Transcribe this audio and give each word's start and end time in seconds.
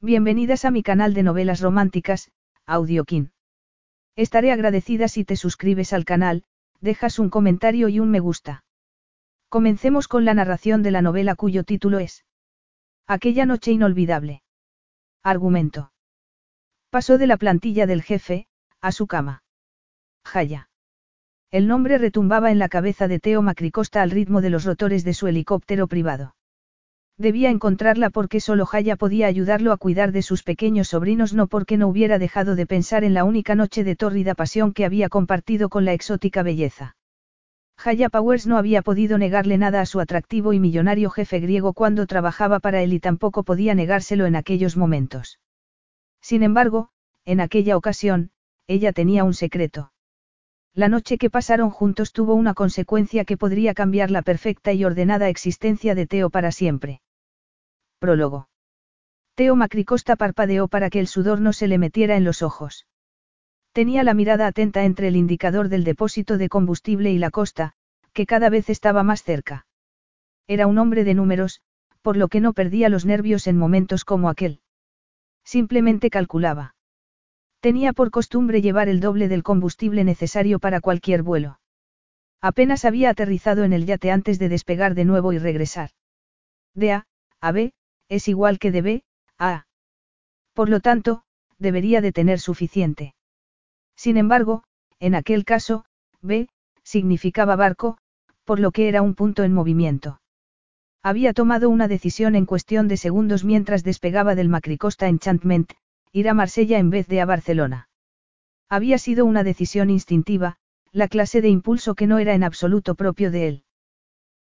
Bienvenidas 0.00 0.64
a 0.64 0.70
mi 0.70 0.84
canal 0.84 1.12
de 1.12 1.24
novelas 1.24 1.60
románticas, 1.60 2.30
Audiokin. 2.66 3.32
Estaré 4.14 4.52
agradecida 4.52 5.08
si 5.08 5.24
te 5.24 5.34
suscribes 5.34 5.92
al 5.92 6.04
canal, 6.04 6.44
dejas 6.80 7.18
un 7.18 7.30
comentario 7.30 7.88
y 7.88 7.98
un 7.98 8.08
me 8.08 8.20
gusta. 8.20 8.64
Comencemos 9.48 10.06
con 10.06 10.24
la 10.24 10.34
narración 10.34 10.84
de 10.84 10.92
la 10.92 11.02
novela 11.02 11.34
cuyo 11.34 11.64
título 11.64 11.98
es 11.98 12.24
Aquella 13.08 13.44
noche 13.44 13.72
inolvidable. 13.72 14.44
Argumento. 15.24 15.90
Pasó 16.90 17.18
de 17.18 17.26
la 17.26 17.36
plantilla 17.36 17.86
del 17.86 18.02
jefe, 18.02 18.46
a 18.80 18.92
su 18.92 19.08
cama. 19.08 19.42
Jaya. 20.24 20.70
El 21.50 21.66
nombre 21.66 21.98
retumbaba 21.98 22.52
en 22.52 22.60
la 22.60 22.68
cabeza 22.68 23.08
de 23.08 23.18
Teo 23.18 23.42
Macricosta 23.42 24.02
al 24.02 24.12
ritmo 24.12 24.42
de 24.42 24.50
los 24.50 24.64
rotores 24.64 25.02
de 25.02 25.14
su 25.14 25.26
helicóptero 25.26 25.88
privado. 25.88 26.36
Debía 27.18 27.50
encontrarla 27.50 28.10
porque 28.10 28.38
solo 28.38 28.64
Jaya 28.64 28.94
podía 28.94 29.26
ayudarlo 29.26 29.72
a 29.72 29.76
cuidar 29.76 30.12
de 30.12 30.22
sus 30.22 30.44
pequeños 30.44 30.88
sobrinos, 30.88 31.34
no 31.34 31.48
porque 31.48 31.76
no 31.76 31.88
hubiera 31.88 32.20
dejado 32.20 32.54
de 32.54 32.64
pensar 32.64 33.02
en 33.02 33.12
la 33.12 33.24
única 33.24 33.56
noche 33.56 33.82
de 33.82 33.96
tórrida 33.96 34.36
pasión 34.36 34.72
que 34.72 34.84
había 34.84 35.08
compartido 35.08 35.68
con 35.68 35.84
la 35.84 35.94
exótica 35.94 36.44
belleza. 36.44 36.94
Jaya 37.76 38.08
Powers 38.08 38.46
no 38.46 38.56
había 38.56 38.82
podido 38.82 39.18
negarle 39.18 39.58
nada 39.58 39.80
a 39.80 39.86
su 39.86 39.98
atractivo 39.98 40.52
y 40.52 40.60
millonario 40.60 41.10
jefe 41.10 41.40
griego 41.40 41.72
cuando 41.72 42.06
trabajaba 42.06 42.60
para 42.60 42.82
él 42.82 42.92
y 42.92 43.00
tampoco 43.00 43.42
podía 43.42 43.74
negárselo 43.74 44.26
en 44.26 44.36
aquellos 44.36 44.76
momentos. 44.76 45.40
Sin 46.20 46.44
embargo, 46.44 46.90
en 47.24 47.40
aquella 47.40 47.76
ocasión, 47.76 48.30
ella 48.68 48.92
tenía 48.92 49.24
un 49.24 49.34
secreto. 49.34 49.92
La 50.72 50.88
noche 50.88 51.18
que 51.18 51.30
pasaron 51.30 51.70
juntos 51.70 52.12
tuvo 52.12 52.34
una 52.34 52.54
consecuencia 52.54 53.24
que 53.24 53.36
podría 53.36 53.74
cambiar 53.74 54.12
la 54.12 54.22
perfecta 54.22 54.72
y 54.72 54.84
ordenada 54.84 55.28
existencia 55.28 55.96
de 55.96 56.06
Teo 56.06 56.30
para 56.30 56.52
siempre. 56.52 57.00
Prólogo. 57.98 58.48
Teo 59.34 59.56
Macricosta 59.56 60.16
parpadeó 60.16 60.68
para 60.68 60.90
que 60.90 61.00
el 61.00 61.06
sudor 61.06 61.40
no 61.40 61.52
se 61.52 61.68
le 61.68 61.78
metiera 61.78 62.16
en 62.16 62.24
los 62.24 62.42
ojos. 62.42 62.86
Tenía 63.72 64.02
la 64.02 64.14
mirada 64.14 64.46
atenta 64.46 64.84
entre 64.84 65.08
el 65.08 65.16
indicador 65.16 65.68
del 65.68 65.84
depósito 65.84 66.38
de 66.38 66.48
combustible 66.48 67.12
y 67.12 67.18
la 67.18 67.30
costa, 67.30 67.74
que 68.12 68.26
cada 68.26 68.50
vez 68.50 68.70
estaba 68.70 69.02
más 69.02 69.22
cerca. 69.22 69.66
Era 70.46 70.66
un 70.66 70.78
hombre 70.78 71.04
de 71.04 71.14
números, 71.14 71.60
por 72.02 72.16
lo 72.16 72.28
que 72.28 72.40
no 72.40 72.52
perdía 72.52 72.88
los 72.88 73.04
nervios 73.04 73.46
en 73.46 73.58
momentos 73.58 74.04
como 74.04 74.28
aquel. 74.28 74.60
Simplemente 75.44 76.10
calculaba. 76.10 76.74
Tenía 77.60 77.92
por 77.92 78.10
costumbre 78.10 78.62
llevar 78.62 78.88
el 78.88 79.00
doble 79.00 79.28
del 79.28 79.42
combustible 79.42 80.04
necesario 80.04 80.58
para 80.58 80.80
cualquier 80.80 81.22
vuelo. 81.22 81.60
Apenas 82.40 82.84
había 82.84 83.10
aterrizado 83.10 83.64
en 83.64 83.72
el 83.72 83.84
yate 83.84 84.10
antes 84.12 84.38
de 84.38 84.48
despegar 84.48 84.94
de 84.94 85.04
nuevo 85.04 85.32
y 85.32 85.38
regresar. 85.38 85.90
De 86.74 86.92
A, 86.92 87.06
a 87.40 87.52
B, 87.52 87.72
es 88.08 88.28
igual 88.28 88.58
que 88.58 88.70
de 88.72 88.82
B, 88.82 89.02
a 89.38 89.66
Por 90.54 90.68
lo 90.68 90.80
tanto, 90.80 91.22
debería 91.58 92.00
de 92.00 92.12
tener 92.12 92.40
suficiente. 92.40 93.14
Sin 93.96 94.16
embargo, 94.16 94.64
en 95.00 95.14
aquel 95.14 95.44
caso, 95.44 95.84
B, 96.20 96.48
significaba 96.82 97.56
barco, 97.56 97.98
por 98.44 98.60
lo 98.60 98.70
que 98.70 98.88
era 98.88 99.02
un 99.02 99.14
punto 99.14 99.44
en 99.44 99.52
movimiento. 99.52 100.20
Había 101.02 101.32
tomado 101.32 101.68
una 101.70 101.86
decisión 101.86 102.34
en 102.34 102.46
cuestión 102.46 102.88
de 102.88 102.96
segundos 102.96 103.44
mientras 103.44 103.84
despegaba 103.84 104.34
del 104.34 104.48
Macricosta 104.48 105.08
Enchantment, 105.08 105.72
ir 106.12 106.28
a 106.28 106.34
Marsella 106.34 106.78
en 106.78 106.90
vez 106.90 107.06
de 107.08 107.20
a 107.20 107.26
Barcelona. 107.26 107.88
Había 108.68 108.98
sido 108.98 109.24
una 109.24 109.44
decisión 109.44 109.90
instintiva, 109.90 110.56
la 110.92 111.08
clase 111.08 111.40
de 111.40 111.48
impulso 111.48 111.94
que 111.94 112.06
no 112.06 112.18
era 112.18 112.34
en 112.34 112.42
absoluto 112.42 112.94
propio 112.94 113.30
de 113.30 113.48
él. 113.48 113.64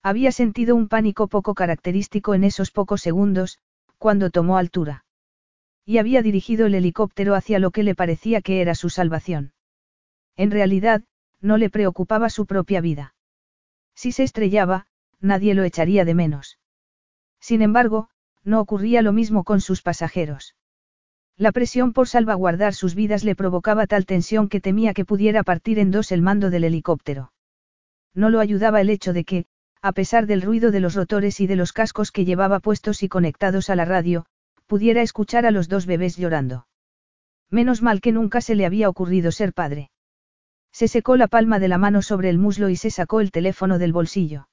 Había 0.05 0.33
sentido 0.33 0.77
un 0.77 0.89
pánico 0.89 1.29
poco 1.29 1.55
característico 1.55 2.35
en 2.35 2.45
esos 2.45 2.71
pocos 2.71 3.01
segundos, 3.01 3.59
cuando 3.97 4.29
tomó 4.29 4.59
altura. 4.59 5.07
Y 5.87 5.97
había 5.97 6.21
dirigido 6.21 6.67
el 6.67 6.75
helicóptero 6.75 7.35
hacia 7.35 7.59
lo 7.59 7.71
que 7.71 7.83
le 7.83 7.95
parecía 7.95 8.43
que 8.43 8.61
era 8.61 8.75
su 8.75 8.91
salvación. 8.91 9.55
En 10.37 10.51
realidad, 10.51 11.03
no 11.41 11.57
le 11.57 11.71
preocupaba 11.71 12.29
su 12.29 12.45
propia 12.45 12.83
vida. 12.83 13.15
Si 13.95 14.13
se 14.13 14.25
estrellaba, 14.25 14.87
nadie 15.21 15.55
lo 15.55 15.65
echaría 15.65 16.05
de 16.05 16.15
menos. 16.15 16.59
Sin 17.41 17.63
embargo, 17.63 18.11
no 18.43 18.61
ocurría 18.61 19.01
lo 19.01 19.15
mismo 19.15 19.43
con 19.43 19.63
sus 19.63 19.81
pasajeros. 19.81 20.55
La 21.39 21.51
presión 21.51 21.95
por 21.95 22.09
salvaguardar 22.09 22.75
sus 22.75 22.95
vidas 22.95 23.25
le 23.25 23.35
provocaba 23.35 23.87
tal 23.87 24.05
tensión 24.05 24.51
que 24.51 24.61
temía 24.61 24.93
que 24.93 25.07
pudiera 25.07 25.45
partir 25.45 25.79
en 25.79 25.91
dos 25.91 26.13
el 26.13 26.21
mando 26.21 26.51
del 26.51 26.65
helicóptero. 26.65 27.33
No 28.13 28.29
lo 28.29 28.41
ayudaba 28.41 28.83
el 28.83 28.91
hecho 28.91 29.15
de 29.15 29.25
que, 29.25 29.47
a 29.85 29.93
pesar 29.93 30.27
del 30.27 30.41
ruido 30.41 30.71
de 30.71 30.81
los 30.81 30.95
rotores 30.95 31.41
y 31.41 31.47
de 31.47 31.57
los 31.57 31.75
cascos 31.75 32.11
que 32.11 32.25
llevaba 32.25 32.59
puestos 32.59 33.03
y 33.03 33.09
conectados 33.11 33.69
a 33.69 33.77
la 33.77 33.85
radio, 33.85 34.25
pudiera 34.67 35.03
escuchar 35.03 35.45
a 35.45 35.51
los 35.51 35.69
dos 35.69 35.85
bebés 35.85 36.17
llorando. 36.17 36.67
Menos 37.51 37.83
mal 37.83 38.01
que 38.01 38.11
nunca 38.11 38.41
se 38.41 38.55
le 38.55 38.65
había 38.65 38.89
ocurrido 38.89 39.31
ser 39.31 39.53
padre. 39.53 39.91
Se 40.73 40.89
secó 40.89 41.19
la 41.19 41.29
palma 41.29 41.59
de 41.59 41.69
la 41.69 41.77
mano 41.77 42.01
sobre 42.01 42.31
el 42.31 42.39
muslo 42.39 42.71
y 42.71 42.77
se 42.77 42.91
sacó 42.91 43.21
el 43.21 43.31
teléfono 43.31 43.79
del 43.79 43.93
bolsillo. 43.93 44.49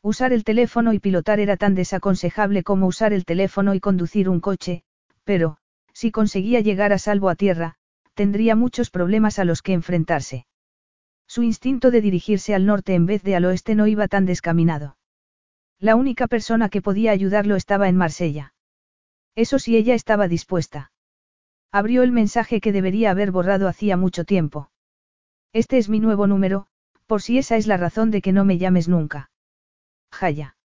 Usar 0.00 0.32
el 0.32 0.42
teléfono 0.42 0.94
y 0.94 1.00
pilotar 1.00 1.38
era 1.38 1.58
tan 1.58 1.74
desaconsejable 1.74 2.62
como 2.62 2.86
usar 2.86 3.12
el 3.12 3.26
teléfono 3.26 3.74
y 3.74 3.80
conducir 3.80 4.26
un 4.30 4.40
coche, 4.40 4.84
pero, 5.24 5.58
si 5.92 6.10
conseguía 6.10 6.60
llegar 6.60 6.94
a 6.94 6.98
salvo 6.98 7.28
a 7.28 7.34
tierra, 7.34 7.74
tendría 8.14 8.56
muchos 8.56 8.88
problemas 8.88 9.38
a 9.38 9.44
los 9.44 9.60
que 9.60 9.74
enfrentarse. 9.74 10.46
Su 11.26 11.42
instinto 11.42 11.90
de 11.90 12.00
dirigirse 12.00 12.54
al 12.54 12.66
norte 12.66 12.94
en 12.94 13.06
vez 13.06 13.22
de 13.22 13.36
al 13.36 13.44
oeste 13.44 13.74
no 13.74 13.86
iba 13.86 14.08
tan 14.08 14.26
descaminado. 14.26 14.96
La 15.78 15.96
única 15.96 16.26
persona 16.26 16.68
que 16.68 16.82
podía 16.82 17.10
ayudarlo 17.10 17.56
estaba 17.56 17.88
en 17.88 17.96
Marsella. 17.96 18.54
Eso 19.34 19.58
sí 19.58 19.76
ella 19.76 19.94
estaba 19.94 20.28
dispuesta. 20.28 20.92
Abrió 21.70 22.02
el 22.02 22.12
mensaje 22.12 22.60
que 22.60 22.72
debería 22.72 23.10
haber 23.10 23.30
borrado 23.32 23.68
hacía 23.68 23.96
mucho 23.96 24.24
tiempo. 24.24 24.70
Este 25.52 25.78
es 25.78 25.88
mi 25.88 26.00
nuevo 26.00 26.26
número, 26.26 26.68
por 27.06 27.22
si 27.22 27.38
esa 27.38 27.56
es 27.56 27.66
la 27.66 27.76
razón 27.76 28.10
de 28.10 28.22
que 28.22 28.32
no 28.32 28.44
me 28.44 28.58
llames 28.58 28.88
nunca. 28.88 29.30
Jaya. 30.10 30.56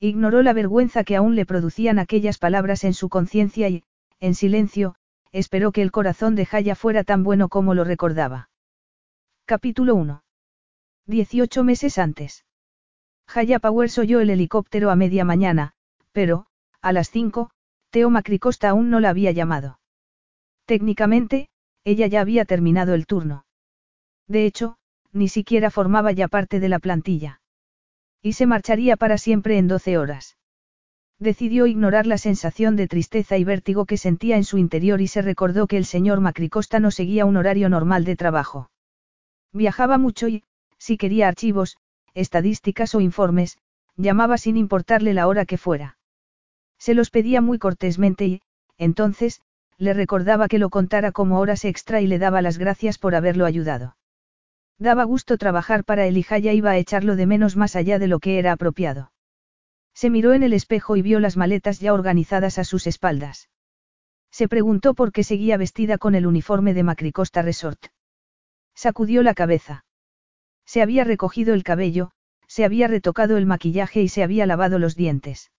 Ignoró 0.00 0.42
la 0.42 0.52
vergüenza 0.52 1.02
que 1.02 1.16
aún 1.16 1.34
le 1.34 1.44
producían 1.44 1.98
aquellas 1.98 2.38
palabras 2.38 2.84
en 2.84 2.94
su 2.94 3.08
conciencia 3.08 3.68
y, 3.68 3.82
en 4.20 4.34
silencio, 4.34 4.94
esperó 5.32 5.72
que 5.72 5.82
el 5.82 5.90
corazón 5.90 6.36
de 6.36 6.46
Jaya 6.46 6.76
fuera 6.76 7.02
tan 7.02 7.24
bueno 7.24 7.48
como 7.48 7.74
lo 7.74 7.82
recordaba. 7.82 8.47
Capítulo 9.48 9.94
1. 9.94 10.20
18 11.06 11.64
meses 11.64 11.96
antes. 11.96 12.44
Jaya 13.26 13.58
Powers 13.58 13.96
oyó 13.96 14.20
el 14.20 14.28
helicóptero 14.28 14.90
a 14.90 14.94
media 14.94 15.24
mañana, 15.24 15.72
pero, 16.12 16.44
a 16.82 16.92
las 16.92 17.08
5, 17.08 17.48
Teo 17.88 18.10
Macricosta 18.10 18.68
aún 18.68 18.90
no 18.90 19.00
la 19.00 19.08
había 19.08 19.32
llamado. 19.32 19.80
Técnicamente, 20.66 21.48
ella 21.82 22.06
ya 22.08 22.20
había 22.20 22.44
terminado 22.44 22.92
el 22.92 23.06
turno. 23.06 23.46
De 24.26 24.44
hecho, 24.44 24.76
ni 25.12 25.28
siquiera 25.28 25.70
formaba 25.70 26.12
ya 26.12 26.28
parte 26.28 26.60
de 26.60 26.68
la 26.68 26.78
plantilla. 26.78 27.40
Y 28.20 28.34
se 28.34 28.44
marcharía 28.44 28.98
para 28.98 29.16
siempre 29.16 29.56
en 29.56 29.66
12 29.66 29.96
horas. 29.96 30.36
Decidió 31.18 31.66
ignorar 31.66 32.06
la 32.06 32.18
sensación 32.18 32.76
de 32.76 32.86
tristeza 32.86 33.38
y 33.38 33.44
vértigo 33.44 33.86
que 33.86 33.96
sentía 33.96 34.36
en 34.36 34.44
su 34.44 34.58
interior 34.58 35.00
y 35.00 35.08
se 35.08 35.22
recordó 35.22 35.66
que 35.66 35.78
el 35.78 35.86
señor 35.86 36.20
Macricosta 36.20 36.80
no 36.80 36.90
seguía 36.90 37.24
un 37.24 37.38
horario 37.38 37.70
normal 37.70 38.04
de 38.04 38.14
trabajo. 38.14 38.68
Viajaba 39.52 39.98
mucho 39.98 40.28
y, 40.28 40.44
si 40.78 40.96
quería 40.96 41.28
archivos, 41.28 41.76
estadísticas 42.14 42.94
o 42.94 43.00
informes, 43.00 43.58
llamaba 43.96 44.38
sin 44.38 44.56
importarle 44.56 45.14
la 45.14 45.26
hora 45.26 45.44
que 45.44 45.58
fuera. 45.58 45.98
Se 46.78 46.94
los 46.94 47.10
pedía 47.10 47.40
muy 47.40 47.58
cortésmente 47.58 48.26
y, 48.26 48.42
entonces, 48.76 49.40
le 49.76 49.94
recordaba 49.94 50.48
que 50.48 50.58
lo 50.58 50.70
contara 50.70 51.12
como 51.12 51.38
horas 51.40 51.64
extra 51.64 52.00
y 52.00 52.06
le 52.06 52.18
daba 52.18 52.42
las 52.42 52.58
gracias 52.58 52.98
por 52.98 53.14
haberlo 53.14 53.46
ayudado. 53.46 53.96
Daba 54.78 55.04
gusto 55.04 55.38
trabajar 55.38 55.84
para 55.84 56.06
él 56.06 56.16
y 56.16 56.26
iba 56.52 56.70
a 56.70 56.76
echarlo 56.76 57.16
de 57.16 57.26
menos 57.26 57.56
más 57.56 57.74
allá 57.74 57.98
de 57.98 58.06
lo 58.06 58.20
que 58.20 58.38
era 58.38 58.52
apropiado. 58.52 59.12
Se 59.92 60.10
miró 60.10 60.32
en 60.32 60.44
el 60.44 60.52
espejo 60.52 60.96
y 60.96 61.02
vio 61.02 61.18
las 61.18 61.36
maletas 61.36 61.80
ya 61.80 61.92
organizadas 61.92 62.58
a 62.58 62.64
sus 62.64 62.86
espaldas. 62.86 63.48
Se 64.30 64.46
preguntó 64.46 64.94
por 64.94 65.10
qué 65.10 65.24
seguía 65.24 65.56
vestida 65.56 65.98
con 65.98 66.14
el 66.14 66.26
uniforme 66.26 66.74
de 66.74 66.84
Macricosta 66.84 67.42
Resort. 67.42 67.86
Sacudió 68.78 69.24
la 69.24 69.34
cabeza. 69.34 69.84
Se 70.64 70.82
había 70.82 71.02
recogido 71.02 71.52
el 71.52 71.64
cabello, 71.64 72.12
se 72.46 72.64
había 72.64 72.86
retocado 72.86 73.36
el 73.36 73.44
maquillaje 73.44 74.02
y 74.02 74.08
se 74.08 74.22
había 74.22 74.46
lavado 74.46 74.78
los 74.78 74.94
dientes. 74.94 75.50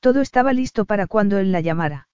Todo 0.00 0.22
estaba 0.22 0.54
listo 0.54 0.86
para 0.86 1.06
cuando 1.06 1.36
él 1.36 1.52
la 1.52 1.60
llamara. 1.60 2.08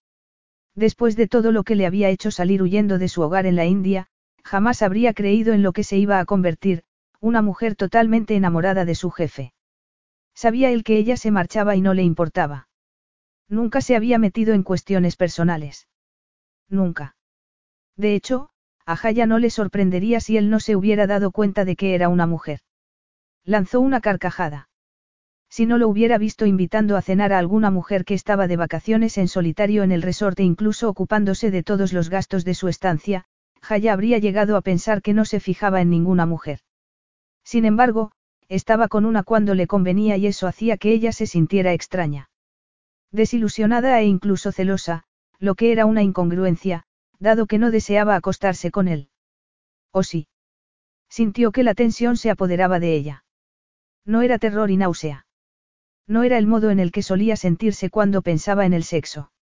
Después 0.75 1.15
de 1.15 1.29
todo 1.29 1.53
lo 1.53 1.63
que 1.63 1.77
le 1.77 1.87
había 1.87 2.09
hecho 2.09 2.33
salir 2.33 2.61
huyendo 2.61 2.99
de 2.99 3.07
su 3.07 3.23
hogar 3.23 3.47
en 3.47 3.55
la 3.55 3.67
India, 3.67 4.09
jamás 4.43 4.83
habría 4.83 5.15
creído 5.15 5.53
en 5.53 5.63
lo 5.63 5.73
que 5.73 5.85
se 5.85 5.97
iba 5.97 6.19
a 6.19 6.25
convertir, 6.25 6.83
una 7.21 7.41
mujer 7.41 7.77
totalmente 7.77 8.35
enamorada 8.35 8.85
de 8.85 8.97
su 8.97 9.13
jefe. 9.13 9.55
Sabía 10.35 10.73
él 10.73 10.83
que 10.83 10.99
ella 10.99 11.17
se 11.17 11.31
marchaba 11.31 11.77
y 11.77 11.81
no 11.81 11.95
le 11.95 12.03
importaba. 12.03 12.69
Nunca 13.49 13.81
se 13.81 13.95
había 13.95 14.19
metido 14.19 14.55
en 14.55 14.65
cuestiones 14.65 15.15
personales. 15.15 15.87
Nunca. 16.69 17.15
De 17.95 18.17
hecho, 18.17 18.51
a 18.87 18.97
Jaya 18.97 19.27
no 19.27 19.41
le 19.41 19.51
sorprendería 19.51 20.21
si 20.21 20.37
él 20.37 20.49
no 20.49 20.61
se 20.61 20.77
hubiera 20.77 21.09
dado 21.09 21.33
cuenta 21.33 21.65
de 21.65 21.75
que 21.75 21.95
era 21.95 22.09
una 22.09 22.27
mujer. 22.27 22.61
Lanzó 23.45 23.81
una 23.81 24.01
carcajada. 24.01 24.69
Si 25.49 25.67
no 25.67 25.77
lo 25.77 25.89
hubiera 25.89 26.19
visto 26.19 26.47
invitando 26.47 26.97
a 26.97 27.03
cenar 27.03 27.33
a 27.33 27.39
alguna 27.39 27.71
mujer 27.71 28.05
que 28.05 28.15
estaba 28.15 28.47
de 28.47 28.57
vacaciones 28.57 29.19
en 29.19 29.27
solitario 29.29 29.83
en 29.83 29.91
el 29.91 30.03
resort 30.03 30.39
e 30.39 30.45
incluso 30.45 30.89
ocupándose 30.89 31.51
de 31.51 31.63
todos 31.63 31.93
los 31.93 32.11
gastos 32.11 32.45
de 32.45 32.55
su 32.55 32.69
estancia, 32.69 33.25
Jaya 33.61 33.93
habría 33.93 34.19
llegado 34.19 34.57
a 34.57 34.63
pensar 34.63 35.03
que 35.03 35.15
no 35.15 35.25
se 35.25 35.41
fijaba 35.41 35.81
en 35.81 35.91
ninguna 35.91 36.27
mujer. 36.27 36.61
Sin 37.43 37.65
embargo, 37.65 38.13
estaba 38.49 38.87
con 38.87 39.05
una 39.05 39.25
cuando 39.25 39.55
le 39.55 39.67
convenía 39.67 40.17
y 40.17 40.29
eso 40.29 40.47
hacía 40.47 40.77
que 40.77 40.93
ella 40.93 41.11
se 41.11 41.27
sintiera 41.27 41.73
extraña. 41.73 42.31
Desilusionada 43.11 44.01
e 44.01 44.05
incluso 44.05 44.53
celosa, 44.53 45.05
lo 45.39 45.55
que 45.55 45.73
era 45.73 45.87
una 45.87 46.03
incongruencia, 46.03 46.86
dado 47.19 47.47
que 47.47 47.59
no 47.59 47.71
deseaba 47.71 48.17
acostarse 48.17 48.71
con 48.71 48.89
él. 48.89 49.09
¿O 49.91 50.03
sí? 50.03 50.29
Sintió 51.09 51.53
que 51.53 51.63
la 51.63 51.75
tensión 51.75 52.17
se 52.17 52.31
apoderaba 52.31 52.81
de 52.81 52.95
ella. 52.95 53.25
No 54.05 54.23
era 54.23 54.39
terror 54.39 54.71
y 54.71 54.77
náusea. 54.77 55.27
No 56.07 56.23
era 56.23 56.39
el 56.39 56.47
modo 56.47 56.71
en 56.71 56.79
el 56.79 56.93
que 56.93 57.03
solía 57.03 57.37
sentirse 57.37 57.91
cuando 57.91 58.23
pensaba 58.23 58.67
en 58.67 58.73
el 58.73 58.85
sexo. 58.85 59.33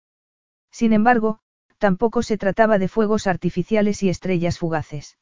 Sin 0.70 0.92
embargo, 0.92 1.40
tampoco 1.78 2.22
se 2.22 2.38
trataba 2.38 2.78
de 2.78 2.88
fuegos 2.88 3.26
artificiales 3.26 4.02
y 4.02 4.08
estrellas 4.08 4.58
fugaces. 4.58 5.18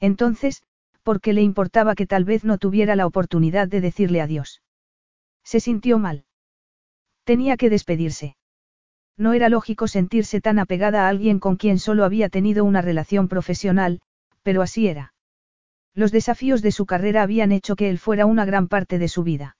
Entonces, 0.00 0.62
¿por 1.02 1.20
qué 1.20 1.32
le 1.32 1.42
importaba 1.42 1.94
que 1.94 2.06
tal 2.06 2.24
vez 2.24 2.44
no 2.44 2.58
tuviera 2.58 2.96
la 2.96 3.06
oportunidad 3.06 3.68
de 3.68 3.80
decirle 3.80 4.20
adiós? 4.20 4.62
Se 5.44 5.60
sintió 5.60 5.98
mal. 5.98 6.24
Tenía 7.24 7.56
que 7.56 7.70
despedirse. 7.70 8.36
No 9.16 9.32
era 9.32 9.48
lógico 9.48 9.86
sentirse 9.86 10.40
tan 10.40 10.58
apegada 10.58 11.06
a 11.06 11.08
alguien 11.08 11.38
con 11.38 11.56
quien 11.56 11.78
solo 11.78 12.04
había 12.04 12.28
tenido 12.28 12.64
una 12.64 12.82
relación 12.82 13.28
profesional, 13.28 14.00
pero 14.42 14.62
así 14.62 14.88
era. 14.88 15.14
Los 15.94 16.10
desafíos 16.10 16.62
de 16.62 16.72
su 16.72 16.86
carrera 16.86 17.22
habían 17.22 17.52
hecho 17.52 17.76
que 17.76 17.88
él 17.88 17.98
fuera 17.98 18.26
una 18.26 18.44
gran 18.44 18.66
parte 18.66 18.98
de 18.98 19.08
su 19.08 19.22
vida. 19.22 19.56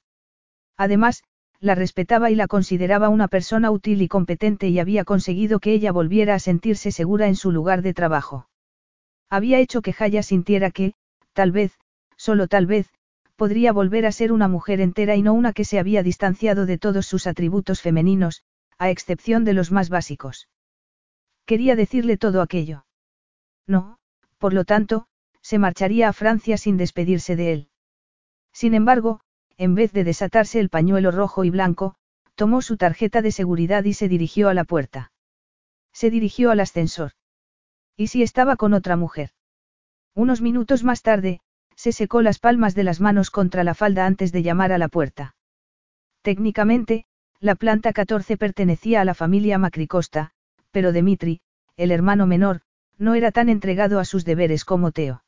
Además, 0.77 1.23
la 1.61 1.77
respetaba 1.77 2.31
y 2.31 2.35
la 2.35 2.49
consideraba 2.49 3.09
una 3.09 3.29
persona 3.29 3.71
útil 3.71 4.03
y 4.03 4.09
competente 4.09 4.69
y 4.69 4.81
había 4.81 5.05
conseguido 5.05 5.61
que 5.61 5.73
ella 5.73 5.93
volviera 5.93 6.35
a 6.35 6.41
sentirse 6.41 6.91
segura 6.91 7.29
en 7.29 7.37
su 7.37 7.53
lugar 7.53 7.83
de 7.83 7.95
trabajo. 7.95 8.49
Había 9.31 9.61
hecho 9.61 9.81
que 9.81 9.93
Jaya 9.93 10.23
sintiera 10.23 10.71
que, 10.71 10.95
tal 11.33 11.53
vez, 11.53 11.79
solo 12.17 12.49
tal 12.49 12.67
vez, 12.67 12.91
podría 13.37 13.73
volver 13.73 14.05
a 14.05 14.13
ser 14.13 14.33
una 14.33 14.49
mujer 14.49 14.81
entera 14.81 15.17
y 15.17 15.23
no 15.23 15.33
una 15.33 15.53
que 15.53 15.65
se 15.65 15.79
había 15.79 16.03
distanciado 16.03 16.67
de 16.67 16.79
todos 16.79 17.07
sus 17.07 17.27
atributos 17.27 17.81
femeninos, 17.81 18.43
a 18.79 18.91
excepción 18.91 19.45
de 19.45 19.55
los 19.55 19.71
más 19.71 19.89
básicos. 19.89 20.49
Quería 21.47 21.77
decirle 21.77 22.17
todo 22.17 22.43
aquello. 22.43 22.87
No, 23.67 23.99
por 24.39 24.53
lo 24.53 24.65
tanto, 24.65 25.07
se 25.41 25.59
marcharía 25.59 26.09
a 26.09 26.13
Francia 26.13 26.57
sin 26.57 26.77
despedirse 26.77 27.37
de 27.37 27.53
él. 27.53 27.69
Sin 28.53 28.75
embargo, 28.75 29.21
en 29.57 29.75
vez 29.75 29.93
de 29.93 30.05
desatarse 30.05 30.61
el 30.61 30.71
pañuelo 30.71 31.11
rojo 31.11 31.45
y 31.45 31.51
blanco, 31.51 31.97
tomó 32.35 32.63
su 32.63 32.77
tarjeta 32.77 33.23
de 33.23 33.31
seguridad 33.31 33.85
y 33.85 33.95
se 33.95 34.09
dirigió 34.09 34.49
a 34.49 34.55
la 34.55 34.65
puerta. 34.65 35.13
Se 35.93 36.11
dirigió 36.11 36.51
al 36.51 36.61
ascensor. 36.61 37.13
¿Y 37.97 38.09
si 38.09 38.23
estaba 38.23 38.57
con 38.57 38.75
otra 38.75 38.97
mujer? 38.97 39.31
Unos 40.15 40.41
minutos 40.41 40.83
más 40.83 41.03
tarde, 41.03 41.41
se 41.77 41.93
secó 41.93 42.23
las 42.23 42.39
palmas 42.39 42.75
de 42.75 42.85
las 42.85 43.01
manos 43.01 43.31
contra 43.31 43.65
la 43.65 43.75
falda 43.75 44.07
antes 44.07 44.33
de 44.33 44.43
llamar 44.43 44.73
a 44.73 44.79
la 44.79 44.89
puerta. 44.89 45.37
Técnicamente, 46.23 47.07
la 47.41 47.55
planta 47.55 47.93
14 47.93 48.37
pertenecía 48.37 49.01
a 49.01 49.05
la 49.05 49.15
familia 49.15 49.59
Macricosta, 49.59 50.31
pero 50.71 50.93
Dimitri, 50.93 51.41
el 51.77 51.91
hermano 51.91 52.27
menor, 52.27 52.61
no 52.99 53.15
era 53.15 53.33
tan 53.33 53.49
entregado 53.49 53.99
a 53.99 54.05
sus 54.05 54.25
deberes 54.25 54.65
como 54.65 54.93
Teo. 54.93 55.25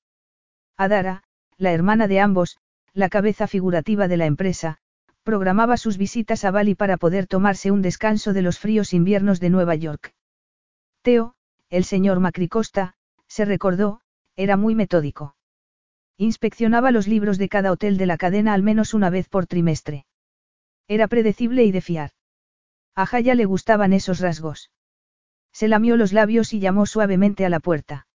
Adara, 0.76 1.22
la 1.58 1.72
hermana 1.72 2.08
de 2.08 2.20
ambos, 2.20 2.58
la 2.92 3.08
cabeza 3.08 3.46
figurativa 3.46 4.08
de 4.08 4.16
la 4.16 4.26
empresa, 4.26 4.78
programaba 5.22 5.76
sus 5.76 5.98
visitas 5.98 6.44
a 6.44 6.50
Bali 6.50 6.74
para 6.74 6.96
poder 6.96 7.26
tomarse 7.26 7.70
un 7.70 7.82
descanso 7.82 8.32
de 8.32 8.42
los 8.42 8.58
fríos 8.58 8.92
inviernos 8.92 9.40
de 9.40 9.50
Nueva 9.50 9.74
York. 9.74 10.14
Teo, 11.02 11.34
el 11.68 11.84
señor 11.84 12.20
Macricosta, 12.20 12.94
se 13.26 13.44
recordó, 13.44 14.00
era 14.36 14.56
muy 14.56 14.74
metódico. 14.74 15.34
Inspeccionaba 16.16 16.90
los 16.90 17.08
libros 17.08 17.38
de 17.38 17.48
cada 17.48 17.72
hotel 17.72 17.98
de 17.98 18.06
la 18.06 18.16
cadena 18.16 18.54
al 18.54 18.62
menos 18.62 18.94
una 18.94 19.10
vez 19.10 19.28
por 19.28 19.46
trimestre. 19.46 20.06
Era 20.88 21.08
predecible 21.08 21.64
y 21.64 21.72
de 21.72 21.80
fiar. 21.80 22.10
A 22.94 23.06
Jaya 23.06 23.34
le 23.34 23.44
gustaban 23.44 23.92
esos 23.92 24.20
rasgos. 24.20 24.70
Se 25.52 25.68
lamió 25.68 25.96
los 25.96 26.12
labios 26.12 26.52
y 26.52 26.60
llamó 26.60 26.86
suavemente 26.86 27.44
a 27.44 27.48
la 27.48 27.60
puerta. 27.60 28.06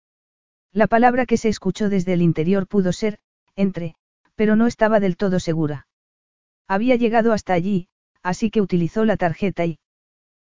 La 0.72 0.88
palabra 0.88 1.26
que 1.26 1.38
se 1.38 1.50
escuchó 1.50 1.90
desde 1.90 2.14
el 2.14 2.22
interior 2.22 2.68
pudo 2.68 2.94
ser, 2.94 3.20
entre, 3.56 3.96
pero 4.36 4.56
no 4.56 4.68
estaba 4.68 5.00
del 5.00 5.18
todo 5.18 5.40
segura. 5.40 5.88
Había 6.68 6.96
llegado 6.96 7.34
hasta 7.34 7.54
allí, 7.54 7.90
así 8.24 8.50
que 8.50 8.62
utilizó 8.62 9.04
la 9.06 9.18
tarjeta 9.18 9.66
y... 9.66 9.80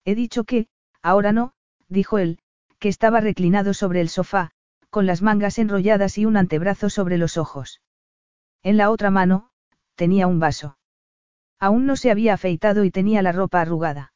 He 0.05 0.15
dicho 0.15 0.43
que, 0.43 0.67
ahora 1.01 1.33
no, 1.33 1.53
dijo 1.89 2.17
él, 2.17 2.39
que 2.79 2.89
estaba 2.89 3.19
reclinado 3.19 3.73
sobre 3.73 3.99
el 3.99 4.09
sofá, 4.09 4.51
con 4.89 5.05
las 5.05 5.21
mangas 5.21 5.59
enrolladas 5.59 6.17
y 6.17 6.25
un 6.25 6.37
antebrazo 6.37 6.89
sobre 6.89 7.17
los 7.17 7.37
ojos. 7.37 7.81
En 8.63 8.77
la 8.77 8.89
otra 8.89 9.11
mano, 9.11 9.49
tenía 9.95 10.27
un 10.27 10.39
vaso. 10.39 10.77
Aún 11.65 11.87
no 11.87 11.95
se 11.95 12.11
había 12.11 12.35
afeitado 12.35 12.83
y 12.83 12.91
tenía 12.91 13.23
la 13.23 13.31
ropa 13.31 13.59
arrugada. 13.59 14.13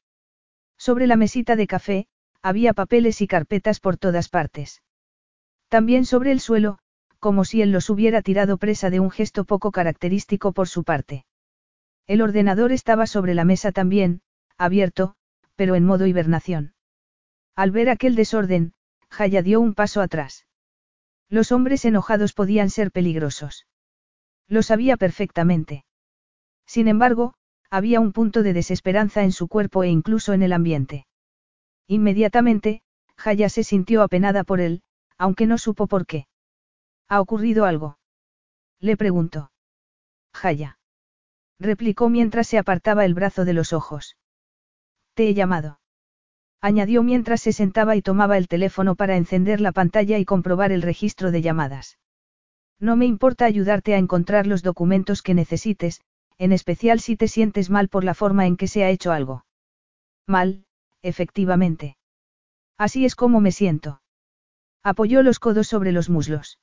Sobre 0.77 1.07
la 1.07 1.15
mesita 1.15 1.55
de 1.55 1.65
café, 1.65 2.07
había 2.43 2.73
papeles 2.73 3.21
y 3.21 3.27
carpetas 3.27 3.79
por 3.79 3.97
todas 3.97 4.29
partes. 4.29 4.83
También 5.67 6.05
sobre 6.05 6.31
el 6.31 6.41
suelo, 6.41 6.77
como 7.17 7.45
si 7.45 7.63
él 7.63 7.71
los 7.71 7.89
hubiera 7.89 8.21
tirado 8.21 8.59
presa 8.59 8.91
de 8.91 8.99
un 8.99 9.09
gesto 9.09 9.45
poco 9.45 9.71
característico 9.71 10.51
por 10.51 10.67
su 10.67 10.83
parte. 10.83 11.25
El 12.05 12.21
ordenador 12.21 12.71
estaba 12.71 13.07
sobre 13.07 13.33
la 13.33 13.45
mesa 13.45 13.71
también, 13.71 14.21
abierto, 14.59 15.15
pero 15.55 15.73
en 15.73 15.85
modo 15.85 16.05
hibernación. 16.05 16.75
Al 17.55 17.71
ver 17.71 17.89
aquel 17.89 18.13
desorden, 18.13 18.73
Jaya 19.09 19.41
dio 19.41 19.59
un 19.59 19.73
paso 19.73 20.01
atrás. 20.01 20.45
Los 21.29 21.51
hombres 21.51 21.83
enojados 21.83 22.33
podían 22.33 22.69
ser 22.69 22.91
peligrosos. 22.91 23.65
Lo 24.47 24.61
sabía 24.61 24.97
perfectamente. 24.97 25.83
Sin 26.67 26.87
embargo, 26.87 27.33
había 27.69 27.99
un 27.99 28.11
punto 28.11 28.43
de 28.43 28.53
desesperanza 28.53 29.23
en 29.23 29.31
su 29.31 29.47
cuerpo 29.47 29.83
e 29.83 29.89
incluso 29.89 30.33
en 30.33 30.43
el 30.43 30.53
ambiente. 30.53 31.05
Inmediatamente, 31.87 32.81
Jaya 33.17 33.49
se 33.49 33.63
sintió 33.63 34.01
apenada 34.01 34.43
por 34.43 34.59
él, 34.59 34.81
aunque 35.17 35.45
no 35.45 35.57
supo 35.57 35.87
por 35.87 36.05
qué. 36.05 36.27
¿Ha 37.07 37.19
ocurrido 37.21 37.65
algo? 37.65 37.97
Le 38.79 38.95
preguntó. 38.95 39.51
Jaya. 40.33 40.77
Replicó 41.59 42.09
mientras 42.09 42.47
se 42.47 42.57
apartaba 42.57 43.03
el 43.05 43.13
brazo 43.13 43.43
de 43.43 43.53
los 43.53 43.73
ojos. 43.73 44.15
Te 45.13 45.27
he 45.27 45.33
llamado. 45.33 45.79
Añadió 46.61 47.03
mientras 47.03 47.41
se 47.41 47.53
sentaba 47.53 47.95
y 47.95 48.01
tomaba 48.01 48.37
el 48.37 48.47
teléfono 48.47 48.95
para 48.95 49.17
encender 49.17 49.59
la 49.59 49.71
pantalla 49.71 50.17
y 50.17 50.25
comprobar 50.25 50.71
el 50.71 50.81
registro 50.81 51.31
de 51.31 51.41
llamadas. 51.41 51.97
No 52.79 52.95
me 52.95 53.05
importa 53.05 53.45
ayudarte 53.45 53.93
a 53.93 53.97
encontrar 53.97 54.47
los 54.47 54.63
documentos 54.63 55.21
que 55.21 55.33
necesites, 55.33 56.01
en 56.39 56.53
especial 56.53 57.01
si 57.01 57.15
te 57.17 57.27
sientes 57.27 57.69
mal 57.69 57.89
por 57.89 58.03
la 58.03 58.15
forma 58.15 58.47
en 58.47 58.57
que 58.57 58.67
se 58.67 58.83
ha 58.83 58.89
hecho 58.89 59.11
algo. 59.11 59.45
Mal, 60.25 60.65
efectivamente. 61.01 61.97
Así 62.77 63.05
es 63.05 63.15
como 63.15 63.41
me 63.41 63.51
siento. 63.51 64.01
Apoyó 64.81 65.21
los 65.21 65.39
codos 65.39 65.67
sobre 65.67 65.91
los 65.91 66.09
muslos. 66.09 66.57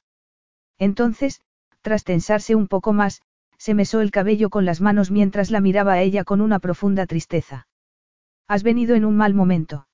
Entonces, 0.78 1.42
tras 1.82 2.04
tensarse 2.04 2.54
un 2.54 2.68
poco 2.68 2.94
más, 2.94 3.20
se 3.58 3.74
mesó 3.74 4.00
el 4.00 4.10
cabello 4.10 4.48
con 4.48 4.64
las 4.64 4.80
manos 4.80 5.10
mientras 5.10 5.50
la 5.50 5.60
miraba 5.60 5.92
a 5.92 6.00
ella 6.00 6.24
con 6.24 6.40
una 6.40 6.58
profunda 6.58 7.06
tristeza. 7.06 7.68
Has 8.48 8.62
venido 8.62 8.94
en 8.94 9.04
un 9.04 9.16
mal 9.16 9.34
momento. 9.34 9.88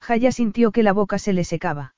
Jaya 0.00 0.32
sintió 0.32 0.72
que 0.72 0.82
la 0.82 0.92
boca 0.92 1.18
se 1.18 1.32
le 1.32 1.44
secaba. 1.44 1.94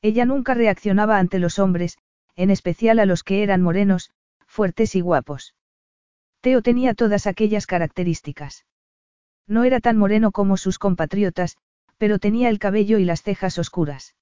Ella 0.00 0.24
nunca 0.24 0.54
reaccionaba 0.54 1.18
ante 1.18 1.38
los 1.38 1.58
hombres, 1.58 1.98
en 2.36 2.50
especial 2.50 2.98
a 2.98 3.06
los 3.06 3.22
que 3.22 3.42
eran 3.42 3.62
morenos, 3.62 4.10
fuertes 4.46 4.94
y 4.94 5.00
guapos. 5.00 5.54
Teo 6.42 6.60
tenía 6.60 6.94
todas 6.94 7.28
aquellas 7.28 7.68
características. 7.68 8.66
No 9.46 9.62
era 9.62 9.78
tan 9.78 9.96
moreno 9.96 10.32
como 10.32 10.56
sus 10.56 10.76
compatriotas, 10.80 11.56
pero 11.98 12.18
tenía 12.18 12.48
el 12.48 12.58
cabello 12.58 12.98
y 12.98 13.04
las 13.04 13.22
cejas 13.22 13.60
oscuras. 13.60 14.16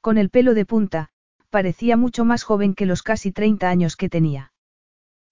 Con 0.00 0.18
el 0.18 0.30
pelo 0.30 0.54
de 0.54 0.64
punta, 0.64 1.08
parecía 1.50 1.96
mucho 1.96 2.24
más 2.24 2.44
joven 2.44 2.74
que 2.74 2.86
los 2.86 3.02
casi 3.02 3.32
30 3.32 3.68
años 3.68 3.96
que 3.96 4.08
tenía. 4.08 4.52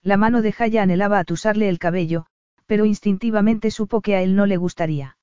La 0.01 0.17
mano 0.17 0.41
de 0.41 0.51
Jaya 0.51 0.83
anhelaba 0.83 1.17
atusarle 1.17 1.69
el 1.69 1.79
cabello, 1.79 2.25
pero 2.65 2.83
instintivamente 2.83 3.71
supo 3.71 4.01
que 4.01 4.17
a 4.17 4.21
él 4.21 4.35
no 4.35 4.45
le 4.47 4.57
gustaría. 4.57 5.17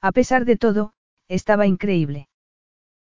A 0.00 0.12
pesar 0.12 0.44
de 0.44 0.56
todo, 0.56 0.92
estaba 1.26 1.66
increíble. 1.66 2.28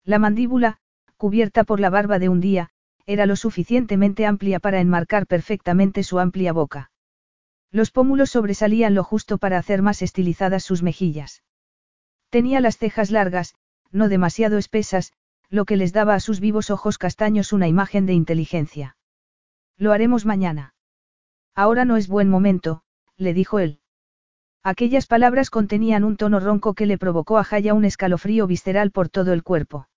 La 0.03 0.19
mandíbula, 0.19 0.77
cubierta 1.17 1.63
por 1.63 1.79
la 1.79 1.89
barba 1.89 2.19
de 2.19 2.29
un 2.29 2.39
día, 2.39 2.69
era 3.07 3.25
lo 3.25 3.35
suficientemente 3.35 4.27
amplia 4.27 4.59
para 4.59 4.79
enmarcar 4.79 5.25
perfectamente 5.25 6.03
su 6.03 6.19
amplia 6.19 6.53
boca. 6.53 6.91
Los 7.71 7.91
pómulos 7.91 8.31
sobresalían 8.31 8.95
lo 8.95 9.03
justo 9.03 9.37
para 9.37 9.57
hacer 9.57 9.81
más 9.81 10.01
estilizadas 10.01 10.63
sus 10.63 10.81
mejillas. 10.81 11.43
Tenía 12.29 12.61
las 12.61 12.77
cejas 12.77 13.11
largas, 13.11 13.55
no 13.91 14.09
demasiado 14.09 14.57
espesas, 14.57 15.13
lo 15.49 15.65
que 15.65 15.77
les 15.77 15.93
daba 15.93 16.15
a 16.15 16.19
sus 16.19 16.39
vivos 16.39 16.69
ojos 16.69 16.97
castaños 16.97 17.53
una 17.53 17.67
imagen 17.67 18.05
de 18.05 18.13
inteligencia. 18.13 18.97
Lo 19.77 19.91
haremos 19.91 20.25
mañana. 20.25 20.73
Ahora 21.55 21.85
no 21.85 21.97
es 21.97 22.07
buen 22.07 22.29
momento, 22.29 22.83
le 23.17 23.33
dijo 23.33 23.59
él. 23.59 23.79
Aquellas 24.63 25.07
palabras 25.07 25.49
contenían 25.49 26.03
un 26.03 26.17
tono 26.17 26.39
ronco 26.39 26.73
que 26.73 26.85
le 26.85 26.97
provocó 26.97 27.37
a 27.37 27.43
Jaya 27.43 27.73
un 27.73 27.85
escalofrío 27.85 28.45
visceral 28.45 28.91
por 28.91 29.09
todo 29.09 29.33
el 29.33 29.43
cuerpo. 29.43 29.87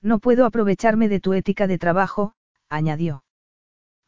No 0.00 0.18
puedo 0.18 0.46
aprovecharme 0.46 1.08
de 1.08 1.20
tu 1.20 1.32
ética 1.32 1.66
de 1.66 1.78
trabajo, 1.78 2.34
añadió. 2.68 3.24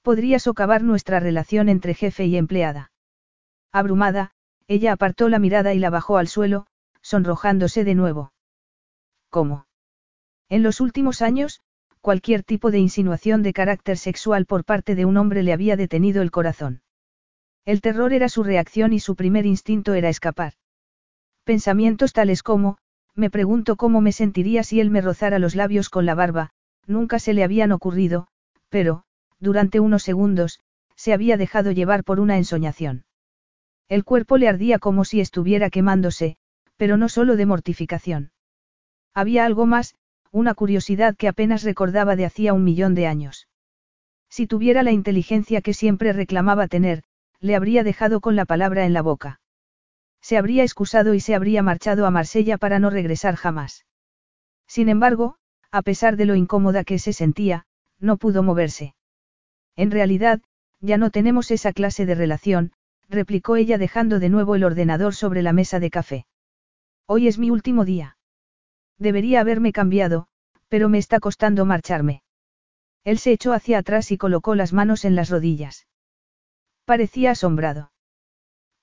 Podría 0.03 0.39
socavar 0.39 0.83
nuestra 0.83 1.21
relación 1.21 1.69
entre 1.69 1.95
jefe 1.95 2.27
y 2.27 2.37
empleada. 2.37 2.91
Abrumada, 3.73 4.33
ella 4.67 4.93
apartó 4.93 5.29
la 5.29 5.39
mirada 5.39 5.75
y 5.75 5.79
la 5.79 5.91
bajó 5.91 6.19
al 6.19 6.29
suelo, 6.29 6.67
sonrojándose 7.01 7.85
de 7.85 7.95
nuevo. 7.95 8.33
¿Cómo? 9.31 9.67
En 10.49 10.63
los 10.63 10.81
últimos 10.81 11.23
años, 11.23 11.61
cualquier 12.01 12.43
tipo 12.43 12.71
de 12.71 12.79
insinuación 12.79 13.43
de 13.43 13.53
carácter 13.53 13.97
sexual 13.97 14.45
por 14.45 14.65
parte 14.65 14.95
de 14.95 15.05
un 15.05 15.17
hombre 15.17 15.43
le 15.43 15.53
había 15.53 15.77
detenido 15.77 16.21
el 16.21 16.31
corazón. 16.31 16.83
El 17.65 17.81
terror 17.81 18.13
era 18.13 18.29
su 18.29 18.43
reacción 18.43 18.93
y 18.93 18.99
su 18.99 19.15
primer 19.15 19.47
instinto 19.47 19.95
era 19.95 20.09
escapar. 20.09 20.55
Pensamientos 21.45 22.13
tales 22.13 22.43
como, 22.43 22.79
me 23.15 23.31
pregunto 23.31 23.77
cómo 23.77 24.01
me 24.01 24.13
sentiría 24.13 24.65
si 24.65 24.81
él 24.81 24.91
me 24.91 25.01
rozara 25.01 25.39
los 25.39 25.55
labios 25.55 25.91
con 25.91 26.07
la 26.07 26.17
barba, 26.17 26.51
nunca 26.87 27.21
se 27.21 27.35
le 27.35 27.45
habían 27.45 27.71
ocurrido, 27.71 28.27
pero, 28.69 29.05
durante 29.43 29.81
unos 29.81 30.05
segundos, 30.05 30.61
se 30.95 31.13
había 31.13 31.37
dejado 31.37 31.73
llevar 31.73 32.05
por 32.05 32.21
una 32.21 32.39
ensoñación. 32.39 33.05
El 33.89 34.05
cuerpo 34.05 34.39
le 34.39 34.49
ardía 34.49 34.79
como 34.79 35.05
si 35.05 35.21
estuviera 35.21 35.69
quemándose, 35.69 36.37
pero 36.77 36.97
no 36.97 37.09
solo 37.09 37.37
de 37.37 37.45
mortificación. 37.45 38.31
Había 39.13 39.45
algo 39.45 39.67
más, 39.67 39.97
una 40.31 40.55
curiosidad 40.55 41.17
que 41.17 41.29
apenas 41.29 41.65
recordaba 41.65 42.15
de 42.17 42.25
hacía 42.25 42.55
un 42.55 42.63
millón 42.63 42.95
de 42.95 43.09
años. 43.09 43.49
Si 44.31 44.47
tuviera 44.47 44.83
la 44.83 44.93
inteligencia 44.93 45.61
que 45.61 45.75
siempre 45.75 46.13
reclamaba 46.13 46.69
tener, 46.69 47.03
le 47.41 47.57
habría 47.57 47.83
dejado 47.83 48.21
con 48.21 48.37
la 48.37 48.47
palabra 48.47 48.87
en 48.87 48.93
la 48.93 49.03
boca. 49.03 49.41
Se 50.23 50.39
habría 50.39 50.63
excusado 50.63 51.15
y 51.15 51.21
se 51.21 51.35
habría 51.35 51.65
marchado 51.65 52.07
a 52.07 52.11
Marsella 52.13 52.59
para 52.59 52.79
no 52.79 52.91
regresar 52.91 53.35
jamás. 53.35 53.85
Sin 54.69 54.89
embargo, 54.89 55.35
a 55.73 55.83
pesar 55.83 56.17
de 56.17 56.27
lo 56.27 56.37
incómoda 56.37 56.85
que 56.85 57.01
se 57.01 57.13
sentía, 57.13 57.67
no 57.99 58.17
pudo 58.17 58.45
moverse. 58.45 58.95
En 59.77 59.91
realidad, 59.91 60.41
ya 60.81 60.99
no 60.99 61.11
tenemos 61.11 61.51
esa 61.51 61.73
clase 61.73 62.07
de 62.07 62.15
relación, 62.15 62.73
replicó 63.09 63.57
ella 63.57 63.79
dejando 63.79 64.19
de 64.19 64.29
nuevo 64.29 64.55
el 64.55 64.65
ordenador 64.65 65.15
sobre 65.15 65.43
la 65.43 65.53
mesa 65.53 65.81
de 65.81 65.91
café. 65.91 66.27
Hoy 67.07 67.29
es 67.29 67.39
mi 67.39 67.51
último 67.51 67.85
día. 67.85 68.17
Debería 68.99 69.41
haberme 69.41 69.73
cambiado, 69.73 70.27
pero 70.69 70.89
me 70.89 70.99
está 70.99 71.21
costando 71.21 71.65
marcharme. 71.65 72.23
Él 73.05 73.19
se 73.19 73.33
echó 73.33 73.53
hacia 73.53 73.79
atrás 73.79 74.13
y 74.13 74.19
colocó 74.19 74.55
las 74.55 74.73
manos 74.73 75.05
en 75.05 75.15
las 75.15 75.29
rodillas. 75.29 75.87
Parecía 76.85 77.33
asombrado. 77.33 77.93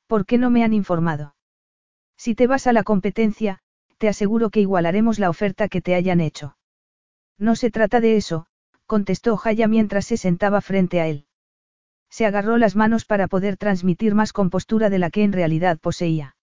¿Por 0.08 0.25
qué 0.25 0.38
no 0.38 0.50
me 0.50 0.63
han 0.63 0.74
informado? 0.74 1.36
Si 2.17 2.36
te 2.36 2.48
vas 2.48 2.67
a 2.67 2.74
la 2.74 2.84
competencia, 2.84 3.60
te 3.98 4.08
aseguro 4.08 4.50
que 4.50 4.60
igualaremos 4.60 5.19
la 5.19 5.29
oferta 5.29 5.67
que 5.69 5.81
te 5.81 5.96
hayan 5.96 6.19
hecho. 6.19 6.58
No 7.38 7.55
se 7.55 7.72
trata 7.72 8.01
de 8.01 8.17
eso, 8.17 8.48
contestó 8.89 9.38
Jaya 9.38 9.67
mientras 9.67 10.05
se 10.05 10.17
sentaba 10.17 10.62
frente 10.62 11.00
a 11.00 11.05
él. 11.05 11.27
Se 12.10 12.25
agarró 12.25 12.58
las 12.58 12.75
manos 12.75 13.05
para 13.05 13.27
poder 13.27 13.55
transmitir 13.55 14.15
más 14.15 14.34
compostura 14.34 14.89
de 14.89 14.98
la 14.98 15.12
que 15.12 15.24
en 15.24 15.31
realidad 15.31 15.77
poseía. 15.77 16.36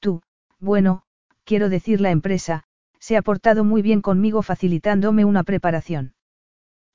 Tú, 0.00 0.22
bueno, 0.58 1.02
quiero 1.44 1.68
decir 1.68 2.00
la 2.00 2.10
empresa, 2.10 2.64
se 2.98 3.18
ha 3.18 3.22
portado 3.22 3.64
muy 3.64 3.82
bien 3.82 4.00
conmigo 4.00 4.40
facilitándome 4.40 5.26
una 5.26 5.44
preparación. 5.44 6.14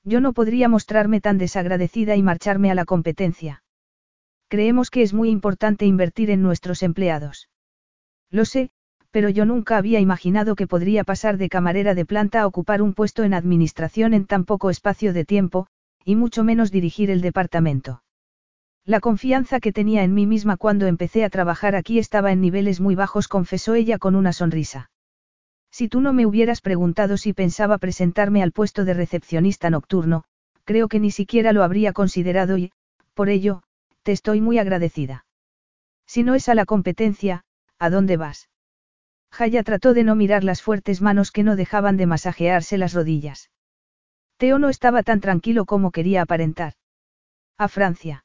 Yo 0.02 0.20
no 0.20 0.32
podría 0.32 0.68
mostrarme 0.68 1.20
tan 1.20 1.38
desagradecida 1.38 2.16
y 2.16 2.24
marcharme 2.24 2.72
a 2.72 2.74
la 2.74 2.84
competencia. 2.84 3.62
Creemos 4.48 4.90
que 4.90 5.02
es 5.02 5.14
muy 5.14 5.30
importante 5.30 5.86
invertir 5.86 6.30
en 6.30 6.42
nuestros 6.42 6.82
empleados. 6.82 7.48
Lo 8.28 8.44
sé, 8.44 8.72
pero 9.14 9.28
yo 9.28 9.44
nunca 9.44 9.76
había 9.76 10.00
imaginado 10.00 10.56
que 10.56 10.66
podría 10.66 11.04
pasar 11.04 11.38
de 11.38 11.48
camarera 11.48 11.94
de 11.94 12.04
planta 12.04 12.40
a 12.40 12.48
ocupar 12.48 12.82
un 12.82 12.94
puesto 12.94 13.22
en 13.22 13.32
administración 13.32 14.12
en 14.12 14.26
tan 14.26 14.44
poco 14.44 14.70
espacio 14.70 15.12
de 15.12 15.24
tiempo, 15.24 15.68
y 16.04 16.16
mucho 16.16 16.42
menos 16.42 16.72
dirigir 16.72 17.12
el 17.12 17.20
departamento. 17.20 18.02
La 18.84 18.98
confianza 18.98 19.60
que 19.60 19.70
tenía 19.70 20.02
en 20.02 20.14
mí 20.14 20.26
misma 20.26 20.56
cuando 20.56 20.88
empecé 20.88 21.24
a 21.24 21.30
trabajar 21.30 21.76
aquí 21.76 22.00
estaba 22.00 22.32
en 22.32 22.40
niveles 22.40 22.80
muy 22.80 22.96
bajos, 22.96 23.28
confesó 23.28 23.76
ella 23.76 23.98
con 23.98 24.16
una 24.16 24.32
sonrisa. 24.32 24.90
Si 25.70 25.88
tú 25.88 26.00
no 26.00 26.12
me 26.12 26.26
hubieras 26.26 26.60
preguntado 26.60 27.16
si 27.16 27.32
pensaba 27.32 27.78
presentarme 27.78 28.42
al 28.42 28.50
puesto 28.50 28.84
de 28.84 28.94
recepcionista 28.94 29.70
nocturno, 29.70 30.24
creo 30.64 30.88
que 30.88 30.98
ni 30.98 31.12
siquiera 31.12 31.52
lo 31.52 31.62
habría 31.62 31.92
considerado 31.92 32.58
y, 32.58 32.72
por 33.14 33.28
ello, 33.28 33.62
te 34.02 34.10
estoy 34.10 34.40
muy 34.40 34.58
agradecida. 34.58 35.24
Si 36.04 36.24
no 36.24 36.34
es 36.34 36.48
a 36.48 36.56
la 36.56 36.64
competencia, 36.64 37.44
¿a 37.78 37.90
dónde 37.90 38.16
vas? 38.16 38.48
Jaya 39.34 39.64
trató 39.64 39.94
de 39.94 40.04
no 40.04 40.14
mirar 40.14 40.44
las 40.44 40.62
fuertes 40.62 41.02
manos 41.02 41.32
que 41.32 41.42
no 41.42 41.56
dejaban 41.56 41.96
de 41.96 42.06
masajearse 42.06 42.78
las 42.78 42.94
rodillas. 42.94 43.50
Teo 44.36 44.60
no 44.60 44.68
estaba 44.68 45.02
tan 45.02 45.20
tranquilo 45.20 45.64
como 45.64 45.90
quería 45.90 46.22
aparentar. 46.22 46.74
A 47.58 47.66
Francia. 47.66 48.24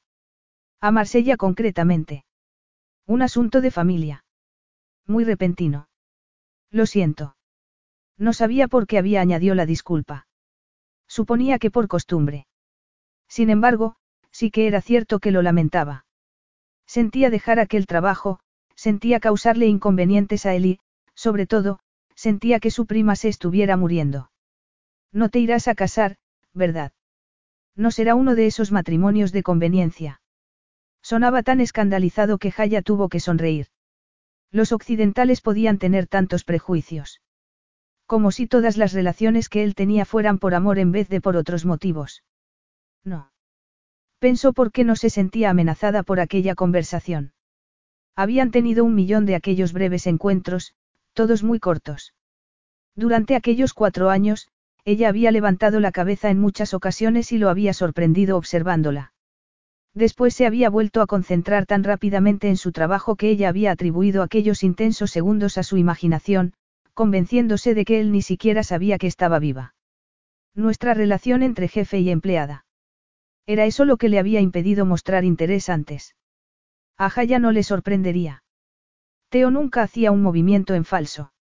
A 0.80 0.92
Marsella 0.92 1.36
concretamente. 1.36 2.26
Un 3.08 3.24
asunto 3.24 3.60
de 3.60 3.72
familia. 3.72 4.24
Muy 5.08 5.24
repentino. 5.24 5.90
Lo 6.70 6.86
siento. 6.86 7.36
No 8.16 8.32
sabía 8.32 8.68
por 8.68 8.86
qué 8.86 9.00
había 9.00 9.22
añadido 9.22 9.56
la 9.56 9.66
disculpa. 9.66 10.28
Suponía 11.08 11.58
que 11.58 11.72
por 11.72 11.88
costumbre. 11.88 12.46
Sin 13.28 13.50
embargo, 13.50 13.96
sí 14.30 14.52
que 14.52 14.68
era 14.68 14.80
cierto 14.80 15.18
que 15.18 15.32
lo 15.32 15.42
lamentaba. 15.42 16.06
Sentía 16.86 17.32
dejar 17.32 17.60
aquel 17.60 17.88
trabajo, 17.88 18.42
sentía 18.76 19.20
causarle 19.20 19.66
inconvenientes 19.66 20.46
a 20.46 20.54
él 20.54 20.80
sobre 21.20 21.46
todo, 21.46 21.80
sentía 22.16 22.62
que 22.62 22.72
su 22.72 22.86
prima 22.86 23.18
se 23.18 23.28
estuviera 23.28 23.76
muriendo. 23.76 24.32
No 25.12 25.28
te 25.28 25.40
irás 25.40 25.68
a 25.68 25.76
casar, 25.76 26.16
¿verdad? 26.54 26.94
No 27.76 27.92
será 27.92 28.16
uno 28.16 28.36
de 28.36 28.48
esos 28.48 28.72
matrimonios 28.72 29.34
de 29.34 29.44
conveniencia. 29.44 30.22
Sonaba 31.02 31.44
tan 31.44 31.60
escandalizado 31.60 32.38
que 32.38 32.52
Jaya 32.52 32.82
tuvo 32.82 33.10
que 33.10 33.20
sonreír. 33.20 33.68
Los 34.50 34.72
occidentales 34.72 35.42
podían 35.42 35.78
tener 35.78 36.08
tantos 36.08 36.46
prejuicios. 36.46 37.22
Como 38.06 38.32
si 38.32 38.48
todas 38.48 38.78
las 38.78 38.94
relaciones 38.94 39.50
que 39.50 39.66
él 39.66 39.76
tenía 39.76 40.06
fueran 40.06 40.40
por 40.40 40.56
amor 40.56 40.80
en 40.80 40.94
vez 40.94 41.10
de 41.10 41.20
por 41.20 41.36
otros 41.36 41.66
motivos. 41.66 42.24
No. 43.04 43.34
Pensó 44.20 44.54
por 44.54 44.72
qué 44.72 44.86
no 44.86 44.96
se 44.96 45.10
sentía 45.10 45.50
amenazada 45.50 46.02
por 46.02 46.22
aquella 46.22 46.56
conversación. 46.56 47.34
Habían 48.16 48.52
tenido 48.52 48.86
un 48.86 48.96
millón 48.96 49.26
de 49.26 49.36
aquellos 49.36 49.74
breves 49.74 50.08
encuentros, 50.08 50.74
todos 51.14 51.44
muy 51.44 51.60
cortos. 51.60 52.14
Durante 52.96 53.36
aquellos 53.36 53.74
cuatro 53.74 54.10
años, 54.10 54.48
ella 54.86 55.10
había 55.10 55.32
levantado 55.32 55.80
la 55.80 55.92
cabeza 55.92 56.30
en 56.30 56.40
muchas 56.40 56.74
ocasiones 56.74 57.32
y 57.32 57.38
lo 57.38 57.50
había 57.50 57.74
sorprendido 57.74 58.38
observándola. 58.38 59.14
Después 59.94 60.34
se 60.34 60.46
había 60.46 60.70
vuelto 60.70 61.02
a 61.02 61.08
concentrar 61.08 61.66
tan 61.66 61.84
rápidamente 61.84 62.48
en 62.50 62.58
su 62.58 62.72
trabajo 62.72 63.16
que 63.16 63.30
ella 63.30 63.50
había 63.50 63.72
atribuido 63.72 64.24
aquellos 64.24 64.64
intensos 64.64 65.12
segundos 65.12 65.58
a 65.58 65.64
su 65.64 65.78
imaginación, 65.78 66.54
convenciéndose 66.94 67.74
de 67.74 67.86
que 67.86 68.00
él 68.00 68.12
ni 68.12 68.22
siquiera 68.22 68.64
sabía 68.64 68.98
que 68.98 69.08
estaba 69.08 69.40
viva. 69.40 69.74
Nuestra 70.56 70.94
relación 70.94 71.44
entre 71.44 71.68
jefe 71.68 72.00
y 72.00 72.10
empleada. 72.10 72.66
Era 73.46 73.66
eso 73.66 73.86
lo 73.86 73.98
que 73.98 74.10
le 74.10 74.20
había 74.20 74.42
impedido 74.42 74.86
mostrar 74.86 75.24
interés 75.24 75.70
antes. 75.70 76.16
A 76.98 77.10
Jaya 77.10 77.40
no 77.40 77.52
le 77.52 77.64
sorprendería. 77.64 78.44
Teo 79.30 79.52
nunca 79.52 79.84
hacía 79.84 80.12
un 80.12 80.22
movimiento 80.22 80.74
en 80.74 80.86
falso. 80.86 81.32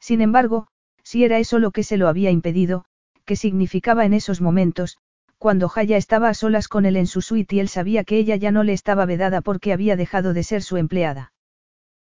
Sin 0.00 0.20
embargo, 0.20 0.66
si 1.02 1.24
era 1.24 1.38
eso 1.38 1.58
lo 1.58 1.70
que 1.70 1.82
se 1.82 1.96
lo 1.96 2.08
había 2.08 2.30
impedido, 2.30 2.84
¿qué 3.24 3.36
significaba 3.36 4.04
en 4.04 4.12
esos 4.12 4.40
momentos, 4.40 4.98
cuando 5.38 5.68
Jaya 5.68 5.96
estaba 5.96 6.28
a 6.28 6.34
solas 6.34 6.68
con 6.68 6.86
él 6.86 6.96
en 6.96 7.06
su 7.06 7.20
suite 7.20 7.56
y 7.56 7.60
él 7.60 7.68
sabía 7.68 8.04
que 8.04 8.16
ella 8.18 8.36
ya 8.36 8.50
no 8.50 8.64
le 8.64 8.72
estaba 8.72 9.06
vedada 9.06 9.40
porque 9.42 9.72
había 9.72 9.96
dejado 9.96 10.32
de 10.32 10.42
ser 10.42 10.62
su 10.62 10.76
empleada? 10.76 11.32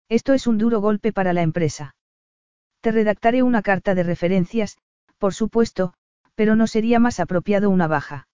Esto 0.09 0.33
es 0.33 0.47
un 0.47 0.57
duro 0.57 0.79
golpe 0.79 1.11
para 1.11 1.33
la 1.33 1.41
empresa. 1.41 1.95
Te 2.81 2.91
redactaré 2.91 3.43
una 3.43 3.61
carta 3.61 3.95
de 3.95 4.03
referencias, 4.03 4.77
por 5.17 5.33
supuesto, 5.33 5.93
pero 6.35 6.55
no 6.55 6.67
sería 6.67 6.99
más 6.99 7.19
apropiado 7.19 7.69
una 7.69 7.87
baja. 7.87 8.27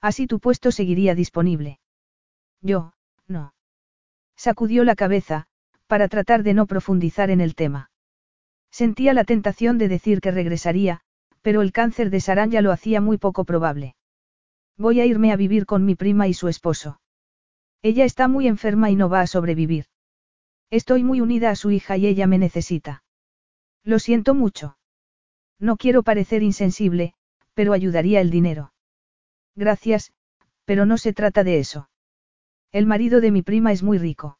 Así 0.00 0.26
tu 0.26 0.40
puesto 0.40 0.72
seguiría 0.72 1.14
disponible. 1.14 1.78
Yo, 2.60 2.92
no. 3.26 3.54
Sacudió 4.36 4.84
la 4.84 4.96
cabeza, 4.96 5.46
para 5.92 6.08
tratar 6.08 6.42
de 6.42 6.54
no 6.54 6.64
profundizar 6.64 7.28
en 7.28 7.42
el 7.42 7.54
tema. 7.54 7.90
Sentía 8.70 9.12
la 9.12 9.24
tentación 9.24 9.76
de 9.76 9.88
decir 9.88 10.22
que 10.22 10.30
regresaría, 10.30 11.02
pero 11.42 11.60
el 11.60 11.70
cáncer 11.70 12.08
de 12.08 12.18
Saranya 12.18 12.62
lo 12.62 12.72
hacía 12.72 13.02
muy 13.02 13.18
poco 13.18 13.44
probable. 13.44 13.94
Voy 14.78 15.00
a 15.00 15.04
irme 15.04 15.32
a 15.32 15.36
vivir 15.36 15.66
con 15.66 15.84
mi 15.84 15.94
prima 15.94 16.28
y 16.28 16.32
su 16.32 16.48
esposo. 16.48 16.98
Ella 17.82 18.06
está 18.06 18.26
muy 18.26 18.46
enferma 18.46 18.88
y 18.88 18.96
no 18.96 19.10
va 19.10 19.20
a 19.20 19.26
sobrevivir. 19.26 19.84
Estoy 20.70 21.04
muy 21.04 21.20
unida 21.20 21.50
a 21.50 21.56
su 21.56 21.70
hija 21.70 21.98
y 21.98 22.06
ella 22.06 22.26
me 22.26 22.38
necesita. 22.38 23.04
Lo 23.84 23.98
siento 23.98 24.32
mucho. 24.32 24.78
No 25.58 25.76
quiero 25.76 26.02
parecer 26.02 26.42
insensible, 26.42 27.12
pero 27.52 27.74
ayudaría 27.74 28.22
el 28.22 28.30
dinero. 28.30 28.72
Gracias, 29.54 30.14
pero 30.64 30.86
no 30.86 30.96
se 30.96 31.12
trata 31.12 31.44
de 31.44 31.58
eso. 31.58 31.90
El 32.70 32.86
marido 32.86 33.20
de 33.20 33.30
mi 33.30 33.42
prima 33.42 33.72
es 33.72 33.82
muy 33.82 33.98
rico. 33.98 34.38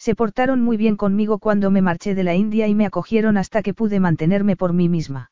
Se 0.00 0.14
portaron 0.14 0.62
muy 0.62 0.78
bien 0.78 0.96
conmigo 0.96 1.38
cuando 1.38 1.70
me 1.70 1.82
marché 1.82 2.14
de 2.14 2.24
la 2.24 2.34
India 2.34 2.66
y 2.66 2.74
me 2.74 2.86
acogieron 2.86 3.36
hasta 3.36 3.62
que 3.62 3.74
pude 3.74 4.00
mantenerme 4.00 4.56
por 4.56 4.72
mí 4.72 4.88
misma. 4.88 5.30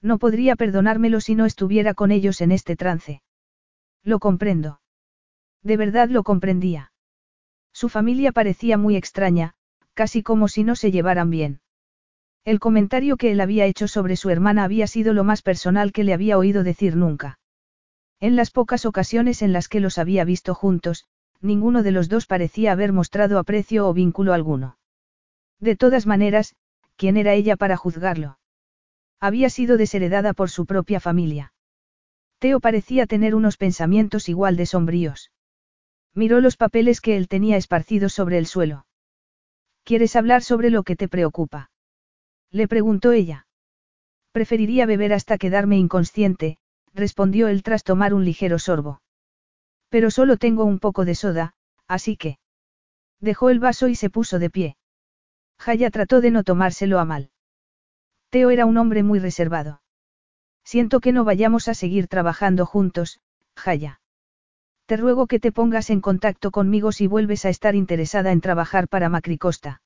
No 0.00 0.20
podría 0.20 0.54
perdonármelo 0.54 1.20
si 1.20 1.34
no 1.34 1.44
estuviera 1.44 1.92
con 1.92 2.12
ellos 2.12 2.40
en 2.40 2.52
este 2.52 2.76
trance. 2.76 3.20
Lo 4.04 4.20
comprendo. 4.20 4.80
De 5.64 5.76
verdad 5.76 6.08
lo 6.08 6.22
comprendía. 6.22 6.92
Su 7.72 7.88
familia 7.88 8.30
parecía 8.30 8.78
muy 8.78 8.94
extraña, 8.94 9.54
casi 9.92 10.22
como 10.22 10.46
si 10.46 10.62
no 10.62 10.76
se 10.76 10.92
llevaran 10.92 11.28
bien. 11.28 11.60
El 12.44 12.60
comentario 12.60 13.16
que 13.16 13.32
él 13.32 13.40
había 13.40 13.66
hecho 13.66 13.88
sobre 13.88 14.14
su 14.14 14.30
hermana 14.30 14.62
había 14.62 14.86
sido 14.86 15.12
lo 15.14 15.24
más 15.24 15.42
personal 15.42 15.90
que 15.90 16.04
le 16.04 16.14
había 16.14 16.38
oído 16.38 16.62
decir 16.62 16.94
nunca. 16.94 17.40
En 18.20 18.36
las 18.36 18.52
pocas 18.52 18.86
ocasiones 18.86 19.42
en 19.42 19.52
las 19.52 19.66
que 19.66 19.80
los 19.80 19.98
había 19.98 20.24
visto 20.24 20.54
juntos, 20.54 21.06
ninguno 21.40 21.82
de 21.82 21.92
los 21.92 22.08
dos 22.08 22.26
parecía 22.26 22.72
haber 22.72 22.92
mostrado 22.92 23.38
aprecio 23.38 23.88
o 23.88 23.94
vínculo 23.94 24.32
alguno. 24.32 24.78
De 25.58 25.76
todas 25.76 26.06
maneras, 26.06 26.54
¿quién 26.96 27.16
era 27.16 27.34
ella 27.34 27.56
para 27.56 27.76
juzgarlo? 27.76 28.38
Había 29.20 29.50
sido 29.50 29.76
desheredada 29.76 30.32
por 30.32 30.50
su 30.50 30.66
propia 30.66 31.00
familia. 31.00 31.52
Teo 32.38 32.60
parecía 32.60 33.06
tener 33.06 33.34
unos 33.34 33.58
pensamientos 33.58 34.28
igual 34.28 34.56
de 34.56 34.66
sombríos. 34.66 35.30
Miró 36.14 36.40
los 36.40 36.56
papeles 36.56 37.00
que 37.00 37.16
él 37.16 37.28
tenía 37.28 37.56
esparcidos 37.56 38.14
sobre 38.14 38.38
el 38.38 38.46
suelo. 38.46 38.86
¿Quieres 39.84 40.16
hablar 40.16 40.42
sobre 40.42 40.70
lo 40.70 40.82
que 40.82 40.96
te 40.96 41.08
preocupa? 41.08 41.70
Le 42.50 42.66
preguntó 42.66 43.12
ella. 43.12 43.46
Preferiría 44.32 44.86
beber 44.86 45.12
hasta 45.12 45.38
quedarme 45.38 45.76
inconsciente, 45.76 46.58
respondió 46.94 47.48
él 47.48 47.62
tras 47.62 47.84
tomar 47.84 48.14
un 48.14 48.24
ligero 48.24 48.58
sorbo. 48.58 49.00
Pero 49.90 50.10
solo 50.10 50.38
tengo 50.38 50.64
un 50.64 50.78
poco 50.78 51.04
de 51.04 51.14
soda, 51.14 51.54
así 51.86 52.16
que. 52.16 52.38
Dejó 53.20 53.50
el 53.50 53.60
vaso 53.60 53.88
y 53.88 53.94
se 53.96 54.08
puso 54.08 54.38
de 54.38 54.48
pie. 54.48 54.76
Jaya 55.58 55.90
trató 55.90 56.22
de 56.22 56.30
no 56.30 56.42
tomárselo 56.42 56.98
a 56.98 57.04
mal. 57.04 57.30
Teo 58.30 58.50
era 58.50 58.64
un 58.64 58.78
hombre 58.78 59.02
muy 59.02 59.18
reservado. 59.18 59.82
Siento 60.64 61.00
que 61.00 61.12
no 61.12 61.24
vayamos 61.24 61.68
a 61.68 61.74
seguir 61.74 62.06
trabajando 62.06 62.64
juntos, 62.64 63.20
Jaya. 63.56 64.00
Te 64.86 64.96
ruego 64.96 65.26
que 65.26 65.40
te 65.40 65.52
pongas 65.52 65.90
en 65.90 66.00
contacto 66.00 66.50
conmigo 66.50 66.92
si 66.92 67.06
vuelves 67.06 67.44
a 67.44 67.48
estar 67.48 67.74
interesada 67.74 68.32
en 68.32 68.40
trabajar 68.40 68.88
para 68.88 69.08
Macricosta. 69.08 69.82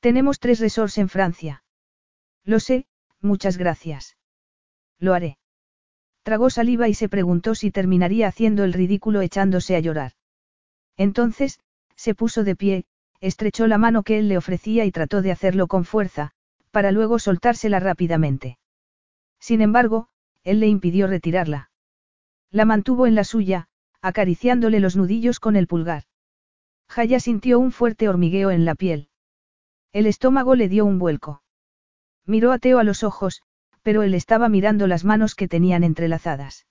Tenemos 0.00 0.40
tres 0.40 0.60
resorts 0.60 0.98
en 0.98 1.08
Francia. 1.08 1.62
Lo 2.44 2.58
sé, 2.58 2.86
muchas 3.20 3.56
gracias. 3.56 4.16
Lo 4.98 5.14
haré. 5.14 5.38
Tragó 6.22 6.50
saliva 6.50 6.88
y 6.88 6.94
se 6.94 7.08
preguntó 7.08 7.54
si 7.54 7.70
terminaría 7.70 8.28
haciendo 8.28 8.64
el 8.64 8.72
ridículo 8.72 9.20
echándose 9.22 9.74
a 9.76 9.80
llorar. 9.80 10.12
Entonces, 10.96 11.60
se 11.96 12.14
puso 12.14 12.44
de 12.44 12.54
pie, 12.54 12.84
estrechó 13.20 13.66
la 13.66 13.78
mano 13.78 14.02
que 14.02 14.18
él 14.18 14.28
le 14.28 14.36
ofrecía 14.36 14.84
y 14.84 14.92
trató 14.92 15.22
de 15.22 15.32
hacerlo 15.32 15.66
con 15.66 15.84
fuerza, 15.84 16.32
para 16.70 16.92
luego 16.92 17.18
soltársela 17.18 17.80
rápidamente. 17.80 18.58
Sin 19.40 19.60
embargo, 19.60 20.08
él 20.44 20.60
le 20.60 20.68
impidió 20.68 21.06
retirarla. 21.06 21.70
La 22.50 22.64
mantuvo 22.64 23.06
en 23.06 23.14
la 23.14 23.24
suya, 23.24 23.68
acariciándole 24.00 24.80
los 24.80 24.96
nudillos 24.96 25.40
con 25.40 25.56
el 25.56 25.66
pulgar. 25.66 26.04
Jaya 26.88 27.20
sintió 27.20 27.58
un 27.58 27.72
fuerte 27.72 28.08
hormigueo 28.08 28.50
en 28.50 28.64
la 28.64 28.74
piel. 28.74 29.08
El 29.92 30.06
estómago 30.06 30.54
le 30.54 30.68
dio 30.68 30.84
un 30.84 30.98
vuelco. 30.98 31.42
Miró 32.26 32.52
a 32.52 32.58
Teo 32.58 32.78
a 32.78 32.84
los 32.84 33.02
ojos, 33.02 33.42
pero 33.82 34.02
él 34.02 34.14
estaba 34.14 34.48
mirando 34.48 34.86
las 34.86 35.04
manos 35.04 35.34
que 35.34 35.48
tenían 35.48 35.84
entrelazadas. 35.84 36.66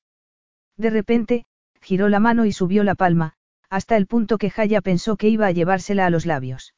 De 0.78 0.90
repente, 0.90 1.46
giró 1.82 2.10
la 2.10 2.20
mano 2.20 2.46
y 2.46 2.54
subió 2.54 2.84
la 2.84 2.96
palma, 2.96 3.34
hasta 3.70 3.98
el 3.98 4.08
punto 4.08 4.38
que 4.38 4.50
Jaya 4.50 4.82
pensó 4.82 5.18
que 5.18 5.30
iba 5.30 5.48
a 5.48 5.52
llevársela 5.52 6.06
a 6.06 6.10
los 6.10 6.26
labios. 6.26 6.74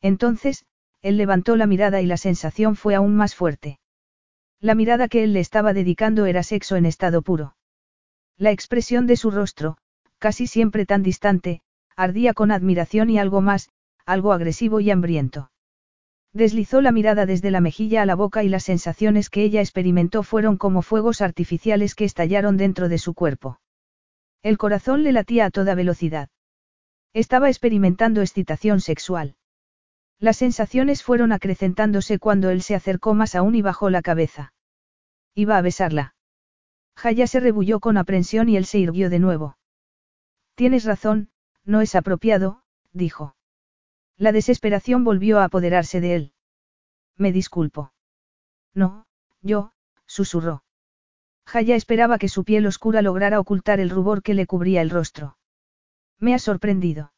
Entonces, 0.00 0.64
él 1.02 1.16
levantó 1.16 1.56
la 1.56 1.66
mirada 1.66 2.00
y 2.00 2.06
la 2.06 2.16
sensación 2.16 2.76
fue 2.76 2.94
aún 2.94 3.16
más 3.16 3.34
fuerte. 3.34 3.78
La 4.60 4.74
mirada 4.74 5.08
que 5.08 5.24
él 5.24 5.32
le 5.32 5.40
estaba 5.40 5.72
dedicando 5.72 6.26
era 6.26 6.42
sexo 6.42 6.76
en 6.76 6.86
estado 6.86 7.22
puro. 7.22 7.56
La 8.38 8.50
expresión 8.50 9.06
de 9.06 9.16
su 9.16 9.30
rostro, 9.30 9.76
casi 10.18 10.46
siempre 10.46 10.86
tan 10.86 11.02
distante, 11.02 11.62
ardía 11.96 12.34
con 12.34 12.50
admiración 12.50 13.10
y 13.10 13.18
algo 13.18 13.40
más, 13.40 13.70
algo 14.04 14.32
agresivo 14.32 14.80
y 14.80 14.90
hambriento. 14.90 15.50
Deslizó 16.36 16.82
la 16.82 16.92
mirada 16.92 17.24
desde 17.24 17.50
la 17.50 17.62
mejilla 17.62 18.02
a 18.02 18.04
la 18.04 18.14
boca 18.14 18.44
y 18.44 18.50
las 18.50 18.64
sensaciones 18.64 19.30
que 19.30 19.42
ella 19.42 19.62
experimentó 19.62 20.22
fueron 20.22 20.58
como 20.58 20.82
fuegos 20.82 21.22
artificiales 21.22 21.94
que 21.94 22.04
estallaron 22.04 22.58
dentro 22.58 22.90
de 22.90 22.98
su 22.98 23.14
cuerpo. 23.14 23.58
El 24.42 24.58
corazón 24.58 25.02
le 25.02 25.12
latía 25.12 25.46
a 25.46 25.50
toda 25.50 25.74
velocidad. 25.74 26.28
Estaba 27.14 27.48
experimentando 27.48 28.20
excitación 28.20 28.82
sexual. 28.82 29.36
Las 30.18 30.36
sensaciones 30.36 31.02
fueron 31.02 31.32
acrecentándose 31.32 32.18
cuando 32.18 32.50
él 32.50 32.60
se 32.60 32.74
acercó 32.74 33.14
más 33.14 33.34
aún 33.34 33.54
y 33.54 33.62
bajó 33.62 33.88
la 33.88 34.02
cabeza. 34.02 34.52
Iba 35.34 35.56
a 35.56 35.62
besarla. 35.62 36.16
Jaya 36.96 37.26
se 37.26 37.40
rebulló 37.40 37.80
con 37.80 37.96
aprensión 37.96 38.50
y 38.50 38.58
él 38.58 38.66
se 38.66 38.78
irguió 38.78 39.08
de 39.08 39.20
nuevo. 39.20 39.56
Tienes 40.54 40.84
razón, 40.84 41.30
no 41.64 41.80
es 41.80 41.94
apropiado, 41.94 42.62
dijo. 42.92 43.35
La 44.18 44.32
desesperación 44.32 45.04
volvió 45.04 45.38
a 45.38 45.44
apoderarse 45.44 46.00
de 46.00 46.14
él. 46.14 46.32
Me 47.16 47.32
disculpo. 47.32 47.92
No, 48.74 49.06
yo, 49.42 49.72
susurró. 50.06 50.64
Jaya 51.46 51.76
esperaba 51.76 52.18
que 52.18 52.28
su 52.28 52.44
piel 52.44 52.66
oscura 52.66 53.02
lograra 53.02 53.40
ocultar 53.40 53.78
el 53.78 53.90
rubor 53.90 54.22
que 54.22 54.34
le 54.34 54.46
cubría 54.46 54.82
el 54.82 54.90
rostro. 54.90 55.38
Me 56.18 56.34
ha 56.34 56.38
sorprendido. 56.38 57.12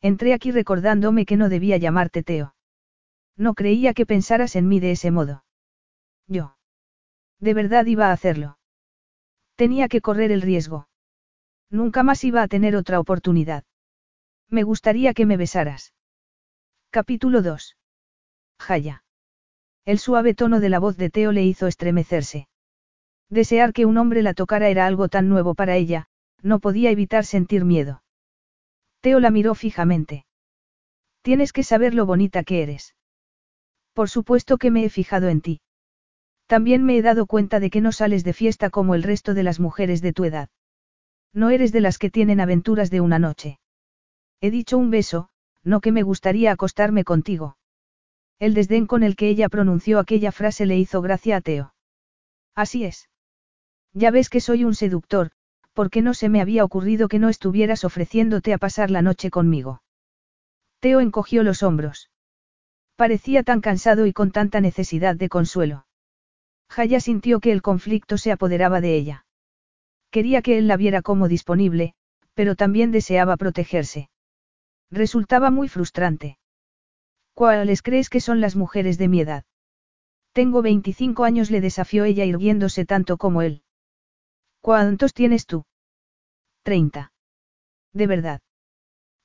Entré 0.00 0.32
aquí 0.32 0.50
recordándome 0.50 1.26
que 1.26 1.36
no 1.36 1.48
debía 1.48 1.76
llamarte 1.76 2.22
Teo. 2.22 2.54
No 3.36 3.54
creía 3.54 3.94
que 3.94 4.06
pensaras 4.06 4.56
en 4.56 4.68
mí 4.68 4.80
de 4.80 4.92
ese 4.92 5.10
modo. 5.10 5.44
Yo. 6.26 6.56
De 7.40 7.54
verdad 7.54 7.86
iba 7.86 8.08
a 8.08 8.12
hacerlo. 8.12 8.58
Tenía 9.56 9.88
que 9.88 10.00
correr 10.00 10.30
el 10.32 10.42
riesgo. 10.42 10.88
Nunca 11.68 12.02
más 12.02 12.24
iba 12.24 12.42
a 12.42 12.48
tener 12.48 12.76
otra 12.76 13.00
oportunidad. 13.00 13.64
Me 14.48 14.62
gustaría 14.62 15.14
que 15.14 15.26
me 15.26 15.36
besaras. 15.36 15.94
Capítulo 16.94 17.40
2. 17.40 17.78
Jaya. 18.58 19.02
El 19.86 19.98
suave 19.98 20.34
tono 20.34 20.60
de 20.60 20.68
la 20.68 20.78
voz 20.78 20.98
de 20.98 21.08
Teo 21.08 21.32
le 21.32 21.42
hizo 21.42 21.66
estremecerse. 21.66 22.48
Desear 23.30 23.72
que 23.72 23.86
un 23.86 23.96
hombre 23.96 24.20
la 24.20 24.34
tocara 24.34 24.68
era 24.68 24.84
algo 24.84 25.08
tan 25.08 25.30
nuevo 25.30 25.54
para 25.54 25.76
ella, 25.76 26.08
no 26.42 26.58
podía 26.58 26.90
evitar 26.90 27.24
sentir 27.24 27.64
miedo. 27.64 28.02
Teo 29.00 29.20
la 29.20 29.30
miró 29.30 29.54
fijamente. 29.54 30.26
Tienes 31.22 31.54
que 31.54 31.62
saber 31.62 31.94
lo 31.94 32.04
bonita 32.04 32.44
que 32.44 32.62
eres. 32.62 32.94
Por 33.94 34.10
supuesto 34.10 34.58
que 34.58 34.70
me 34.70 34.84
he 34.84 34.90
fijado 34.90 35.30
en 35.30 35.40
ti. 35.40 35.62
También 36.44 36.84
me 36.84 36.98
he 36.98 37.00
dado 37.00 37.24
cuenta 37.24 37.58
de 37.58 37.70
que 37.70 37.80
no 37.80 37.92
sales 37.92 38.22
de 38.22 38.34
fiesta 38.34 38.68
como 38.68 38.94
el 38.94 39.02
resto 39.02 39.32
de 39.32 39.44
las 39.44 39.60
mujeres 39.60 40.02
de 40.02 40.12
tu 40.12 40.24
edad. 40.24 40.50
No 41.32 41.48
eres 41.48 41.72
de 41.72 41.80
las 41.80 41.96
que 41.96 42.10
tienen 42.10 42.38
aventuras 42.38 42.90
de 42.90 43.00
una 43.00 43.18
noche. 43.18 43.60
He 44.42 44.50
dicho 44.50 44.76
un 44.76 44.90
beso, 44.90 45.30
no 45.64 45.80
que 45.80 45.92
me 45.92 46.02
gustaría 46.02 46.52
acostarme 46.52 47.04
contigo. 47.04 47.56
El 48.38 48.54
desdén 48.54 48.86
con 48.86 49.02
el 49.02 49.16
que 49.16 49.28
ella 49.28 49.48
pronunció 49.48 49.98
aquella 49.98 50.32
frase 50.32 50.66
le 50.66 50.76
hizo 50.76 51.00
gracia 51.00 51.36
a 51.36 51.40
Teo. 51.40 51.74
Así 52.54 52.84
es. 52.84 53.08
Ya 53.92 54.10
ves 54.10 54.28
que 54.28 54.40
soy 54.40 54.64
un 54.64 54.74
seductor, 54.74 55.30
porque 55.72 56.02
no 56.02 56.14
se 56.14 56.28
me 56.28 56.40
había 56.40 56.64
ocurrido 56.64 57.08
que 57.08 57.18
no 57.18 57.28
estuvieras 57.28 57.84
ofreciéndote 57.84 58.52
a 58.52 58.58
pasar 58.58 58.90
la 58.90 59.02
noche 59.02 59.30
conmigo. 59.30 59.82
Teo 60.80 61.00
encogió 61.00 61.42
los 61.42 61.62
hombros. 61.62 62.10
Parecía 62.96 63.42
tan 63.42 63.60
cansado 63.60 64.06
y 64.06 64.12
con 64.12 64.32
tanta 64.32 64.60
necesidad 64.60 65.16
de 65.16 65.28
consuelo. 65.28 65.86
Jaya 66.68 67.00
sintió 67.00 67.40
que 67.40 67.52
el 67.52 67.62
conflicto 67.62 68.18
se 68.18 68.32
apoderaba 68.32 68.80
de 68.80 68.96
ella. 68.96 69.26
Quería 70.10 70.42
que 70.42 70.58
él 70.58 70.68
la 70.68 70.76
viera 70.76 71.02
como 71.02 71.28
disponible, 71.28 71.94
pero 72.34 72.56
también 72.56 72.92
deseaba 72.92 73.36
protegerse. 73.36 74.08
Resultaba 74.92 75.50
muy 75.50 75.68
frustrante. 75.68 76.38
¿Cuáles 77.32 77.80
crees 77.80 78.10
que 78.10 78.20
son 78.20 78.42
las 78.42 78.56
mujeres 78.56 78.98
de 78.98 79.08
mi 79.08 79.22
edad? 79.22 79.44
Tengo 80.32 80.60
25 80.60 81.24
años, 81.24 81.50
le 81.50 81.62
desafió 81.62 82.04
ella 82.04 82.26
irguiéndose 82.26 82.84
tanto 82.84 83.16
como 83.16 83.40
él. 83.40 83.62
¿Cuántos 84.60 85.14
tienes 85.14 85.46
tú? 85.46 85.64
30. 86.62 87.10
De 87.94 88.06
verdad. 88.06 88.42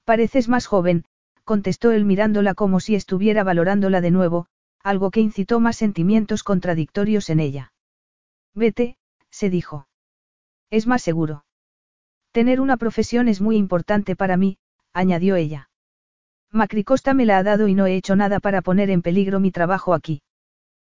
Pareces 0.05 0.47
más 0.47 0.67
joven, 0.67 1.03
contestó 1.43 1.91
él 1.91 2.05
mirándola 2.05 2.53
como 2.53 2.79
si 2.79 2.95
estuviera 2.95 3.43
valorándola 3.43 3.99
de 3.99 4.11
nuevo, 4.11 4.47
algo 4.81 5.11
que 5.11 5.19
incitó 5.19 5.59
más 5.59 5.75
sentimientos 5.75 6.43
contradictorios 6.43 7.29
en 7.29 7.41
ella. 7.41 7.73
Vete, 8.53 8.97
se 9.29 9.49
dijo. 9.49 9.89
Es 10.69 10.87
más 10.87 11.01
seguro. 11.01 11.43
Tener 12.31 12.61
una 12.61 12.77
profesión 12.77 13.27
es 13.27 13.41
muy 13.41 13.57
importante 13.57 14.15
para 14.15 14.37
mí, 14.37 14.59
añadió 14.97 15.35
ella. 15.35 15.69
Macricosta 16.51 17.13
me 17.13 17.25
la 17.25 17.37
ha 17.37 17.43
dado 17.43 17.67
y 17.67 17.75
no 17.75 17.85
he 17.85 17.95
hecho 17.95 18.15
nada 18.15 18.39
para 18.39 18.61
poner 18.61 18.89
en 18.89 19.01
peligro 19.01 19.39
mi 19.39 19.51
trabajo 19.51 19.93
aquí. 19.93 20.21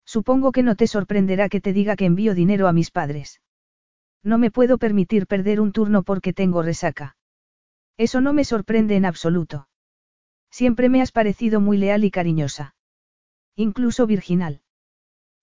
Supongo 0.06 0.52
que 0.52 0.64
no 0.64 0.76
te 0.76 0.88
sorprenderá 0.88 1.50
que 1.50 1.60
te 1.60 1.74
diga 1.74 1.96
que 1.96 2.06
envío 2.06 2.34
dinero 2.34 2.68
a 2.68 2.74
mis 2.74 2.92
padres. 2.92 3.42
No 4.24 4.38
me 4.38 4.52
puedo 4.52 4.78
permitir 4.78 5.28
perder 5.28 5.60
un 5.60 5.72
turno 5.72 6.04
porque 6.04 6.34
tengo 6.34 6.62
resaca. 6.62 7.18
Eso 7.98 8.22
no 8.22 8.32
me 8.32 8.46
sorprende 8.46 8.96
en 8.96 9.06
absoluto. 9.06 9.68
Siempre 10.50 10.88
me 10.90 11.02
has 11.02 11.12
parecido 11.12 11.60
muy 11.60 11.78
leal 11.78 12.04
y 12.06 12.12
cariñosa. 12.12 12.76
Incluso 13.56 14.08
virginal. 14.08 14.62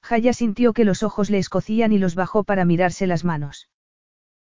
Jaya 0.03 0.33
sintió 0.33 0.73
que 0.73 0.85
los 0.85 1.03
ojos 1.03 1.31
le 1.31 1.39
escocían 1.39 1.93
y 1.93 1.99
los 1.99 2.15
bajó 2.15 2.45
para 2.45 2.65
mirarse 2.65 3.07
las 3.07 3.25
manos. 3.25 3.69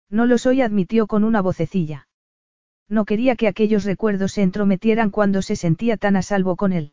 No 0.08 0.24
lo 0.24 0.38
soy, 0.38 0.62
admitió 0.62 1.06
con 1.06 1.24
una 1.24 1.42
vocecilla. 1.42 2.05
No 2.88 3.04
quería 3.04 3.36
que 3.36 3.48
aquellos 3.48 3.84
recuerdos 3.84 4.32
se 4.32 4.42
entrometieran 4.42 5.10
cuando 5.10 5.42
se 5.42 5.56
sentía 5.56 5.96
tan 5.96 6.16
a 6.16 6.22
salvo 6.22 6.56
con 6.56 6.72
él. 6.72 6.92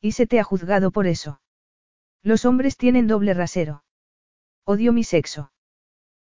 ¿Y 0.00 0.12
se 0.12 0.26
te 0.26 0.38
ha 0.38 0.44
juzgado 0.44 0.90
por 0.92 1.06
eso? 1.06 1.40
Los 2.22 2.44
hombres 2.44 2.76
tienen 2.76 3.06
doble 3.06 3.34
rasero. 3.34 3.82
Odio 4.64 4.92
mi 4.92 5.04
sexo. 5.04 5.52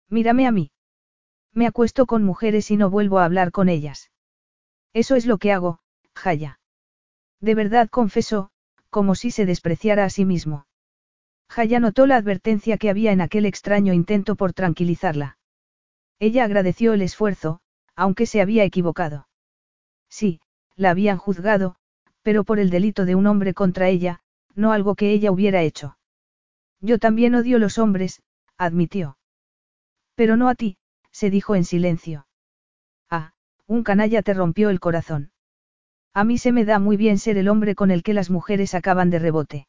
Mírame 0.09 0.47
a 0.47 0.53
mí. 0.53 0.71
Me 1.53 1.67
acuesto 1.67 2.07
con 2.07 2.25
mujeres 2.25 2.71
y 2.71 2.77
no 2.77 2.91
vuelvo 2.91 3.19
a 3.19 3.25
hablar 3.25 3.53
con 3.53 3.69
ellas. 3.69 4.11
Eso 4.93 5.17
es 5.17 5.25
lo 5.25 5.39
que 5.39 5.53
hago, 5.53 5.81
Jaya. 6.15 6.61
De 7.41 7.55
verdad 7.55 7.89
confesó, 7.89 8.51
como 8.91 9.15
si 9.15 9.31
se 9.31 9.47
despreciara 9.47 10.05
a 10.05 10.11
sí 10.11 10.25
mismo. 10.25 10.67
Jaya 11.49 11.81
notó 11.81 12.07
la 12.07 12.17
advertencia 12.17 12.79
que 12.79 12.91
había 12.91 13.13
en 13.13 13.21
aquel 13.21 13.47
extraño 13.47 13.93
intento 13.93 14.35
por 14.37 14.53
tranquilizarla. 14.53 15.39
Ella 16.19 16.45
agradeció 16.45 16.93
el 16.93 17.03
esfuerzo, 17.03 17.61
aunque 17.97 18.27
se 18.27 18.41
había 18.41 18.65
equivocado. 18.65 19.29
Sí, 20.09 20.41
la 20.77 20.91
habían 20.91 21.19
juzgado, 21.19 21.77
pero 22.23 22.45
por 22.45 22.59
el 22.59 22.71
delito 22.71 23.05
de 23.05 23.15
un 23.15 23.27
hombre 23.27 23.55
contra 23.55 23.89
ella, 23.89 24.21
no 24.55 24.73
algo 24.73 24.95
que 24.95 25.13
ella 25.13 25.31
hubiera 25.31 25.63
hecho. 25.63 25.97
Yo 26.81 26.99
también 26.99 27.35
odio 27.35 27.59
los 27.59 27.79
hombres, 27.79 28.23
admitió. 28.57 29.19
Pero 30.15 30.37
no 30.37 30.49
a 30.49 30.55
ti, 30.55 30.77
se 31.11 31.31
dijo 31.31 31.55
en 31.55 31.65
silencio. 31.65 32.27
Ah, 33.11 33.33
un 33.67 33.83
canalla 33.83 34.23
te 34.23 34.35
rompió 34.35 34.71
el 34.71 34.81
corazón. 34.81 35.33
A 36.13 36.25
mí 36.25 36.39
se 36.39 36.53
me 36.53 36.65
da 36.65 36.79
muy 36.79 36.97
bien 36.97 37.19
ser 37.19 37.39
el 37.39 37.49
hombre 37.49 37.75
con 37.75 37.91
el 37.91 38.03
que 38.03 38.15
las 38.15 38.31
mujeres 38.31 38.75
acaban 38.75 39.11
de 39.11 39.19
rebote. 39.19 39.69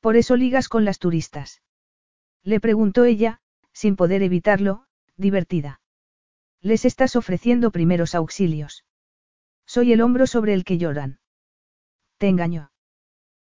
Por 0.00 0.16
eso 0.16 0.36
ligas 0.36 0.68
con 0.68 0.84
las 0.84 0.98
turistas. 0.98 1.62
Le 2.42 2.60
preguntó 2.60 3.04
ella, 3.04 3.40
sin 3.72 3.96
poder 3.96 4.22
evitarlo, 4.22 4.86
divertida. 5.16 5.79
Les 6.62 6.84
estás 6.84 7.16
ofreciendo 7.16 7.70
primeros 7.70 8.14
auxilios. 8.14 8.84
Soy 9.66 9.92
el 9.92 10.02
hombro 10.02 10.26
sobre 10.26 10.52
el 10.52 10.64
que 10.64 10.76
lloran. 10.76 11.20
Te 12.18 12.28
engañó. 12.28 12.70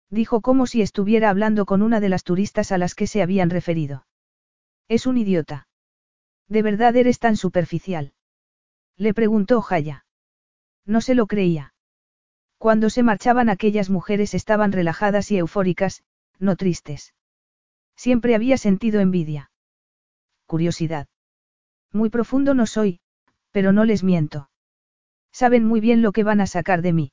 Dijo 0.10 0.42
como 0.42 0.68
si 0.68 0.82
estuviera 0.82 1.30
hablando 1.30 1.66
con 1.66 1.82
una 1.82 2.00
de 2.00 2.10
las 2.10 2.24
turistas 2.24 2.72
a 2.72 2.78
las 2.78 2.94
que 2.94 3.08
se 3.08 3.22
habían 3.24 3.50
referido. 3.50 4.06
Es 4.88 5.08
un 5.08 5.18
idiota. 5.18 5.68
¿De 6.48 6.62
verdad 6.62 6.96
eres 6.96 7.20
tan 7.20 7.38
superficial? 7.38 8.14
Le 8.98 9.14
preguntó 9.14 9.62
Jaya. 9.62 10.06
No 10.86 11.02
se 11.02 11.16
lo 11.16 11.26
creía. 11.28 11.74
Cuando 12.58 12.90
se 12.90 13.04
marchaban 13.04 13.50
aquellas 13.50 13.90
mujeres 13.90 14.34
estaban 14.34 14.72
relajadas 14.72 15.32
y 15.32 15.38
eufóricas, 15.38 16.04
no 16.40 16.56
tristes. 16.56 17.14
Siempre 17.96 18.36
había 18.36 18.58
sentido 18.58 19.00
envidia. 19.02 19.52
Curiosidad. 20.46 21.08
Muy 21.92 22.10
profundo 22.10 22.54
no 22.54 22.66
soy, 22.66 23.00
pero 23.58 23.72
no 23.74 23.86
les 23.86 24.04
miento. 24.04 24.52
Saben 25.32 25.66
muy 25.66 25.80
bien 25.80 26.04
lo 26.04 26.12
que 26.12 26.24
van 26.24 26.42
a 26.42 26.46
sacar 26.46 26.84
de 26.84 26.94
mí. 26.94 27.12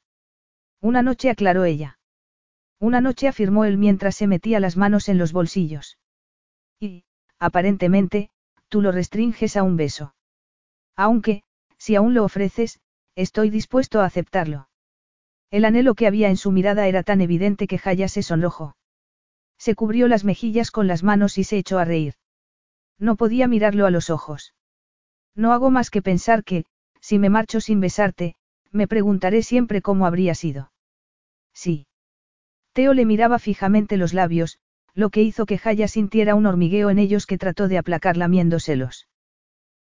Una 0.82 1.00
noche 1.00 1.30
aclaró 1.30 1.64
ella. 1.64 1.98
Una 2.78 3.00
noche 3.00 3.28
afirmó 3.28 3.64
él 3.64 3.78
mientras 3.78 4.14
se 4.14 4.26
metía 4.26 4.60
las 4.60 4.76
manos 4.76 5.08
en 5.08 5.16
los 5.16 5.32
bolsillos. 5.32 5.96
Y, 6.78 7.04
aparentemente, 7.38 8.28
tú 8.68 8.82
lo 8.82 8.92
restringes 8.92 9.56
a 9.56 9.62
un 9.62 9.78
beso. 9.78 10.14
Aunque, 10.94 11.44
si 11.78 11.96
aún 11.96 12.12
lo 12.12 12.24
ofreces, 12.24 12.78
estoy 13.14 13.48
dispuesto 13.48 14.02
a 14.02 14.04
aceptarlo. 14.04 14.68
El 15.50 15.64
anhelo 15.64 15.94
que 15.94 16.06
había 16.06 16.28
en 16.28 16.36
su 16.36 16.52
mirada 16.52 16.88
era 16.88 17.02
tan 17.04 17.22
evidente 17.22 17.66
que 17.66 17.78
Jaya 17.78 18.08
se 18.08 18.22
sonrojó. 18.22 18.76
Se 19.56 19.74
cubrió 19.74 20.08
las 20.08 20.24
mejillas 20.24 20.70
con 20.70 20.88
las 20.88 21.02
manos 21.02 21.38
y 21.38 21.44
se 21.44 21.56
echó 21.56 21.78
a 21.78 21.86
reír. 21.86 22.16
No 22.98 23.16
podía 23.16 23.48
mirarlo 23.48 23.86
a 23.86 23.90
los 23.90 24.10
ojos. 24.10 24.52
No 25.34 25.52
hago 25.52 25.70
más 25.70 25.90
que 25.90 26.02
pensar 26.02 26.44
que, 26.44 26.64
si 27.00 27.18
me 27.18 27.28
marcho 27.28 27.60
sin 27.60 27.80
besarte, 27.80 28.36
me 28.70 28.86
preguntaré 28.88 29.42
siempre 29.42 29.82
cómo 29.82 30.06
habría 30.06 30.34
sido. 30.34 30.72
Sí. 31.52 31.86
Teo 32.72 32.92
le 32.92 33.04
miraba 33.04 33.38
fijamente 33.38 33.96
los 33.96 34.12
labios, 34.12 34.58
lo 34.94 35.10
que 35.10 35.22
hizo 35.22 35.46
que 35.46 35.58
Jaya 35.58 35.88
sintiera 35.88 36.34
un 36.34 36.46
hormigueo 36.46 36.90
en 36.90 36.98
ellos 36.98 37.26
que 37.26 37.38
trató 37.38 37.68
de 37.68 37.78
aplacar 37.78 38.16
lamiéndoselos. 38.16 39.08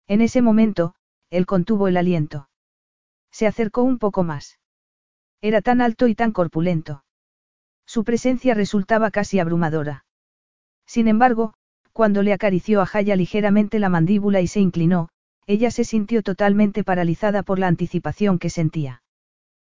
En 0.08 0.20
ese 0.20 0.42
momento, 0.42 0.94
él 1.30 1.46
contuvo 1.46 1.88
el 1.88 1.96
aliento. 1.96 2.48
Se 3.30 3.46
acercó 3.46 3.82
un 3.82 3.98
poco 3.98 4.24
más. 4.24 4.58
Era 5.40 5.62
tan 5.62 5.80
alto 5.80 6.06
y 6.06 6.14
tan 6.14 6.32
corpulento. 6.32 7.04
Su 7.86 8.04
presencia 8.04 8.54
resultaba 8.54 9.10
casi 9.10 9.38
abrumadora. 9.38 10.04
Sin 10.86 11.08
embargo, 11.08 11.54
cuando 11.92 12.22
le 12.22 12.32
acarició 12.32 12.80
a 12.80 12.86
Jaya 12.86 13.16
ligeramente 13.16 13.78
la 13.78 13.88
mandíbula 13.88 14.40
y 14.40 14.46
se 14.46 14.60
inclinó, 14.60 15.08
ella 15.52 15.70
se 15.70 15.84
sintió 15.84 16.22
totalmente 16.22 16.82
paralizada 16.82 17.42
por 17.42 17.58
la 17.58 17.66
anticipación 17.66 18.38
que 18.38 18.48
sentía. 18.48 19.02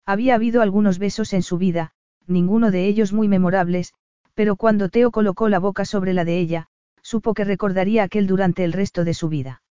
Había 0.07 0.37
habido 0.37 0.63
algunos 0.63 0.99
besos 0.99 1.33
en 1.33 1.43
su 1.43 1.59
vida, 1.59 1.91
ninguno 2.27 2.71
de 2.71 2.87
ellos 2.87 3.13
muy 3.13 3.27
memorables, 3.27 3.93
pero 4.35 4.55
cuando 4.55 4.89
Teo 4.89 5.11
colocó 5.11 5.49
la 5.49 5.59
boca 5.59 5.85
sobre 5.85 6.13
la 6.13 6.25
de 6.25 6.39
ella, 6.39 6.69
supo 7.03 7.35
que 7.35 7.45
recordaría 7.45 8.05
aquel 8.05 8.29
durante 8.29 8.63
el 8.63 8.73
resto 8.73 9.05
de 9.05 9.15
su 9.15 9.29
vida. 9.29 9.63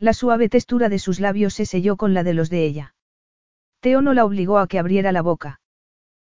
La 0.00 0.14
suave 0.14 0.48
textura 0.48 0.88
de 0.88 0.98
sus 0.98 1.20
labios 1.20 1.54
se 1.54 1.64
selló 1.64 1.96
con 1.96 2.12
la 2.12 2.24
de 2.24 2.34
los 2.34 2.50
de 2.50 2.64
ella. 2.64 2.94
Teo 3.80 4.02
no 4.02 4.14
la 4.14 4.24
obligó 4.24 4.58
a 4.58 4.66
que 4.66 4.78
abriera 4.78 5.12
la 5.12 5.22
boca. 5.22 5.60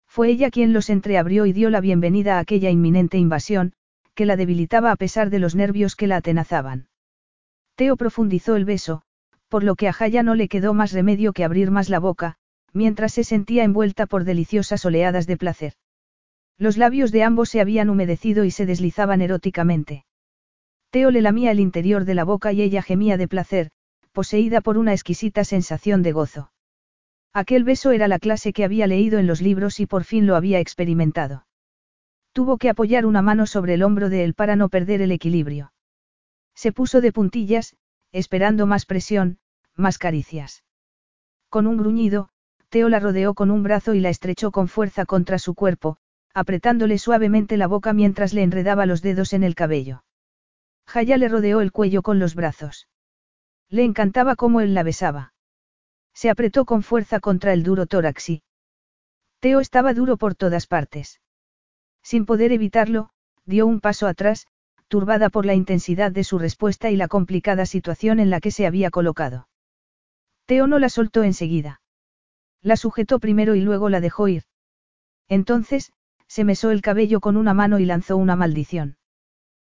Fue 0.07 0.31
ella 0.31 0.51
quien 0.51 0.73
los 0.73 0.89
entreabrió 0.89 1.45
y 1.45 1.53
dio 1.53 1.69
la 1.69 1.83
bienvenida 1.83 2.37
a 2.37 2.41
aquella 2.41 2.71
inminente 2.71 3.19
invasión, 3.19 3.75
que 4.15 4.25
la 4.25 4.37
debilitaba 4.37 4.91
a 4.91 4.97
pesar 4.97 5.29
de 5.29 5.39
los 5.39 5.55
nervios 5.55 5.97
que 5.97 6.07
la 6.07 6.17
atenazaban. 6.17 6.89
Teo 7.77 7.97
profundizó 7.97 8.57
el 8.57 8.65
beso, 8.65 9.03
por 9.49 9.63
lo 9.63 9.77
que 9.77 9.87
a 9.87 9.93
Jaya 9.93 10.23
no 10.23 10.35
le 10.35 10.49
quedó 10.49 10.75
más 10.75 10.93
remedio 10.93 11.33
que 11.33 11.45
abrir 11.45 11.71
más 11.71 11.91
la 11.91 12.01
boca, 12.01 12.37
mientras 12.73 13.13
se 13.13 13.23
sentía 13.23 13.65
envuelta 13.65 14.07
por 14.07 14.25
deliciosas 14.25 14.85
oleadas 14.85 15.27
de 15.27 15.37
placer. 15.37 15.75
Los 16.59 16.79
labios 16.79 17.13
de 17.13 17.23
ambos 17.23 17.51
se 17.51 17.61
habían 17.61 17.91
humedecido 17.91 18.45
y 18.45 18.51
se 18.51 18.65
deslizaban 18.65 19.21
eróticamente. 19.21 20.07
Teo 20.91 21.11
le 21.11 21.21
lamía 21.21 21.51
el 21.51 21.61
interior 21.61 22.07
de 22.07 22.15
la 22.15 22.25
boca 22.25 22.53
y 22.53 22.63
ella 22.63 22.81
gemía 22.81 23.19
de 23.19 23.29
placer, 23.29 23.71
poseída 24.13 24.63
por 24.63 24.79
una 24.79 24.93
exquisita 24.93 25.45
sensación 25.45 26.03
de 26.03 26.13
gozo. 26.13 26.51
Aquel 27.35 27.65
beso 27.65 27.91
era 27.91 28.09
la 28.09 28.19
clase 28.19 28.55
que 28.55 28.65
había 28.65 28.87
leído 28.87 29.19
en 29.19 29.27
los 29.27 29.43
libros 29.43 29.79
y 29.81 29.85
por 29.85 30.05
fin 30.05 30.27
lo 30.27 30.37
había 30.37 30.61
experimentado. 30.61 31.47
Tuvo 32.33 32.57
que 32.57 32.71
apoyar 32.71 33.05
una 33.05 33.21
mano 33.21 33.45
sobre 33.45 33.75
el 33.75 33.83
hombro 33.83 34.09
de 34.09 34.25
él 34.25 34.33
para 34.33 34.57
no 34.57 34.71
perder 34.71 35.03
el 35.03 35.13
equilibrio. 35.13 35.73
Se 36.57 36.73
puso 36.73 37.01
de 37.01 37.13
puntillas, 37.13 37.77
esperando 38.13 38.67
más 38.67 38.87
presión, 38.87 39.39
más 39.75 39.99
caricias. 39.99 40.65
Con 41.51 41.67
un 41.67 41.77
gruñido, 41.77 42.31
Teo 42.71 42.89
la 42.89 42.99
rodeó 42.99 43.35
con 43.35 43.51
un 43.51 43.63
brazo 43.63 43.95
y 43.95 44.01
la 44.01 44.09
estrechó 44.09 44.51
con 44.51 44.67
fuerza 44.67 45.05
contra 45.05 45.39
su 45.39 45.55
cuerpo, 45.55 45.99
apretándole 46.35 46.99
suavemente 46.99 47.57
la 47.57 47.67
boca 47.67 47.93
mientras 47.93 48.33
le 48.33 48.43
enredaba 48.43 48.87
los 48.87 49.03
dedos 49.03 49.35
en 49.35 49.45
el 49.45 49.55
cabello. 49.55 50.05
Jaya 50.87 51.19
le 51.19 51.29
rodeó 51.29 51.61
el 51.61 51.73
cuello 51.73 52.03
con 52.03 52.19
los 52.19 52.35
brazos. 52.35 52.89
Le 53.69 53.85
encantaba 53.85 54.35
cómo 54.35 54.61
él 54.61 54.75
la 54.75 54.83
besaba. 54.83 55.35
Se 56.15 56.31
apretó 56.31 56.65
con 56.65 56.83
fuerza 56.83 57.21
contra 57.21 57.53
el 57.53 57.63
duro 57.63 57.87
tórax 57.87 58.31
y... 58.31 58.43
Teo 59.41 59.61
estaba 59.61 59.93
duro 59.93 60.17
por 60.17 60.35
todas 60.35 60.67
partes. 60.67 61.21
Sin 62.03 62.25
poder 62.25 62.53
evitarlo, 62.53 63.11
dio 63.45 63.67
un 63.67 63.81
paso 63.81 64.07
atrás, 64.07 64.47
turbada 64.89 65.31
por 65.31 65.47
la 65.47 65.55
intensidad 65.55 66.13
de 66.13 66.25
su 66.25 66.39
respuesta 66.39 66.91
y 66.91 66.97
la 66.97 67.09
complicada 67.09 67.67
situación 67.67 68.21
en 68.21 68.31
la 68.31 68.41
que 68.41 68.51
se 68.51 68.67
había 68.67 68.91
colocado. 68.91 69.49
Teo 70.47 70.67
no 70.67 70.79
la 70.79 70.89
soltó 70.89 71.25
enseguida. 71.25 71.81
La 72.63 72.77
sujetó 72.77 73.19
primero 73.19 73.55
y 73.55 73.61
luego 73.61 73.89
la 73.89 74.01
dejó 74.01 74.29
ir. 74.29 74.45
Entonces, 75.29 75.93
se 76.29 76.45
mesó 76.45 76.71
el 76.71 76.83
cabello 76.83 77.21
con 77.21 77.37
una 77.37 77.55
mano 77.55 77.79
y 77.79 77.85
lanzó 77.85 78.17
una 78.17 78.37
maldición. 78.37 78.97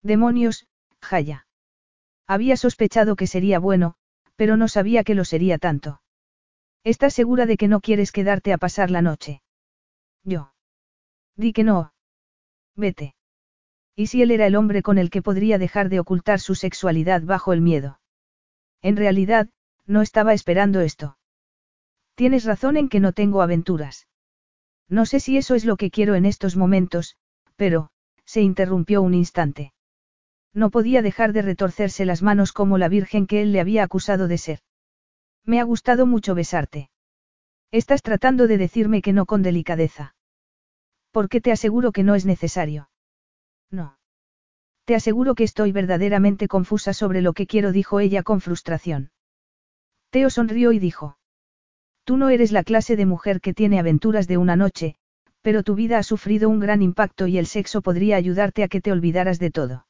Demonios, 0.03 0.67
Jaya. 1.01 1.47
Había 2.27 2.57
sospechado 2.57 3.17
que 3.17 3.27
sería 3.27 3.59
bueno, 3.59 3.95
pero 4.37 4.57
no 4.57 4.69
sabía 4.69 5.05
que 5.05 5.15
lo 5.15 5.25
sería 5.25 5.59
tanto. 5.59 6.03
¿Estás 6.85 7.15
segura 7.15 7.47
de 7.47 7.57
que 7.57 7.69
no 7.69 7.81
quieres 7.81 8.13
quedarte 8.13 8.53
a 8.53 8.59
pasar 8.59 8.91
la 8.91 9.03
noche? 9.03 9.43
Yo. 10.25 10.53
Di 11.37 11.53
que 11.53 11.65
no. 11.65 11.93
Vete. 12.77 13.18
¿Y 13.99 14.07
si 14.07 14.23
él 14.23 14.31
era 14.31 14.47
el 14.47 14.55
hombre 14.55 14.81
con 14.81 14.97
el 14.97 15.11
que 15.11 15.23
podría 15.23 15.59
dejar 15.59 15.89
de 15.89 15.99
ocultar 15.99 16.39
su 16.39 16.55
sexualidad 16.55 17.21
bajo 17.23 17.53
el 17.53 17.61
miedo? 17.61 17.99
En 18.81 18.97
realidad, 18.97 19.49
no 19.87 20.03
estaba 20.03 20.35
esperando 20.35 20.81
esto. 20.83 21.19
Tienes 22.15 22.45
razón 22.45 22.77
en 22.77 22.89
que 22.89 23.01
no 23.01 23.13
tengo 23.13 23.43
aventuras. 23.43 24.07
No 24.89 25.05
sé 25.05 25.19
si 25.19 25.37
eso 25.37 25.57
es 25.57 25.65
lo 25.65 25.77
que 25.77 25.91
quiero 25.91 26.15
en 26.15 26.27
estos 26.27 26.55
momentos, 26.55 27.17
pero, 27.57 27.91
se 28.25 28.41
interrumpió 28.41 29.03
un 29.03 29.15
instante. 29.15 29.73
No 30.55 30.71
podía 30.71 31.03
dejar 31.03 31.33
de 31.33 31.43
retorcerse 31.43 32.05
las 32.05 32.23
manos 32.23 32.53
como 32.53 32.79
la 32.79 32.89
virgen 32.89 33.27
que 33.27 33.43
él 33.43 33.51
le 33.51 33.59
había 33.59 33.83
acusado 33.83 34.29
de 34.29 34.39
ser. 34.39 34.61
Me 35.45 35.59
ha 35.59 35.65
gustado 35.65 36.07
mucho 36.07 36.37
besarte. 36.37 36.89
Estás 37.73 38.03
tratando 38.03 38.47
de 38.47 38.59
decirme 38.59 39.03
que 39.03 39.13
no 39.13 39.27
con 39.27 39.43
delicadeza. 39.43 40.15
¿Por 41.11 41.29
qué 41.29 41.41
te 41.41 41.51
aseguro 41.51 41.91
que 41.91 42.05
no 42.05 42.15
es 42.15 42.27
necesario? 42.27 42.89
No. 43.71 43.99
Te 44.85 44.95
aseguro 44.95 45.35
que 45.35 45.45
estoy 45.45 45.73
verdaderamente 45.73 46.49
confusa 46.49 46.93
sobre 46.93 47.21
lo 47.21 47.33
que 47.33 47.47
quiero, 47.47 47.73
dijo 47.73 48.01
ella 48.01 48.23
con 48.23 48.41
frustración. 48.41 49.11
Teo 50.11 50.31
sonrió 50.31 50.73
y 50.73 50.79
dijo. 50.79 51.19
Tú 52.05 52.17
no 52.17 52.31
eres 52.31 52.53
la 52.53 52.65
clase 52.65 52.97
de 52.97 53.05
mujer 53.05 53.41
que 53.43 53.53
tiene 53.53 53.79
aventuras 53.79 54.27
de 54.27 54.39
una 54.39 54.57
noche, 54.57 54.97
pero 55.43 55.63
tu 55.63 55.75
vida 55.75 55.99
ha 55.99 56.03
sufrido 56.03 56.49
un 56.49 56.59
gran 56.59 56.81
impacto 56.81 57.27
y 57.27 57.37
el 57.37 57.47
sexo 57.47 57.83
podría 57.83 58.17
ayudarte 58.17 58.63
a 58.63 58.69
que 58.69 58.81
te 58.81 58.93
olvidaras 58.93 59.39
de 59.39 59.51
todo. 59.51 59.87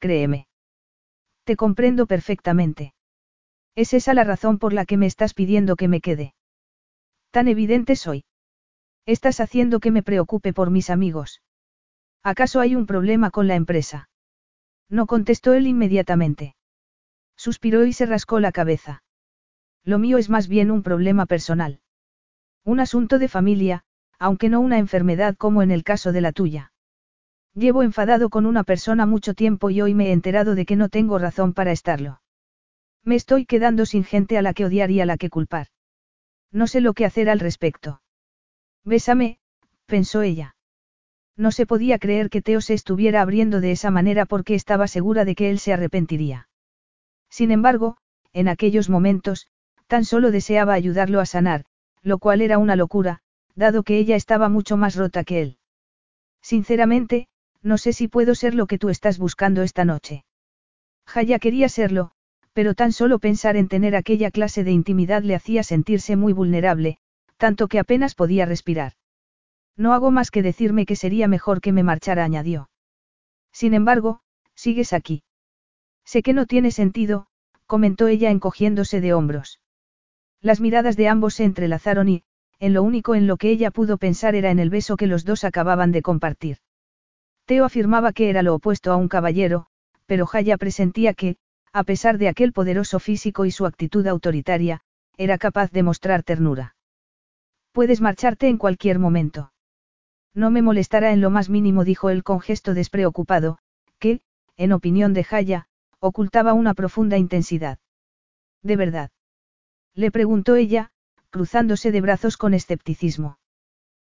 Créeme. 0.00 0.48
Te 1.44 1.56
comprendo 1.56 2.06
perfectamente. 2.06 2.94
¿Es 3.74 3.94
esa 3.94 4.14
la 4.14 4.24
razón 4.24 4.58
por 4.58 4.72
la 4.72 4.84
que 4.84 4.98
me 4.98 5.06
estás 5.06 5.34
pidiendo 5.34 5.76
que 5.76 5.88
me 5.88 6.00
quede? 6.00 6.34
Tan 7.30 7.48
evidente 7.48 7.96
soy. 7.96 8.24
Estás 9.06 9.40
haciendo 9.40 9.80
que 9.80 9.90
me 9.90 10.02
preocupe 10.02 10.52
por 10.52 10.70
mis 10.70 10.90
amigos. 10.90 11.40
¿Acaso 12.24 12.60
hay 12.60 12.74
un 12.74 12.86
problema 12.86 13.30
con 13.30 13.48
la 13.48 13.54
empresa? 13.54 14.08
No 14.88 15.06
contestó 15.06 15.52
él 15.52 15.66
inmediatamente. 15.66 16.56
Suspiró 17.36 17.84
y 17.84 17.92
se 17.92 18.06
rascó 18.06 18.40
la 18.40 18.50
cabeza. 18.50 19.02
Lo 19.84 19.98
mío 19.98 20.16
es 20.16 20.30
más 20.30 20.48
bien 20.48 20.70
un 20.70 20.82
problema 20.82 21.26
personal. 21.26 21.80
Un 22.64 22.80
asunto 22.80 23.18
de 23.18 23.28
familia, 23.28 23.84
aunque 24.18 24.48
no 24.48 24.60
una 24.60 24.78
enfermedad 24.78 25.36
como 25.36 25.62
en 25.62 25.70
el 25.70 25.84
caso 25.84 26.12
de 26.12 26.22
la 26.22 26.32
tuya. 26.32 26.72
Llevo 27.54 27.82
enfadado 27.82 28.30
con 28.30 28.46
una 28.46 28.64
persona 28.64 29.04
mucho 29.04 29.34
tiempo 29.34 29.68
y 29.68 29.82
hoy 29.82 29.92
me 29.92 30.08
he 30.08 30.12
enterado 30.12 30.54
de 30.54 30.64
que 30.64 30.76
no 30.76 30.88
tengo 30.88 31.18
razón 31.18 31.52
para 31.52 31.72
estarlo. 31.72 32.22
Me 33.04 33.16
estoy 33.16 33.44
quedando 33.44 33.84
sin 33.84 34.02
gente 34.02 34.38
a 34.38 34.42
la 34.42 34.54
que 34.54 34.64
odiar 34.64 34.90
y 34.90 35.02
a 35.02 35.06
la 35.06 35.18
que 35.18 35.28
culpar. 35.28 35.66
No 36.50 36.66
sé 36.66 36.80
lo 36.80 36.94
que 36.94 37.04
hacer 37.04 37.28
al 37.28 37.38
respecto. 37.38 38.00
Bésame, 38.82 39.38
pensó 39.84 40.22
ella. 40.22 40.56
No 41.36 41.50
se 41.50 41.66
podía 41.66 41.98
creer 41.98 42.30
que 42.30 42.42
Teo 42.42 42.60
se 42.60 42.74
estuviera 42.74 43.20
abriendo 43.20 43.60
de 43.60 43.72
esa 43.72 43.90
manera 43.90 44.24
porque 44.24 44.54
estaba 44.54 44.86
segura 44.86 45.24
de 45.24 45.34
que 45.34 45.50
él 45.50 45.58
se 45.58 45.72
arrepentiría. 45.72 46.48
Sin 47.28 47.50
embargo, 47.50 47.96
en 48.32 48.48
aquellos 48.48 48.88
momentos, 48.88 49.48
tan 49.86 50.04
solo 50.04 50.30
deseaba 50.30 50.74
ayudarlo 50.74 51.20
a 51.20 51.26
sanar, 51.26 51.64
lo 52.02 52.18
cual 52.18 52.40
era 52.40 52.58
una 52.58 52.76
locura, 52.76 53.20
dado 53.54 53.82
que 53.82 53.98
ella 53.98 54.16
estaba 54.16 54.48
mucho 54.48 54.76
más 54.76 54.94
rota 54.94 55.24
que 55.24 55.40
él. 55.40 55.58
Sinceramente, 56.40 57.28
no 57.62 57.78
sé 57.78 57.92
si 57.92 58.08
puedo 58.08 58.34
ser 58.34 58.54
lo 58.54 58.66
que 58.66 58.78
tú 58.78 58.88
estás 58.88 59.18
buscando 59.18 59.62
esta 59.62 59.84
noche. 59.84 60.24
Jaya 61.06 61.38
quería 61.38 61.68
serlo, 61.68 62.12
pero 62.52 62.74
tan 62.74 62.92
solo 62.92 63.18
pensar 63.18 63.56
en 63.56 63.68
tener 63.68 63.96
aquella 63.96 64.30
clase 64.30 64.64
de 64.64 64.70
intimidad 64.70 65.22
le 65.22 65.34
hacía 65.34 65.62
sentirse 65.62 66.16
muy 66.16 66.32
vulnerable, 66.32 66.98
tanto 67.36 67.66
que 67.68 67.78
apenas 67.78 68.14
podía 68.14 68.46
respirar. 68.46 68.92
No 69.76 69.92
hago 69.92 70.10
más 70.10 70.30
que 70.30 70.42
decirme 70.42 70.86
que 70.86 70.96
sería 70.96 71.28
mejor 71.28 71.60
que 71.60 71.72
me 71.72 71.82
marchara, 71.82 72.24
añadió. 72.24 72.70
Sin 73.52 73.74
embargo, 73.74 74.20
sigues 74.54 74.92
aquí. 74.92 75.22
Sé 76.04 76.22
que 76.22 76.32
no 76.32 76.46
tiene 76.46 76.70
sentido, 76.70 77.26
comentó 77.66 78.08
ella 78.08 78.30
encogiéndose 78.30 79.00
de 79.00 79.14
hombros. 79.14 79.60
Las 80.40 80.60
miradas 80.60 80.96
de 80.96 81.08
ambos 81.08 81.34
se 81.34 81.44
entrelazaron 81.44 82.08
y, 82.08 82.24
en 82.58 82.74
lo 82.74 82.82
único 82.82 83.14
en 83.14 83.26
lo 83.26 83.36
que 83.36 83.50
ella 83.50 83.70
pudo 83.70 83.96
pensar 83.96 84.34
era 84.34 84.50
en 84.50 84.58
el 84.58 84.70
beso 84.70 84.96
que 84.96 85.06
los 85.06 85.24
dos 85.24 85.44
acababan 85.44 85.90
de 85.90 86.02
compartir. 86.02 86.58
Teo 87.46 87.64
afirmaba 87.64 88.12
que 88.12 88.30
era 88.30 88.42
lo 88.42 88.54
opuesto 88.54 88.92
a 88.92 88.96
un 88.96 89.08
caballero, 89.08 89.66
pero 90.06 90.26
Jaya 90.26 90.56
presentía 90.56 91.14
que, 91.14 91.36
a 91.72 91.84
pesar 91.84 92.18
de 92.18 92.28
aquel 92.28 92.52
poderoso 92.52 93.00
físico 93.00 93.44
y 93.44 93.50
su 93.50 93.66
actitud 93.66 94.06
autoritaria, 94.06 94.82
era 95.16 95.38
capaz 95.38 95.70
de 95.72 95.82
mostrar 95.82 96.22
ternura. 96.22 96.76
Puedes 97.72 98.00
marcharte 98.00 98.48
en 98.48 98.58
cualquier 98.58 98.98
momento. 98.98 99.53
No 100.34 100.50
me 100.50 100.62
molestará 100.62 101.12
en 101.12 101.20
lo 101.20 101.30
más 101.30 101.48
mínimo, 101.48 101.84
dijo 101.84 102.10
él 102.10 102.24
con 102.24 102.40
gesto 102.40 102.74
despreocupado, 102.74 103.58
que, 103.98 104.20
en 104.56 104.72
opinión 104.72 105.14
de 105.14 105.24
Jaya, 105.24 105.68
ocultaba 106.00 106.52
una 106.52 106.74
profunda 106.74 107.16
intensidad. 107.16 107.78
¿De 108.62 108.76
verdad? 108.76 109.10
Le 109.94 110.10
preguntó 110.10 110.56
ella, 110.56 110.90
cruzándose 111.30 111.92
de 111.92 112.00
brazos 112.00 112.36
con 112.36 112.52
escepticismo. 112.52 113.38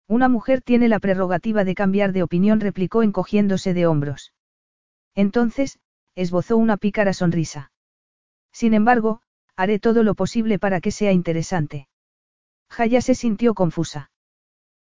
Una 0.07 0.29
mujer 0.29 0.61
tiene 0.61 0.89
la 0.89 0.99
prerrogativa 0.99 1.63
de 1.63 1.73
cambiar 1.73 2.11
de 2.11 2.23
opinión, 2.23 2.59
replicó 2.59 3.01
encogiéndose 3.01 3.73
de 3.73 3.87
hombros. 3.87 4.33
Entonces, 5.15 5.79
esbozó 6.15 6.57
una 6.57 6.77
pícara 6.77 7.13
sonrisa. 7.13 7.71
Sin 8.51 8.73
embargo, 8.73 9.21
haré 9.55 9.79
todo 9.79 10.03
lo 10.03 10.15
posible 10.15 10.59
para 10.59 10.81
que 10.81 10.91
sea 10.91 11.11
interesante. 11.11 11.87
Jaya 12.69 13.01
se 13.01 13.15
sintió 13.15 13.53
confusa. 13.53 14.11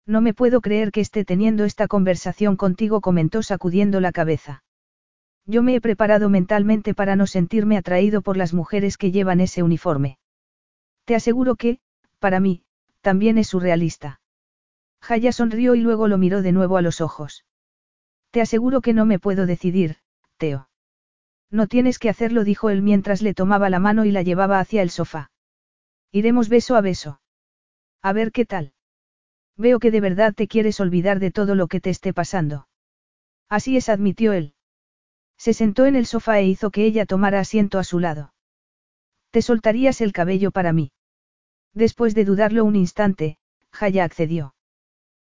No 0.07 0.21
me 0.21 0.35
puedo 0.35 0.61
creer 0.61 0.93
que 0.93 1.01
esté 1.01 1.25
teniendo 1.25 1.65
esta 1.65 1.89
conversación 1.89 2.57
contigo, 2.57 3.01
comentó 3.01 3.43
sacudiendo 3.43 4.01
la 4.01 4.13
cabeza. 4.13 4.63
Yo 5.47 5.63
me 5.63 5.75
he 5.75 5.81
preparado 5.81 6.29
mentalmente 6.29 6.95
para 6.95 7.17
no 7.17 7.27
sentirme 7.27 7.77
atraído 7.77 8.23
por 8.23 8.37
las 8.37 8.55
mujeres 8.55 8.99
que 8.99 9.11
llevan 9.11 9.41
ese 9.41 9.63
uniforme. 9.63 10.19
Te 11.05 11.15
aseguro 11.15 11.57
que, 11.57 11.81
para 12.21 12.41
mí, 12.41 12.63
también 13.01 13.39
es 13.39 13.49
surrealista. 13.49 14.21
Jaya 15.01 15.33
sonrió 15.33 15.75
y 15.75 15.81
luego 15.81 16.09
lo 16.09 16.19
miró 16.19 16.43
de 16.43 16.53
nuevo 16.53 16.77
a 16.77 16.83
los 16.83 17.01
ojos. 17.01 17.45
Te 18.31 18.41
aseguro 18.41 18.81
que 18.81 18.93
no 18.93 19.07
me 19.07 19.19
puedo 19.19 19.47
decidir, 19.47 19.97
Teo. 20.37 20.69
No 21.51 21.69
tienes 21.69 21.99
que 21.99 22.11
hacerlo, 22.11 22.45
dijo 22.45 22.71
él 22.71 22.83
mientras 22.83 23.23
le 23.23 23.35
tomaba 23.35 23.71
la 23.71 23.79
mano 23.79 24.05
y 24.05 24.11
la 24.11 24.23
llevaba 24.23 24.59
hacia 24.59 24.83
el 24.83 24.91
sofá. 24.91 25.31
Iremos 26.11 26.49
beso 26.49 26.77
a 26.77 26.81
beso. 26.81 27.21
A 28.03 28.13
ver 28.13 28.33
qué 28.33 28.45
tal. 28.45 28.73
Veo 29.57 29.79
que 29.79 29.91
de 29.91 30.01
verdad 30.01 30.35
te 30.35 30.49
quieres 30.49 30.81
olvidar 30.81 31.19
de 31.19 31.31
todo 31.31 31.55
lo 31.55 31.67
que 31.67 31.81
te 31.81 31.91
esté 31.91 32.13
pasando. 32.13 32.69
Así 33.49 33.77
es, 33.77 33.89
admitió 33.89 34.33
él. 34.33 34.55
Se 35.39 35.53
sentó 35.53 35.87
en 35.87 35.97
el 35.97 36.07
sofá 36.07 36.41
e 36.41 36.47
hizo 36.47 36.71
que 36.71 36.85
ella 36.85 37.07
tomara 37.07 37.41
asiento 37.41 37.79
a 37.79 37.85
su 37.85 37.99
lado. 37.99 38.35
¿Te 39.31 39.43
soltarías 39.43 40.01
el 40.01 40.13
cabello 40.13 40.51
para 40.51 40.73
mí? 40.73 40.93
Después 41.75 42.15
de 42.15 42.25
dudarlo 42.25 42.65
un 42.65 42.77
instante, 42.77 43.39
Jaya 43.71 44.05
accedió. 44.05 44.55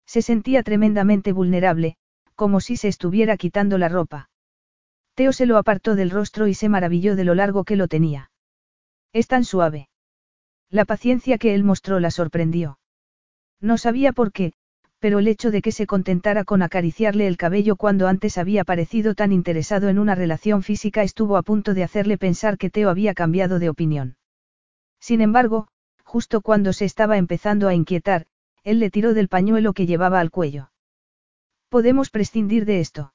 Se 0.06 0.22
sentía 0.22 0.62
tremendamente 0.62 1.32
vulnerable, 1.32 1.96
como 2.36 2.60
si 2.60 2.76
se 2.76 2.88
estuviera 2.88 3.36
quitando 3.36 3.78
la 3.78 3.88
ropa. 3.88 4.30
Teo 5.14 5.32
se 5.32 5.46
lo 5.46 5.56
apartó 5.56 5.96
del 5.96 6.10
rostro 6.10 6.46
y 6.46 6.54
se 6.54 6.68
maravilló 6.68 7.16
de 7.16 7.24
lo 7.24 7.34
largo 7.34 7.64
que 7.64 7.76
lo 7.76 7.88
tenía. 7.88 8.30
Es 9.12 9.26
tan 9.26 9.44
suave. 9.44 9.88
La 10.70 10.84
paciencia 10.84 11.38
que 11.38 11.54
él 11.54 11.64
mostró 11.64 11.98
la 12.00 12.10
sorprendió. 12.10 12.78
No 13.60 13.78
sabía 13.78 14.12
por 14.12 14.32
qué, 14.32 14.52
pero 14.98 15.18
el 15.18 15.28
hecho 15.28 15.50
de 15.50 15.62
que 15.62 15.72
se 15.72 15.86
contentara 15.86 16.44
con 16.44 16.62
acariciarle 16.62 17.26
el 17.26 17.36
cabello 17.36 17.76
cuando 17.76 18.08
antes 18.08 18.38
había 18.38 18.64
parecido 18.64 19.14
tan 19.14 19.32
interesado 19.32 19.88
en 19.88 19.98
una 19.98 20.14
relación 20.14 20.62
física 20.62 21.02
estuvo 21.02 21.36
a 21.36 21.42
punto 21.42 21.74
de 21.74 21.84
hacerle 21.84 22.18
pensar 22.18 22.58
que 22.58 22.70
Teo 22.70 22.90
había 22.90 23.14
cambiado 23.14 23.58
de 23.58 23.68
opinión. 23.68 24.16
Sin 25.00 25.20
embargo, 25.20 25.68
justo 26.02 26.40
cuando 26.40 26.72
se 26.72 26.84
estaba 26.84 27.18
empezando 27.18 27.68
a 27.68 27.74
inquietar, 27.74 28.26
él 28.64 28.80
le 28.80 28.90
tiró 28.90 29.14
del 29.14 29.28
pañuelo 29.28 29.72
que 29.74 29.86
llevaba 29.86 30.18
al 30.20 30.30
cuello. 30.30 30.70
¿Podemos 31.68 32.10
prescindir 32.10 32.64
de 32.64 32.80
esto? 32.80 33.12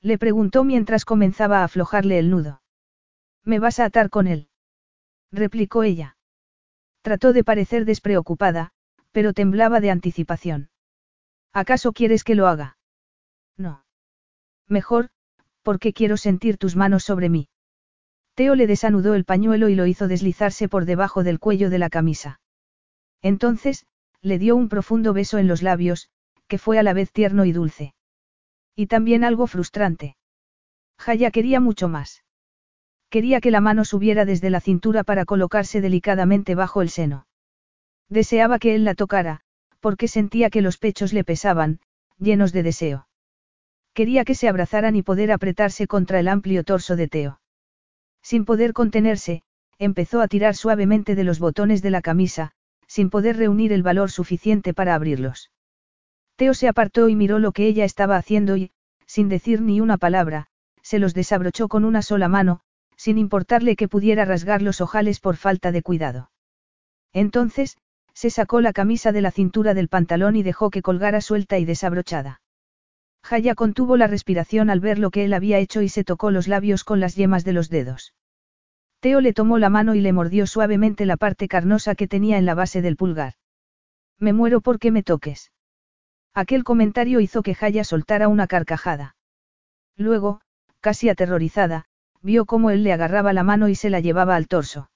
Le 0.00 0.18
preguntó 0.18 0.64
mientras 0.64 1.04
comenzaba 1.04 1.60
a 1.60 1.64
aflojarle 1.64 2.18
el 2.18 2.30
nudo. 2.30 2.62
¿Me 3.44 3.58
vas 3.58 3.80
a 3.80 3.84
atar 3.84 4.08
con 4.10 4.26
él? 4.26 4.48
replicó 5.30 5.82
ella. 5.82 6.16
Trató 7.02 7.32
de 7.32 7.44
parecer 7.44 7.84
despreocupada, 7.84 8.72
pero 9.12 9.32
temblaba 9.32 9.80
de 9.80 9.90
anticipación. 9.90 10.70
¿Acaso 11.52 11.92
quieres 11.92 12.24
que 12.24 12.34
lo 12.34 12.48
haga? 12.48 12.78
No. 13.56 13.84
Mejor, 14.68 15.10
porque 15.62 15.92
quiero 15.92 16.16
sentir 16.16 16.58
tus 16.58 16.76
manos 16.76 17.04
sobre 17.04 17.28
mí. 17.28 17.48
Teo 18.34 18.54
le 18.54 18.66
desanudó 18.66 19.14
el 19.14 19.24
pañuelo 19.24 19.68
y 19.68 19.74
lo 19.74 19.86
hizo 19.86 20.08
deslizarse 20.08 20.68
por 20.68 20.86
debajo 20.86 21.22
del 21.22 21.38
cuello 21.38 21.68
de 21.68 21.78
la 21.78 21.90
camisa. 21.90 22.40
Entonces, 23.20 23.86
le 24.22 24.38
dio 24.38 24.56
un 24.56 24.68
profundo 24.68 25.12
beso 25.12 25.38
en 25.38 25.46
los 25.46 25.62
labios, 25.62 26.08
que 26.48 26.58
fue 26.58 26.78
a 26.78 26.82
la 26.82 26.94
vez 26.94 27.12
tierno 27.12 27.44
y 27.44 27.52
dulce. 27.52 27.94
Y 28.74 28.86
también 28.86 29.22
algo 29.22 29.46
frustrante. 29.46 30.16
Jaya 30.98 31.30
quería 31.30 31.60
mucho 31.60 31.88
más. 31.88 32.24
Quería 33.10 33.40
que 33.40 33.50
la 33.50 33.60
mano 33.60 33.84
subiera 33.84 34.24
desde 34.24 34.48
la 34.48 34.60
cintura 34.60 35.04
para 35.04 35.26
colocarse 35.26 35.82
delicadamente 35.82 36.54
bajo 36.54 36.80
el 36.80 36.88
seno. 36.88 37.26
Deseaba 38.12 38.58
que 38.58 38.74
él 38.74 38.84
la 38.84 38.94
tocara, 38.94 39.40
porque 39.80 40.06
sentía 40.06 40.50
que 40.50 40.60
los 40.60 40.76
pechos 40.76 41.14
le 41.14 41.24
pesaban, 41.24 41.80
llenos 42.18 42.52
de 42.52 42.62
deseo. 42.62 43.08
Quería 43.94 44.26
que 44.26 44.34
se 44.34 44.48
abrazaran 44.48 44.96
y 44.96 45.02
poder 45.02 45.32
apretarse 45.32 45.86
contra 45.86 46.20
el 46.20 46.28
amplio 46.28 46.62
torso 46.62 46.94
de 46.94 47.08
Teo. 47.08 47.40
Sin 48.22 48.44
poder 48.44 48.74
contenerse, 48.74 49.44
empezó 49.78 50.20
a 50.20 50.28
tirar 50.28 50.56
suavemente 50.56 51.14
de 51.14 51.24
los 51.24 51.38
botones 51.38 51.80
de 51.80 51.88
la 51.88 52.02
camisa, 52.02 52.52
sin 52.86 53.08
poder 53.08 53.38
reunir 53.38 53.72
el 53.72 53.82
valor 53.82 54.10
suficiente 54.10 54.74
para 54.74 54.94
abrirlos. 54.94 55.50
Teo 56.36 56.52
se 56.52 56.68
apartó 56.68 57.08
y 57.08 57.16
miró 57.16 57.38
lo 57.38 57.52
que 57.52 57.66
ella 57.66 57.86
estaba 57.86 58.18
haciendo 58.18 58.58
y, 58.58 58.72
sin 59.06 59.30
decir 59.30 59.62
ni 59.62 59.80
una 59.80 59.96
palabra, 59.96 60.48
se 60.82 60.98
los 60.98 61.14
desabrochó 61.14 61.66
con 61.66 61.86
una 61.86 62.02
sola 62.02 62.28
mano, 62.28 62.60
sin 62.94 63.16
importarle 63.16 63.74
que 63.74 63.88
pudiera 63.88 64.26
rasgar 64.26 64.60
los 64.60 64.82
ojales 64.82 65.18
por 65.18 65.36
falta 65.36 65.72
de 65.72 65.80
cuidado. 65.80 66.30
Entonces, 67.14 67.78
se 68.14 68.30
sacó 68.30 68.60
la 68.60 68.72
camisa 68.72 69.12
de 69.12 69.20
la 69.20 69.30
cintura 69.30 69.74
del 69.74 69.88
pantalón 69.88 70.36
y 70.36 70.42
dejó 70.42 70.70
que 70.70 70.82
colgara 70.82 71.20
suelta 71.20 71.58
y 71.58 71.64
desabrochada. 71.64 72.40
Jaya 73.24 73.54
contuvo 73.54 73.96
la 73.96 74.06
respiración 74.06 74.70
al 74.70 74.80
ver 74.80 74.98
lo 74.98 75.10
que 75.10 75.24
él 75.24 75.32
había 75.32 75.58
hecho 75.58 75.82
y 75.82 75.88
se 75.88 76.04
tocó 76.04 76.30
los 76.30 76.48
labios 76.48 76.84
con 76.84 77.00
las 77.00 77.14
yemas 77.14 77.44
de 77.44 77.52
los 77.52 77.70
dedos. 77.70 78.14
Teo 79.00 79.20
le 79.20 79.32
tomó 79.32 79.58
la 79.58 79.68
mano 79.68 79.94
y 79.94 80.00
le 80.00 80.12
mordió 80.12 80.46
suavemente 80.46 81.06
la 81.06 81.16
parte 81.16 81.48
carnosa 81.48 81.94
que 81.94 82.06
tenía 82.06 82.38
en 82.38 82.46
la 82.46 82.54
base 82.54 82.82
del 82.82 82.96
pulgar. 82.96 83.34
Me 84.18 84.32
muero 84.32 84.60
porque 84.60 84.92
me 84.92 85.02
toques. 85.02 85.50
Aquel 86.34 86.62
comentario 86.62 87.18
hizo 87.18 87.42
que 87.42 87.54
Jaya 87.54 87.82
soltara 87.82 88.28
una 88.28 88.46
carcajada. 88.46 89.16
Luego, 89.96 90.40
casi 90.80 91.08
aterrorizada, 91.08 91.86
vio 92.22 92.46
cómo 92.46 92.70
él 92.70 92.84
le 92.84 92.92
agarraba 92.92 93.32
la 93.32 93.42
mano 93.42 93.68
y 93.68 93.74
se 93.74 93.90
la 93.90 93.98
llevaba 93.98 94.36
al 94.36 94.46
torso. 94.46 94.91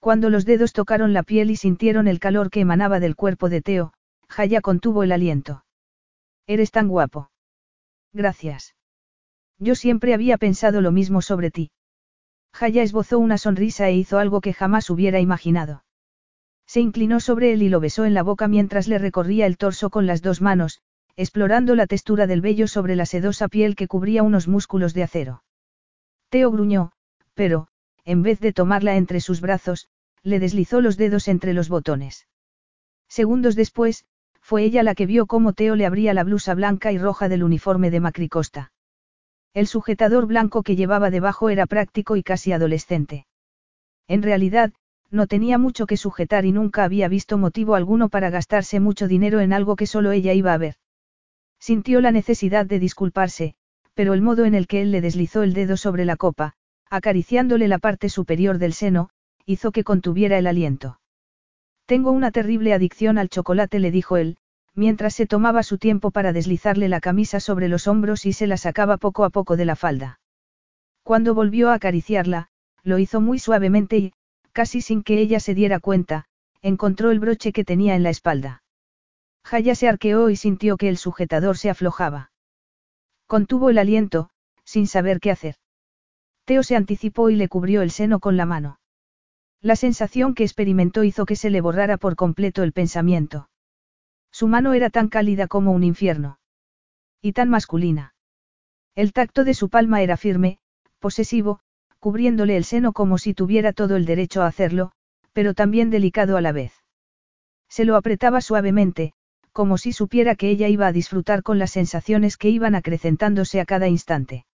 Cuando 0.00 0.30
los 0.30 0.46
dedos 0.46 0.72
tocaron 0.72 1.12
la 1.12 1.22
piel 1.22 1.50
y 1.50 1.56
sintieron 1.56 2.08
el 2.08 2.20
calor 2.20 2.50
que 2.50 2.60
emanaba 2.60 3.00
del 3.00 3.16
cuerpo 3.16 3.50
de 3.50 3.60
Teo, 3.60 3.92
Jaya 4.28 4.62
contuvo 4.62 5.02
el 5.02 5.12
aliento. 5.12 5.64
Eres 6.46 6.70
tan 6.70 6.88
guapo. 6.88 7.30
Gracias. 8.14 8.74
Yo 9.58 9.74
siempre 9.74 10.14
había 10.14 10.38
pensado 10.38 10.80
lo 10.80 10.90
mismo 10.90 11.20
sobre 11.20 11.50
ti. 11.50 11.70
Jaya 12.54 12.82
esbozó 12.82 13.18
una 13.18 13.36
sonrisa 13.36 13.88
e 13.88 13.94
hizo 13.94 14.18
algo 14.18 14.40
que 14.40 14.54
jamás 14.54 14.88
hubiera 14.88 15.20
imaginado. 15.20 15.84
Se 16.66 16.80
inclinó 16.80 17.20
sobre 17.20 17.52
él 17.52 17.62
y 17.62 17.68
lo 17.68 17.78
besó 17.78 18.06
en 18.06 18.14
la 18.14 18.22
boca 18.22 18.48
mientras 18.48 18.88
le 18.88 18.98
recorría 18.98 19.44
el 19.44 19.58
torso 19.58 19.90
con 19.90 20.06
las 20.06 20.22
dos 20.22 20.40
manos, 20.40 20.80
explorando 21.16 21.74
la 21.74 21.86
textura 21.86 22.26
del 22.26 22.40
vello 22.40 22.68
sobre 22.68 22.96
la 22.96 23.04
sedosa 23.04 23.48
piel 23.48 23.76
que 23.76 23.86
cubría 23.86 24.22
unos 24.22 24.48
músculos 24.48 24.94
de 24.94 25.02
acero. 25.02 25.42
Teo 26.30 26.50
gruñó, 26.50 26.92
pero, 27.34 27.68
en 28.04 28.22
vez 28.22 28.40
de 28.40 28.52
tomarla 28.52 28.96
entre 28.96 29.20
sus 29.20 29.40
brazos, 29.40 29.88
le 30.22 30.38
deslizó 30.38 30.80
los 30.80 30.96
dedos 30.96 31.28
entre 31.28 31.52
los 31.52 31.68
botones. 31.68 32.26
Segundos 33.08 33.56
después, 33.56 34.04
fue 34.40 34.64
ella 34.64 34.82
la 34.82 34.94
que 34.94 35.06
vio 35.06 35.26
cómo 35.26 35.52
Teo 35.52 35.76
le 35.76 35.86
abría 35.86 36.14
la 36.14 36.24
blusa 36.24 36.54
blanca 36.54 36.92
y 36.92 36.98
roja 36.98 37.28
del 37.28 37.42
uniforme 37.42 37.90
de 37.90 38.00
Macricosta. 38.00 38.72
El 39.52 39.66
sujetador 39.66 40.26
blanco 40.26 40.62
que 40.62 40.76
llevaba 40.76 41.10
debajo 41.10 41.50
era 41.50 41.66
práctico 41.66 42.16
y 42.16 42.22
casi 42.22 42.52
adolescente. 42.52 43.26
En 44.06 44.22
realidad, 44.22 44.72
no 45.10 45.26
tenía 45.26 45.58
mucho 45.58 45.86
que 45.86 45.96
sujetar 45.96 46.44
y 46.44 46.52
nunca 46.52 46.84
había 46.84 47.08
visto 47.08 47.36
motivo 47.36 47.74
alguno 47.74 48.08
para 48.08 48.30
gastarse 48.30 48.78
mucho 48.78 49.08
dinero 49.08 49.40
en 49.40 49.52
algo 49.52 49.74
que 49.74 49.86
solo 49.86 50.12
ella 50.12 50.32
iba 50.34 50.52
a 50.52 50.58
ver. 50.58 50.76
Sintió 51.58 52.00
la 52.00 52.12
necesidad 52.12 52.64
de 52.66 52.78
disculparse, 52.78 53.54
pero 53.94 54.14
el 54.14 54.22
modo 54.22 54.44
en 54.44 54.54
el 54.54 54.66
que 54.66 54.82
él 54.82 54.92
le 54.92 55.00
deslizó 55.00 55.42
el 55.42 55.52
dedo 55.52 55.76
sobre 55.76 56.04
la 56.04 56.16
copa, 56.16 56.54
acariciándole 56.90 57.68
la 57.68 57.78
parte 57.78 58.08
superior 58.08 58.58
del 58.58 58.72
seno, 58.72 59.10
hizo 59.46 59.72
que 59.72 59.84
contuviera 59.84 60.38
el 60.38 60.46
aliento. 60.46 61.00
Tengo 61.86 62.10
una 62.10 62.30
terrible 62.30 62.74
adicción 62.74 63.16
al 63.16 63.28
chocolate, 63.28 63.78
le 63.78 63.90
dijo 63.90 64.16
él, 64.16 64.36
mientras 64.74 65.14
se 65.14 65.26
tomaba 65.26 65.62
su 65.62 65.78
tiempo 65.78 66.10
para 66.10 66.32
deslizarle 66.32 66.88
la 66.88 67.00
camisa 67.00 67.40
sobre 67.40 67.68
los 67.68 67.86
hombros 67.86 68.26
y 68.26 68.32
se 68.32 68.46
la 68.46 68.56
sacaba 68.56 68.96
poco 68.96 69.24
a 69.24 69.30
poco 69.30 69.56
de 69.56 69.64
la 69.64 69.76
falda. 69.76 70.20
Cuando 71.02 71.34
volvió 71.34 71.70
a 71.70 71.74
acariciarla, 71.74 72.48
lo 72.82 72.98
hizo 72.98 73.20
muy 73.20 73.38
suavemente 73.38 73.98
y, 73.98 74.12
casi 74.52 74.80
sin 74.80 75.02
que 75.02 75.20
ella 75.20 75.40
se 75.40 75.54
diera 75.54 75.80
cuenta, 75.80 76.26
encontró 76.62 77.10
el 77.10 77.20
broche 77.20 77.52
que 77.52 77.64
tenía 77.64 77.94
en 77.94 78.02
la 78.02 78.10
espalda. 78.10 78.62
Jaya 79.44 79.74
se 79.74 79.88
arqueó 79.88 80.30
y 80.30 80.36
sintió 80.36 80.76
que 80.76 80.88
el 80.88 80.96
sujetador 80.96 81.56
se 81.56 81.70
aflojaba. 81.70 82.30
Contuvo 83.26 83.70
el 83.70 83.78
aliento, 83.78 84.30
sin 84.64 84.86
saber 84.86 85.20
qué 85.20 85.30
hacer. 85.30 85.56
Se 86.62 86.74
anticipó 86.74 87.30
y 87.30 87.36
le 87.36 87.48
cubrió 87.48 87.80
el 87.80 87.92
seno 87.92 88.18
con 88.18 88.36
la 88.36 88.44
mano. 88.44 88.80
La 89.62 89.76
sensación 89.76 90.34
que 90.34 90.42
experimentó 90.42 91.04
hizo 91.04 91.24
que 91.24 91.36
se 91.36 91.48
le 91.48 91.60
borrara 91.60 91.96
por 91.96 92.16
completo 92.16 92.64
el 92.64 92.72
pensamiento. 92.72 93.48
Su 94.32 94.48
mano 94.48 94.74
era 94.74 94.90
tan 94.90 95.08
cálida 95.08 95.46
como 95.46 95.70
un 95.70 95.84
infierno. 95.84 96.38
Y 97.22 97.32
tan 97.32 97.50
masculina. 97.50 98.14
El 98.96 99.12
tacto 99.12 99.44
de 99.44 99.54
su 99.54 99.68
palma 99.68 100.02
era 100.02 100.16
firme, 100.16 100.58
posesivo, 100.98 101.60
cubriéndole 102.00 102.56
el 102.56 102.64
seno 102.64 102.92
como 102.92 103.16
si 103.16 103.32
tuviera 103.32 103.72
todo 103.72 103.94
el 103.94 104.04
derecho 104.04 104.42
a 104.42 104.48
hacerlo, 104.48 104.90
pero 105.32 105.54
también 105.54 105.88
delicado 105.88 106.36
a 106.36 106.40
la 106.40 106.50
vez. 106.50 106.72
Se 107.68 107.84
lo 107.84 107.94
apretaba 107.94 108.40
suavemente, 108.40 109.12
como 109.52 109.78
si 109.78 109.92
supiera 109.92 110.34
que 110.34 110.50
ella 110.50 110.66
iba 110.66 110.88
a 110.88 110.92
disfrutar 110.92 111.44
con 111.44 111.60
las 111.60 111.70
sensaciones 111.70 112.36
que 112.36 112.48
iban 112.48 112.74
acrecentándose 112.74 113.60
a 113.60 113.66
cada 113.66 113.86
instante. 113.86 114.46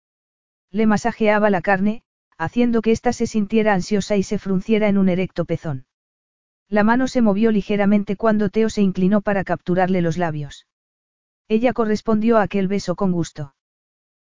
Le 0.74 0.86
masajeaba 0.86 1.50
la 1.50 1.62
carne, 1.62 2.02
haciendo 2.36 2.82
que 2.82 2.90
ésta 2.90 3.12
se 3.12 3.28
sintiera 3.28 3.74
ansiosa 3.74 4.16
y 4.16 4.24
se 4.24 4.40
frunciera 4.40 4.88
en 4.88 4.98
un 4.98 5.08
erecto 5.08 5.44
pezón. 5.44 5.86
La 6.68 6.82
mano 6.82 7.06
se 7.06 7.22
movió 7.22 7.52
ligeramente 7.52 8.16
cuando 8.16 8.48
Teo 8.48 8.68
se 8.68 8.82
inclinó 8.82 9.20
para 9.20 9.44
capturarle 9.44 10.02
los 10.02 10.18
labios. 10.18 10.66
Ella 11.46 11.72
correspondió 11.74 12.38
a 12.38 12.42
aquel 12.42 12.66
beso 12.66 12.96
con 12.96 13.12
gusto. 13.12 13.54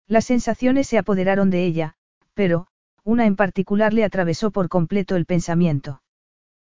Las 0.05 0.25
sensaciones 0.25 0.85
se 0.85 0.99
apoderaron 0.99 1.49
de 1.49 1.65
ella, 1.65 1.95
pero, 2.35 2.67
una 3.03 3.25
en 3.25 3.35
particular 3.35 3.91
le 3.91 4.03
atravesó 4.03 4.51
por 4.51 4.69
completo 4.69 5.15
el 5.15 5.25
pensamiento. 5.25 6.03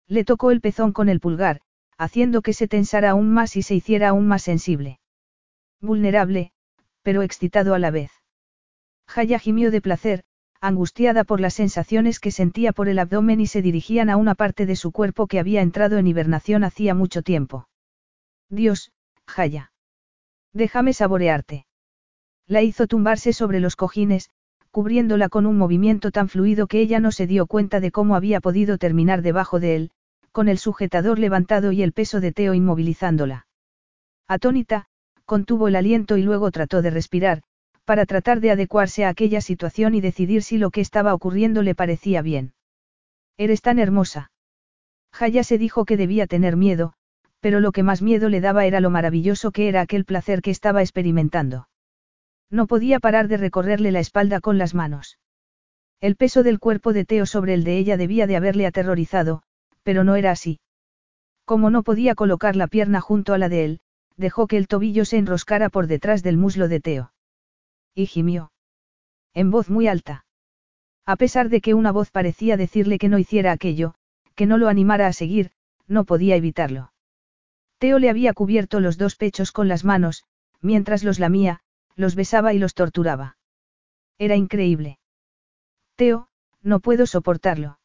Le 0.07 0.25
tocó 0.25 0.51
el 0.51 0.63
pezón 0.63 0.95
con 0.95 1.11
el 1.11 1.21
pulgar, 1.21 1.61
haciendo 1.99 2.41
que 2.41 2.55
se 2.55 2.69
tensara 2.69 3.11
aún 3.11 3.35
más 3.35 3.55
y 3.55 3.61
se 3.61 3.75
hiciera 3.75 4.09
aún 4.09 4.29
más 4.29 4.45
sensible. 4.45 4.99
Vulnerable, 5.83 6.53
pero 7.03 7.21
excitado 7.21 7.75
a 7.75 7.79
la 7.79 7.91
vez. 7.91 8.18
Jaya 9.09 9.39
gimió 9.39 9.71
de 9.71 9.81
placer, 9.81 10.23
angustiada 10.61 11.25
por 11.25 11.41
las 11.41 11.55
sensaciones 11.55 12.21
que 12.21 12.31
sentía 12.31 12.73
por 12.73 12.89
el 12.89 12.99
abdomen 12.99 13.41
y 13.41 13.47
se 13.47 13.63
dirigían 13.63 14.11
a 14.11 14.17
una 14.17 14.35
parte 14.35 14.67
de 14.67 14.77
su 14.77 14.93
cuerpo 14.93 15.27
que 15.27 15.39
había 15.39 15.63
entrado 15.63 15.99
en 15.99 16.07
hibernación 16.07 16.63
hacía 16.63 16.95
mucho 16.95 17.23
tiempo. 17.23 17.69
Dios, 18.51 18.93
Jaya. 19.27 19.73
Déjame 20.53 20.93
saborearte. 20.93 21.67
La 22.47 22.63
hizo 22.63 22.87
tumbarse 22.87 23.33
sobre 23.33 23.61
los 23.61 23.77
cojines, 23.77 24.31
cubriéndola 24.71 25.29
con 25.29 25.47
un 25.47 25.57
movimiento 25.57 26.11
tan 26.11 26.29
fluido 26.29 26.67
que 26.67 26.81
ella 26.81 27.01
no 27.01 27.13
se 27.13 27.27
dio 27.27 27.47
cuenta 27.47 27.81
de 27.81 27.91
cómo 27.91 28.15
había 28.15 28.41
podido 28.41 28.79
terminar 28.79 29.23
debajo 29.23 29.61
de 29.61 29.77
él, 29.77 29.91
con 30.33 30.49
el 30.49 30.59
sujetador 30.59 31.19
levantado 31.19 31.73
y 31.73 31.83
el 31.83 31.93
peso 31.93 32.21
de 32.21 32.33
Teo 32.33 32.55
inmovilizándola. 32.55 33.47
Atónita, 34.27 34.87
contuvo 35.25 35.69
el 35.69 35.77
aliento 35.77 36.17
y 36.17 36.23
luego 36.23 36.51
trató 36.51 36.83
de 36.83 36.91
respirar, 36.91 37.43
para 37.89 38.05
tratar 38.05 38.41
de 38.41 38.51
adecuarse 38.51 39.07
a 39.07 39.09
aquella 39.09 39.41
situación 39.41 39.95
y 39.95 40.03
decidir 40.03 40.43
si 40.43 40.59
lo 40.59 40.71
que 40.71 40.83
estaba 40.83 41.15
ocurriendo 41.15 41.63
le 41.63 41.75
parecía 41.75 42.21
bien. 42.21 42.53
Eres 43.39 43.63
tan 43.63 43.79
hermosa. 43.79 44.31
Jaya 45.11 45.43
se 45.43 45.57
dijo 45.57 45.87
que 45.87 45.97
debía 45.97 46.27
tener 46.27 46.55
miedo, 46.55 46.93
pero 47.41 47.61
lo 47.61 47.73
que 47.73 47.83
más 47.83 48.03
miedo 48.03 48.29
le 48.29 48.43
daba 48.43 48.67
era 48.67 48.81
lo 48.81 48.91
maravilloso 48.91 49.53
que 49.53 49.71
era 49.71 49.81
aquel 49.81 50.05
placer 50.05 50.43
que 50.43 50.51
estaba 50.51 50.83
experimentando. 50.83 51.71
No 52.51 52.67
podía 52.67 53.01
parar 53.01 53.27
de 53.27 53.39
recorrerle 53.39 53.91
la 53.91 54.01
espalda 54.01 54.41
con 54.41 54.59
las 54.59 54.75
manos. 54.75 55.19
El 56.03 56.15
peso 56.15 56.43
del 56.43 56.59
cuerpo 56.59 56.93
de 56.93 57.07
Teo 57.07 57.25
sobre 57.25 57.55
el 57.55 57.65
de 57.65 57.79
ella 57.79 57.97
debía 57.97 58.27
de 58.27 58.37
haberle 58.37 58.67
aterrorizado, 58.67 59.43
pero 59.83 60.05
no 60.05 60.15
era 60.17 60.31
así. 60.31 60.61
Como 61.47 61.71
no 61.71 61.83
podía 61.83 62.15
colocar 62.15 62.55
la 62.55 62.67
pierna 62.67 63.01
junto 63.01 63.33
a 63.33 63.39
la 63.39 63.49
de 63.49 63.65
él, 63.65 63.81
dejó 64.19 64.47
que 64.47 64.59
el 64.59 64.69
tobillo 64.69 65.07
se 65.07 65.17
enroscara 65.17 65.71
por 65.71 65.87
detrás 65.87 66.23
del 66.23 66.37
muslo 66.37 66.69
de 66.69 66.81
Teo 66.81 67.13
y 67.99 68.07
gimió. 68.07 68.53
En 69.35 69.51
voz 69.51 69.71
muy 69.71 69.89
alta. 69.89 70.25
A 71.05 71.17
pesar 71.17 71.49
de 71.49 71.61
que 71.61 71.75
una 71.75 71.91
voz 71.91 72.13
parecía 72.13 72.57
decirle 72.57 72.97
que 72.97 73.09
no 73.09 73.19
hiciera 73.19 73.51
aquello, 73.51 73.95
que 74.37 74.47
no 74.47 74.57
lo 74.57 74.69
animara 74.69 75.09
a 75.09 75.13
seguir, 75.13 75.51
no 75.89 76.05
podía 76.05 76.37
evitarlo. 76.37 76.93
Teo 77.79 77.99
le 77.99 78.09
había 78.09 78.35
cubierto 78.35 78.79
los 78.79 78.99
dos 78.99 79.17
pechos 79.17 79.51
con 79.51 79.67
las 79.67 79.85
manos, 79.85 80.23
mientras 80.61 81.03
los 81.03 81.19
lamía, 81.19 81.61
los 81.97 82.15
besaba 82.15 82.53
y 82.53 82.61
los 82.61 82.75
torturaba. 82.75 83.37
Era 84.17 84.37
increíble. 84.37 85.01
Teo, 85.97 86.29
no 86.63 86.79
puedo 86.79 87.05
soportarlo. 87.05 87.81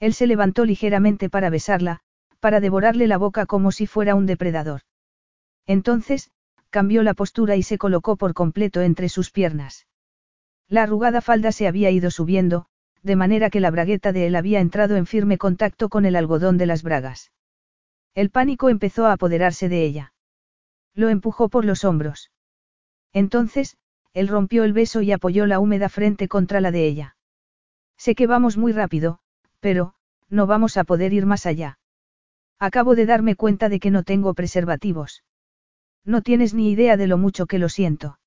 Él 0.00 0.14
se 0.14 0.26
levantó 0.26 0.64
ligeramente 0.64 1.28
para 1.28 1.50
besarla, 1.50 2.00
para 2.40 2.60
devorarle 2.60 3.06
la 3.06 3.18
boca 3.18 3.44
como 3.44 3.70
si 3.70 3.86
fuera 3.86 4.14
un 4.14 4.24
depredador. 4.24 4.80
Entonces, 5.66 6.30
cambió 6.76 7.02
la 7.02 7.14
postura 7.14 7.56
y 7.56 7.62
se 7.62 7.78
colocó 7.78 8.16
por 8.16 8.34
completo 8.34 8.82
entre 8.82 9.08
sus 9.08 9.30
piernas. 9.30 9.86
La 10.68 10.82
arrugada 10.82 11.22
falda 11.22 11.50
se 11.50 11.66
había 11.66 11.90
ido 11.90 12.10
subiendo, 12.10 12.66
de 13.02 13.16
manera 13.16 13.48
que 13.48 13.60
la 13.60 13.70
bragueta 13.70 14.12
de 14.12 14.26
él 14.26 14.36
había 14.36 14.60
entrado 14.60 14.96
en 14.96 15.06
firme 15.06 15.38
contacto 15.38 15.88
con 15.88 16.04
el 16.04 16.16
algodón 16.16 16.58
de 16.58 16.66
las 16.66 16.82
bragas. 16.82 17.32
El 18.14 18.28
pánico 18.28 18.68
empezó 18.68 19.06
a 19.06 19.12
apoderarse 19.12 19.70
de 19.70 19.86
ella. 19.86 20.12
Lo 20.92 21.08
empujó 21.08 21.48
por 21.48 21.64
los 21.64 21.82
hombros. 21.82 22.30
Entonces, 23.14 23.78
él 24.12 24.28
rompió 24.28 24.62
el 24.62 24.74
beso 24.74 25.00
y 25.00 25.12
apoyó 25.12 25.46
la 25.46 25.60
húmeda 25.60 25.88
frente 25.88 26.28
contra 26.28 26.60
la 26.60 26.72
de 26.72 26.86
ella. 26.86 27.16
Sé 27.96 28.14
que 28.14 28.26
vamos 28.26 28.58
muy 28.58 28.72
rápido, 28.72 29.20
pero, 29.60 29.94
no 30.28 30.46
vamos 30.46 30.76
a 30.76 30.84
poder 30.84 31.14
ir 31.14 31.24
más 31.24 31.46
allá. 31.46 31.78
Acabo 32.58 32.94
de 32.94 33.06
darme 33.06 33.34
cuenta 33.34 33.70
de 33.70 33.80
que 33.80 33.90
no 33.90 34.02
tengo 34.02 34.34
preservativos. 34.34 35.22
No 36.06 36.22
tienes 36.22 36.54
ni 36.54 36.70
idea 36.70 36.96
de 36.96 37.08
lo 37.08 37.18
mucho 37.18 37.46
que 37.46 37.58
lo 37.58 37.68
siento. 37.68 38.18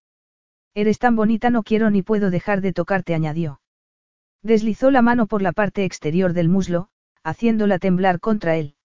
Eres 0.76 1.00
tan 1.00 1.16
bonita 1.16 1.50
no 1.50 1.64
quiero 1.64 1.90
ni 1.90 2.04
puedo 2.04 2.30
dejar 2.30 2.60
de 2.60 2.74
tocarte, 2.74 3.16
añadió. 3.16 3.62
Deslizó 4.44 4.92
la 4.92 5.02
mano 5.02 5.28
por 5.28 5.42
la 5.42 5.54
parte 5.54 5.86
exterior 5.86 6.34
del 6.34 6.50
muslo, 6.50 6.90
haciéndola 7.24 7.80
temblar 7.80 8.20
contra 8.20 8.58
él. 8.58 8.76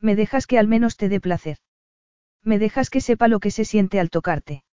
Me 0.00 0.16
dejas 0.16 0.46
que 0.46 0.58
al 0.58 0.68
menos 0.68 0.96
te 0.98 1.08
dé 1.08 1.18
placer. 1.18 1.58
Me 2.42 2.58
dejas 2.58 2.90
que 2.90 3.00
sepa 3.00 3.26
lo 3.26 3.40
que 3.40 3.50
se 3.50 3.64
siente 3.64 4.00
al 4.00 4.10
tocarte. 4.10 4.64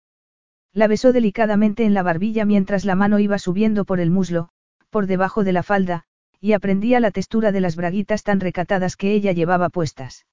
La 0.72 0.86
besó 0.86 1.12
delicadamente 1.12 1.84
en 1.84 1.94
la 1.94 2.02
barbilla 2.02 2.44
mientras 2.44 2.84
la 2.84 2.94
mano 2.94 3.18
iba 3.18 3.38
subiendo 3.38 3.86
por 3.86 3.98
el 3.98 4.10
muslo, 4.10 4.50
por 4.90 5.06
debajo 5.06 5.42
de 5.42 5.52
la 5.52 5.62
falda, 5.62 6.04
y 6.40 6.52
aprendía 6.52 7.00
la 7.00 7.10
textura 7.10 7.50
de 7.50 7.60
las 7.60 7.76
braguitas 7.76 8.22
tan 8.22 8.40
recatadas 8.40 8.96
que 8.96 9.12
ella 9.12 9.32
llevaba 9.32 9.70
puestas. 9.70 10.26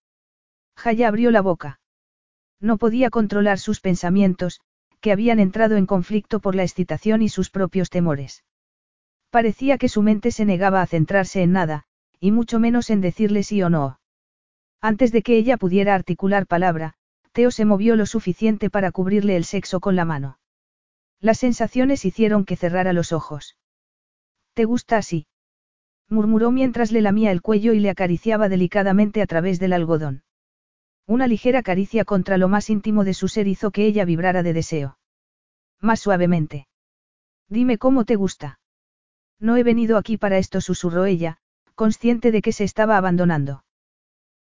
Jaya 0.76 1.08
abrió 1.08 1.32
la 1.32 1.42
boca. 1.42 1.80
No 2.60 2.78
podía 2.78 3.10
controlar 3.10 3.60
sus 3.60 3.80
pensamientos, 3.82 4.62
que 5.02 5.12
habían 5.12 5.40
entrado 5.40 5.76
en 5.76 5.86
conflicto 5.86 6.40
por 6.40 6.56
la 6.56 6.64
excitación 6.64 7.22
y 7.22 7.30
sus 7.30 7.50
propios 7.50 7.90
temores. 7.90 8.44
Parecía 9.30 9.78
que 9.78 9.90
su 9.90 10.02
mente 10.02 10.32
se 10.32 10.46
negaba 10.46 10.82
a 10.82 10.88
centrarse 10.88 11.42
en 11.42 11.52
nada, 11.52 11.84
y 12.20 12.32
mucho 12.32 12.60
menos 12.60 12.90
en 12.90 13.02
decirle 13.02 13.44
sí 13.44 13.62
o 13.62 13.70
no. 13.70 14.00
Antes 14.82 15.12
de 15.12 15.22
que 15.22 15.38
ella 15.38 15.58
pudiera 15.58 15.96
articular 15.96 16.48
palabra, 16.48 16.96
Teo 17.32 17.52
se 17.52 17.66
movió 17.66 17.96
lo 17.96 18.06
suficiente 18.06 18.70
para 18.70 18.92
cubrirle 18.92 19.36
el 19.36 19.46
sexo 19.46 19.80
con 19.80 19.96
la 19.96 20.06
mano. 20.06 20.40
Las 21.20 21.40
sensaciones 21.40 22.06
hicieron 22.06 22.46
que 22.46 22.56
cerrara 22.56 22.94
los 22.94 23.12
ojos. 23.12 23.58
¿Te 24.54 24.66
gusta 24.66 24.98
así? 24.98 25.28
murmuró 26.10 26.52
mientras 26.52 26.92
le 26.92 27.02
lamía 27.02 27.32
el 27.32 27.42
cuello 27.42 27.74
y 27.74 27.80
le 27.80 27.90
acariciaba 27.90 28.48
delicadamente 28.48 29.22
a 29.22 29.28
través 29.28 29.60
del 29.60 29.74
algodón. 29.74 30.24
Una 31.08 31.28
ligera 31.28 31.62
caricia 31.62 32.04
contra 32.04 32.38
lo 32.38 32.48
más 32.48 32.70
íntimo 32.70 33.04
de 33.04 33.14
su 33.14 33.28
ser 33.28 33.48
hizo 33.48 33.72
que 33.72 33.86
ella 33.86 34.06
vibrara 34.06 34.42
de 34.42 34.54
deseo. 34.54 34.98
Más 35.80 36.00
suavemente. 36.00 36.68
Dime 37.48 37.78
cómo 37.78 38.06
te 38.06 38.16
gusta. 38.16 38.60
No 39.40 39.56
he 39.58 39.64
venido 39.64 39.98
aquí 39.98 40.18
para 40.18 40.40
esto, 40.40 40.62
susurró 40.62 41.06
ella, 41.06 41.38
consciente 41.76 42.32
de 42.32 42.42
que 42.42 42.52
se 42.52 42.64
estaba 42.64 42.98
abandonando. 42.98 43.64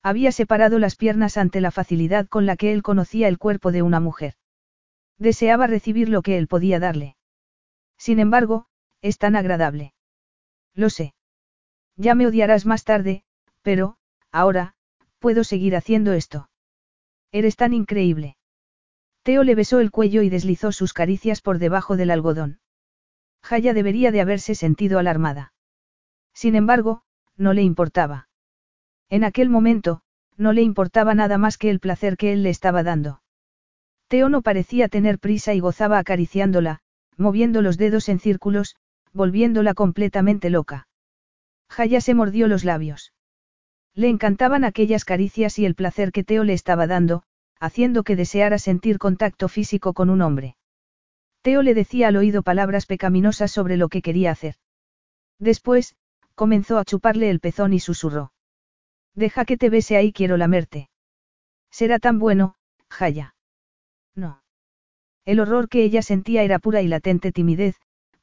Había 0.04 0.30
separado 0.30 0.78
las 0.78 0.96
piernas 0.96 1.36
ante 1.36 1.60
la 1.60 1.70
facilidad 1.70 2.28
con 2.28 2.46
la 2.46 2.56
que 2.56 2.72
él 2.72 2.82
conocía 2.82 3.26
el 3.26 3.38
cuerpo 3.38 3.72
de 3.72 3.82
una 3.82 3.98
mujer. 3.98 4.34
Deseaba 5.18 5.66
recibir 5.66 6.08
lo 6.08 6.22
que 6.22 6.38
él 6.38 6.46
podía 6.46 6.78
darle. 6.78 7.16
Sin 7.96 8.18
embargo, 8.20 8.66
es 9.00 9.18
tan 9.18 9.34
agradable. 9.34 9.94
Lo 10.74 10.90
sé. 10.90 11.14
Ya 11.96 12.14
me 12.14 12.26
odiarás 12.26 12.66
más 12.66 12.84
tarde, 12.84 13.24
pero, 13.62 13.96
ahora, 14.30 14.74
puedo 15.18 15.44
seguir 15.44 15.76
haciendo 15.76 16.12
esto. 16.12 16.48
Eres 17.32 17.56
tan 17.56 17.72
increíble. 17.72 18.36
Teo 19.22 19.42
le 19.42 19.54
besó 19.54 19.80
el 19.80 19.90
cuello 19.90 20.22
y 20.22 20.28
deslizó 20.28 20.70
sus 20.70 20.92
caricias 20.92 21.40
por 21.40 21.58
debajo 21.58 21.96
del 21.96 22.10
algodón. 22.10 22.60
Jaya 23.42 23.72
debería 23.72 24.12
de 24.12 24.20
haberse 24.20 24.54
sentido 24.54 24.98
alarmada. 24.98 25.52
Sin 26.34 26.54
embargo, 26.54 27.02
no 27.36 27.54
le 27.54 27.62
importaba. 27.62 28.28
En 29.08 29.24
aquel 29.24 29.48
momento, 29.48 30.02
no 30.36 30.52
le 30.52 30.62
importaba 30.62 31.14
nada 31.14 31.38
más 31.38 31.58
que 31.58 31.70
el 31.70 31.80
placer 31.80 32.16
que 32.16 32.32
él 32.32 32.42
le 32.42 32.50
estaba 32.50 32.82
dando. 32.82 33.22
Teo 34.08 34.28
no 34.28 34.42
parecía 34.42 34.88
tener 34.88 35.18
prisa 35.18 35.54
y 35.54 35.60
gozaba 35.60 35.98
acariciándola, 35.98 36.80
moviendo 37.16 37.62
los 37.62 37.78
dedos 37.78 38.08
en 38.08 38.18
círculos, 38.18 38.76
volviéndola 39.12 39.74
completamente 39.74 40.50
loca. 40.50 40.88
Jaya 41.68 42.00
se 42.00 42.14
mordió 42.14 42.48
los 42.48 42.64
labios. 42.64 43.12
Le 43.94 44.08
encantaban 44.08 44.64
aquellas 44.64 45.04
caricias 45.04 45.58
y 45.58 45.66
el 45.66 45.74
placer 45.74 46.12
que 46.12 46.24
Teo 46.24 46.44
le 46.44 46.54
estaba 46.54 46.86
dando, 46.86 47.22
haciendo 47.60 48.02
que 48.04 48.16
deseara 48.16 48.58
sentir 48.58 48.98
contacto 48.98 49.48
físico 49.48 49.92
con 49.92 50.08
un 50.08 50.22
hombre. 50.22 50.56
Teo 51.42 51.62
le 51.62 51.74
decía 51.74 52.08
al 52.08 52.16
oído 52.16 52.42
palabras 52.42 52.86
pecaminosas 52.86 53.50
sobre 53.50 53.76
lo 53.76 53.88
que 53.88 54.00
quería 54.00 54.30
hacer. 54.30 54.54
Después, 55.38 55.96
comenzó 56.34 56.78
a 56.78 56.84
chuparle 56.84 57.28
el 57.28 57.40
pezón 57.40 57.72
y 57.72 57.80
susurró. 57.80 58.32
Deja 59.14 59.44
que 59.44 59.56
te 59.56 59.68
bese 59.68 59.96
ahí, 59.96 60.12
quiero 60.12 60.36
lamerte. 60.36 60.88
Será 61.70 61.98
tan 61.98 62.18
bueno, 62.18 62.54
Jaya. 62.88 63.34
No. 64.14 64.42
El 65.24 65.40
horror 65.40 65.68
que 65.68 65.84
ella 65.84 66.02
sentía 66.02 66.42
era 66.42 66.58
pura 66.58 66.80
y 66.82 66.88
latente 66.88 67.32
timidez, 67.32 67.76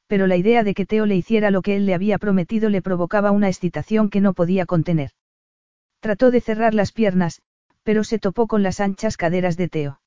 pero 0.06 0.26
la 0.26 0.36
idea 0.36 0.64
de 0.64 0.74
que 0.74 0.86
Teo 0.86 1.06
le 1.06 1.16
hiciera 1.16 1.50
lo 1.50 1.62
que 1.62 1.76
él 1.76 1.86
le 1.86 1.94
había 1.94 2.18
prometido 2.18 2.68
le 2.70 2.82
provocaba 2.82 3.30
una 3.30 3.48
excitación 3.48 4.10
que 4.10 4.20
no 4.20 4.34
podía 4.34 4.66
contener. 4.66 5.12
Trató 6.00 6.30
de 6.30 6.40
cerrar 6.40 6.74
las 6.74 6.92
piernas, 6.92 7.42
pero 7.82 8.04
se 8.04 8.18
topó 8.18 8.46
con 8.46 8.62
las 8.62 8.80
anchas 8.80 9.16
caderas 9.16 9.56
de 9.56 9.68
Teo. 9.68 10.00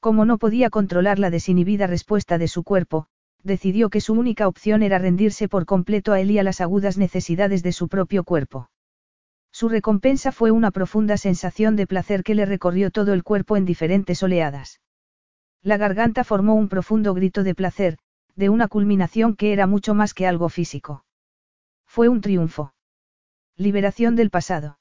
Como 0.00 0.24
no 0.24 0.38
podía 0.38 0.70
controlar 0.70 1.18
la 1.18 1.30
desinhibida 1.30 1.86
respuesta 1.86 2.36
de 2.36 2.48
su 2.48 2.62
cuerpo, 2.62 3.06
decidió 3.42 3.90
que 3.90 4.00
su 4.00 4.14
única 4.14 4.48
opción 4.48 4.82
era 4.82 4.98
rendirse 4.98 5.48
por 5.48 5.66
completo 5.66 6.12
a 6.12 6.20
él 6.20 6.30
y 6.30 6.38
a 6.38 6.42
las 6.42 6.60
agudas 6.60 6.98
necesidades 6.98 7.62
de 7.62 7.72
su 7.72 7.88
propio 7.88 8.24
cuerpo. 8.24 8.70
Su 9.52 9.68
recompensa 9.68 10.32
fue 10.32 10.50
una 10.50 10.72
profunda 10.72 11.16
sensación 11.16 11.76
de 11.76 11.86
placer 11.86 12.24
que 12.24 12.34
le 12.34 12.44
recorrió 12.44 12.90
todo 12.90 13.12
el 13.12 13.22
cuerpo 13.22 13.56
en 13.56 13.64
diferentes 13.64 14.22
oleadas. 14.22 14.80
La 15.62 15.76
garganta 15.76 16.24
formó 16.24 16.54
un 16.54 16.68
profundo 16.68 17.14
grito 17.14 17.44
de 17.44 17.54
placer, 17.54 17.98
de 18.34 18.48
una 18.48 18.66
culminación 18.66 19.36
que 19.36 19.52
era 19.52 19.68
mucho 19.68 19.94
más 19.94 20.12
que 20.12 20.26
algo 20.26 20.48
físico. 20.48 21.04
Fue 21.86 22.08
un 22.08 22.20
triunfo. 22.20 22.74
Liberación 23.56 24.16
del 24.16 24.30
pasado. 24.30 24.78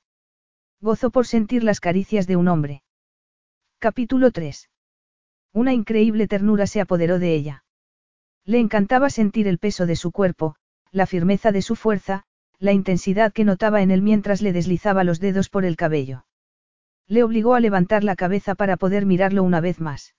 Gozo 0.84 1.12
por 1.12 1.26
sentir 1.26 1.64
las 1.64 1.80
caricias 1.80 2.28
de 2.28 2.36
un 2.36 2.50
hombre. 2.50 2.84
Capítulo 3.80 4.32
3. 4.32 4.70
Una 5.54 5.72
increíble 5.72 6.28
ternura 6.28 6.68
se 6.68 6.82
apoderó 6.82 7.20
de 7.20 7.34
ella. 7.34 7.64
Le 8.44 8.60
encantaba 8.60 9.10
sentir 9.10 9.48
el 9.48 9.60
peso 9.60 9.86
de 9.86 9.96
su 9.96 10.12
cuerpo, 10.12 10.58
la 10.92 11.06
firmeza 11.06 11.54
de 11.54 11.62
su 11.62 11.78
fuerza, 11.78 12.26
la 12.60 12.74
intensidad 12.74 13.32
que 13.32 13.46
notaba 13.46 13.82
en 13.82 13.92
él 13.92 14.02
mientras 14.02 14.42
le 14.42 14.52
deslizaba 14.52 15.06
los 15.06 15.22
dedos 15.22 15.48
por 15.48 15.64
el 15.64 15.78
cabello. 15.78 16.26
Le 17.08 17.24
obligó 17.24 17.56
a 17.56 17.62
levantar 17.62 18.04
la 18.04 18.18
cabeza 18.18 18.54
para 18.54 18.76
poder 18.76 19.06
mirarlo 19.06 19.44
una 19.44 19.62
vez 19.62 19.80
más. 19.80 20.16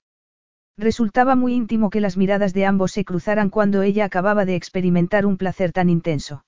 Resultaba 0.79 1.37
muy 1.37 1.53
íntimo 1.53 1.91
que 1.91 2.01
las 2.01 2.17
miradas 2.17 2.55
de 2.55 2.65
ambos 2.65 2.93
se 2.93 3.05
cruzaran 3.05 3.51
cuando 3.51 3.83
ella 3.83 4.07
acababa 4.07 4.47
de 4.47 4.57
experimentar 4.57 5.27
un 5.27 5.37
placer 5.37 5.73
tan 5.73 5.91
intenso. 5.91 6.47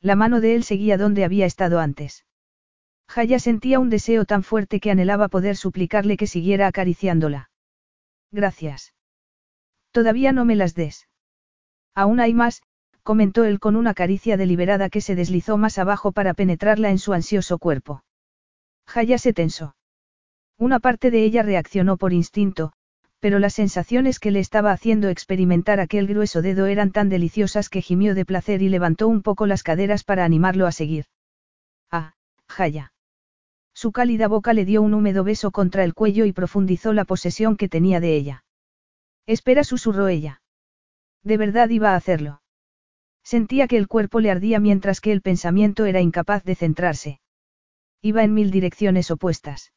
La 0.00 0.16
mano 0.16 0.40
de 0.40 0.56
él 0.56 0.64
seguía 0.64 0.98
donde 0.98 1.22
había 1.22 1.46
estado 1.46 1.78
antes. 1.78 2.24
Jaya 3.08 3.38
sentía 3.38 3.80
un 3.80 3.88
deseo 3.88 4.24
tan 4.26 4.42
fuerte 4.42 4.80
que 4.80 4.90
anhelaba 4.90 5.28
poder 5.28 5.56
suplicarle 5.56 6.16
que 6.16 6.26
siguiera 6.26 6.66
acariciándola. 6.66 7.50
Gracias. 8.30 8.94
Todavía 9.92 10.32
no 10.32 10.44
me 10.44 10.56
las 10.56 10.74
des. 10.74 11.08
Aún 11.94 12.20
hay 12.20 12.34
más, 12.34 12.62
comentó 13.02 13.44
él 13.44 13.58
con 13.58 13.74
una 13.74 13.94
caricia 13.94 14.36
deliberada 14.36 14.90
que 14.90 15.00
se 15.00 15.14
deslizó 15.14 15.56
más 15.56 15.78
abajo 15.78 16.12
para 16.12 16.34
penetrarla 16.34 16.90
en 16.90 16.98
su 16.98 17.14
ansioso 17.14 17.58
cuerpo. 17.58 18.04
Jaya 18.86 19.16
se 19.18 19.32
tensó. 19.32 19.74
Una 20.58 20.78
parte 20.78 21.10
de 21.10 21.24
ella 21.24 21.42
reaccionó 21.42 21.96
por 21.96 22.12
instinto, 22.12 22.72
pero 23.20 23.38
las 23.38 23.54
sensaciones 23.54 24.20
que 24.20 24.30
le 24.30 24.40
estaba 24.40 24.70
haciendo 24.70 25.08
experimentar 25.08 25.80
aquel 25.80 26.06
grueso 26.06 26.42
dedo 26.42 26.66
eran 26.66 26.92
tan 26.92 27.08
deliciosas 27.08 27.70
que 27.70 27.82
gimió 27.82 28.14
de 28.14 28.24
placer 28.24 28.60
y 28.62 28.68
levantó 28.68 29.08
un 29.08 29.22
poco 29.22 29.46
las 29.46 29.62
caderas 29.62 30.04
para 30.04 30.24
animarlo 30.24 30.66
a 30.66 30.72
seguir. 30.72 31.06
Ah, 31.90 32.14
Jaya. 32.46 32.92
Su 33.80 33.92
cálida 33.92 34.26
boca 34.26 34.54
le 34.54 34.64
dio 34.64 34.82
un 34.82 34.92
húmedo 34.92 35.22
beso 35.22 35.52
contra 35.52 35.84
el 35.84 35.94
cuello 35.94 36.24
y 36.24 36.32
profundizó 36.32 36.92
la 36.92 37.04
posesión 37.04 37.56
que 37.56 37.68
tenía 37.68 38.00
de 38.00 38.16
ella. 38.16 38.44
Espera, 39.24 39.62
susurró 39.62 40.08
ella. 40.08 40.42
De 41.22 41.36
verdad 41.36 41.68
iba 41.68 41.92
a 41.92 41.94
hacerlo. 41.94 42.42
Sentía 43.22 43.68
que 43.68 43.76
el 43.76 43.86
cuerpo 43.86 44.18
le 44.18 44.32
ardía 44.32 44.58
mientras 44.58 45.00
que 45.00 45.12
el 45.12 45.22
pensamiento 45.22 45.84
era 45.84 46.00
incapaz 46.00 46.42
de 46.42 46.56
centrarse. 46.56 47.20
Iba 48.02 48.24
en 48.24 48.34
mil 48.34 48.50
direcciones 48.50 49.12
opuestas. 49.12 49.72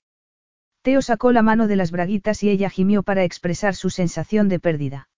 Teo 0.82 1.04
sacó 1.04 1.32
la 1.32 1.43
mano 1.43 1.68
de 1.68 1.76
las 1.76 1.91
braguitas 1.91 2.41
y 2.41 2.49
ella 2.49 2.72
gimió 2.72 3.04
para 3.04 3.24
expresar 3.24 3.76
su 3.76 3.91
sensación 3.91 4.49
de 4.49 4.60
pérdida. 4.60 5.10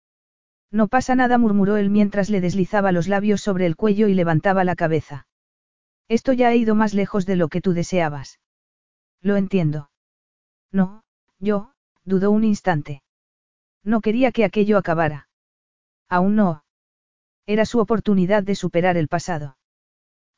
No 0.72 0.90
pasa 0.90 1.16
nada, 1.16 1.38
murmuró 1.38 1.78
él 1.78 1.90
mientras 1.90 2.30
le 2.30 2.42
deslizaba 2.42 2.92
los 2.92 3.08
labios 3.08 3.40
sobre 3.40 3.66
el 3.66 3.78
cuello 3.78 4.10
y 4.10 4.14
levantaba 4.14 4.66
la 4.66 4.76
cabeza. 4.76 5.26
Esto 6.10 6.34
ya 6.34 6.50
ha 6.50 6.56
ido 6.56 6.76
más 6.76 6.94
lejos 6.94 7.26
de 7.26 7.38
lo 7.38 7.48
que 7.48 7.62
tú 7.62 7.72
deseabas. 7.72 8.42
Lo 9.24 9.38
entiendo. 9.38 9.90
No, 10.72 11.04
yo, 11.40 11.72
dudó 12.04 12.30
un 12.30 12.44
instante. 12.44 13.02
No 13.84 14.02
quería 14.02 14.32
que 14.32 14.44
aquello 14.44 14.78
acabara. 14.78 15.30
Aún 16.10 16.36
no. 16.36 16.66
Era 17.46 17.66
su 17.66 17.80
oportunidad 17.80 18.44
de 18.44 18.56
superar 18.56 18.98
el 18.98 19.08
pasado. 19.08 19.58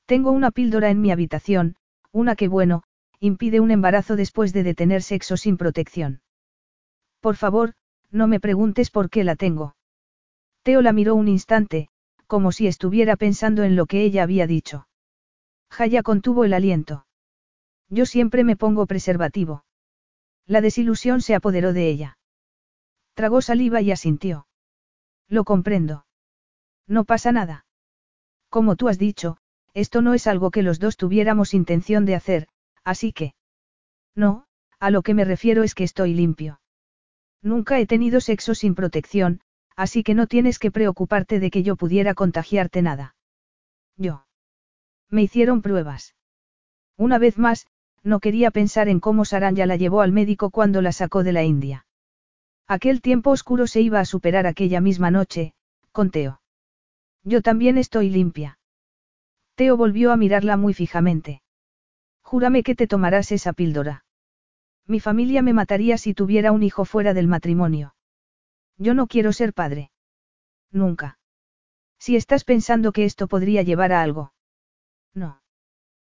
Tengo 0.05 0.31
una 0.31 0.51
píldora 0.51 0.91
en 0.91 1.01
mi 1.01 1.11
habitación, 1.11 1.75
una 2.11 2.35
que 2.35 2.47
bueno, 2.47 2.83
impide 3.19 3.59
un 3.59 3.71
embarazo 3.71 4.15
después 4.15 4.53
de 4.53 4.63
detener 4.63 5.01
sexo 5.01 5.35
sin 5.35 5.57
protección. 5.57 6.21
Por 7.19 7.35
favor, 7.35 7.73
no 8.11 8.27
me 8.27 8.39
preguntes 8.39 8.91
por 8.91 9.09
qué 9.09 9.23
la 9.23 9.35
tengo. 9.35 9.75
Teo 10.61 10.81
la 10.81 10.93
miró 10.93 11.15
un 11.15 11.27
instante, 11.27 11.89
como 12.27 12.51
si 12.51 12.67
estuviera 12.67 13.15
pensando 13.15 13.63
en 13.63 13.75
lo 13.75 13.87
que 13.87 14.03
ella 14.03 14.23
había 14.23 14.45
dicho. 14.47 14.87
Jaya 15.71 16.03
contuvo 16.03 16.43
el 16.43 16.53
aliento. 16.53 17.05
Yo 17.89 18.05
siempre 18.05 18.43
me 18.43 18.55
pongo 18.55 18.85
preservativo. 18.87 19.63
La 20.47 20.61
desilusión 20.61 21.21
se 21.21 21.35
apoderó 21.35 21.73
de 21.73 21.89
ella. 21.89 22.17
Tragó 23.13 23.41
saliva 23.41 23.81
y 23.81 23.91
asintió. 23.91 24.47
Lo 25.27 25.43
comprendo. 25.43 26.05
No 26.87 27.05
pasa 27.05 27.31
nada. 27.31 27.65
Como 28.49 28.75
tú 28.75 28.89
has 28.89 28.99
dicho, 28.99 29.37
esto 29.73 30.01
no 30.01 30.13
es 30.13 30.27
algo 30.27 30.51
que 30.51 30.63
los 30.63 30.79
dos 30.79 30.97
tuviéramos 30.97 31.53
intención 31.53 32.05
de 32.05 32.15
hacer, 32.15 32.47
así 32.83 33.11
que... 33.11 33.33
No, 34.15 34.45
a 34.79 34.91
lo 34.91 35.01
que 35.01 35.13
me 35.13 35.25
refiero 35.25 35.63
es 35.63 35.75
que 35.75 35.83
estoy 35.83 36.13
limpio. 36.13 36.61
Nunca 37.41 37.79
he 37.79 37.85
tenido 37.85 38.21
sexo 38.21 38.55
sin 38.55 38.75
protección, 38.75 39.41
así 39.75 40.03
que 40.03 40.13
no 40.13 40.27
tienes 40.27 40.59
que 40.59 40.71
preocuparte 40.71 41.39
de 41.39 41.51
que 41.51 41.63
yo 41.63 41.75
pudiera 41.75 42.13
contagiarte 42.13 42.81
nada. 42.81 43.15
Yo. 43.97 44.25
Me 45.09 45.23
hicieron 45.23 45.61
pruebas. 45.61 46.15
Una 46.97 47.17
vez 47.17 47.37
más, 47.37 47.67
no 48.05 48.19
quería 48.19 48.51
pensar 48.51 48.87
en 48.87 48.99
cómo 48.99 49.25
Saranya 49.25 49.65
la 49.65 49.75
llevó 49.77 50.01
al 50.01 50.11
médico 50.11 50.51
cuando 50.51 50.81
la 50.83 50.91
sacó 50.91 51.23
de 51.23 51.33
la 51.33 51.43
India. 51.43 51.87
Aquel 52.67 53.01
tiempo 53.01 53.31
oscuro 53.31 53.65
se 53.65 53.81
iba 53.81 53.99
a 53.99 54.05
superar 54.05 54.45
aquella 54.45 54.79
misma 54.79 55.09
noche, 55.09 55.53
con 55.91 56.11
Teo. 56.11 56.39
Yo 57.23 57.41
también 57.41 57.79
estoy 57.79 58.09
limpia. 58.09 58.59
Teo 59.55 59.75
volvió 59.75 60.11
a 60.11 60.17
mirarla 60.17 60.55
muy 60.55 60.75
fijamente. 60.75 61.41
Júrame 62.21 62.61
que 62.61 62.75
te 62.75 62.85
tomarás 62.85 63.31
esa 63.31 63.53
píldora. 63.53 64.05
Mi 64.85 64.99
familia 64.99 65.41
me 65.41 65.53
mataría 65.53 65.97
si 65.97 66.13
tuviera 66.13 66.51
un 66.51 66.61
hijo 66.61 66.85
fuera 66.85 67.15
del 67.15 67.27
matrimonio. 67.27 67.95
Yo 68.77 68.93
no 68.93 69.07
quiero 69.07 69.33
ser 69.33 69.53
padre. 69.53 69.89
Nunca. 70.71 71.17
Si 71.97 72.15
estás 72.15 72.43
pensando 72.43 72.91
que 72.91 73.05
esto 73.05 73.27
podría 73.27 73.63
llevar 73.63 73.93
a 73.93 74.03
algo. 74.03 74.33
No. 75.15 75.41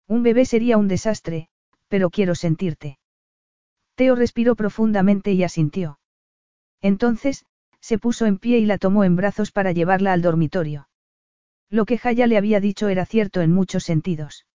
Un 0.06 0.22
bebé 0.22 0.44
sería 0.44 0.76
un 0.76 0.88
desastre, 0.88 1.48
pero 1.88 2.10
quiero 2.10 2.34
sentirte. 2.34 2.98
Teo 3.94 4.14
respiró 4.14 4.54
profundamente 4.54 5.32
y 5.32 5.42
asintió. 5.42 5.98
Entonces, 6.80 7.44
se 7.80 7.98
puso 7.98 8.26
en 8.26 8.38
pie 8.38 8.58
y 8.58 8.66
la 8.66 8.78
tomó 8.78 9.04
en 9.04 9.16
brazos 9.16 9.50
para 9.50 9.72
llevarla 9.72 10.12
al 10.12 10.22
dormitorio. 10.22 10.88
Lo 11.70 11.84
que 11.84 11.98
Jaya 11.98 12.26
le 12.26 12.36
había 12.36 12.60
dicho 12.60 12.88
era 12.88 13.04
cierto 13.06 13.40
en 13.40 13.52
muchos 13.52 13.84
sentidos. 13.84 14.46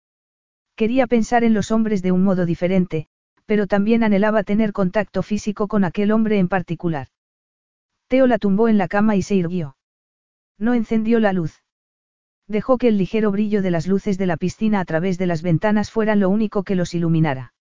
Quería 0.77 1.07
pensar 1.07 1.45
en 1.45 1.55
los 1.55 1.71
hombres 1.71 2.03
de 2.03 2.13
un 2.13 2.23
modo 2.23 2.47
diferente, 2.47 3.09
pero 3.47 3.67
también 3.67 4.03
anhelaba 4.03 4.45
tener 4.45 4.73
contacto 4.73 5.23
físico 5.23 5.69
con 5.69 5.85
aquel 5.85 6.13
hombre 6.13 6.39
en 6.39 6.49
particular. 6.49 7.09
Teo 8.09 8.27
la 8.27 8.39
tumbó 8.39 8.69
en 8.69 8.79
la 8.79 8.89
cama 8.89 9.17
y 9.17 9.23
se 9.23 9.35
irguió. 9.35 9.77
No 10.59 10.75
encendió 10.75 11.19
la 11.19 11.33
luz. 11.33 11.62
Dejó 12.53 12.77
que 12.77 12.89
el 12.89 12.99
ligero 12.99 13.31
brillo 13.31 13.63
de 13.63 13.71
las 13.71 13.87
luces 13.87 14.19
de 14.19 14.27
la 14.27 14.37
piscina 14.37 14.81
a 14.81 14.85
través 14.85 15.17
de 15.17 15.27
las 15.27 15.41
ventanas 15.41 15.91
fueran 15.91 16.21
lo 16.21 16.29
único 16.29 16.65
que 16.65 16.75
los 16.75 16.93
iluminara. 16.93 17.55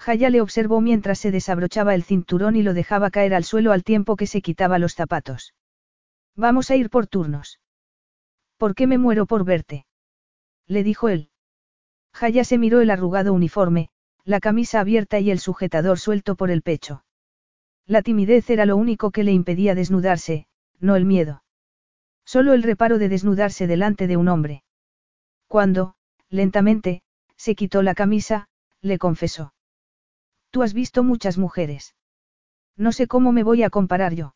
Jaya 0.00 0.30
le 0.30 0.40
observó 0.40 0.80
mientras 0.80 1.18
se 1.18 1.30
desabrochaba 1.30 1.94
el 1.94 2.02
cinturón 2.02 2.56
y 2.56 2.62
lo 2.62 2.72
dejaba 2.72 3.10
caer 3.10 3.34
al 3.34 3.44
suelo 3.44 3.72
al 3.72 3.84
tiempo 3.84 4.16
que 4.16 4.26
se 4.26 4.40
quitaba 4.40 4.78
los 4.78 4.94
zapatos. 4.94 5.52
Vamos 6.34 6.70
a 6.70 6.76
ir 6.76 6.88
por 6.88 7.06
turnos. 7.06 7.60
¿Por 8.56 8.74
qué 8.74 8.86
me 8.86 8.96
muero 8.96 9.26
por 9.26 9.44
verte? 9.44 9.84
Le 10.66 10.82
dijo 10.82 11.10
él. 11.10 11.28
Jaya 12.14 12.44
se 12.44 12.56
miró 12.56 12.80
el 12.80 12.88
arrugado 12.88 13.34
uniforme, 13.34 13.90
la 14.24 14.40
camisa 14.40 14.80
abierta 14.80 15.20
y 15.20 15.30
el 15.30 15.40
sujetador 15.40 15.98
suelto 15.98 16.36
por 16.36 16.50
el 16.50 16.62
pecho. 16.62 17.04
La 17.84 18.00
timidez 18.00 18.48
era 18.48 18.64
lo 18.64 18.78
único 18.78 19.10
que 19.10 19.24
le 19.24 19.32
impedía 19.32 19.74
desnudarse, 19.74 20.46
no 20.80 20.96
el 20.96 21.04
miedo. 21.04 21.42
Solo 22.26 22.52
el 22.52 22.64
reparo 22.64 22.98
de 22.98 23.08
desnudarse 23.08 23.66
delante 23.66 24.08
de 24.08 24.16
un 24.16 24.28
hombre. 24.28 24.64
Cuando, 25.46 25.94
lentamente, 26.28 27.02
se 27.36 27.54
quitó 27.54 27.82
la 27.82 27.94
camisa, 27.94 28.48
le 28.82 28.98
confesó. 28.98 29.54
Tú 30.50 30.62
has 30.62 30.74
visto 30.74 31.04
muchas 31.04 31.38
mujeres. 31.38 31.94
No 32.76 32.90
sé 32.90 33.06
cómo 33.06 33.30
me 33.30 33.44
voy 33.44 33.62
a 33.62 33.70
comparar 33.70 34.12
yo. 34.14 34.34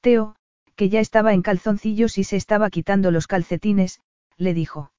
Teo, 0.00 0.34
que 0.74 0.88
ya 0.88 1.00
estaba 1.00 1.32
en 1.32 1.42
calzoncillos 1.42 2.18
y 2.18 2.24
se 2.24 2.36
estaba 2.36 2.70
quitando 2.70 3.10
los 3.10 3.28
calcetines, 3.28 4.00
le 4.36 4.52
dijo. 4.52 4.92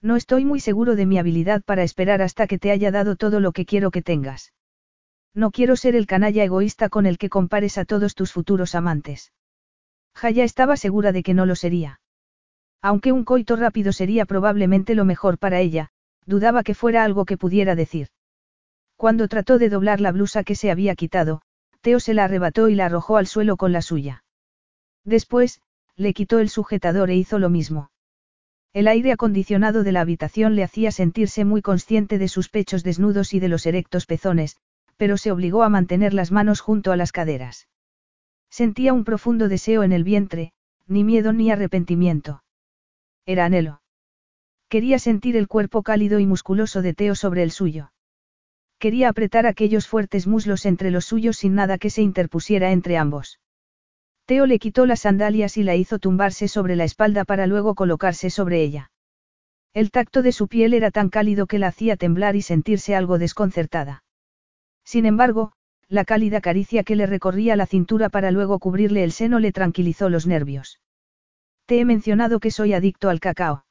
No 0.00 0.16
estoy 0.16 0.44
muy 0.44 0.60
seguro 0.60 0.96
de 0.96 1.06
mi 1.06 1.18
habilidad 1.18 1.62
para 1.62 1.82
esperar 1.82 2.22
hasta 2.22 2.46
que 2.46 2.58
te 2.58 2.70
haya 2.70 2.90
dado 2.90 3.16
todo 3.16 3.40
lo 3.40 3.52
que 3.52 3.66
quiero 3.66 3.90
que 3.90 4.02
tengas. 4.02 4.52
No 5.34 5.50
quiero 5.50 5.74
ser 5.76 5.96
el 5.96 6.06
canalla 6.06 6.44
egoísta 6.44 6.88
con 6.88 7.06
el 7.06 7.18
que 7.18 7.28
compares 7.28 7.76
a 7.76 7.84
todos 7.84 8.14
tus 8.14 8.32
futuros 8.32 8.74
amantes. 8.74 9.32
Jaya 10.14 10.44
estaba 10.44 10.76
segura 10.76 11.12
de 11.12 11.22
que 11.22 11.34
no 11.34 11.46
lo 11.46 11.56
sería. 11.56 12.00
Aunque 12.80 13.12
un 13.12 13.24
coito 13.24 13.56
rápido 13.56 13.92
sería 13.92 14.26
probablemente 14.26 14.94
lo 14.94 15.04
mejor 15.04 15.38
para 15.38 15.60
ella, 15.60 15.90
dudaba 16.26 16.62
que 16.62 16.74
fuera 16.74 17.04
algo 17.04 17.24
que 17.24 17.36
pudiera 17.36 17.74
decir. 17.74 18.08
Cuando 18.96 19.28
trató 19.28 19.58
de 19.58 19.68
doblar 19.68 20.00
la 20.00 20.12
blusa 20.12 20.44
que 20.44 20.54
se 20.54 20.70
había 20.70 20.94
quitado, 20.94 21.42
Teo 21.80 22.00
se 22.00 22.14
la 22.14 22.24
arrebató 22.24 22.68
y 22.68 22.74
la 22.74 22.86
arrojó 22.86 23.16
al 23.16 23.26
suelo 23.26 23.56
con 23.56 23.72
la 23.72 23.82
suya. 23.82 24.24
Después, 25.04 25.60
le 25.96 26.14
quitó 26.14 26.38
el 26.38 26.48
sujetador 26.48 27.10
e 27.10 27.16
hizo 27.16 27.38
lo 27.38 27.50
mismo. 27.50 27.90
El 28.72 28.88
aire 28.88 29.12
acondicionado 29.12 29.84
de 29.84 29.92
la 29.92 30.00
habitación 30.00 30.56
le 30.56 30.64
hacía 30.64 30.90
sentirse 30.90 31.44
muy 31.44 31.62
consciente 31.62 32.18
de 32.18 32.28
sus 32.28 32.48
pechos 32.48 32.82
desnudos 32.82 33.34
y 33.34 33.40
de 33.40 33.48
los 33.48 33.66
erectos 33.66 34.06
pezones, 34.06 34.56
pero 34.96 35.16
se 35.16 35.30
obligó 35.30 35.62
a 35.62 35.68
mantener 35.68 36.14
las 36.14 36.32
manos 36.32 36.60
junto 36.60 36.90
a 36.90 36.96
las 36.96 37.12
caderas. 37.12 37.68
Sentía 38.60 38.92
un 38.92 39.02
profundo 39.02 39.48
deseo 39.48 39.82
en 39.82 39.90
el 39.90 40.04
vientre, 40.04 40.52
ni 40.86 41.02
miedo 41.02 41.32
ni 41.32 41.50
arrepentimiento. 41.50 42.44
Era 43.26 43.46
anhelo. 43.46 43.82
Quería 44.68 45.00
sentir 45.00 45.36
el 45.36 45.48
cuerpo 45.48 45.82
cálido 45.82 46.20
y 46.20 46.26
musculoso 46.26 46.80
de 46.80 46.94
Teo 46.94 47.16
sobre 47.16 47.42
el 47.42 47.50
suyo. 47.50 47.90
Quería 48.78 49.08
apretar 49.08 49.46
aquellos 49.46 49.88
fuertes 49.88 50.28
muslos 50.28 50.66
entre 50.66 50.92
los 50.92 51.04
suyos 51.04 51.36
sin 51.38 51.56
nada 51.56 51.78
que 51.78 51.90
se 51.90 52.02
interpusiera 52.02 52.70
entre 52.70 52.96
ambos. 52.96 53.40
Teo 54.24 54.46
le 54.46 54.60
quitó 54.60 54.86
las 54.86 55.00
sandalias 55.00 55.56
y 55.56 55.64
la 55.64 55.74
hizo 55.74 55.98
tumbarse 55.98 56.46
sobre 56.46 56.76
la 56.76 56.84
espalda 56.84 57.24
para 57.24 57.48
luego 57.48 57.74
colocarse 57.74 58.30
sobre 58.30 58.62
ella. 58.62 58.92
El 59.72 59.90
tacto 59.90 60.22
de 60.22 60.30
su 60.30 60.46
piel 60.46 60.74
era 60.74 60.92
tan 60.92 61.08
cálido 61.08 61.48
que 61.48 61.58
la 61.58 61.66
hacía 61.66 61.96
temblar 61.96 62.36
y 62.36 62.42
sentirse 62.42 62.94
algo 62.94 63.18
desconcertada. 63.18 64.04
Sin 64.84 65.06
embargo, 65.06 65.54
la 65.94 66.04
cálida 66.04 66.40
caricia 66.40 66.82
que 66.82 66.96
le 66.96 67.06
recorría 67.06 67.54
la 67.54 67.66
cintura 67.66 68.08
para 68.08 68.32
luego 68.32 68.58
cubrirle 68.58 69.04
el 69.04 69.12
seno 69.12 69.38
le 69.38 69.52
tranquilizó 69.52 70.08
los 70.08 70.26
nervios. 70.26 70.80
Te 71.66 71.78
he 71.78 71.84
mencionado 71.84 72.40
que 72.40 72.50
soy 72.50 72.74
adicto 72.74 73.10
al 73.10 73.20
cacao. 73.20 73.64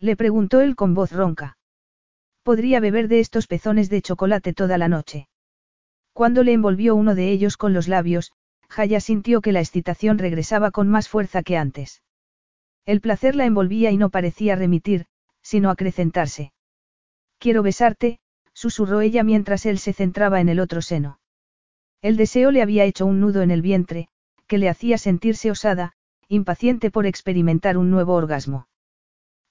Le 0.00 0.16
preguntó 0.16 0.60
él 0.60 0.74
con 0.74 0.92
voz 0.92 1.12
ronca. 1.12 1.56
Podría 2.42 2.80
beber 2.80 3.06
de 3.06 3.20
estos 3.20 3.46
pezones 3.46 3.88
de 3.88 4.02
chocolate 4.02 4.54
toda 4.54 4.76
la 4.76 4.88
noche. 4.88 5.28
Cuando 6.12 6.42
le 6.42 6.52
envolvió 6.52 6.96
uno 6.96 7.14
de 7.14 7.30
ellos 7.30 7.56
con 7.56 7.72
los 7.72 7.86
labios, 7.86 8.32
Jaya 8.68 8.98
sintió 8.98 9.40
que 9.40 9.52
la 9.52 9.60
excitación 9.60 10.18
regresaba 10.18 10.72
con 10.72 10.88
más 10.88 11.08
fuerza 11.08 11.44
que 11.44 11.56
antes. 11.56 12.02
El 12.86 13.00
placer 13.00 13.36
la 13.36 13.44
envolvía 13.44 13.92
y 13.92 13.96
no 13.96 14.10
parecía 14.10 14.56
remitir, 14.56 15.06
sino 15.42 15.70
acrecentarse. 15.70 16.52
Quiero 17.38 17.62
besarte, 17.62 18.18
susurró 18.52 19.00
ella 19.00 19.22
mientras 19.22 19.64
él 19.64 19.78
se 19.78 19.92
centraba 19.92 20.40
en 20.40 20.48
el 20.48 20.58
otro 20.58 20.82
seno. 20.82 21.20
El 22.02 22.16
deseo 22.16 22.50
le 22.50 22.62
había 22.62 22.84
hecho 22.84 23.06
un 23.06 23.20
nudo 23.20 23.42
en 23.42 23.50
el 23.50 23.62
vientre, 23.62 24.08
que 24.46 24.58
le 24.58 24.68
hacía 24.68 24.98
sentirse 24.98 25.50
osada, 25.50 25.92
impaciente 26.28 26.90
por 26.90 27.06
experimentar 27.06 27.78
un 27.78 27.90
nuevo 27.90 28.14
orgasmo. 28.14 28.68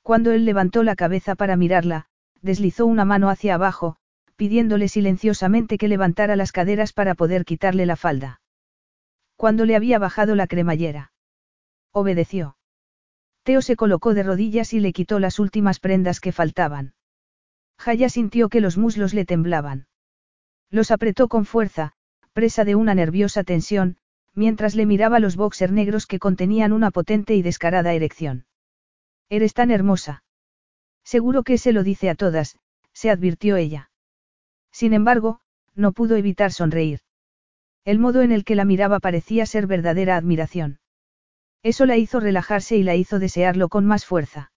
Cuando 0.02 0.32
él 0.32 0.46
levantó 0.46 0.84
la 0.84 0.96
cabeza 0.96 1.36
para 1.36 1.56
mirarla, 1.56 2.06
deslizó 2.42 2.86
una 2.86 3.06
mano 3.06 3.30
hacia 3.30 3.56
abajo, 3.56 3.98
pidiéndole 4.36 4.88
silenciosamente 4.88 5.78
que 5.78 5.88
levantara 5.88 6.36
las 6.36 6.52
caderas 6.52 6.94
para 6.94 7.16
poder 7.16 7.46
quitarle 7.46 7.86
la 7.86 7.96
falda. 7.96 8.42
Cuando 9.36 9.66
le 9.66 9.76
había 9.76 9.98
bajado 9.98 10.36
la 10.36 10.48
cremallera. 10.48 11.12
Obedeció. 11.92 12.58
Teo 13.44 13.62
se 13.62 13.76
colocó 13.76 14.14
de 14.14 14.24
rodillas 14.24 14.74
y 14.74 14.80
le 14.80 14.94
quitó 14.94 15.20
las 15.20 15.40
últimas 15.40 15.80
prendas 15.80 16.20
que 16.20 16.32
faltaban. 16.32 16.94
Jaya 17.78 18.10
sintió 18.10 18.50
que 18.50 18.62
los 18.62 18.78
muslos 18.78 19.14
le 19.14 19.26
temblaban. 19.26 19.88
Los 20.70 20.92
apretó 20.92 21.28
con 21.28 21.46
fuerza, 21.46 21.95
presa 22.36 22.66
de 22.66 22.76
una 22.76 22.94
nerviosa 22.94 23.46
tensión, 23.46 23.96
mientras 24.34 24.76
le 24.76 24.86
miraba 24.86 25.22
los 25.22 25.38
boxer 25.38 25.72
negros 25.72 26.06
que 26.06 26.20
contenían 26.20 26.74
una 26.74 26.92
potente 26.92 27.34
y 27.34 27.42
descarada 27.42 27.94
erección. 27.94 28.46
Eres 29.30 29.54
tan 29.54 29.72
hermosa. 29.72 30.26
Seguro 31.06 31.44
que 31.44 31.58
se 31.58 31.72
lo 31.72 31.82
dice 31.82 32.10
a 32.10 32.16
todas, 32.16 32.58
se 32.92 33.10
advirtió 33.10 33.56
ella. 33.56 33.90
Sin 34.70 34.92
embargo, 34.92 35.40
no 35.76 35.94
pudo 35.94 36.18
evitar 36.18 36.52
sonreír. 36.52 37.00
El 37.86 38.00
modo 38.00 38.22
en 38.22 38.34
el 38.34 38.44
que 38.44 38.56
la 38.56 38.66
miraba 38.66 39.00
parecía 39.00 39.46
ser 39.46 39.66
verdadera 39.66 40.18
admiración. 40.18 40.80
Eso 41.64 41.86
la 41.86 41.96
hizo 41.96 42.20
relajarse 42.20 42.76
y 42.76 42.84
la 42.84 42.96
hizo 42.96 43.18
desearlo 43.18 43.70
con 43.70 43.86
más 43.86 44.06
fuerza. 44.06 44.52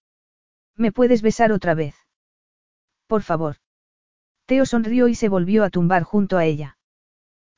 ¿Me 0.74 0.90
puedes 0.90 1.22
besar 1.22 1.52
otra 1.52 1.74
vez? 1.74 1.94
Por 3.06 3.22
favor. 3.22 3.56
Teo 4.46 4.66
sonrió 4.66 5.06
y 5.06 5.14
se 5.14 5.28
volvió 5.28 5.62
a 5.62 5.70
tumbar 5.70 6.02
junto 6.02 6.38
a 6.38 6.44
ella. 6.44 6.77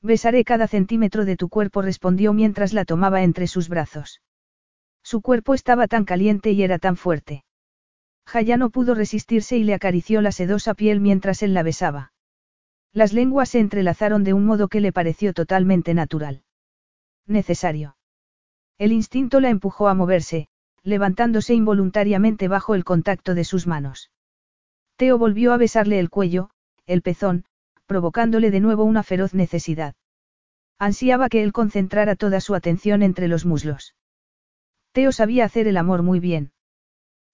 Besaré 0.01 0.43
cada 0.43 0.67
centímetro 0.67 1.25
de 1.25 1.37
tu 1.37 1.49
cuerpo, 1.49 1.81
respondió 1.81 2.33
mientras 2.33 2.73
la 2.73 2.85
tomaba 2.85 3.23
entre 3.23 3.47
sus 3.47 3.69
brazos. 3.69 4.21
Su 5.03 5.21
cuerpo 5.21 5.53
estaba 5.53 5.87
tan 5.87 6.05
caliente 6.05 6.51
y 6.51 6.63
era 6.63 6.79
tan 6.79 6.95
fuerte. 6.97 7.43
Jaya 8.25 8.57
no 8.57 8.69
pudo 8.69 8.95
resistirse 8.95 9.57
y 9.57 9.63
le 9.63 9.73
acarició 9.73 10.21
la 10.21 10.31
sedosa 10.31 10.73
piel 10.73 10.99
mientras 11.01 11.43
él 11.43 11.53
la 11.53 11.63
besaba. 11.63 12.13
Las 12.93 13.13
lenguas 13.13 13.49
se 13.49 13.59
entrelazaron 13.59 14.23
de 14.23 14.33
un 14.33 14.45
modo 14.45 14.67
que 14.67 14.81
le 14.81 14.91
pareció 14.91 15.33
totalmente 15.33 15.93
natural. 15.93 16.43
Necesario. 17.27 17.95
El 18.77 18.91
instinto 18.91 19.39
la 19.39 19.49
empujó 19.49 19.87
a 19.87 19.93
moverse, 19.93 20.47
levantándose 20.83 21.53
involuntariamente 21.53 22.47
bajo 22.47 22.73
el 22.75 22.83
contacto 22.83 23.35
de 23.35 23.43
sus 23.43 23.67
manos. 23.67 24.11
Teo 24.95 25.17
volvió 25.17 25.53
a 25.53 25.57
besarle 25.57 25.99
el 25.99 26.09
cuello, 26.09 26.49
el 26.85 27.01
pezón, 27.01 27.45
provocándole 27.91 28.51
de 28.51 28.61
nuevo 28.61 28.85
una 28.85 29.03
feroz 29.03 29.33
necesidad. 29.33 29.95
Ansiaba 30.79 31.27
que 31.27 31.43
él 31.43 31.51
concentrara 31.51 32.15
toda 32.15 32.39
su 32.39 32.55
atención 32.55 33.03
entre 33.03 33.27
los 33.27 33.45
muslos. 33.45 33.95
Teo 34.93 35.11
sabía 35.11 35.43
hacer 35.43 35.67
el 35.67 35.75
amor 35.75 36.01
muy 36.01 36.21
bien. 36.21 36.53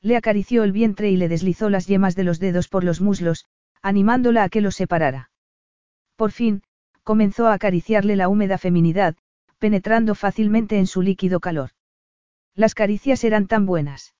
Le 0.02 0.18
acarició 0.18 0.64
el 0.64 0.72
vientre 0.72 1.12
y 1.12 1.16
le 1.16 1.30
deslizó 1.30 1.70
las 1.70 1.86
yemas 1.86 2.16
de 2.16 2.24
los 2.24 2.40
dedos 2.40 2.70
por 2.70 2.84
los 2.84 3.02
muslos, 3.02 3.46
animándola 3.84 4.42
a 4.46 4.50
que 4.50 4.62
los 4.62 4.76
separara. 4.76 5.30
Por 6.16 6.32
fin, 6.32 6.64
comenzó 7.04 7.46
a 7.46 7.54
acariciarle 7.54 8.16
la 8.16 8.28
húmeda 8.28 8.58
feminidad, 8.58 9.16
penetrando 9.60 10.16
fácilmente 10.16 10.80
en 10.80 10.88
su 10.88 11.04
líquido 11.04 11.40
calor. 11.40 11.70
Las 12.56 12.74
caricias 12.74 13.24
eran 13.24 13.46
tan 13.46 13.68
buenas. 13.68 14.16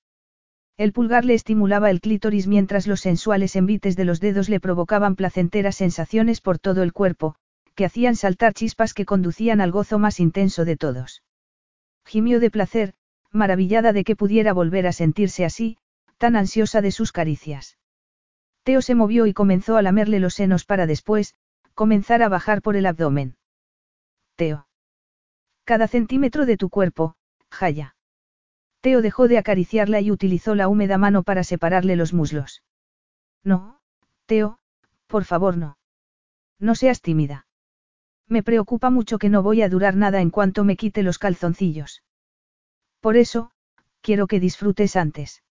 El 0.78 0.92
pulgar 0.92 1.24
le 1.24 1.34
estimulaba 1.34 1.90
el 1.90 2.00
clítoris 2.00 2.46
mientras 2.46 2.86
los 2.86 3.00
sensuales 3.00 3.56
envites 3.56 3.96
de 3.96 4.04
los 4.04 4.20
dedos 4.20 4.48
le 4.48 4.60
provocaban 4.60 5.16
placenteras 5.16 5.74
sensaciones 5.74 6.40
por 6.40 6.60
todo 6.60 6.84
el 6.84 6.92
cuerpo, 6.92 7.34
que 7.74 7.84
hacían 7.84 8.14
saltar 8.14 8.54
chispas 8.54 8.94
que 8.94 9.04
conducían 9.04 9.60
al 9.60 9.72
gozo 9.72 9.98
más 9.98 10.20
intenso 10.20 10.64
de 10.64 10.76
todos. 10.76 11.24
Gimió 12.06 12.38
de 12.38 12.52
placer, 12.52 12.94
maravillada 13.32 13.92
de 13.92 14.04
que 14.04 14.14
pudiera 14.14 14.52
volver 14.52 14.86
a 14.86 14.92
sentirse 14.92 15.44
así, 15.44 15.78
tan 16.16 16.36
ansiosa 16.36 16.80
de 16.80 16.92
sus 16.92 17.10
caricias. 17.10 17.76
Teo 18.62 18.80
se 18.80 18.94
movió 18.94 19.26
y 19.26 19.34
comenzó 19.34 19.76
a 19.76 19.82
lamerle 19.82 20.20
los 20.20 20.34
senos 20.34 20.64
para 20.64 20.86
después, 20.86 21.34
comenzar 21.74 22.22
a 22.22 22.28
bajar 22.28 22.62
por 22.62 22.76
el 22.76 22.86
abdomen. 22.86 23.36
Teo. 24.36 24.68
Cada 25.64 25.88
centímetro 25.88 26.46
de 26.46 26.56
tu 26.56 26.70
cuerpo, 26.70 27.16
Jaya. 27.50 27.96
Teo 28.80 29.02
dejó 29.02 29.28
de 29.28 29.38
acariciarla 29.38 30.00
y 30.00 30.10
utilizó 30.10 30.54
la 30.54 30.68
húmeda 30.68 30.98
mano 30.98 31.22
para 31.22 31.44
separarle 31.44 31.96
los 31.96 32.12
muslos. 32.12 32.62
No, 33.42 33.80
Teo, 34.26 34.58
por 35.06 35.24
favor 35.24 35.56
no. 35.56 35.78
No 36.58 36.74
seas 36.74 37.00
tímida. 37.00 37.46
Me 38.28 38.42
preocupa 38.42 38.90
mucho 38.90 39.18
que 39.18 39.30
no 39.30 39.42
voy 39.42 39.62
a 39.62 39.68
durar 39.68 39.96
nada 39.96 40.20
en 40.20 40.30
cuanto 40.30 40.64
me 40.64 40.76
quite 40.76 41.02
los 41.02 41.18
calzoncillos. 41.18 42.02
Por 43.00 43.16
eso, 43.16 43.50
quiero 44.00 44.26
que 44.26 44.40
disfrutes 44.40 44.96
antes. 44.96 45.42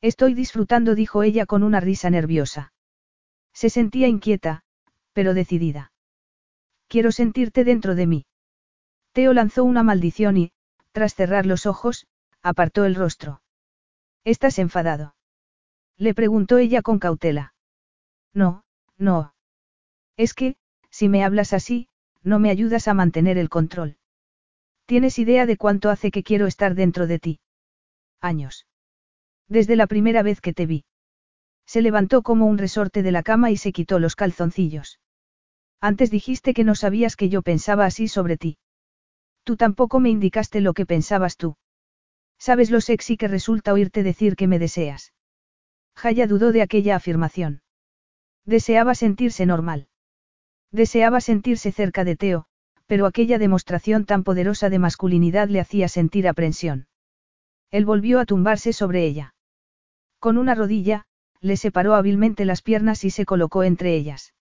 Estoy 0.00 0.34
disfrutando, 0.34 0.94
dijo 0.94 1.22
ella 1.22 1.46
con 1.46 1.62
una 1.62 1.80
risa 1.80 2.10
nerviosa. 2.10 2.72
Se 3.52 3.70
sentía 3.70 4.06
inquieta, 4.06 4.64
pero 5.12 5.32
decidida. 5.32 5.92
Quiero 6.88 7.10
sentirte 7.10 7.64
dentro 7.64 7.94
de 7.94 8.06
mí. 8.06 8.26
Teo 9.12 9.32
lanzó 9.32 9.64
una 9.64 9.82
maldición 9.82 10.36
y, 10.36 10.52
tras 10.92 11.14
cerrar 11.14 11.46
los 11.46 11.64
ojos, 11.66 12.06
apartó 12.44 12.84
el 12.84 12.94
rostro. 12.94 13.40
¿Estás 14.22 14.58
enfadado? 14.58 15.16
Le 15.96 16.14
preguntó 16.14 16.58
ella 16.58 16.82
con 16.82 16.98
cautela. 16.98 17.54
No, 18.34 18.64
no. 18.98 19.34
Es 20.16 20.34
que, 20.34 20.56
si 20.90 21.08
me 21.08 21.24
hablas 21.24 21.52
así, 21.54 21.88
no 22.22 22.38
me 22.38 22.50
ayudas 22.50 22.86
a 22.86 22.94
mantener 22.94 23.38
el 23.38 23.48
control. 23.48 23.96
¿Tienes 24.86 25.18
idea 25.18 25.46
de 25.46 25.56
cuánto 25.56 25.88
hace 25.88 26.10
que 26.10 26.22
quiero 26.22 26.46
estar 26.46 26.74
dentro 26.74 27.06
de 27.06 27.18
ti? 27.18 27.40
Años. 28.20 28.66
Desde 29.48 29.74
la 29.74 29.86
primera 29.86 30.22
vez 30.22 30.42
que 30.42 30.52
te 30.52 30.66
vi. 30.66 30.84
Se 31.66 31.80
levantó 31.80 32.22
como 32.22 32.44
un 32.46 32.58
resorte 32.58 33.02
de 33.02 33.12
la 33.12 33.22
cama 33.22 33.50
y 33.50 33.56
se 33.56 33.72
quitó 33.72 33.98
los 33.98 34.16
calzoncillos. 34.16 35.00
Antes 35.80 36.10
dijiste 36.10 36.52
que 36.52 36.64
no 36.64 36.74
sabías 36.74 37.16
que 37.16 37.30
yo 37.30 37.40
pensaba 37.40 37.86
así 37.86 38.06
sobre 38.06 38.36
ti. 38.36 38.58
Tú 39.44 39.56
tampoco 39.56 39.98
me 39.98 40.10
indicaste 40.10 40.60
lo 40.60 40.74
que 40.74 40.84
pensabas 40.84 41.38
tú. 41.38 41.56
¿Sabes 42.46 42.70
lo 42.70 42.82
sexy 42.82 43.16
que 43.16 43.26
resulta 43.26 43.72
oírte 43.72 44.02
decir 44.02 44.36
que 44.36 44.46
me 44.46 44.58
deseas? 44.58 45.14
Jaya 45.96 46.26
dudó 46.26 46.52
de 46.52 46.60
aquella 46.60 46.94
afirmación. 46.94 47.62
Deseaba 48.44 48.94
sentirse 48.94 49.46
normal. 49.46 49.88
Deseaba 50.70 51.22
sentirse 51.22 51.72
cerca 51.72 52.04
de 52.04 52.16
Teo, 52.16 52.44
pero 52.84 53.06
aquella 53.06 53.38
demostración 53.38 54.04
tan 54.04 54.24
poderosa 54.24 54.68
de 54.68 54.78
masculinidad 54.78 55.48
le 55.48 55.58
hacía 55.58 55.88
sentir 55.88 56.28
aprensión. 56.28 56.86
Él 57.70 57.86
volvió 57.86 58.20
a 58.20 58.26
tumbarse 58.26 58.74
sobre 58.74 59.06
ella. 59.06 59.34
Con 60.18 60.36
una 60.36 60.54
rodilla, 60.54 61.06
le 61.40 61.56
separó 61.56 61.94
hábilmente 61.94 62.44
las 62.44 62.60
piernas 62.60 63.06
y 63.06 63.10
se 63.10 63.24
colocó 63.24 63.62
entre 63.62 63.96
ellas. 63.96 64.34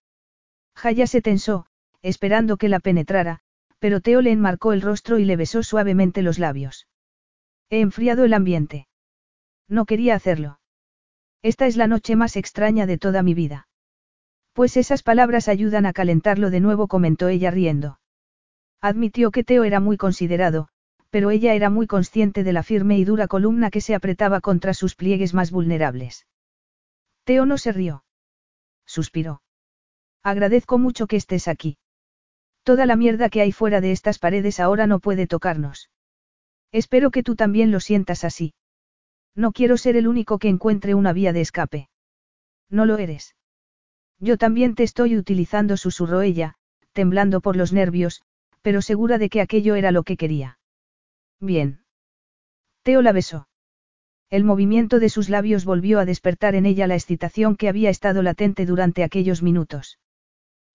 Jaya 0.76 1.08
se 1.08 1.22
tensó, 1.22 1.68
esperando 2.02 2.58
que 2.58 2.68
la 2.68 2.82
penetrara, 2.82 3.40
pero 3.80 4.02
Teo 4.02 4.20
le 4.20 4.32
enmarcó 4.32 4.74
el 4.74 4.82
rostro 4.82 5.20
y 5.20 5.24
le 5.24 5.38
besó 5.38 5.64
suavemente 5.64 6.22
los 6.22 6.38
labios. 6.38 6.86
He 7.70 7.82
enfriado 7.82 8.26
el 8.26 8.34
ambiente. 8.34 8.88
No 9.68 9.86
quería 9.86 10.16
hacerlo. 10.16 10.60
Esta 11.42 11.68
es 11.68 11.76
la 11.76 11.88
noche 11.88 12.16
más 12.16 12.36
extraña 12.36 12.86
de 12.86 12.98
toda 12.98 13.24
mi 13.24 13.34
vida. 13.34 13.68
Pues 14.54 14.78
esas 14.78 15.04
palabras 15.04 15.48
ayudan 15.48 15.86
a 15.86 15.94
calentarlo 15.94 16.50
de 16.50 16.60
nuevo, 16.60 16.88
comentó 16.88 17.28
ella 17.28 17.52
riendo. 17.52 18.00
Admitió 18.82 19.32
que 19.32 19.44
Teo 19.44 19.64
era 19.64 19.80
muy 19.80 19.98
considerado, 19.98 20.68
pero 21.10 21.32
ella 21.32 21.54
era 21.54 21.70
muy 21.70 21.88
consciente 21.88 22.44
de 22.44 22.54
la 22.54 22.64
firme 22.64 22.98
y 22.98 23.06
dura 23.06 23.28
columna 23.28 23.72
que 23.72 23.82
se 23.82 23.96
apretaba 23.96 24.42
contra 24.42 24.74
sus 24.74 24.96
pliegues 24.96 25.34
más 25.34 25.52
vulnerables. 25.52 26.28
Teo 27.24 27.46
no 27.46 27.58
se 27.58 27.72
rió. 27.72 28.04
Suspiró. 28.86 29.42
Agradezco 30.24 30.78
mucho 30.78 31.08
que 31.08 31.16
estés 31.16 31.48
aquí. 31.48 31.78
Toda 32.64 32.86
la 32.86 32.96
mierda 32.96 33.30
que 33.30 33.42
hay 33.42 33.52
fuera 33.52 33.82
de 33.82 33.92
estas 33.92 34.20
paredes 34.20 34.60
ahora 34.60 34.88
no 34.88 35.00
puede 35.00 35.28
tocarnos. 35.28 35.90
Espero 36.74 37.12
que 37.12 37.22
tú 37.22 37.36
también 37.36 37.72
lo 37.72 37.80
sientas 37.80 38.24
así. 38.24 38.56
No 39.36 39.52
quiero 39.52 39.78
ser 39.78 39.96
el 39.96 40.08
único 40.08 40.40
que 40.40 40.50
encuentre 40.50 40.96
una 40.96 41.14
vía 41.14 41.32
de 41.32 41.42
escape. 41.42 41.88
No 42.70 42.86
lo 42.86 42.98
eres. 42.98 43.36
Yo 44.20 44.38
también 44.38 44.74
te 44.74 44.82
estoy 44.84 45.16
utilizando, 45.16 45.78
susurró 45.78 46.22
ella, 46.22 46.56
temblando 46.92 47.42
por 47.42 47.56
los 47.56 47.74
nervios, 47.74 48.24
pero 48.64 48.82
segura 48.82 49.20
de 49.20 49.30
que 49.30 49.42
aquello 49.42 49.76
era 49.76 49.92
lo 49.92 50.04
que 50.04 50.18
quería. 50.18 50.58
Bien. 51.40 51.84
Teo 52.82 53.04
la 53.04 53.12
besó. 53.12 53.48
El 54.32 54.44
movimiento 54.44 55.00
de 55.00 55.10
sus 55.10 55.30
labios 55.30 55.66
volvió 55.66 56.00
a 56.00 56.06
despertar 56.06 56.56
en 56.56 56.66
ella 56.66 56.88
la 56.88 56.96
excitación 56.96 57.56
que 57.56 57.70
había 57.70 57.92
estado 57.92 58.24
latente 58.24 58.66
durante 58.66 59.04
aquellos 59.04 59.44
minutos. 59.44 60.00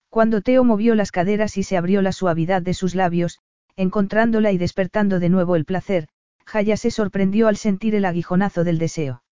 Cuando 0.07 0.41
Teo 0.41 0.63
movió 0.63 0.95
las 0.95 1.11
caderas 1.11 1.57
y 1.57 1.63
se 1.63 1.75
abrió 1.75 2.01
la 2.01 2.13
suavidad 2.13 2.61
de 2.61 2.73
sus 2.73 2.95
labios, 2.95 3.41
encontrándola 3.75 4.51
y 4.51 4.57
despertando 4.57 5.19
de 5.19 5.29
nuevo 5.29 5.55
el 5.55 5.65
placer, 5.65 6.07
Jaya 6.45 6.77
se 6.77 6.91
sorprendió 6.91 7.47
al 7.47 7.57
sentir 7.57 7.95
el 7.95 8.05
aguijonazo 8.05 8.63
del 8.63 8.79
deseo. 8.79 9.23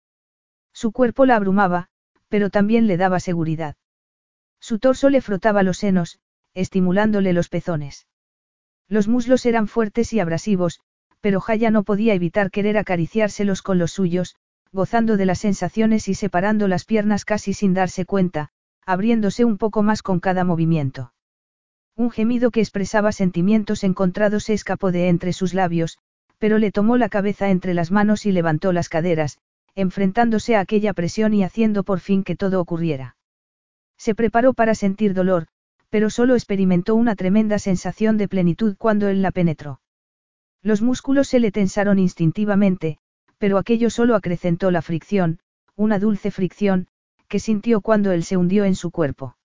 Su 0.74 0.92
cuerpo 0.92 1.26
la 1.26 1.36
abrumaba, 1.36 1.90
pero 2.30 2.50
también 2.50 2.88
le 2.88 2.98
daba 2.98 3.20
seguridad. 3.20 3.76
Su 4.60 4.80
torso 4.80 5.10
le 5.10 5.22
frotaba 5.22 5.64
los 5.64 5.78
senos, 5.78 6.20
estimulándole 6.54 7.34
los 7.34 7.50
pezones. 7.50 8.08
Los 8.88 9.08
muslos 9.08 9.46
eran 9.46 9.68
fuertes 9.68 10.14
y 10.14 10.20
abrasivos, 10.20 10.80
pero 11.22 11.42
Jaya 11.42 11.72
no 11.72 11.84
podía 11.84 12.14
evitar 12.14 12.52
querer 12.52 12.78
acariciárselos 12.78 13.62
con 13.62 13.80
los 13.80 13.92
suyos, 13.92 14.36
gozando 14.72 15.18
de 15.18 15.26
las 15.26 15.40
sensaciones 15.40 16.08
y 16.08 16.14
separando 16.14 16.68
las 16.68 16.86
piernas 16.86 17.26
casi 17.26 17.54
sin 17.54 17.74
darse 17.74 18.06
cuenta, 18.06 18.50
abriéndose 18.86 19.44
un 19.46 19.58
poco 19.58 19.84
más 19.84 20.02
con 20.04 20.20
cada 20.20 20.44
movimiento. 20.44 21.14
Un 21.98 22.12
gemido 22.12 22.52
que 22.52 22.60
expresaba 22.60 23.12
sentimientos 23.12 23.84
encontrados 23.84 24.44
se 24.44 24.54
escapó 24.54 24.92
de 24.92 25.10
entre 25.10 25.34
sus 25.34 25.56
labios, 25.56 25.98
pero 26.38 26.60
le 26.60 26.72
tomó 26.72 26.96
la 26.96 27.10
cabeza 27.10 27.50
entre 27.50 27.74
las 27.74 27.90
manos 27.90 28.28
y 28.28 28.32
levantó 28.32 28.72
las 28.72 28.88
caderas, 28.88 29.40
enfrentándose 29.74 30.56
a 30.56 30.60
aquella 30.60 30.94
presión 30.94 31.34
y 31.34 31.44
haciendo 31.44 31.84
por 31.84 32.00
fin 32.00 32.24
que 32.24 32.36
todo 32.36 32.62
ocurriera. 32.62 33.18
Se 33.98 34.14
preparó 34.14 34.54
para 34.54 34.76
sentir 34.76 35.16
dolor, 35.16 35.48
pero 35.90 36.12
solo 36.12 36.36
experimentó 36.36 36.94
una 36.94 37.16
tremenda 37.16 37.58
sensación 37.58 38.18
de 38.18 38.28
plenitud 38.28 38.76
cuando 38.78 39.08
él 39.08 39.24
la 39.24 39.32
penetró. 39.32 39.82
Los 40.62 40.84
músculos 40.84 41.28
se 41.28 41.40
le 41.40 41.52
tensaron 41.52 41.98
instintivamente, 41.98 43.00
pero 43.40 43.58
aquello 43.58 43.90
solo 43.90 44.14
acrecentó 44.14 44.70
la 44.70 44.84
fricción, 44.84 45.40
una 45.76 45.98
dulce 45.98 46.30
fricción, 46.30 46.90
que 47.28 47.40
sintió 47.40 47.82
cuando 47.82 48.12
él 48.12 48.24
se 48.24 48.38
hundió 48.38 48.66
en 48.66 48.76
su 48.76 48.92
cuerpo. 48.92 49.36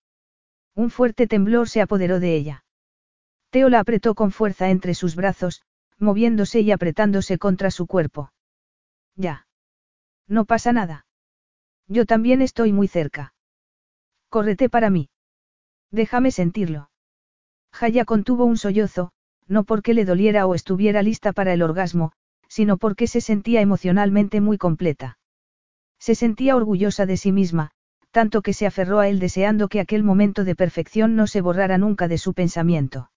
Un 0.75 0.89
fuerte 0.89 1.27
temblor 1.27 1.69
se 1.69 1.81
apoderó 1.81 2.19
de 2.19 2.35
ella. 2.35 2.65
Teo 3.51 3.69
la 3.69 3.79
apretó 3.79 4.15
con 4.15 4.31
fuerza 4.31 4.69
entre 4.69 4.95
sus 4.95 5.15
brazos, 5.15 5.61
moviéndose 5.99 6.61
y 6.61 6.71
apretándose 6.71 7.37
contra 7.37 7.69
su 7.69 7.85
cuerpo. 7.85 8.31
Ya. 9.15 9.47
No 10.27 10.45
pasa 10.45 10.73
nada. 10.73 11.05
Yo 11.87 12.05
también 12.05 12.41
estoy 12.41 12.73
muy 12.73 12.87
cerca. 12.87 13.33
Córrete 14.29 14.69
para 14.69 14.89
mí. 14.89 15.09
Déjame 15.91 16.31
sentirlo. 16.31 16.89
Jaya 17.71 18.05
contuvo 18.05 18.45
un 18.45 18.57
sollozo, 18.57 19.11
no 19.47 19.63
porque 19.63 19.93
le 19.93 20.05
doliera 20.05 20.47
o 20.47 20.55
estuviera 20.55 21.03
lista 21.03 21.33
para 21.33 21.53
el 21.53 21.61
orgasmo, 21.61 22.13
sino 22.47 22.77
porque 22.77 23.07
se 23.07 23.21
sentía 23.21 23.61
emocionalmente 23.61 24.41
muy 24.41 24.57
completa. 24.57 25.17
Se 25.99 26.15
sentía 26.15 26.55
orgullosa 26.55 27.05
de 27.05 27.17
sí 27.17 27.31
misma, 27.31 27.71
tanto 28.13 28.43
que 28.43 28.53
se 28.53 28.67
aferró 28.67 28.99
a 28.99 29.07
él 29.09 29.17
deseando 29.19 29.67
que 29.67 29.79
aquel 29.79 30.03
momento 30.03 30.43
de 30.43 30.55
perfección 30.55 31.15
no 31.15 31.25
se 31.25 31.41
borrara 31.41 31.79
nunca 31.79 32.07
de 32.07 32.19
su 32.19 32.35
pensamiento. 32.35 33.09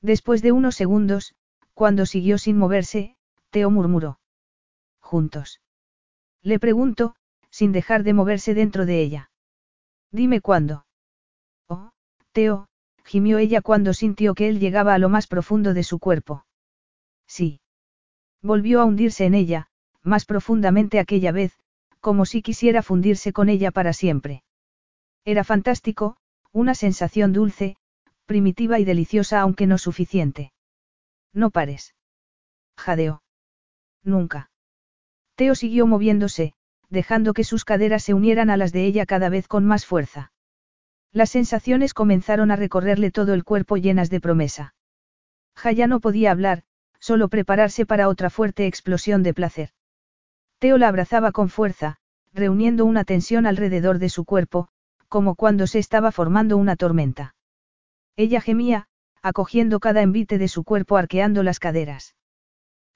Después 0.00 0.42
de 0.42 0.52
unos 0.52 0.76
segundos, 0.76 1.34
cuando 1.74 2.06
siguió 2.06 2.38
sin 2.38 2.56
moverse, 2.56 3.16
Teo 3.50 3.70
murmuró. 3.70 4.20
juntos. 5.00 5.60
Le 6.40 6.60
pregunto, 6.60 7.16
sin 7.50 7.72
dejar 7.72 8.04
de 8.04 8.14
moverse 8.14 8.54
dentro 8.54 8.86
de 8.86 9.02
ella. 9.02 9.30
Dime 10.12 10.40
cuándo. 10.40 10.86
Oh, 11.68 11.90
Teo, 12.30 12.68
gimió 13.04 13.38
ella 13.38 13.60
cuando 13.60 13.92
sintió 13.92 14.34
que 14.34 14.48
él 14.48 14.60
llegaba 14.60 14.94
a 14.94 14.98
lo 14.98 15.08
más 15.08 15.26
profundo 15.26 15.74
de 15.74 15.82
su 15.82 15.98
cuerpo. 15.98 16.46
Sí. 17.26 17.60
Volvió 18.40 18.80
a 18.80 18.84
hundirse 18.84 19.24
en 19.24 19.34
ella, 19.34 19.68
más 20.02 20.24
profundamente 20.24 21.00
aquella 21.00 21.32
vez, 21.32 21.58
como 22.02 22.26
si 22.26 22.42
quisiera 22.42 22.82
fundirse 22.82 23.32
con 23.32 23.48
ella 23.48 23.70
para 23.70 23.92
siempre. 23.92 24.42
Era 25.24 25.44
fantástico, 25.44 26.16
una 26.50 26.74
sensación 26.74 27.32
dulce, 27.32 27.76
primitiva 28.26 28.80
y 28.80 28.84
deliciosa 28.84 29.40
aunque 29.40 29.68
no 29.68 29.78
suficiente. 29.78 30.52
No 31.32 31.50
pares. 31.50 31.94
Jadeó. 32.76 33.22
Nunca. 34.02 34.50
Teo 35.36 35.54
siguió 35.54 35.86
moviéndose, 35.86 36.54
dejando 36.90 37.34
que 37.34 37.44
sus 37.44 37.64
caderas 37.64 38.02
se 38.02 38.14
unieran 38.14 38.50
a 38.50 38.56
las 38.56 38.72
de 38.72 38.84
ella 38.84 39.06
cada 39.06 39.28
vez 39.28 39.46
con 39.46 39.64
más 39.64 39.86
fuerza. 39.86 40.32
Las 41.12 41.30
sensaciones 41.30 41.94
comenzaron 41.94 42.50
a 42.50 42.56
recorrerle 42.56 43.12
todo 43.12 43.32
el 43.32 43.44
cuerpo 43.44 43.76
llenas 43.76 44.10
de 44.10 44.20
promesa. 44.20 44.74
Jaya 45.54 45.86
no 45.86 46.00
podía 46.00 46.32
hablar, 46.32 46.64
solo 46.98 47.28
prepararse 47.28 47.86
para 47.86 48.08
otra 48.08 48.28
fuerte 48.28 48.66
explosión 48.66 49.22
de 49.22 49.34
placer. 49.34 49.70
Teo 50.62 50.78
la 50.78 50.86
abrazaba 50.86 51.32
con 51.32 51.48
fuerza, 51.48 51.96
reuniendo 52.32 52.84
una 52.84 53.02
tensión 53.02 53.46
alrededor 53.46 53.98
de 53.98 54.08
su 54.08 54.24
cuerpo, 54.24 54.68
como 55.08 55.34
cuando 55.34 55.66
se 55.66 55.80
estaba 55.80 56.12
formando 56.12 56.56
una 56.56 56.76
tormenta. 56.76 57.34
Ella 58.14 58.40
gemía, 58.40 58.86
acogiendo 59.22 59.80
cada 59.80 60.02
envite 60.02 60.38
de 60.38 60.46
su 60.46 60.62
cuerpo 60.62 60.96
arqueando 60.96 61.42
las 61.42 61.58
caderas. 61.58 62.14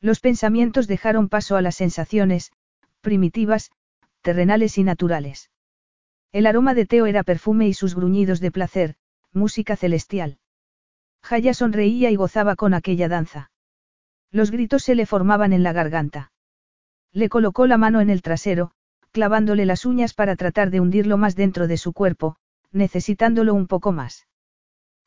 Los 0.00 0.20
pensamientos 0.20 0.86
dejaron 0.86 1.28
paso 1.28 1.56
a 1.56 1.60
las 1.60 1.74
sensaciones, 1.74 2.52
primitivas, 3.00 3.72
terrenales 4.22 4.78
y 4.78 4.84
naturales. 4.84 5.50
El 6.30 6.46
aroma 6.46 6.72
de 6.72 6.86
Teo 6.86 7.06
era 7.06 7.24
perfume 7.24 7.66
y 7.66 7.74
sus 7.74 7.96
gruñidos 7.96 8.38
de 8.38 8.52
placer, 8.52 8.94
música 9.32 9.74
celestial. 9.74 10.38
Jaya 11.20 11.52
sonreía 11.52 12.12
y 12.12 12.14
gozaba 12.14 12.54
con 12.54 12.74
aquella 12.74 13.08
danza. 13.08 13.50
Los 14.30 14.52
gritos 14.52 14.84
se 14.84 14.94
le 14.94 15.04
formaban 15.04 15.52
en 15.52 15.64
la 15.64 15.72
garganta. 15.72 16.30
Le 17.16 17.30
colocó 17.30 17.66
la 17.66 17.78
mano 17.78 18.02
en 18.02 18.10
el 18.10 18.20
trasero, 18.20 18.72
clavándole 19.10 19.64
las 19.64 19.86
uñas 19.86 20.12
para 20.12 20.36
tratar 20.36 20.68
de 20.70 20.80
hundirlo 20.80 21.16
más 21.16 21.34
dentro 21.34 21.66
de 21.66 21.78
su 21.78 21.94
cuerpo, 21.94 22.36
necesitándolo 22.72 23.54
un 23.54 23.68
poco 23.68 23.90
más. 23.90 24.26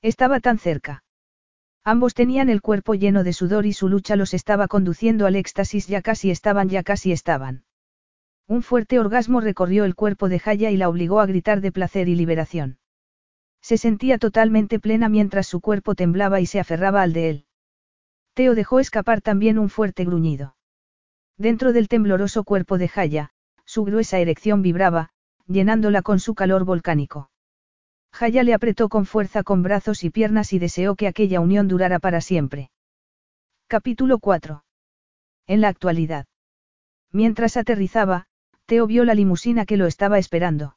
Estaba 0.01 0.39
tan 0.39 0.57
cerca. 0.57 1.03
Ambos 1.83 2.15
tenían 2.15 2.49
el 2.49 2.63
cuerpo 2.63 2.95
lleno 2.95 3.23
de 3.23 3.31
sudor 3.31 3.67
y 3.67 3.73
su 3.73 3.89
lucha 3.89 4.15
los 4.15 4.33
estaba 4.33 4.67
conduciendo 4.67 5.27
al 5.27 5.35
éxtasis, 5.35 5.85
ya 5.85 6.01
casi 6.01 6.31
estaban, 6.31 6.67
ya 6.67 6.81
casi 6.81 7.11
estaban. 7.11 7.63
Un 8.47 8.63
fuerte 8.63 8.97
orgasmo 8.97 9.39
recorrió 9.39 9.85
el 9.85 9.93
cuerpo 9.93 10.29
de 10.29 10.39
Jaya 10.39 10.71
y 10.71 10.77
la 10.77 10.89
obligó 10.89 11.19
a 11.19 11.27
gritar 11.27 11.61
de 11.61 11.71
placer 11.71 12.09
y 12.09 12.15
liberación. 12.15 12.79
Se 13.61 13.77
sentía 13.77 14.17
totalmente 14.17 14.79
plena 14.79 15.09
mientras 15.09 15.45
su 15.45 15.61
cuerpo 15.61 15.93
temblaba 15.93 16.41
y 16.41 16.47
se 16.47 16.59
aferraba 16.59 17.03
al 17.03 17.13
de 17.13 17.29
él. 17.29 17.45
Teo 18.33 18.55
dejó 18.55 18.79
escapar 18.79 19.21
también 19.21 19.59
un 19.59 19.69
fuerte 19.69 20.05
gruñido. 20.05 20.55
Dentro 21.39 21.71
del 21.71 21.87
tembloroso 21.87 22.43
cuerpo 22.43 22.77
de 22.77 22.89
Jaya, 22.89 23.29
su 23.63 23.85
gruesa 23.85 24.19
erección 24.19 24.61
vibraba, 24.61 25.11
llenándola 25.47 26.01
con 26.01 26.19
su 26.19 26.35
calor 26.35 26.65
volcánico. 26.65 27.31
Jaya 28.11 28.43
le 28.43 28.53
apretó 28.53 28.89
con 28.89 29.05
fuerza 29.05 29.43
con 29.43 29.63
brazos 29.63 30.03
y 30.03 30.09
piernas 30.09 30.51
y 30.51 30.59
deseó 30.59 30.95
que 30.95 31.07
aquella 31.07 31.39
unión 31.39 31.69
durara 31.69 31.99
para 31.99 32.19
siempre. 32.19 32.71
Capítulo 33.67 34.19
4. 34.19 34.65
En 35.47 35.61
la 35.61 35.69
actualidad. 35.69 36.25
Mientras 37.13 37.55
aterrizaba, 37.55 38.25
Teo 38.65 38.85
vio 38.85 39.05
la 39.05 39.13
limusina 39.13 39.65
que 39.65 39.77
lo 39.77 39.87
estaba 39.87 40.19
esperando. 40.19 40.75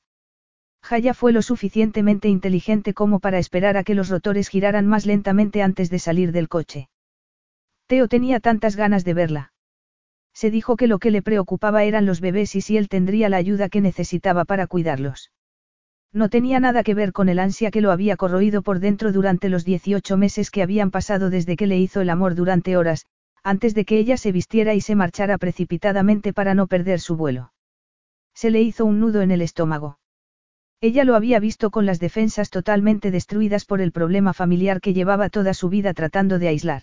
Jaya 0.80 1.12
fue 1.12 1.32
lo 1.32 1.42
suficientemente 1.42 2.28
inteligente 2.28 2.94
como 2.94 3.18
para 3.18 3.38
esperar 3.38 3.76
a 3.76 3.82
que 3.82 3.96
los 3.96 4.08
rotores 4.10 4.48
giraran 4.48 4.86
más 4.86 5.06
lentamente 5.06 5.60
antes 5.60 5.90
de 5.90 5.98
salir 5.98 6.30
del 6.30 6.48
coche. 6.48 6.88
Teo 7.88 8.06
tenía 8.06 8.38
tantas 8.38 8.76
ganas 8.76 9.04
de 9.04 9.14
verla. 9.14 9.51
Se 10.34 10.50
dijo 10.50 10.76
que 10.76 10.86
lo 10.86 10.98
que 10.98 11.10
le 11.10 11.22
preocupaba 11.22 11.84
eran 11.84 12.06
los 12.06 12.20
bebés 12.20 12.54
y 12.56 12.60
si 12.60 12.76
él 12.76 12.88
tendría 12.88 13.28
la 13.28 13.36
ayuda 13.36 13.68
que 13.68 13.80
necesitaba 13.80 14.44
para 14.44 14.66
cuidarlos. 14.66 15.30
No 16.12 16.28
tenía 16.28 16.60
nada 16.60 16.82
que 16.82 16.94
ver 16.94 17.12
con 17.12 17.28
el 17.28 17.38
ansia 17.38 17.70
que 17.70 17.80
lo 17.80 17.90
había 17.90 18.16
corroído 18.16 18.62
por 18.62 18.80
dentro 18.80 19.12
durante 19.12 19.48
los 19.48 19.64
18 19.64 20.16
meses 20.16 20.50
que 20.50 20.62
habían 20.62 20.90
pasado 20.90 21.30
desde 21.30 21.56
que 21.56 21.66
le 21.66 21.78
hizo 21.78 22.00
el 22.02 22.10
amor 22.10 22.34
durante 22.34 22.76
horas, 22.76 23.06
antes 23.42 23.74
de 23.74 23.84
que 23.84 23.98
ella 23.98 24.16
se 24.16 24.30
vistiera 24.30 24.74
y 24.74 24.80
se 24.80 24.94
marchara 24.94 25.38
precipitadamente 25.38 26.32
para 26.32 26.54
no 26.54 26.66
perder 26.66 27.00
su 27.00 27.16
vuelo. 27.16 27.52
Se 28.34 28.50
le 28.50 28.60
hizo 28.62 28.84
un 28.84 29.00
nudo 29.00 29.22
en 29.22 29.30
el 29.30 29.42
estómago. 29.42 29.98
Ella 30.80 31.04
lo 31.04 31.14
había 31.14 31.38
visto 31.38 31.70
con 31.70 31.86
las 31.86 32.00
defensas 32.00 32.50
totalmente 32.50 33.10
destruidas 33.10 33.64
por 33.64 33.80
el 33.80 33.92
problema 33.92 34.32
familiar 34.32 34.80
que 34.80 34.94
llevaba 34.94 35.30
toda 35.30 35.54
su 35.54 35.68
vida 35.68 35.94
tratando 35.94 36.38
de 36.38 36.48
aislar. 36.48 36.82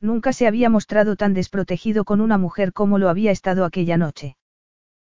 Nunca 0.00 0.32
se 0.32 0.46
había 0.46 0.68
mostrado 0.68 1.16
tan 1.16 1.34
desprotegido 1.34 2.04
con 2.04 2.20
una 2.20 2.38
mujer 2.38 2.72
como 2.72 2.98
lo 2.98 3.08
había 3.08 3.30
estado 3.30 3.64
aquella 3.64 3.96
noche. 3.96 4.36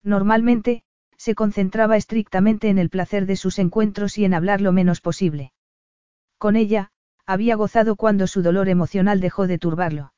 Normalmente, 0.03 0.83
se 1.17 1.35
concentraba 1.35 1.97
estrictamente 1.97 2.69
en 2.69 2.79
el 2.79 2.89
placer 2.89 3.27
de 3.27 3.35
sus 3.35 3.59
encuentros 3.59 4.17
y 4.17 4.25
en 4.25 4.33
hablar 4.33 4.59
lo 4.59 4.71
menos 4.71 5.01
posible. 5.01 5.53
Con 6.39 6.55
ella, 6.55 6.89
había 7.27 7.55
gozado 7.55 7.95
cuando 7.95 8.25
su 8.25 8.41
dolor 8.41 8.69
emocional 8.69 9.19
dejó 9.19 9.45
de 9.45 9.59
turbarlo. 9.59 10.13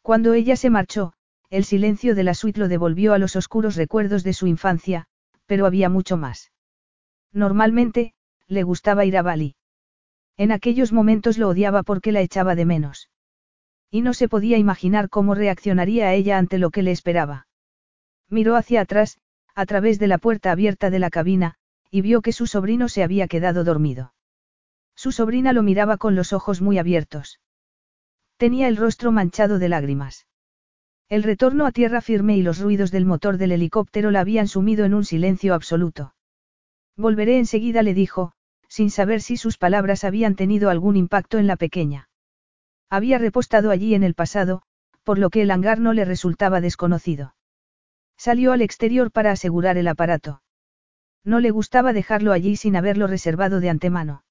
Cuando 0.00 0.32
ella 0.32 0.56
se 0.56 0.70
marchó, 0.70 1.12
el 1.50 1.64
silencio 1.64 2.14
de 2.14 2.24
la 2.24 2.34
suite 2.34 2.58
lo 2.58 2.68
devolvió 2.68 3.12
a 3.12 3.18
los 3.18 3.36
oscuros 3.36 3.76
recuerdos 3.76 4.24
de 4.24 4.32
su 4.32 4.46
infancia, 4.46 5.06
pero 5.46 5.66
había 5.66 5.90
mucho 5.90 6.16
más. 6.16 6.50
Normalmente, 7.32 8.14
le 8.48 8.62
gustaba 8.62 9.04
ir 9.04 9.18
a 9.18 9.22
Bali. 9.22 9.56
En 10.36 10.52
aquellos 10.52 10.92
momentos 10.92 11.36
lo 11.36 11.48
odiaba 11.48 11.82
porque 11.82 12.12
la 12.12 12.22
echaba 12.22 12.54
de 12.54 12.64
menos. 12.64 13.10
Y 13.94 14.02
no 14.02 14.12
se 14.12 14.28
podía 14.28 14.58
imaginar 14.58 15.08
cómo 15.08 15.36
reaccionaría 15.36 16.12
ella 16.14 16.36
ante 16.36 16.58
lo 16.58 16.70
que 16.70 16.82
le 16.82 16.90
esperaba. 16.90 17.46
Miró 18.28 18.56
hacia 18.56 18.80
atrás, 18.80 19.18
a 19.54 19.66
través 19.66 20.00
de 20.00 20.08
la 20.08 20.18
puerta 20.18 20.50
abierta 20.50 20.90
de 20.90 20.98
la 20.98 21.10
cabina, 21.10 21.54
y 21.92 22.00
vio 22.00 22.20
que 22.20 22.32
su 22.32 22.48
sobrino 22.48 22.88
se 22.88 23.04
había 23.04 23.28
quedado 23.28 23.62
dormido. 23.62 24.12
Su 24.96 25.12
sobrina 25.12 25.52
lo 25.52 25.62
miraba 25.62 25.96
con 25.96 26.16
los 26.16 26.32
ojos 26.32 26.60
muy 26.60 26.76
abiertos. 26.78 27.38
Tenía 28.36 28.66
el 28.66 28.78
rostro 28.78 29.12
manchado 29.12 29.60
de 29.60 29.68
lágrimas. 29.68 30.26
El 31.08 31.22
retorno 31.22 31.64
a 31.64 31.70
tierra 31.70 32.00
firme 32.00 32.36
y 32.36 32.42
los 32.42 32.58
ruidos 32.58 32.90
del 32.90 33.06
motor 33.06 33.38
del 33.38 33.52
helicóptero 33.52 34.10
la 34.10 34.18
habían 34.18 34.48
sumido 34.48 34.84
en 34.84 34.94
un 34.94 35.04
silencio 35.04 35.54
absoluto. 35.54 36.16
Volveré 36.96 37.38
enseguida, 37.38 37.84
le 37.84 37.94
dijo, 37.94 38.32
sin 38.66 38.90
saber 38.90 39.20
si 39.20 39.36
sus 39.36 39.56
palabras 39.56 40.02
habían 40.02 40.34
tenido 40.34 40.68
algún 40.68 40.96
impacto 40.96 41.38
en 41.38 41.46
la 41.46 41.54
pequeña. 41.54 42.08
Había 42.94 43.18
repostado 43.18 43.72
allí 43.72 43.96
en 43.96 44.04
el 44.04 44.14
pasado, 44.14 44.62
por 45.02 45.18
lo 45.18 45.28
que 45.28 45.42
el 45.42 45.50
hangar 45.50 45.80
no 45.80 45.92
le 45.92 46.04
resultaba 46.04 46.60
desconocido. 46.60 47.34
Salió 48.16 48.52
al 48.52 48.62
exterior 48.62 49.10
para 49.10 49.32
asegurar 49.32 49.76
el 49.78 49.88
aparato. 49.88 50.42
No 51.24 51.40
le 51.40 51.50
gustaba 51.50 51.92
dejarlo 51.92 52.30
allí 52.30 52.54
sin 52.54 52.76
haberlo 52.76 53.08
reservado 53.08 53.58
de 53.58 53.68
antemano. 53.68 54.22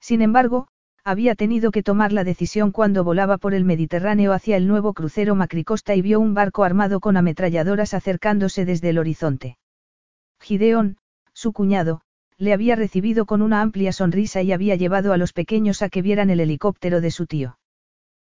Sin 0.00 0.20
embargo, 0.20 0.68
había 1.02 1.34
tenido 1.34 1.70
que 1.70 1.82
tomar 1.82 2.12
la 2.12 2.24
decisión 2.24 2.72
cuando 2.72 3.04
volaba 3.04 3.38
por 3.38 3.54
el 3.54 3.64
Mediterráneo 3.64 4.34
hacia 4.34 4.58
el 4.58 4.68
nuevo 4.68 4.92
crucero 4.92 5.34
Macricosta 5.34 5.94
y 5.94 6.02
vio 6.02 6.20
un 6.20 6.34
barco 6.34 6.64
armado 6.64 7.00
con 7.00 7.16
ametralladoras 7.16 7.94
acercándose 7.94 8.66
desde 8.66 8.90
el 8.90 8.98
horizonte. 8.98 9.56
Gideón, 10.40 10.98
su 11.32 11.54
cuñado, 11.54 12.02
le 12.36 12.52
había 12.52 12.76
recibido 12.76 13.24
con 13.24 13.40
una 13.40 13.62
amplia 13.62 13.92
sonrisa 13.92 14.42
y 14.42 14.52
había 14.52 14.76
llevado 14.76 15.14
a 15.14 15.16
los 15.16 15.32
pequeños 15.32 15.80
a 15.80 15.88
que 15.88 16.02
vieran 16.02 16.28
el 16.28 16.40
helicóptero 16.40 17.00
de 17.00 17.10
su 17.10 17.24
tío. 17.26 17.57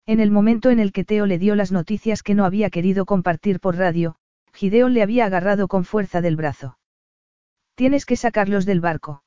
En 0.06 0.20
el 0.20 0.30
momento 0.30 0.70
en 0.70 0.80
el 0.80 0.92
que 0.92 1.04
Teo 1.04 1.24
le 1.24 1.38
dio 1.38 1.54
las 1.54 1.72
noticias 1.72 2.22
que 2.22 2.34
no 2.34 2.44
había 2.44 2.68
querido 2.68 3.06
compartir 3.06 3.58
por 3.58 3.76
radio, 3.76 4.16
Gideón 4.52 4.92
le 4.92 5.02
había 5.02 5.24
agarrado 5.24 5.66
con 5.66 5.84
fuerza 5.84 6.20
del 6.20 6.36
brazo. 6.36 6.78
Tienes 7.74 8.04
que 8.04 8.16
sacarlos 8.16 8.66
del 8.66 8.80
barco. 8.80 9.24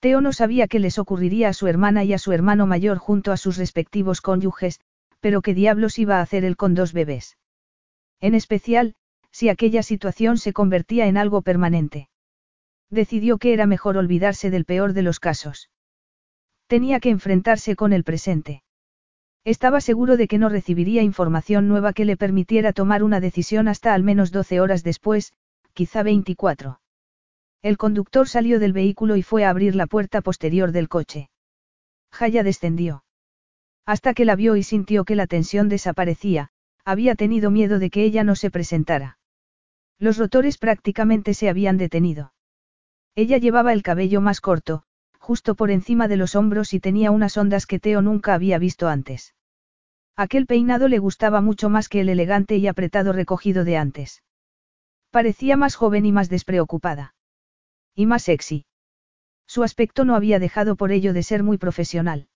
Teo 0.00 0.20
no 0.20 0.32
sabía 0.32 0.66
qué 0.66 0.80
les 0.80 0.98
ocurriría 0.98 1.48
a 1.48 1.52
su 1.52 1.68
hermana 1.68 2.02
y 2.02 2.12
a 2.12 2.18
su 2.18 2.32
hermano 2.32 2.66
mayor 2.66 2.98
junto 2.98 3.30
a 3.30 3.36
sus 3.36 3.56
respectivos 3.56 4.20
cónyuges, 4.20 4.80
pero 5.20 5.40
qué 5.40 5.54
diablos 5.54 5.98
iba 5.98 6.18
a 6.18 6.22
hacer 6.22 6.44
él 6.44 6.56
con 6.56 6.74
dos 6.74 6.92
bebés. 6.92 7.38
En 8.20 8.34
especial, 8.34 8.96
si 9.30 9.48
aquella 9.48 9.82
situación 9.82 10.38
se 10.38 10.52
convertía 10.52 11.06
en 11.06 11.16
algo 11.16 11.40
permanente. 11.40 12.08
Decidió 12.90 13.38
que 13.38 13.52
era 13.52 13.66
mejor 13.66 13.96
olvidarse 13.96 14.50
del 14.50 14.64
peor 14.64 14.92
de 14.92 15.02
los 15.02 15.20
casos. 15.20 15.70
Tenía 16.66 16.98
que 16.98 17.10
enfrentarse 17.10 17.76
con 17.76 17.92
el 17.92 18.02
presente. 18.02 18.63
Estaba 19.44 19.82
seguro 19.82 20.16
de 20.16 20.26
que 20.26 20.38
no 20.38 20.48
recibiría 20.48 21.02
información 21.02 21.68
nueva 21.68 21.92
que 21.92 22.06
le 22.06 22.16
permitiera 22.16 22.72
tomar 22.72 23.02
una 23.02 23.20
decisión 23.20 23.68
hasta 23.68 23.92
al 23.92 24.02
menos 24.02 24.32
12 24.32 24.60
horas 24.60 24.82
después, 24.82 25.34
quizá 25.74 26.02
24. 26.02 26.80
El 27.62 27.76
conductor 27.76 28.26
salió 28.26 28.58
del 28.58 28.72
vehículo 28.72 29.16
y 29.16 29.22
fue 29.22 29.44
a 29.44 29.50
abrir 29.50 29.74
la 29.74 29.86
puerta 29.86 30.22
posterior 30.22 30.72
del 30.72 30.88
coche. 30.88 31.28
Jaya 32.10 32.42
descendió. 32.42 33.04
Hasta 33.84 34.14
que 34.14 34.24
la 34.24 34.34
vio 34.34 34.56
y 34.56 34.62
sintió 34.62 35.04
que 35.04 35.16
la 35.16 35.26
tensión 35.26 35.68
desaparecía, 35.68 36.50
había 36.84 37.14
tenido 37.14 37.50
miedo 37.50 37.78
de 37.78 37.90
que 37.90 38.04
ella 38.04 38.24
no 38.24 38.36
se 38.36 38.50
presentara. 38.50 39.18
Los 39.98 40.16
rotores 40.16 40.56
prácticamente 40.56 41.34
se 41.34 41.50
habían 41.50 41.76
detenido. 41.76 42.32
Ella 43.14 43.38
llevaba 43.38 43.72
el 43.72 43.82
cabello 43.82 44.20
más 44.20 44.40
corto, 44.40 44.84
justo 45.24 45.54
por 45.54 45.70
encima 45.70 46.06
de 46.06 46.18
los 46.18 46.36
hombros 46.36 46.74
y 46.74 46.80
tenía 46.80 47.10
unas 47.10 47.38
ondas 47.38 47.64
que 47.64 47.80
Teo 47.80 48.02
nunca 48.02 48.34
había 48.34 48.58
visto 48.58 48.88
antes. 48.88 49.34
Aquel 50.16 50.44
peinado 50.44 50.86
le 50.86 50.98
gustaba 50.98 51.40
mucho 51.40 51.70
más 51.70 51.88
que 51.88 52.02
el 52.02 52.10
elegante 52.10 52.58
y 52.58 52.66
apretado 52.66 53.14
recogido 53.14 53.64
de 53.64 53.78
antes. 53.78 54.22
Parecía 55.10 55.56
más 55.56 55.76
joven 55.76 56.04
y 56.04 56.12
más 56.12 56.28
despreocupada. 56.28 57.14
Y 57.94 58.04
más 58.04 58.24
sexy. 58.24 58.66
Su 59.46 59.62
aspecto 59.62 60.04
no 60.04 60.14
había 60.14 60.38
dejado 60.38 60.76
por 60.76 60.92
ello 60.92 61.14
de 61.14 61.22
ser 61.22 61.42
muy 61.42 61.56
profesional. 61.56 62.28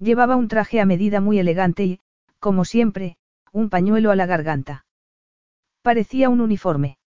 Llevaba 0.00 0.34
un 0.34 0.48
traje 0.48 0.80
a 0.80 0.86
medida 0.86 1.20
muy 1.20 1.38
elegante 1.38 1.84
y, 1.84 2.00
como 2.40 2.64
siempre, 2.64 3.18
un 3.52 3.70
pañuelo 3.70 4.10
a 4.10 4.16
la 4.16 4.26
garganta. 4.26 4.84
Parecía 5.82 6.28
un 6.28 6.40
uniforme. 6.40 6.98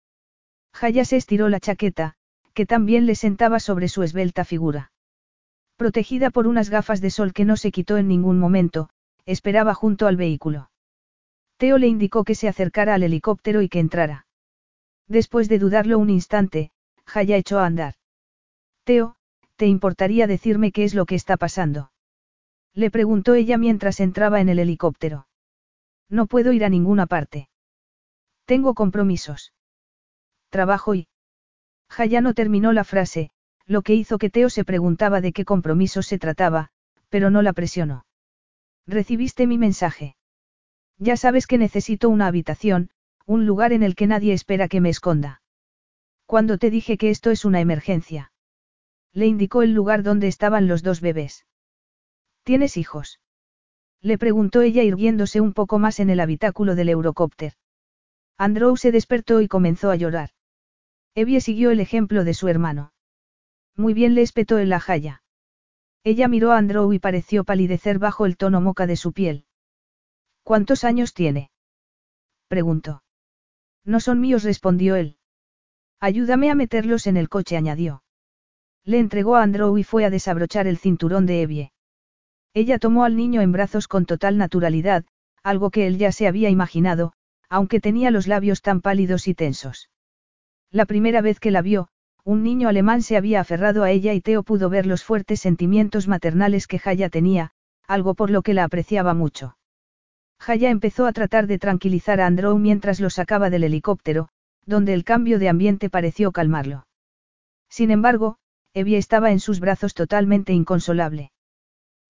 Jaya 0.72 1.04
se 1.04 1.18
estiró 1.18 1.50
la 1.50 1.60
chaqueta, 1.60 2.16
que 2.54 2.66
también 2.66 3.06
le 3.06 3.16
sentaba 3.16 3.60
sobre 3.60 3.90
su 3.90 4.02
esbelta 4.02 4.46
figura. 4.46 4.93
Protegida 5.84 6.30
por 6.30 6.48
unas 6.48 6.70
gafas 6.70 7.02
de 7.02 7.10
sol 7.10 7.34
que 7.34 7.44
no 7.44 7.58
se 7.58 7.70
quitó 7.70 7.98
en 7.98 8.08
ningún 8.08 8.40
momento, 8.40 8.88
esperaba 9.26 9.74
junto 9.74 10.08
al 10.08 10.16
vehículo. 10.16 10.72
Teo 11.58 11.78
le 11.78 11.88
indicó 11.88 12.24
que 12.24 12.36
se 12.36 12.48
acercara 12.48 12.94
al 12.94 13.04
helicóptero 13.04 13.62
y 13.62 13.68
que 13.68 13.80
entrara. 13.80 14.26
Después 15.10 15.50
de 15.50 15.60
dudarlo 15.60 16.00
un 16.00 16.10
instante, 16.10 16.72
Jaya 17.06 17.36
echó 17.36 17.60
a 17.60 17.66
andar. 17.66 17.96
Teo, 18.86 19.18
¿te 19.58 19.66
importaría 19.68 20.26
decirme 20.26 20.72
qué 20.72 20.86
es 20.86 20.94
lo 20.94 21.06
que 21.06 21.16
está 21.16 21.36
pasando? 21.36 21.92
Le 22.74 22.90
preguntó 22.90 23.34
ella 23.34 23.58
mientras 23.58 24.00
entraba 24.00 24.40
en 24.40 24.48
el 24.48 24.60
helicóptero. 24.60 25.28
No 26.08 26.28
puedo 26.28 26.54
ir 26.54 26.64
a 26.64 26.70
ninguna 26.70 27.08
parte. 27.08 27.50
Tengo 28.46 28.74
compromisos. 28.74 29.52
Trabajo 30.50 30.96
y... 30.96 31.10
Jaya 31.90 32.22
no 32.22 32.34
terminó 32.34 32.72
la 32.72 32.86
frase, 32.86 33.32
lo 33.66 33.82
que 33.82 33.96
hizo 33.96 34.18
que 34.18 34.30
Teo 34.30 34.50
se 34.50 34.66
preguntaba 34.66 35.22
de 35.22 35.32
qué 35.32 35.46
compromisos 35.46 36.08
se 36.08 36.20
trataba, 36.20 36.70
pero 37.10 37.30
no 37.30 37.42
la 37.42 37.54
presionó. 37.54 38.06
Recibiste 38.86 39.48
mi 39.48 39.58
mensaje. 39.58 40.16
Ya 40.98 41.18
sabes 41.18 41.48
que 41.48 41.58
necesito 41.58 42.10
una 42.10 42.28
habitación, 42.28 42.90
un 43.26 43.46
lugar 43.46 43.74
en 43.74 43.84
el 43.84 43.96
que 43.96 44.08
nadie 44.08 44.34
espera 44.34 44.68
que 44.68 44.82
me 44.82 44.90
esconda. 44.90 45.42
Cuando 46.26 46.58
te 46.58 46.70
dije 46.70 46.98
que 46.98 47.10
esto 47.10 47.32
es 47.32 47.46
una 47.46 47.62
emergencia. 47.62 48.32
Le 49.14 49.28
indicó 49.28 49.62
el 49.62 49.74
lugar 49.74 50.04
donde 50.04 50.28
estaban 50.28 50.68
los 50.68 50.84
dos 50.84 51.02
bebés. 51.02 51.46
¿Tienes 52.44 52.78
hijos? 52.78 53.20
Le 54.02 54.18
preguntó 54.18 54.62
ella 54.62 54.84
irguiéndose 54.84 55.40
un 55.40 55.54
poco 55.54 55.80
más 55.80 56.00
en 56.00 56.10
el 56.10 56.20
habitáculo 56.20 56.76
del 56.76 56.90
Eurocopter. 56.90 57.54
Andrew 58.38 58.76
se 58.76 58.92
despertó 58.92 59.40
y 59.40 59.48
comenzó 59.48 59.92
a 59.92 59.96
llorar. 59.96 60.32
Evie 61.16 61.40
siguió 61.42 61.72
el 61.72 61.80
ejemplo 61.80 62.24
de 62.24 62.34
su 62.34 62.48
hermano. 62.48 62.93
Muy 63.76 63.94
bien 63.94 64.16
le 64.16 64.22
espetó 64.22 64.60
en 64.60 64.70
la 64.70 64.80
jaya. 64.80 65.24
Ella 66.04 66.28
miró 66.28 66.52
a 66.52 66.58
Andrew 66.58 66.92
y 66.94 67.00
pareció 67.00 67.44
palidecer 67.44 67.98
bajo 67.98 68.26
el 68.26 68.38
tono 68.38 68.62
moca 68.62 68.88
de 68.88 68.96
su 68.96 69.14
piel. 69.14 69.46
¿Cuántos 70.44 70.84
años 70.84 71.14
tiene? 71.14 71.52
preguntó. 72.48 73.04
No 73.86 74.00
son 74.00 74.20
míos, 74.20 74.44
respondió 74.44 74.96
él. 74.96 75.18
Ayúdame 76.00 76.52
a 76.52 76.56
meterlos 76.56 77.08
en 77.08 77.18
el 77.18 77.30
coche, 77.30 77.56
añadió. 77.56 78.04
Le 78.84 79.00
entregó 79.00 79.38
a 79.38 79.44
Andrew 79.44 79.78
y 79.78 79.84
fue 79.84 80.04
a 80.04 80.10
desabrochar 80.10 80.68
el 80.68 80.78
cinturón 80.78 81.26
de 81.26 81.42
Evie. 81.42 81.72
Ella 82.54 82.78
tomó 82.78 83.06
al 83.06 83.16
niño 83.16 83.42
en 83.42 83.52
brazos 83.52 83.88
con 83.88 84.06
total 84.06 84.38
naturalidad, 84.38 85.06
algo 85.42 85.72
que 85.72 85.88
él 85.88 85.98
ya 85.98 86.12
se 86.12 86.28
había 86.28 86.50
imaginado, 86.50 87.14
aunque 87.50 87.80
tenía 87.80 88.12
los 88.12 88.28
labios 88.28 88.62
tan 88.62 88.82
pálidos 88.82 89.28
y 89.28 89.34
tensos. 89.34 89.90
La 90.70 90.86
primera 90.86 91.22
vez 91.22 91.40
que 91.40 91.52
la 91.52 91.62
vio, 91.62 91.88
un 92.26 92.44
niño 92.44 92.70
alemán 92.70 93.02
se 93.02 93.18
había 93.18 93.42
aferrado 93.42 93.84
a 93.84 93.92
ella 93.92 94.14
y 94.14 94.22
Teo 94.22 94.44
pudo 94.44 94.70
ver 94.70 94.86
los 94.86 95.04
fuertes 95.04 95.42
sentimientos 95.42 96.08
maternales 96.08 96.68
que 96.68 96.80
Jaya 96.80 97.10
tenía, 97.10 97.52
algo 97.88 98.14
por 98.14 98.30
lo 98.30 98.42
que 98.42 98.54
la 98.54 98.64
apreciaba 98.64 99.14
mucho. 99.14 99.58
Jaya 100.40 100.70
empezó 100.70 101.06
a 101.06 101.14
tratar 101.14 101.48
de 101.48 101.60
tranquilizar 101.60 102.22
a 102.22 102.28
Andrew 102.28 102.58
mientras 102.58 103.00
lo 103.00 103.10
sacaba 103.10 103.50
del 103.50 103.66
helicóptero, 103.66 104.30
donde 104.66 104.94
el 104.94 105.04
cambio 105.04 105.40
de 105.40 105.50
ambiente 105.50 105.90
pareció 105.90 106.32
calmarlo. 106.32 106.88
Sin 107.70 107.92
embargo, 107.92 108.38
Evie 108.74 108.98
estaba 108.98 109.32
en 109.32 109.40
sus 109.40 109.60
brazos 109.60 109.94
totalmente 109.94 110.54
inconsolable. 110.54 111.32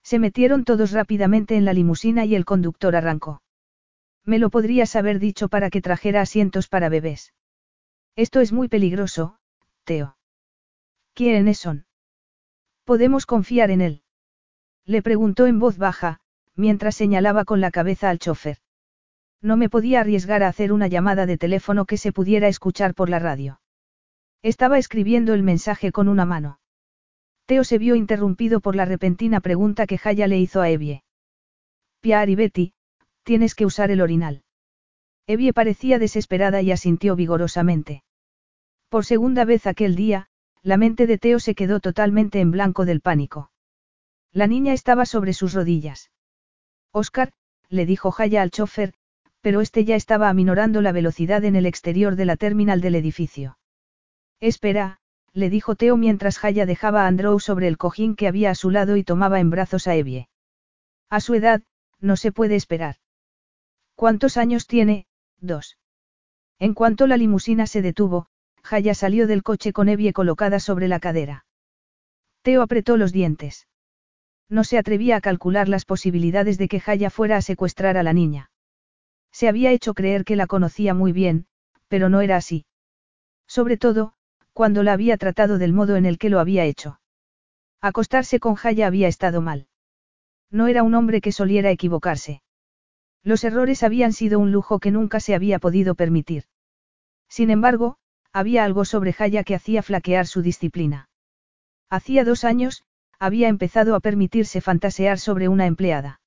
Se 0.03 0.19
metieron 0.19 0.63
todos 0.63 0.91
rápidamente 0.91 1.55
en 1.55 1.65
la 1.65 1.73
limusina 1.73 2.25
y 2.25 2.35
el 2.35 2.45
conductor 2.45 2.95
arrancó. 2.95 3.41
Me 4.25 4.39
lo 4.39 4.49
podrías 4.49 4.95
haber 4.95 5.19
dicho 5.19 5.49
para 5.49 5.69
que 5.69 5.81
trajera 5.81 6.21
asientos 6.21 6.67
para 6.67 6.89
bebés. 6.89 7.33
Esto 8.15 8.41
es 8.41 8.53
muy 8.53 8.67
peligroso, 8.67 9.37
Teo. 9.83 10.17
¿Quiénes 11.13 11.59
son? 11.59 11.85
¿Podemos 12.85 13.25
confiar 13.25 13.69
en 13.69 13.81
él? 13.81 14.01
Le 14.85 15.01
preguntó 15.01 15.45
en 15.45 15.59
voz 15.59 15.77
baja, 15.77 16.19
mientras 16.55 16.95
señalaba 16.95 17.45
con 17.45 17.61
la 17.61 17.71
cabeza 17.71 18.09
al 18.09 18.19
chofer. 18.19 18.57
No 19.41 19.57
me 19.57 19.69
podía 19.69 20.01
arriesgar 20.01 20.41
a 20.43 20.47
hacer 20.47 20.71
una 20.71 20.87
llamada 20.87 21.25
de 21.25 21.37
teléfono 21.37 21.85
que 21.85 21.97
se 21.97 22.13
pudiera 22.13 22.47
escuchar 22.47 22.93
por 22.93 23.09
la 23.09 23.19
radio. 23.19 23.59
Estaba 24.41 24.77
escribiendo 24.77 25.33
el 25.33 25.43
mensaje 25.43 25.91
con 25.91 26.07
una 26.07 26.25
mano. 26.25 26.59
Teo 27.45 27.63
se 27.65 27.77
vio 27.77 27.95
interrumpido 27.95 28.61
por 28.61 28.75
la 28.75 28.85
repentina 28.85 29.41
pregunta 29.41 29.85
que 29.85 29.97
Jaya 29.97 30.27
le 30.27 30.39
hizo 30.39 30.61
a 30.61 30.69
Evie. 30.69 31.03
Pierre 31.99 32.31
y 32.31 32.35
Betty, 32.35 32.73
tienes 33.23 33.53
que 33.53 33.65
usar 33.65 33.91
el 33.91 34.01
orinal. 34.01 34.43
Evie 35.27 35.53
parecía 35.53 35.99
desesperada 35.99 36.61
y 36.61 36.71
asintió 36.71 37.15
vigorosamente. 37.15 38.03
Por 38.93 39.05
segunda 39.05 39.43
vez 39.43 39.65
aquel 39.65 39.95
día, 39.95 40.27
la 40.61 40.77
mente 40.77 41.07
de 41.07 41.17
Teo 41.17 41.39
se 41.39 41.55
quedó 41.55 41.79
totalmente 41.79 42.39
en 42.41 42.51
blanco 42.51 42.85
del 42.85 43.01
pánico. 43.01 43.49
La 44.31 44.45
niña 44.45 44.71
estaba 44.71 45.07
sobre 45.07 45.33
sus 45.33 45.55
rodillas. 45.55 46.11
Oscar, 46.91 47.31
le 47.69 47.87
dijo 47.87 48.11
Jaya 48.11 48.43
al 48.43 48.51
chofer, 48.51 48.93
pero 49.41 49.61
este 49.61 49.83
ya 49.83 49.95
estaba 49.95 50.29
aminorando 50.29 50.79
la 50.83 50.91
velocidad 50.91 51.43
en 51.43 51.55
el 51.55 51.65
exterior 51.65 52.15
de 52.15 52.25
la 52.25 52.37
terminal 52.37 52.81
del 52.81 52.93
edificio. 52.93 53.57
Espera, 54.39 54.99
le 55.33 55.49
dijo 55.49 55.73
Teo 55.73 55.97
mientras 55.97 56.37
Jaya 56.37 56.67
dejaba 56.67 57.05
a 57.05 57.07
Andrew 57.07 57.39
sobre 57.39 57.67
el 57.67 57.79
cojín 57.79 58.15
que 58.15 58.27
había 58.27 58.51
a 58.51 58.55
su 58.55 58.69
lado 58.69 58.95
y 58.95 59.03
tomaba 59.03 59.39
en 59.39 59.49
brazos 59.49 59.87
a 59.87 59.95
Evie. 59.95 60.29
A 61.09 61.19
su 61.19 61.33
edad, 61.33 61.63
no 61.99 62.15
se 62.15 62.31
puede 62.31 62.55
esperar. 62.55 62.97
¿Cuántos 63.95 64.37
años 64.37 64.67
tiene? 64.67 65.07
Dos. 65.39 65.79
En 66.59 66.75
cuanto 66.75 67.07
la 67.07 67.17
limusina 67.17 67.65
se 67.65 67.81
detuvo, 67.81 68.27
Jaya 68.63 68.93
salió 68.93 69.27
del 69.27 69.43
coche 69.43 69.73
con 69.73 69.89
Evie 69.89 70.13
colocada 70.13 70.59
sobre 70.59 70.87
la 70.87 70.99
cadera. 70.99 71.45
Teo 72.41 72.61
apretó 72.61 72.97
los 72.97 73.11
dientes. 73.11 73.67
No 74.49 74.63
se 74.63 74.77
atrevía 74.77 75.17
a 75.17 75.21
calcular 75.21 75.67
las 75.69 75.85
posibilidades 75.85 76.57
de 76.57 76.67
que 76.67 76.79
Jaya 76.79 77.09
fuera 77.09 77.37
a 77.37 77.41
secuestrar 77.41 77.97
a 77.97 78.03
la 78.03 78.13
niña. 78.13 78.51
Se 79.31 79.47
había 79.47 79.71
hecho 79.71 79.93
creer 79.93 80.25
que 80.25 80.35
la 80.35 80.47
conocía 80.47 80.93
muy 80.93 81.11
bien, 81.11 81.47
pero 81.87 82.09
no 82.09 82.21
era 82.21 82.37
así. 82.37 82.65
Sobre 83.47 83.77
todo, 83.77 84.13
cuando 84.53 84.83
la 84.83 84.93
había 84.93 85.17
tratado 85.17 85.57
del 85.57 85.73
modo 85.73 85.95
en 85.95 86.05
el 86.05 86.17
que 86.17 86.29
lo 86.29 86.39
había 86.39 86.65
hecho. 86.65 86.99
Acostarse 87.81 88.39
con 88.39 88.55
Jaya 88.55 88.87
había 88.87 89.07
estado 89.07 89.41
mal. 89.41 89.67
No 90.49 90.67
era 90.67 90.83
un 90.83 90.93
hombre 90.93 91.19
que 91.19 91.31
soliera 91.31 91.71
equivocarse. 91.71 92.43
Los 93.23 93.43
errores 93.43 93.83
habían 93.83 94.13
sido 94.13 94.39
un 94.39 94.51
lujo 94.51 94.79
que 94.79 94.91
nunca 94.91 95.19
se 95.19 95.33
había 95.33 95.59
podido 95.59 95.95
permitir. 95.95 96.43
Sin 97.27 97.49
embargo, 97.49 97.97
había 98.33 98.63
algo 98.63 98.83
sobre 98.83 99.13
Jaya 99.13 99.43
que 99.43 99.55
hacía 99.55 99.83
flaquear 99.83 100.27
su 100.27 100.41
disciplina. 100.41 101.07
Hacía 101.89 102.25
dos 102.25 102.43
años, 102.43 102.83
había 103.19 103.47
empezado 103.47 103.95
a 103.95 103.99
permitirse 103.99 104.59
fantasear 104.59 105.19
sobre 105.19 105.47
una 105.47 105.67
empleada. 105.67 106.19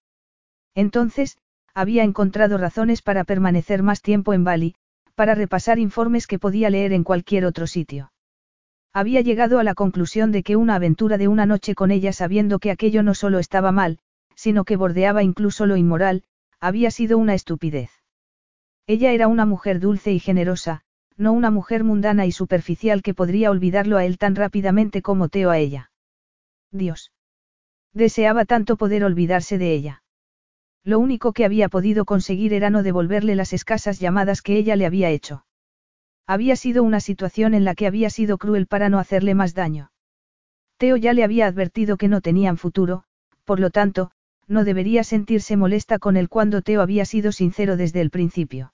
Entonces, 0.75 1.37
había 1.75 2.05
encontrado 2.05 2.57
razones 2.57 3.03
para 3.03 3.25
permanecer 3.25 3.83
más 3.83 4.01
tiempo 4.01 4.33
en 4.33 4.45
Bali, 4.45 4.77
para 5.15 5.35
repasar 5.35 5.79
informes 5.79 6.27
que 6.27 6.39
podía 6.39 6.71
leer 6.71 6.93
en 6.93 7.05
cualquier 7.05 7.45
otro 7.45 7.67
sitio. 7.67 8.13
Había 8.95 9.21
llegado 9.21 9.59
a 9.59 9.65
la 9.65 9.75
conclusión 9.75 10.33
de 10.33 10.43
que 10.43 10.57
una 10.57 10.77
aventura 10.77 11.19
de 11.19 11.29
una 11.29 11.45
noche 11.45 11.75
con 11.75 11.91
ella 11.91 12.15
sabiendo 12.15 12.59
que 12.61 12.71
aquello 12.71 13.03
no 13.03 13.15
solo 13.15 13.39
estaba 13.39 13.73
mal, 13.73 13.99
sino 14.35 14.65
que 14.65 14.77
bordeaba 14.77 15.23
incluso 15.23 15.67
lo 15.67 15.77
inmoral, 15.77 16.23
había 16.61 16.91
sido 16.91 17.19
una 17.19 17.35
estupidez. 17.35 17.91
Ella 18.87 19.13
era 19.13 19.29
una 19.29 19.45
mujer 19.45 19.81
dulce 19.81 20.13
y 20.13 20.19
generosa, 20.19 20.86
no 21.17 21.33
una 21.33 21.51
mujer 21.51 21.85
mundana 21.85 22.27
y 22.27 22.33
superficial 22.33 23.03
que 23.03 23.14
podría 23.14 23.51
olvidarlo 23.51 23.97
a 23.97 24.05
él 24.05 24.19
tan 24.19 24.35
rápidamente 24.35 25.03
como 25.03 25.29
Teo 25.29 25.51
a 25.51 25.59
ella. 25.59 25.91
Dios. 26.71 27.12
Deseaba 27.93 28.45
tanto 28.45 28.77
poder 28.77 29.05
olvidarse 29.05 29.59
de 29.59 29.73
ella. 29.73 30.03
Lo 30.85 30.99
único 30.99 31.33
que 31.33 31.45
había 31.45 31.69
podido 31.69 32.05
conseguir 32.05 32.53
era 32.53 32.71
no 32.71 32.83
devolverle 32.83 33.35
las 33.35 33.53
escasas 33.53 33.99
llamadas 33.99 34.43
que 34.43 34.57
ella 34.57 34.77
le 34.77 34.87
había 34.87 35.11
hecho. 35.11 35.45
Había 36.27 36.57
sido 36.57 36.83
una 36.83 37.01
situación 37.01 37.55
en 37.55 37.64
la 37.64 37.75
que 37.75 37.87
había 37.87 38.11
sido 38.11 38.39
cruel 38.39 38.67
para 38.67 38.89
no 38.89 38.99
hacerle 38.99 39.35
más 39.35 39.55
daño. 39.55 39.91
Teo 40.77 40.97
ya 40.97 41.12
le 41.12 41.25
había 41.25 41.47
advertido 41.47 41.97
que 41.97 42.09
no 42.09 42.21
tenían 42.21 42.57
futuro, 42.57 43.05
por 43.45 43.59
lo 43.59 43.71
tanto, 43.71 44.11
no 44.47 44.62
debería 44.62 45.03
sentirse 45.03 45.57
molesta 45.57 45.99
con 45.99 46.17
él 46.17 46.29
cuando 46.29 46.62
Teo 46.62 46.83
había 46.83 47.05
sido 47.05 47.33
sincero 47.33 47.77
desde 47.77 48.01
el 48.01 48.11
principio. 48.11 48.73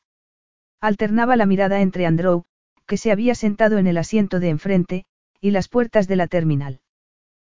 Alternaba 0.82 1.36
la 1.36 1.46
mirada 1.46 1.80
entre 1.80 2.06
Andrew, 2.06 2.42
que 2.86 2.96
se 2.96 3.12
había 3.12 3.36
sentado 3.36 3.78
en 3.78 3.86
el 3.86 3.96
asiento 3.96 4.40
de 4.40 4.48
enfrente, 4.48 5.04
y 5.40 5.52
las 5.52 5.68
puertas 5.68 6.08
de 6.08 6.16
la 6.16 6.26
terminal. 6.26 6.80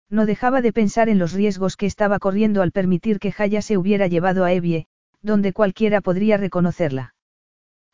No 0.10 0.26
dejaba 0.26 0.62
de 0.62 0.72
pensar 0.72 1.10
en 1.10 1.20
los 1.20 1.34
riesgos 1.34 1.76
que 1.76 1.88
estaba 1.88 2.20
corriendo 2.20 2.62
al 2.62 2.72
permitir 2.72 3.20
que 3.20 3.34
Jaya 3.34 3.62
se 3.62 3.78
hubiera 3.78 4.08
llevado 4.08 4.46
a 4.46 4.54
Evie, 4.54 4.88
donde 5.22 5.52
cualquiera 5.52 6.00
podría 6.00 6.38
reconocerla. 6.38 7.16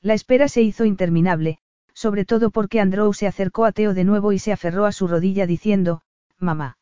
La 0.01 0.13
espera 0.13 0.47
se 0.47 0.61
hizo 0.61 0.85
interminable, 0.85 1.57
sobre 1.95 2.25
todo 2.25 2.51
porque 2.51 2.79
Andrew 2.79 3.11
se 3.13 3.25
acercó 3.25 3.65
a 3.65 3.71
Teo 3.71 3.95
de 3.95 4.03
nuevo 4.03 4.33
y 4.33 4.37
se 4.37 4.51
aferró 4.51 4.85
a 4.85 4.91
su 4.91 5.07
rodilla 5.07 5.47
diciendo, 5.47 6.03
Mamá. 6.37 6.77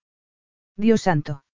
Dios 0.75 1.03
santo. 1.03 1.45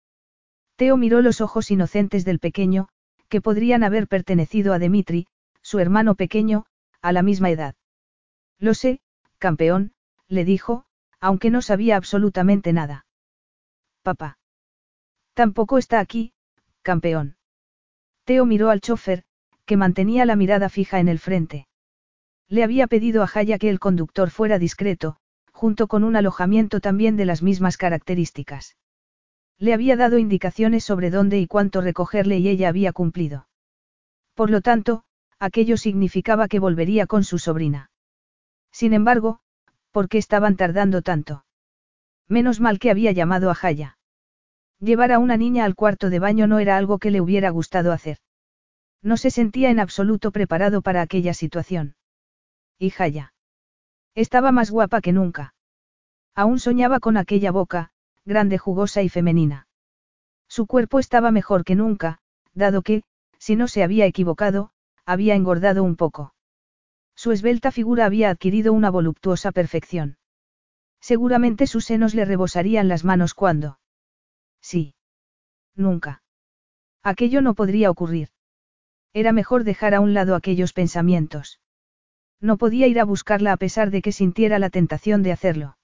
Teo 0.78 0.98
miró 0.98 1.22
los 1.22 1.41
ojos 1.41 1.70
inocentes 1.70 2.26
del 2.26 2.39
pequeño, 2.39 2.88
que 3.30 3.39
podrían 3.39 3.84
haber 3.84 4.08
pertenecido 4.08 4.74
a 4.74 4.80
Dimitri, 4.80 5.28
su 5.62 5.78
hermano 5.78 6.16
pequeño, 6.16 6.66
a 7.02 7.12
la 7.12 7.24
misma 7.24 7.50
edad. 7.50 7.76
Lo 8.60 8.74
sé, 8.74 9.02
campeón, 9.38 9.93
le 10.28 10.45
dijo, 10.45 10.86
aunque 11.20 11.50
no 11.50 11.62
sabía 11.62 11.95
absolutamente 11.95 12.74
nada. 12.74 13.06
Papá. 14.02 14.39
Tampoco 15.34 15.78
está 15.78 16.00
aquí, 16.00 16.34
campeón. 16.82 17.38
Teo 18.24 18.45
miró 18.45 18.70
al 18.70 18.82
chofer, 18.82 19.24
que 19.66 19.78
mantenía 19.78 20.26
la 20.26 20.36
mirada 20.36 20.70
fija 20.70 21.00
en 21.00 21.08
el 21.08 21.20
frente. 21.20 21.68
Le 22.48 22.64
había 22.64 22.88
pedido 22.88 23.24
a 23.24 23.28
Jaya 23.28 23.58
que 23.58 23.70
el 23.70 23.80
conductor 23.80 24.30
fuera 24.30 24.58
discreto, 24.58 25.18
junto 25.52 25.88
con 25.88 26.04
un 26.04 26.16
alojamiento 26.16 26.80
también 26.80 27.18
de 27.18 27.26
las 27.26 27.41
mismas 27.41 27.78
características. 27.78 28.78
Le 29.60 29.74
había 29.74 29.95
dado 29.95 30.18
indicaciones 30.18 30.84
sobre 30.84 31.10
dónde 31.10 31.39
y 31.39 31.48
cuánto 31.48 31.82
recogerle 31.82 32.38
y 32.38 32.48
ella 32.48 32.70
había 32.70 32.93
cumplido. 32.93 33.48
Por 34.36 34.50
lo 34.50 34.62
tanto, 34.62 35.04
aquello 35.40 35.78
significaba 35.78 36.48
que 36.48 36.60
volvería 36.60 37.08
con 37.08 37.24
su 37.24 37.40
sobrina. 37.40 37.92
Sin 38.72 38.94
embargo, 38.94 39.40
¿por 39.92 40.10
qué 40.10 40.18
estaban 40.18 40.56
tardando 40.56 41.02
tanto? 41.02 41.46
Menos 42.28 42.60
mal 42.60 42.80
que 42.80 42.92
había 42.92 43.12
llamado 43.12 43.50
a 43.50 43.56
Jaya. 43.56 43.98
Llevar 44.80 45.12
a 45.12 45.20
una 45.20 45.38
niña 45.38 45.66
al 45.66 45.76
cuarto 45.76 46.10
de 46.10 46.20
baño 46.20 46.48
no 46.48 46.60
era 46.60 46.78
algo 46.78 47.00
que 47.00 47.12
le 47.12 47.22
hubiera 47.22 47.50
gustado 47.50 47.92
hacer. 47.92 48.18
No 49.02 49.18
se 49.18 49.32
sentía 49.32 49.70
en 49.70 49.80
absoluto 49.80 50.32
preparado 50.32 50.82
para 50.82 51.02
aquella 51.02 51.34
situación. 51.34 51.96
Y 52.78 52.90
Jaya. 52.90 53.34
Estaba 54.14 54.52
más 54.52 54.70
guapa 54.70 55.02
que 55.02 55.14
nunca. 55.14 55.54
Aún 56.36 56.60
soñaba 56.60 57.00
con 57.00 57.18
aquella 57.18 57.52
boca, 57.52 57.92
grande, 58.26 58.58
jugosa 58.58 59.02
y 59.02 59.10
femenina. 59.10 59.68
Su 60.48 60.68
cuerpo 60.68 61.00
estaba 61.00 61.32
mejor 61.32 61.64
que 61.64 61.76
nunca, 61.76 62.20
dado 62.54 62.82
que, 62.82 63.04
si 63.40 63.56
no 63.56 63.68
se 63.68 63.84
había 63.84 64.06
equivocado, 64.06 64.72
había 65.08 65.36
engordado 65.36 65.84
un 65.84 65.95
poco. 65.95 66.34
Su 67.16 67.32
esbelta 67.32 67.72
figura 67.72 68.05
había 68.05 68.30
adquirido 68.30 68.74
una 68.74 68.91
voluptuosa 68.91 69.51
perfección. 69.51 70.18
Seguramente 70.99 71.66
sus 71.66 71.86
senos 71.86 72.14
le 72.14 72.26
rebosarían 72.26 72.89
las 72.89 73.05
manos 73.05 73.34
cuando. 73.34 73.80
Sí. 74.62 74.93
Nunca. 75.76 76.22
Aquello 77.03 77.41
no 77.41 77.55
podría 77.55 77.89
ocurrir. 77.89 78.30
Era 79.14 79.32
mejor 79.32 79.64
dejar 79.64 79.95
a 79.95 80.01
un 80.01 80.14
lado 80.14 80.36
aquellos 80.36 80.74
pensamientos. 80.74 81.62
No 82.41 82.58
podía 82.58 82.88
ir 82.88 82.99
a 82.99 83.05
buscarla 83.05 83.53
a 83.53 83.58
pesar 83.58 83.89
de 83.91 84.01
que 84.01 84.12
sintiera 84.12 84.60
la 84.60 84.70
tentación 84.70 85.24
de 85.24 85.32
hacerlo. 85.32 85.78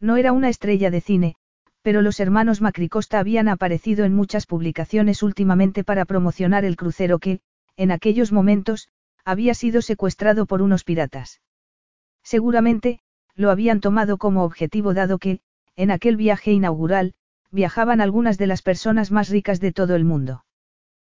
No 0.00 0.16
era 0.16 0.32
una 0.32 0.48
estrella 0.48 0.90
de 0.90 1.02
cine, 1.02 1.36
pero 1.82 2.00
los 2.00 2.18
hermanos 2.18 2.62
Macricosta 2.62 3.18
habían 3.18 3.48
aparecido 3.48 4.06
en 4.06 4.14
muchas 4.14 4.46
publicaciones 4.46 5.22
últimamente 5.22 5.84
para 5.84 6.06
promocionar 6.06 6.64
el 6.64 6.76
crucero 6.76 7.18
que, 7.18 7.40
en 7.78 7.92
aquellos 7.92 8.32
momentos, 8.32 8.88
había 9.24 9.54
sido 9.54 9.80
secuestrado 9.82 10.44
por 10.46 10.62
unos 10.62 10.84
piratas. 10.84 11.40
Seguramente, 12.22 13.00
lo 13.36 13.50
habían 13.50 13.80
tomado 13.80 14.18
como 14.18 14.42
objetivo 14.42 14.94
dado 14.94 15.18
que, 15.18 15.40
en 15.76 15.92
aquel 15.92 16.16
viaje 16.16 16.50
inaugural, 16.50 17.14
viajaban 17.52 18.00
algunas 18.00 18.36
de 18.36 18.48
las 18.48 18.62
personas 18.62 19.12
más 19.12 19.28
ricas 19.28 19.60
de 19.60 19.72
todo 19.72 19.94
el 19.94 20.04
mundo. 20.04 20.44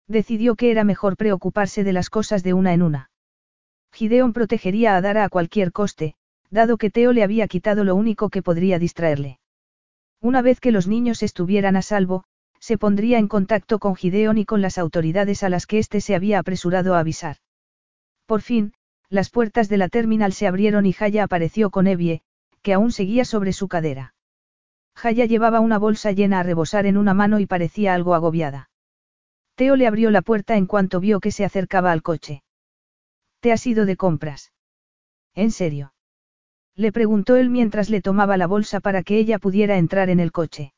Decidió 0.07 0.55
que 0.55 0.70
era 0.70 0.84
mejor 0.84 1.16
preocuparse 1.16 1.86
de 1.86 1.93
las 1.93 2.10
cosas 2.10 2.43
de 2.43 2.53
una 2.53 2.74
en 2.74 2.82
una. 2.82 3.10
Gideon 3.93 4.34
protegería 4.34 4.97
a 4.97 5.01
Dara 5.01 5.24
a 5.24 5.30
cualquier 5.30 5.72
coste, 5.72 6.16
dado 6.51 6.78
que 6.78 6.89
Teo 6.89 7.14
le 7.14 7.24
había 7.24 7.47
quitado 7.47 7.86
lo 7.86 7.95
único 7.95 8.30
que 8.30 8.41
podría 8.41 8.80
distraerle. 8.80 9.39
Una 10.22 10.41
vez 10.41 10.60
que 10.60 10.72
los 10.72 10.88
niños 10.88 11.24
estuvieran 11.24 11.78
a 11.78 11.82
salvo, 11.82 12.26
se 12.60 12.78
pondría 12.78 13.20
en 13.20 13.28
contacto 13.28 13.80
con 13.80 13.95
Gideon 13.95 14.38
y 14.38 14.45
con 14.45 14.62
las 14.62 14.78
autoridades 14.78 15.43
a 15.43 15.49
las 15.49 15.66
que 15.66 15.80
éste 15.80 16.01
se 16.01 16.16
había 16.16 16.39
apresurado 16.39 16.95
a 16.95 16.99
avisar. 16.99 17.38
Por 18.26 18.41
fin, 18.41 18.74
las 19.10 19.30
puertas 19.30 19.70
de 19.70 19.78
la 19.78 19.89
terminal 19.89 20.34
se 20.34 20.47
abrieron 20.47 20.86
y 20.86 20.93
Jaya 20.93 21.24
apareció 21.24 21.72
con 21.72 21.88
Evie, 21.88 22.22
que 22.62 22.74
aún 22.74 22.91
seguía 22.91 23.26
sobre 23.26 23.53
su 23.53 23.68
cadera. 23.68 24.14
Jaya 24.95 25.26
llevaba 25.26 25.62
una 25.62 25.78
bolsa 25.78 26.12
llena 26.12 26.39
a 26.39 26.43
rebosar 26.43 26.86
en 26.86 26.97
una 26.97 27.14
mano 27.14 27.39
y 27.39 27.45
parecía 27.45 27.93
algo 27.93 28.14
agobiada. 28.14 28.70
Teo 29.55 29.76
le 29.76 29.88
abrió 29.88 30.12
la 30.12 30.22
puerta 30.22 30.57
en 30.57 30.66
cuanto 30.66 30.99
vio 30.99 31.20
que 31.20 31.32
se 31.32 31.45
acercaba 31.45 31.91
al 31.91 32.01
coche. 32.01 32.43
¿Te 33.39 33.51
has 33.51 33.66
ido 33.66 33.86
de 33.86 33.97
compras? 33.97 34.51
¿En 35.34 35.51
serio? 35.51 35.93
Le 36.76 36.91
preguntó 36.91 37.36
él 37.36 37.49
mientras 37.49 37.89
le 37.89 38.01
tomaba 38.01 38.38
la 38.38 38.47
bolsa 38.47 38.80
para 38.80 39.03
que 39.03 39.18
ella 39.18 39.39
pudiera 39.39 39.78
entrar 39.78 40.10
en 40.10 40.20
el 40.20 40.32
coche. 40.32 40.74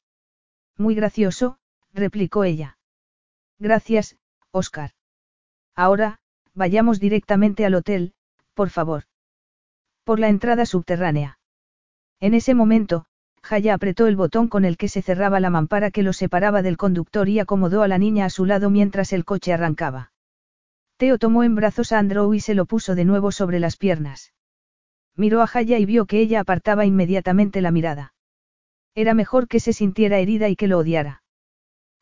Muy 0.78 0.96
gracioso, 0.96 1.58
replicó 1.94 2.44
ella. 2.44 2.78
Gracias, 3.60 4.18
Oscar. 4.52 4.92
Ahora, 5.76 6.20
vayamos 6.54 7.00
directamente 7.00 7.66
al 7.66 7.76
hotel, 7.76 8.14
por 8.54 8.70
favor. 8.70 9.04
Por 10.04 10.20
la 10.20 10.30
entrada 10.30 10.66
subterránea. 10.66 11.40
En 12.20 12.34
ese 12.34 12.54
momento, 12.54 13.06
Jaya 13.42 13.74
apretó 13.74 14.08
el 14.08 14.16
botón 14.16 14.48
con 14.48 14.66
el 14.66 14.78
que 14.78 14.88
se 14.88 15.02
cerraba 15.02 15.40
la 15.40 15.50
mampara 15.50 15.92
que 15.92 16.04
lo 16.04 16.14
separaba 16.14 16.62
del 16.62 16.78
conductor 16.78 17.28
y 17.28 17.40
acomodó 17.40 17.82
a 17.82 17.88
la 17.88 17.98
niña 17.98 18.26
a 18.26 18.30
su 18.30 18.46
lado 18.46 18.70
mientras 18.70 19.14
el 19.14 19.26
coche 19.26 19.54
arrancaba. 19.54 20.12
Teo 20.98 21.18
tomó 21.18 21.44
en 21.44 21.56
brazos 21.56 21.92
a 21.92 22.00
Andrew 22.00 22.34
y 22.34 22.40
se 22.40 22.54
lo 22.54 22.66
puso 22.66 22.94
de 22.94 23.06
nuevo 23.06 23.32
sobre 23.32 23.60
las 23.60 23.78
piernas. 23.78 24.34
Miró 25.16 25.42
a 25.42 25.48
Jaya 25.48 25.80
y 25.80 25.86
vio 25.86 26.06
que 26.06 26.20
ella 26.20 26.42
apartaba 26.42 26.86
inmediatamente 26.86 27.62
la 27.62 27.72
mirada. 27.72 28.14
Era 28.94 29.14
mejor 29.14 29.48
que 29.48 29.60
se 29.60 29.74
sintiera 29.74 30.20
herida 30.20 30.50
y 30.50 30.56
que 30.56 30.68
lo 30.68 30.78
odiara. 30.78 31.21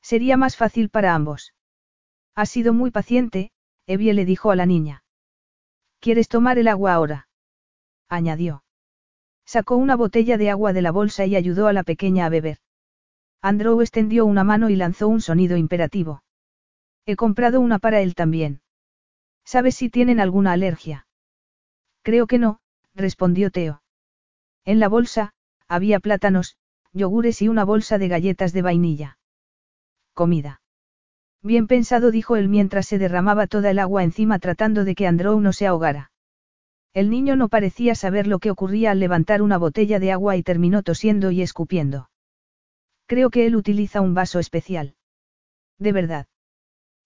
Sería 0.10 0.38
más 0.38 0.58
fácil 0.58 0.90
para 0.90 1.14
ambos. 1.14 1.54
Ha 2.34 2.48
sido 2.48 2.74
muy 2.74 2.90
paciente, 2.90 3.52
Evie 3.86 4.16
le 4.16 4.26
dijo 4.26 4.50
a 4.50 4.56
la 4.56 4.66
niña. 4.66 5.04
¿Quieres 6.00 6.28
tomar 6.30 6.58
el 6.58 6.68
agua 6.68 6.96
ahora? 6.96 7.28
añadió. 8.08 8.64
Sacó 9.46 9.76
una 9.76 9.96
botella 9.96 10.40
de 10.40 10.50
agua 10.50 10.74
de 10.74 10.82
la 10.82 10.90
bolsa 10.90 11.28
y 11.28 11.36
ayudó 11.36 11.68
a 11.68 11.74
la 11.74 11.84
pequeña 11.84 12.26
a 12.26 12.30
beber. 12.30 12.58
Andrew 13.44 13.82
extendió 13.82 14.26
una 14.26 14.44
mano 14.44 14.72
y 14.72 14.76
lanzó 14.76 15.08
un 15.08 15.22
sonido 15.22 15.58
imperativo. 15.58 16.24
He 17.06 17.16
comprado 17.16 17.62
una 17.62 17.78
para 17.78 18.02
él 18.02 18.16
también. 18.16 18.64
¿Sabes 19.46 19.76
si 19.76 19.92
tienen 19.92 20.20
alguna 20.20 20.54
alergia? 20.54 21.06
Creo 22.02 22.26
que 22.26 22.40
no, 22.40 22.62
respondió 22.96 23.52
Teo. 23.52 23.84
En 24.66 24.80
la 24.80 24.88
bolsa, 24.88 25.34
había 25.68 26.00
plátanos, 26.00 26.58
yogures 26.94 27.44
y 27.44 27.48
una 27.48 27.64
bolsa 27.64 28.00
de 28.00 28.08
galletas 28.08 28.54
de 28.54 28.64
vainilla. 28.64 29.19
Comida. 30.20 30.60
Bien 31.42 31.66
pensado, 31.66 32.12
dijo 32.12 32.36
él 32.36 32.50
mientras 32.50 32.88
se 32.88 32.98
derramaba 32.98 33.48
toda 33.48 33.72
el 33.72 33.80
agua 33.80 34.04
encima 34.04 34.38
tratando 34.38 34.84
de 34.84 34.94
que 34.94 35.08
Andrew 35.08 35.40
no 35.40 35.54
se 35.54 35.66
ahogara. 35.66 36.12
El 36.94 37.10
niño 37.10 37.38
no 37.38 37.48
parecía 37.48 37.96
saber 37.96 38.28
lo 38.28 38.40
que 38.40 38.52
ocurría 38.52 38.92
al 38.92 39.00
levantar 39.00 39.42
una 39.42 39.58
botella 39.58 39.98
de 39.98 40.12
agua 40.12 40.36
y 40.36 40.44
terminó 40.44 40.84
tosiendo 40.84 41.32
y 41.32 41.42
escupiendo. 41.42 42.10
Creo 43.06 43.30
que 43.30 43.46
él 43.46 43.56
utiliza 43.56 44.02
un 44.02 44.14
vaso 44.14 44.40
especial. 44.40 44.96
De 45.78 45.94
verdad. 45.94 46.28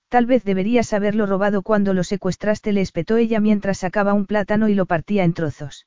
Tal 0.09 0.25
vez 0.25 0.43
deberías 0.43 0.91
haberlo 0.91 1.27
robado 1.27 1.61
cuando 1.61 1.93
lo 1.93 2.03
secuestraste, 2.03 2.71
le 2.71 2.81
espetó 2.81 3.17
ella 3.17 3.39
mientras 3.39 3.77
sacaba 3.77 4.15
un 4.15 4.25
plátano 4.25 4.69
y 4.69 4.73
lo 4.73 4.87
partía 4.87 5.23
en 5.23 5.35
trozos. 5.35 5.85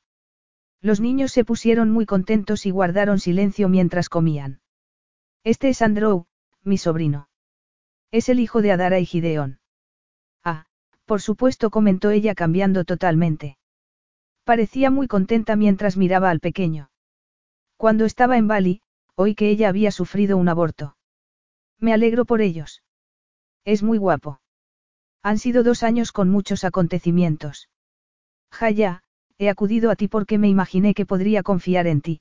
Los 0.80 1.00
niños 1.00 1.32
se 1.32 1.44
pusieron 1.44 1.90
muy 1.90 2.06
contentos 2.06 2.66
y 2.66 2.70
guardaron 2.70 3.18
silencio 3.18 3.68
mientras 3.68 4.08
comían. 4.08 4.60
Este 5.42 5.70
es 5.70 5.82
Andrew, 5.82 6.26
mi 6.66 6.78
sobrino. 6.78 7.28
Es 8.10 8.28
el 8.28 8.40
hijo 8.40 8.62
de 8.62 8.72
Adara 8.72 8.98
y 8.98 9.06
Gideon. 9.06 9.60
Ah, 10.44 10.66
por 11.04 11.20
supuesto, 11.20 11.70
comentó 11.70 12.10
ella 12.10 12.34
cambiando 12.34 12.84
totalmente. 12.84 13.58
Parecía 14.44 14.90
muy 14.90 15.08
contenta 15.08 15.56
mientras 15.56 15.96
miraba 15.96 16.30
al 16.30 16.40
pequeño. 16.40 16.90
Cuando 17.76 18.04
estaba 18.04 18.36
en 18.36 18.48
Bali, 18.48 18.80
oí 19.14 19.34
que 19.34 19.50
ella 19.50 19.68
había 19.68 19.90
sufrido 19.90 20.36
un 20.36 20.48
aborto. 20.48 20.96
Me 21.78 21.92
alegro 21.92 22.24
por 22.24 22.40
ellos. 22.40 22.82
Es 23.64 23.82
muy 23.82 23.98
guapo. 23.98 24.40
Han 25.22 25.38
sido 25.38 25.62
dos 25.62 25.82
años 25.82 26.12
con 26.12 26.30
muchos 26.30 26.64
acontecimientos. 26.64 27.68
Jaya, 28.50 29.02
he 29.38 29.50
acudido 29.50 29.90
a 29.90 29.96
ti 29.96 30.08
porque 30.08 30.38
me 30.38 30.48
imaginé 30.48 30.94
que 30.94 31.06
podría 31.06 31.42
confiar 31.42 31.86
en 31.86 32.00
ti. 32.00 32.20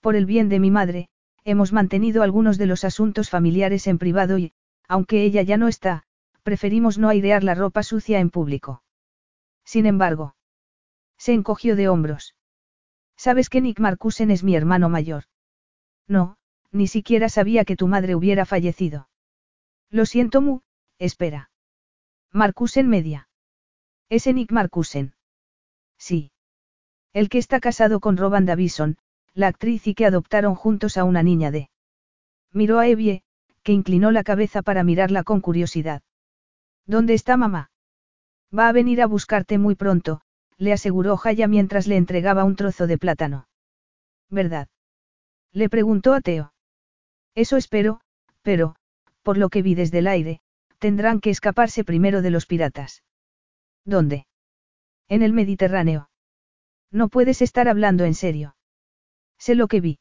Por 0.00 0.16
el 0.16 0.26
bien 0.26 0.48
de 0.48 0.60
mi 0.60 0.70
madre, 0.70 1.08
hemos 1.44 1.72
mantenido 1.72 2.22
algunos 2.22 2.58
de 2.58 2.66
los 2.66 2.84
asuntos 2.84 3.30
familiares 3.30 3.86
en 3.86 3.98
privado 3.98 4.38
y, 4.38 4.52
aunque 4.86 5.22
ella 5.22 5.42
ya 5.42 5.56
no 5.56 5.68
está, 5.68 6.04
preferimos 6.42 6.98
no 6.98 7.08
airear 7.08 7.44
la 7.44 7.54
ropa 7.54 7.82
sucia 7.82 8.20
en 8.20 8.30
público. 8.30 8.82
Sin 9.64 9.86
embargo, 9.86 10.34
se 11.18 11.32
encogió 11.34 11.76
de 11.76 11.88
hombros. 11.88 12.34
¿Sabes 13.16 13.50
que 13.50 13.60
Nick 13.60 13.80
Marcusen 13.80 14.30
es 14.30 14.44
mi 14.44 14.54
hermano 14.54 14.88
mayor? 14.88 15.24
No, 16.06 16.38
ni 16.70 16.86
siquiera 16.86 17.28
sabía 17.28 17.64
que 17.64 17.76
tu 17.76 17.88
madre 17.88 18.14
hubiera 18.14 18.46
fallecido. 18.46 19.08
Lo 19.90 20.06
siento, 20.06 20.40
Mu, 20.40 20.60
espera. 20.98 21.50
Marcusen 22.32 22.88
media. 22.88 23.28
¿Ese 24.08 24.32
Nick 24.32 24.52
Marcusen? 24.52 25.14
Sí. 25.98 26.30
El 27.12 27.28
que 27.28 27.38
está 27.38 27.60
casado 27.60 28.00
con 28.00 28.16
Roban 28.16 28.46
Davison, 28.46 28.96
la 29.34 29.48
actriz 29.48 29.86
y 29.86 29.94
que 29.94 30.06
adoptaron 30.06 30.54
juntos 30.54 30.96
a 30.96 31.04
una 31.04 31.22
niña 31.22 31.50
de. 31.50 31.70
Miró 32.52 32.78
a 32.78 32.86
Evie, 32.86 33.22
que 33.62 33.72
inclinó 33.72 34.10
la 34.10 34.24
cabeza 34.24 34.62
para 34.62 34.84
mirarla 34.84 35.22
con 35.24 35.40
curiosidad. 35.40 36.02
¿Dónde 36.86 37.14
está 37.14 37.36
mamá? 37.36 37.70
Va 38.56 38.68
a 38.68 38.72
venir 38.72 39.02
a 39.02 39.06
buscarte 39.06 39.58
muy 39.58 39.74
pronto, 39.74 40.22
le 40.56 40.72
aseguró 40.72 41.16
Jaya 41.16 41.46
mientras 41.46 41.86
le 41.86 41.96
entregaba 41.96 42.44
un 42.44 42.56
trozo 42.56 42.86
de 42.86 42.98
plátano. 42.98 43.48
¿Verdad? 44.30 44.68
Le 45.52 45.68
preguntó 45.68 46.14
a. 46.14 46.20
Eso 47.34 47.56
espero, 47.56 48.00
pero, 48.42 48.74
por 49.22 49.38
lo 49.38 49.48
que 49.48 49.62
vi 49.62 49.74
desde 49.74 49.98
el 49.98 50.06
aire, 50.06 50.40
tendrán 50.78 51.20
que 51.20 51.30
escaparse 51.30 51.84
primero 51.84 52.22
de 52.22 52.30
los 52.30 52.46
piratas. 52.46 53.02
¿Dónde? 53.84 54.26
En 55.08 55.22
el 55.22 55.32
Mediterráneo. 55.32 56.10
No 56.90 57.08
puedes 57.08 57.42
estar 57.42 57.68
hablando 57.68 58.04
en 58.04 58.14
serio. 58.14 58.56
Sé 59.38 59.54
lo 59.54 59.68
que 59.68 59.80
vi. 59.80 59.98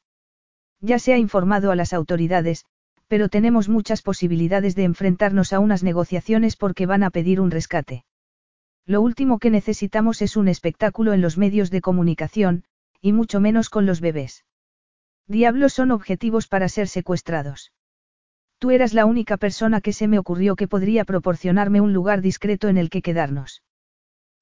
Ya 0.82 1.00
se 1.00 1.14
ha 1.14 1.18
informado 1.18 1.72
a 1.72 1.76
las 1.76 1.94
autoridades, 1.94 2.66
pero 3.08 3.30
tenemos 3.30 3.70
muchas 3.70 4.02
posibilidades 4.02 4.76
de 4.76 4.84
enfrentarnos 4.84 5.54
a 5.54 5.60
unas 5.60 5.84
negociaciones 5.84 6.56
porque 6.56 6.86
van 6.86 7.04
a 7.04 7.10
pedir 7.10 7.40
un 7.40 7.52
rescate. 7.52 8.04
Lo 8.86 9.02
último 9.02 9.40
que 9.40 9.50
necesitamos 9.50 10.22
es 10.22 10.38
un 10.38 10.48
espectáculo 10.48 11.14
en 11.14 11.22
los 11.22 11.38
medios 11.38 11.72
de 11.72 11.82
comunicación, 11.82 12.64
y 13.02 13.14
mucho 13.14 13.40
menos 13.40 13.70
con 13.70 13.86
los 13.86 14.02
bebés. 14.02 14.46
Diablos 15.28 15.74
son 15.74 15.92
objetivos 15.92 16.48
para 16.48 16.70
ser 16.70 16.88
secuestrados. 16.88 17.74
Tú 18.60 18.72
eras 18.72 18.94
la 18.94 19.06
única 19.06 19.38
persona 19.38 19.82
que 19.82 19.94
se 19.94 20.08
me 20.08 20.20
ocurrió 20.20 20.56
que 20.56 20.68
podría 20.68 21.06
proporcionarme 21.06 21.82
un 21.82 21.94
lugar 21.94 22.22
discreto 22.22 22.70
en 22.70 22.78
el 22.78 22.90
que 22.90 23.02
quedarnos. 23.02 23.62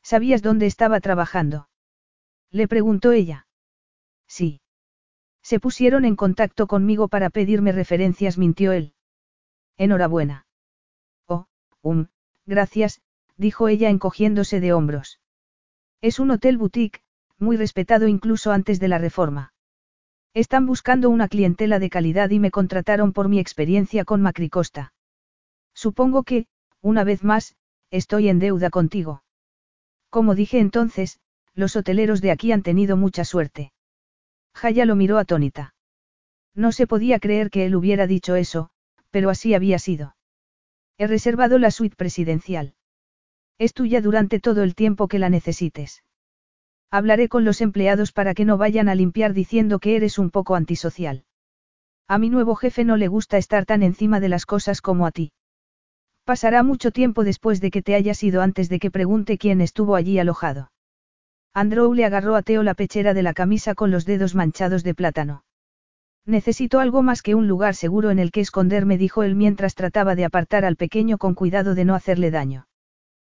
¿Sabías 0.03 0.41
dónde 0.41 0.67
estaba 0.67 0.99
trabajando? 0.99 1.67
Le 2.51 2.67
preguntó 2.67 3.11
ella. 3.11 3.47
Sí. 4.27 4.61
Se 5.45 5.59
pusieron 5.59 6.05
en 6.05 6.15
contacto 6.15 6.65
conmigo 6.65 7.07
para 7.07 7.29
pedirme 7.29 7.71
referencias, 7.71 8.39
mintió 8.39 8.71
él. 8.71 8.95
Enhorabuena. 9.77 10.47
Oh, 11.27 11.45
um, 11.83 12.07
gracias, 12.47 13.03
dijo 13.37 13.67
ella 13.67 13.91
encogiéndose 13.91 14.59
de 14.59 14.73
hombros. 14.73 15.19
Es 16.01 16.17
un 16.17 16.31
hotel 16.31 16.57
boutique, 16.57 17.03
muy 17.37 17.57
respetado 17.57 18.07
incluso 18.07 18.51
antes 18.51 18.79
de 18.79 18.87
la 18.87 18.97
reforma. 18.97 19.53
Están 20.33 20.65
buscando 20.65 21.11
una 21.11 21.27
clientela 21.27 21.77
de 21.77 21.91
calidad 21.91 22.31
y 22.31 22.39
me 22.39 22.49
contrataron 22.49 23.13
por 23.13 23.29
mi 23.29 23.37
experiencia 23.37 24.03
con 24.03 24.23
Macricosta. 24.23 24.93
Supongo 25.75 26.23
que, 26.23 26.47
una 26.81 27.03
vez 27.03 27.23
más, 27.23 27.55
estoy 27.91 28.29
en 28.29 28.39
deuda 28.39 28.71
contigo. 28.71 29.21
Como 30.09 30.33
dije 30.33 30.57
entonces, 30.57 31.19
los 31.53 31.75
hoteleros 31.75 32.19
de 32.21 32.31
aquí 32.31 32.51
han 32.51 32.63
tenido 32.63 32.97
mucha 32.97 33.23
suerte. 33.23 33.73
Jaya 34.55 34.85
lo 34.85 34.95
miró 34.95 35.17
atónita. 35.17 35.75
No 36.55 36.71
se 36.71 36.87
podía 36.87 37.19
creer 37.19 37.49
que 37.49 37.65
él 37.65 37.75
hubiera 37.75 38.07
dicho 38.07 38.35
eso, 38.35 38.69
pero 39.11 39.29
así 39.29 39.53
había 39.53 39.77
sido. 39.77 40.15
He 40.97 41.07
reservado 41.07 41.59
la 41.59 41.71
suite 41.71 41.97
presidencial. 41.97 42.73
Es 43.57 43.73
tuya 43.73 44.01
durante 44.01 44.39
todo 44.39 44.63
el 44.63 44.73
tiempo 44.73 45.09
que 45.09 45.19
la 45.19 45.29
necesites. 45.29 46.03
Hablaré 46.89 47.27
con 47.27 47.43
los 47.43 47.59
empleados 47.59 48.13
para 48.13 48.33
que 48.33 48.45
no 48.45 48.57
vayan 48.57 48.87
a 48.87 48.95
limpiar 48.95 49.33
diciendo 49.33 49.79
que 49.79 49.97
eres 49.97 50.17
un 50.17 50.31
poco 50.31 50.55
antisocial. 50.55 51.25
A 52.07 52.17
mi 52.17 52.29
nuevo 52.29 52.55
jefe 52.55 52.85
no 52.85 52.95
le 52.95 53.09
gusta 53.09 53.37
estar 53.37 53.65
tan 53.65 53.83
encima 53.83 54.21
de 54.21 54.29
las 54.29 54.45
cosas 54.45 54.81
como 54.81 55.05
a 55.05 55.11
ti. 55.11 55.33
Pasará 56.23 56.63
mucho 56.63 56.91
tiempo 56.91 57.23
después 57.23 57.59
de 57.59 57.71
que 57.71 57.81
te 57.81 57.95
hayas 57.95 58.23
ido 58.23 58.41
antes 58.41 58.69
de 58.69 58.79
que 58.79 58.91
pregunte 58.91 59.37
quién 59.37 59.59
estuvo 59.59 59.95
allí 59.95 60.17
alojado. 60.17 60.71
Andrew 61.57 61.93
le 61.93 62.03
agarró 62.03 62.35
a 62.35 62.41
Teo 62.41 62.63
la 62.63 62.73
pechera 62.73 63.13
de 63.13 63.23
la 63.23 63.33
camisa 63.33 63.75
con 63.75 63.89
los 63.89 64.05
dedos 64.05 64.35
manchados 64.35 64.83
de 64.83 64.93
plátano. 64.93 65.45
Necesito 66.25 66.81
algo 66.81 67.01
más 67.01 67.21
que 67.21 67.33
un 67.33 67.47
lugar 67.47 67.75
seguro 67.75 68.11
en 68.11 68.19
el 68.19 68.33
que 68.33 68.41
esconderme, 68.41 68.97
dijo 68.97 69.23
él 69.23 69.35
mientras 69.35 69.73
trataba 69.73 70.15
de 70.15 70.25
apartar 70.25 70.65
al 70.65 70.75
pequeño 70.75 71.17
con 71.17 71.33
cuidado 71.33 71.73
de 71.73 71.85
no 71.85 71.95
hacerle 71.95 72.29
daño. 72.29 72.67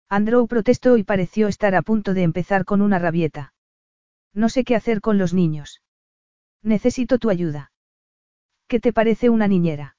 Andrew 0.08 0.48
protestó 0.48 0.96
y 0.96 1.04
pareció 1.04 1.50
estar 1.50 1.76
a 1.76 1.82
punto 1.82 2.14
de 2.14 2.24
empezar 2.24 2.64
con 2.64 2.82
una 2.82 3.00
rabieta. 3.00 3.54
No 4.34 4.48
sé 4.48 4.64
qué 4.64 4.76
hacer 4.76 5.02
con 5.02 5.18
los 5.18 5.34
niños. 5.34 5.82
Necesito 6.62 7.20
tu 7.20 7.30
ayuda. 7.30 7.74
¿Qué 8.68 8.80
te 8.80 8.94
parece 8.94 9.30
una 9.30 9.50
niñera? 9.50 9.98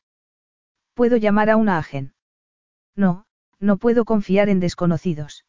¿Puedo 0.94 1.18
llamar 1.18 1.50
a 1.50 1.56
una 1.56 1.76
agen? 1.76 2.14
No, 2.94 3.26
no 3.60 3.76
puedo 3.76 4.06
confiar 4.06 4.48
en 4.48 4.60
desconocidos. 4.60 5.45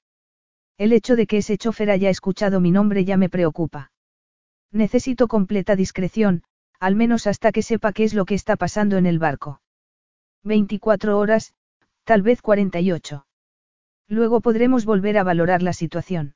El 0.78 0.93
hecho 0.93 1.15
de 1.15 1.25
que 1.25 1.38
ese 1.38 1.57
chofer 1.57 1.89
haya 1.89 2.09
escuchado 2.09 2.59
mi 2.59 2.71
nombre 2.71 3.03
ya 3.03 3.17
me 3.17 3.30
preocupa. 3.30 3.91
Necesito 4.71 5.28
completa 5.28 5.75
discreción, 5.75 6.43
al 6.80 6.95
menos 6.95 7.25
hasta 7.25 7.51
que 7.51 7.63
sepa 7.63 7.93
qué 7.93 8.03
es 8.03 8.13
lo 8.13 8.25
que 8.25 8.36
está 8.36 8.55
pasando 8.55 8.97
en 8.97 9.07
el 9.07 9.17
barco. 9.17 9.61
24 10.43 11.17
horas, 11.17 11.55
tal 12.03 12.21
vez 12.21 12.41
48. 12.41 13.25
Luego 14.07 14.41
podremos 14.41 14.86
volver 14.86 15.17
a 15.17 15.23
valorar 15.23 15.63
la 15.63 15.73
situación. 15.73 16.36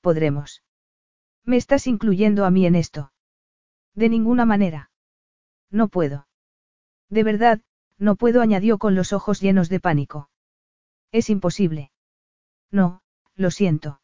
Podremos. 0.00 0.62
¿Me 1.44 1.56
estás 1.56 1.86
incluyendo 1.86 2.46
a 2.46 2.50
mí 2.50 2.66
en 2.66 2.74
esto? 2.74 3.12
De 3.94 4.08
ninguna 4.08 4.46
manera. 4.46 4.90
No 5.70 5.88
puedo. 5.88 6.26
De 7.10 7.22
verdad, 7.22 7.60
no 7.98 8.16
puedo, 8.16 8.40
añadió 8.40 8.78
con 8.78 8.94
los 8.94 9.12
ojos 9.12 9.40
llenos 9.40 9.68
de 9.68 9.80
pánico. 9.80 10.30
Es 11.12 11.30
imposible. 11.30 11.92
No, 12.72 13.03
lo 13.36 13.50
siento. 13.50 14.00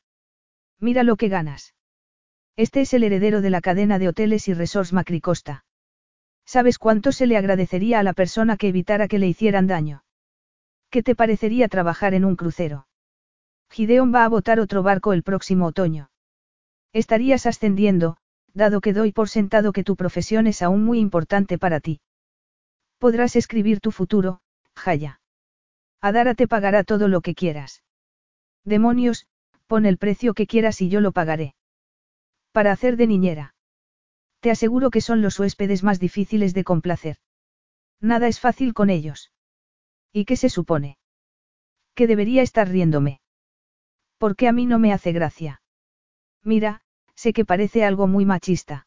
Mira 0.78 1.02
lo 1.02 1.16
que 1.16 1.28
ganas. 1.28 1.74
Este 2.56 2.82
es 2.82 2.94
el 2.94 3.04
heredero 3.04 3.40
de 3.40 3.50
la 3.50 3.60
cadena 3.60 3.98
de 3.98 4.08
hoteles 4.08 4.48
y 4.48 4.54
resorts 4.54 4.92
Macricosta. 4.92 5.64
¿Sabes 6.44 6.78
cuánto 6.78 7.12
se 7.12 7.26
le 7.26 7.36
agradecería 7.36 8.00
a 8.00 8.02
la 8.02 8.12
persona 8.12 8.56
que 8.56 8.68
evitara 8.68 9.08
que 9.08 9.18
le 9.18 9.28
hicieran 9.28 9.66
daño? 9.66 10.04
¿Qué 10.90 11.02
te 11.02 11.14
parecería 11.14 11.68
trabajar 11.68 12.14
en 12.14 12.24
un 12.24 12.34
crucero? 12.34 12.88
Gideon 13.70 14.12
va 14.12 14.24
a 14.24 14.28
botar 14.28 14.58
otro 14.58 14.82
barco 14.82 15.12
el 15.12 15.22
próximo 15.22 15.66
otoño. 15.66 16.10
Estarías 16.92 17.46
ascendiendo, 17.46 18.16
dado 18.52 18.80
que 18.80 18.92
doy 18.92 19.12
por 19.12 19.28
sentado 19.28 19.72
que 19.72 19.84
tu 19.84 19.94
profesión 19.94 20.48
es 20.48 20.60
aún 20.60 20.84
muy 20.84 20.98
importante 20.98 21.56
para 21.56 21.78
ti. 21.78 22.00
Podrás 22.98 23.36
escribir 23.36 23.80
tu 23.80 23.92
futuro, 23.92 24.40
Jaya. 24.74 25.20
Adara 26.00 26.34
te 26.34 26.48
pagará 26.48 26.82
todo 26.82 27.06
lo 27.06 27.20
que 27.20 27.34
quieras. 27.34 27.84
Demonios, 28.64 29.26
pon 29.66 29.86
el 29.86 29.98
precio 29.98 30.34
que 30.34 30.46
quieras 30.46 30.80
y 30.80 30.88
yo 30.88 31.00
lo 31.00 31.12
pagaré. 31.12 31.54
Para 32.52 32.72
hacer 32.72 32.96
de 32.96 33.06
niñera. 33.06 33.54
Te 34.40 34.50
aseguro 34.50 34.90
que 34.90 35.00
son 35.00 35.22
los 35.22 35.38
huéspedes 35.38 35.82
más 35.82 36.00
difíciles 36.00 36.54
de 36.54 36.64
complacer. 36.64 37.16
Nada 38.00 38.26
es 38.28 38.40
fácil 38.40 38.74
con 38.74 38.90
ellos. 38.90 39.32
¿Y 40.12 40.24
qué 40.24 40.36
se 40.36 40.48
supone? 40.48 40.98
Que 41.94 42.06
debería 42.06 42.42
estar 42.42 42.68
riéndome. 42.68 43.20
Porque 44.18 44.48
a 44.48 44.52
mí 44.52 44.66
no 44.66 44.78
me 44.78 44.92
hace 44.92 45.12
gracia. 45.12 45.62
Mira, 46.42 46.82
sé 47.14 47.32
que 47.32 47.44
parece 47.44 47.84
algo 47.84 48.06
muy 48.06 48.24
machista. 48.24 48.86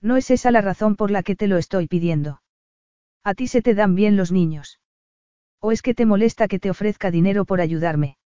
No 0.00 0.16
es 0.16 0.30
esa 0.30 0.50
la 0.50 0.60
razón 0.60 0.96
por 0.96 1.10
la 1.10 1.22
que 1.22 1.36
te 1.36 1.46
lo 1.46 1.56
estoy 1.56 1.86
pidiendo. 1.86 2.42
A 3.22 3.34
ti 3.34 3.46
se 3.46 3.62
te 3.62 3.74
dan 3.74 3.94
bien 3.94 4.16
los 4.16 4.32
niños. 4.32 4.80
¿O 5.60 5.72
es 5.72 5.80
que 5.80 5.94
te 5.94 6.04
molesta 6.04 6.46
que 6.46 6.58
te 6.58 6.68
ofrezca 6.68 7.10
dinero 7.10 7.46
por 7.46 7.60
ayudarme? 7.60 8.18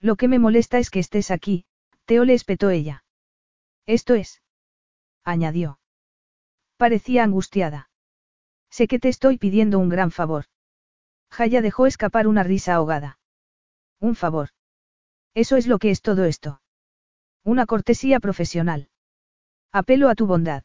Lo 0.00 0.16
que 0.16 0.28
me 0.28 0.38
molesta 0.38 0.78
es 0.78 0.90
que 0.90 0.98
estés 0.98 1.30
aquí, 1.30 1.64
Teo 2.04 2.24
le 2.24 2.34
espetó 2.34 2.70
ella. 2.70 3.04
Esto 3.86 4.14
es. 4.14 4.42
añadió. 5.24 5.78
Parecía 6.76 7.24
angustiada. 7.24 7.90
Sé 8.70 8.86
que 8.88 8.98
te 8.98 9.08
estoy 9.08 9.38
pidiendo 9.38 9.78
un 9.78 9.88
gran 9.88 10.10
favor. 10.10 10.46
Jaya 11.30 11.62
dejó 11.62 11.86
escapar 11.86 12.26
una 12.26 12.42
risa 12.42 12.74
ahogada. 12.74 13.18
Un 14.00 14.14
favor. 14.14 14.50
Eso 15.34 15.56
es 15.56 15.66
lo 15.66 15.78
que 15.78 15.90
es 15.90 16.02
todo 16.02 16.24
esto. 16.24 16.60
Una 17.42 17.66
cortesía 17.66 18.20
profesional. 18.20 18.88
Apelo 19.72 20.08
a 20.08 20.14
tu 20.14 20.26
bondad. 20.26 20.64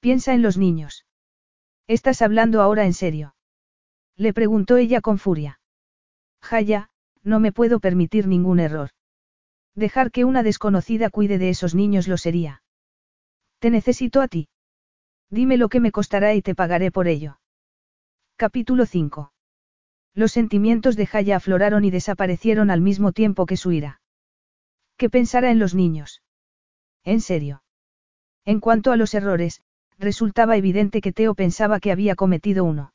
Piensa 0.00 0.34
en 0.34 0.42
los 0.42 0.56
niños. 0.56 1.06
¿Estás 1.86 2.22
hablando 2.22 2.62
ahora 2.62 2.84
en 2.84 2.94
serio? 2.94 3.34
Le 4.16 4.32
preguntó 4.32 4.76
ella 4.76 5.00
con 5.00 5.18
furia. 5.18 5.60
Jaya, 6.40 6.90
no 7.24 7.40
me 7.40 7.52
puedo 7.52 7.80
permitir 7.80 8.26
ningún 8.26 8.60
error. 8.60 8.90
Dejar 9.74 10.10
que 10.10 10.24
una 10.24 10.42
desconocida 10.42 11.10
cuide 11.10 11.38
de 11.38 11.48
esos 11.48 11.74
niños 11.74 12.08
lo 12.08 12.16
sería. 12.16 12.62
Te 13.58 13.70
necesito 13.70 14.20
a 14.20 14.28
ti. 14.28 14.48
Dime 15.30 15.56
lo 15.56 15.68
que 15.68 15.80
me 15.80 15.92
costará 15.92 16.34
y 16.34 16.42
te 16.42 16.54
pagaré 16.54 16.90
por 16.90 17.08
ello. 17.08 17.38
Capítulo 18.36 18.86
5. 18.86 19.32
Los 20.14 20.32
sentimientos 20.32 20.96
de 20.96 21.06
Jaya 21.06 21.36
afloraron 21.36 21.84
y 21.84 21.90
desaparecieron 21.90 22.70
al 22.70 22.80
mismo 22.80 23.12
tiempo 23.12 23.46
que 23.46 23.56
su 23.56 23.72
ira. 23.72 24.00
¿Qué 24.96 25.08
pensara 25.08 25.50
en 25.50 25.58
los 25.58 25.74
niños? 25.74 26.22
En 27.04 27.20
serio. 27.20 27.62
En 28.44 28.60
cuanto 28.60 28.92
a 28.92 28.96
los 28.96 29.14
errores, 29.14 29.62
resultaba 29.98 30.56
evidente 30.56 31.00
que 31.00 31.12
Teo 31.12 31.34
pensaba 31.34 31.80
que 31.80 31.92
había 31.92 32.14
cometido 32.14 32.64
uno. 32.64 32.92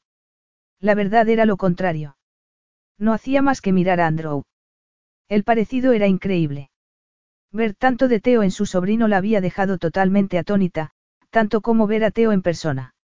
La 0.79 0.93
verdad 0.93 1.27
era 1.29 1.45
lo 1.45 1.57
contrario. 1.57 2.16
No 2.99 3.13
hacía 3.13 3.41
más 3.41 3.61
que 3.61 3.73
mirar 3.73 3.99
a 3.99 4.07
Andrew. 4.07 4.43
El 5.29 5.43
parecido 5.43 5.93
era 5.93 6.07
increíble. 6.07 6.69
Ver 7.51 7.75
tanto 7.75 8.07
de 8.07 8.19
Teo 8.19 8.43
en 8.43 8.51
su 8.51 8.65
sobrino 8.65 9.07
la 9.07 9.17
había 9.17 9.41
dejado 9.41 9.77
totalmente 9.77 10.37
atónita, 10.37 10.91
tanto 11.29 11.61
como 11.61 11.87
ver 11.87 12.03
a 12.03 12.11
Teo 12.11 12.31
en 12.31 12.41
persona. 12.41 12.95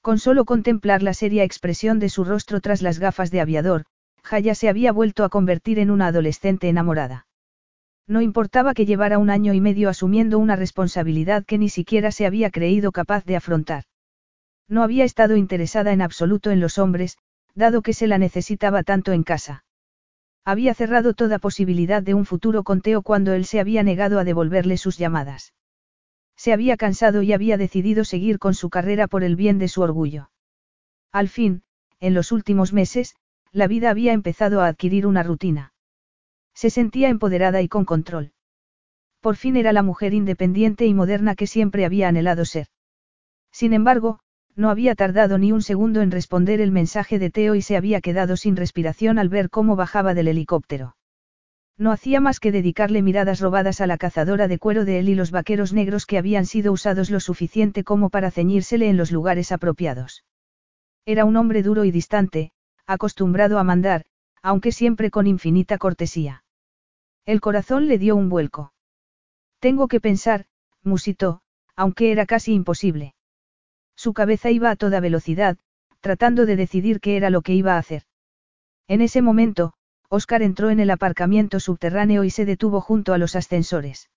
Con 0.00 0.18
solo 0.18 0.44
contemplar 0.44 1.02
la 1.02 1.14
seria 1.14 1.44
expresión 1.44 1.98
de 1.98 2.08
su 2.08 2.24
rostro 2.24 2.60
tras 2.60 2.82
las 2.82 2.98
gafas 2.98 3.30
de 3.30 3.40
aviador, 3.40 3.84
Jaya 4.22 4.54
se 4.54 4.68
había 4.68 4.92
vuelto 4.92 5.24
a 5.24 5.28
convertir 5.28 5.78
en 5.78 5.90
una 5.90 6.08
adolescente 6.08 6.68
enamorada. 6.68 7.26
No 8.06 8.22
importaba 8.22 8.74
que 8.74 8.86
llevara 8.86 9.18
un 9.18 9.30
año 9.30 9.52
y 9.52 9.60
medio 9.60 9.88
asumiendo 9.88 10.38
una 10.38 10.56
responsabilidad 10.56 11.44
que 11.44 11.58
ni 11.58 11.68
siquiera 11.68 12.10
se 12.12 12.26
había 12.26 12.50
creído 12.50 12.92
capaz 12.92 13.24
de 13.24 13.36
afrontar. 13.36 13.84
No 14.68 14.82
había 14.82 15.04
estado 15.04 15.36
interesada 15.36 15.92
en 15.92 16.02
absoluto 16.02 16.50
en 16.50 16.60
los 16.60 16.78
hombres, 16.78 17.18
dado 17.54 17.82
que 17.82 17.92
se 17.92 18.06
la 18.06 18.18
necesitaba 18.18 18.82
tanto 18.82 19.12
en 19.12 19.22
casa. 19.22 19.64
Había 20.44 20.74
cerrado 20.74 21.14
toda 21.14 21.38
posibilidad 21.38 22.02
de 22.02 22.14
un 22.14 22.24
futuro 22.24 22.64
con 22.64 22.80
Teo 22.80 23.02
cuando 23.02 23.32
él 23.32 23.44
se 23.44 23.60
había 23.60 23.82
negado 23.82 24.18
a 24.18 24.24
devolverle 24.24 24.76
sus 24.78 24.96
llamadas. 24.98 25.52
Se 26.36 26.52
había 26.52 26.76
cansado 26.76 27.22
y 27.22 27.32
había 27.32 27.58
decidido 27.58 28.04
seguir 28.04 28.38
con 28.38 28.54
su 28.54 28.70
carrera 28.70 29.06
por 29.06 29.22
el 29.22 29.36
bien 29.36 29.58
de 29.58 29.68
su 29.68 29.82
orgullo. 29.82 30.30
Al 31.12 31.28
fin, 31.28 31.62
en 32.00 32.14
los 32.14 32.32
últimos 32.32 32.72
meses, 32.72 33.14
la 33.52 33.66
vida 33.66 33.90
había 33.90 34.12
empezado 34.12 34.62
a 34.62 34.68
adquirir 34.68 35.06
una 35.06 35.22
rutina. 35.22 35.74
Se 36.54 36.70
sentía 36.70 37.08
empoderada 37.08 37.60
y 37.62 37.68
con 37.68 37.84
control. 37.84 38.32
Por 39.20 39.36
fin 39.36 39.56
era 39.56 39.72
la 39.72 39.82
mujer 39.82 40.14
independiente 40.14 40.86
y 40.86 40.94
moderna 40.94 41.34
que 41.34 41.46
siempre 41.46 41.84
había 41.84 42.08
anhelado 42.08 42.44
ser. 42.44 42.68
Sin 43.52 43.74
embargo, 43.74 44.20
no 44.60 44.68
había 44.68 44.94
tardado 44.94 45.38
ni 45.38 45.52
un 45.52 45.62
segundo 45.62 46.02
en 46.02 46.10
responder 46.10 46.60
el 46.60 46.70
mensaje 46.70 47.18
de 47.18 47.30
Teo 47.30 47.54
y 47.54 47.62
se 47.62 47.78
había 47.78 48.02
quedado 48.02 48.36
sin 48.36 48.56
respiración 48.56 49.18
al 49.18 49.30
ver 49.30 49.48
cómo 49.48 49.74
bajaba 49.74 50.12
del 50.12 50.28
helicóptero. 50.28 50.96
No 51.78 51.92
hacía 51.92 52.20
más 52.20 52.40
que 52.40 52.52
dedicarle 52.52 53.00
miradas 53.00 53.40
robadas 53.40 53.80
a 53.80 53.86
la 53.86 53.96
cazadora 53.96 54.48
de 54.48 54.58
cuero 54.58 54.84
de 54.84 54.98
él 54.98 55.08
y 55.08 55.14
los 55.14 55.30
vaqueros 55.30 55.72
negros 55.72 56.04
que 56.04 56.18
habían 56.18 56.44
sido 56.44 56.72
usados 56.72 57.08
lo 57.08 57.20
suficiente 57.20 57.84
como 57.84 58.10
para 58.10 58.30
ceñírsele 58.30 58.90
en 58.90 58.98
los 58.98 59.10
lugares 59.10 59.50
apropiados. 59.50 60.24
Era 61.06 61.24
un 61.24 61.36
hombre 61.36 61.62
duro 61.62 61.86
y 61.86 61.90
distante, 61.90 62.52
acostumbrado 62.86 63.58
a 63.58 63.64
mandar, 63.64 64.04
aunque 64.42 64.72
siempre 64.72 65.10
con 65.10 65.26
infinita 65.26 65.78
cortesía. 65.78 66.44
El 67.24 67.40
corazón 67.40 67.88
le 67.88 67.96
dio 67.96 68.14
un 68.14 68.28
vuelco. 68.28 68.74
Tengo 69.58 69.88
que 69.88 70.00
pensar, 70.00 70.44
musitó, 70.82 71.40
aunque 71.76 72.12
era 72.12 72.26
casi 72.26 72.52
imposible. 72.52 73.14
Su 74.00 74.14
cabeza 74.14 74.50
iba 74.50 74.70
a 74.70 74.76
toda 74.76 74.98
velocidad, 74.98 75.58
tratando 76.00 76.46
de 76.46 76.56
decidir 76.56 77.00
qué 77.00 77.18
era 77.18 77.28
lo 77.28 77.42
que 77.42 77.52
iba 77.52 77.74
a 77.74 77.78
hacer. 77.78 78.04
En 78.88 79.02
ese 79.02 79.20
momento, 79.20 79.74
Oscar 80.08 80.40
entró 80.40 80.70
en 80.70 80.80
el 80.80 80.88
aparcamiento 80.88 81.60
subterráneo 81.60 82.24
y 82.24 82.30
se 82.30 82.46
detuvo 82.46 82.80
junto 82.80 83.12
a 83.12 83.18
los 83.18 83.36
ascensores. 83.36 84.08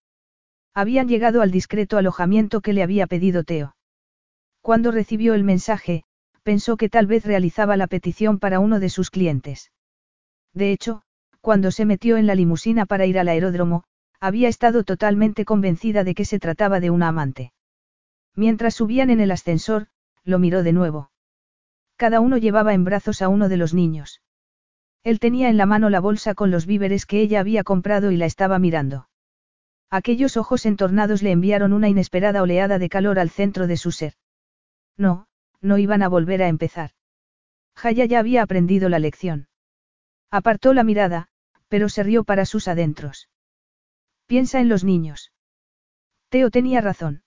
Habían 0.73 1.09
llegado 1.09 1.41
al 1.41 1.51
discreto 1.51 1.97
alojamiento 1.97 2.61
que 2.61 2.71
le 2.71 2.81
había 2.81 3.07
pedido 3.07 3.43
Teo. 3.43 3.75
Cuando 4.61 4.89
recibió 4.89 5.33
el 5.33 5.43
mensaje, 5.43 6.05
pensó 6.43 6.77
que 6.77 6.87
tal 6.87 7.05
vez 7.05 7.25
realizaba 7.25 7.75
la 7.75 7.87
petición 7.87 8.39
para 8.39 8.61
uno 8.61 8.79
de 8.79 8.87
sus 8.87 9.09
clientes. 9.09 9.73
De 10.53 10.71
hecho, 10.71 11.01
cuando 11.41 11.71
se 11.71 11.83
metió 11.83 12.15
en 12.15 12.25
la 12.25 12.35
limusina 12.35 12.85
para 12.85 13.05
ir 13.05 13.19
al 13.19 13.27
aeródromo, 13.27 13.83
había 14.21 14.47
estado 14.47 14.85
totalmente 14.85 15.43
convencida 15.43 16.05
de 16.05 16.15
que 16.15 16.23
se 16.23 16.39
trataba 16.39 16.79
de 16.79 16.89
una 16.89 17.09
amante. 17.09 17.51
Mientras 18.35 18.73
subían 18.75 19.09
en 19.09 19.19
el 19.19 19.31
ascensor, 19.31 19.87
lo 20.23 20.39
miró 20.39 20.63
de 20.63 20.73
nuevo. 20.73 21.11
Cada 21.97 22.19
uno 22.19 22.37
llevaba 22.37 22.73
en 22.73 22.83
brazos 22.83 23.21
a 23.21 23.29
uno 23.29 23.49
de 23.49 23.57
los 23.57 23.73
niños. 23.73 24.21
Él 25.03 25.19
tenía 25.19 25.49
en 25.49 25.57
la 25.57 25.65
mano 25.65 25.89
la 25.89 25.99
bolsa 25.99 26.33
con 26.33 26.49
los 26.49 26.65
víveres 26.65 27.05
que 27.05 27.21
ella 27.21 27.39
había 27.39 27.63
comprado 27.63 28.11
y 28.11 28.17
la 28.17 28.25
estaba 28.25 28.57
mirando. 28.57 29.09
Aquellos 29.89 30.37
ojos 30.37 30.65
entornados 30.65 31.21
le 31.21 31.31
enviaron 31.31 31.73
una 31.73 31.89
inesperada 31.89 32.41
oleada 32.41 32.79
de 32.79 32.89
calor 32.89 33.19
al 33.19 33.29
centro 33.29 33.67
de 33.67 33.77
su 33.77 33.91
ser. 33.91 34.13
No, 34.97 35.27
no 35.61 35.77
iban 35.77 36.01
a 36.01 36.09
volver 36.09 36.41
a 36.41 36.47
empezar. 36.47 36.91
Jaya 37.75 38.05
ya 38.05 38.19
había 38.19 38.41
aprendido 38.41 38.89
la 38.89 38.99
lección. 38.99 39.47
Apartó 40.31 40.73
la 40.73 40.83
mirada, 40.83 41.27
pero 41.67 41.89
se 41.89 42.03
rió 42.03 42.23
para 42.23 42.45
sus 42.45 42.67
adentros. 42.67 43.29
Piensa 44.25 44.59
en 44.59 44.69
los 44.69 44.83
niños. 44.83 45.31
Teo 46.29 46.49
tenía 46.49 46.81
razón. 46.81 47.22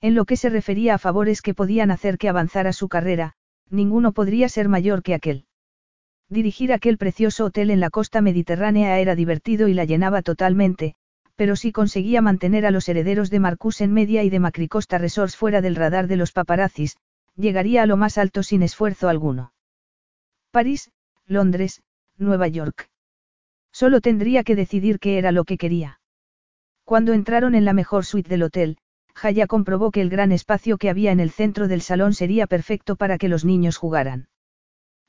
En 0.00 0.14
lo 0.14 0.24
que 0.24 0.36
se 0.36 0.48
refería 0.48 0.94
a 0.94 0.98
favores 0.98 1.42
que 1.42 1.54
podían 1.54 1.90
hacer 1.90 2.18
que 2.18 2.28
avanzara 2.28 2.72
su 2.72 2.88
carrera, 2.88 3.34
ninguno 3.68 4.12
podría 4.12 4.48
ser 4.48 4.68
mayor 4.68 5.02
que 5.02 5.14
aquel. 5.14 5.46
Dirigir 6.28 6.72
aquel 6.72 6.98
precioso 6.98 7.46
hotel 7.46 7.70
en 7.70 7.80
la 7.80 7.90
costa 7.90 8.20
mediterránea 8.20 8.98
era 8.98 9.14
divertido 9.14 9.66
y 9.66 9.74
la 9.74 9.84
llenaba 9.84 10.22
totalmente, 10.22 10.94
pero 11.36 11.56
si 11.56 11.72
conseguía 11.72 12.20
mantener 12.20 12.66
a 12.66 12.70
los 12.70 12.88
herederos 12.88 13.30
de 13.30 13.40
Marcus 13.40 13.80
en 13.80 13.92
Media 13.92 14.22
y 14.24 14.30
de 14.30 14.40
Macricosta 14.40 14.98
Resorts 14.98 15.36
fuera 15.36 15.60
del 15.60 15.76
radar 15.76 16.06
de 16.06 16.16
los 16.16 16.32
paparazzis, 16.32 16.96
llegaría 17.36 17.82
a 17.82 17.86
lo 17.86 17.96
más 17.96 18.18
alto 18.18 18.42
sin 18.42 18.62
esfuerzo 18.62 19.08
alguno. 19.08 19.52
París, 20.50 20.90
Londres, 21.26 21.82
Nueva 22.16 22.48
York. 22.48 22.90
Solo 23.72 24.00
tendría 24.00 24.44
que 24.44 24.56
decidir 24.56 24.98
qué 24.98 25.18
era 25.18 25.32
lo 25.32 25.44
que 25.44 25.58
quería. 25.58 26.00
Cuando 26.84 27.12
entraron 27.12 27.54
en 27.54 27.64
la 27.64 27.72
mejor 27.72 28.04
suite 28.04 28.28
del 28.28 28.42
hotel, 28.42 28.78
Jaya 29.18 29.48
comprobó 29.48 29.90
que 29.90 30.00
el 30.00 30.10
gran 30.10 30.30
espacio 30.30 30.78
que 30.78 30.90
había 30.90 31.10
en 31.10 31.18
el 31.18 31.30
centro 31.30 31.66
del 31.66 31.82
salón 31.82 32.14
sería 32.14 32.46
perfecto 32.46 32.94
para 32.94 33.18
que 33.18 33.28
los 33.28 33.44
niños 33.44 33.76
jugaran. 33.76 34.28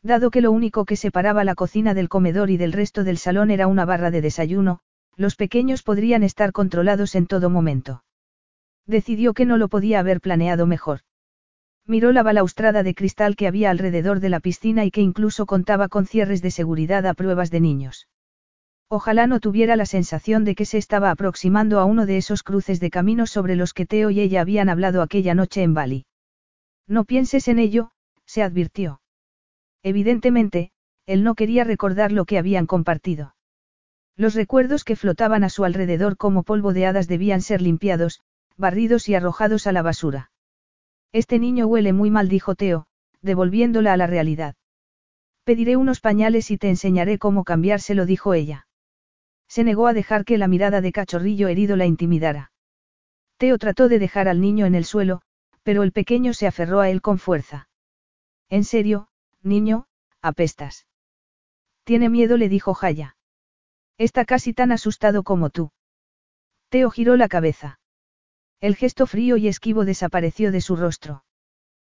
Dado 0.01 0.31
que 0.31 0.41
lo 0.41 0.51
único 0.51 0.85
que 0.85 0.95
separaba 0.95 1.43
la 1.43 1.53
cocina 1.53 1.93
del 1.93 2.09
comedor 2.09 2.49
y 2.49 2.57
del 2.57 2.73
resto 2.73 3.03
del 3.03 3.19
salón 3.19 3.51
era 3.51 3.67
una 3.67 3.85
barra 3.85 4.09
de 4.09 4.21
desayuno, 4.21 4.79
los 5.15 5.35
pequeños 5.35 5.83
podrían 5.83 6.23
estar 6.23 6.53
controlados 6.53 7.13
en 7.13 7.27
todo 7.27 7.51
momento. 7.51 8.03
Decidió 8.87 9.35
que 9.35 9.45
no 9.45 9.57
lo 9.57 9.67
podía 9.67 9.99
haber 9.99 10.21
planeado 10.21 10.65
mejor. 10.65 11.01
Miró 11.85 12.11
la 12.11 12.23
balaustrada 12.23 12.81
de 12.81 12.95
cristal 12.95 13.35
que 13.35 13.47
había 13.47 13.69
alrededor 13.69 14.21
de 14.21 14.29
la 14.29 14.39
piscina 14.39 14.85
y 14.85 14.91
que 14.91 15.01
incluso 15.01 15.45
contaba 15.45 15.87
con 15.87 16.07
cierres 16.07 16.41
de 16.41 16.49
seguridad 16.49 17.05
a 17.05 17.13
pruebas 17.13 17.51
de 17.51 17.59
niños. 17.59 18.07
Ojalá 18.91 19.27
no 19.27 19.39
tuviera 19.39 19.75
la 19.75 19.85
sensación 19.85 20.43
de 20.43 20.55
que 20.55 20.65
se 20.65 20.79
estaba 20.79 21.11
aproximando 21.11 21.79
a 21.79 21.85
uno 21.85 22.07
de 22.07 22.17
esos 22.17 22.41
cruces 22.41 22.79
de 22.79 22.89
caminos 22.89 23.29
sobre 23.29 23.55
los 23.55 23.75
que 23.75 23.85
Teo 23.85 24.09
y 24.09 24.19
ella 24.19 24.41
habían 24.41 24.67
hablado 24.67 25.03
aquella 25.03 25.35
noche 25.35 25.61
en 25.61 25.75
Bali. 25.75 26.07
No 26.87 27.05
pienses 27.05 27.47
en 27.47 27.59
ello, 27.59 27.91
se 28.25 28.41
advirtió. 28.41 28.99
Evidentemente, 29.83 30.71
él 31.05 31.23
no 31.23 31.35
quería 31.35 31.63
recordar 31.63 32.11
lo 32.11 32.25
que 32.25 32.39
habían 32.39 32.65
compartido. 32.65 33.35
Los 34.15 34.33
recuerdos 34.33 34.83
que 34.83 34.95
flotaban 34.95 35.43
a 35.43 35.49
su 35.49 35.65
alrededor 35.65 36.17
como 36.17 36.41
polvo 36.41 36.73
de 36.73 36.87
hadas 36.87 37.07
debían 37.07 37.41
ser 37.41 37.61
limpiados, 37.61 38.21
barridos 38.57 39.07
y 39.07 39.13
arrojados 39.13 39.67
a 39.67 39.71
la 39.71 39.83
basura. 39.83 40.31
Este 41.11 41.37
niño 41.37 41.67
huele 41.67 41.93
muy 41.93 42.09
mal, 42.09 42.27
dijo 42.27 42.55
Teo, 42.55 42.87
devolviéndola 43.21 43.93
a 43.93 43.97
la 43.97 44.07
realidad. 44.07 44.55
Pediré 45.43 45.77
unos 45.77 46.01
pañales 46.01 46.49
y 46.49 46.57
te 46.57 46.69
enseñaré 46.69 47.19
cómo 47.19 47.43
cambiárselo, 47.43 48.07
dijo 48.07 48.33
ella. 48.33 48.65
Se 49.49 49.63
negó 49.63 49.87
a 49.87 49.93
dejar 49.93 50.23
que 50.23 50.37
la 50.37 50.47
mirada 50.47 50.79
de 50.79 50.91
cachorrillo 50.91 51.47
herido 51.47 51.75
la 51.75 51.87
intimidara. 51.87 52.51
Teo 53.37 53.57
trató 53.57 53.89
de 53.89 53.97
dejar 53.97 54.27
al 54.27 54.39
niño 54.39 54.67
en 54.67 54.75
el 54.75 54.85
suelo, 54.85 55.21
pero 55.63 55.81
el 55.83 55.91
pequeño 55.91 56.33
se 56.33 56.45
aferró 56.45 56.81
a 56.81 56.89
él 56.89 57.01
con 57.01 57.17
fuerza. 57.17 57.67
En 58.47 58.63
serio, 58.63 59.07
niño, 59.41 59.87
apestas. 60.21 60.85
Tiene 61.83 62.09
miedo, 62.09 62.37
le 62.37 62.47
dijo 62.47 62.75
Jaya. 62.75 63.17
Está 63.97 64.23
casi 64.23 64.53
tan 64.53 64.71
asustado 64.71 65.23
como 65.23 65.49
tú. 65.49 65.71
Teo 66.69 66.91
giró 66.91 67.17
la 67.17 67.27
cabeza. 67.27 67.79
El 68.61 68.75
gesto 68.75 69.07
frío 69.07 69.37
y 69.37 69.47
esquivo 69.47 69.83
desapareció 69.83 70.51
de 70.51 70.61
su 70.61 70.75
rostro. 70.75 71.23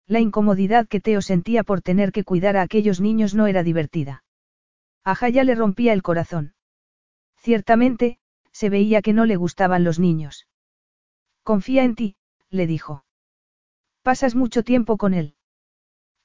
La 0.07 0.21
incomodidad 0.21 0.87
que 0.87 1.01
Teo 1.01 1.23
sentía 1.23 1.65
por 1.65 1.83
tener 1.83 2.13
que 2.13 2.23
cuidar 2.25 2.57
a 2.57 2.63
aquellos 2.63 3.01
niños 3.01 3.35
no 3.35 3.49
era 3.49 3.63
divertida. 3.63 4.23
A 5.03 5.15
Jaya 5.15 5.43
le 5.43 5.55
rompía 5.55 5.93
el 5.93 6.03
corazón. 6.03 6.55
Ciertamente, 7.43 8.19
se 8.53 8.69
veía 8.69 9.01
que 9.01 9.15
no 9.15 9.25
le 9.25 9.37
gustaban 9.37 9.83
los 9.83 9.99
niños. 9.99 10.47
Confía 11.43 11.85
en 11.85 11.95
ti, 11.95 12.17
le 12.51 12.67
dijo. 12.67 13.05
Pasas 14.03 14.35
mucho 14.35 14.63
tiempo 14.63 14.99
con 14.99 15.15
él. 15.15 15.35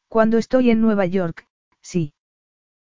Cuando 0.09 0.37
estoy 0.37 0.71
en 0.71 0.81
Nueva 0.81 1.05
York, 1.05 1.47
sí. 1.81 2.13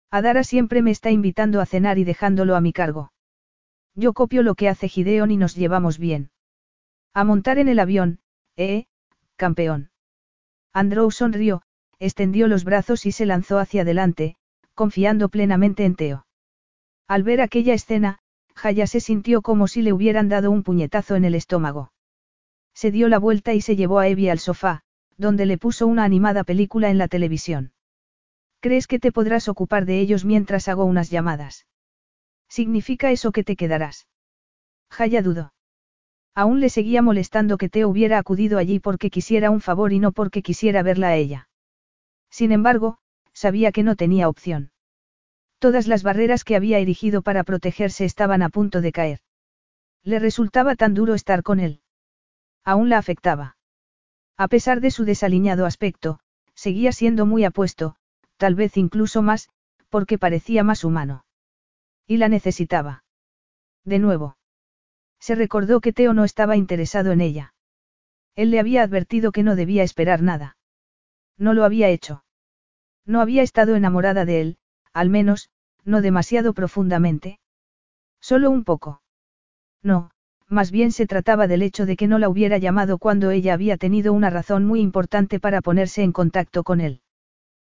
Adara 0.10 0.44
siempre 0.44 0.82
me 0.82 0.92
está 0.92 1.12
invitando 1.12 1.60
a 1.62 1.66
cenar 1.66 1.98
y 1.98 2.04
dejándolo 2.04 2.56
a 2.56 2.62
mi 2.62 2.74
cargo. 2.74 3.12
Yo 3.96 4.14
copio 4.14 4.44
lo 4.44 4.56
que 4.56 4.70
hace 4.70 4.88
Gideon 4.88 5.32
y 5.32 5.38
nos 5.38 5.56
llevamos 5.56 5.98
bien. 5.98 6.32
A 7.14 7.26
montar 7.26 7.58
en 7.58 7.68
el 7.68 7.80
avión, 7.80 8.20
¿eh, 8.56 8.86
campeón? 9.36 9.92
Andrew 10.74 11.12
sonrió, 11.12 11.64
extendió 12.00 12.48
los 12.48 12.64
brazos 12.64 13.06
y 13.06 13.12
se 13.12 13.26
lanzó 13.26 13.60
hacia 13.60 13.82
adelante, 13.82 14.38
confiando 14.74 15.28
plenamente 15.28 15.84
en 15.84 15.96
Teo. 15.96 16.26
Al 17.12 17.24
ver 17.24 17.42
aquella 17.42 17.74
escena, 17.74 18.20
Jaya 18.56 18.88
se 18.88 19.02
sintió 19.02 19.42
como 19.42 19.68
si 19.68 19.82
le 19.82 19.92
hubieran 19.92 20.30
dado 20.30 20.50
un 20.50 20.64
puñetazo 20.64 21.18
en 21.18 21.26
el 21.26 21.36
estómago. 21.36 21.92
Se 22.74 22.90
dio 22.90 23.10
la 23.10 23.20
vuelta 23.20 23.54
y 23.54 23.60
se 23.60 23.76
llevó 23.76 24.00
a 24.00 24.08
Evie 24.08 24.32
al 24.32 24.40
sofá, 24.40 24.84
donde 25.18 25.46
le 25.46 25.58
puso 25.58 25.88
una 25.88 26.06
animada 26.06 26.46
película 26.46 26.90
en 26.90 26.98
la 26.98 27.10
televisión. 27.10 27.74
¿Crees 28.62 28.88
que 28.88 28.98
te 28.98 29.12
podrás 29.12 29.50
ocupar 29.50 29.86
de 29.86 30.00
ellos 30.00 30.24
mientras 30.24 30.70
hago 30.70 30.86
unas 30.86 31.10
llamadas? 31.10 31.68
¿Significa 32.48 33.12
eso 33.12 33.34
que 33.34 33.44
te 33.44 33.58
quedarás? 33.58 34.08
Jaya 34.90 35.22
dudó. 35.22 35.52
Aún 36.34 36.62
le 36.62 36.70
seguía 36.70 37.02
molestando 37.02 37.58
que 37.58 37.68
Teo 37.68 37.90
hubiera 37.90 38.20
acudido 38.20 38.58
allí 38.58 38.80
porque 38.80 39.10
quisiera 39.10 39.50
un 39.50 39.60
favor 39.60 39.92
y 39.92 40.00
no 40.00 40.14
porque 40.14 40.42
quisiera 40.42 40.82
verla 40.82 41.10
a 41.10 41.18
ella. 41.18 41.50
Sin 42.30 42.54
embargo, 42.54 43.00
sabía 43.34 43.74
que 43.74 43.84
no 43.84 43.98
tenía 43.98 44.30
opción. 44.30 44.71
Todas 45.62 45.88
las 45.88 46.02
barreras 46.02 46.44
que 46.44 46.56
había 46.56 46.80
erigido 46.80 47.22
para 47.22 47.44
protegerse 47.44 48.04
estaban 48.04 48.42
a 48.42 48.50
punto 48.50 48.82
de 48.82 48.92
caer. 48.92 49.20
Le 50.04 50.18
resultaba 50.18 50.76
tan 50.76 50.96
duro 50.96 51.14
estar 51.14 51.44
con 51.44 51.60
él. 51.60 51.82
Aún 52.64 52.90
la 52.90 52.98
afectaba. 52.98 53.58
A 54.38 54.48
pesar 54.48 54.82
de 54.82 54.90
su 54.90 55.06
desaliñado 55.06 55.68
aspecto, 55.68 56.20
seguía 56.56 56.92
siendo 56.92 57.28
muy 57.28 57.44
apuesto, 57.44 57.96
tal 58.38 58.56
vez 58.56 58.76
incluso 58.76 59.22
más, 59.22 59.50
porque 59.90 60.18
parecía 60.18 60.64
más 60.64 60.84
humano. 60.84 61.26
Y 62.08 62.18
la 62.18 62.28
necesitaba. 62.28 63.04
De 63.86 64.00
nuevo. 64.00 64.38
Se 65.20 65.36
recordó 65.36 65.80
que 65.80 65.94
Teo 65.94 66.16
no 66.16 66.24
estaba 66.24 66.58
interesado 66.58 67.12
en 67.12 67.22
ella. 67.22 67.54
Él 68.36 68.50
le 68.50 68.60
había 68.60 68.82
advertido 68.82 69.32
que 69.32 69.44
no 69.44 69.56
debía 69.56 69.84
esperar 69.84 70.24
nada. 70.24 70.58
No 71.38 71.54
lo 71.54 71.66
había 71.66 71.90
hecho. 71.90 72.24
No 73.06 73.22
había 73.22 73.44
estado 73.44 73.76
enamorada 73.76 74.26
de 74.26 74.42
él, 74.42 74.58
al 74.94 75.10
menos, 75.10 75.50
no 75.84 76.02
demasiado 76.02 76.54
profundamente. 76.54 77.40
Solo 78.20 78.50
un 78.50 78.64
poco. 78.64 79.02
No, 79.82 80.12
más 80.48 80.70
bien 80.70 80.92
se 80.92 81.08
trataba 81.08 81.48
del 81.48 81.62
hecho 81.62 81.86
de 81.86 81.96
que 81.96 82.08
no 82.08 82.20
la 82.20 82.30
hubiera 82.30 82.58
llamado 82.58 82.98
cuando 82.98 83.32
ella 83.32 83.54
había 83.54 83.78
tenido 83.78 84.14
una 84.14 84.30
razón 84.30 84.66
muy 84.66 84.82
importante 84.82 85.40
para 85.40 85.62
ponerse 85.62 86.04
en 86.04 86.12
contacto 86.12 86.64
con 86.64 86.82
él. 86.82 87.02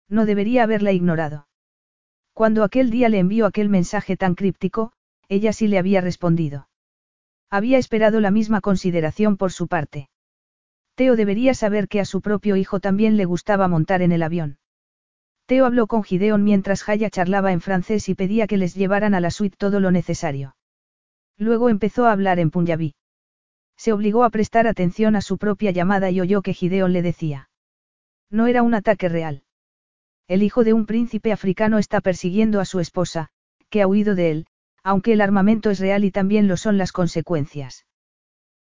No 0.10 0.26
debería 0.26 0.64
haberla 0.64 0.92
ignorado. 0.92 1.48
Cuando 2.34 2.64
aquel 2.64 2.90
día 2.90 3.10
le 3.10 3.20
envió 3.20 3.46
aquel 3.46 3.70
mensaje 3.70 4.18
tan 4.18 4.36
críptico, 4.36 4.92
ella 5.30 5.54
sí 5.54 5.68
le 5.68 5.80
había 5.80 6.02
respondido. 6.02 6.68
Había 7.50 7.78
esperado 7.78 8.20
la 8.20 8.30
misma 8.30 8.60
consideración 8.60 9.38
por 9.38 9.52
su 9.52 9.68
parte. 9.68 10.10
Teo 10.96 11.16
debería 11.16 11.54
saber 11.54 11.88
que 11.88 12.02
a 12.02 12.06
su 12.06 12.22
propio 12.22 12.56
hijo 12.56 12.80
también 12.80 13.18
le 13.18 13.26
gustaba 13.26 13.68
montar 13.68 14.02
en 14.02 14.12
el 14.12 14.22
avión. 14.22 14.58
Teo 15.46 15.66
habló 15.66 15.86
con 15.86 16.04
Gideon 16.04 16.44
mientras 16.44 16.84
Jaya 16.84 17.10
charlaba 17.10 17.52
en 17.52 17.62
francés 17.62 18.10
y 18.10 18.16
pedía 18.16 18.48
que 18.48 18.58
les 18.58 18.74
llevaran 18.74 19.14
a 19.14 19.20
la 19.20 19.30
suite 19.30 19.58
todo 19.58 19.80
lo 19.80 19.92
necesario. 19.92 20.56
Luego 21.38 21.70
empezó 21.70 22.06
a 22.06 22.12
hablar 22.12 22.40
en 22.40 22.50
punjabí. 22.50 22.96
Se 23.78 23.94
obligó 23.94 24.24
a 24.24 24.30
prestar 24.30 24.68
atención 24.68 25.16
a 25.16 25.22
su 25.22 25.38
propia 25.38 25.72
llamada 25.72 26.10
y 26.10 26.22
oyó 26.22 26.42
que 26.42 26.54
Gideon 26.54 26.94
le 26.94 27.02
decía. 27.02 27.50
No 28.32 28.48
era 28.48 28.64
un 28.64 28.74
ataque 28.74 29.10
real. 29.10 29.44
El 30.28 30.42
hijo 30.42 30.64
de 30.64 30.74
un 30.74 30.88
príncipe 30.88 31.32
africano 31.32 31.78
está 31.78 32.02
persiguiendo 32.02 32.60
a 32.60 32.66
su 32.66 32.80
esposa, 32.80 33.30
que 33.70 33.82
ha 33.82 33.88
huido 33.88 34.16
de 34.16 34.32
él, 34.32 34.48
aunque 34.82 35.14
el 35.14 35.22
armamento 35.22 35.70
es 35.70 35.80
real 35.80 36.04
y 36.04 36.12
también 36.12 36.48
lo 36.48 36.58
son 36.58 36.78
las 36.78 36.92
consecuencias. 36.92 37.86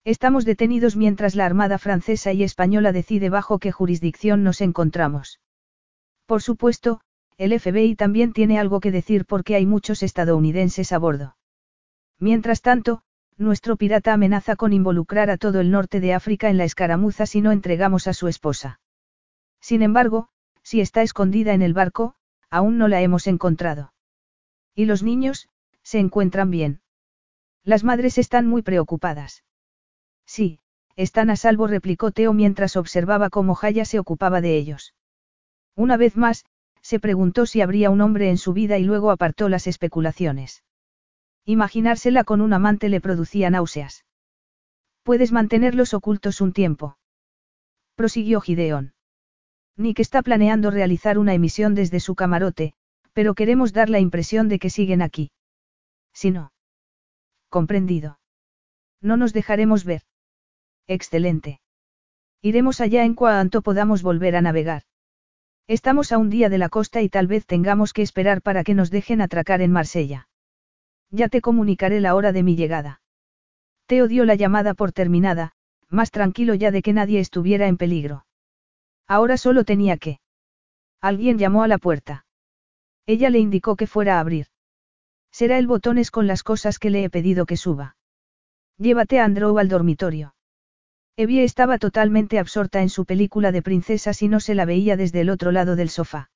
Estamos 0.03 0.45
detenidos 0.45 0.95
mientras 0.95 1.35
la 1.35 1.45
Armada 1.45 1.77
francesa 1.77 2.33
y 2.33 2.41
española 2.41 2.91
decide 2.91 3.29
bajo 3.29 3.59
qué 3.59 3.71
jurisdicción 3.71 4.43
nos 4.43 4.61
encontramos. 4.61 5.39
Por 6.31 6.41
supuesto, 6.41 7.01
el 7.37 7.59
FBI 7.59 7.97
también 7.97 8.31
tiene 8.31 8.57
algo 8.57 8.79
que 8.79 8.89
decir 8.89 9.25
porque 9.25 9.55
hay 9.55 9.65
muchos 9.65 10.01
estadounidenses 10.01 10.93
a 10.93 10.97
bordo. 10.97 11.35
Mientras 12.19 12.61
tanto, 12.61 13.01
nuestro 13.35 13.75
pirata 13.75 14.13
amenaza 14.13 14.55
con 14.55 14.71
involucrar 14.71 15.29
a 15.29 15.35
todo 15.35 15.59
el 15.59 15.71
norte 15.71 15.99
de 15.99 16.13
África 16.13 16.49
en 16.49 16.55
la 16.55 16.63
escaramuza 16.63 17.25
si 17.25 17.41
no 17.41 17.51
entregamos 17.51 18.07
a 18.07 18.13
su 18.13 18.29
esposa. 18.29 18.79
Sin 19.59 19.81
embargo, 19.81 20.29
si 20.63 20.79
está 20.79 21.01
escondida 21.01 21.53
en 21.53 21.61
el 21.61 21.73
barco, 21.73 22.15
aún 22.49 22.77
no 22.77 22.87
la 22.87 23.01
hemos 23.01 23.27
encontrado. 23.27 23.91
¿Y 24.73 24.85
los 24.85 25.03
niños? 25.03 25.49
Se 25.83 25.99
encuentran 25.99 26.49
bien. 26.49 26.79
Las 27.65 27.83
madres 27.83 28.17
están 28.17 28.47
muy 28.47 28.61
preocupadas. 28.61 29.43
Sí, 30.25 30.61
están 30.95 31.29
a 31.29 31.35
salvo, 31.35 31.67
replicó 31.67 32.11
Teo 32.11 32.31
mientras 32.31 32.77
observaba 32.77 33.29
cómo 33.29 33.53
Jaya 33.53 33.83
se 33.83 33.99
ocupaba 33.99 34.39
de 34.39 34.55
ellos. 34.55 34.93
Una 35.75 35.97
vez 35.97 36.17
más, 36.17 36.45
se 36.81 36.99
preguntó 36.99 37.45
si 37.45 37.61
habría 37.61 37.89
un 37.89 38.01
hombre 38.01 38.29
en 38.29 38.37
su 38.37 38.53
vida 38.53 38.77
y 38.77 38.83
luego 38.83 39.11
apartó 39.11 39.49
las 39.49 39.67
especulaciones. 39.67 40.63
Imaginársela 41.45 42.23
con 42.23 42.41
un 42.41 42.53
amante 42.53 42.89
le 42.89 43.01
producía 43.01 43.49
náuseas. 43.49 44.05
Puedes 45.03 45.31
mantenerlos 45.31 45.93
ocultos 45.93 46.41
un 46.41 46.53
tiempo. 46.53 46.97
Prosiguió 47.95 48.41
Gideón. 48.41 48.93
Nick 49.77 49.99
está 49.99 50.21
planeando 50.21 50.69
realizar 50.69 51.17
una 51.17 51.33
emisión 51.33 51.75
desde 51.75 51.99
su 51.99 52.15
camarote, 52.15 52.73
pero 53.13 53.33
queremos 53.33 53.73
dar 53.73 53.89
la 53.89 53.99
impresión 53.99 54.47
de 54.47 54.59
que 54.59 54.69
siguen 54.69 55.01
aquí. 55.01 55.31
Si 56.13 56.29
no. 56.31 56.51
Comprendido. 57.49 58.19
No 59.01 59.17
nos 59.17 59.33
dejaremos 59.33 59.83
ver. 59.85 60.03
Excelente. 60.87 61.61
Iremos 62.41 62.81
allá 62.81 63.03
en 63.05 63.15
cuanto 63.15 63.61
podamos 63.61 64.03
volver 64.03 64.35
a 64.35 64.41
navegar. 64.41 64.83
Estamos 65.67 66.11
a 66.11 66.17
un 66.17 66.29
día 66.29 66.49
de 66.49 66.57
la 66.57 66.69
costa 66.69 67.01
y 67.01 67.09
tal 67.09 67.27
vez 67.27 67.45
tengamos 67.45 67.93
que 67.93 68.01
esperar 68.01 68.41
para 68.41 68.63
que 68.63 68.73
nos 68.73 68.91
dejen 68.91 69.21
atracar 69.21 69.61
en 69.61 69.71
Marsella. 69.71 70.27
Ya 71.09 71.29
te 71.29 71.41
comunicaré 71.41 71.99
la 71.99 72.15
hora 72.15 72.31
de 72.31 72.43
mi 72.43 72.55
llegada. 72.55 73.01
Teo 73.85 74.07
dio 74.07 74.25
la 74.25 74.35
llamada 74.35 74.73
por 74.73 74.91
terminada, 74.91 75.53
más 75.89 76.11
tranquilo 76.11 76.55
ya 76.55 76.71
de 76.71 76.81
que 76.81 76.93
nadie 76.93 77.19
estuviera 77.19 77.67
en 77.67 77.77
peligro. 77.77 78.25
Ahora 79.07 79.37
solo 79.37 79.65
tenía 79.65 79.97
que. 79.97 80.19
Alguien 81.01 81.37
llamó 81.37 81.63
a 81.63 81.67
la 81.67 81.77
puerta. 81.77 82.25
Ella 83.05 83.29
le 83.29 83.39
indicó 83.39 83.75
que 83.75 83.87
fuera 83.87 84.17
a 84.17 84.19
abrir. 84.21 84.47
Será 85.31 85.57
el 85.57 85.67
botones 85.67 86.11
con 86.11 86.27
las 86.27 86.43
cosas 86.43 86.79
que 86.79 86.89
le 86.89 87.03
he 87.03 87.09
pedido 87.09 87.45
que 87.45 87.57
suba. 87.57 87.95
Llévate 88.77 89.19
a 89.19 89.25
Andrew 89.25 89.57
al 89.57 89.67
dormitorio. 89.67 90.33
Evie 91.17 91.43
estaba 91.43 91.77
totalmente 91.77 92.39
absorta 92.39 92.81
en 92.81 92.89
su 92.89 93.05
película 93.05 93.51
de 93.51 93.61
princesas 93.61 94.21
y 94.21 94.27
no 94.27 94.39
se 94.39 94.55
la 94.55 94.65
veía 94.65 94.97
desde 94.97 95.21
el 95.21 95.29
otro 95.29 95.51
lado 95.51 95.75
del 95.75 95.89
sofá. 95.89 96.31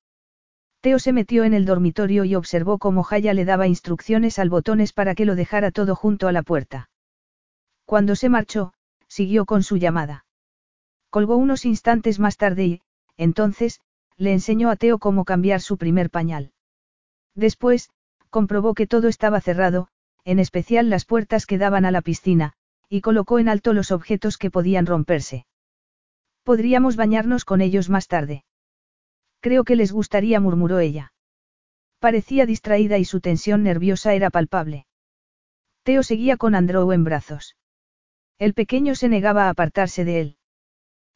Teo 0.80 0.98
se 0.98 1.12
metió 1.12 1.44
en 1.44 1.54
el 1.54 1.64
dormitorio 1.64 2.24
y 2.24 2.34
observó 2.34 2.78
cómo 2.78 3.02
Jaya 3.02 3.34
le 3.34 3.44
daba 3.44 3.66
instrucciones 3.66 4.38
al 4.38 4.50
botones 4.50 4.92
para 4.92 5.14
que 5.14 5.24
lo 5.24 5.34
dejara 5.34 5.70
todo 5.70 5.96
junto 5.96 6.28
a 6.28 6.32
la 6.32 6.42
puerta. 6.42 6.90
Cuando 7.84 8.14
se 8.14 8.28
marchó, 8.28 8.72
siguió 9.08 9.46
con 9.46 9.62
su 9.62 9.78
llamada. 9.78 10.26
Colgó 11.10 11.36
unos 11.36 11.64
instantes 11.64 12.18
más 12.18 12.36
tarde 12.36 12.66
y, 12.66 12.80
entonces, 13.16 13.80
le 14.16 14.32
enseñó 14.32 14.70
a 14.70 14.76
Teo 14.76 14.98
cómo 14.98 15.24
cambiar 15.24 15.60
su 15.60 15.78
primer 15.78 16.10
pañal. 16.10 16.52
Después, 17.34 17.90
comprobó 18.30 18.74
que 18.74 18.86
todo 18.86 19.08
estaba 19.08 19.40
cerrado, 19.40 19.88
en 20.24 20.38
especial 20.38 20.90
las 20.90 21.04
puertas 21.04 21.46
que 21.46 21.58
daban 21.58 21.84
a 21.84 21.90
la 21.90 22.02
piscina, 22.02 22.54
y 22.88 23.00
colocó 23.00 23.38
en 23.38 23.48
alto 23.48 23.72
los 23.72 23.90
objetos 23.90 24.38
que 24.38 24.50
podían 24.50 24.86
romperse. 24.86 25.46
Podríamos 26.42 26.96
bañarnos 26.96 27.44
con 27.44 27.60
ellos 27.60 27.90
más 27.90 28.06
tarde. 28.06 28.44
Creo 29.40 29.64
que 29.64 29.76
les 29.76 29.92
gustaría, 29.92 30.40
murmuró 30.40 30.78
ella. 30.78 31.12
Parecía 31.98 32.46
distraída 32.46 32.98
y 32.98 33.04
su 33.04 33.20
tensión 33.20 33.62
nerviosa 33.62 34.14
era 34.14 34.30
palpable. 34.30 34.86
Teo 35.82 36.02
seguía 36.02 36.36
con 36.36 36.54
Andrew 36.54 36.92
en 36.92 37.04
brazos. 37.04 37.56
El 38.38 38.54
pequeño 38.54 38.94
se 38.94 39.08
negaba 39.08 39.46
a 39.46 39.50
apartarse 39.50 40.04
de 40.04 40.20
él. 40.20 40.36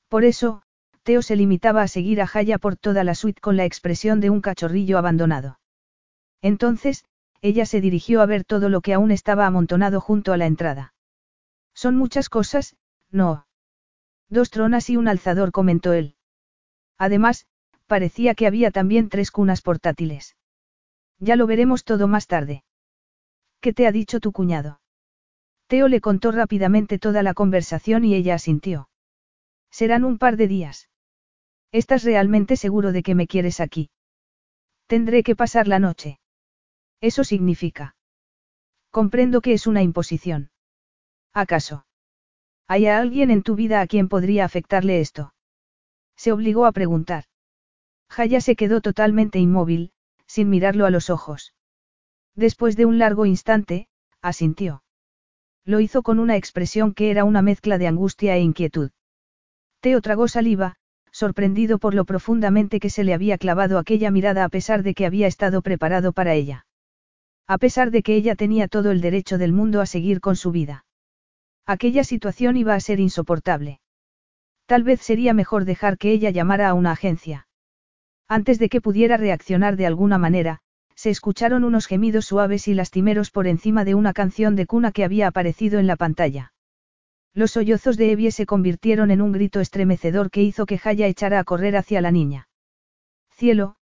Por 0.09 0.25
eso, 0.25 0.63
Teo 1.03 1.23
se 1.23 1.37
limitaba 1.37 1.83
a 1.83 1.89
seguir 1.89 2.21
a 2.21 2.27
Jaya 2.27 2.59
por 2.59 2.77
toda 2.77 3.05
la 3.05 3.15
suite 3.15 3.41
con 3.41 3.57
la 3.57 3.65
expresión 3.65 4.21
de 4.21 4.31
un 4.31 4.41
cachorrillo 4.41 4.99
abandonado. 4.99 5.61
Entonces, 6.43 7.05
ella 7.43 7.67
se 7.67 7.81
dirigió 7.81 8.21
a 8.21 8.27
ver 8.27 8.45
todo 8.45 8.69
lo 8.69 8.81
que 8.81 8.95
aún 8.95 9.11
estaba 9.11 9.47
amontonado 9.47 10.01
junto 10.01 10.33
a 10.33 10.37
la 10.37 10.47
entrada. 10.47 10.95
Son 11.83 11.97
muchas 11.97 12.29
cosas, 12.29 12.77
no. 13.11 13.47
Dos 14.29 14.51
tronas 14.51 14.91
y 14.91 14.99
un 14.99 15.09
alzador, 15.09 15.51
comentó 15.51 15.95
él. 15.95 16.15
Además, 16.99 17.47
parecía 17.87 18.35
que 18.35 18.47
había 18.47 18.71
también 18.71 19.09
tres 19.09 19.31
cunas 19.31 19.63
portátiles. 19.63 20.37
Ya 21.21 21.37
lo 21.37 21.47
veremos 21.47 21.85
todo 21.85 22.07
más 22.07 22.27
tarde. 22.27 22.65
¿Qué 23.63 23.73
te 23.73 23.87
ha 23.87 23.93
dicho 23.93 24.21
tu 24.21 24.31
cuñado? 24.31 24.83
Teo 25.69 25.89
le 25.89 26.03
contó 26.03 26.33
rápidamente 26.33 26.99
toda 26.99 27.23
la 27.23 27.33
conversación 27.33 28.05
y 28.05 28.15
ella 28.15 28.35
asintió. 28.35 28.91
Serán 29.71 30.05
un 30.05 30.19
par 30.19 30.37
de 30.37 30.49
días. 30.49 30.91
¿Estás 31.73 32.05
realmente 32.05 32.57
seguro 32.57 32.93
de 32.93 33.03
que 33.03 33.15
me 33.15 33.27
quieres 33.27 33.59
aquí? 33.59 33.89
Tendré 34.87 35.23
que 35.23 35.35
pasar 35.35 35.67
la 35.67 35.79
noche. 35.79 36.21
Eso 37.01 37.25
significa. 37.25 37.97
Comprendo 38.91 39.41
que 39.41 39.55
es 39.55 39.67
una 39.67 39.83
imposición. 39.83 40.51
¿Acaso? 41.33 41.87
¿Hay 42.67 42.87
alguien 42.87 43.31
en 43.31 43.43
tu 43.43 43.55
vida 43.55 43.81
a 43.81 43.87
quien 43.87 44.09
podría 44.09 44.45
afectarle 44.45 45.01
esto? 45.01 45.35
Se 46.17 46.33
obligó 46.33 46.67
a 46.67 46.73
preguntar. 46.73 47.25
Jaya 48.09 48.41
se 48.41 48.57
quedó 48.57 48.81
totalmente 48.81 49.39
inmóvil, 49.39 49.93
sin 50.27 50.51
mirarlo 50.51 50.87
a 50.87 50.91
los 50.91 51.11
ojos. 51.11 51.55
Después 52.35 52.77
de 52.77 52.87
un 52.87 52.99
largo 52.99 53.27
instante, 53.27 53.89
asintió. 54.23 54.83
Lo 55.65 55.81
hizo 55.81 56.03
con 56.03 56.19
una 56.19 56.37
expresión 56.37 56.95
que 56.95 57.11
era 57.11 57.25
una 57.25 57.43
mezcla 57.43 57.79
de 57.79 57.87
angustia 57.87 58.37
e 58.37 58.41
inquietud. 58.41 58.91
Teo 59.81 60.01
tragó 60.01 60.29
saliva, 60.29 60.77
sorprendido 61.13 61.79
por 61.79 61.95
lo 61.95 62.05
profundamente 62.05 62.81
que 62.81 62.91
se 62.91 63.05
le 63.05 63.15
había 63.15 63.39
clavado 63.39 63.79
aquella 63.79 64.11
mirada 64.11 64.45
a 64.45 64.49
pesar 64.49 64.83
de 64.83 64.95
que 64.95 65.07
había 65.07 65.27
estado 65.27 65.63
preparado 65.63 66.13
para 66.13 66.35
ella. 66.35 66.67
A 67.47 67.59
pesar 67.59 67.91
de 67.91 68.03
que 68.03 68.15
ella 68.15 68.37
tenía 68.37 68.69
todo 68.69 68.91
el 68.91 69.01
derecho 69.01 69.39
del 69.39 69.53
mundo 69.53 69.81
a 69.81 69.87
seguir 69.87 70.21
con 70.21 70.37
su 70.37 70.53
vida. 70.53 70.85
Aquella 71.71 72.03
situación 72.03 72.57
iba 72.57 72.75
a 72.75 72.81
ser 72.81 72.99
insoportable. 72.99 73.79
Tal 74.67 74.83
vez 74.83 75.03
sería 75.03 75.35
mejor 75.35 75.65
dejar 75.65 75.99
que 75.99 76.11
ella 76.11 76.31
llamara 76.31 76.69
a 76.69 76.75
una 76.75 76.91
agencia. 76.91 77.47
Antes 78.27 78.59
de 78.59 78.69
que 78.69 78.81
pudiera 78.81 79.17
reaccionar 79.17 79.77
de 79.77 79.87
alguna 79.87 80.19
manera, 80.19 80.59
se 80.97 81.11
escucharon 81.11 81.63
unos 81.63 81.87
gemidos 81.87 82.27
suaves 82.27 82.67
y 82.67 82.75
lastimeros 82.75 83.31
por 83.31 83.47
encima 83.47 83.85
de 83.85 83.95
una 83.95 84.13
canción 84.13 84.57
de 84.57 84.67
cuna 84.67 84.91
que 84.91 85.05
había 85.05 85.29
aparecido 85.29 85.79
en 85.79 85.87
la 85.87 85.95
pantalla. 85.95 86.53
Los 87.35 87.53
sollozos 87.53 87.97
de 87.97 88.11
Evie 88.11 88.33
se 88.33 88.47
convirtieron 88.47 89.13
en 89.13 89.21
un 89.21 89.31
grito 89.31 89.61
estremecedor 89.61 90.33
que 90.33 90.43
hizo 90.43 90.67
que 90.67 90.77
Jaya 90.77 91.07
echara 91.07 91.39
a 91.39 91.45
correr 91.45 91.77
hacia 91.77 92.01
la 92.01 92.11
niña. 92.11 92.49
Cielo, 93.31 93.77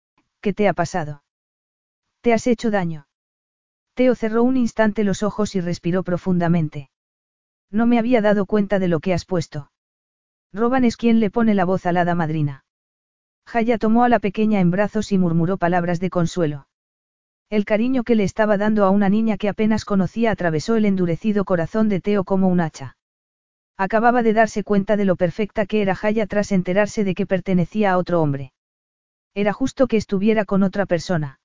¿qué 0.40 0.54
te 0.54 0.68
ha 0.68 0.72
pasado? 0.72 1.22
¿Te 2.22 2.32
has 2.32 2.46
hecho 2.46 2.70
daño? 2.70 3.08
Teo 3.92 4.14
cerró 4.14 4.42
un 4.42 4.56
instante 4.56 5.04
los 5.04 5.22
ojos 5.22 5.54
y 5.54 5.60
respiró 5.60 6.02
profundamente. 6.02 6.88
No 7.74 7.86
me 7.86 7.98
había 7.98 8.20
dado 8.20 8.46
cuenta 8.46 8.78
de 8.78 8.86
lo 8.86 9.00
que 9.00 9.12
has 9.12 9.24
puesto. 9.24 9.72
Roban 10.52 10.84
es 10.84 10.96
quien 10.96 11.18
le 11.18 11.28
pone 11.28 11.54
la 11.54 11.64
voz 11.64 11.86
a 11.86 11.92
la 11.92 12.02
hada 12.02 12.14
madrina. 12.14 12.64
Jaya 13.48 13.78
tomó 13.78 14.04
a 14.04 14.08
la 14.08 14.20
pequeña 14.20 14.60
en 14.60 14.70
brazos 14.70 15.10
y 15.10 15.18
murmuró 15.18 15.56
palabras 15.56 15.98
de 15.98 16.08
consuelo. 16.08 16.68
El 17.50 17.64
cariño 17.64 18.04
que 18.04 18.14
le 18.14 18.22
estaba 18.22 18.58
dando 18.58 18.84
a 18.84 18.90
una 18.90 19.08
niña 19.08 19.36
que 19.38 19.48
apenas 19.48 19.84
conocía 19.84 20.30
atravesó 20.30 20.76
el 20.76 20.84
endurecido 20.84 21.44
corazón 21.44 21.88
de 21.88 22.00
Teo 22.00 22.22
como 22.22 22.46
un 22.46 22.60
hacha. 22.60 22.96
Acababa 23.76 24.22
de 24.22 24.34
darse 24.34 24.62
cuenta 24.62 24.96
de 24.96 25.06
lo 25.06 25.16
perfecta 25.16 25.66
que 25.66 25.82
era 25.82 25.96
Jaya 25.96 26.28
tras 26.28 26.52
enterarse 26.52 27.02
de 27.02 27.16
que 27.16 27.26
pertenecía 27.26 27.90
a 27.90 27.98
otro 27.98 28.22
hombre. 28.22 28.52
Era 29.34 29.52
justo 29.52 29.88
que 29.88 29.96
estuviera 29.96 30.44
con 30.44 30.62
otra 30.62 30.86
persona. 30.86 31.40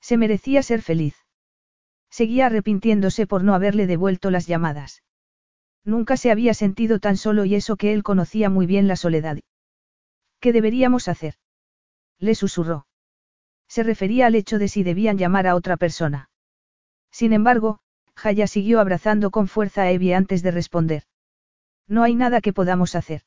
Se 0.00 0.16
merecía 0.16 0.64
ser 0.64 0.82
feliz. 0.82 1.14
Seguía 2.10 2.46
arrepintiéndose 2.46 3.28
por 3.28 3.44
no 3.44 3.54
haberle 3.54 3.86
devuelto 3.86 4.32
las 4.32 4.48
llamadas. 4.48 5.03
Nunca 5.84 6.16
se 6.16 6.30
había 6.30 6.54
sentido 6.54 6.98
tan 6.98 7.16
solo 7.16 7.44
y 7.44 7.54
eso 7.54 7.76
que 7.76 7.92
él 7.92 8.02
conocía 8.02 8.48
muy 8.48 8.66
bien 8.66 8.88
la 8.88 8.96
soledad. 8.96 9.38
¿Qué 10.40 10.52
deberíamos 10.52 11.08
hacer? 11.08 11.34
Le 12.18 12.34
susurró. 12.34 12.86
Se 13.68 13.82
refería 13.82 14.26
al 14.26 14.34
hecho 14.34 14.58
de 14.58 14.68
si 14.68 14.82
debían 14.82 15.18
llamar 15.18 15.46
a 15.46 15.54
otra 15.54 15.76
persona. 15.76 16.30
Sin 17.10 17.32
embargo, 17.32 17.80
Jaya 18.16 18.46
siguió 18.46 18.80
abrazando 18.80 19.30
con 19.30 19.48
fuerza 19.48 19.82
a 19.82 19.90
Evie 19.90 20.14
antes 20.14 20.42
de 20.42 20.50
responder. 20.50 21.04
No 21.88 22.02
hay 22.02 22.14
nada 22.14 22.40
que 22.40 22.52
podamos 22.52 22.94
hacer. 22.94 23.22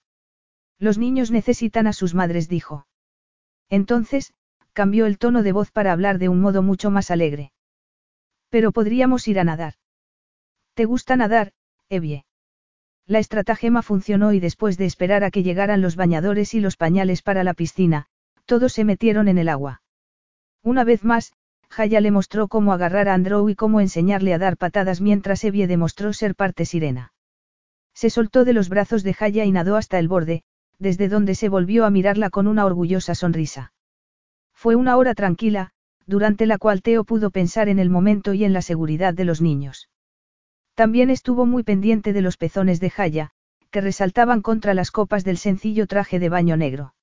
Los 0.80 0.98
niños 0.98 1.32
necesitan 1.32 1.88
a 1.88 1.94
sus 1.94 2.14
madres, 2.14 2.48
dijo. 2.48 2.88
Entonces, 3.70 4.34
cambió 4.74 5.06
el 5.06 5.18
tono 5.18 5.44
de 5.44 5.52
voz 5.52 5.72
para 5.72 5.92
hablar 5.92 6.20
de 6.20 6.30
un 6.30 6.40
modo 6.40 6.62
mucho 6.62 6.92
más 6.92 7.12
alegre. 7.12 7.52
Pero 8.50 8.72
podríamos 8.72 9.28
ir 9.28 9.40
a 9.40 9.44
nadar. 9.44 9.74
¿Te 10.76 10.86
gusta 10.86 11.16
nadar, 11.16 11.54
Evie? 11.90 12.27
La 13.08 13.20
estratagema 13.20 13.82
funcionó 13.82 14.34
y 14.34 14.42
después 14.42 14.78
de 14.78 14.86
esperar 14.86 15.24
a 15.24 15.32
que 15.32 15.42
llegaran 15.42 15.82
los 15.82 15.96
bañadores 15.96 16.54
y 16.54 16.60
los 16.60 16.76
pañales 16.76 17.22
para 17.22 17.46
la 17.46 17.54
piscina, 17.54 18.08
todos 18.46 18.74
se 18.74 18.84
metieron 18.84 19.30
en 19.30 19.38
el 19.38 19.48
agua. 19.48 19.82
Una 20.62 20.84
vez 20.84 21.06
más, 21.06 21.32
Jaya 21.70 22.02
le 22.02 22.12
mostró 22.12 22.50
cómo 22.50 22.74
agarrar 22.74 23.08
a 23.08 23.14
Andrew 23.14 23.50
y 23.50 23.56
cómo 23.56 23.80
enseñarle 23.80 24.34
a 24.34 24.38
dar 24.38 24.58
patadas 24.58 25.00
mientras 25.00 25.44
Evie 25.46 25.68
demostró 25.68 26.12
ser 26.12 26.36
parte 26.36 26.66
sirena. 26.66 27.14
Se 27.94 28.10
soltó 28.10 28.44
de 28.44 28.54
los 28.54 28.68
brazos 28.68 29.04
de 29.04 29.14
Jaya 29.14 29.46
y 29.46 29.52
nadó 29.52 29.78
hasta 29.78 30.00
el 30.00 30.10
borde, 30.10 30.44
desde 30.78 31.08
donde 31.08 31.34
se 31.34 31.50
volvió 31.50 31.86
a 31.86 31.90
mirarla 31.90 32.30
con 32.30 32.46
una 32.46 32.66
orgullosa 32.66 33.16
sonrisa. 33.16 33.74
Fue 34.54 34.76
una 34.76 34.98
hora 34.98 35.16
tranquila, 35.16 35.72
durante 36.06 36.46
la 36.46 36.58
cual 36.58 36.82
Teo 36.82 37.06
pudo 37.06 37.32
pensar 37.32 37.70
en 37.70 37.80
el 37.80 37.90
momento 37.90 38.34
y 38.34 38.44
en 38.44 38.54
la 38.54 38.62
seguridad 38.62 39.14
de 39.14 39.26
los 39.26 39.42
niños. 39.42 39.90
También 40.78 41.10
estuvo 41.10 41.48
muy 41.48 41.64
pendiente 41.64 42.14
de 42.14 42.22
los 42.22 42.38
pezones 42.38 42.80
de 42.80 42.92
Jaya, 42.92 43.32
que 43.72 43.82
resaltaban 43.82 44.44
contra 44.44 44.76
las 44.76 44.92
copas 44.92 45.24
del 45.24 45.40
sencillo 45.40 45.88
traje 45.88 46.20
de 46.20 46.30
baño 46.30 46.56
negro. 46.56 46.94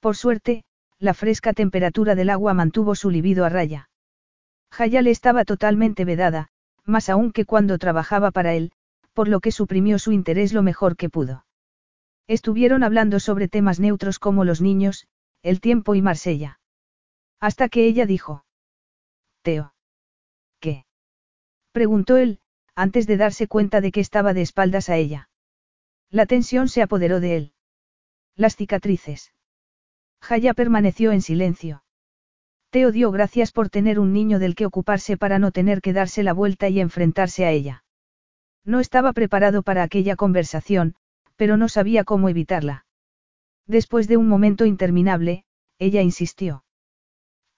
Por 0.00 0.16
suerte, 0.16 0.64
la 0.98 1.12
fresca 1.12 1.52
temperatura 1.52 2.14
del 2.14 2.30
agua 2.30 2.54
mantuvo 2.54 2.94
su 2.94 3.10
libido 3.10 3.44
a 3.44 3.50
raya. 3.50 3.90
Jaya 4.70 5.02
le 5.02 5.10
estaba 5.10 5.44
totalmente 5.44 6.06
vedada, 6.06 6.48
más 6.86 7.10
aún 7.10 7.32
que 7.32 7.44
cuando 7.44 7.76
trabajaba 7.76 8.30
para 8.30 8.54
él, 8.54 8.72
por 9.12 9.28
lo 9.28 9.40
que 9.40 9.52
suprimió 9.52 9.98
su 9.98 10.12
interés 10.12 10.54
lo 10.54 10.62
mejor 10.62 10.96
que 10.96 11.10
pudo. 11.10 11.44
Estuvieron 12.26 12.82
hablando 12.82 13.20
sobre 13.20 13.46
temas 13.46 13.78
neutros 13.78 14.18
como 14.18 14.42
los 14.42 14.62
niños, 14.62 15.06
el 15.42 15.60
tiempo 15.60 15.94
y 15.96 16.00
Marsella. 16.00 16.60
Hasta 17.40 17.68
que 17.68 17.84
ella 17.84 18.06
dijo. 18.06 18.46
Teo. 19.42 19.74
¿Qué? 20.60 20.86
preguntó 21.72 22.16
él, 22.16 22.40
antes 22.76 23.06
de 23.06 23.16
darse 23.16 23.48
cuenta 23.48 23.80
de 23.80 23.90
que 23.90 24.00
estaba 24.00 24.34
de 24.34 24.42
espaldas 24.42 24.88
a 24.90 24.96
ella. 24.96 25.28
La 26.10 26.26
tensión 26.26 26.68
se 26.68 26.82
apoderó 26.82 27.18
de 27.20 27.36
él. 27.36 27.52
Las 28.36 28.54
cicatrices. 28.54 29.32
Jaya 30.20 30.54
permaneció 30.54 31.12
en 31.12 31.22
silencio. 31.22 31.82
Teo 32.70 32.92
dio 32.92 33.10
gracias 33.10 33.52
por 33.52 33.70
tener 33.70 33.98
un 33.98 34.12
niño 34.12 34.38
del 34.38 34.54
que 34.54 34.66
ocuparse 34.66 35.16
para 35.16 35.38
no 35.38 35.50
tener 35.52 35.80
que 35.80 35.94
darse 35.94 36.22
la 36.22 36.34
vuelta 36.34 36.68
y 36.68 36.80
enfrentarse 36.80 37.46
a 37.46 37.50
ella. 37.50 37.84
No 38.64 38.80
estaba 38.80 39.12
preparado 39.12 39.62
para 39.62 39.82
aquella 39.82 40.16
conversación, 40.16 40.96
pero 41.36 41.56
no 41.56 41.68
sabía 41.68 42.04
cómo 42.04 42.28
evitarla. 42.28 42.84
Después 43.66 44.08
de 44.08 44.16
un 44.16 44.28
momento 44.28 44.66
interminable, 44.66 45.44
ella 45.78 46.02
insistió. 46.02 46.64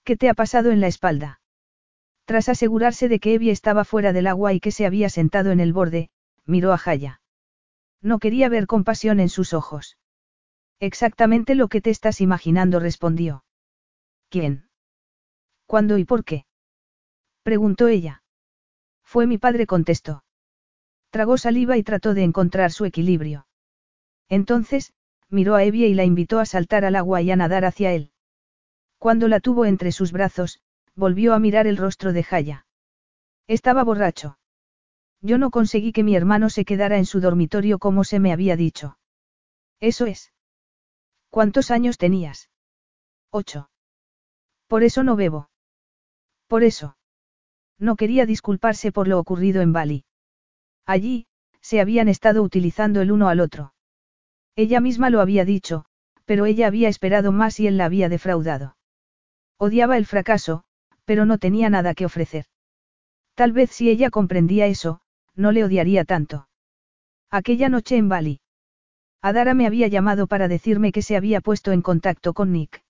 ¿Qué 0.03 0.15
te 0.15 0.29
ha 0.29 0.33
pasado 0.33 0.71
en 0.71 0.79
la 0.79 0.87
espalda? 0.87 1.41
Tras 2.29 2.47
asegurarse 2.47 3.09
de 3.09 3.19
que 3.19 3.33
Evie 3.33 3.51
estaba 3.51 3.83
fuera 3.83 4.13
del 4.13 4.27
agua 4.27 4.53
y 4.53 4.59
que 4.59 4.69
se 4.69 4.85
había 4.85 5.09
sentado 5.09 5.49
en 5.49 5.59
el 5.59 5.73
borde, 5.73 6.11
miró 6.45 6.73
a 6.73 6.77
Jaya. 6.77 7.21
No 8.03 8.19
quería 8.19 8.49
ver 8.49 8.67
compasión 8.67 9.19
en 9.19 9.29
sus 9.29 9.51
ojos. 9.51 9.97
Exactamente 10.79 11.55
lo 11.55 11.69
que 11.69 11.81
te 11.81 11.89
estás 11.89 12.21
imaginando, 12.21 12.79
respondió. 12.79 13.45
¿Quién? 14.29 14.69
¿Cuándo 15.65 15.97
y 15.97 16.05
por 16.05 16.23
qué? 16.23 16.45
preguntó 17.41 17.87
ella. 17.87 18.21
Fue 19.03 19.25
mi 19.25 19.39
padre, 19.39 19.65
contestó. 19.65 20.23
Tragó 21.09 21.35
saliva 21.39 21.77
y 21.77 21.83
trató 21.83 22.13
de 22.13 22.21
encontrar 22.21 22.71
su 22.71 22.85
equilibrio. 22.85 23.47
Entonces, 24.27 24.93
miró 25.29 25.55
a 25.55 25.63
Evie 25.63 25.87
y 25.87 25.95
la 25.95 26.03
invitó 26.03 26.37
a 26.37 26.45
saltar 26.45 26.85
al 26.85 26.95
agua 26.95 27.23
y 27.23 27.31
a 27.31 27.35
nadar 27.35 27.65
hacia 27.65 27.91
él. 27.91 28.11
Cuando 28.99 29.27
la 29.27 29.39
tuvo 29.39 29.65
entre 29.65 29.91
sus 29.91 30.11
brazos, 30.11 30.61
volvió 30.99 31.33
a 31.33 31.39
mirar 31.39 31.65
el 31.65 31.77
rostro 31.77 32.13
de 32.13 32.23
Jaya. 32.23 32.67
Estaba 33.47 33.83
borracho. 33.83 34.37
Yo 35.21 35.37
no 35.37 35.49
conseguí 35.49 35.91
que 35.91 36.03
mi 36.03 36.15
hermano 36.15 36.49
se 36.49 36.65
quedara 36.65 36.97
en 36.97 37.05
su 37.05 37.19
dormitorio 37.19 37.79
como 37.79 38.03
se 38.03 38.19
me 38.19 38.31
había 38.31 38.55
dicho. 38.55 38.97
Eso 39.79 40.05
es. 40.05 40.33
¿Cuántos 41.29 41.71
años 41.71 41.97
tenías? 41.97 42.49
Ocho. 43.31 43.69
Por 44.67 44.83
eso 44.83 45.03
no 45.03 45.15
bebo. 45.15 45.49
Por 46.47 46.63
eso. 46.63 46.97
No 47.79 47.95
quería 47.95 48.25
disculparse 48.25 48.91
por 48.91 49.07
lo 49.07 49.19
ocurrido 49.19 49.61
en 49.61 49.73
Bali. 49.73 50.05
Allí, 50.85 51.27
se 51.61 51.79
habían 51.79 52.09
estado 52.09 52.43
utilizando 52.43 53.01
el 53.01 53.11
uno 53.11 53.29
al 53.29 53.39
otro. 53.39 53.73
Ella 54.55 54.81
misma 54.81 55.09
lo 55.09 55.21
había 55.21 55.45
dicho, 55.45 55.85
pero 56.25 56.45
ella 56.45 56.67
había 56.67 56.89
esperado 56.89 57.31
más 57.31 57.59
y 57.59 57.67
él 57.67 57.77
la 57.77 57.85
había 57.85 58.09
defraudado. 58.09 58.75
Odiaba 59.57 59.97
el 59.97 60.05
fracaso, 60.05 60.65
pero 61.09 61.25
no 61.25 61.39
tenía 61.39 61.71
nada 61.71 61.95
que 61.95 62.05
ofrecer. 62.05 62.45
Tal 63.33 63.51
vez 63.51 63.71
si 63.71 63.89
ella 63.89 64.11
comprendía 64.11 64.67
eso, 64.67 65.01
no 65.33 65.51
le 65.51 65.63
odiaría 65.63 66.05
tanto. 66.05 66.47
Aquella 67.31 67.67
noche 67.67 67.97
en 67.97 68.09
Bali. 68.09 68.41
Adara 69.19 69.55
me 69.55 69.65
había 69.65 69.87
llamado 69.87 70.27
para 70.27 70.47
decirme 70.47 70.91
que 70.91 71.01
se 71.01 71.15
había 71.15 71.41
puesto 71.41 71.71
en 71.71 71.81
contacto 71.81 72.35
con 72.35 72.51
Nick. 72.51 72.83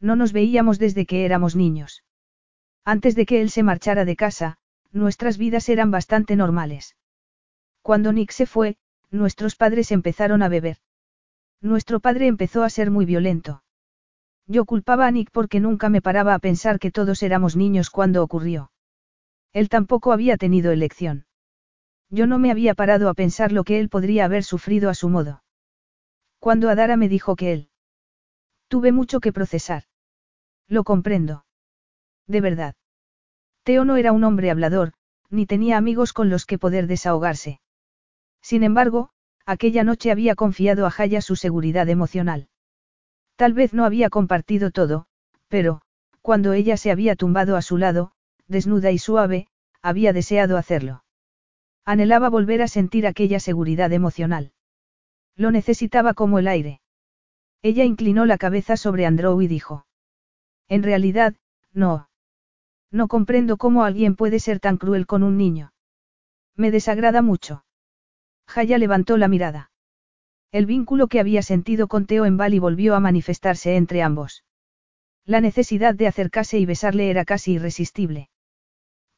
No 0.00 0.16
nos 0.16 0.32
veíamos 0.32 0.78
desde 0.78 1.04
que 1.04 1.26
éramos 1.26 1.54
niños. 1.54 2.02
Antes 2.82 3.14
de 3.14 3.26
que 3.26 3.42
él 3.42 3.50
se 3.50 3.62
marchara 3.62 4.06
de 4.06 4.16
casa, 4.16 4.56
nuestras 4.90 5.36
vidas 5.36 5.68
eran 5.68 5.90
bastante 5.90 6.36
normales. 6.36 6.96
Cuando 7.82 8.14
Nick 8.14 8.30
se 8.30 8.46
fue, 8.46 8.78
nuestros 9.10 9.54
padres 9.54 9.92
empezaron 9.92 10.42
a 10.42 10.48
beber. 10.48 10.78
Nuestro 11.60 12.00
padre 12.00 12.26
empezó 12.26 12.62
a 12.62 12.70
ser 12.70 12.90
muy 12.90 13.04
violento. 13.04 13.63
Yo 14.46 14.64
culpaba 14.64 15.06
a 15.06 15.10
Nick 15.10 15.30
porque 15.30 15.60
nunca 15.60 15.88
me 15.88 16.02
paraba 16.02 16.34
a 16.34 16.38
pensar 16.38 16.78
que 16.78 16.90
todos 16.90 17.22
éramos 17.22 17.56
niños 17.56 17.90
cuando 17.90 18.22
ocurrió. 18.22 18.70
Él 19.52 19.68
tampoco 19.68 20.12
había 20.12 20.36
tenido 20.36 20.72
elección. 20.72 21.26
Yo 22.10 22.26
no 22.26 22.38
me 22.38 22.50
había 22.50 22.74
parado 22.74 23.08
a 23.08 23.14
pensar 23.14 23.52
lo 23.52 23.64
que 23.64 23.80
él 23.80 23.88
podría 23.88 24.26
haber 24.26 24.44
sufrido 24.44 24.90
a 24.90 24.94
su 24.94 25.08
modo. 25.08 25.42
Cuando 26.38 26.68
Adara 26.68 26.96
me 26.96 27.08
dijo 27.08 27.36
que 27.36 27.52
él. 27.52 27.68
Tuve 28.68 28.92
mucho 28.92 29.20
que 29.20 29.32
procesar. 29.32 29.84
Lo 30.68 30.84
comprendo. 30.84 31.46
De 32.26 32.40
verdad. 32.40 32.74
Teo 33.62 33.84
no 33.84 33.96
era 33.96 34.12
un 34.12 34.24
hombre 34.24 34.50
hablador, 34.50 34.92
ni 35.30 35.46
tenía 35.46 35.78
amigos 35.78 36.12
con 36.12 36.28
los 36.28 36.44
que 36.44 36.58
poder 36.58 36.86
desahogarse. 36.86 37.60
Sin 38.42 38.62
embargo, 38.62 39.10
aquella 39.46 39.84
noche 39.84 40.10
había 40.10 40.34
confiado 40.34 40.86
a 40.86 40.90
Jaya 40.90 41.22
su 41.22 41.36
seguridad 41.36 41.88
emocional. 41.88 42.48
Tal 43.36 43.52
vez 43.52 43.74
no 43.74 43.84
había 43.84 44.10
compartido 44.10 44.70
todo, 44.70 45.06
pero, 45.48 45.82
cuando 46.22 46.52
ella 46.52 46.76
se 46.76 46.90
había 46.90 47.16
tumbado 47.16 47.56
a 47.56 47.62
su 47.62 47.76
lado, 47.76 48.12
desnuda 48.46 48.90
y 48.90 48.98
suave, 48.98 49.48
había 49.82 50.12
deseado 50.12 50.56
hacerlo. 50.56 51.04
Anhelaba 51.84 52.30
volver 52.30 52.62
a 52.62 52.68
sentir 52.68 53.06
aquella 53.06 53.40
seguridad 53.40 53.92
emocional. 53.92 54.52
Lo 55.36 55.50
necesitaba 55.50 56.14
como 56.14 56.38
el 56.38 56.48
aire. 56.48 56.80
Ella 57.60 57.84
inclinó 57.84 58.24
la 58.24 58.38
cabeza 58.38 58.76
sobre 58.76 59.04
Andrew 59.04 59.40
y 59.42 59.48
dijo. 59.48 59.86
En 60.68 60.82
realidad, 60.82 61.34
no. 61.72 62.08
No 62.90 63.08
comprendo 63.08 63.56
cómo 63.56 63.84
alguien 63.84 64.16
puede 64.16 64.38
ser 64.38 64.60
tan 64.60 64.76
cruel 64.76 65.06
con 65.06 65.22
un 65.22 65.36
niño. 65.36 65.72
Me 66.56 66.70
desagrada 66.70 67.20
mucho. 67.20 67.64
Jaya 68.46 68.78
levantó 68.78 69.16
la 69.16 69.28
mirada. 69.28 69.70
El 70.54 70.66
vínculo 70.66 71.08
que 71.08 71.18
había 71.18 71.42
sentido 71.42 71.88
con 71.88 72.06
Teo 72.06 72.26
en 72.26 72.36
Bali 72.36 72.60
volvió 72.60 72.94
a 72.94 73.00
manifestarse 73.00 73.74
entre 73.74 74.02
ambos. 74.02 74.44
La 75.24 75.40
necesidad 75.40 75.96
de 75.96 76.06
acercarse 76.06 76.60
y 76.60 76.64
besarle 76.64 77.10
era 77.10 77.24
casi 77.24 77.54
irresistible. 77.54 78.30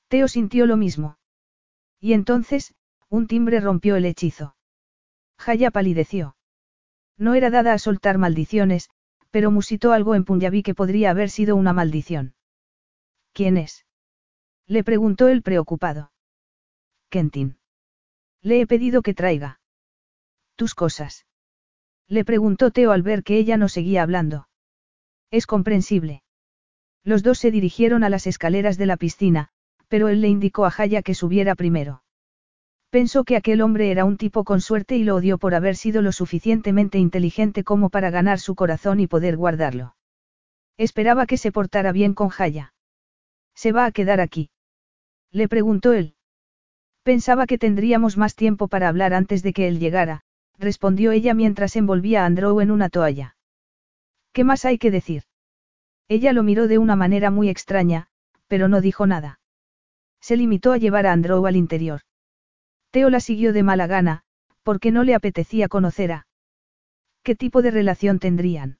Teo 0.08 0.28
sintió 0.28 0.64
lo 0.64 0.78
mismo. 0.78 1.18
Y 2.00 2.14
entonces, 2.14 2.74
un 3.10 3.26
timbre 3.26 3.60
rompió 3.60 3.96
el 3.96 4.06
hechizo. 4.06 4.56
Jaya 5.36 5.70
palideció. 5.70 6.36
No 7.18 7.34
era 7.34 7.50
dada 7.50 7.74
a 7.74 7.78
soltar 7.78 8.16
maldiciones, 8.16 8.88
pero 9.30 9.50
musitó 9.50 9.92
algo 9.92 10.14
en 10.14 10.24
Punjabi 10.24 10.62
que 10.62 10.74
podría 10.74 11.10
haber 11.10 11.28
sido 11.28 11.54
una 11.54 11.74
maldición. 11.74 12.34
¿Quién 13.34 13.58
es? 13.58 13.84
Le 14.66 14.82
preguntó 14.82 15.28
el 15.28 15.42
preocupado. 15.42 16.12
Kentin. 17.10 17.58
Le 18.40 18.62
he 18.62 18.66
pedido 18.66 19.02
que 19.02 19.12
traiga. 19.12 19.60
Tus 20.56 20.74
cosas. 20.74 21.26
Le 22.08 22.24
preguntó 22.24 22.70
Teo 22.70 22.92
al 22.92 23.02
ver 23.02 23.22
que 23.22 23.36
ella 23.36 23.56
no 23.56 23.68
seguía 23.68 24.02
hablando. 24.02 24.48
Es 25.30 25.46
comprensible. 25.46 26.22
Los 27.04 27.22
dos 27.22 27.38
se 27.38 27.50
dirigieron 27.50 28.04
a 28.04 28.08
las 28.08 28.26
escaleras 28.26 28.78
de 28.78 28.86
la 28.86 28.96
piscina, 28.96 29.50
pero 29.88 30.08
él 30.08 30.20
le 30.22 30.28
indicó 30.28 30.64
a 30.64 30.70
Jaya 30.70 31.02
que 31.02 31.14
subiera 31.14 31.54
primero. 31.54 32.02
Pensó 32.90 33.24
que 33.24 33.36
aquel 33.36 33.60
hombre 33.60 33.90
era 33.90 34.04
un 34.04 34.16
tipo 34.16 34.44
con 34.44 34.60
suerte 34.60 34.96
y 34.96 35.04
lo 35.04 35.16
odió 35.16 35.36
por 35.38 35.54
haber 35.54 35.76
sido 35.76 36.00
lo 36.00 36.12
suficientemente 36.12 36.98
inteligente 36.98 37.62
como 37.62 37.90
para 37.90 38.10
ganar 38.10 38.38
su 38.38 38.54
corazón 38.54 39.00
y 39.00 39.06
poder 39.06 39.36
guardarlo. 39.36 39.94
Esperaba 40.78 41.26
que 41.26 41.36
se 41.36 41.52
portara 41.52 41.92
bien 41.92 42.14
con 42.14 42.30
Jaya. 42.30 42.72
¿Se 43.54 43.72
va 43.72 43.84
a 43.84 43.92
quedar 43.92 44.20
aquí? 44.20 44.50
Le 45.30 45.48
preguntó 45.48 45.92
él. 45.92 46.14
Pensaba 47.02 47.46
que 47.46 47.58
tendríamos 47.58 48.16
más 48.16 48.34
tiempo 48.34 48.68
para 48.68 48.88
hablar 48.88 49.12
antes 49.12 49.42
de 49.42 49.52
que 49.52 49.68
él 49.68 49.78
llegara, 49.78 50.24
respondió 50.58 51.12
ella 51.12 51.34
mientras 51.34 51.76
envolvía 51.76 52.22
a 52.22 52.26
Andrew 52.26 52.60
en 52.60 52.70
una 52.70 52.88
toalla. 52.88 53.36
¿Qué 54.32 54.44
más 54.44 54.64
hay 54.64 54.78
que 54.78 54.90
decir? 54.90 55.24
Ella 56.08 56.32
lo 56.32 56.42
miró 56.42 56.68
de 56.68 56.78
una 56.78 56.96
manera 56.96 57.30
muy 57.30 57.48
extraña, 57.48 58.08
pero 58.46 58.68
no 58.68 58.80
dijo 58.80 59.06
nada. 59.06 59.40
Se 60.20 60.36
limitó 60.36 60.72
a 60.72 60.78
llevar 60.78 61.06
a 61.06 61.12
Andrew 61.12 61.46
al 61.46 61.56
interior. 61.56 62.00
Teo 62.90 63.10
la 63.10 63.20
siguió 63.20 63.52
de 63.52 63.62
mala 63.62 63.86
gana, 63.86 64.22
porque 64.62 64.90
no 64.90 65.04
le 65.04 65.14
apetecía 65.14 65.68
conocer 65.68 66.12
a. 66.12 66.26
¿Qué 67.22 67.34
tipo 67.34 67.62
de 67.62 67.70
relación 67.70 68.18
tendrían? 68.18 68.78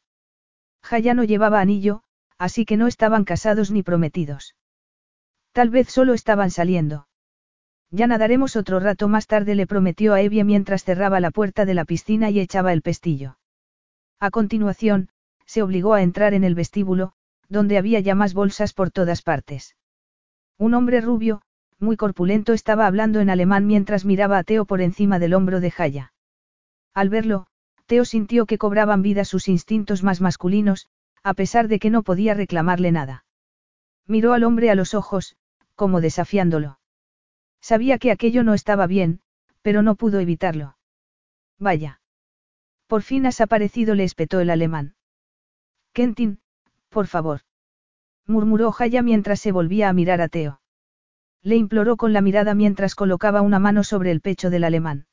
Jaya 0.82 1.14
no 1.14 1.24
llevaba 1.24 1.60
anillo, 1.60 2.02
así 2.38 2.64
que 2.64 2.76
no 2.76 2.86
estaban 2.86 3.24
casados 3.24 3.70
ni 3.70 3.82
prometidos. 3.82 4.54
Tal 5.52 5.70
vez 5.70 5.88
solo 5.88 6.14
estaban 6.14 6.50
saliendo. 6.50 7.08
Ya 7.90 8.06
nadaremos 8.06 8.56
otro 8.56 8.80
rato 8.80 9.08
más 9.08 9.26
tarde 9.26 9.54
le 9.54 9.66
prometió 9.66 10.14
a 10.14 10.20
Evie 10.20 10.44
mientras 10.44 10.84
cerraba 10.84 11.20
la 11.20 11.30
puerta 11.30 11.64
de 11.64 11.74
la 11.74 11.84
piscina 11.84 12.30
y 12.30 12.40
echaba 12.40 12.72
el 12.72 12.82
pestillo. 12.82 13.38
A 14.18 14.30
continuación, 14.30 15.08
se 15.46 15.62
obligó 15.62 15.94
a 15.94 16.02
entrar 16.02 16.34
en 16.34 16.44
el 16.44 16.54
vestíbulo, 16.54 17.12
donde 17.48 17.78
había 17.78 18.00
ya 18.00 18.14
más 18.14 18.34
bolsas 18.34 18.72
por 18.72 18.90
todas 18.90 19.22
partes. 19.22 19.76
Un 20.58 20.74
hombre 20.74 21.00
rubio, 21.00 21.42
muy 21.78 21.96
corpulento 21.96 22.52
estaba 22.52 22.86
hablando 22.86 23.20
en 23.20 23.30
alemán 23.30 23.66
mientras 23.66 24.04
miraba 24.04 24.38
a 24.38 24.44
Teo 24.44 24.64
por 24.64 24.80
encima 24.80 25.18
del 25.18 25.34
hombro 25.34 25.60
de 25.60 25.70
Jaya. 25.70 26.12
Al 26.94 27.08
verlo, 27.08 27.46
Teo 27.86 28.04
sintió 28.04 28.46
que 28.46 28.58
cobraban 28.58 29.02
vida 29.02 29.24
sus 29.24 29.48
instintos 29.48 30.02
más 30.02 30.20
masculinos, 30.20 30.88
a 31.22 31.34
pesar 31.34 31.68
de 31.68 31.78
que 31.78 31.90
no 31.90 32.02
podía 32.02 32.34
reclamarle 32.34 32.90
nada. 32.90 33.24
Miró 34.06 34.32
al 34.32 34.44
hombre 34.44 34.70
a 34.70 34.74
los 34.74 34.94
ojos, 34.94 35.36
como 35.74 36.00
desafiándolo. 36.00 36.75
Sabía 37.70 37.98
que 37.98 38.12
aquello 38.12 38.44
no 38.44 38.54
estaba 38.54 38.86
bien, 38.86 39.18
pero 39.60 39.82
no 39.82 39.96
pudo 39.96 40.20
evitarlo. 40.20 40.76
Vaya. 41.58 42.00
Por 42.86 43.02
fin 43.02 43.26
has 43.26 43.40
aparecido, 43.40 43.96
le 43.96 44.04
espetó 44.04 44.38
el 44.38 44.50
alemán. 44.50 44.94
Kentin, 45.92 46.38
por 46.90 47.08
favor. 47.08 47.40
Murmuró 48.24 48.70
Jaya 48.70 49.02
mientras 49.02 49.40
se 49.40 49.50
volvía 49.50 49.88
a 49.88 49.92
mirar 49.92 50.20
a 50.20 50.28
Teo. 50.28 50.60
Le 51.42 51.56
imploró 51.56 51.96
con 51.96 52.12
la 52.12 52.20
mirada 52.20 52.54
mientras 52.54 52.94
colocaba 52.94 53.42
una 53.42 53.58
mano 53.58 53.82
sobre 53.82 54.12
el 54.12 54.20
pecho 54.20 54.48
del 54.48 54.62
alemán. 54.62 55.08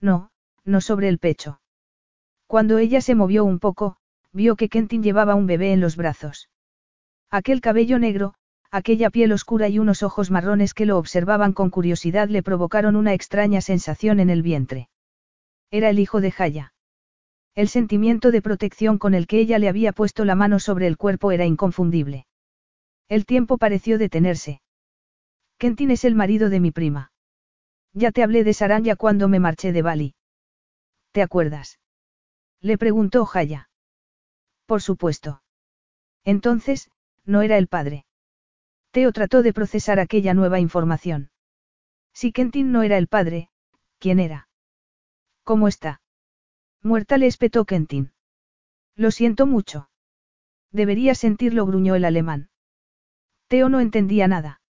No, 0.00 0.32
no 0.64 0.80
sobre 0.80 1.08
el 1.08 1.20
pecho. 1.20 1.60
Cuando 2.48 2.78
ella 2.78 3.00
se 3.00 3.14
movió 3.14 3.44
un 3.44 3.60
poco, 3.60 3.98
vio 4.32 4.56
que 4.56 4.68
Kentin 4.68 5.04
llevaba 5.04 5.36
un 5.36 5.46
bebé 5.46 5.72
en 5.72 5.80
los 5.80 5.94
brazos. 5.94 6.50
Aquel 7.30 7.60
cabello 7.60 8.00
negro, 8.00 8.34
aquella 8.70 9.10
piel 9.10 9.32
oscura 9.32 9.68
y 9.68 9.78
unos 9.78 10.02
ojos 10.02 10.30
marrones 10.30 10.74
que 10.74 10.86
lo 10.86 10.98
observaban 10.98 11.52
con 11.52 11.70
curiosidad 11.70 12.28
le 12.28 12.42
provocaron 12.42 12.96
una 12.96 13.14
extraña 13.14 13.60
sensación 13.60 14.20
en 14.20 14.30
el 14.30 14.42
vientre. 14.42 14.88
Era 15.70 15.90
el 15.90 15.98
hijo 15.98 16.20
de 16.20 16.30
Jaya. 16.30 16.74
El 17.54 17.68
sentimiento 17.68 18.30
de 18.30 18.42
protección 18.42 18.98
con 18.98 19.14
el 19.14 19.26
que 19.26 19.40
ella 19.40 19.58
le 19.58 19.68
había 19.68 19.92
puesto 19.92 20.24
la 20.24 20.34
mano 20.34 20.60
sobre 20.60 20.86
el 20.86 20.96
cuerpo 20.96 21.32
era 21.32 21.44
inconfundible. 21.44 22.26
El 23.08 23.26
tiempo 23.26 23.58
pareció 23.58 23.98
detenerse. 23.98 24.60
Kentin 25.58 25.90
es 25.90 26.04
el 26.04 26.14
marido 26.14 26.50
de 26.50 26.60
mi 26.60 26.70
prima. 26.70 27.10
Ya 27.92 28.12
te 28.12 28.22
hablé 28.22 28.44
de 28.44 28.54
Saranya 28.54 28.96
cuando 28.96 29.28
me 29.28 29.40
marché 29.40 29.72
de 29.72 29.82
Bali. 29.82 30.14
¿Te 31.12 31.22
acuerdas? 31.22 31.80
Le 32.60 32.78
preguntó 32.78 33.24
Jaya. 33.24 33.70
Por 34.66 34.82
supuesto. 34.82 35.42
Entonces, 36.24 36.90
no 37.24 37.42
era 37.42 37.56
el 37.56 37.66
padre. 37.66 38.04
Teo 38.90 39.12
trató 39.12 39.42
de 39.42 39.52
procesar 39.52 40.00
aquella 40.00 40.34
nueva 40.34 40.60
información. 40.60 41.30
Si 42.12 42.32
Kentin 42.32 42.72
no 42.72 42.82
era 42.82 42.98
el 42.98 43.06
padre, 43.06 43.50
¿quién 43.98 44.18
era? 44.18 44.48
¿Cómo 45.44 45.68
está? 45.68 46.00
Muerta 46.82 47.18
le 47.18 47.26
espetó 47.26 47.64
Kentin. 47.64 48.12
Lo 48.94 49.10
siento 49.10 49.46
mucho. 49.46 49.88
Debería 50.72 51.14
sentirlo, 51.14 51.66
gruñó 51.66 51.94
el 51.94 52.04
alemán. 52.04 52.50
Teo 53.48 53.68
no 53.68 53.80
entendía 53.80 54.28
nada. 54.28 54.60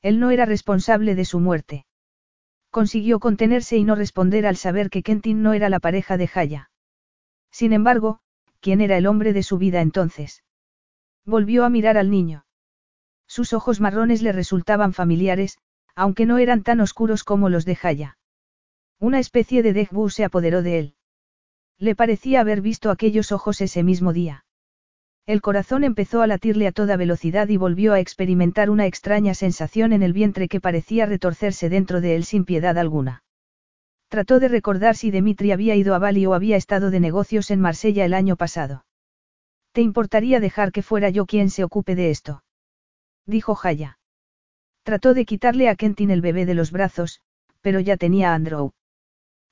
Él 0.00 0.20
no 0.20 0.30
era 0.30 0.46
responsable 0.46 1.14
de 1.14 1.24
su 1.24 1.40
muerte. 1.40 1.84
Consiguió 2.70 3.18
contenerse 3.18 3.76
y 3.76 3.84
no 3.84 3.94
responder 3.94 4.46
al 4.46 4.56
saber 4.56 4.90
que 4.90 5.02
Kentin 5.02 5.42
no 5.42 5.52
era 5.54 5.68
la 5.68 5.80
pareja 5.80 6.16
de 6.16 6.28
Jaya. 6.28 6.70
Sin 7.50 7.72
embargo, 7.72 8.20
¿quién 8.60 8.80
era 8.80 8.96
el 8.96 9.06
hombre 9.06 9.32
de 9.32 9.42
su 9.42 9.58
vida 9.58 9.80
entonces? 9.80 10.44
Volvió 11.24 11.64
a 11.64 11.70
mirar 11.70 11.96
al 11.98 12.10
niño. 12.10 12.44
Sus 13.28 13.52
ojos 13.52 13.80
marrones 13.80 14.22
le 14.22 14.32
resultaban 14.32 14.92
familiares, 14.92 15.58
aunque 15.94 16.26
no 16.26 16.38
eran 16.38 16.62
tan 16.62 16.80
oscuros 16.80 17.22
como 17.22 17.48
los 17.48 17.64
de 17.64 17.76
Jaya. 17.76 18.18
Una 18.98 19.20
especie 19.20 19.62
de 19.62 19.72
Degbu 19.72 20.10
se 20.10 20.24
apoderó 20.24 20.62
de 20.62 20.78
él. 20.78 20.94
Le 21.78 21.94
parecía 21.94 22.40
haber 22.40 22.62
visto 22.62 22.90
aquellos 22.90 23.30
ojos 23.30 23.60
ese 23.60 23.84
mismo 23.84 24.12
día. 24.12 24.44
El 25.26 25.42
corazón 25.42 25.84
empezó 25.84 26.22
a 26.22 26.26
latirle 26.26 26.66
a 26.66 26.72
toda 26.72 26.96
velocidad 26.96 27.48
y 27.48 27.58
volvió 27.58 27.92
a 27.92 28.00
experimentar 28.00 28.70
una 28.70 28.86
extraña 28.86 29.34
sensación 29.34 29.92
en 29.92 30.02
el 30.02 30.14
vientre 30.14 30.48
que 30.48 30.60
parecía 30.60 31.04
retorcerse 31.04 31.68
dentro 31.68 32.00
de 32.00 32.16
él 32.16 32.24
sin 32.24 32.46
piedad 32.46 32.78
alguna. 32.78 33.22
Trató 34.08 34.40
de 34.40 34.48
recordar 34.48 34.96
si 34.96 35.10
Dimitri 35.10 35.52
había 35.52 35.76
ido 35.76 35.94
a 35.94 35.98
Bali 35.98 36.24
o 36.24 36.32
había 36.32 36.56
estado 36.56 36.90
de 36.90 36.98
negocios 36.98 37.50
en 37.50 37.60
Marsella 37.60 38.06
el 38.06 38.14
año 38.14 38.36
pasado. 38.36 38.86
¿Te 39.72 39.82
importaría 39.82 40.40
dejar 40.40 40.72
que 40.72 40.82
fuera 40.82 41.10
yo 41.10 41.26
quien 41.26 41.50
se 41.50 41.62
ocupe 41.62 41.94
de 41.94 42.10
esto? 42.10 42.42
Dijo 43.28 43.54
Jaya. 43.54 43.98
Trató 44.84 45.12
de 45.12 45.26
quitarle 45.26 45.68
a 45.68 45.76
Kentin 45.76 46.10
el 46.10 46.22
bebé 46.22 46.46
de 46.46 46.54
los 46.54 46.72
brazos, 46.72 47.20
pero 47.60 47.78
ya 47.78 47.98
tenía 47.98 48.32
a 48.32 48.34
Andrew. 48.34 48.72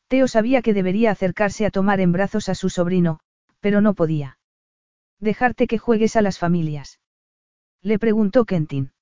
Teo 0.08 0.28
sabía 0.28 0.62
que 0.62 0.72
debería 0.72 1.10
acercarse 1.10 1.66
a 1.66 1.70
tomar 1.70 2.00
en 2.00 2.10
brazos 2.10 2.48
a 2.48 2.54
su 2.54 2.70
sobrino, 2.70 3.20
pero 3.60 3.82
no 3.82 3.92
podía. 3.92 4.38
Dejarte 5.20 5.66
que 5.66 5.76
juegues 5.76 6.16
a 6.16 6.22
las 6.22 6.38
familias. 6.38 7.00
Le 7.82 7.98
preguntó 7.98 8.46
Kentin. 8.46 8.92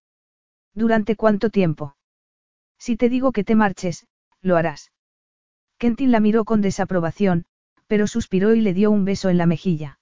¿Durante 0.74 1.14
cuánto 1.14 1.50
tiempo? 1.50 1.96
Si 2.76 2.96
te 2.96 3.08
digo 3.08 3.30
que 3.30 3.44
te 3.44 3.54
marches, 3.54 4.08
lo 4.40 4.56
harás. 4.56 4.90
Kentin 5.78 6.10
la 6.10 6.18
miró 6.18 6.44
con 6.44 6.62
desaprobación, 6.62 7.44
pero 7.86 8.08
suspiró 8.08 8.56
y 8.56 8.60
le 8.60 8.74
dio 8.74 8.90
un 8.90 9.04
beso 9.04 9.30
en 9.30 9.38
la 9.38 9.46
mejilla. 9.46 10.00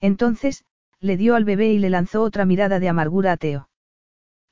Entonces, 0.00 0.64
le 0.98 1.16
dio 1.16 1.36
al 1.36 1.44
bebé 1.44 1.72
y 1.72 1.78
le 1.78 1.90
lanzó 1.90 2.22
otra 2.22 2.44
mirada 2.44 2.80
de 2.80 2.88
amargura 2.88 3.30
a 3.30 3.36
Teo. 3.36 3.68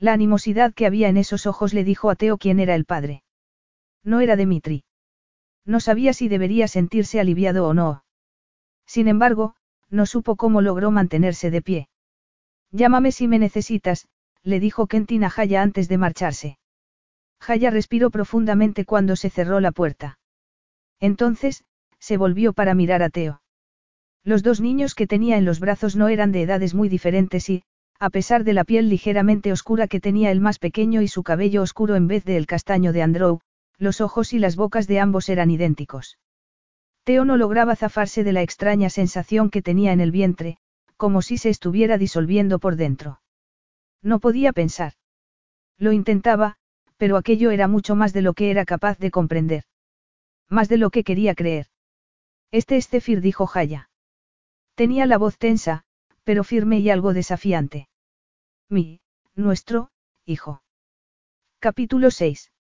La 0.03 0.15
animosidad 0.15 0.75
que 0.75 0.85
había 0.85 1.09
en 1.09 1.17
esos 1.17 1.47
ojos 1.47 1.73
le 1.73 1.85
dijo 1.85 2.11
a 2.11 2.17
Teo 2.17 2.37
quién 2.37 2.59
era 2.59 2.75
el 2.75 2.85
padre. 2.85 3.23
No 4.03 4.19
era 4.19 4.35
Dimitri. 4.35 4.83
No 5.65 5.79
sabía 5.79 6.13
si 6.13 6.27
debería 6.27 6.67
sentirse 6.67 7.21
aliviado 7.21 7.69
o 7.69 7.73
no. 7.73 8.03
Sin 8.85 9.07
embargo, 9.07 9.55
no 9.91 10.07
supo 10.07 10.35
cómo 10.35 10.61
logró 10.61 10.91
mantenerse 10.91 11.53
de 11.53 11.63
pie. 11.63 11.89
Llámame 12.73 13.13
si 13.13 13.29
me 13.29 13.39
necesitas, 13.39 14.09
le 14.43 14.59
dijo 14.59 14.89
Kentin 14.89 15.23
a 15.23 15.33
Haya 15.37 15.63
antes 15.63 15.89
de 15.89 15.99
marcharse. 15.99 16.59
Haya 17.39 17.71
respiró 17.71 18.11
profundamente 18.11 18.85
cuando 18.85 19.15
se 19.15 19.31
cerró 19.31 19.61
la 19.61 19.71
puerta. 19.71 20.19
Entonces, 20.99 21.63
se 22.01 22.17
volvió 22.17 22.55
para 22.55 22.75
mirar 22.75 23.05
a 23.05 23.09
Teo. 23.09 23.41
Los 24.25 24.43
dos 24.43 24.61
niños 24.61 24.97
que 24.97 25.07
tenía 25.07 25.37
en 25.37 25.45
los 25.45 25.61
brazos 25.61 25.95
no 25.95 26.09
eran 26.09 26.33
de 26.33 26.43
edades 26.43 26.75
muy 26.75 26.89
diferentes 26.89 27.49
y, 27.49 27.63
a 28.03 28.11
pesar 28.11 28.43
de 28.43 28.53
la 28.53 28.65
piel 28.65 28.89
ligeramente 28.89 29.53
oscura 29.53 29.87
que 29.87 30.01
tenía 30.01 30.33
el 30.33 30.41
más 30.41 30.59
pequeño 30.59 31.03
y 31.03 31.07
su 31.07 31.23
cabello 31.23 31.63
oscuro 31.63 31.95
en 31.95 32.09
vez 32.09 32.25
de 32.25 32.37
el 32.37 32.49
castaño 32.49 32.93
de 32.93 33.01
Andrew, 33.01 33.39
los 33.79 34.01
ojos 34.01 34.33
y 34.33 34.41
las 34.41 34.57
bocas 34.57 34.89
de 34.89 34.99
ambos 34.99 35.29
eran 35.29 35.53
idénticos. 35.53 36.19
Teo 37.05 37.25
no 37.25 37.37
lograba 37.37 37.77
zafarse 37.77 38.25
de 38.25 38.33
la 38.33 38.43
extraña 38.43 38.91
sensación 38.91 39.51
que 39.51 39.63
tenía 39.63 39.93
en 39.93 40.01
el 40.01 40.11
vientre, 40.11 40.57
como 40.97 41.23
si 41.23 41.39
se 41.39 41.49
estuviera 41.49 41.97
disolviendo 41.97 42.59
por 42.59 42.75
dentro. 42.75 43.21
No 44.03 44.19
podía 44.19 44.53
pensar. 44.53 44.95
Lo 45.79 45.93
intentaba, 45.93 46.57
pero 46.97 47.17
aquello 47.17 47.53
era 47.53 47.69
mucho 47.69 47.95
más 47.95 48.13
de 48.13 48.23
lo 48.23 48.35
que 48.35 48.51
era 48.51 48.65
capaz 48.65 48.99
de 48.99 49.13
comprender. 49.13 49.63
Más 50.49 50.69
de 50.69 50.79
lo 50.79 50.91
que 50.91 51.05
quería 51.05 51.37
creer. 51.37 51.69
Este 52.51 52.79
es 52.79 52.89
Zephyr, 52.89 53.21
dijo 53.21 53.47
Jaya. 53.47 53.91
Tenía 54.75 55.07
la 55.07 55.19
voz 55.19 55.39
tensa, 55.39 55.85
pero 56.25 56.43
firme 56.43 56.81
y 56.81 56.91
algo 56.91 57.15
desafiante. 57.15 57.87
Mi, 58.73 59.03
nuestro, 59.35 59.91
hijo. 60.25 60.63
Capítulo 61.59 62.11
6. 62.11 62.51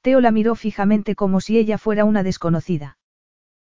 Teo 0.00 0.20
la 0.20 0.30
miró 0.30 0.54
fijamente 0.54 1.16
como 1.16 1.40
si 1.40 1.58
ella 1.58 1.76
fuera 1.76 2.04
una 2.04 2.22
desconocida. 2.22 2.98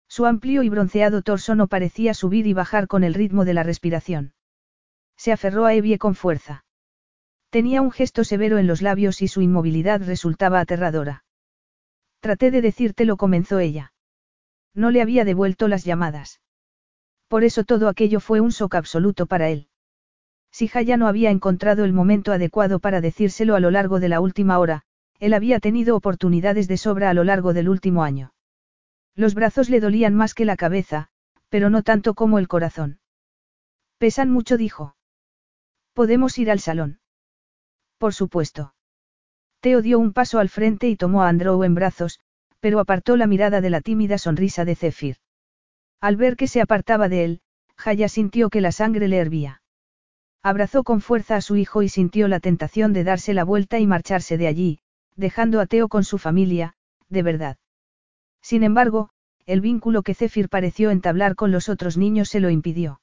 Su 0.07 0.27
amplio 0.27 0.63
y 0.63 0.69
bronceado 0.69 1.23
torso 1.23 1.55
no 1.55 1.67
parecía 1.67 2.13
subir 2.13 2.47
y 2.47 2.53
bajar 2.53 2.87
con 2.87 3.03
el 3.03 3.15
ritmo 3.15 3.47
de 3.47 3.55
la 3.55 3.63
respiración. 3.63 4.35
Se 5.17 5.33
aferró 5.33 5.65
a 5.65 5.73
Evie 5.73 5.97
con 5.97 6.15
fuerza. 6.15 6.67
Tenía 7.49 7.81
un 7.81 7.93
gesto 7.93 8.25
severo 8.25 8.59
en 8.59 8.67
los 8.67 8.83
labios 8.83 9.23
y 9.23 9.29
su 9.29 9.41
inmovilidad 9.41 10.03
resultaba 10.03 10.61
aterradora. 10.61 11.25
Traté 12.21 12.51
de 12.51 12.61
decírtelo, 12.61 13.17
comenzó 13.17 13.59
ella. 13.59 13.95
No 14.75 14.91
le 14.91 15.01
había 15.01 15.25
devuelto 15.25 15.67
las 15.69 15.83
llamadas. 15.83 16.43
Por 17.27 17.43
eso 17.43 17.65
todo 17.65 17.89
aquello 17.89 18.21
fue 18.21 18.43
un 18.43 18.51
shock 18.51 18.75
absoluto 18.75 19.25
para 19.25 19.49
él. 19.49 19.71
Si 20.55 20.69
Jaya 20.69 20.97
no 20.97 21.09
había 21.09 21.33
encontrado 21.33 21.85
el 21.85 21.93
momento 21.93 22.31
adecuado 22.31 22.79
para 22.79 23.01
decírselo 23.01 23.57
a 23.57 23.61
lo 23.61 23.73
largo 23.73 23.99
de 23.99 24.09
la 24.09 24.21
última 24.21 24.61
hora, 24.61 24.83
él 25.19 25.35
había 25.35 25.59
tenido 25.59 25.97
oportunidades 25.97 26.69
de 26.69 26.77
sobra 26.77 27.11
a 27.11 27.15
lo 27.15 27.25
largo 27.25 27.55
del 27.55 27.69
último 27.69 28.05
año. 28.05 28.33
Los 29.17 29.35
brazos 29.35 29.69
le 29.69 29.81
dolían 29.81 30.15
más 30.15 30.33
que 30.33 30.45
la 30.45 30.57
cabeza, 30.57 31.09
pero 31.49 31.71
no 31.71 31.83
tanto 31.83 32.15
como 32.15 32.39
el 32.39 32.47
corazón. 32.47 33.01
Pesan 33.99 34.31
mucho, 34.31 34.57
dijo. 34.57 34.95
¿Podemos 35.93 36.39
ir 36.39 36.53
al 36.53 36.61
salón? 36.61 37.01
Por 37.99 38.15
supuesto. 38.15 38.77
Teo 39.59 39.83
dio 39.83 39.99
un 39.99 40.13
paso 40.13 40.39
al 40.39 40.51
frente 40.51 40.89
y 40.89 40.95
tomó 40.95 41.25
a 41.25 41.31
Andrew 41.31 41.65
en 41.65 41.75
brazos, 41.75 42.21
pero 42.61 42.79
apartó 42.79 43.17
la 43.17 43.27
mirada 43.27 43.61
de 43.61 43.71
la 43.71 43.81
tímida 43.81 44.19
sonrisa 44.19 44.65
de 44.65 44.77
Zephyr. 44.77 45.17
Al 46.01 46.15
ver 46.15 46.37
que 46.37 46.47
se 46.47 46.61
apartaba 46.61 47.09
de 47.09 47.25
él, 47.25 47.41
Jaya 47.75 48.09
sintió 48.09 48.51
que 48.51 48.61
la 48.61 48.71
sangre 48.71 49.09
le 49.09 49.17
hervía. 49.17 49.63
Abrazó 50.47 50.85
con 50.85 51.01
fuerza 51.01 51.37
a 51.37 51.41
su 51.41 51.57
hijo 51.57 51.83
y 51.83 51.89
sintió 51.89 52.29
la 52.29 52.39
tentación 52.39 52.93
de 52.93 53.03
darse 53.03 53.33
la 53.33 53.45
vuelta 53.45 53.79
y 53.79 53.87
marcharse 53.87 54.37
de 54.37 54.47
allí, 54.47 54.79
dejando 55.17 55.59
a 55.59 55.65
Teo 55.65 55.89
con 55.89 56.05
su 56.05 56.19
familia, 56.19 56.75
de 57.09 57.23
verdad. 57.23 57.57
Sin 58.43 58.63
embargo, 58.63 59.09
el 59.47 59.63
vínculo 59.63 60.03
que 60.03 60.13
Zephyr 60.13 60.51
pareció 60.51 60.91
entablar 60.91 61.35
con 61.35 61.51
los 61.51 61.71
otros 61.71 61.97
niños 61.97 62.29
se 62.29 62.41
lo 62.41 62.51
impidió. 62.51 63.01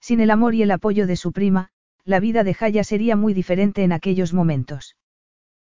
Sin 0.00 0.20
el 0.20 0.30
amor 0.30 0.54
y 0.54 0.62
el 0.62 0.70
apoyo 0.70 1.08
de 1.08 1.16
su 1.16 1.32
prima, 1.32 1.70
la 2.04 2.20
vida 2.20 2.44
de 2.44 2.54
Jaya 2.54 2.84
sería 2.84 3.16
muy 3.16 3.34
diferente 3.34 3.82
en 3.82 3.90
aquellos 3.90 4.32
momentos. 4.32 4.96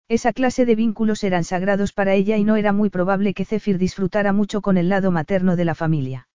Esa 0.08 0.34
clase 0.34 0.66
de 0.66 0.74
vínculos 0.74 1.24
eran 1.24 1.44
sagrados 1.44 1.94
para 1.94 2.12
ella 2.12 2.36
y 2.36 2.44
no 2.44 2.56
era 2.56 2.74
muy 2.74 2.90
probable 2.90 3.32
que 3.32 3.46
Zephyr 3.46 3.78
disfrutara 3.78 4.34
mucho 4.34 4.60
con 4.60 4.76
el 4.76 4.90
lado 4.90 5.10
materno 5.10 5.56
de 5.56 5.64
la 5.64 5.74
familia. 5.74 6.28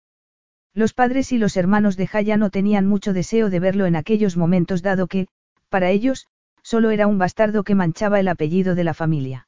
Los 0.77 0.93
padres 0.93 1.31
y 1.31 1.39
los 1.39 1.57
hermanos 1.57 1.97
de 1.97 2.05
Jaya 2.05 2.37
no 2.37 2.51
tenían 2.51 2.85
mucho 2.85 3.11
deseo 3.11 3.49
de 3.49 3.59
verlo 3.59 3.87
en 3.87 3.95
aquellos 3.95 4.37
momentos 4.37 4.83
dado 4.83 5.07
que, 5.07 5.27
para 5.69 5.89
ellos, 5.89 6.27
solo 6.61 6.91
era 6.91 7.07
un 7.07 7.17
bastardo 7.17 7.63
que 7.63 7.73
manchaba 7.73 8.19
el 8.19 8.27
apellido 8.27 8.75
de 8.75 8.83
la 8.83 8.93
familia. 8.93 9.47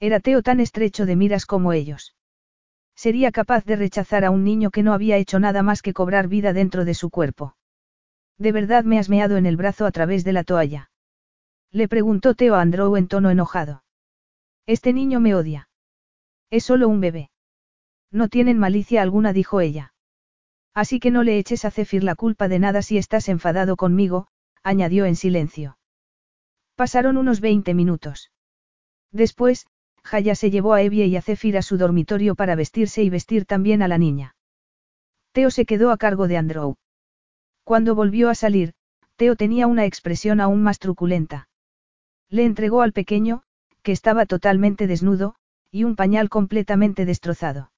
Era 0.00 0.20
Teo 0.20 0.40
tan 0.42 0.60
estrecho 0.60 1.04
de 1.04 1.16
miras 1.16 1.44
como 1.44 1.74
ellos. 1.74 2.16
Sería 2.96 3.30
capaz 3.30 3.66
de 3.66 3.76
rechazar 3.76 4.24
a 4.24 4.30
un 4.30 4.42
niño 4.42 4.70
que 4.70 4.82
no 4.82 4.94
había 4.94 5.18
hecho 5.18 5.38
nada 5.38 5.62
más 5.62 5.82
que 5.82 5.92
cobrar 5.92 6.28
vida 6.28 6.54
dentro 6.54 6.86
de 6.86 6.94
su 6.94 7.10
cuerpo. 7.10 7.54
¿De 8.38 8.50
verdad 8.50 8.84
me 8.84 8.98
has 8.98 9.10
meado 9.10 9.36
en 9.36 9.44
el 9.44 9.58
brazo 9.58 9.84
a 9.84 9.92
través 9.92 10.24
de 10.24 10.32
la 10.32 10.44
toalla? 10.44 10.90
Le 11.72 11.88
preguntó 11.88 12.34
Teo 12.34 12.54
a 12.54 12.62
Andrew 12.62 12.96
en 12.96 13.06
tono 13.06 13.28
enojado. 13.28 13.84
Este 14.64 14.94
niño 14.94 15.20
me 15.20 15.34
odia. 15.34 15.68
Es 16.48 16.64
solo 16.64 16.88
un 16.88 17.00
bebé. 17.00 17.28
No 18.10 18.28
tienen 18.28 18.58
malicia 18.58 19.02
alguna, 19.02 19.34
dijo 19.34 19.60
ella. 19.60 19.92
Así 20.78 21.00
que 21.00 21.10
no 21.10 21.24
le 21.24 21.38
eches 21.38 21.64
a 21.64 21.72
Zephyr 21.72 22.04
la 22.04 22.14
culpa 22.14 22.46
de 22.46 22.60
nada 22.60 22.82
si 22.82 22.98
estás 22.98 23.28
enfadado 23.28 23.74
conmigo, 23.74 24.28
añadió 24.62 25.06
en 25.06 25.16
silencio. 25.16 25.76
Pasaron 26.76 27.16
unos 27.16 27.40
veinte 27.40 27.74
minutos. 27.74 28.30
Después, 29.10 29.66
Jaya 30.04 30.36
se 30.36 30.52
llevó 30.52 30.74
a 30.74 30.82
Evie 30.82 31.06
y 31.06 31.16
a 31.16 31.20
Zephyr 31.20 31.56
a 31.56 31.62
su 31.62 31.78
dormitorio 31.78 32.36
para 32.36 32.54
vestirse 32.54 33.02
y 33.02 33.10
vestir 33.10 33.44
también 33.44 33.82
a 33.82 33.88
la 33.88 33.98
niña. 33.98 34.36
Teo 35.32 35.50
se 35.50 35.66
quedó 35.66 35.90
a 35.90 35.96
cargo 35.96 36.28
de 36.28 36.36
Andrew. 36.36 36.76
Cuando 37.64 37.96
volvió 37.96 38.30
a 38.30 38.36
salir, 38.36 38.74
Teo 39.16 39.34
tenía 39.34 39.66
una 39.66 39.84
expresión 39.84 40.40
aún 40.40 40.62
más 40.62 40.78
truculenta. 40.78 41.48
Le 42.28 42.44
entregó 42.44 42.82
al 42.82 42.92
pequeño, 42.92 43.42
que 43.82 43.90
estaba 43.90 44.26
totalmente 44.26 44.86
desnudo, 44.86 45.34
y 45.72 45.82
un 45.82 45.96
pañal 45.96 46.28
completamente 46.28 47.04
destrozado. 47.04 47.72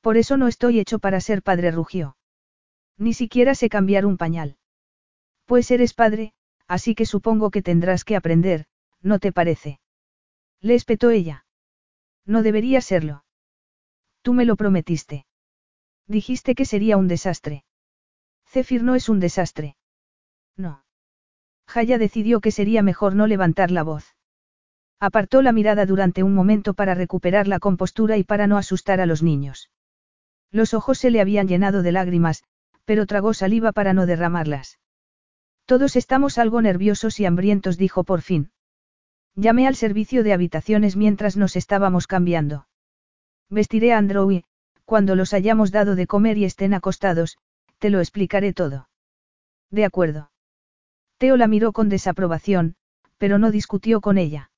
Por 0.00 0.16
eso 0.16 0.36
no 0.36 0.48
estoy 0.48 0.80
hecho 0.80 0.98
para 0.98 1.20
ser 1.20 1.42
padre, 1.42 1.70
rugió. 1.70 2.16
Ni 2.96 3.14
siquiera 3.14 3.54
sé 3.54 3.68
cambiar 3.68 4.06
un 4.06 4.16
pañal. 4.16 4.56
Pues 5.46 5.70
eres 5.70 5.94
padre, 5.94 6.32
así 6.66 6.94
que 6.94 7.06
supongo 7.06 7.50
que 7.50 7.62
tendrás 7.62 8.04
que 8.04 8.16
aprender, 8.16 8.66
¿no 9.02 9.18
te 9.18 9.32
parece? 9.32 9.80
Le 10.60 10.74
espetó 10.74 11.10
ella. 11.10 11.44
No 12.24 12.42
debería 12.42 12.80
serlo. 12.80 13.24
Tú 14.22 14.34
me 14.34 14.44
lo 14.44 14.56
prometiste. 14.56 15.26
Dijiste 16.06 16.54
que 16.54 16.64
sería 16.64 16.96
un 16.96 17.08
desastre. 17.08 17.64
Zephyr 18.46 18.82
no 18.82 18.94
es 18.94 19.08
un 19.08 19.20
desastre. 19.20 19.76
No. 20.56 20.84
Jaya 21.66 21.98
decidió 21.98 22.40
que 22.40 22.50
sería 22.50 22.82
mejor 22.82 23.14
no 23.14 23.26
levantar 23.26 23.70
la 23.70 23.82
voz. 23.82 24.16
Apartó 24.98 25.40
la 25.40 25.52
mirada 25.52 25.86
durante 25.86 26.22
un 26.22 26.34
momento 26.34 26.74
para 26.74 26.94
recuperar 26.94 27.48
la 27.48 27.58
compostura 27.58 28.18
y 28.18 28.24
para 28.24 28.46
no 28.46 28.58
asustar 28.58 29.00
a 29.00 29.06
los 29.06 29.22
niños. 29.22 29.70
Los 30.50 30.74
ojos 30.74 30.98
se 30.98 31.10
le 31.10 31.20
habían 31.20 31.48
llenado 31.48 31.82
de 31.82 31.92
lágrimas, 31.92 32.42
pero 32.84 33.06
tragó 33.06 33.34
saliva 33.34 33.72
para 33.72 33.92
no 33.92 34.06
derramarlas. 34.06 34.78
Todos 35.64 35.94
estamos 35.96 36.38
algo 36.38 36.60
nerviosos 36.62 37.20
y 37.20 37.26
hambrientos, 37.26 37.78
dijo 37.78 38.04
por 38.04 38.22
fin. 38.22 38.50
Llamé 39.36 39.68
al 39.68 39.76
servicio 39.76 40.24
de 40.24 40.32
habitaciones 40.32 40.96
mientras 40.96 41.36
nos 41.36 41.54
estábamos 41.54 42.06
cambiando. 42.06 42.66
Vestiré 43.48 43.92
a 43.92 43.98
Andrew 43.98 44.42
cuando 44.84 45.14
los 45.14 45.34
hayamos 45.34 45.70
dado 45.70 45.94
de 45.94 46.08
comer 46.08 46.36
y 46.36 46.44
estén 46.44 46.74
acostados, 46.74 47.38
te 47.78 47.90
lo 47.90 48.00
explicaré 48.00 48.52
todo. 48.52 48.88
De 49.70 49.84
acuerdo. 49.84 50.32
Teo 51.16 51.36
la 51.36 51.46
miró 51.46 51.72
con 51.72 51.88
desaprobación, 51.88 52.74
pero 53.16 53.38
no 53.38 53.52
discutió 53.52 54.00
con 54.00 54.18
ella. 54.18 54.50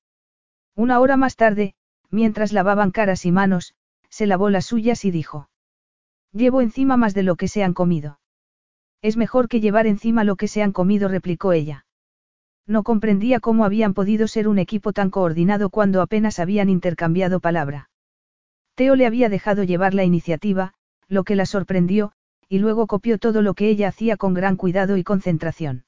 Una 0.75 0.99
hora 0.99 1.17
más 1.17 1.35
tarde, 1.35 1.75
mientras 2.09 2.51
lavaban 2.51 2.89
caras 2.89 3.27
y 3.27 3.31
manos, 3.31 3.75
se 4.09 4.25
lavó 4.25 4.49
las 4.49 4.65
suyas 4.65 5.05
y 5.05 5.11
dijo. 5.11 5.49
Llevo 6.33 6.61
encima 6.61 6.97
más 6.97 7.13
de 7.13 7.23
lo 7.23 7.35
que 7.35 7.47
se 7.47 7.63
han 7.63 7.73
comido. 7.73 8.19
Es 9.01 9.17
mejor 9.17 9.47
que 9.47 9.59
llevar 9.59 9.85
encima 9.85 10.23
lo 10.23 10.35
que 10.35 10.47
se 10.47 10.63
han 10.63 10.71
comido, 10.71 11.07
replicó 11.07 11.53
ella. 11.53 11.85
No 12.65 12.83
comprendía 12.83 13.39
cómo 13.39 13.65
habían 13.65 13.93
podido 13.93 14.27
ser 14.27 14.47
un 14.47 14.57
equipo 14.57 14.93
tan 14.93 15.09
coordinado 15.09 15.69
cuando 15.69 16.01
apenas 16.01 16.39
habían 16.39 16.69
intercambiado 16.69 17.39
palabra. 17.39 17.89
Teo 18.75 18.95
le 18.95 19.05
había 19.05 19.29
dejado 19.29 19.63
llevar 19.63 19.93
la 19.93 20.05
iniciativa, 20.05 20.73
lo 21.07 21.23
que 21.23 21.35
la 21.35 21.45
sorprendió, 21.45 22.13
y 22.49 22.59
luego 22.59 22.87
copió 22.87 23.19
todo 23.19 23.41
lo 23.41 23.53
que 23.53 23.69
ella 23.69 23.89
hacía 23.89 24.17
con 24.17 24.33
gran 24.33 24.55
cuidado 24.55 24.97
y 24.97 25.03
concentración. 25.03 25.85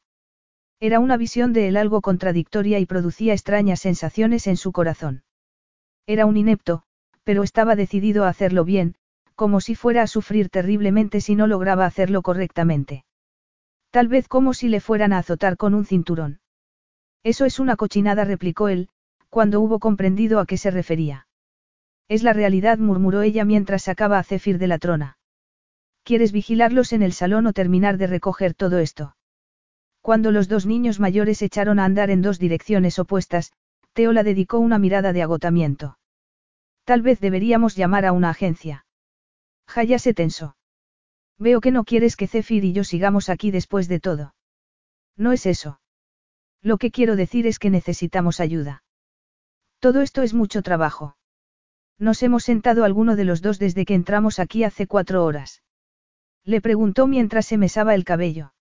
Era 0.79 0.99
una 0.99 1.17
visión 1.17 1.53
de 1.53 1.69
él 1.69 1.77
algo 1.77 2.01
contradictoria 2.01 2.79
y 2.79 2.85
producía 2.85 3.33
extrañas 3.33 3.79
sensaciones 3.79 4.45
en 4.45 4.57
su 4.57 4.71
corazón. 4.71 5.23
Era 6.05 6.25
un 6.25 6.37
inepto, 6.37 6.83
pero 7.23 7.41
estaba 7.41 7.75
decidido 7.75 8.25
a 8.25 8.29
hacerlo 8.29 8.65
bien, 8.65 8.95
como 9.35 9.61
si 9.61 9.75
fuera 9.75 10.01
a 10.01 10.07
sufrir 10.07 10.49
terriblemente 10.49 11.21
si 11.21 11.35
no 11.35 11.47
lograba 11.47 11.85
hacerlo 11.85 12.21
correctamente. 12.21 13.05
Tal 13.91 14.07
vez 14.07 14.27
como 14.27 14.53
si 14.53 14.67
le 14.67 14.79
fueran 14.79 15.13
a 15.13 15.19
azotar 15.19 15.57
con 15.57 15.73
un 15.73 15.85
cinturón. 15.85 16.39
Eso 17.23 17.45
es 17.45 17.59
una 17.59 17.75
cochinada, 17.75 18.25
replicó 18.25 18.67
él, 18.67 18.89
cuando 19.29 19.61
hubo 19.61 19.79
comprendido 19.79 20.39
a 20.39 20.45
qué 20.45 20.57
se 20.57 20.71
refería. 20.71 21.27
Es 22.07 22.23
la 22.23 22.33
realidad, 22.33 22.77
murmuró 22.77 23.21
ella 23.21 23.45
mientras 23.45 23.83
sacaba 23.83 24.19
a 24.19 24.23
Zephyr 24.23 24.57
de 24.59 24.67
la 24.67 24.79
trona. 24.79 25.17
¿Quieres 26.03 26.31
vigilarlos 26.31 26.93
en 26.93 27.01
el 27.01 27.13
salón 27.13 27.47
o 27.47 27.53
terminar 27.53 27.97
de 27.97 28.07
recoger 28.07 28.53
todo 28.53 28.77
esto? 28.77 29.15
Cuando 30.01 30.31
los 30.31 30.47
dos 30.47 30.67
niños 30.67 30.99
mayores 30.99 31.41
echaron 31.41 31.79
a 31.79 31.85
andar 31.85 32.11
en 32.11 32.21
dos 32.21 32.37
direcciones 32.37 32.99
opuestas, 32.99 33.53
Teo 33.93 34.13
la 34.13 34.21
dedicó 34.21 34.59
una 34.59 34.77
mirada 34.77 35.13
de 35.13 35.23
agotamiento. 35.23 35.97
Tal 36.83 37.01
vez 37.01 37.19
deberíamos 37.19 37.75
llamar 37.75 38.05
a 38.05 38.11
una 38.11 38.29
agencia. 38.29 38.84
Jaya 39.67 39.99
se 39.99 40.13
tensó. 40.13 40.55
Veo 41.37 41.61
que 41.61 41.71
no 41.71 41.83
quieres 41.83 42.15
que 42.15 42.27
Zephyr 42.27 42.63
y 42.63 42.73
yo 42.73 42.83
sigamos 42.83 43.29
aquí 43.29 43.51
después 43.51 43.87
de 43.87 43.99
todo. 43.99 44.35
No 45.17 45.31
es 45.31 45.45
eso. 45.45 45.79
Lo 46.61 46.77
que 46.77 46.91
quiero 46.91 47.15
decir 47.15 47.45
es 47.47 47.59
que 47.59 47.69
necesitamos 47.69 48.39
ayuda. 48.39 48.83
Todo 49.79 50.01
esto 50.01 50.23
es 50.23 50.33
mucho 50.33 50.61
trabajo. 50.61 51.17
Nos 51.97 52.23
hemos 52.23 52.43
sentado 52.43 52.83
alguno 52.83 53.15
de 53.15 53.25
los 53.25 53.41
dos 53.41 53.59
desde 53.59 53.85
que 53.85 53.93
entramos 53.93 54.39
aquí 54.39 54.63
hace 54.63 54.87
cuatro 54.87 55.23
horas. 55.23 55.61
Le 56.43 56.61
preguntó 56.61 57.07
mientras 57.07 57.45
se 57.45 57.57
mesaba 57.57 57.95
el 57.95 58.03
cabello. 58.03 58.53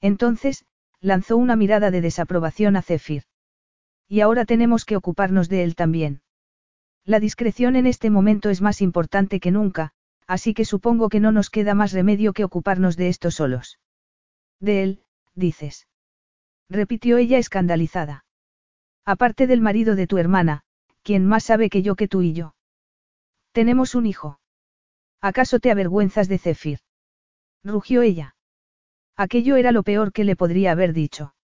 Entonces, 0.00 0.64
lanzó 1.00 1.36
una 1.36 1.56
mirada 1.56 1.90
de 1.90 2.00
desaprobación 2.00 2.76
a 2.76 2.82
Zephyr. 2.82 3.24
Y 4.08 4.20
ahora 4.20 4.44
tenemos 4.44 4.84
que 4.84 4.96
ocuparnos 4.96 5.48
de 5.48 5.62
él 5.62 5.74
también. 5.74 6.22
La 7.04 7.20
discreción 7.20 7.76
en 7.76 7.86
este 7.86 8.10
momento 8.10 8.50
es 8.50 8.60
más 8.60 8.82
importante 8.82 9.40
que 9.40 9.50
nunca, 9.50 9.92
así 10.30 10.54
que 10.54 10.64
supongo 10.64 11.08
que 11.08 11.18
no 11.18 11.32
nos 11.32 11.50
queda 11.50 11.74
más 11.74 11.90
remedio 11.90 12.32
que 12.32 12.44
ocuparnos 12.44 12.96
de 12.96 13.08
esto 13.08 13.32
solos. 13.32 13.80
De 14.60 14.84
él, 14.84 15.02
dices. 15.34 15.88
Repitió 16.68 17.16
ella 17.16 17.36
escandalizada. 17.38 18.24
Aparte 19.04 19.48
del 19.48 19.60
marido 19.60 19.96
de 19.96 20.06
tu 20.06 20.18
hermana, 20.18 20.62
¿quién 21.02 21.26
más 21.26 21.42
sabe 21.42 21.68
que 21.68 21.82
yo 21.82 21.96
que 21.96 22.06
tú 22.06 22.22
y 22.22 22.32
yo? 22.32 22.54
Tenemos 23.50 23.96
un 23.96 24.06
hijo. 24.06 24.38
¿Acaso 25.20 25.58
te 25.58 25.72
avergüenzas 25.72 26.28
de 26.28 26.38
Zephyr? 26.38 26.78
Rugió 27.64 28.02
ella. 28.02 28.36
Aquello 29.16 29.56
era 29.56 29.72
lo 29.72 29.82
peor 29.82 30.12
que 30.12 30.22
le 30.22 30.36
podría 30.36 30.70
haber 30.70 30.92
dicho. 30.92 31.34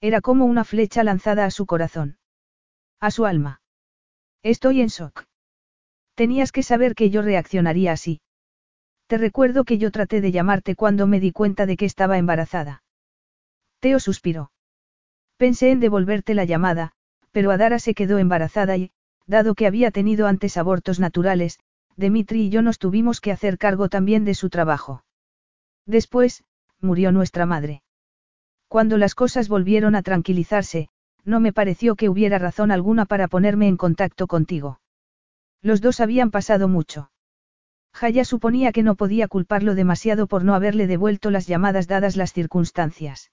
Era 0.00 0.20
como 0.20 0.44
una 0.44 0.62
flecha 0.62 1.02
lanzada 1.02 1.46
a 1.46 1.50
su 1.50 1.66
corazón. 1.66 2.18
A 3.00 3.10
su 3.10 3.26
alma. 3.26 3.60
Estoy 4.44 4.82
en 4.82 4.86
shock. 4.86 5.26
Tenías 6.14 6.52
que 6.52 6.62
saber 6.62 6.94
que 6.94 7.10
yo 7.10 7.22
reaccionaría 7.22 7.92
así. 7.92 8.20
Te 9.06 9.18
recuerdo 9.18 9.64
que 9.64 9.78
yo 9.78 9.90
traté 9.90 10.20
de 10.20 10.32
llamarte 10.32 10.76
cuando 10.76 11.06
me 11.06 11.20
di 11.20 11.32
cuenta 11.32 11.66
de 11.66 11.76
que 11.76 11.84
estaba 11.84 12.18
embarazada. 12.18 12.82
Teo 13.80 13.98
suspiró. 14.00 14.50
Pensé 15.36 15.70
en 15.70 15.80
devolverte 15.80 16.34
la 16.34 16.44
llamada, 16.44 16.92
pero 17.32 17.50
Adara 17.50 17.78
se 17.78 17.94
quedó 17.94 18.18
embarazada 18.18 18.76
y, 18.76 18.92
dado 19.26 19.54
que 19.54 19.66
había 19.66 19.90
tenido 19.90 20.26
antes 20.26 20.56
abortos 20.56 21.00
naturales, 21.00 21.58
Dimitri 21.96 22.46
y 22.46 22.50
yo 22.50 22.62
nos 22.62 22.78
tuvimos 22.78 23.20
que 23.20 23.32
hacer 23.32 23.58
cargo 23.58 23.88
también 23.88 24.24
de 24.24 24.34
su 24.34 24.50
trabajo. 24.50 25.04
Después, 25.86 26.44
murió 26.80 27.12
nuestra 27.12 27.46
madre. 27.46 27.82
Cuando 28.68 28.98
las 28.98 29.14
cosas 29.14 29.48
volvieron 29.48 29.94
a 29.94 30.02
tranquilizarse, 30.02 30.88
no 31.24 31.40
me 31.40 31.52
pareció 31.52 31.96
que 31.96 32.08
hubiera 32.08 32.38
razón 32.38 32.70
alguna 32.70 33.04
para 33.04 33.28
ponerme 33.28 33.68
en 33.68 33.76
contacto 33.76 34.26
contigo. 34.26 34.80
Los 35.64 35.80
dos 35.80 36.00
habían 36.00 36.30
pasado 36.30 36.68
mucho. 36.68 37.10
Jaya 37.94 38.26
suponía 38.26 38.70
que 38.70 38.82
no 38.82 38.96
podía 38.96 39.28
culparlo 39.28 39.74
demasiado 39.74 40.26
por 40.26 40.44
no 40.44 40.54
haberle 40.54 40.86
devuelto 40.86 41.30
las 41.30 41.46
llamadas 41.46 41.88
dadas 41.88 42.16
las 42.16 42.34
circunstancias. 42.34 43.32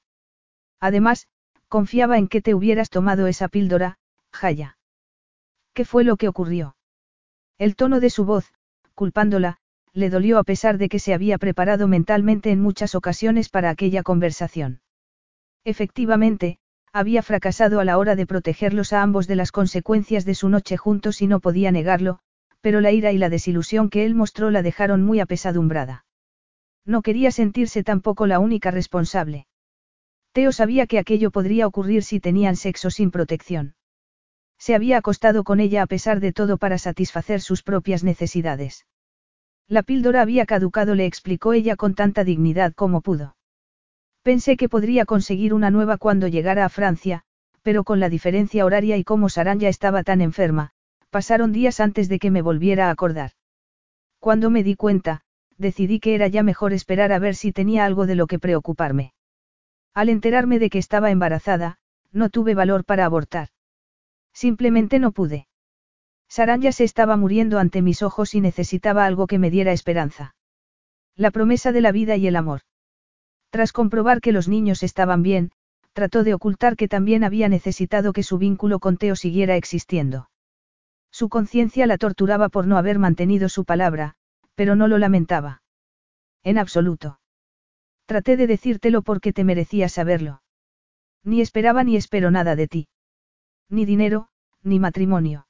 Además, 0.79 1.27
confiaba 1.67 2.17
en 2.17 2.29
que 2.29 2.41
te 2.41 2.55
hubieras 2.55 2.89
tomado 2.89 3.27
esa 3.27 3.49
píldora, 3.49 3.97
Jaya. 4.31 4.77
¿Qué 5.73 5.83
fue 5.83 6.05
lo 6.05 6.15
que 6.15 6.29
ocurrió? 6.29 6.77
El 7.57 7.75
tono 7.75 7.99
de 7.99 8.09
su 8.09 8.23
voz, 8.23 8.53
culpándola, 8.95 9.57
le 9.91 10.09
dolió 10.09 10.37
a 10.37 10.45
pesar 10.45 10.77
de 10.77 10.87
que 10.87 10.99
se 10.99 11.13
había 11.13 11.37
preparado 11.37 11.89
mentalmente 11.89 12.51
en 12.51 12.61
muchas 12.61 12.95
ocasiones 12.95 13.49
para 13.49 13.69
aquella 13.69 14.03
conversación. 14.03 14.79
Efectivamente, 15.65 16.59
había 16.93 17.23
fracasado 17.23 17.79
a 17.79 17.85
la 17.85 17.97
hora 17.97 18.15
de 18.15 18.25
protegerlos 18.25 18.93
a 18.93 19.01
ambos 19.01 19.27
de 19.27 19.35
las 19.35 19.51
consecuencias 19.51 20.25
de 20.25 20.35
su 20.35 20.49
noche 20.49 20.77
juntos 20.77 21.21
y 21.21 21.27
no 21.27 21.39
podía 21.39 21.71
negarlo, 21.71 22.19
pero 22.59 22.81
la 22.81 22.91
ira 22.91 23.11
y 23.11 23.17
la 23.17 23.29
desilusión 23.29 23.89
que 23.89 24.05
él 24.05 24.15
mostró 24.15 24.51
la 24.51 24.61
dejaron 24.61 25.01
muy 25.03 25.19
apesadumbrada. 25.19 26.05
No 26.85 27.01
quería 27.01 27.31
sentirse 27.31 27.83
tampoco 27.83 28.27
la 28.27 28.39
única 28.39 28.71
responsable. 28.71 29.47
Teo 30.33 30.51
sabía 30.51 30.87
que 30.87 30.99
aquello 30.99 31.31
podría 31.31 31.67
ocurrir 31.67 32.03
si 32.03 32.19
tenían 32.19 32.55
sexo 32.55 32.89
sin 32.89 33.11
protección. 33.11 33.75
Se 34.57 34.75
había 34.75 34.97
acostado 34.97 35.43
con 35.43 35.59
ella 35.59 35.81
a 35.81 35.87
pesar 35.87 36.19
de 36.19 36.33
todo 36.33 36.57
para 36.57 36.77
satisfacer 36.77 37.41
sus 37.41 37.63
propias 37.63 38.03
necesidades. 38.03 38.85
La 39.67 39.83
píldora 39.83 40.21
había 40.21 40.45
caducado, 40.45 40.95
le 40.95 41.05
explicó 41.05 41.53
ella 41.53 41.75
con 41.75 41.95
tanta 41.95 42.23
dignidad 42.23 42.73
como 42.73 43.01
pudo. 43.01 43.35
Pensé 44.23 44.55
que 44.55 44.69
podría 44.69 45.05
conseguir 45.05 45.53
una 45.53 45.71
nueva 45.71 45.97
cuando 45.97 46.27
llegara 46.27 46.65
a 46.65 46.69
Francia, 46.69 47.23
pero 47.63 47.83
con 47.83 47.99
la 47.99 48.09
diferencia 48.09 48.65
horaria 48.65 48.97
y 48.97 49.03
como 49.03 49.27
ya 49.29 49.69
estaba 49.69 50.03
tan 50.03 50.21
enferma, 50.21 50.71
pasaron 51.09 51.51
días 51.51 51.79
antes 51.79 52.07
de 52.07 52.19
que 52.19 52.31
me 52.31 52.41
volviera 52.41 52.87
a 52.87 52.91
acordar. 52.91 53.31
Cuando 54.19 54.49
me 54.49 54.63
di 54.63 54.75
cuenta, 54.75 55.21
decidí 55.57 55.99
que 55.99 56.15
era 56.15 56.27
ya 56.27 56.43
mejor 56.43 56.73
esperar 56.73 57.11
a 57.11 57.19
ver 57.19 57.35
si 57.35 57.51
tenía 57.51 57.85
algo 57.85 58.05
de 58.05 58.15
lo 58.15 58.27
que 58.27 58.39
preocuparme. 58.39 59.13
Al 59.93 60.09
enterarme 60.09 60.59
de 60.59 60.69
que 60.69 60.77
estaba 60.77 61.11
embarazada, 61.11 61.77
no 62.11 62.29
tuve 62.29 62.55
valor 62.55 62.85
para 62.85 63.05
abortar. 63.05 63.49
Simplemente 64.33 64.99
no 64.99 65.11
pude. 65.11 65.47
Saranya 66.29 66.71
se 66.71 66.83
estaba 66.83 67.17
muriendo 67.17 67.59
ante 67.59 67.81
mis 67.81 68.03
ojos 68.03 68.35
y 68.35 68.41
necesitaba 68.41 69.05
algo 69.05 69.27
que 69.27 69.39
me 69.39 69.49
diera 69.49 69.71
esperanza. 69.71 70.35
La 71.15 71.31
promesa 71.31 71.71
de 71.71 71.81
la 71.81 71.91
vida 71.91 72.15
y 72.15 72.27
el 72.27 72.35
amor. 72.35 72.61
Tras 73.51 73.73
comprobar 73.73 74.21
que 74.21 74.31
los 74.31 74.47
niños 74.47 74.81
estaban 74.81 75.23
bien, 75.23 75.51
trató 75.93 76.23
de 76.23 76.33
ocultar 76.33 76.77
que 76.77 76.87
también 76.87 77.23
había 77.25 77.49
necesitado 77.49 78.13
que 78.13 78.23
su 78.23 78.37
vínculo 78.37 78.79
con 78.79 78.97
Teo 78.97 79.15
siguiera 79.15 79.57
existiendo. 79.57 80.29
Su 81.11 81.27
conciencia 81.27 81.85
la 81.85 81.97
torturaba 81.97 82.47
por 82.47 82.65
no 82.65 82.77
haber 82.77 82.97
mantenido 82.97 83.49
su 83.49 83.65
palabra, 83.65 84.15
pero 84.55 84.77
no 84.77 84.87
lo 84.87 84.97
lamentaba. 84.97 85.63
En 86.43 86.57
absoluto. 86.57 87.19
Traté 88.05 88.37
de 88.37 88.47
decírtelo 88.47 89.01
porque 89.01 89.33
te 89.33 89.43
merecías 89.43 89.91
saberlo. 89.91 90.41
Ni 91.23 91.41
esperaba 91.41 91.83
ni 91.83 91.97
espero 91.97 92.31
nada 92.31 92.55
de 92.55 92.67
ti. 92.67 92.87
Ni 93.69 93.85
dinero, 93.85 94.29
ni 94.63 94.79
matrimonio. 94.79 95.47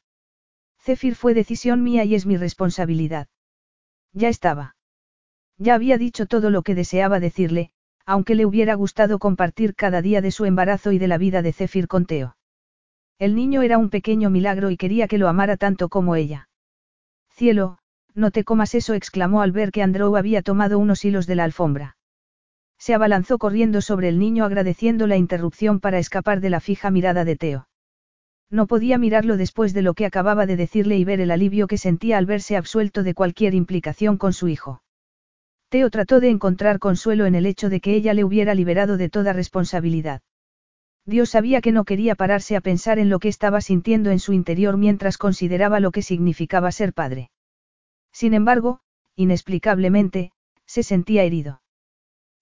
Zephyr 0.79 1.15
fue 1.15 1.35
decisión 1.35 1.83
mía 1.83 2.03
y 2.03 2.15
es 2.15 2.25
mi 2.25 2.35
responsabilidad. 2.35 3.27
Ya 4.11 4.29
estaba. 4.29 4.75
Ya 5.57 5.75
había 5.75 5.99
dicho 5.99 6.25
todo 6.25 6.49
lo 6.49 6.63
que 6.63 6.73
deseaba 6.73 7.19
decirle, 7.19 7.71
aunque 8.05 8.35
le 8.35 8.45
hubiera 8.45 8.75
gustado 8.75 9.19
compartir 9.19 9.75
cada 9.75 10.01
día 10.01 10.21
de 10.21 10.31
su 10.31 10.45
embarazo 10.45 10.91
y 10.91 10.99
de 10.99 11.07
la 11.07 11.17
vida 11.17 11.41
de 11.41 11.53
Zephyr 11.53 11.87
con 11.87 12.05
Teo. 12.05 12.35
El 13.19 13.35
niño 13.35 13.61
era 13.61 13.77
un 13.77 13.89
pequeño 13.89 14.29
milagro 14.29 14.71
y 14.71 14.77
quería 14.77 15.07
que 15.07 15.17
lo 15.17 15.27
amara 15.27 15.57
tanto 15.57 15.89
como 15.89 16.15
ella. 16.15 16.49
Cielo, 17.29 17.77
no 18.13 18.31
te 18.31 18.43
comas 18.43 18.75
eso, 18.75 18.93
exclamó 18.93 19.41
al 19.41 19.51
ver 19.51 19.71
que 19.71 19.83
Andrew 19.83 20.15
había 20.15 20.41
tomado 20.41 20.79
unos 20.79 21.05
hilos 21.05 21.27
de 21.27 21.35
la 21.35 21.43
alfombra. 21.43 21.97
Se 22.77 22.93
abalanzó 22.95 23.37
corriendo 23.37 23.81
sobre 23.81 24.09
el 24.09 24.17
niño 24.17 24.43
agradeciendo 24.43 25.05
la 25.05 25.17
interrupción 25.17 25.79
para 25.79 25.99
escapar 25.99 26.41
de 26.41 26.49
la 26.49 26.59
fija 26.59 26.89
mirada 26.89 27.23
de 27.23 27.35
Teo. 27.35 27.67
No 28.49 28.67
podía 28.67 28.97
mirarlo 28.97 29.37
después 29.37 29.73
de 29.73 29.81
lo 29.81 29.93
que 29.93 30.05
acababa 30.05 30.45
de 30.45 30.57
decirle 30.57 30.97
y 30.97 31.05
ver 31.05 31.21
el 31.21 31.31
alivio 31.31 31.67
que 31.67 31.77
sentía 31.77 32.17
al 32.17 32.25
verse 32.25 32.57
absuelto 32.57 33.03
de 33.03 33.13
cualquier 33.13 33.53
implicación 33.53 34.17
con 34.17 34.33
su 34.33 34.47
hijo. 34.47 34.81
Teo 35.71 35.89
trató 35.89 36.19
de 36.19 36.29
encontrar 36.29 36.79
consuelo 36.79 37.25
en 37.25 37.33
el 37.33 37.45
hecho 37.45 37.69
de 37.69 37.79
que 37.79 37.95
ella 37.95 38.13
le 38.13 38.25
hubiera 38.25 38.53
liberado 38.55 38.97
de 38.97 39.07
toda 39.07 39.31
responsabilidad. 39.31 40.21
Dios 41.05 41.29
sabía 41.29 41.61
que 41.61 41.71
no 41.71 41.85
quería 41.85 42.15
pararse 42.15 42.57
a 42.57 42.61
pensar 42.61 42.99
en 42.99 43.09
lo 43.09 43.19
que 43.19 43.29
estaba 43.29 43.61
sintiendo 43.61 44.11
en 44.11 44.19
su 44.19 44.33
interior 44.33 44.75
mientras 44.75 45.17
consideraba 45.17 45.79
lo 45.79 45.91
que 45.91 46.01
significaba 46.01 46.73
ser 46.73 46.91
padre. 46.91 47.31
Sin 48.11 48.33
embargo, 48.33 48.81
inexplicablemente, 49.15 50.33
se 50.65 50.83
sentía 50.83 51.23
herido. 51.23 51.61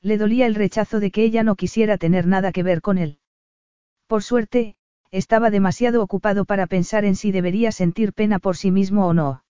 Le 0.02 0.18
dolía 0.18 0.48
el 0.48 0.56
rechazo 0.56 1.00
de 1.00 1.12
que 1.12 1.24
ella 1.24 1.44
no 1.44 1.56
quisiera 1.56 2.00
tener 2.00 2.26
nada 2.26 2.52
que 2.52 2.64
ver 2.64 2.82
con 2.82 2.98
él. 2.98 3.20
Por 4.08 4.24
suerte, 4.24 4.76
estaba 5.12 5.52
demasiado 5.52 6.02
ocupado 6.02 6.46
para 6.46 6.66
pensar 6.66 7.06
en 7.06 7.16
si 7.16 7.32
debería 7.32 7.72
sentir 7.72 8.12
pena 8.14 8.40
por 8.40 8.58
sí 8.58 8.72
mismo 8.72 9.06
o 9.06 9.14
no. 9.14 9.44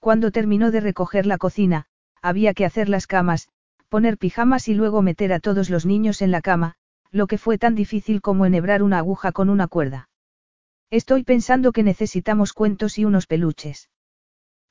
Cuando 0.00 0.30
terminó 0.30 0.70
de 0.70 0.80
recoger 0.80 1.24
la 1.24 1.38
cocina, 1.38 1.86
había 2.22 2.54
que 2.54 2.64
hacer 2.64 2.88
las 2.88 3.06
camas, 3.06 3.48
poner 3.88 4.18
pijamas 4.18 4.68
y 4.68 4.74
luego 4.74 5.02
meter 5.02 5.32
a 5.32 5.40
todos 5.40 5.70
los 5.70 5.86
niños 5.86 6.22
en 6.22 6.30
la 6.30 6.40
cama, 6.40 6.74
lo 7.10 7.26
que 7.26 7.38
fue 7.38 7.58
tan 7.58 7.74
difícil 7.74 8.20
como 8.20 8.46
enhebrar 8.46 8.82
una 8.82 8.98
aguja 8.98 9.32
con 9.32 9.50
una 9.50 9.66
cuerda. 9.66 10.08
Estoy 10.90 11.24
pensando 11.24 11.72
que 11.72 11.82
necesitamos 11.82 12.52
cuentos 12.52 12.98
y 12.98 13.04
unos 13.04 13.26
peluches. 13.26 13.90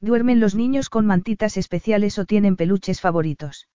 ¿Duermen 0.02 0.40
los 0.40 0.56
niños 0.56 0.90
con 0.90 1.06
mantitas 1.06 1.58
especiales 1.58 2.18
o 2.20 2.26
tienen 2.26 2.56
peluches 2.56 3.02
favoritos? 3.02 3.68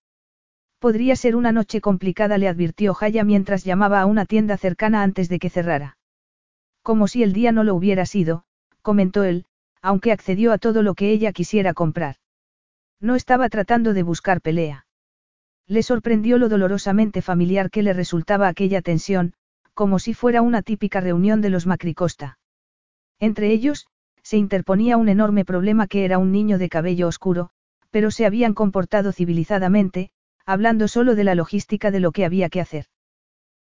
Podría 0.78 1.16
ser 1.16 1.36
una 1.36 1.52
noche 1.52 1.80
complicada, 1.80 2.38
le 2.38 2.48
advirtió 2.48 2.94
Jaya 2.94 3.24
mientras 3.24 3.64
llamaba 3.64 4.00
a 4.00 4.06
una 4.06 4.26
tienda 4.26 4.56
cercana 4.56 5.02
antes 5.02 5.28
de 5.28 5.38
que 5.38 5.50
cerrara. 5.50 5.96
Como 6.82 7.08
si 7.08 7.22
el 7.22 7.32
día 7.32 7.52
no 7.52 7.64
lo 7.64 7.74
hubiera 7.74 8.04
sido, 8.04 8.44
comentó 8.82 9.24
él, 9.24 9.46
aunque 9.80 10.12
accedió 10.12 10.52
a 10.52 10.58
todo 10.58 10.82
lo 10.82 10.94
que 10.94 11.10
ella 11.10 11.32
quisiera 11.32 11.72
comprar. 11.72 12.16
No 13.04 13.16
estaba 13.16 13.50
tratando 13.50 13.92
de 13.92 14.02
buscar 14.02 14.40
pelea. 14.40 14.86
Le 15.66 15.82
sorprendió 15.82 16.38
lo 16.38 16.48
dolorosamente 16.48 17.20
familiar 17.20 17.68
que 17.68 17.82
le 17.82 17.92
resultaba 17.92 18.48
aquella 18.48 18.80
tensión, 18.80 19.34
como 19.74 19.98
si 19.98 20.14
fuera 20.14 20.40
una 20.40 20.62
típica 20.62 21.00
reunión 21.00 21.42
de 21.42 21.50
los 21.50 21.66
Macricosta. 21.66 22.38
Entre 23.20 23.52
ellos, 23.52 23.88
se 24.22 24.38
interponía 24.38 24.96
un 24.96 25.10
enorme 25.10 25.44
problema 25.44 25.86
que 25.86 26.06
era 26.06 26.16
un 26.16 26.32
niño 26.32 26.56
de 26.56 26.70
cabello 26.70 27.06
oscuro, 27.06 27.50
pero 27.90 28.10
se 28.10 28.24
habían 28.24 28.54
comportado 28.54 29.12
civilizadamente, 29.12 30.08
hablando 30.46 30.88
solo 30.88 31.14
de 31.14 31.24
la 31.24 31.34
logística 31.34 31.90
de 31.90 32.00
lo 32.00 32.10
que 32.10 32.24
había 32.24 32.48
que 32.48 32.62
hacer. 32.62 32.86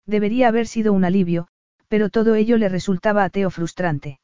Debería 0.04 0.48
haber 0.48 0.66
sido 0.66 0.92
un 0.92 1.06
alivio, 1.06 1.48
pero 1.88 2.10
todo 2.10 2.34
ello 2.34 2.58
le 2.58 2.68
resultaba 2.68 3.24
a 3.24 3.30
Teo 3.30 3.48
frustrante. 3.48 4.20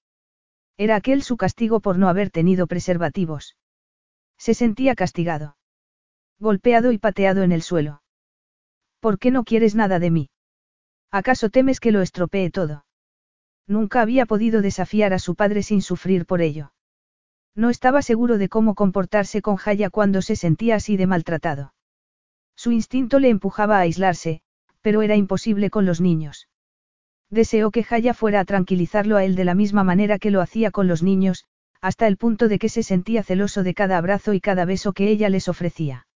Era 0.76 0.94
aquel 0.94 1.22
su 1.22 1.38
castigo 1.38 1.80
por 1.80 1.96
no 1.96 2.10
haber 2.10 2.28
tenido 2.28 2.66
preservativos. 2.66 3.56
Se 4.38 4.54
sentía 4.54 4.94
castigado. 4.94 5.56
Golpeado 6.38 6.92
y 6.92 6.98
pateado 6.98 7.42
en 7.42 7.52
el 7.52 7.62
suelo. 7.62 8.02
¿Por 9.00 9.18
qué 9.18 9.30
no 9.30 9.44
quieres 9.44 9.74
nada 9.74 9.98
de 9.98 10.10
mí? 10.10 10.30
¿Acaso 11.10 11.50
temes 11.50 11.80
que 11.80 11.92
lo 11.92 12.02
estropee 12.02 12.50
todo? 12.50 12.84
Nunca 13.66 14.00
había 14.00 14.26
podido 14.26 14.62
desafiar 14.62 15.12
a 15.12 15.18
su 15.18 15.34
padre 15.34 15.62
sin 15.62 15.82
sufrir 15.82 16.26
por 16.26 16.40
ello. 16.40 16.72
No 17.54 17.70
estaba 17.70 18.02
seguro 18.02 18.38
de 18.38 18.48
cómo 18.48 18.74
comportarse 18.74 19.40
con 19.40 19.56
Jaya 19.56 19.90
cuando 19.90 20.20
se 20.22 20.36
sentía 20.36 20.76
así 20.76 20.96
de 20.96 21.06
maltratado. 21.06 21.72
Su 22.54 22.70
instinto 22.70 23.18
le 23.18 23.30
empujaba 23.30 23.78
a 23.78 23.80
aislarse, 23.80 24.42
pero 24.82 25.02
era 25.02 25.16
imposible 25.16 25.70
con 25.70 25.86
los 25.86 26.00
niños. 26.00 26.48
Deseó 27.30 27.70
que 27.70 27.82
Jaya 27.82 28.14
fuera 28.14 28.40
a 28.40 28.44
tranquilizarlo 28.44 29.16
a 29.16 29.24
él 29.24 29.34
de 29.34 29.44
la 29.44 29.54
misma 29.54 29.84
manera 29.84 30.18
que 30.18 30.30
lo 30.30 30.40
hacía 30.40 30.70
con 30.70 30.86
los 30.86 31.02
niños, 31.02 31.44
hasta 31.86 32.08
el 32.08 32.16
punto 32.16 32.48
de 32.48 32.58
que 32.58 32.68
se 32.68 32.82
sentía 32.82 33.22
celoso 33.22 33.62
de 33.62 33.72
cada 33.72 33.96
abrazo 33.96 34.34
y 34.34 34.40
cada 34.40 34.64
beso 34.64 34.92
que 34.92 35.08
ella 35.08 35.28
les 35.28 35.48
ofrecía. 35.48 36.08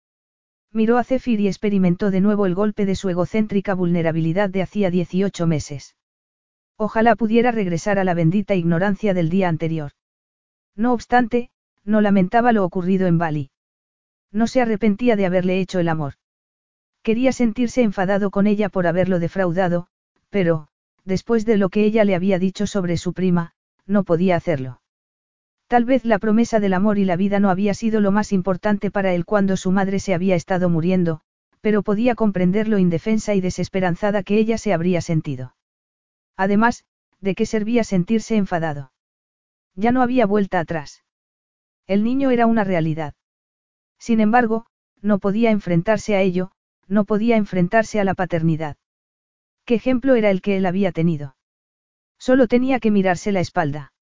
Miró 0.71 0.97
a 0.97 1.03
Zephyr 1.03 1.39
y 1.39 1.47
experimentó 1.47 2.09
de 2.09 2.21
nuevo 2.21 2.47
el 2.47 2.55
golpe 2.55 2.87
de 2.87 2.95
su 2.95 3.07
egocéntrica 3.07 3.75
vulnerabilidad 3.75 4.49
de 4.49 4.63
hacía 4.63 4.89
18 4.89 5.45
meses. 5.45 5.95
Ojalá 6.75 7.15
pudiera 7.15 7.51
regresar 7.51 7.99
a 7.99 8.03
la 8.03 8.15
bendita 8.15 8.55
ignorancia 8.55 9.13
del 9.13 9.29
día 9.29 9.47
anterior. 9.47 9.91
No 10.75 10.91
obstante, 10.91 11.51
no 11.83 12.01
lamentaba 12.01 12.51
lo 12.51 12.65
ocurrido 12.65 13.05
en 13.05 13.19
Bali. 13.19 13.51
No 14.31 14.47
se 14.47 14.61
arrepentía 14.61 15.15
de 15.15 15.27
haberle 15.27 15.59
hecho 15.59 15.77
el 15.79 15.89
amor. 15.89 16.15
Quería 17.03 17.31
sentirse 17.31 17.83
enfadado 17.83 18.31
con 18.31 18.47
ella 18.47 18.69
por 18.69 18.87
haberlo 18.87 19.19
defraudado, 19.19 19.85
pero, 20.31 20.69
después 21.05 21.45
de 21.45 21.57
lo 21.57 21.69
que 21.69 21.85
ella 21.85 22.05
le 22.05 22.15
había 22.15 22.39
dicho 22.39 22.65
sobre 22.65 22.97
su 22.97 23.13
prima, 23.13 23.53
no 23.85 24.03
podía 24.03 24.35
hacerlo. 24.35 24.78
Tal 25.69 25.85
vez 25.85 26.03
la 26.03 26.17
promesa 26.17 26.59
del 26.59 26.73
amor 26.73 26.97
y 26.97 27.05
la 27.05 27.15
vida 27.15 27.39
no 27.39 27.51
había 27.51 27.75
sido 27.75 28.01
lo 28.01 28.11
más 28.11 28.31
importante 28.31 28.89
para 28.89 29.13
él 29.13 29.23
cuando 29.23 29.55
su 29.55 29.69
madre 29.69 29.99
se 29.99 30.15
había 30.15 30.33
estado 30.33 30.67
muriendo, 30.67 31.21
pero 31.61 31.83
podía 31.83 32.15
comprender 32.15 32.67
lo 32.67 32.79
indefensa 32.79 33.35
y 33.35 33.41
desesperanzada 33.41 34.23
que 34.23 34.39
ella 34.39 34.57
se 34.57 34.73
habría 34.73 34.99
sentido. 34.99 35.55
Además, 36.35 36.85
¿de 37.21 37.35
qué 37.35 37.45
servía 37.45 37.83
sentirse 37.83 38.35
enfadado? 38.35 38.91
Ya 39.75 39.91
no 39.91 40.01
había 40.01 40.25
vuelta 40.25 40.59
atrás. 40.59 41.03
El 41.85 42.03
niño 42.03 42.31
era 42.31 42.47
una 42.47 42.63
realidad. 42.63 43.13
Sin 43.99 44.21
embargo, 44.21 44.65
no 45.03 45.19
podía 45.19 45.51
enfrentarse 45.51 46.15
a 46.15 46.21
ello, 46.21 46.51
no 46.87 47.05
podía 47.05 47.37
enfrentarse 47.37 47.99
a 47.99 48.03
la 48.03 48.15
paternidad. 48.15 48.75
¿Qué 49.65 49.75
ejemplo 49.75 50.15
era 50.15 50.31
el 50.31 50.41
que 50.41 50.57
él 50.57 50.65
había 50.65 50.91
tenido? 50.91 51.35
Solo 52.17 52.47
tenía 52.47 52.79
que 52.79 52.89
mirarse 52.89 53.31
la 53.31 53.41
espalda. 53.41 53.93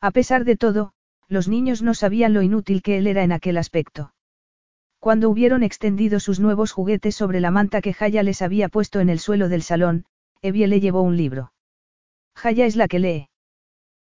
A 0.00 0.10
pesar 0.10 0.44
de 0.44 0.56
todo, 0.56 0.92
los 1.28 1.48
niños 1.48 1.82
no 1.82 1.94
sabían 1.94 2.32
lo 2.32 2.42
inútil 2.42 2.82
que 2.82 2.98
él 2.98 3.06
era 3.06 3.24
en 3.24 3.32
aquel 3.32 3.58
aspecto. 3.58 4.12
Cuando 4.98 5.30
hubieron 5.30 5.62
extendido 5.62 6.20
sus 6.20 6.40
nuevos 6.40 6.72
juguetes 6.72 7.14
sobre 7.14 7.40
la 7.40 7.50
manta 7.50 7.80
que 7.80 7.92
Jaya 7.92 8.22
les 8.22 8.42
había 8.42 8.68
puesto 8.68 9.00
en 9.00 9.08
el 9.08 9.18
suelo 9.18 9.48
del 9.48 9.62
salón, 9.62 10.04
Evie 10.42 10.66
le 10.66 10.80
llevó 10.80 11.02
un 11.02 11.16
libro. 11.16 11.52
Jaya 12.34 12.66
es 12.66 12.76
la 12.76 12.88
que 12.88 12.98
lee. 12.98 13.28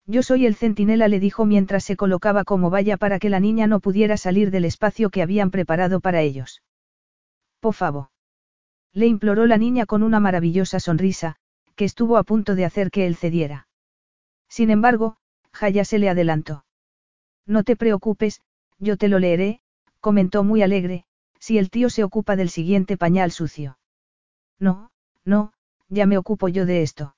Yo 0.06 0.22
soy 0.22 0.46
el 0.46 0.56
centinela, 0.56 1.08
le 1.08 1.20
dijo 1.20 1.44
mientras 1.44 1.84
se 1.84 1.96
colocaba 1.96 2.44
como 2.44 2.70
valla 2.70 2.96
para 2.96 3.18
que 3.18 3.30
la 3.30 3.40
niña 3.40 3.66
no 3.66 3.80
pudiera 3.80 4.16
salir 4.16 4.50
del 4.50 4.64
espacio 4.64 5.10
que 5.10 5.22
habían 5.22 5.50
preparado 5.50 6.00
para 6.00 6.20
ellos. 6.20 6.62
Por 7.60 7.74
favor. 7.74 8.08
Le 8.92 9.06
imploró 9.06 9.46
la 9.46 9.56
niña 9.56 9.86
con 9.86 10.02
una 10.02 10.18
maravillosa 10.18 10.80
sonrisa, 10.80 11.36
que 11.76 11.84
estuvo 11.84 12.16
a 12.16 12.24
punto 12.24 12.54
de 12.54 12.64
hacer 12.64 12.90
que 12.90 13.06
él 13.06 13.16
cediera. 13.16 13.68
Sin 14.48 14.70
embargo, 14.70 15.16
Jaya 15.52 15.84
se 15.84 15.98
le 15.98 16.08
adelantó. 16.08 16.64
No 17.46 17.64
te 17.64 17.76
preocupes, 17.76 18.40
yo 18.78 18.96
te 18.96 19.08
lo 19.08 19.18
leeré, 19.18 19.60
comentó 20.00 20.44
muy 20.44 20.62
alegre, 20.62 21.04
si 21.38 21.58
el 21.58 21.70
tío 21.70 21.90
se 21.90 22.04
ocupa 22.04 22.36
del 22.36 22.50
siguiente 22.50 22.96
pañal 22.96 23.30
sucio. 23.32 23.78
No, 24.58 24.90
no, 25.24 25.52
ya 25.88 26.06
me 26.06 26.18
ocupo 26.18 26.48
yo 26.48 26.66
de 26.66 26.82
esto. 26.82 27.16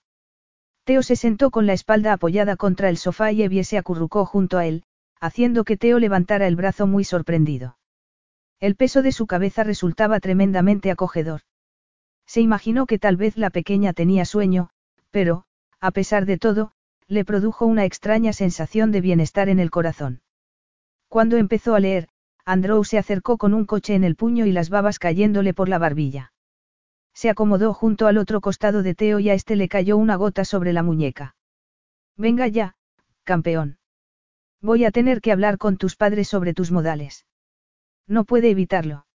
Teo 0.84 1.02
se 1.02 1.16
sentó 1.16 1.50
con 1.50 1.66
la 1.66 1.74
espalda 1.74 2.12
apoyada 2.12 2.56
contra 2.56 2.88
el 2.88 2.96
sofá 2.96 3.30
y 3.32 3.42
Evie 3.42 3.64
se 3.64 3.78
acurrucó 3.78 4.24
junto 4.26 4.58
a 4.58 4.66
él, 4.66 4.84
haciendo 5.20 5.64
que 5.64 5.76
Teo 5.76 5.98
levantara 6.00 6.48
el 6.48 6.56
brazo 6.56 6.86
muy 6.86 7.04
sorprendido. 7.04 7.78
El 8.58 8.74
peso 8.74 9.02
de 9.02 9.12
su 9.12 9.26
cabeza 9.26 9.62
resultaba 9.62 10.18
tremendamente 10.18 10.90
acogedor. 10.90 11.42
Se 12.26 12.40
imaginó 12.40 12.86
que 12.86 12.98
tal 12.98 13.16
vez 13.16 13.36
la 13.36 13.50
pequeña 13.50 13.92
tenía 13.92 14.24
sueño, 14.24 14.70
pero, 15.10 15.44
a 15.80 15.90
pesar 15.90 16.26
de 16.26 16.38
todo, 16.38 16.72
le 17.08 17.24
produjo 17.24 17.66
una 17.66 17.84
extraña 17.84 18.32
sensación 18.32 18.92
de 18.92 19.00
bienestar 19.00 19.48
en 19.48 19.58
el 19.58 19.70
corazón. 19.70 20.22
Cuando 21.08 21.36
empezó 21.36 21.74
a 21.74 21.80
leer, 21.80 22.08
Andrew 22.44 22.84
se 22.84 22.98
acercó 22.98 23.38
con 23.38 23.54
un 23.54 23.66
coche 23.66 23.94
en 23.94 24.04
el 24.04 24.16
puño 24.16 24.46
y 24.46 24.52
las 24.52 24.70
babas 24.70 24.98
cayéndole 24.98 25.54
por 25.54 25.68
la 25.68 25.78
barbilla. 25.78 26.32
Se 27.14 27.28
acomodó 27.28 27.74
junto 27.74 28.06
al 28.06 28.18
otro 28.18 28.40
costado 28.40 28.82
de 28.82 28.94
Teo 28.94 29.18
y 29.18 29.28
a 29.30 29.34
este 29.34 29.54
le 29.54 29.68
cayó 29.68 29.96
una 29.96 30.16
gota 30.16 30.44
sobre 30.44 30.72
la 30.72 30.82
muñeca. 30.82 31.36
Venga 32.16 32.48
ya, 32.48 32.74
campeón. 33.24 33.78
Voy 34.60 34.84
a 34.84 34.90
tener 34.90 35.20
que 35.20 35.32
hablar 35.32 35.58
con 35.58 35.76
tus 35.76 35.96
padres 35.96 36.28
sobre 36.28 36.54
tus 36.54 36.70
modales. 36.70 37.26
No 38.06 38.24
puede 38.24 38.50
evitarlo. 38.50 39.06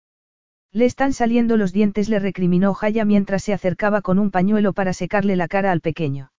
Le 0.73 0.85
están 0.85 1.13
saliendo 1.13 1.57
los 1.57 1.73
dientes, 1.73 2.09
le 2.09 2.19
recriminó 2.19 2.75
Jaya 2.75 3.05
mientras 3.05 3.43
se 3.45 3.55
acercaba 3.55 4.03
con 4.03 4.19
un 4.19 4.31
pañuelo 4.31 4.73
para 4.73 4.93
secarle 4.93 5.37
la 5.37 5.49
cara 5.49 5.73
al 5.73 5.81
pequeño. 5.81 6.33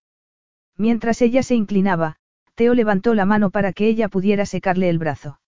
Mientras 0.78 1.20
ella 1.22 1.42
se 1.42 1.56
inclinaba, 1.56 2.16
Teo 2.54 2.72
levantó 2.72 3.14
la 3.14 3.26
mano 3.26 3.50
para 3.50 3.72
que 3.72 3.88
ella 3.88 4.08
pudiera 4.08 4.46
secarle 4.46 4.88
el 4.88 4.98
brazo. 4.98 5.40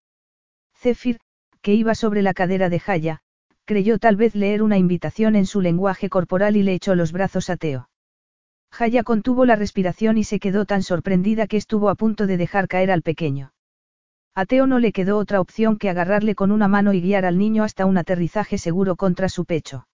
Zephyr, 0.77 1.19
que 1.63 1.73
iba 1.75 1.95
sobre 1.95 2.23
la 2.23 2.35
cadera 2.35 2.69
de 2.69 2.81
Jaya, 2.81 3.21
creyó 3.65 3.99
tal 3.99 4.17
vez 4.17 4.35
leer 4.35 4.63
una 4.63 4.77
invitación 4.77 5.37
en 5.37 5.47
su 5.47 5.61
lenguaje 5.61 6.09
corporal 6.09 6.57
y 6.57 6.65
le 6.65 6.75
echó 6.75 6.97
los 6.97 7.13
brazos 7.13 7.49
a 7.49 7.57
Teo. 7.57 7.89
Jaya 8.73 9.05
contuvo 9.05 9.45
la 9.45 9.57
respiración 9.57 10.19
y 10.19 10.25
se 10.25 10.41
quedó 10.41 10.65
tan 10.65 10.83
sorprendida 10.83 11.47
que 11.47 11.57
estuvo 11.57 11.89
a 11.89 11.95
punto 11.95 12.27
de 12.27 12.37
dejar 12.37 12.67
caer 12.67 12.91
al 12.91 13.03
pequeño. 13.03 13.53
A 14.35 14.47
Teo 14.47 14.67
no 14.67 14.79
le 14.79 14.93
quedó 14.93 15.19
otra 15.19 15.41
opción 15.41 15.77
que 15.77 15.91
agarrarle 15.91 16.35
con 16.35 16.51
una 16.51 16.67
mano 16.67 16.93
y 16.93 17.01
guiar 17.01 17.25
al 17.25 17.39
niño 17.39 17.63
hasta 17.63 17.87
un 17.87 17.99
aterrizaje 17.99 18.59
seguro 18.59 18.97
contra 18.97 19.29
su 19.29 19.45
pecho. 19.45 19.87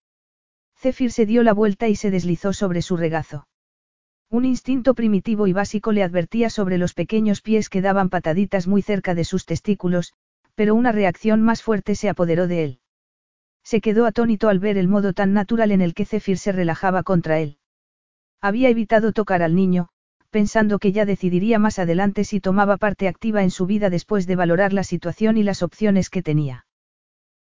Zephyr 0.79 1.11
se 1.11 1.27
dio 1.27 1.43
la 1.43 1.53
vuelta 1.53 1.89
y 1.89 1.97
se 1.97 2.11
deslizó 2.11 2.53
sobre 2.53 2.81
su 2.81 2.97
regazo. 2.97 3.47
Un 4.31 4.45
instinto 4.45 4.95
primitivo 4.95 5.47
y 5.47 5.53
básico 5.53 5.93
le 5.93 6.03
advertía 6.03 6.51
sobre 6.51 6.79
los 6.79 6.95
pequeños 6.95 7.43
pies 7.43 7.69
que 7.69 7.81
daban 7.81 8.09
pataditas 8.09 8.67
muy 8.67 8.83
cerca 8.83 9.15
de 9.15 9.25
sus 9.25 9.47
testículos, 9.47 10.15
pero 10.57 10.75
una 10.75 10.91
reacción 10.91 11.43
más 11.43 11.63
fuerte 11.63 11.95
se 11.95 12.09
apoderó 12.09 12.49
de 12.49 12.65
él. 12.65 12.81
Se 13.63 13.81
quedó 13.81 14.07
atónito 14.07 14.49
al 14.49 14.59
ver 14.59 14.79
el 14.79 14.89
modo 14.89 15.13
tan 15.13 15.33
natural 15.33 15.71
en 15.71 15.81
el 15.81 15.95
que 15.95 16.05
Zephyr 16.05 16.39
se 16.39 16.53
relajaba 16.53 17.03
contra 17.03 17.39
él. 17.39 17.59
Había 18.41 18.69
evitado 18.69 19.13
tocar 19.13 19.43
al 19.43 19.55
niño, 19.55 19.89
pensando 20.31 20.79
que 20.79 20.93
ya 20.93 21.05
decidiría 21.05 21.59
más 21.59 21.79
adelante 21.79 22.25
si 22.25 22.41
tomaba 22.41 22.79
parte 22.79 23.07
activa 23.07 23.43
en 23.43 23.51
su 23.51 23.67
vida 23.67 23.91
después 23.91 24.27
de 24.27 24.37
valorar 24.37 24.73
la 24.73 24.83
situación 24.83 25.37
y 25.37 25.45
las 25.45 25.63
opciones 25.63 26.11
que 26.11 26.23
tenía. 26.23 26.67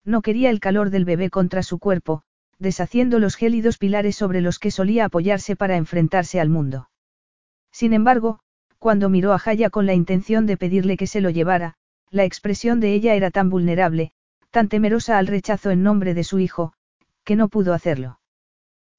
No 0.05 0.21
quería 0.21 0.51
el 0.51 0.61
calor 0.61 0.91
del 0.91 1.07
bebé 1.07 1.31
contra 1.31 1.63
su 1.63 1.79
cuerpo, 1.79 2.24
deshaciendo 2.59 3.19
los 3.19 3.37
gélidos 3.37 3.79
pilares 3.79 4.17
sobre 4.17 4.41
los 4.41 4.59
que 4.59 4.71
solía 4.71 5.07
apoyarse 5.07 5.57
para 5.57 5.77
enfrentarse 5.77 6.41
al 6.41 6.49
mundo. 6.49 6.89
Sin 7.71 7.93
embargo, 7.93 8.41
cuando 8.79 9.09
miró 9.09 9.33
a 9.33 9.39
Jaya 9.39 9.71
con 9.71 9.87
la 9.87 9.95
intención 9.95 10.47
de 10.47 10.57
pedirle 10.57 10.97
que 10.97 11.07
se 11.07 11.21
lo 11.21 11.31
llevara, 11.31 11.75
la 12.11 12.25
expresión 12.25 12.81
de 12.81 12.95
ella 12.95 13.15
era 13.15 13.31
tan 13.31 13.51
vulnerable, 13.51 14.13
tan 14.51 14.69
temerosa 14.69 15.19
al 15.19 15.27
rechazo 15.27 15.71
en 15.71 15.83
nombre 15.83 16.15
de 16.15 16.23
su 16.23 16.39
hijo, 16.39 16.75
que 17.25 17.35
no 17.35 17.49
pudo 17.49 17.75
hacerlo. 17.75 18.21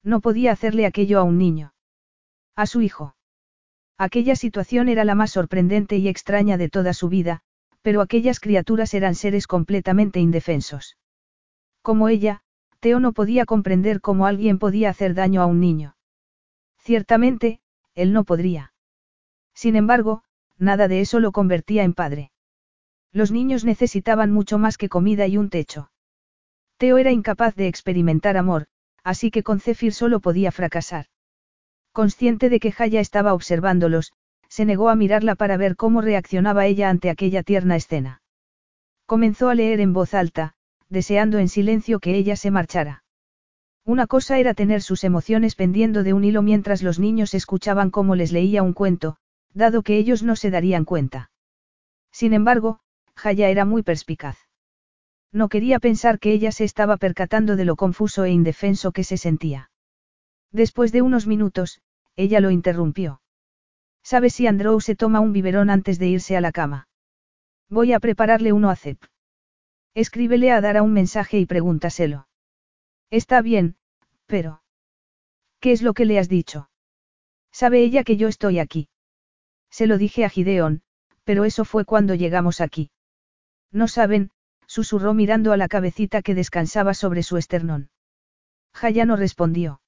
No 0.02 0.20
podía 0.20 0.52
hacerle 0.52 0.86
aquello 0.86 1.18
a 1.18 1.22
un 1.22 1.38
niño. 1.38 1.72
A 2.54 2.66
su 2.66 2.82
hijo. 2.82 3.16
Aquella 3.98 4.36
situación 4.36 4.88
era 4.88 5.04
la 5.04 5.14
más 5.14 5.30
sorprendente 5.30 5.96
y 5.96 6.08
extraña 6.08 6.58
de 6.58 6.68
toda 6.68 6.92
su 6.92 7.08
vida, 7.08 7.40
pero 7.80 8.00
aquellas 8.00 8.40
criaturas 8.40 8.92
eran 8.94 9.14
seres 9.14 9.46
completamente 9.46 10.20
indefensos. 10.20 10.98
Como 11.82 12.08
ella, 12.08 12.42
Teo 12.86 13.00
no 13.00 13.12
podía 13.12 13.46
comprender 13.46 14.00
cómo 14.00 14.26
alguien 14.26 14.60
podía 14.60 14.90
hacer 14.90 15.12
daño 15.12 15.42
a 15.42 15.46
un 15.46 15.58
niño. 15.58 15.96
Ciertamente, 16.78 17.58
él 17.96 18.12
no 18.12 18.22
podría. 18.22 18.74
Sin 19.54 19.74
embargo, 19.74 20.22
nada 20.56 20.86
de 20.86 21.00
eso 21.00 21.18
lo 21.18 21.32
convertía 21.32 21.82
en 21.82 21.94
padre. 21.94 22.30
Los 23.10 23.32
niños 23.32 23.64
necesitaban 23.64 24.30
mucho 24.30 24.56
más 24.58 24.78
que 24.78 24.88
comida 24.88 25.26
y 25.26 25.36
un 25.36 25.50
techo. 25.50 25.90
Teo 26.76 26.98
era 26.98 27.10
incapaz 27.10 27.56
de 27.56 27.66
experimentar 27.66 28.36
amor, 28.36 28.68
así 29.02 29.32
que 29.32 29.42
con 29.42 29.58
Zephyr 29.58 29.92
solo 29.92 30.20
podía 30.20 30.52
fracasar. 30.52 31.06
Consciente 31.90 32.48
de 32.48 32.60
que 32.60 32.70
Jaya 32.70 33.00
estaba 33.00 33.34
observándolos, 33.34 34.12
se 34.48 34.64
negó 34.64 34.90
a 34.90 34.94
mirarla 34.94 35.34
para 35.34 35.56
ver 35.56 35.74
cómo 35.74 36.02
reaccionaba 36.02 36.66
ella 36.66 36.88
ante 36.88 37.10
aquella 37.10 37.42
tierna 37.42 37.74
escena. 37.74 38.22
Comenzó 39.06 39.48
a 39.48 39.56
leer 39.56 39.80
en 39.80 39.92
voz 39.92 40.14
alta, 40.14 40.55
deseando 40.88 41.38
en 41.38 41.48
silencio 41.48 42.00
que 42.00 42.16
ella 42.16 42.36
se 42.36 42.50
marchara. 42.50 43.04
Una 43.84 44.06
cosa 44.06 44.38
era 44.38 44.54
tener 44.54 44.82
sus 44.82 45.04
emociones 45.04 45.54
pendiendo 45.54 46.02
de 46.02 46.12
un 46.12 46.24
hilo 46.24 46.42
mientras 46.42 46.82
los 46.82 46.98
niños 46.98 47.34
escuchaban 47.34 47.90
cómo 47.90 48.16
les 48.16 48.32
leía 48.32 48.62
un 48.62 48.72
cuento, 48.72 49.16
dado 49.54 49.82
que 49.82 49.96
ellos 49.96 50.22
no 50.22 50.36
se 50.36 50.50
darían 50.50 50.84
cuenta. 50.84 51.30
Sin 52.10 52.32
embargo, 52.32 52.80
Jaya 53.14 53.48
era 53.48 53.64
muy 53.64 53.82
perspicaz. 53.82 54.38
No 55.32 55.48
quería 55.48 55.78
pensar 55.78 56.18
que 56.18 56.32
ella 56.32 56.50
se 56.50 56.64
estaba 56.64 56.96
percatando 56.96 57.56
de 57.56 57.64
lo 57.64 57.76
confuso 57.76 58.24
e 58.24 58.30
indefenso 58.30 58.92
que 58.92 59.04
se 59.04 59.16
sentía. 59.16 59.70
Después 60.50 60.92
de 60.92 61.02
unos 61.02 61.26
minutos, 61.26 61.80
ella 62.16 62.40
lo 62.40 62.50
interrumpió. 62.50 63.20
¿Sabes 64.02 64.34
si 64.34 64.46
Andrew 64.46 64.80
se 64.80 64.96
toma 64.96 65.20
un 65.20 65.32
biberón 65.32 65.68
antes 65.68 65.98
de 65.98 66.08
irse 66.08 66.36
a 66.36 66.40
la 66.40 66.52
cama? 66.52 66.88
Voy 67.68 67.92
a 67.92 68.00
prepararle 68.00 68.52
uno 68.52 68.70
a 68.70 68.76
Zep. 68.76 68.98
Escríbele 69.96 70.52
a 70.52 70.60
Dara 70.60 70.82
un 70.82 70.92
mensaje 70.92 71.38
y 71.38 71.46
pregúntaselo. 71.46 72.28
Está 73.08 73.40
bien, 73.40 73.76
pero... 74.26 74.60
¿Qué 75.58 75.72
es 75.72 75.80
lo 75.80 75.94
que 75.94 76.04
le 76.04 76.18
has 76.18 76.28
dicho? 76.28 76.68
Sabe 77.50 77.82
ella 77.82 78.04
que 78.04 78.18
yo 78.18 78.28
estoy 78.28 78.58
aquí. 78.58 78.90
Se 79.70 79.86
lo 79.86 79.96
dije 79.96 80.26
a 80.26 80.28
Gideon, 80.28 80.82
pero 81.24 81.46
eso 81.46 81.64
fue 81.64 81.86
cuando 81.86 82.14
llegamos 82.14 82.60
aquí. 82.60 82.90
No 83.72 83.88
saben, 83.88 84.32
susurró 84.66 85.14
mirando 85.14 85.52
a 85.52 85.56
la 85.56 85.66
cabecita 85.66 86.20
que 86.20 86.34
descansaba 86.34 86.92
sobre 86.92 87.22
su 87.22 87.38
esternón. 87.38 87.88
Jaya 88.74 89.06
no 89.06 89.16
respondió. 89.16 89.80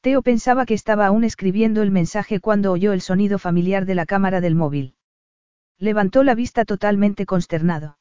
Teo 0.00 0.22
pensaba 0.22 0.66
que 0.66 0.74
estaba 0.74 1.06
aún 1.06 1.22
escribiendo 1.22 1.82
el 1.82 1.92
mensaje 1.92 2.40
cuando 2.40 2.72
oyó 2.72 2.92
el 2.92 3.00
sonido 3.00 3.38
familiar 3.38 3.86
de 3.86 3.94
la 3.94 4.06
cámara 4.06 4.40
del 4.40 4.56
móvil. 4.56 4.96
Levantó 5.78 6.24
la 6.24 6.34
vista 6.34 6.64
totalmente 6.64 7.26
consternado. 7.26 7.99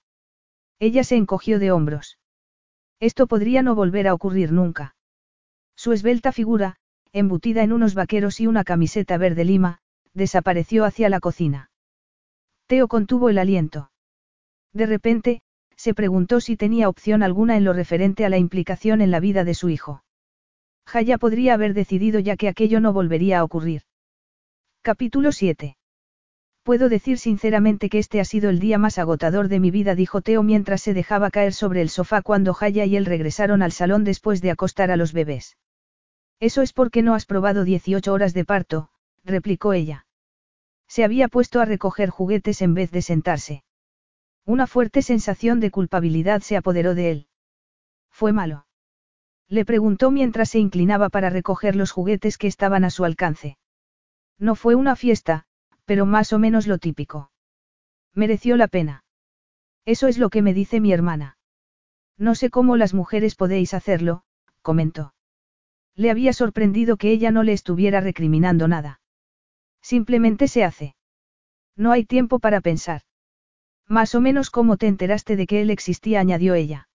Ella 0.79 1.03
se 1.03 1.17
encogió 1.17 1.59
de 1.59 1.71
hombros. 1.71 2.17
Esto 2.99 3.27
podría 3.27 3.61
no 3.61 3.75
volver 3.75 4.07
a 4.07 4.13
ocurrir 4.13 4.51
nunca. 4.51 4.95
Su 5.75 5.93
esbelta 5.93 6.31
figura, 6.31 6.77
embutida 7.11 7.63
en 7.63 7.73
unos 7.73 7.95
vaqueros 7.95 8.39
y 8.39 8.47
una 8.47 8.63
camiseta 8.63 9.17
verde 9.17 9.45
lima, 9.45 9.79
desapareció 10.13 10.85
hacia 10.85 11.09
la 11.09 11.19
cocina. 11.19 11.71
Teo 12.67 12.87
contuvo 12.87 13.29
el 13.29 13.37
aliento. 13.37 13.91
De 14.73 14.85
repente, 14.85 15.41
se 15.75 15.93
preguntó 15.93 16.41
si 16.41 16.57
tenía 16.57 16.89
opción 16.89 17.23
alguna 17.23 17.57
en 17.57 17.63
lo 17.63 17.73
referente 17.73 18.25
a 18.25 18.29
la 18.29 18.37
implicación 18.37 19.01
en 19.01 19.11
la 19.11 19.19
vida 19.19 19.43
de 19.43 19.53
su 19.53 19.69
hijo. 19.69 20.03
Jaya 20.85 21.17
podría 21.17 21.53
haber 21.53 21.73
decidido 21.73 22.19
ya 22.19 22.35
que 22.35 22.47
aquello 22.47 22.79
no 22.79 22.93
volvería 22.93 23.39
a 23.39 23.43
ocurrir. 23.43 23.83
Capítulo 24.81 25.31
7. 25.31 25.78
Puedo 26.63 26.89
decir 26.89 27.17
sinceramente 27.17 27.89
que 27.89 27.99
este 27.99 28.19
ha 28.19 28.25
sido 28.25 28.49
el 28.49 28.59
día 28.59 28.77
más 28.77 28.97
agotador 28.97 29.47
de 29.47 29.59
mi 29.59 29.71
vida, 29.71 29.95
dijo 29.95 30.21
Teo 30.21 30.43
mientras 30.43 30.81
se 30.81 30.93
dejaba 30.93 31.31
caer 31.31 31.53
sobre 31.53 31.81
el 31.81 31.89
sofá 31.89 32.21
cuando 32.21 32.53
Jaya 32.53 32.85
y 32.85 32.95
él 32.95 33.05
regresaron 33.05 33.61
al 33.61 33.71
salón 33.71 34.03
después 34.03 34.41
de 34.41 34.51
acostar 34.51 34.91
a 34.91 34.97
los 34.97 35.13
bebés. 35.13 35.57
Eso 36.39 36.61
es 36.61 36.73
porque 36.73 37.01
no 37.01 37.15
has 37.15 37.25
probado 37.25 37.63
18 37.63 38.13
horas 38.13 38.33
de 38.33 38.45
parto, 38.45 38.89
replicó 39.23 39.73
ella. 39.73 40.05
Se 40.87 41.03
había 41.03 41.27
puesto 41.27 41.59
a 41.61 41.65
recoger 41.65 42.09
juguetes 42.09 42.61
en 42.61 42.73
vez 42.73 42.91
de 42.91 43.01
sentarse. 43.01 43.63
Una 44.45 44.65
fuerte 44.65 45.01
sensación 45.01 45.59
de 45.59 45.69
culpabilidad 45.69 46.41
se 46.41 46.57
apoderó 46.57 46.95
de 46.95 47.11
él. 47.11 47.27
Fue 48.09 48.33
malo. 48.33 48.65
Le 49.47 49.65
preguntó 49.65 50.11
mientras 50.11 50.49
se 50.49 50.59
inclinaba 50.59 51.09
para 51.09 51.29
recoger 51.29 51.75
los 51.75 51.91
juguetes 51.91 52.37
que 52.37 52.47
estaban 52.47 52.83
a 52.83 52.89
su 52.89 53.05
alcance. 53.05 53.57
No 54.37 54.55
fue 54.55 54.75
una 54.75 54.95
fiesta, 54.95 55.45
pero 55.89 56.05
más 56.05 56.33
o 56.33 56.37
menos 56.37 56.67
lo 56.67 56.77
típico. 56.77 57.31
Mereció 58.13 58.57
la 58.57 58.67
pena. 58.67 59.03
Eso 59.85 60.07
es 60.07 60.19
lo 60.19 60.29
que 60.29 60.43
me 60.43 60.53
dice 60.53 60.79
mi 60.79 60.93
hermana. 60.93 61.39
No 62.15 62.35
sé 62.35 62.51
cómo 62.51 62.77
las 62.77 62.93
mujeres 62.93 63.33
podéis 63.33 63.73
hacerlo, 63.73 64.21
comentó. 64.61 65.15
Le 65.95 66.11
había 66.11 66.31
sorprendido 66.31 66.97
que 66.97 67.09
ella 67.09 67.31
no 67.31 67.41
le 67.41 67.53
estuviera 67.53 68.01
recriminando 68.01 68.67
nada. 68.67 69.01
Simplemente 69.81 70.47
se 70.47 70.63
hace. 70.63 70.95
No 71.75 71.91
hay 71.91 72.05
tiempo 72.05 72.37
para 72.37 72.61
pensar. 72.61 73.01
Más 73.87 74.13
o 74.13 74.21
menos 74.21 74.51
como 74.51 74.77
te 74.77 74.85
enteraste 74.85 75.35
de 75.35 75.47
que 75.47 75.61
él 75.61 75.71
existía, 75.71 76.19
añadió 76.19 76.53
ella. 76.53 76.87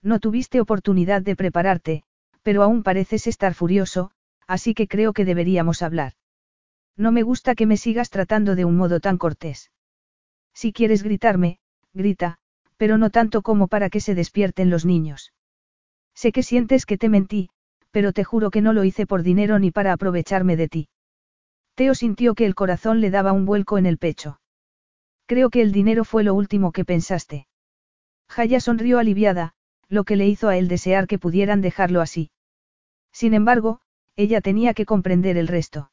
No 0.00 0.20
tuviste 0.20 0.60
oportunidad 0.60 1.22
de 1.22 1.34
prepararte, 1.34 2.04
pero 2.44 2.62
aún 2.62 2.84
pareces 2.84 3.26
estar 3.26 3.54
furioso, 3.54 4.12
así 4.46 4.74
que 4.74 4.86
creo 4.86 5.12
que 5.12 5.24
deberíamos 5.24 5.82
hablar. 5.82 6.12
No 6.96 7.12
me 7.12 7.22
gusta 7.22 7.54
que 7.54 7.66
me 7.66 7.76
sigas 7.76 8.10
tratando 8.10 8.54
de 8.54 8.64
un 8.64 8.76
modo 8.76 9.00
tan 9.00 9.18
cortés. 9.18 9.70
Si 10.54 10.72
quieres 10.72 11.02
gritarme, 11.02 11.58
grita, 11.94 12.38
pero 12.76 12.98
no 12.98 13.10
tanto 13.10 13.42
como 13.42 13.68
para 13.68 13.90
que 13.90 14.00
se 14.00 14.14
despierten 14.14 14.70
los 14.70 14.84
niños. 14.84 15.32
Sé 16.14 16.32
que 16.32 16.42
sientes 16.42 16.84
que 16.84 16.98
te 16.98 17.08
mentí, 17.08 17.50
pero 17.90 18.12
te 18.12 18.24
juro 18.24 18.50
que 18.50 18.60
no 18.60 18.72
lo 18.72 18.84
hice 18.84 19.06
por 19.06 19.22
dinero 19.22 19.58
ni 19.58 19.70
para 19.70 19.92
aprovecharme 19.92 20.56
de 20.56 20.68
ti. 20.68 20.88
Teo 21.74 21.94
sintió 21.94 22.34
que 22.34 22.44
el 22.44 22.54
corazón 22.54 23.00
le 23.00 23.10
daba 23.10 23.32
un 23.32 23.46
vuelco 23.46 23.78
en 23.78 23.86
el 23.86 23.98
pecho. 23.98 24.40
Creo 25.26 25.48
que 25.48 25.62
el 25.62 25.72
dinero 25.72 26.04
fue 26.04 26.24
lo 26.24 26.34
último 26.34 26.72
que 26.72 26.84
pensaste. 26.84 27.46
Jaya 28.28 28.60
sonrió 28.60 28.98
aliviada, 28.98 29.54
lo 29.88 30.04
que 30.04 30.16
le 30.16 30.26
hizo 30.26 30.48
a 30.48 30.56
él 30.56 30.68
desear 30.68 31.06
que 31.06 31.18
pudieran 31.18 31.60
dejarlo 31.60 32.00
así. 32.00 32.30
Sin 33.12 33.32
embargo, 33.32 33.80
ella 34.16 34.40
tenía 34.40 34.74
que 34.74 34.86
comprender 34.86 35.36
el 35.36 35.48
resto. 35.48 35.91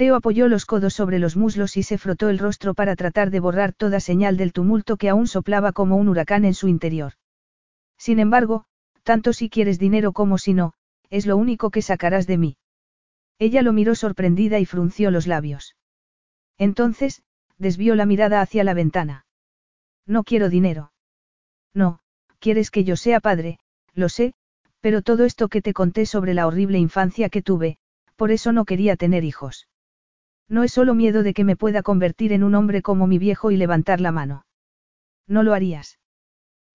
Teo 0.00 0.14
apoyó 0.14 0.48
los 0.48 0.64
codos 0.64 0.94
sobre 0.94 1.18
los 1.18 1.36
muslos 1.36 1.76
y 1.76 1.82
se 1.82 1.98
frotó 1.98 2.30
el 2.30 2.38
rostro 2.38 2.72
para 2.72 2.96
tratar 2.96 3.28
de 3.28 3.38
borrar 3.38 3.74
toda 3.74 4.00
señal 4.00 4.38
del 4.38 4.54
tumulto 4.54 4.96
que 4.96 5.10
aún 5.10 5.26
soplaba 5.26 5.72
como 5.72 5.96
un 5.96 6.08
huracán 6.08 6.46
en 6.46 6.54
su 6.54 6.68
interior. 6.68 7.12
Sin 7.98 8.18
embargo, 8.18 8.64
tanto 9.02 9.34
si 9.34 9.50
quieres 9.50 9.78
dinero 9.78 10.12
como 10.12 10.38
si 10.38 10.54
no, 10.54 10.72
es 11.10 11.26
lo 11.26 11.36
único 11.36 11.68
que 11.68 11.82
sacarás 11.82 12.26
de 12.26 12.38
mí. 12.38 12.56
Ella 13.38 13.60
lo 13.60 13.74
miró 13.74 13.94
sorprendida 13.94 14.58
y 14.58 14.64
frunció 14.64 15.10
los 15.10 15.26
labios. 15.26 15.76
Entonces, 16.56 17.22
desvió 17.58 17.94
la 17.94 18.06
mirada 18.06 18.40
hacia 18.40 18.64
la 18.64 18.72
ventana. 18.72 19.26
No 20.06 20.24
quiero 20.24 20.48
dinero. 20.48 20.92
No, 21.74 21.98
quieres 22.38 22.70
que 22.70 22.84
yo 22.84 22.96
sea 22.96 23.20
padre, 23.20 23.58
lo 23.92 24.08
sé, 24.08 24.32
pero 24.80 25.02
todo 25.02 25.26
esto 25.26 25.48
que 25.48 25.60
te 25.60 25.74
conté 25.74 26.06
sobre 26.06 26.32
la 26.32 26.46
horrible 26.46 26.78
infancia 26.78 27.28
que 27.28 27.42
tuve, 27.42 27.76
por 28.16 28.30
eso 28.30 28.52
no 28.52 28.64
quería 28.64 28.96
tener 28.96 29.24
hijos. 29.24 29.66
No 30.50 30.64
es 30.64 30.72
solo 30.72 30.94
miedo 30.94 31.22
de 31.22 31.32
que 31.32 31.44
me 31.44 31.56
pueda 31.56 31.82
convertir 31.82 32.32
en 32.32 32.42
un 32.42 32.56
hombre 32.56 32.82
como 32.82 33.06
mi 33.06 33.18
viejo 33.18 33.52
y 33.52 33.56
levantar 33.56 34.00
la 34.00 34.10
mano. 34.10 34.44
No 35.28 35.44
lo 35.44 35.54
harías. 35.54 36.00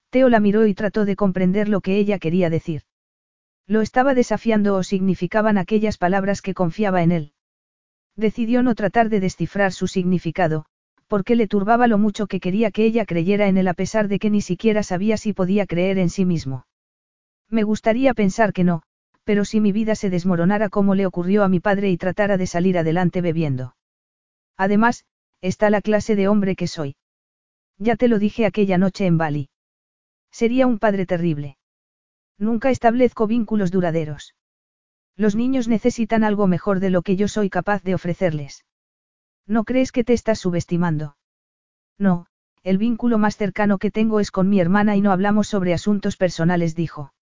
Teo 0.09 0.29
la 0.29 0.39
miró 0.39 0.65
y 0.65 0.73
trató 0.73 1.03
de 1.03 1.17
comprender 1.17 1.67
lo 1.67 1.81
que 1.81 1.97
ella 1.97 2.17
quería 2.17 2.49
decir. 2.49 2.83
Lo 3.67 3.81
estaba 3.81 4.13
desafiando 4.13 4.75
o 4.75 4.83
significaban 4.83 5.57
aquellas 5.57 5.97
palabras 5.97 6.41
que 6.41 6.53
confiaba 6.53 7.03
en 7.03 7.11
él. 7.11 7.33
Decidió 8.15 8.63
no 8.63 8.75
tratar 8.75 9.09
de 9.09 9.19
descifrar 9.19 9.73
su 9.73 9.87
significado, 9.87 10.65
porque 11.07 11.35
le 11.35 11.47
turbaba 11.47 11.87
lo 11.87 11.97
mucho 11.97 12.27
que 12.27 12.39
quería 12.39 12.71
que 12.71 12.85
ella 12.85 13.05
creyera 13.05 13.47
en 13.47 13.57
él 13.57 13.67
a 13.67 13.73
pesar 13.73 14.07
de 14.07 14.19
que 14.19 14.29
ni 14.29 14.39
siquiera 14.39 14.83
sabía 14.83 15.17
si 15.17 15.33
podía 15.33 15.65
creer 15.65 15.97
en 15.97 16.09
sí 16.09 16.23
mismo. 16.23 16.65
Me 17.49 17.63
gustaría 17.63 18.13
pensar 18.13 18.53
que 18.53 18.63
no, 18.63 18.83
pero 19.25 19.43
si 19.43 19.59
mi 19.59 19.71
vida 19.73 19.95
se 19.95 20.09
desmoronara 20.09 20.69
como 20.69 20.95
le 20.95 21.05
ocurrió 21.05 21.43
a 21.43 21.49
mi 21.49 21.59
padre 21.59 21.89
y 21.89 21.97
tratara 21.97 22.37
de 22.37 22.47
salir 22.47 22.77
adelante 22.77 23.21
bebiendo. 23.21 23.75
Además, 24.55 25.03
está 25.41 25.69
la 25.69 25.81
clase 25.81 26.15
de 26.15 26.29
hombre 26.29 26.55
que 26.55 26.67
soy. 26.67 26.95
Ya 27.77 27.97
te 27.97 28.07
lo 28.07 28.19
dije 28.19 28.45
aquella 28.45 28.77
noche 28.77 29.05
en 29.05 29.17
Bali. 29.17 29.49
Sería 30.31 30.67
un 30.67 30.79
padre 30.79 31.05
terrible. 31.05 31.57
Nunca 32.37 32.69
establezco 32.69 33.27
vínculos 33.27 33.71
duraderos. 33.71 34.35
Los 35.17 35.35
niños 35.35 35.67
necesitan 35.67 36.23
algo 36.23 36.47
mejor 36.47 36.79
de 36.79 36.89
lo 36.89 37.01
que 37.01 37.15
yo 37.15 37.27
soy 37.27 37.49
capaz 37.49 37.83
de 37.83 37.95
ofrecerles. 37.95 38.65
¿No 39.47 39.63
crees 39.63 39.91
que 39.91 40.03
te 40.03 40.13
estás 40.13 40.39
subestimando? 40.39 41.17
No, 41.97 42.27
el 42.63 42.77
vínculo 42.77 43.17
más 43.17 43.37
cercano 43.37 43.77
que 43.77 43.91
tengo 43.91 44.19
es 44.19 44.31
con 44.31 44.49
mi 44.49 44.59
hermana 44.59 44.95
y 44.95 45.01
no 45.01 45.11
hablamos 45.11 45.47
sobre 45.47 45.73
asuntos 45.73 46.17
personales, 46.17 46.75
dijo. 46.75 47.13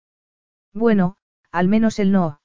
Bueno, 0.74 1.18
al 1.54 1.68
menos 1.70 2.00
él 2.00 2.12
no. 2.12 2.42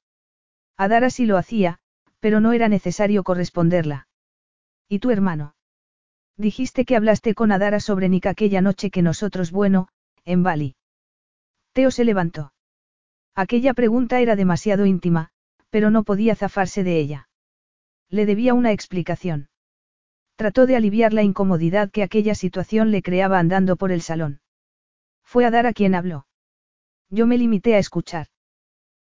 Adara 0.77 1.11
sí 1.11 1.27
lo 1.27 1.39
hacía, 1.39 1.79
pero 2.21 2.41
no 2.41 2.53
era 2.53 2.69
necesario 2.69 3.25
corresponderla. 3.25 4.07
¿Y 4.87 5.01
tu 5.01 5.11
hermano? 5.11 5.57
Dijiste 6.37 6.85
que 6.85 6.95
hablaste 6.95 7.35
con 7.35 7.51
Adara 7.51 7.81
sobre 7.81 8.09
Nick 8.09 8.27
aquella 8.27 8.61
noche 8.61 8.91
que 8.91 9.03
nosotros, 9.03 9.51
bueno, 9.51 9.89
en 10.25 10.43
Bali. 10.43 10.77
Teo 11.73 11.91
se 11.91 12.05
levantó. 12.05 12.53
Aquella 13.35 13.73
pregunta 13.73 14.21
era 14.21 14.37
demasiado 14.37 14.85
íntima, 14.85 15.31
pero 15.71 15.91
no 15.91 16.05
podía 16.05 16.37
zafarse 16.37 16.85
de 16.85 17.01
ella. 17.01 17.29
Le 18.11 18.27
debía 18.27 18.53
una 18.55 18.73
explicación. 18.73 19.49
Trató 20.37 20.67
de 20.67 20.77
aliviar 20.77 21.15
la 21.15 21.23
incomodidad 21.23 21.91
que 21.91 22.03
aquella 22.03 22.35
situación 22.35 22.91
le 22.91 23.03
creaba 23.03 23.39
andando 23.39 23.77
por 23.77 23.91
el 23.91 24.03
salón. 24.03 24.41
Fue 25.25 25.47
a 25.47 25.51
dar 25.51 25.67
a 25.67 25.73
quien 25.73 25.95
habló. 25.95 26.27
Yo 27.11 27.27
me 27.27 27.39
limité 27.39 27.75
a 27.75 27.79
escuchar. 27.79 28.29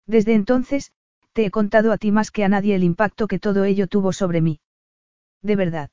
Desde 0.05 0.33
entonces, 0.33 0.91
te 1.33 1.45
he 1.45 1.51
contado 1.51 1.91
a 1.91 1.97
ti 1.97 2.11
más 2.11 2.31
que 2.31 2.43
a 2.43 2.49
nadie 2.49 2.75
el 2.75 2.83
impacto 2.83 3.27
que 3.27 3.39
todo 3.39 3.63
ello 3.63 3.87
tuvo 3.87 4.13
sobre 4.13 4.41
mí. 4.41 4.59
¿De 5.41 5.55
verdad? 5.55 5.89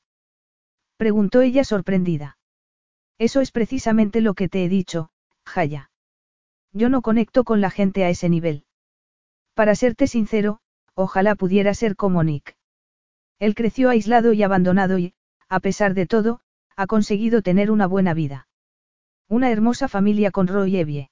Preguntó 0.97 1.41
ella 1.41 1.65
sorprendida. 1.65 2.39
Eso 3.19 3.41
es 3.41 3.53
precisamente 3.53 4.21
lo 4.21 4.35
que 4.35 4.49
te 4.49 4.65
he 4.65 4.69
dicho, 4.69 5.11
Jaya. 5.45 5.91
Yo 6.73 6.89
no 6.89 7.03
conecto 7.03 7.45
con 7.45 7.61
la 7.61 7.71
gente 7.71 8.05
a 8.05 8.11
ese 8.11 8.29
nivel. 8.29 8.65
Para 9.55 9.75
serte 9.75 10.07
sincero, 10.07 10.61
ojalá 10.95 11.35
pudiera 11.35 11.75
ser 11.75 11.97
como 11.97 12.23
Nick. 12.23 12.57
Él 13.39 13.55
creció 13.55 13.89
aislado 13.89 14.33
y 14.33 14.43
abandonado 14.43 14.99
y, 14.99 15.15
a 15.49 15.61
pesar 15.61 15.95
de 15.95 16.07
todo, 16.07 16.41
ha 16.77 16.87
conseguido 16.87 17.43
tener 17.43 17.71
una 17.71 17.87
buena 17.87 18.15
vida. 18.15 18.49
Una 19.29 19.51
hermosa 19.51 19.89
familia 19.89 20.31
con 20.31 20.47
Roy 20.47 20.77
Evie. 20.77 21.11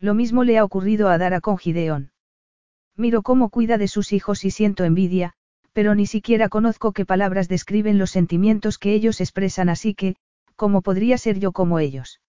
Lo 0.00 0.14
mismo 0.14 0.44
le 0.44 0.58
ha 0.58 0.64
ocurrido 0.64 1.08
a 1.08 1.18
Dara 1.18 1.40
con 1.40 1.58
Gideon. 1.58 2.12
Miro 2.96 3.22
cómo 3.22 3.50
cuida 3.50 3.78
de 3.78 3.88
sus 3.88 4.12
hijos 4.12 4.44
y 4.44 4.50
siento 4.50 4.84
envidia, 4.84 5.34
pero 5.72 5.94
ni 5.94 6.06
siquiera 6.06 6.48
conozco 6.48 6.92
qué 6.92 7.04
palabras 7.04 7.48
describen 7.48 7.98
los 7.98 8.10
sentimientos 8.10 8.78
que 8.78 8.94
ellos 8.94 9.20
expresan 9.20 9.68
así 9.68 9.94
que, 9.94 10.16
¿cómo 10.56 10.82
podría 10.82 11.18
ser 11.18 11.38
yo 11.38 11.52
como 11.52 11.78
ellos? 11.78 12.20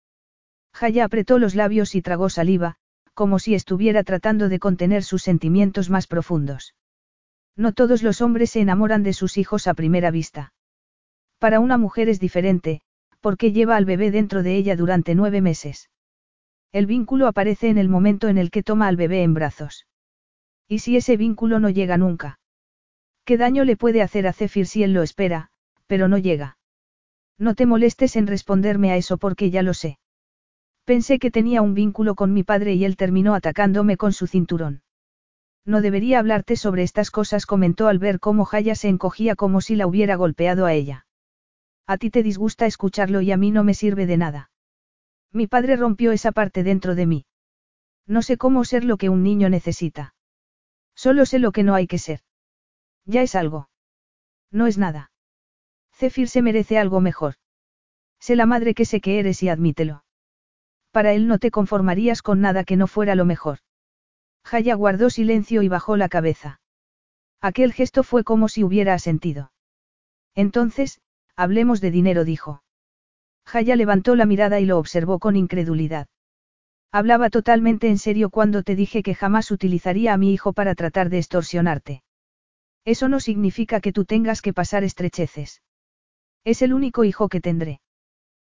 Jaya 0.74 1.06
apretó 1.06 1.40
los 1.40 1.56
labios 1.56 1.96
y 1.96 2.02
tragó 2.02 2.30
saliva, 2.30 2.76
como 3.14 3.40
si 3.40 3.56
estuviera 3.56 4.04
tratando 4.04 4.50
de 4.50 4.60
contener 4.60 5.04
sus 5.04 5.24
sentimientos 5.24 5.90
más 5.90 6.08
profundos. 6.08 6.76
No 7.56 7.74
todos 7.74 8.04
los 8.04 8.22
hombres 8.22 8.52
se 8.52 8.62
enamoran 8.62 9.04
de 9.04 9.14
sus 9.14 9.38
hijos 9.38 9.68
a 9.68 9.74
primera 9.74 10.12
vista. 10.12 10.54
Para 11.40 11.60
una 11.60 11.78
mujer 11.78 12.10
es 12.10 12.20
diferente, 12.20 12.82
porque 13.20 13.52
lleva 13.52 13.76
al 13.76 13.86
bebé 13.86 14.12
dentro 14.12 14.44
de 14.44 14.56
ella 14.56 14.76
durante 14.76 15.16
nueve 15.16 15.42
meses. 15.42 15.90
El 16.72 16.86
vínculo 16.86 17.28
aparece 17.28 17.70
en 17.70 17.78
el 17.80 17.90
momento 17.90 18.28
en 18.28 18.38
el 18.38 18.52
que 18.52 18.62
toma 18.62 18.88
al 18.88 18.96
bebé 18.96 19.24
en 19.24 19.34
brazos. 19.34 19.88
¿Y 20.68 20.80
si 20.80 20.98
ese 20.98 21.18
vínculo 21.18 21.60
no 21.60 21.70
llega 21.70 21.98
nunca? 21.98 22.40
¿Qué 23.26 23.38
daño 23.38 23.64
le 23.64 23.76
puede 23.76 24.04
hacer 24.04 24.28
a 24.28 24.34
Zephyr 24.34 24.68
si 24.68 24.84
él 24.84 24.94
lo 24.94 25.02
espera, 25.02 25.50
pero 25.88 26.08
no 26.08 26.20
llega? 26.20 26.58
No 27.40 27.56
te 27.56 27.66
molestes 27.66 28.16
en 28.16 28.28
responderme 28.28 28.92
a 28.92 28.98
eso 28.98 29.18
porque 29.18 29.50
ya 29.50 29.64
lo 29.64 29.74
sé. 29.74 29.98
Pensé 30.86 31.18
que 31.18 31.32
tenía 31.32 31.62
un 31.62 31.74
vínculo 31.74 32.14
con 32.14 32.34
mi 32.34 32.44
padre 32.44 32.74
y 32.76 32.86
él 32.86 32.98
terminó 32.98 33.34
atacándome 33.34 33.98
con 33.98 34.14
su 34.14 34.28
cinturón. 34.28 34.84
No 35.66 35.82
debería 35.82 36.20
hablarte 36.20 36.56
sobre 36.56 36.84
estas 36.84 37.12
cosas, 37.12 37.46
comentó 37.46 37.88
al 37.88 38.00
ver 38.00 38.20
cómo 38.20 38.46
Jaya 38.46 38.76
se 38.76 38.90
encogía 38.90 39.36
como 39.36 39.62
si 39.62 39.76
la 39.76 39.88
hubiera 39.88 40.16
golpeado 40.16 40.66
a 40.66 40.74
ella. 40.74 41.06
A 41.88 41.98
ti 41.98 42.10
te 42.10 42.24
disgusta 42.24 42.66
escucharlo 42.66 43.22
y 43.22 43.32
a 43.32 43.38
mí 43.38 43.52
no 43.52 43.64
me 43.64 43.74
sirve 43.74 44.06
de 44.06 44.18
nada. 44.18 44.52
Mi 45.32 45.48
padre 45.48 45.76
rompió 45.76 46.12
esa 46.12 46.32
parte 46.32 46.64
dentro 46.64 46.96
de 46.96 47.06
mí. 47.06 47.26
No 48.08 48.22
sé 48.22 48.38
cómo 48.38 48.66
ser 48.66 48.84
lo 48.84 48.98
que 48.98 49.10
un 49.10 49.24
niño 49.24 49.50
necesita. 49.50 50.16
Solo 50.96 51.26
sé 51.26 51.40
lo 51.40 51.52
que 51.52 51.64
no 51.64 51.76
hay 51.76 51.88
que 51.88 52.00
ser. 52.00 52.22
Ya 53.06 53.22
es 53.22 53.36
algo. 53.36 53.70
No 54.52 54.68
es 54.68 54.78
nada. 54.78 55.12
Zephyr 55.94 56.28
se 56.28 56.42
merece 56.42 56.80
algo 56.80 57.02
mejor. 57.02 57.36
Sé 58.20 58.36
la 58.36 58.46
madre 58.46 58.74
que 58.74 58.86
sé 58.86 59.00
que 59.02 59.20
eres 59.20 59.44
y 59.44 59.50
admítelo. 59.50 60.04
Para 60.92 61.14
él 61.14 61.28
no 61.28 61.38
te 61.38 61.52
conformarías 61.52 62.22
con 62.22 62.42
nada 62.42 62.64
que 62.64 62.76
no 62.76 62.88
fuera 62.88 63.16
lo 63.16 63.26
mejor. 63.26 63.60
Jaya 64.44 64.74
guardó 64.76 65.10
silencio 65.10 65.62
y 65.62 65.68
bajó 65.68 65.98
la 65.98 66.10
cabeza. 66.10 66.60
Aquel 67.42 67.74
gesto 67.74 68.04
fue 68.04 68.24
como 68.24 68.50
si 68.50 68.64
hubiera 68.64 68.94
asentido. 68.94 69.52
Entonces, 70.36 71.02
hablemos 71.36 71.82
de 71.82 71.92
dinero, 71.92 72.26
dijo. 72.26 72.64
Jaya 73.50 73.76
levantó 73.76 74.16
la 74.16 74.28
mirada 74.28 74.60
y 74.60 74.66
lo 74.66 74.78
observó 74.78 75.18
con 75.18 75.36
incredulidad. 75.36 76.08
Hablaba 76.92 77.32
totalmente 77.32 77.88
en 77.88 77.98
serio 77.98 78.30
cuando 78.30 78.62
te 78.62 78.76
dije 78.76 79.02
que 79.02 79.16
jamás 79.16 79.50
utilizaría 79.50 80.14
a 80.14 80.18
mi 80.18 80.32
hijo 80.32 80.54
para 80.54 80.76
tratar 80.76 81.10
de 81.10 81.18
extorsionarte. 81.18 82.04
Eso 82.86 83.10
no 83.10 83.20
significa 83.20 83.82
que 83.82 83.92
tú 83.92 84.06
tengas 84.06 84.44
que 84.44 84.54
pasar 84.54 84.84
estrecheces. 84.84 85.64
Es 86.46 86.62
el 86.62 86.74
único 86.74 87.04
hijo 87.04 87.28
que 87.28 87.42
tendré. 87.42 87.82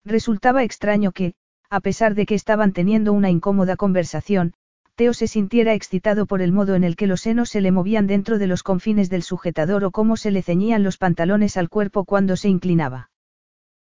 Resultaba 0.04 0.62
extraño 0.62 1.12
que, 1.12 1.34
a 1.70 1.80
pesar 1.80 2.14
de 2.14 2.26
que 2.26 2.34
estaban 2.34 2.74
teniendo 2.74 3.14
una 3.14 3.30
incómoda 3.30 3.76
conversación, 3.76 4.52
Teo 4.94 5.14
se 5.14 5.26
sintiera 5.26 5.72
excitado 5.72 6.26
por 6.26 6.42
el 6.42 6.52
modo 6.52 6.74
en 6.74 6.84
el 6.84 6.96
que 6.96 7.06
los 7.06 7.22
senos 7.22 7.48
se 7.48 7.62
le 7.62 7.72
movían 7.72 8.06
dentro 8.06 8.38
de 8.38 8.46
los 8.46 8.62
confines 8.62 9.08
del 9.08 9.22
sujetador 9.22 9.84
o 9.84 9.90
cómo 9.90 10.18
se 10.18 10.30
le 10.30 10.42
ceñían 10.42 10.82
los 10.82 10.98
pantalones 10.98 11.56
al 11.56 11.70
cuerpo 11.70 12.04
cuando 12.04 12.36
se 12.36 12.50
inclinaba. 12.50 13.11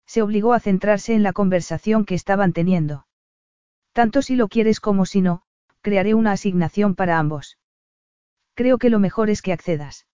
Se 0.07 0.21
obligó 0.21 0.53
a 0.53 0.59
centrarse 0.59 1.13
en 1.13 1.21
la 1.21 1.33
conversación 1.33 2.05
que 2.05 2.15
estaban 2.15 2.53
teniendo. 2.53 3.05
Tanto 3.91 4.21
si 4.21 4.35
lo 4.35 4.47
quieres 4.47 4.79
como 4.79 5.05
si 5.05 5.21
no, 5.21 5.43
crearé 5.81 6.13
una 6.13 6.31
asignación 6.31 6.95
para 6.95 7.19
ambos. 7.19 7.57
Creo 8.55 8.77
que 8.77 8.89
lo 8.89 8.99
mejor 8.99 9.29
es 9.29 9.41
que 9.41 9.53
accedas. 9.53 10.07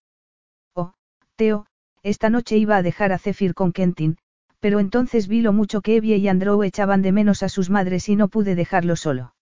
Oh, 0.74 0.94
Teo, 1.36 1.68
esta 2.02 2.30
noche 2.30 2.58
iba 2.58 2.76
a 2.76 2.82
dejar 2.82 3.14
a 3.14 3.20
Zephyr 3.20 3.54
con 3.54 3.72
Kentin, 3.72 4.18
pero 4.60 4.80
entonces 4.80 5.28
vi 5.28 5.42
lo 5.42 5.54
mucho 5.54 5.82
que 5.82 5.98
Evie 5.98 6.18
y 6.18 6.28
Andrew 6.28 6.64
echaban 6.64 7.02
de 7.02 7.12
menos 7.12 7.44
a 7.44 7.50
sus 7.50 7.70
madres 7.70 8.10
y 8.10 8.16
no 8.16 8.30
pude 8.30 8.56
dejarlo 8.56 8.96
solo. 8.96 9.36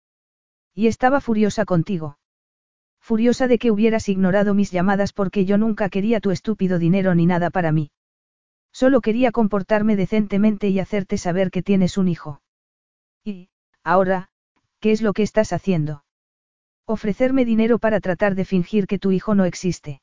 Y 0.74 0.88
estaba 0.88 1.22
furiosa 1.22 1.66
contigo. 1.66 2.18
Furiosa 3.00 3.48
de 3.48 3.58
que 3.58 3.72
hubieras 3.72 4.10
ignorado 4.10 4.54
mis 4.54 4.72
llamadas 4.72 5.14
porque 5.14 5.46
yo 5.46 5.58
nunca 5.58 5.90
quería 5.90 6.20
tu 6.20 6.32
estúpido 6.32 6.78
dinero 6.78 7.16
ni 7.16 7.26
nada 7.26 7.50
para 7.50 7.72
mí. 7.72 7.92
Solo 8.72 9.02
quería 9.02 9.32
comportarme 9.32 9.96
decentemente 9.96 10.70
y 10.70 10.80
hacerte 10.80 11.18
saber 11.18 11.52
que 11.52 11.64
tienes 11.64 11.98
un 11.98 12.08
hijo. 12.08 12.42
Y, 13.24 13.50
ahora, 13.84 14.32
¿Qué 14.82 14.92
es 14.92 15.04
lo 15.04 15.14
que 15.14 15.22
estás 15.22 15.54
haciendo? 15.54 16.04
Ofrecerme 16.88 17.46
dinero 17.46 17.78
para 17.78 18.00
tratar 18.00 18.34
de 18.34 18.46
fingir 18.46 18.88
que 18.88 18.98
tu 18.98 19.12
hijo 19.12 19.36
no 19.36 19.46
existe. 19.46 20.02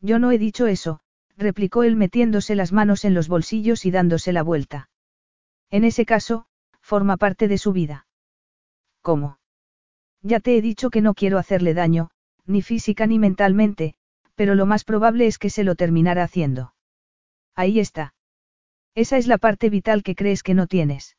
Yo 0.00 0.20
no 0.20 0.30
he 0.30 0.38
dicho 0.38 0.68
eso, 0.68 1.00
replicó 1.36 1.82
él 1.82 1.96
metiéndose 1.96 2.54
las 2.54 2.72
manos 2.72 3.04
en 3.04 3.12
los 3.12 3.26
bolsillos 3.26 3.84
y 3.84 3.90
dándose 3.90 4.32
la 4.32 4.44
vuelta. 4.44 4.88
En 5.70 5.82
ese 5.82 6.06
caso, 6.06 6.46
forma 6.80 7.16
parte 7.16 7.48
de 7.48 7.58
su 7.58 7.72
vida. 7.72 8.06
¿Cómo? 9.02 9.40
Ya 10.22 10.38
te 10.38 10.56
he 10.56 10.62
dicho 10.62 10.90
que 10.90 11.00
no 11.00 11.14
quiero 11.14 11.38
hacerle 11.38 11.74
daño, 11.74 12.10
ni 12.46 12.62
física 12.62 13.08
ni 13.08 13.18
mentalmente, 13.18 13.94
pero 14.36 14.54
lo 14.54 14.64
más 14.64 14.84
probable 14.84 15.26
es 15.26 15.38
que 15.38 15.50
se 15.50 15.64
lo 15.64 15.74
terminara 15.74 16.22
haciendo. 16.22 16.72
Ahí 17.58 17.80
está. 17.80 18.14
Esa 18.94 19.16
es 19.16 19.26
la 19.26 19.36
parte 19.36 19.68
vital 19.68 20.04
que 20.04 20.14
crees 20.14 20.44
que 20.44 20.54
no 20.54 20.68
tienes. 20.68 21.16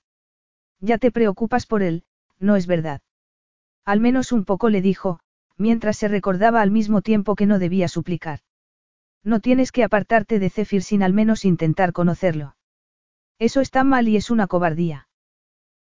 Ya 0.80 0.98
te 0.98 1.12
preocupas 1.12 1.66
por 1.66 1.84
él, 1.84 2.06
no 2.40 2.56
es 2.56 2.66
verdad. 2.66 3.02
Al 3.84 4.00
menos 4.00 4.32
un 4.32 4.46
poco 4.46 4.70
le 4.70 4.82
dijo, 4.82 5.20
mientras 5.58 5.98
se 5.98 6.08
recordaba 6.08 6.62
al 6.62 6.72
mismo 6.72 7.02
tiempo 7.02 7.36
que 7.36 7.46
no 7.46 7.60
debía 7.60 7.90
suplicar. 7.90 8.40
No 9.22 9.42
tienes 9.42 9.74
que 9.74 9.84
apartarte 9.84 10.40
de 10.40 10.50
Zephyr 10.50 10.82
sin 10.82 11.04
al 11.04 11.12
menos 11.12 11.44
intentar 11.44 11.92
conocerlo. 11.92 12.56
Eso 13.38 13.60
está 13.60 13.84
mal 13.84 14.08
y 14.08 14.16
es 14.16 14.32
una 14.32 14.48
cobardía. 14.48 15.10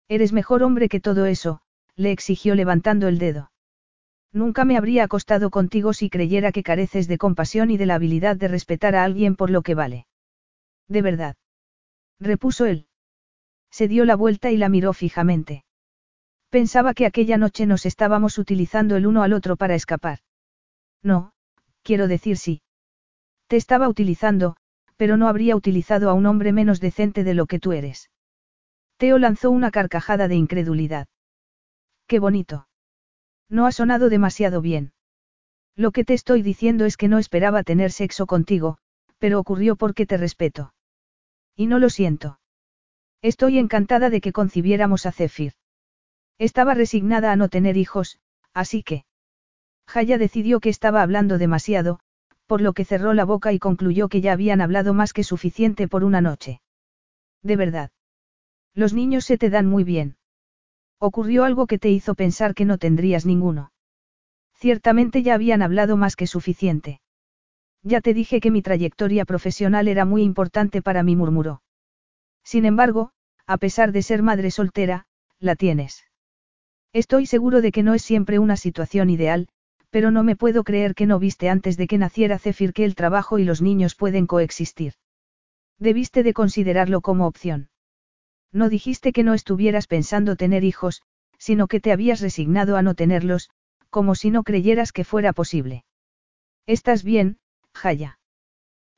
Eres 0.08 0.32
mejor 0.32 0.64
hombre 0.64 0.88
que 0.88 0.98
todo 0.98 1.26
eso, 1.26 1.60
le 1.94 2.10
exigió 2.10 2.56
levantando 2.56 3.06
el 3.06 3.20
dedo. 3.20 3.52
Nunca 4.32 4.64
me 4.64 4.76
habría 4.76 5.04
acostado 5.04 5.50
contigo 5.50 5.92
si 5.92 6.10
creyera 6.10 6.50
que 6.50 6.64
careces 6.64 7.06
de 7.06 7.16
compasión 7.16 7.70
y 7.70 7.76
de 7.76 7.86
la 7.86 7.94
habilidad 7.94 8.34
de 8.34 8.48
respetar 8.48 8.96
a 8.96 9.04
alguien 9.04 9.36
por 9.36 9.50
lo 9.50 9.62
que 9.62 9.76
vale. 9.76 10.07
De 10.88 11.02
verdad. 11.02 11.36
Repuso 12.20 12.66
él. 12.66 12.86
Se 13.70 13.88
dio 13.88 14.04
la 14.04 14.16
vuelta 14.16 14.50
y 14.50 14.56
la 14.56 14.68
miró 14.68 14.92
fijamente. 14.92 15.64
Pensaba 16.50 16.94
que 16.94 17.06
aquella 17.06 17.36
noche 17.36 17.66
nos 17.66 17.84
estábamos 17.84 18.38
utilizando 18.38 18.96
el 18.96 19.06
uno 19.06 19.22
al 19.22 19.34
otro 19.34 19.56
para 19.56 19.74
escapar. 19.74 20.20
No, 21.02 21.32
quiero 21.82 22.08
decir 22.08 22.38
sí. 22.38 22.62
Te 23.46 23.56
estaba 23.56 23.88
utilizando, 23.88 24.56
pero 24.96 25.16
no 25.16 25.28
habría 25.28 25.56
utilizado 25.56 26.10
a 26.10 26.14
un 26.14 26.26
hombre 26.26 26.52
menos 26.52 26.80
decente 26.80 27.22
de 27.22 27.34
lo 27.34 27.46
que 27.46 27.58
tú 27.58 27.72
eres. 27.72 28.10
Teo 28.96 29.18
lanzó 29.18 29.50
una 29.50 29.70
carcajada 29.70 30.26
de 30.26 30.36
incredulidad. 30.36 31.06
Qué 32.06 32.18
bonito. 32.18 32.66
No 33.48 33.66
ha 33.66 33.72
sonado 33.72 34.08
demasiado 34.08 34.60
bien. 34.60 34.92
Lo 35.76 35.92
que 35.92 36.04
te 36.04 36.14
estoy 36.14 36.42
diciendo 36.42 36.84
es 36.84 36.96
que 36.96 37.08
no 37.08 37.18
esperaba 37.18 37.62
tener 37.62 37.92
sexo 37.92 38.26
contigo, 38.26 38.78
pero 39.18 39.38
ocurrió 39.38 39.76
porque 39.76 40.06
te 40.06 40.16
respeto. 40.16 40.72
Y 41.58 41.66
no 41.66 41.80
lo 41.80 41.90
siento. 41.90 42.38
Estoy 43.20 43.58
encantada 43.58 44.10
de 44.10 44.20
que 44.20 44.32
concibiéramos 44.32 45.06
a 45.06 45.12
Zephyr. 45.12 45.54
Estaba 46.38 46.72
resignada 46.72 47.32
a 47.32 47.36
no 47.36 47.48
tener 47.48 47.76
hijos, 47.76 48.20
así 48.54 48.84
que... 48.84 49.04
Jaya 49.88 50.18
decidió 50.18 50.60
que 50.60 50.68
estaba 50.68 51.02
hablando 51.02 51.36
demasiado, 51.36 51.98
por 52.46 52.60
lo 52.60 52.74
que 52.74 52.84
cerró 52.84 53.12
la 53.12 53.24
boca 53.24 53.52
y 53.52 53.58
concluyó 53.58 54.08
que 54.08 54.20
ya 54.20 54.34
habían 54.34 54.60
hablado 54.60 54.94
más 54.94 55.12
que 55.12 55.24
suficiente 55.24 55.88
por 55.88 56.04
una 56.04 56.20
noche. 56.20 56.60
De 57.42 57.56
verdad. 57.56 57.90
Los 58.72 58.94
niños 58.94 59.24
se 59.24 59.36
te 59.36 59.50
dan 59.50 59.66
muy 59.66 59.82
bien. 59.82 60.16
Ocurrió 61.00 61.42
algo 61.42 61.66
que 61.66 61.80
te 61.80 61.90
hizo 61.90 62.14
pensar 62.14 62.54
que 62.54 62.66
no 62.66 62.78
tendrías 62.78 63.26
ninguno. 63.26 63.72
Ciertamente 64.54 65.24
ya 65.24 65.34
habían 65.34 65.62
hablado 65.62 65.96
más 65.96 66.14
que 66.14 66.28
suficiente. 66.28 67.00
Ya 67.82 68.00
te 68.00 68.14
dije 68.14 68.40
que 68.40 68.50
mi 68.50 68.62
trayectoria 68.62 69.24
profesional 69.24 69.88
era 69.88 70.04
muy 70.04 70.22
importante 70.22 70.82
para 70.82 71.02
mí, 71.02 71.16
murmuró. 71.16 71.62
Sin 72.44 72.64
embargo, 72.64 73.12
a 73.46 73.56
pesar 73.58 73.92
de 73.92 74.02
ser 74.02 74.22
madre 74.22 74.50
soltera, 74.50 75.06
la 75.38 75.56
tienes. 75.56 76.04
Estoy 76.92 77.26
seguro 77.26 77.60
de 77.60 77.72
que 77.72 77.82
no 77.82 77.94
es 77.94 78.02
siempre 78.02 78.38
una 78.38 78.56
situación 78.56 79.10
ideal, 79.10 79.48
pero 79.90 80.10
no 80.10 80.22
me 80.22 80.36
puedo 80.36 80.64
creer 80.64 80.94
que 80.94 81.06
no 81.06 81.18
viste 81.18 81.48
antes 81.48 81.76
de 81.76 81.86
que 81.86 81.98
naciera 81.98 82.38
Zephyr 82.38 82.72
que 82.72 82.84
el 82.84 82.94
trabajo 82.94 83.38
y 83.38 83.44
los 83.44 83.62
niños 83.62 83.94
pueden 83.94 84.26
coexistir. 84.26 84.94
Debiste 85.78 86.22
de 86.22 86.34
considerarlo 86.34 87.00
como 87.00 87.26
opción. 87.26 87.70
No 88.52 88.68
dijiste 88.68 89.12
que 89.12 89.22
no 89.22 89.34
estuvieras 89.34 89.86
pensando 89.86 90.36
tener 90.36 90.64
hijos, 90.64 91.02
sino 91.38 91.68
que 91.68 91.80
te 91.80 91.92
habías 91.92 92.20
resignado 92.20 92.76
a 92.76 92.82
no 92.82 92.94
tenerlos, 92.94 93.50
como 93.90 94.14
si 94.14 94.30
no 94.30 94.42
creyeras 94.42 94.92
que 94.92 95.04
fuera 95.04 95.32
posible. 95.32 95.84
Estás 96.66 97.04
bien, 97.04 97.38
Jaya. 97.78 98.18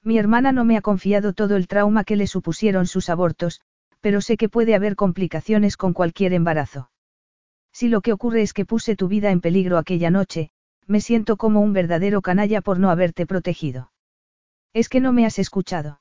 Mi 0.03 0.19
hermana 0.19 0.53
no 0.53 0.65
me 0.65 0.77
ha 0.77 0.81
confiado 0.81 1.33
todo 1.35 1.57
el 1.57 1.69
trauma 1.69 2.05
que 2.05 2.17
le 2.17 2.27
supusieron 2.27 2.87
sus 2.87 3.11
abortos, 3.11 3.61
pero 4.01 4.21
sé 4.21 4.37
que 4.37 4.49
puede 4.49 4.75
haber 4.75 4.97
complicaciones 4.97 5.77
con 5.77 5.93
cualquier 5.93 6.33
embarazo. 6.33 6.91
Si 7.73 7.89
lo 7.89 8.01
que 8.01 8.13
ocurre 8.13 8.43
es 8.43 8.53
que 8.53 8.65
puse 8.65 8.97
tu 8.97 9.09
vida 9.09 9.31
en 9.31 9.41
peligro 9.41 9.79
aquella 9.79 10.11
noche, 10.11 10.51
me 10.87 11.01
siento 11.01 11.37
como 11.37 11.61
un 11.61 11.73
verdadero 11.73 12.23
canalla 12.23 12.63
por 12.63 12.79
no 12.81 12.91
haberte 12.91 13.27
protegido. 13.27 13.93
Es 14.73 14.89
que 14.89 15.01
no 15.01 15.13
me 15.13 15.27
has 15.27 15.39
escuchado. 15.39 16.01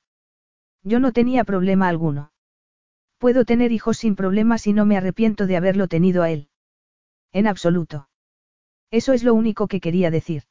Yo 0.84 1.00
no 1.00 1.12
tenía 1.12 1.44
problema 1.44 1.90
alguno. 1.90 2.32
Puedo 3.18 3.44
tener 3.44 3.72
hijos 3.74 3.98
sin 3.98 4.16
problemas 4.16 4.66
y 4.66 4.74
no 4.74 4.86
me 4.86 4.96
arrepiento 4.96 5.46
de 5.46 5.58
haberlo 5.58 5.88
tenido 5.88 6.24
a 6.24 6.30
él. 6.30 6.50
En 7.34 7.48
absoluto. 7.48 8.08
Eso 8.92 9.14
es 9.14 9.24
lo 9.24 9.34
único 9.34 9.68
que 9.68 9.82
quería 9.82 10.10
decir. 10.10 10.44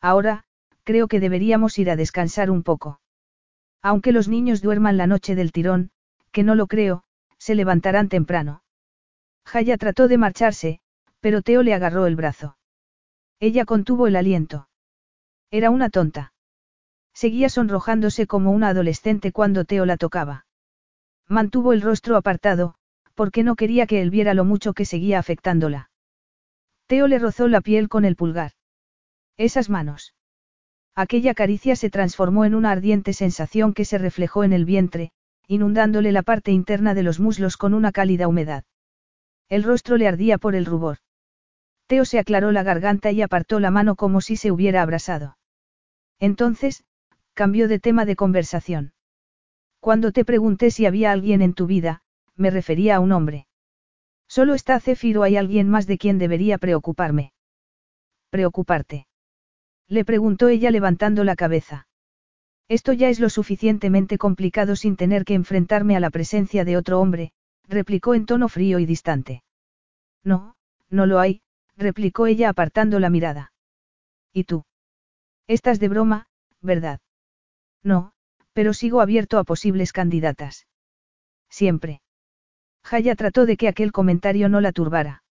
Ahora, 0.00 0.44
creo 0.84 1.08
que 1.08 1.20
deberíamos 1.20 1.78
ir 1.78 1.90
a 1.90 1.96
descansar 1.96 2.50
un 2.50 2.62
poco. 2.62 3.00
Aunque 3.82 4.12
los 4.12 4.28
niños 4.28 4.62
duerman 4.62 4.96
la 4.96 5.06
noche 5.06 5.34
del 5.34 5.52
tirón, 5.52 5.90
que 6.30 6.42
no 6.42 6.54
lo 6.54 6.66
creo, 6.66 7.04
se 7.38 7.54
levantarán 7.54 8.08
temprano. 8.08 8.62
Jaya 9.44 9.76
trató 9.76 10.08
de 10.08 10.18
marcharse, 10.18 10.80
pero 11.20 11.42
Teo 11.42 11.62
le 11.62 11.74
agarró 11.74 12.06
el 12.06 12.16
brazo. 12.16 12.56
Ella 13.40 13.64
contuvo 13.64 14.06
el 14.06 14.16
aliento. 14.16 14.68
Era 15.50 15.70
una 15.70 15.90
tonta. 15.90 16.32
Seguía 17.12 17.48
sonrojándose 17.48 18.26
como 18.26 18.52
una 18.52 18.68
adolescente 18.68 19.32
cuando 19.32 19.64
Teo 19.64 19.84
la 19.84 19.96
tocaba. 19.96 20.46
Mantuvo 21.28 21.72
el 21.72 21.82
rostro 21.82 22.16
apartado, 22.16 22.74
porque 23.14 23.42
no 23.42 23.56
quería 23.56 23.86
que 23.86 24.00
él 24.00 24.10
viera 24.10 24.34
lo 24.34 24.44
mucho 24.44 24.72
que 24.72 24.84
seguía 24.84 25.18
afectándola. 25.18 25.90
Teo 26.86 27.06
le 27.06 27.18
rozó 27.18 27.48
la 27.48 27.60
piel 27.60 27.88
con 27.88 28.04
el 28.04 28.16
pulgar. 28.16 28.52
Esas 29.36 29.68
manos. 29.68 30.14
Aquella 30.94 31.34
caricia 31.34 31.74
se 31.74 31.88
transformó 31.88 32.44
en 32.44 32.54
una 32.54 32.70
ardiente 32.70 33.12
sensación 33.14 33.72
que 33.72 33.84
se 33.84 33.96
reflejó 33.96 34.44
en 34.44 34.52
el 34.52 34.64
vientre, 34.66 35.10
inundándole 35.46 36.12
la 36.12 36.22
parte 36.22 36.52
interna 36.52 36.94
de 36.94 37.02
los 37.02 37.18
muslos 37.18 37.56
con 37.56 37.72
una 37.72 37.92
cálida 37.92 38.28
humedad. 38.28 38.64
El 39.48 39.62
rostro 39.62 39.96
le 39.96 40.06
ardía 40.06 40.38
por 40.38 40.54
el 40.54 40.66
rubor. 40.66 40.98
Teo 41.86 42.04
se 42.04 42.18
aclaró 42.18 42.52
la 42.52 42.62
garganta 42.62 43.10
y 43.10 43.22
apartó 43.22 43.58
la 43.58 43.70
mano 43.70 43.96
como 43.96 44.20
si 44.20 44.36
se 44.36 44.50
hubiera 44.50 44.82
abrasado. 44.82 45.36
Entonces, 46.18 46.84
cambió 47.34 47.68
de 47.68 47.78
tema 47.78 48.04
de 48.04 48.16
conversación. 48.16 48.92
Cuando 49.80 50.12
te 50.12 50.24
pregunté 50.24 50.70
si 50.70 50.86
había 50.86 51.10
alguien 51.10 51.42
en 51.42 51.54
tu 51.54 51.66
vida, 51.66 52.02
me 52.36 52.50
refería 52.50 52.96
a 52.96 53.00
un 53.00 53.12
hombre. 53.12 53.46
Solo 54.28 54.54
está 54.54 54.78
Cefiro 54.78 55.22
hay 55.22 55.36
alguien 55.36 55.68
más 55.68 55.86
de 55.86 55.98
quien 55.98 56.18
debería 56.18 56.58
preocuparme. 56.58 57.32
¿Preocuparte? 58.30 59.06
Le 59.88 60.04
preguntó 60.04 60.48
ella 60.48 60.70
levantando 60.70 61.24
la 61.24 61.36
cabeza. 61.36 61.86
Esto 62.68 62.92
ya 62.92 63.08
es 63.08 63.20
lo 63.20 63.28
suficientemente 63.28 64.18
complicado 64.18 64.76
sin 64.76 64.96
tener 64.96 65.24
que 65.24 65.34
enfrentarme 65.34 65.96
a 65.96 66.00
la 66.00 66.10
presencia 66.10 66.64
de 66.64 66.76
otro 66.76 67.00
hombre, 67.00 67.32
replicó 67.68 68.14
en 68.14 68.26
tono 68.26 68.48
frío 68.48 68.78
y 68.78 68.86
distante. 68.86 69.42
No, 70.24 70.54
no 70.88 71.06
lo 71.06 71.18
hay, 71.18 71.42
replicó 71.76 72.26
ella 72.26 72.48
apartando 72.48 72.98
la 73.00 73.10
mirada. 73.10 73.52
¿Y 74.32 74.44
tú? 74.44 74.64
Estás 75.46 75.80
de 75.80 75.88
broma, 75.88 76.28
¿verdad? 76.60 77.00
No, 77.82 78.12
pero 78.52 78.72
sigo 78.72 79.00
abierto 79.00 79.38
a 79.38 79.44
posibles 79.44 79.92
candidatas. 79.92 80.66
Siempre. 81.50 82.00
Jaya 82.84 83.14
trató 83.14 83.46
de 83.46 83.56
que 83.56 83.68
aquel 83.68 83.92
comentario 83.92 84.48
no 84.48 84.60
la 84.60 84.72
turbara. 84.72 85.22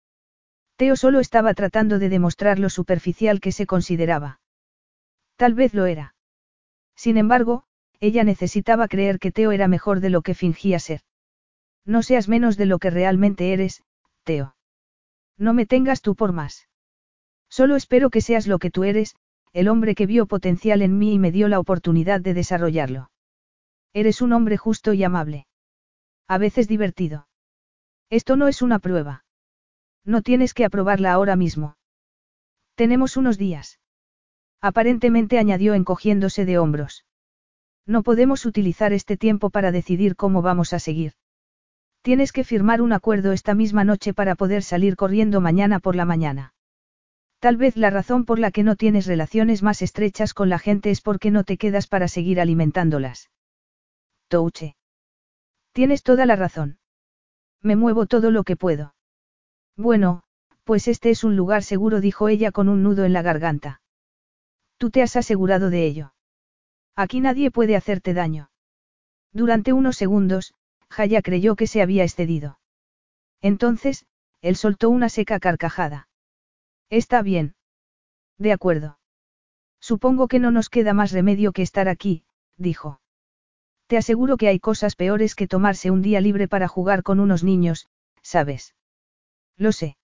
Teo 0.77 0.97
solo 0.97 1.21
estaba 1.21 1.55
tratando 1.55 1.99
de 1.99 2.09
demostrar 2.09 2.59
lo 2.59 2.71
superficial 2.71 3.41
que 3.41 3.53
se 3.53 3.67
consideraba. 3.67 4.40
Tal 5.41 5.55
vez 5.55 5.73
lo 5.73 5.87
era. 5.87 6.15
Sin 6.95 7.17
embargo, 7.17 7.65
ella 7.99 8.25
necesitaba 8.25 8.89
creer 8.89 9.19
que 9.19 9.33
Teo 9.33 9.53
era 9.53 9.69
mejor 9.69 10.01
de 10.01 10.11
lo 10.11 10.21
que 10.21 10.35
fingía 10.35 10.79
ser. 10.79 11.01
No 11.87 12.03
seas 12.03 12.29
menos 12.29 12.59
de 12.59 12.67
lo 12.67 12.79
que 12.79 12.91
realmente 12.91 13.55
eres, 13.55 13.83
Teo. 14.23 14.55
No 15.39 15.55
me 15.55 15.65
tengas 15.65 16.03
tú 16.03 16.15
por 16.15 16.35
más. 16.35 16.69
Solo 17.49 17.77
espero 17.77 18.11
que 18.11 18.21
seas 18.21 18.47
lo 18.47 18.59
que 18.59 18.71
tú 18.71 18.85
eres, 18.85 19.17
el 19.55 19.69
hombre 19.69 19.95
que 19.95 20.05
vio 20.05 20.27
potencial 20.27 20.83
en 20.83 20.99
mí 20.99 21.15
y 21.15 21.19
me 21.19 21.33
dio 21.33 21.49
la 21.49 21.59
oportunidad 21.59 22.21
de 22.21 22.35
desarrollarlo. 22.35 23.11
Eres 23.95 24.21
un 24.21 24.35
hombre 24.35 24.59
justo 24.59 24.93
y 24.93 25.05
amable. 25.05 25.47
A 26.29 26.37
veces 26.37 26.69
divertido. 26.69 27.29
Esto 28.11 28.37
no 28.37 28.47
es 28.47 28.61
una 28.61 28.79
prueba. 28.79 29.25
No 30.05 30.21
tienes 30.21 30.53
que 30.53 30.67
aprobarla 30.67 31.15
ahora 31.15 31.35
mismo. 31.35 31.79
Tenemos 32.75 33.17
unos 33.17 33.39
días. 33.39 33.80
Aparentemente 34.61 35.39
añadió 35.39 35.75
encogiéndose 35.75 36.45
de 36.45 36.59
hombros. 36.59 37.05
No 37.87 38.03
podemos 38.03 38.45
utilizar 38.45 38.93
este 38.93 39.17
tiempo 39.17 39.51
para 39.51 39.73
decidir 39.73 40.17
cómo 40.17 40.43
vamos 40.43 40.73
a 40.73 40.79
seguir. 40.79 41.15
Tienes 42.03 42.33
que 42.33 42.45
firmar 42.45 42.83
un 42.83 42.93
acuerdo 42.93 43.33
esta 43.33 43.55
misma 43.55 43.85
noche 43.85 44.15
para 44.15 44.35
poder 44.35 44.63
salir 44.63 44.97
corriendo 44.97 45.41
mañana 45.41 45.81
por 45.81 45.97
la 45.97 46.05
mañana. 46.05 46.55
Tal 47.41 47.57
vez 47.57 47.77
la 47.77 47.89
razón 47.89 48.27
por 48.27 48.39
la 48.39 48.51
que 48.51 48.63
no 48.63 48.77
tienes 48.77 49.07
relaciones 49.07 49.63
más 49.63 49.81
estrechas 49.81 50.35
con 50.35 50.51
la 50.51 50.59
gente 50.59 50.91
es 50.91 51.01
porque 51.01 51.31
no 51.31 51.45
te 51.45 51.57
quedas 51.57 51.87
para 51.87 52.07
seguir 52.07 52.39
alimentándolas. 52.41 53.31
Touche. 54.29 54.77
Tienes 55.73 56.03
toda 56.03 56.27
la 56.27 56.37
razón. 56.37 56.79
Me 57.63 57.77
muevo 57.77 58.07
todo 58.07 58.31
lo 58.31 58.45
que 58.45 58.57
puedo. 58.57 58.95
Bueno, 59.77 60.23
pues 60.65 60.87
este 60.87 61.11
es 61.11 61.25
un 61.25 61.37
lugar 61.37 61.63
seguro, 61.63 62.01
dijo 62.01 62.29
ella 62.29 62.53
con 62.53 62.69
un 62.69 62.83
nudo 62.83 63.05
en 63.05 63.15
la 63.15 63.23
garganta. 63.23 63.81
Tú 64.81 64.89
te 64.89 65.03
has 65.03 65.15
asegurado 65.15 65.69
de 65.69 65.85
ello. 65.85 66.15
Aquí 66.97 67.21
nadie 67.21 67.51
puede 67.51 67.77
hacerte 67.77 68.15
daño. 68.15 68.51
Durante 69.31 69.75
unos 69.75 69.99
segundos, 69.99 70.55
Jaya 70.89 71.21
creyó 71.21 71.55
que 71.55 71.67
se 71.67 71.83
había 71.83 72.03
excedido. 72.03 72.59
Entonces, 73.43 74.07
él 74.41 74.57
soltó 74.57 74.89
una 74.89 75.11
seca 75.11 75.39
carcajada. 75.39 76.09
Está 76.89 77.21
bien. 77.21 77.57
De 78.39 78.53
acuerdo. 78.53 78.99
Supongo 79.81 80.29
que 80.29 80.39
no 80.39 80.51
nos 80.51 80.71
queda 80.71 80.95
más 80.95 81.13
remedio 81.13 81.53
que 81.53 81.61
estar 81.61 81.87
aquí, 81.87 82.25
dijo. 82.57 83.03
Te 83.87 83.99
aseguro 83.99 84.39
que 84.39 84.49
hay 84.49 84.61
cosas 84.61 84.97
peores 84.97 85.35
que 85.35 85.47
tomarse 85.47 85.91
un 85.91 86.01
día 86.01 86.23
libre 86.23 86.49
para 86.49 86.69
jugar 86.69 87.03
con 87.03 87.21
unos 87.21 87.45
niños, 87.45 87.91
¿sabes? 88.23 88.75
Lo 89.59 89.73
sé. 89.73 89.99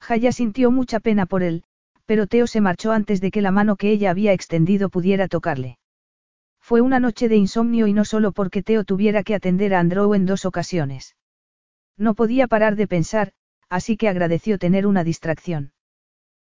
Jaya 0.00 0.32
sintió 0.32 0.72
mucha 0.72 0.98
pena 0.98 1.24
por 1.26 1.44
él, 1.44 1.62
pero 2.06 2.26
Teo 2.26 2.46
se 2.46 2.60
marchó 2.60 2.92
antes 2.92 3.20
de 3.20 3.30
que 3.30 3.42
la 3.42 3.50
mano 3.50 3.76
que 3.76 3.90
ella 3.90 4.10
había 4.10 4.32
extendido 4.32 4.88
pudiera 4.90 5.28
tocarle. 5.28 5.78
Fue 6.60 6.80
una 6.80 7.00
noche 7.00 7.28
de 7.28 7.36
insomnio 7.36 7.86
y 7.86 7.92
no 7.92 8.04
solo 8.04 8.32
porque 8.32 8.62
Teo 8.62 8.84
tuviera 8.84 9.22
que 9.22 9.34
atender 9.34 9.74
a 9.74 9.80
Andrew 9.80 10.14
en 10.14 10.26
dos 10.26 10.44
ocasiones. 10.44 11.16
No 11.96 12.14
podía 12.14 12.46
parar 12.46 12.76
de 12.76 12.86
pensar, 12.86 13.32
así 13.68 13.96
que 13.96 14.08
agradeció 14.08 14.58
tener 14.58 14.86
una 14.86 15.04
distracción. 15.04 15.72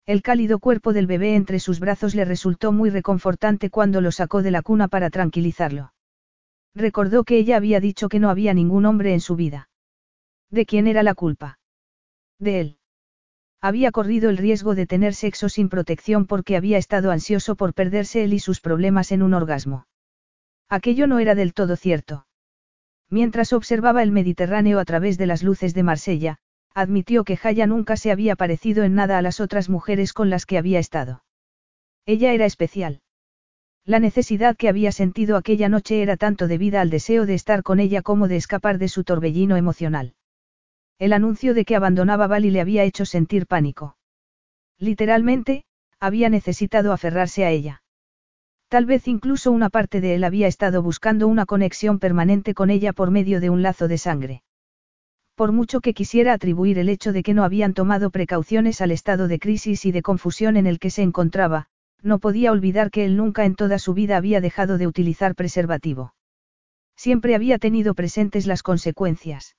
El 0.04 0.22
cálido 0.22 0.58
cuerpo 0.58 0.92
del 0.92 1.06
bebé 1.06 1.36
entre 1.36 1.60
sus 1.60 1.78
brazos 1.78 2.14
le 2.14 2.24
resultó 2.24 2.72
muy 2.72 2.90
reconfortante 2.90 3.70
cuando 3.70 4.00
lo 4.00 4.10
sacó 4.10 4.42
de 4.42 4.50
la 4.50 4.62
cuna 4.62 4.88
para 4.88 5.10
tranquilizarlo. 5.10 5.92
Recordó 6.74 7.24
que 7.24 7.38
ella 7.38 7.56
había 7.56 7.80
dicho 7.80 8.08
que 8.08 8.18
no 8.18 8.28
había 8.28 8.52
ningún 8.52 8.84
hombre 8.86 9.12
en 9.12 9.20
su 9.20 9.36
vida. 9.36 9.68
¿De 10.50 10.66
quién 10.66 10.86
era 10.86 11.02
la 11.02 11.14
culpa? 11.14 11.58
De 12.38 12.60
él. 12.60 12.78
Había 13.64 13.92
corrido 13.92 14.28
el 14.28 14.38
riesgo 14.38 14.74
de 14.74 14.86
tener 14.86 15.14
sexo 15.14 15.48
sin 15.48 15.68
protección 15.68 16.26
porque 16.26 16.56
había 16.56 16.78
estado 16.78 17.12
ansioso 17.12 17.54
por 17.54 17.74
perderse 17.74 18.24
él 18.24 18.34
y 18.34 18.40
sus 18.40 18.60
problemas 18.60 19.12
en 19.12 19.22
un 19.22 19.34
orgasmo. 19.34 19.86
Aquello 20.68 21.06
no 21.06 21.20
era 21.20 21.36
del 21.36 21.54
todo 21.54 21.76
cierto. 21.76 22.26
Mientras 23.08 23.52
observaba 23.52 24.02
el 24.02 24.10
Mediterráneo 24.10 24.80
a 24.80 24.84
través 24.84 25.16
de 25.16 25.26
las 25.26 25.44
luces 25.44 25.74
de 25.74 25.84
Marsella, 25.84 26.38
admitió 26.74 27.22
que 27.22 27.36
Jaya 27.36 27.68
nunca 27.68 27.96
se 27.96 28.10
había 28.10 28.34
parecido 28.34 28.82
en 28.82 28.96
nada 28.96 29.16
a 29.16 29.22
las 29.22 29.38
otras 29.38 29.68
mujeres 29.68 30.12
con 30.12 30.28
las 30.28 30.44
que 30.44 30.58
había 30.58 30.80
estado. 30.80 31.22
Ella 32.04 32.32
era 32.32 32.46
especial. 32.46 33.00
La 33.84 34.00
necesidad 34.00 34.56
que 34.56 34.68
había 34.68 34.90
sentido 34.90 35.36
aquella 35.36 35.68
noche 35.68 36.02
era 36.02 36.16
tanto 36.16 36.48
debida 36.48 36.80
al 36.80 36.90
deseo 36.90 37.26
de 37.26 37.34
estar 37.34 37.62
con 37.62 37.78
ella 37.78 38.02
como 38.02 38.26
de 38.26 38.36
escapar 38.36 38.78
de 38.78 38.88
su 38.88 39.04
torbellino 39.04 39.56
emocional. 39.56 40.14
El 40.98 41.12
anuncio 41.12 41.54
de 41.54 41.64
que 41.64 41.76
abandonaba 41.76 42.26
Bali 42.26 42.50
le 42.50 42.60
había 42.60 42.84
hecho 42.84 43.04
sentir 43.04 43.46
pánico. 43.46 43.96
Literalmente, 44.78 45.64
había 46.00 46.28
necesitado 46.28 46.92
aferrarse 46.92 47.44
a 47.44 47.50
ella. 47.50 47.82
Tal 48.68 48.86
vez 48.86 49.06
incluso 49.06 49.52
una 49.52 49.68
parte 49.68 50.00
de 50.00 50.14
él 50.14 50.24
había 50.24 50.46
estado 50.46 50.82
buscando 50.82 51.28
una 51.28 51.46
conexión 51.46 51.98
permanente 51.98 52.54
con 52.54 52.70
ella 52.70 52.92
por 52.92 53.10
medio 53.10 53.40
de 53.40 53.50
un 53.50 53.62
lazo 53.62 53.86
de 53.86 53.98
sangre. 53.98 54.42
Por 55.34 55.52
mucho 55.52 55.80
que 55.80 55.94
quisiera 55.94 56.32
atribuir 56.32 56.78
el 56.78 56.88
hecho 56.88 57.12
de 57.12 57.22
que 57.22 57.34
no 57.34 57.44
habían 57.44 57.74
tomado 57.74 58.10
precauciones 58.10 58.80
al 58.80 58.90
estado 58.90 59.28
de 59.28 59.38
crisis 59.38 59.84
y 59.84 59.92
de 59.92 60.02
confusión 60.02 60.56
en 60.56 60.66
el 60.66 60.78
que 60.78 60.90
se 60.90 61.02
encontraba, 61.02 61.66
no 62.02 62.18
podía 62.18 62.50
olvidar 62.50 62.90
que 62.90 63.04
él 63.04 63.16
nunca 63.16 63.44
en 63.44 63.54
toda 63.54 63.78
su 63.78 63.94
vida 63.94 64.16
había 64.16 64.40
dejado 64.40 64.78
de 64.78 64.86
utilizar 64.86 65.34
preservativo. 65.34 66.14
Siempre 66.96 67.34
había 67.34 67.58
tenido 67.58 67.94
presentes 67.94 68.46
las 68.46 68.62
consecuencias. 68.62 69.54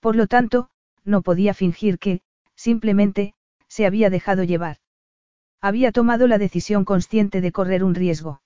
Por 0.00 0.16
lo 0.16 0.26
tanto, 0.26 0.70
no 1.04 1.22
podía 1.22 1.54
fingir 1.54 1.98
que, 1.98 2.20
simplemente, 2.54 3.34
se 3.66 3.86
había 3.86 4.10
dejado 4.10 4.44
llevar. 4.44 4.78
Había 5.60 5.92
tomado 5.92 6.28
la 6.28 6.38
decisión 6.38 6.84
consciente 6.84 7.40
de 7.40 7.52
correr 7.52 7.82
un 7.82 7.94
riesgo. 7.94 8.40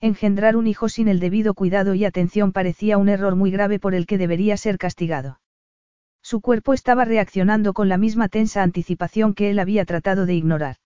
Engendrar 0.00 0.56
un 0.56 0.66
hijo 0.66 0.88
sin 0.88 1.08
el 1.08 1.20
debido 1.20 1.54
cuidado 1.54 1.94
y 1.94 2.04
atención 2.04 2.52
parecía 2.52 2.98
un 2.98 3.08
error 3.08 3.36
muy 3.36 3.50
grave 3.50 3.78
por 3.78 3.94
el 3.94 4.06
que 4.06 4.18
debería 4.18 4.56
ser 4.56 4.78
castigado. 4.78 5.40
Su 6.22 6.40
cuerpo 6.40 6.72
estaba 6.72 7.04
reaccionando 7.04 7.72
con 7.72 7.88
la 7.88 7.98
misma 7.98 8.28
tensa 8.28 8.62
anticipación 8.62 9.34
que 9.34 9.50
él 9.50 9.58
había 9.58 9.84
tratado 9.84 10.26
de 10.26 10.34
ignorar. 10.34 10.76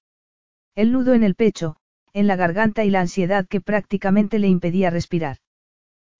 El 0.74 0.92
nudo 0.92 1.14
en 1.14 1.22
el 1.22 1.34
pecho, 1.34 1.76
en 2.12 2.26
la 2.26 2.36
garganta 2.36 2.84
y 2.84 2.90
la 2.90 3.00
ansiedad 3.00 3.46
que 3.46 3.60
prácticamente 3.60 4.38
le 4.38 4.48
impedía 4.48 4.90
respirar. 4.90 5.38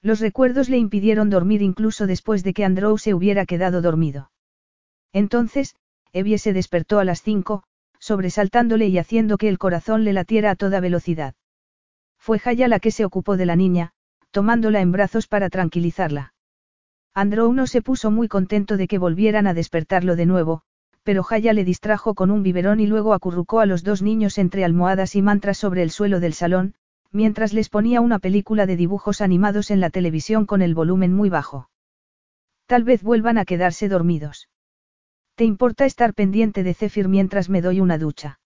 Los 0.03 0.21
recuerdos 0.21 0.69
le 0.69 0.79
impidieron 0.79 1.31
dormir 1.31 1.63
incluso 1.63 2.07
después 2.07 2.45
de 2.45 2.55
que 2.55 2.65
Andrew 2.65 2.97
se 2.99 3.15
hubiera 3.15 3.47
quedado 3.47 3.83
dormido. 3.83 4.31
Entonces, 5.13 5.75
Evie 6.13 6.39
se 6.39 6.53
despertó 6.53 6.99
a 6.99 7.05
las 7.05 7.23
cinco, 7.23 7.65
sobresaltándole 7.99 8.87
y 8.89 8.99
haciendo 8.99 9.39
que 9.39 9.49
el 9.49 9.59
corazón 9.59 10.05
le 10.05 10.13
latiera 10.13 10.53
a 10.53 10.57
toda 10.57 10.81
velocidad. 10.81 11.35
Fue 12.19 12.39
Jaya 12.39 12.69
la 12.69 12.81
que 12.81 12.91
se 12.91 13.05
ocupó 13.05 13.37
de 13.37 13.47
la 13.47 13.57
niña, 13.57 13.93
tomándola 14.31 14.81
en 14.81 14.93
brazos 14.93 15.27
para 15.27 15.51
tranquilizarla. 15.51 16.35
Andrew 17.15 17.53
no 17.53 17.67
se 17.67 17.83
puso 17.83 18.11
muy 18.11 18.29
contento 18.29 18.77
de 18.77 18.87
que 18.87 18.99
volvieran 18.99 19.47
a 19.47 19.55
despertarlo 19.55 20.15
de 20.15 20.27
nuevo, 20.27 20.63
pero 21.03 21.23
Jaya 21.23 21.53
le 21.53 21.65
distrajo 21.65 22.15
con 22.15 22.31
un 22.31 22.43
biberón 22.43 22.81
y 22.81 22.87
luego 22.87 23.15
acurrucó 23.15 23.61
a 23.61 23.67
los 23.67 23.83
dos 23.83 24.03
niños 24.03 24.39
entre 24.39 24.65
almohadas 24.65 25.17
y 25.17 25.23
mantras 25.23 25.59
sobre 25.59 25.83
el 25.83 25.91
suelo 25.91 26.21
del 26.21 26.35
salón, 26.35 26.75
mientras 27.13 27.53
les 27.53 27.69
ponía 27.69 28.01
una 28.01 28.19
película 28.19 28.67
de 28.67 28.77
dibujos 28.77 29.21
animados 29.21 29.71
en 29.71 29.81
la 29.81 29.91
televisión 29.91 30.47
con 30.47 30.63
el 30.63 30.75
volumen 30.75 31.15
muy 31.15 31.31
bajo. 31.31 31.71
Tal 32.67 32.85
vez 32.85 33.03
vuelvan 33.03 33.39
a 33.39 33.45
quedarse 33.45 33.89
dormidos. 33.89 34.49
¿Te 35.35 35.45
importa 35.45 35.87
estar 35.87 36.15
pendiente 36.15 36.63
de 36.63 36.75
Zephyr 36.75 37.09
mientras 37.09 37.49
me 37.49 37.63
doy 37.63 37.81
una 37.81 37.97
ducha? 37.97 38.41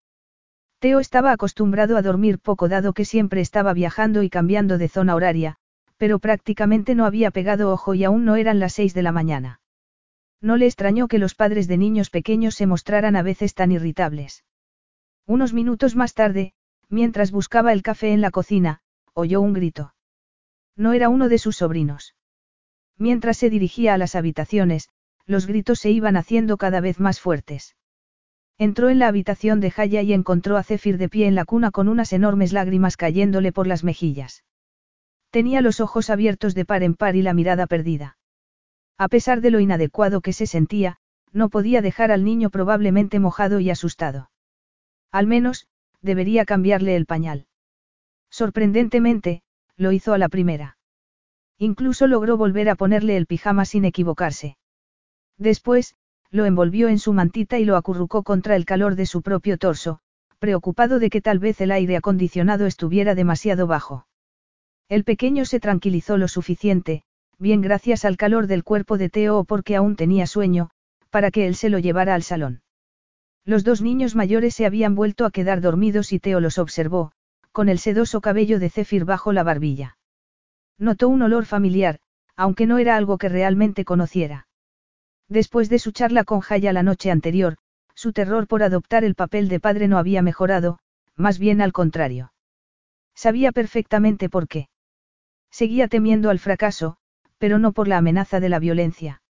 Teo 0.79 1.01
estaba 1.01 1.33
acostumbrado 1.33 1.97
a 1.97 2.03
dormir 2.03 2.39
poco 2.39 2.69
dado 2.69 2.93
que 2.93 3.05
siempre 3.05 3.41
estaba 3.41 3.73
viajando 3.73 4.23
y 4.23 4.31
cambiando 4.31 4.79
de 4.79 4.89
zona 4.89 5.15
horaria, 5.15 5.57
pero 5.97 6.19
prácticamente 6.19 6.95
no 6.95 7.07
había 7.07 7.31
pegado 7.31 7.73
ojo 7.73 7.95
y 7.95 8.05
aún 8.05 8.25
no 8.25 8.37
eran 8.37 8.59
las 8.59 8.75
seis 8.75 8.93
de 8.93 9.03
la 9.03 9.13
mañana. 9.13 9.61
No 10.41 10.57
le 10.57 10.67
extrañó 10.67 11.07
que 11.07 11.19
los 11.19 11.37
padres 11.37 11.69
de 11.69 11.79
niños 11.79 12.11
pequeños 12.11 12.57
se 12.57 12.67
mostraran 12.67 13.15
a 13.15 13.23
veces 13.23 13.55
tan 13.55 13.71
irritables. 13.71 14.45
Unos 15.25 15.53
minutos 15.55 15.95
más 15.95 16.15
tarde, 16.15 16.53
mientras 16.93 17.33
buscaba 17.33 17.73
el 17.73 17.83
café 17.83 18.13
en 18.13 18.21
la 18.21 18.31
cocina, 18.31 18.81
oyó 19.15 19.41
un 19.41 19.55
grito. 19.55 19.95
No 20.77 20.93
era 20.93 21.09
uno 21.09 21.29
de 21.31 21.39
sus 21.39 21.57
sobrinos. 21.57 22.15
Mientras 22.99 23.39
se 23.39 23.49
dirigía 23.49 23.95
a 23.95 23.99
las 23.99 24.15
habitaciones, 24.15 24.91
los 25.27 25.47
gritos 25.47 25.81
se 25.81 25.91
iban 25.91 26.17
haciendo 26.17 26.59
cada 26.59 26.81
vez 26.81 27.01
más 27.01 27.19
fuertes. 27.19 27.77
Entró 28.59 28.91
en 28.91 28.99
la 28.99 29.09
habitación 29.09 29.61
de 29.61 29.71
Jaya 29.71 30.03
y 30.03 30.13
encontró 30.13 30.59
a 30.59 30.63
Zephyr 30.63 30.99
de 30.99 31.09
pie 31.09 31.27
en 31.27 31.35
la 31.35 31.47
cuna 31.47 31.71
con 31.71 31.89
unas 31.89 32.13
enormes 32.13 32.53
lágrimas 32.53 32.99
cayéndole 32.99 33.53
por 33.53 33.67
las 33.67 33.85
mejillas. 33.85 34.45
Tenía 35.31 35.63
los 35.63 35.81
ojos 35.81 36.11
abiertos 36.11 36.55
de 36.55 36.67
par 36.67 36.83
en 36.83 36.95
par 36.95 37.17
y 37.17 37.23
la 37.23 37.33
mirada 37.33 37.67
perdida. 37.67 38.19
A 38.99 39.09
pesar 39.09 39.41
de 39.41 39.51
lo 39.51 39.61
inadecuado 39.61 40.21
que 40.21 40.35
se 40.35 40.47
sentía, 40.47 40.99
no 41.33 41.49
podía 41.49 41.81
dejar 41.81 42.13
al 42.13 42.23
niño 42.23 42.51
probablemente 42.51 43.19
mojado 43.19 43.61
y 43.61 43.71
asustado. 43.71 44.31
Al 45.11 45.27
menos, 45.27 45.67
debería 46.03 46.45
cambiarle 46.45 46.97
el 46.97 47.07
pañal. 47.07 47.47
Sorprendentemente, 48.31 49.43
lo 49.77 49.93
hizo 49.93 50.13
a 50.13 50.19
la 50.19 50.29
primera. 50.29 50.77
Incluso 51.59 52.07
logró 52.07 52.37
volver 52.37 52.69
a 52.69 52.75
ponerle 52.75 53.17
el 53.17 53.27
pijama 53.27 53.65
sin 53.65 53.85
equivocarse. 53.85 54.57
Después, 55.39 55.95
lo 56.31 56.47
envolvió 56.47 56.89
en 56.89 56.99
su 56.99 57.13
mantita 57.13 57.59
y 57.59 57.65
lo 57.65 57.77
acurrucó 57.77 58.23
contra 58.23 58.57
el 58.57 58.65
calor 58.65 58.97
de 58.97 59.07
su 59.07 59.23
propio 59.23 59.59
torso, 59.59 60.01
preocupado 60.39 60.99
de 60.99 61.11
que 61.11 61.21
tal 61.21 61.39
vez 61.39 61.61
el 61.61 61.71
aire 61.71 61.97
acondicionado 61.97 62.67
estuviera 62.67 63.15
demasiado 63.15 63.67
bajo. 63.67 64.07
El 64.89 65.05
pequeño 65.05 65.45
se 65.45 65.61
tranquilizó 65.61 66.17
lo 66.17 66.27
suficiente, 66.27 67.05
bien 67.39 67.61
gracias 67.61 68.05
al 68.05 68.17
calor 68.17 68.47
del 68.47 68.65
cuerpo 68.65 68.99
de 68.99 69.09
Teo 69.09 69.39
o 69.39 69.45
porque 69.45 69.77
aún 69.77 69.95
tenía 69.95 70.27
sueño, 70.27 70.71
para 71.11 71.31
que 71.31 71.47
él 71.47 71.55
se 71.55 71.69
lo 71.69 71.79
llevara 71.79 72.15
al 72.15 72.23
salón. 72.23 72.62
Los 73.45 73.65
dos 73.65 73.83
niños 73.83 74.15
mayores 74.15 74.55
se 74.55 74.67
habían 74.67 74.95
vuelto 74.95 75.25
a 75.25 75.31
quedar 75.31 75.61
dormidos 75.61 76.13
y 76.13 76.21
Teo 76.21 76.39
los 76.39 76.59
observó, 76.59 77.13
con 77.51 77.69
el 77.69 77.79
sedoso 77.79 78.21
cabello 78.21 78.59
de 78.59 78.71
Zephyr 78.71 79.05
bajo 79.05 79.33
la 79.33 79.43
barbilla. 79.43 79.99
Notó 80.79 81.09
un 81.09 81.23
olor 81.23 81.45
familiar, 81.45 81.99
aunque 82.37 82.67
no 82.67 82.79
era 82.79 82.97
algo 82.97 83.19
que 83.19 83.29
realmente 83.29 83.85
conociera. 83.85 84.47
Después 85.29 85.69
de 85.69 85.79
su 85.79 85.93
charla 85.93 86.25
con 86.25 86.41
Jaya 86.41 86.73
la 86.73 86.83
noche 86.83 87.11
anterior, 87.11 87.57
su 87.95 88.13
terror 88.13 88.47
por 88.47 88.63
adoptar 88.63 89.05
el 89.05 89.15
papel 89.15 89.49
de 89.49 89.61
padre 89.61 89.89
no 89.89 89.99
había 89.99 90.23
mejorado, 90.23 90.79
más 91.17 91.39
bien 91.39 91.61
al 91.61 91.73
contrario. 91.73 92.33
Sabía 93.15 93.53
perfectamente 93.53 94.29
por 94.29 94.49
qué. 94.49 94.69
Seguía 95.51 95.89
temiendo 95.89 96.31
al 96.31 96.39
fracaso, 96.39 96.97
pero 97.39 97.59
no 97.59 97.73
por 97.73 97.89
la 97.89 97.99
amenaza 97.99 98.41
de 98.41 98.49
la 98.49 98.59
violencia. 98.59 99.23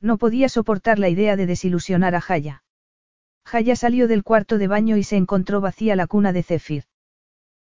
No 0.00 0.18
podía 0.18 0.48
soportar 0.48 0.98
la 0.98 1.08
idea 1.08 1.36
de 1.36 1.46
desilusionar 1.46 2.14
a 2.14 2.20
Jaya. 2.20 2.62
Jaya 3.44 3.76
salió 3.76 4.08
del 4.08 4.22
cuarto 4.22 4.58
de 4.58 4.68
baño 4.68 4.96
y 4.96 5.02
se 5.02 5.16
encontró 5.16 5.60
vacía 5.60 5.96
la 5.96 6.06
cuna 6.06 6.32
de 6.32 6.42
Zephyr. 6.42 6.84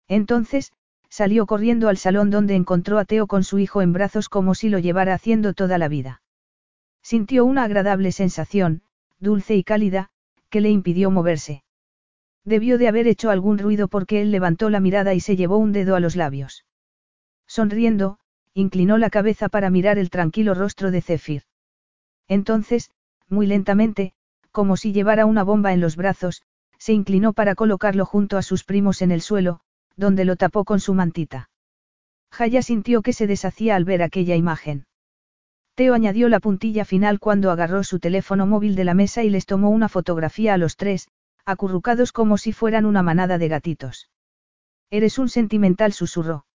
Entonces, 0.07 0.71
salió 1.09 1.45
corriendo 1.45 1.89
al 1.89 1.97
salón 1.97 2.29
donde 2.29 2.55
encontró 2.55 2.99
a 2.99 3.05
Teo 3.05 3.27
con 3.27 3.43
su 3.43 3.59
hijo 3.59 3.81
en 3.81 3.93
brazos 3.93 4.29
como 4.29 4.55
si 4.55 4.69
lo 4.69 4.79
llevara 4.79 5.13
haciendo 5.13 5.53
toda 5.53 5.77
la 5.77 5.87
vida. 5.87 6.21
Sintió 7.01 7.45
una 7.45 7.63
agradable 7.63 8.11
sensación, 8.11 8.83
dulce 9.19 9.55
y 9.55 9.63
cálida, 9.63 10.09
que 10.49 10.61
le 10.61 10.69
impidió 10.69 11.11
moverse. 11.11 11.63
Debió 12.45 12.77
de 12.77 12.87
haber 12.87 13.07
hecho 13.07 13.29
algún 13.29 13.57
ruido 13.57 13.87
porque 13.87 14.21
él 14.21 14.31
levantó 14.31 14.69
la 14.69 14.79
mirada 14.79 15.13
y 15.13 15.19
se 15.19 15.35
llevó 15.35 15.57
un 15.57 15.71
dedo 15.71 15.95
a 15.95 15.99
los 15.99 16.15
labios. 16.15 16.65
Sonriendo, 17.47 18.19
inclinó 18.53 18.97
la 18.97 19.09
cabeza 19.09 19.49
para 19.49 19.69
mirar 19.69 19.97
el 19.97 20.09
tranquilo 20.09 20.53
rostro 20.53 20.91
de 20.91 21.01
Zephyr. 21.01 21.43
Entonces, 22.27 22.91
muy 23.27 23.47
lentamente, 23.47 24.13
como 24.51 24.77
si 24.77 24.93
llevara 24.93 25.25
una 25.25 25.43
bomba 25.43 25.73
en 25.73 25.81
los 25.81 25.95
brazos, 25.95 26.41
se 26.77 26.93
inclinó 26.93 27.33
para 27.33 27.55
colocarlo 27.55 28.05
junto 28.05 28.37
a 28.37 28.41
sus 28.41 28.63
primos 28.63 29.01
en 29.01 29.11
el 29.11 29.21
suelo, 29.21 29.59
donde 29.95 30.25
lo 30.25 30.35
tapó 30.35 30.63
con 30.65 30.79
su 30.79 30.93
mantita. 30.93 31.49
Jaya 32.31 32.61
sintió 32.61 33.01
que 33.01 33.13
se 33.13 33.27
deshacía 33.27 33.75
al 33.75 33.85
ver 33.85 34.01
aquella 34.01 34.35
imagen. 34.35 34.85
Teo 35.75 35.93
añadió 35.93 36.29
la 36.29 36.39
puntilla 36.39 36.85
final 36.85 37.19
cuando 37.19 37.51
agarró 37.51 37.83
su 37.83 37.99
teléfono 37.99 38.45
móvil 38.45 38.75
de 38.75 38.83
la 38.83 38.93
mesa 38.93 39.23
y 39.23 39.29
les 39.29 39.45
tomó 39.45 39.69
una 39.69 39.89
fotografía 39.89 40.53
a 40.53 40.57
los 40.57 40.75
tres, 40.75 41.07
acurrucados 41.45 42.11
como 42.11 42.37
si 42.37 42.53
fueran 42.53 42.85
una 42.85 43.01
manada 43.01 43.37
de 43.37 43.47
gatitos. 43.47 44.09
Eres 44.89 45.17
un 45.19 45.29
sentimental, 45.29 45.93
susurró. 45.93 46.45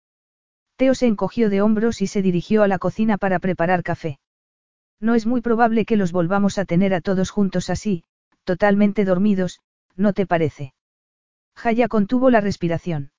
Teo 0.77 0.95
se 0.95 1.07
encogió 1.07 1.51
de 1.51 1.63
hombros 1.63 2.03
y 2.03 2.07
se 2.07 2.21
dirigió 2.21 2.63
a 2.63 2.69
la 2.69 2.79
cocina 2.79 3.17
para 3.17 3.39
preparar 3.39 3.83
café. 3.83 4.19
No 5.01 5.15
es 5.15 5.27
muy 5.27 5.41
probable 5.41 5.85
que 5.85 5.97
los 5.97 6.13
volvamos 6.13 6.59
a 6.59 6.65
tener 6.65 6.95
a 6.95 7.01
todos 7.01 7.31
juntos 7.31 7.71
así, 7.71 8.05
totalmente 8.45 9.05
dormidos, 9.05 9.61
¿no 9.97 10.13
te 10.13 10.27
parece? 10.27 10.75
Jaya 11.55 11.89
contuvo 11.89 12.31
la 12.31 12.41
respiración. 12.41 13.13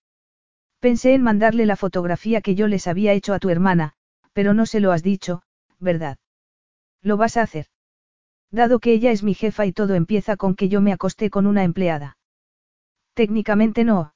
Pensé 0.80 1.14
en 1.14 1.24
mandarle 1.24 1.66
la 1.66 1.76
fotografía 1.76 2.42
que 2.42 2.56
yo 2.56 2.68
les 2.68 2.88
había 2.88 3.14
hecho 3.14 3.34
a 3.34 3.40
tu 3.40 3.50
hermana, 3.50 3.94
pero 4.34 4.54
no 4.54 4.66
se 4.66 4.80
lo 4.80 4.92
has 4.92 5.04
dicho, 5.04 5.42
¿verdad? 5.80 6.18
Lo 7.02 7.18
vas 7.18 7.38
a 7.38 7.44
hacer. 7.44 7.68
Dado 8.52 8.80
que 8.80 8.94
ella 8.94 9.12
es 9.12 9.24
mi 9.24 9.34
jefa 9.34 9.66
y 9.66 9.72
todo 9.72 9.96
empieza 9.96 10.38
con 10.38 10.56
que 10.56 10.70
yo 10.70 10.82
me 10.82 10.94
acosté 10.94 11.30
con 11.30 11.48
una 11.48 11.64
empleada. 11.64 12.18
Técnicamente 13.14 13.84
no. 13.84 14.14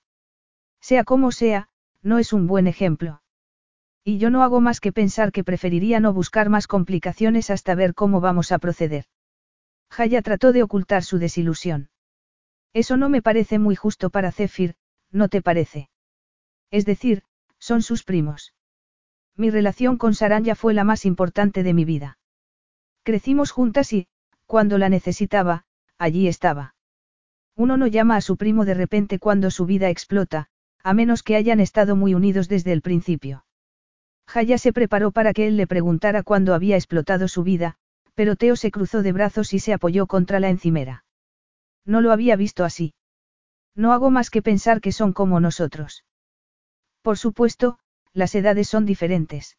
Sea 0.81 1.03
como 1.03 1.31
sea, 1.31 1.69
no 2.01 2.19
es 2.19 2.33
un 2.33 2.47
buen 2.47 2.67
ejemplo. 2.67 3.21
Y 4.09 4.17
yo 4.17 4.31
no 4.31 4.41
hago 4.41 4.59
más 4.59 4.79
que 4.79 4.91
pensar 4.91 5.31
que 5.31 5.43
preferiría 5.43 5.99
no 5.99 6.13
buscar 6.13 6.49
más 6.49 6.65
complicaciones 6.65 7.51
hasta 7.51 7.75
ver 7.75 7.93
cómo 7.93 8.21
vamos 8.21 8.51
a 8.51 8.57
proceder. 8.57 9.05
Jaya 9.91 10.23
trató 10.23 10.51
de 10.51 10.63
ocultar 10.63 11.03
su 11.03 11.19
desilusión. 11.19 11.91
Eso 12.73 12.97
no 12.97 13.09
me 13.09 13.21
parece 13.21 13.59
muy 13.59 13.75
justo 13.75 14.09
para 14.09 14.31
Zephyr, 14.31 14.73
¿no 15.11 15.29
te 15.29 15.43
parece? 15.43 15.91
Es 16.71 16.87
decir, 16.87 17.21
son 17.59 17.83
sus 17.83 18.03
primos. 18.03 18.55
Mi 19.35 19.51
relación 19.51 19.99
con 19.99 20.15
Saranya 20.15 20.55
fue 20.55 20.73
la 20.73 20.83
más 20.83 21.05
importante 21.05 21.61
de 21.61 21.75
mi 21.75 21.85
vida. 21.85 22.17
Crecimos 23.03 23.51
juntas 23.51 23.93
y, 23.93 24.07
cuando 24.47 24.79
la 24.79 24.89
necesitaba, 24.89 25.65
allí 25.99 26.27
estaba. 26.27 26.73
Uno 27.55 27.77
no 27.77 27.85
llama 27.85 28.15
a 28.15 28.21
su 28.21 28.37
primo 28.37 28.65
de 28.65 28.73
repente 28.73 29.19
cuando 29.19 29.51
su 29.51 29.67
vida 29.67 29.91
explota, 29.91 30.49
a 30.81 30.95
menos 30.95 31.21
que 31.21 31.35
hayan 31.35 31.59
estado 31.59 31.95
muy 31.95 32.15
unidos 32.15 32.49
desde 32.49 32.71
el 32.71 32.81
principio. 32.81 33.45
Jaya 34.29 34.59
se 34.59 34.73
preparó 34.73 35.09
para 35.09 35.33
que 35.33 35.47
él 35.47 35.57
le 35.57 35.65
preguntara 35.65 36.21
cuándo 36.21 36.53
había 36.53 36.75
explotado 36.75 37.27
su 37.27 37.41
vida, 37.41 37.77
pero 38.13 38.35
Teo 38.35 38.55
se 38.55 38.69
cruzó 38.69 39.01
de 39.01 39.11
brazos 39.11 39.53
y 39.55 39.59
se 39.59 39.73
apoyó 39.73 40.05
contra 40.05 40.39
la 40.39 40.49
encimera. 40.49 41.03
No 41.83 41.99
lo 41.99 42.11
había 42.11 42.35
visto 42.35 42.63
así. 42.63 42.93
No 43.75 43.91
hago 43.91 44.11
más 44.11 44.29
que 44.29 44.43
pensar 44.43 44.81
que 44.81 44.91
son 44.91 45.13
como 45.13 45.39
nosotros. 45.39 46.05
Por 47.01 47.17
supuesto, 47.17 47.79
las 48.13 48.35
edades 48.35 48.69
son 48.69 48.85
diferentes. 48.85 49.57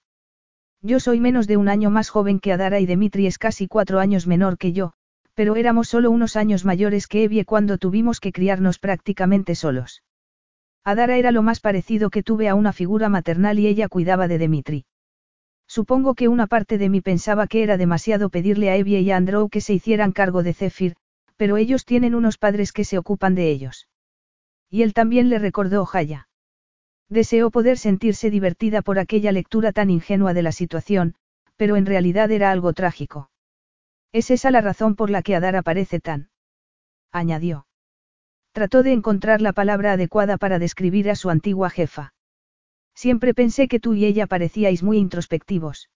Yo 0.82 1.00
soy 1.00 1.18
menos 1.18 1.48
de 1.48 1.56
un 1.56 1.68
año 1.68 1.90
más 1.90 2.08
joven 2.08 2.38
que 2.38 2.52
Adara 2.52 2.78
y 2.78 2.86
Dimitri 2.86 3.26
es 3.26 3.38
casi 3.38 3.66
cuatro 3.66 3.98
años 3.98 4.28
menor 4.28 4.56
que 4.56 4.72
yo, 4.72 4.92
pero 5.34 5.56
éramos 5.56 5.88
solo 5.88 6.12
unos 6.12 6.36
años 6.36 6.64
mayores 6.64 7.08
que 7.08 7.24
Evie 7.24 7.44
cuando 7.44 7.76
tuvimos 7.76 8.20
que 8.20 8.30
criarnos 8.30 8.78
prácticamente 8.78 9.56
solos. 9.56 10.04
Adara 10.84 11.16
era 11.16 11.30
lo 11.30 11.42
más 11.42 11.60
parecido 11.60 12.10
que 12.10 12.22
tuve 12.22 12.48
a 12.48 12.54
una 12.54 12.72
figura 12.72 13.08
maternal 13.08 13.58
y 13.58 13.66
ella 13.66 13.88
cuidaba 13.88 14.28
de 14.28 14.38
Dimitri. 14.38 14.86
Supongo 15.66 16.14
que 16.14 16.28
una 16.28 16.46
parte 16.46 16.78
de 16.78 16.88
mí 16.88 17.00
pensaba 17.00 17.46
que 17.46 17.62
era 17.62 17.76
demasiado 17.76 18.28
pedirle 18.28 18.70
a 18.70 18.76
Evie 18.76 19.00
y 19.00 19.10
a 19.10 19.16
Andrew 19.16 19.48
que 19.48 19.60
se 19.60 19.72
hicieran 19.72 20.12
cargo 20.12 20.42
de 20.42 20.52
Zephyr, 20.54 20.96
pero 21.36 21.56
ellos 21.56 21.84
tienen 21.84 22.14
unos 22.14 22.38
padres 22.38 22.72
que 22.72 22.84
se 22.84 22.98
ocupan 22.98 23.34
de 23.34 23.50
ellos. 23.50 23.88
Y 24.68 24.82
él 24.82 24.94
también 24.94 25.28
le 25.28 25.38
recordó 25.38 25.86
Jaya. 25.86 26.28
Deseó 27.08 27.50
poder 27.50 27.78
sentirse 27.78 28.30
divertida 28.30 28.82
por 28.82 28.98
aquella 28.98 29.32
lectura 29.32 29.72
tan 29.72 29.90
ingenua 29.90 30.34
de 30.34 30.42
la 30.42 30.52
situación, 30.52 31.14
pero 31.56 31.76
en 31.76 31.86
realidad 31.86 32.30
era 32.30 32.50
algo 32.50 32.72
trágico. 32.72 33.30
Es 34.12 34.30
esa 34.30 34.50
la 34.50 34.60
razón 34.60 34.96
por 34.96 35.10
la 35.10 35.22
que 35.22 35.36
Adara 35.36 35.62
parece 35.62 36.00
tan. 36.00 36.30
añadió. 37.12 37.66
Trató 38.52 38.82
de 38.82 38.92
encontrar 38.92 39.40
la 39.40 39.52
palabra 39.52 39.92
adecuada 39.92 40.36
para 40.36 40.58
describir 40.58 41.08
a 41.10 41.14
su 41.14 41.30
antigua 41.30 41.70
jefa. 41.70 42.12
Siempre 42.94 43.32
pensé 43.32 43.68
que 43.68 43.80
tú 43.80 43.94
y 43.94 44.04
ella 44.04 44.26
parecíais 44.26 44.82
muy 44.82 44.98
introspectivos. 44.98 45.88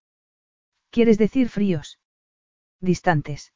¿Quieres 0.91 1.19
decir 1.19 1.49
fríos? 1.49 1.99
Distantes. 2.81 3.53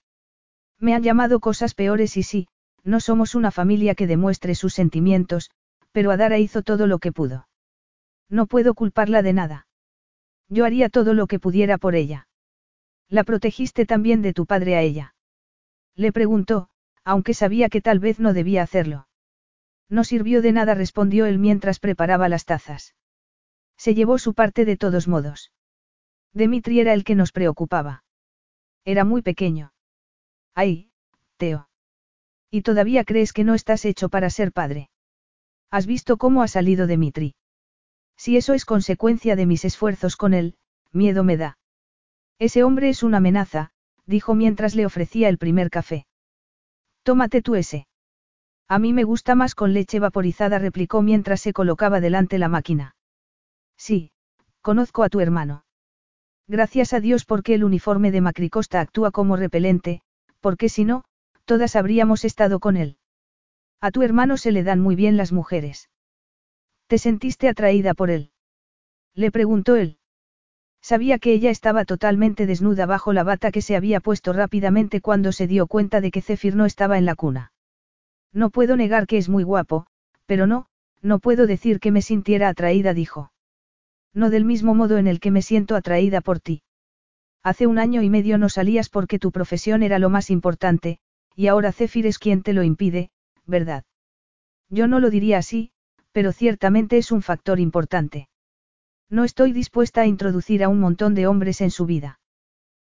Me 0.78 0.94
han 0.94 1.02
llamado 1.02 1.40
cosas 1.40 1.74
peores 1.74 2.16
y 2.16 2.22
sí, 2.22 2.48
no 2.84 3.00
somos 3.00 3.34
una 3.34 3.50
familia 3.50 3.94
que 3.94 4.06
demuestre 4.06 4.54
sus 4.54 4.74
sentimientos, 4.74 5.50
pero 5.92 6.10
Adara 6.10 6.38
hizo 6.38 6.62
todo 6.62 6.86
lo 6.86 6.98
que 6.98 7.12
pudo. 7.12 7.48
No 8.28 8.46
puedo 8.46 8.74
culparla 8.74 9.22
de 9.22 9.32
nada. 9.32 9.66
Yo 10.48 10.64
haría 10.64 10.88
todo 10.88 11.14
lo 11.14 11.26
que 11.26 11.38
pudiera 11.38 11.78
por 11.78 11.94
ella. 11.94 12.28
¿La 13.08 13.24
protegiste 13.24 13.86
también 13.86 14.22
de 14.22 14.32
tu 14.32 14.46
padre 14.46 14.76
a 14.76 14.82
ella? 14.82 15.14
Le 15.94 16.12
preguntó, 16.12 16.68
aunque 17.08 17.32
sabía 17.32 17.70
que 17.70 17.80
tal 17.80 18.00
vez 18.00 18.20
no 18.20 18.34
debía 18.34 18.62
hacerlo. 18.62 19.08
No 19.88 20.04
sirvió 20.04 20.42
de 20.42 20.52
nada, 20.52 20.74
respondió 20.74 21.24
él 21.24 21.38
mientras 21.38 21.80
preparaba 21.80 22.28
las 22.28 22.44
tazas. 22.44 22.94
Se 23.78 23.94
llevó 23.94 24.18
su 24.18 24.34
parte 24.34 24.66
de 24.66 24.76
todos 24.76 25.08
modos. 25.08 25.50
Dimitri 26.34 26.80
era 26.80 26.92
el 26.92 27.04
que 27.04 27.14
nos 27.14 27.32
preocupaba. 27.32 28.04
Era 28.84 29.06
muy 29.06 29.22
pequeño. 29.22 29.72
Ay, 30.54 30.90
Teo. 31.38 31.70
¿Y 32.50 32.60
todavía 32.60 33.04
crees 33.04 33.32
que 33.32 33.42
no 33.42 33.54
estás 33.54 33.86
hecho 33.86 34.10
para 34.10 34.28
ser 34.28 34.52
padre? 34.52 34.90
¿Has 35.70 35.86
visto 35.86 36.18
cómo 36.18 36.42
ha 36.42 36.48
salido 36.48 36.86
Dimitri? 36.86 37.36
Si 38.18 38.36
eso 38.36 38.52
es 38.52 38.66
consecuencia 38.66 39.34
de 39.34 39.46
mis 39.46 39.64
esfuerzos 39.64 40.16
con 40.16 40.34
él, 40.34 40.58
miedo 40.92 41.24
me 41.24 41.38
da. 41.38 41.56
Ese 42.38 42.64
hombre 42.64 42.90
es 42.90 43.02
una 43.02 43.16
amenaza, 43.16 43.70
dijo 44.04 44.34
mientras 44.34 44.74
le 44.74 44.84
ofrecía 44.84 45.30
el 45.30 45.38
primer 45.38 45.70
café. 45.70 46.07
Tómate 47.08 47.40
tú 47.40 47.54
ese. 47.54 47.86
A 48.68 48.78
mí 48.78 48.92
me 48.92 49.02
gusta 49.02 49.34
más 49.34 49.54
con 49.54 49.72
leche 49.72 49.98
vaporizada, 49.98 50.58
replicó 50.58 51.00
mientras 51.00 51.40
se 51.40 51.54
colocaba 51.54 52.02
delante 52.02 52.36
la 52.36 52.48
máquina. 52.48 52.96
Sí, 53.78 54.10
conozco 54.60 55.02
a 55.04 55.08
tu 55.08 55.20
hermano. 55.20 55.64
Gracias 56.48 56.92
a 56.92 57.00
Dios 57.00 57.24
porque 57.24 57.54
el 57.54 57.64
uniforme 57.64 58.10
de 58.10 58.20
Macricosta 58.20 58.82
actúa 58.82 59.10
como 59.10 59.36
repelente, 59.36 60.02
porque 60.40 60.68
si 60.68 60.84
no, 60.84 61.02
todas 61.46 61.76
habríamos 61.76 62.26
estado 62.26 62.60
con 62.60 62.76
él. 62.76 62.98
A 63.80 63.90
tu 63.90 64.02
hermano 64.02 64.36
se 64.36 64.52
le 64.52 64.62
dan 64.62 64.78
muy 64.78 64.94
bien 64.94 65.16
las 65.16 65.32
mujeres. 65.32 65.88
¿Te 66.88 66.98
sentiste 66.98 67.48
atraída 67.48 67.94
por 67.94 68.10
él? 68.10 68.32
Le 69.14 69.30
preguntó 69.30 69.76
él. 69.76 69.97
Sabía 70.80 71.18
que 71.18 71.32
ella 71.32 71.50
estaba 71.50 71.84
totalmente 71.84 72.46
desnuda 72.46 72.86
bajo 72.86 73.12
la 73.12 73.24
bata 73.24 73.50
que 73.50 73.62
se 73.62 73.76
había 73.76 74.00
puesto 74.00 74.32
rápidamente 74.32 75.00
cuando 75.00 75.32
se 75.32 75.46
dio 75.46 75.66
cuenta 75.66 76.00
de 76.00 76.10
que 76.10 76.22
Zephyr 76.22 76.56
no 76.56 76.66
estaba 76.66 76.98
en 76.98 77.04
la 77.04 77.14
cuna. 77.14 77.52
No 78.32 78.50
puedo 78.50 78.76
negar 78.76 79.06
que 79.06 79.18
es 79.18 79.28
muy 79.28 79.42
guapo, 79.42 79.86
pero 80.26 80.46
no, 80.46 80.66
no 81.02 81.18
puedo 81.18 81.46
decir 81.46 81.80
que 81.80 81.90
me 81.90 82.02
sintiera 82.02 82.48
atraída, 82.48 82.94
dijo. 82.94 83.32
No 84.14 84.30
del 84.30 84.44
mismo 84.44 84.74
modo 84.74 84.98
en 84.98 85.06
el 85.06 85.20
que 85.20 85.30
me 85.30 85.42
siento 85.42 85.76
atraída 85.76 86.20
por 86.20 86.40
ti. 86.40 86.62
Hace 87.42 87.66
un 87.66 87.78
año 87.78 88.02
y 88.02 88.10
medio 88.10 88.36
no 88.38 88.48
salías 88.48 88.88
porque 88.88 89.18
tu 89.18 89.32
profesión 89.32 89.82
era 89.82 89.98
lo 89.98 90.10
más 90.10 90.30
importante, 90.30 90.98
y 91.34 91.46
ahora 91.46 91.72
Zephyr 91.72 92.06
es 92.06 92.18
quien 92.18 92.42
te 92.42 92.52
lo 92.52 92.62
impide, 92.62 93.10
¿verdad? 93.46 93.84
Yo 94.68 94.86
no 94.86 95.00
lo 95.00 95.08
diría 95.08 95.38
así, 95.38 95.70
pero 96.12 96.32
ciertamente 96.32 96.98
es 96.98 97.12
un 97.12 97.22
factor 97.22 97.60
importante. 97.60 98.28
No 99.10 99.24
estoy 99.24 99.52
dispuesta 99.52 100.02
a 100.02 100.06
introducir 100.06 100.62
a 100.62 100.68
un 100.68 100.80
montón 100.80 101.14
de 101.14 101.26
hombres 101.26 101.60
en 101.60 101.70
su 101.70 101.86
vida. 101.86 102.20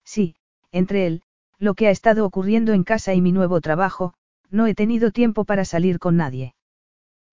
Sí, 0.05 0.35
entre 0.71 1.07
él, 1.07 1.23
lo 1.59 1.75
que 1.75 1.87
ha 1.87 1.91
estado 1.91 2.27
ocurriendo 2.27 2.73
en 2.73 2.85
casa 2.85 3.15
y 3.15 3.21
mi 3.21 3.33
nuevo 3.33 3.61
trabajo, 3.61 4.15
no 4.51 4.67
he 4.67 4.75
tenido 4.75 5.11
tiempo 5.11 5.45
para 5.45 5.65
salir 5.65 5.99
con 5.99 6.17
nadie. 6.17 6.55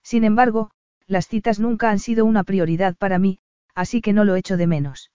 Sin 0.03 0.23
embargo, 0.23 0.71
las 1.07 1.27
citas 1.27 1.59
nunca 1.59 1.89
han 1.89 1.99
sido 1.99 2.23
una 2.25 2.43
prioridad 2.43 2.95
para 2.95 3.19
mí, 3.19 3.39
así 3.75 4.01
que 4.01 4.13
no 4.13 4.23
lo 4.23 4.35
echo 4.35 4.55
de 4.55 4.67
menos. 4.67 5.11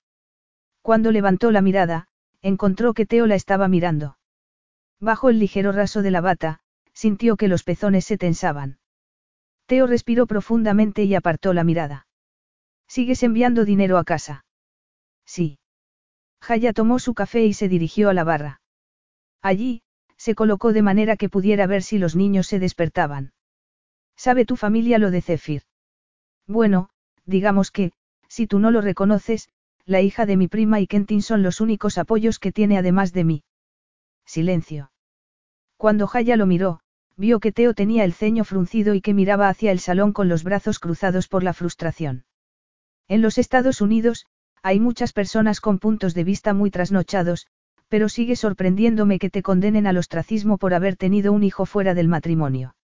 Cuando 0.83 1.13
levantó 1.13 1.51
la 1.51 1.63
mirada, 1.63 2.09
encontró 2.43 2.93
que 2.93 3.07
Teo 3.07 3.27
la 3.27 3.37
estaba 3.37 3.69
mirando. 3.69 4.19
Bajo 5.01 5.31
el 5.31 5.39
ligero 5.39 5.73
raso 5.73 6.03
de 6.03 6.11
la 6.11 6.21
bata, 6.21 6.61
sintió 6.93 7.37
que 7.37 7.49
los 7.49 7.63
pezones 7.63 8.05
se 8.05 8.19
tensaban. 8.19 8.79
Teo 9.67 9.87
respiró 9.87 10.27
profundamente 10.27 11.05
y 11.05 11.15
apartó 11.15 11.55
la 11.55 11.65
mirada. 11.65 12.07
¿Sigues 12.89 13.23
enviando 13.23 13.65
dinero 13.65 13.99
a 13.99 14.05
casa? 14.05 14.45
Sí. 15.25 15.59
Jaya 16.41 16.73
tomó 16.73 16.99
su 16.99 17.15
café 17.15 17.45
y 17.45 17.55
se 17.55 17.69
dirigió 17.69 18.11
a 18.11 18.15
la 18.15 18.25
barra. 18.25 18.61
Allí, 19.41 19.83
se 20.17 20.35
colocó 20.35 20.73
de 20.73 20.83
manera 20.83 21.17
que 21.17 21.29
pudiera 21.29 21.67
ver 21.67 21.83
si 21.83 21.99
los 21.99 22.17
niños 22.17 22.47
se 22.47 22.59
despertaban. 22.59 23.33
¿Sabe 24.17 24.45
tu 24.45 24.57
familia 24.57 24.99
lo 24.99 25.11
de 25.11 25.23
Zephyr? 25.23 25.63
Bueno, 26.47 26.91
digamos 27.25 27.71
que, 27.71 27.93
si 28.29 28.47
tú 28.47 28.59
no 28.59 28.71
lo 28.71 28.81
reconoces, 28.81 29.49
la 29.87 30.01
hija 30.01 30.27
de 30.27 30.37
mi 30.37 30.49
prima 30.49 30.81
y 30.81 30.87
Kentin 30.87 31.23
son 31.23 31.43
los 31.43 31.61
únicos 31.61 31.99
apoyos 31.99 32.39
que 32.39 32.53
tiene 32.53 32.79
además 32.79 33.13
de 33.13 33.25
mí. 33.25 33.45
Silencio. 34.25 34.93
Cuando 35.77 36.07
Jaya 36.07 36.37
lo 36.37 36.47
miró, 36.47 36.81
vio 37.17 37.41
que 37.41 37.53
Teo 37.53 37.75
tenía 37.75 38.05
el 38.05 38.15
ceño 38.15 38.45
fruncido 38.45 38.95
y 38.95 39.01
que 39.01 39.15
miraba 39.15 39.49
hacia 39.49 39.73
el 39.73 39.81
salón 39.81 40.13
con 40.13 40.29
los 40.29 40.45
brazos 40.45 40.79
cruzados 40.79 41.29
por 41.29 41.43
la 41.43 41.53
frustración. 41.53 42.25
En 43.09 43.23
los 43.23 43.39
Estados 43.39 43.81
Unidos, 43.81 44.27
hay 44.63 44.81
muchas 44.81 45.13
personas 45.13 45.61
con 45.61 45.79
puntos 45.79 46.15
de 46.15 46.25
vista 46.25 46.55
muy 46.55 46.71
trasnochados, 46.71 47.47
pero 47.89 48.09
sigue 48.09 48.35
sorprendiéndome 48.35 49.19
que 49.19 49.31
te 49.31 49.43
condenen 49.43 49.87
al 49.87 49.99
ostracismo 49.99 50.57
por 50.57 50.73
haber 50.73 50.97
tenido 50.97 51.33
un 51.33 51.43
hijo 51.43 51.67
fuera 51.67 51.95
del 51.95 52.09
matrimonio. 52.09 52.75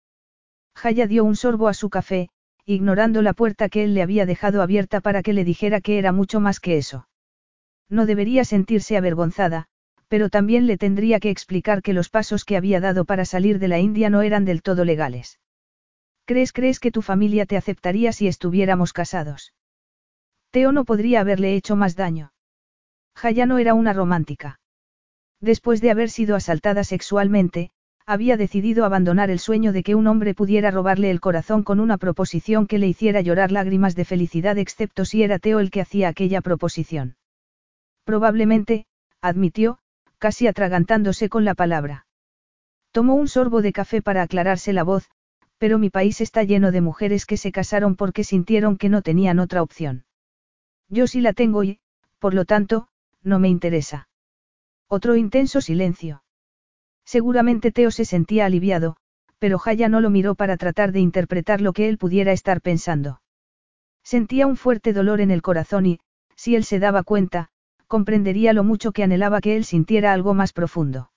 Jaya 0.75 1.07
dio 1.07 1.23
un 1.23 1.35
sorbo 1.35 1.67
a 1.67 1.73
su 1.73 1.89
café, 1.89 2.29
ignorando 2.65 3.21
la 3.21 3.33
puerta 3.33 3.67
que 3.67 3.83
él 3.83 3.93
le 3.95 4.03
había 4.03 4.25
dejado 4.25 4.61
abierta 4.61 5.01
para 5.01 5.23
que 5.23 5.33
le 5.33 5.43
dijera 5.43 5.81
que 5.81 5.97
era 5.97 6.11
mucho 6.11 6.39
más 6.39 6.59
que 6.59 6.77
eso. 6.77 7.07
No 7.89 8.05
debería 8.05 8.45
sentirse 8.45 8.95
avergonzada, 8.95 9.65
pero 10.07 10.29
también 10.29 10.67
le 10.67 10.77
tendría 10.77 11.19
que 11.19 11.31
explicar 11.31 11.81
que 11.81 11.93
los 11.93 12.09
pasos 12.09 12.45
que 12.45 12.57
había 12.57 12.79
dado 12.79 13.05
para 13.05 13.25
salir 13.25 13.59
de 13.59 13.67
la 13.67 13.79
India 13.79 14.09
no 14.09 14.21
eran 14.21 14.45
del 14.45 14.61
todo 14.61 14.85
legales. 14.85 15.39
¿Crees 16.25 16.53
crees 16.53 16.79
que 16.79 16.91
tu 16.91 17.01
familia 17.01 17.45
te 17.45 17.57
aceptaría 17.57 18.13
si 18.13 18.27
estuviéramos 18.27 18.93
casados? 18.93 19.53
Teo 20.51 20.73
no 20.73 20.83
podría 20.83 21.21
haberle 21.21 21.55
hecho 21.55 21.77
más 21.77 21.95
daño. 21.95 22.33
Jaya 23.15 23.45
no 23.45 23.57
era 23.57 23.73
una 23.73 23.93
romántica. 23.93 24.59
Después 25.39 25.79
de 25.81 25.91
haber 25.91 26.09
sido 26.09 26.35
asaltada 26.35 26.83
sexualmente, 26.83 27.71
había 28.05 28.35
decidido 28.35 28.83
abandonar 28.83 29.29
el 29.29 29.39
sueño 29.39 29.71
de 29.71 29.83
que 29.83 29.95
un 29.95 30.07
hombre 30.07 30.33
pudiera 30.33 30.69
robarle 30.69 31.09
el 31.09 31.21
corazón 31.21 31.63
con 31.63 31.79
una 31.79 31.97
proposición 31.97 32.67
que 32.67 32.79
le 32.79 32.87
hiciera 32.87 33.21
llorar 33.21 33.51
lágrimas 33.51 33.95
de 33.95 34.03
felicidad 34.03 34.57
excepto 34.57 35.05
si 35.05 35.23
era 35.23 35.39
Teo 35.39 35.59
el 35.59 35.71
que 35.71 35.81
hacía 35.81 36.09
aquella 36.09 36.41
proposición. 36.41 37.15
Probablemente, 38.03 38.85
admitió, 39.21 39.77
casi 40.17 40.47
atragantándose 40.47 41.29
con 41.29 41.45
la 41.45 41.55
palabra. 41.55 42.05
Tomó 42.91 43.15
un 43.15 43.29
sorbo 43.29 43.61
de 43.61 43.71
café 43.71 44.01
para 44.01 44.21
aclararse 44.21 44.73
la 44.73 44.83
voz, 44.83 45.09
pero 45.57 45.77
mi 45.77 45.89
país 45.89 46.19
está 46.19 46.43
lleno 46.43 46.71
de 46.71 46.81
mujeres 46.81 47.25
que 47.25 47.37
se 47.37 47.53
casaron 47.53 47.95
porque 47.95 48.25
sintieron 48.25 48.77
que 48.77 48.89
no 48.89 49.01
tenían 49.01 49.39
otra 49.39 49.61
opción. 49.61 50.03
Yo 50.91 51.07
sí 51.07 51.21
la 51.21 51.31
tengo 51.31 51.63
y, 51.63 51.79
por 52.19 52.33
lo 52.33 52.43
tanto, 52.45 52.87
no 53.23 53.39
me 53.39 53.47
interesa. 53.47 54.09
Otro 54.87 55.15
intenso 55.15 55.61
silencio. 55.61 56.23
Seguramente 57.05 57.71
Teo 57.71 57.91
se 57.91 58.03
sentía 58.03 58.45
aliviado, 58.45 58.97
pero 59.39 59.57
Jaya 59.57 59.87
no 59.87 60.01
lo 60.01 60.09
miró 60.09 60.35
para 60.35 60.57
tratar 60.57 60.91
de 60.91 60.99
interpretar 60.99 61.61
lo 61.61 61.71
que 61.71 61.87
él 61.87 61.97
pudiera 61.97 62.33
estar 62.33 62.61
pensando. 62.61 63.21
Sentía 64.03 64.47
un 64.47 64.57
fuerte 64.57 64.91
dolor 64.91 65.21
en 65.21 65.31
el 65.31 65.41
corazón 65.41 65.85
y, 65.85 65.99
si 66.35 66.55
él 66.55 66.65
se 66.65 66.79
daba 66.79 67.03
cuenta, 67.03 67.47
comprendería 67.87 68.51
lo 68.51 68.65
mucho 68.65 68.91
que 68.91 69.03
anhelaba 69.03 69.39
que 69.39 69.55
él 69.55 69.63
sintiera 69.63 70.11
algo 70.11 70.33
más 70.33 70.51
profundo. 70.51 71.11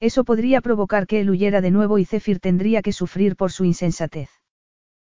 Eso 0.00 0.24
podría 0.24 0.60
provocar 0.60 1.06
que 1.06 1.20
él 1.20 1.30
huyera 1.30 1.60
de 1.60 1.70
nuevo 1.70 1.98
y 1.98 2.04
Zephyr 2.04 2.40
tendría 2.40 2.82
que 2.82 2.92
sufrir 2.92 3.36
por 3.36 3.52
su 3.52 3.64
insensatez. 3.64 4.30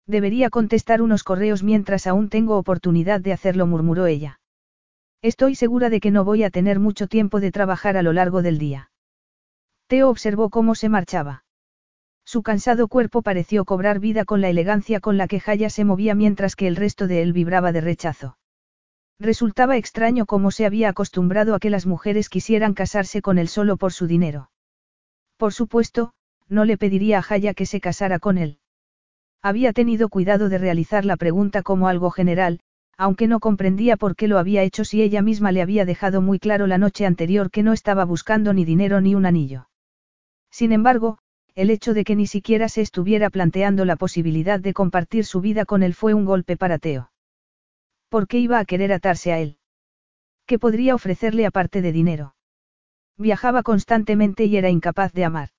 Debería 0.10 0.50
contestar 0.50 1.04
unos 1.04 1.24
correos 1.24 1.62
mientras 1.62 2.08
aún 2.08 2.30
tengo 2.30 2.58
oportunidad 2.58 3.22
de 3.22 3.32
hacerlo, 3.32 3.68
murmuró 3.68 4.08
ella. 4.08 4.40
Estoy 5.22 5.54
segura 5.54 5.92
de 5.92 6.00
que 6.00 6.10
no 6.10 6.24
voy 6.26 6.44
a 6.44 6.50
tener 6.50 6.80
mucho 6.80 7.06
tiempo 7.06 7.40
de 7.40 7.52
trabajar 7.52 7.96
a 7.96 8.02
lo 8.02 8.12
largo 8.12 8.42
del 8.42 8.58
día. 8.58 8.90
Teo 9.86 10.10
observó 10.10 10.50
cómo 10.50 10.74
se 10.74 10.90
marchaba. 10.90 11.44
Su 12.26 12.42
cansado 12.42 12.88
cuerpo 12.88 13.22
pareció 13.22 13.66
cobrar 13.66 14.00
vida 14.00 14.26
con 14.26 14.42
la 14.42 14.50
elegancia 14.50 15.00
con 15.00 15.18
la 15.18 15.28
que 15.28 15.40
Jaya 15.40 15.70
se 15.70 15.86
movía 15.86 16.16
mientras 16.16 16.56
que 16.56 16.66
el 16.66 16.76
resto 16.76 17.06
de 17.06 17.22
él 17.22 17.32
vibraba 17.32 17.72
de 17.72 17.82
rechazo. 17.82 18.40
Resultaba 19.20 19.78
extraño 19.78 20.26
cómo 20.26 20.50
se 20.50 20.66
había 20.66 20.90
acostumbrado 20.90 21.54
a 21.54 21.60
que 21.60 21.70
las 21.70 21.86
mujeres 21.86 22.30
quisieran 22.30 22.74
casarse 22.74 23.22
con 23.22 23.38
él 23.38 23.48
solo 23.48 23.78
por 23.78 23.94
su 23.94 24.08
dinero. 24.08 24.50
Por 25.38 25.54
supuesto, 25.54 26.14
no 26.48 26.66
le 26.66 26.80
pediría 26.80 27.20
a 27.20 27.22
Jaya 27.22 27.54
que 27.54 27.68
se 27.68 27.80
casara 27.80 28.18
con 28.18 28.40
él. 28.40 28.58
Había 29.42 29.72
tenido 29.72 30.10
cuidado 30.10 30.50
de 30.50 30.58
realizar 30.58 31.06
la 31.06 31.16
pregunta 31.16 31.64
como 31.64 31.88
algo 31.88 32.12
general, 32.12 32.60
aunque 32.98 33.28
no 33.28 33.40
comprendía 33.40 33.96
por 33.96 34.18
qué 34.18 34.28
lo 34.28 34.38
había 34.38 34.64
hecho 34.64 34.84
si 34.84 35.02
ella 35.02 35.22
misma 35.22 35.54
le 35.54 35.62
había 35.62 35.86
dejado 35.86 36.22
muy 36.22 36.40
claro 36.40 36.68
la 36.68 36.78
noche 36.78 37.06
anterior 37.06 37.50
que 37.50 37.64
no 37.64 37.72
estaba 37.72 38.04
buscando 38.04 38.54
ni 38.54 38.66
dinero 38.66 39.00
ni 39.00 39.16
un 39.16 39.26
anillo. 39.26 39.70
Sin 40.52 40.74
embargo, 40.74 41.20
el 41.56 41.70
hecho 41.70 41.94
de 41.94 42.04
que 42.04 42.18
ni 42.18 42.28
siquiera 42.28 42.68
se 42.68 42.82
estuviera 42.82 43.30
planteando 43.30 43.86
la 43.86 43.96
posibilidad 43.96 44.60
de 44.60 44.74
compartir 44.74 45.26
su 45.26 45.40
vida 45.40 45.64
con 45.64 45.84
él 45.84 45.94
fue 45.94 46.14
un 46.14 46.26
golpe 46.26 46.58
para 46.58 46.78
Teo. 46.78 47.12
¿Por 48.10 48.28
qué 48.28 48.40
iba 48.40 48.60
a 48.60 48.66
querer 48.66 48.92
atarse 48.92 49.32
a 49.32 49.40
él? 49.40 49.58
¿Qué 50.46 50.60
podría 50.60 50.96
ofrecerle 50.96 51.46
aparte 51.46 51.82
de 51.82 51.92
dinero? 51.94 52.36
Viajaba 53.18 53.64
constantemente 53.64 54.46
y 54.46 54.58
era 54.58 54.70
incapaz 54.70 55.14
de 55.14 55.24
amar. 55.24 55.50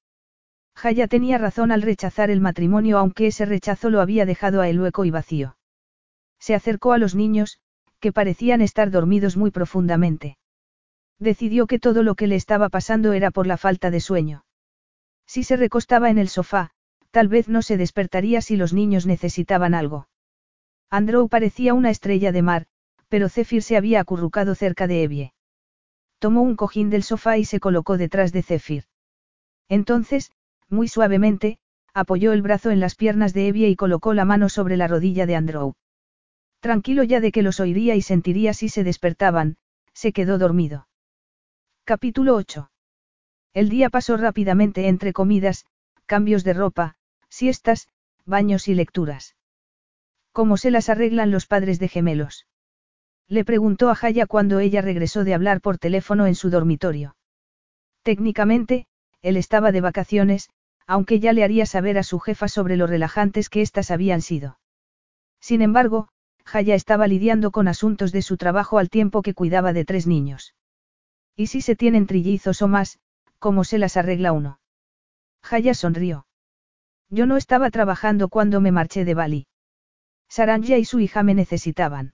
Jaya 0.75 1.09
tenía 1.09 1.39
razón 1.39 1.73
al 1.73 1.83
rechazar 1.83 2.31
el 2.31 2.41
matrimonio 2.41 2.99
aunque 2.99 3.27
ese 3.27 3.45
rechazo 3.45 3.91
lo 3.91 4.01
había 4.01 4.25
dejado 4.27 4.61
a 4.61 4.69
él 4.69 4.81
hueco 4.81 5.05
y 5.05 5.11
vacío. 5.11 5.57
Se 6.39 6.55
acercó 6.55 6.93
a 6.93 6.99
los 6.99 7.15
niños, 7.15 7.61
que 8.01 8.13
parecían 8.13 8.63
estar 8.63 8.91
dormidos 8.91 9.37
muy 9.37 9.51
profundamente. 9.51 10.39
Decidió 11.19 11.67
que 11.67 11.79
todo 11.79 12.03
lo 12.03 12.15
que 12.15 12.27
le 12.27 12.37
estaba 12.37 12.71
pasando 12.71 13.13
era 13.13 13.31
por 13.31 13.47
la 13.47 13.59
falta 13.59 13.91
de 13.91 14.01
sueño. 14.01 14.45
Si 15.27 15.45
se 15.45 15.57
recostaba 15.57 16.09
en 16.11 16.19
el 16.19 16.29
sofá, 16.29 16.71
tal 17.11 17.29
vez 17.29 17.49
no 17.49 17.61
se 17.61 17.77
despertaría 17.77 18.41
si 18.41 18.57
los 18.57 18.73
niños 18.73 19.07
necesitaban 19.07 19.75
algo. 19.75 20.09
Andrew 20.89 21.29
parecía 21.29 21.75
una 21.75 21.91
estrella 21.91 22.33
de 22.33 22.43
mar, 22.43 22.67
pero 23.09 23.29
Zephyr 23.29 23.63
se 23.63 23.77
había 23.77 24.01
acurrucado 24.01 24.55
cerca 24.55 24.87
de 24.87 25.03
Evie. 25.03 25.35
Tomó 26.19 26.43
un 26.43 26.57
cojín 26.57 26.91
del 26.91 27.03
sofá 27.03 27.39
y 27.39 27.45
se 27.45 27.61
colocó 27.61 27.99
detrás 27.99 28.33
de 28.33 28.43
Zephyr. 28.43 28.85
Entonces, 29.69 30.33
muy 30.71 30.89
suavemente, 30.89 31.59
apoyó 31.93 32.33
el 32.33 32.43
brazo 32.43 32.71
en 32.71 32.81
las 32.81 32.95
piernas 32.95 33.35
de 33.35 33.49
Evie 33.49 33.69
y 33.69 33.77
colocó 33.77 34.15
la 34.15 34.25
mano 34.25 34.49
sobre 34.49 34.77
la 34.77 34.89
rodilla 34.89 35.27
de 35.27 35.37
Andrew. 35.37 35.75
Tranquilo 36.61 37.03
ya 37.03 37.21
de 37.21 37.33
que 37.33 37.43
los 37.43 37.61
oiría 37.61 37.97
y 37.97 38.03
sentiría 38.03 38.55
si 38.55 38.69
se 38.69 38.85
despertaban, 38.85 39.57
se 39.93 40.13
quedó 40.13 40.39
dormido. 40.39 40.89
Capítulo 41.85 42.37
8. 42.37 42.71
El 43.53 43.69
día 43.69 43.91
pasó 43.91 44.17
rápidamente 44.17 44.89
entre 44.89 45.13
comidas, 45.13 45.67
cambios 46.07 46.45
de 46.45 46.53
ropa, 46.53 46.97
siestas, 47.29 47.89
baños 48.25 48.69
y 48.69 48.75
lecturas. 48.75 49.37
¿Cómo 50.33 50.57
se 50.57 50.71
las 50.71 50.89
arreglan 50.89 51.31
los 51.31 51.47
padres 51.47 51.81
de 51.81 51.89
gemelos? 51.89 52.47
Le 53.27 53.45
preguntó 53.45 53.91
a 53.91 53.95
Jaya 53.95 54.27
cuando 54.27 54.61
ella 54.61 54.83
regresó 54.83 55.25
de 55.25 55.35
hablar 55.35 55.61
por 55.61 55.79
teléfono 55.79 56.27
en 56.27 56.35
su 56.35 56.51
dormitorio. 56.51 57.17
Técnicamente, 58.03 58.87
él 59.23 59.37
estaba 59.37 59.73
de 59.73 59.81
vacaciones, 59.81 60.51
aunque 60.91 61.21
ya 61.21 61.33
le 61.33 61.45
haría 61.45 61.67
saber 61.67 61.99
a 61.99 62.03
su 62.03 62.19
jefa 62.19 62.49
sobre 62.49 62.77
lo 62.77 62.89
relajantes 62.89 63.49
que 63.49 63.63
éstas 63.63 63.93
habían 63.93 64.23
sido. 64.23 64.59
Sin 65.41 65.63
embargo, 65.63 66.09
Jaya 66.45 66.75
estaba 66.75 67.07
lidiando 67.07 67.53
con 67.53 67.69
asuntos 67.69 68.11
de 68.11 68.23
su 68.23 68.37
trabajo 68.37 68.79
al 68.79 68.91
tiempo 68.91 69.23
que 69.23 69.35
cuidaba 69.35 69.73
de 69.73 69.85
tres 69.85 70.09
niños. 70.09 70.57
¿Y 71.37 71.47
si 71.47 71.61
se 71.61 71.77
tienen 71.77 72.09
trillizos 72.09 72.61
o 72.61 72.67
más, 72.67 72.99
¿Cómo 73.39 73.63
se 73.63 73.79
las 73.79 73.97
arregla 73.97 74.33
uno? 74.33 74.61
Jaya 75.43 75.73
sonrió. 75.73 76.27
Yo 77.09 77.25
no 77.25 77.39
estaba 77.39 77.71
trabajando 77.71 78.29
cuando 78.29 78.61
me 78.61 78.73
marché 78.73 79.07
de 79.07 79.15
Bali. 79.15 79.47
Saranja 80.29 80.77
y 80.77 80.85
su 80.85 80.99
hija 80.99 81.23
me 81.23 81.35
necesitaban. 81.35 82.13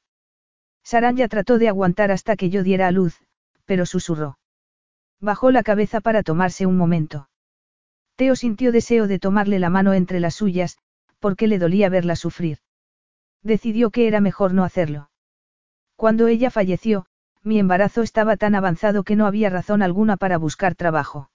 Saranja 0.85 1.27
trató 1.27 1.59
de 1.59 1.69
aguantar 1.69 2.12
hasta 2.12 2.36
que 2.36 2.51
yo 2.51 2.62
diera 2.62 2.86
a 2.86 2.93
luz, 2.93 3.20
pero 3.65 3.86
susurró. 3.86 4.39
Bajó 5.19 5.51
la 5.51 5.65
cabeza 5.65 6.01
para 6.01 6.23
tomarse 6.23 6.65
un 6.65 6.77
momento. 6.77 7.28
Teo 8.16 8.34
sintió 8.34 8.72
deseo 8.72 9.06
de 9.06 9.18
tomarle 9.18 9.59
la 9.59 9.70
mano 9.70 9.93
entre 9.93 10.20
las 10.20 10.34
suyas, 10.34 10.78
porque 11.20 11.47
le 11.47 11.59
dolía 11.59 11.88
verla 11.88 12.16
sufrir. 12.16 12.59
Decidió 13.43 13.90
que 13.90 14.09
era 14.09 14.20
mejor 14.20 14.55
no 14.55 14.64
hacerlo. 14.64 15.10
Cuando 15.97 16.26
ella 16.26 16.51
falleció, 16.51 17.06
mi 17.43 17.59
embarazo 17.59 18.02
estaba 18.02 18.36
tan 18.36 18.55
avanzado 18.55 19.05
que 19.05 19.16
no 19.16 19.26
había 19.26 19.51
razón 19.51 19.82
alguna 19.82 20.16
para 20.16 20.38
buscar 20.38 20.74
trabajo. 20.74 21.30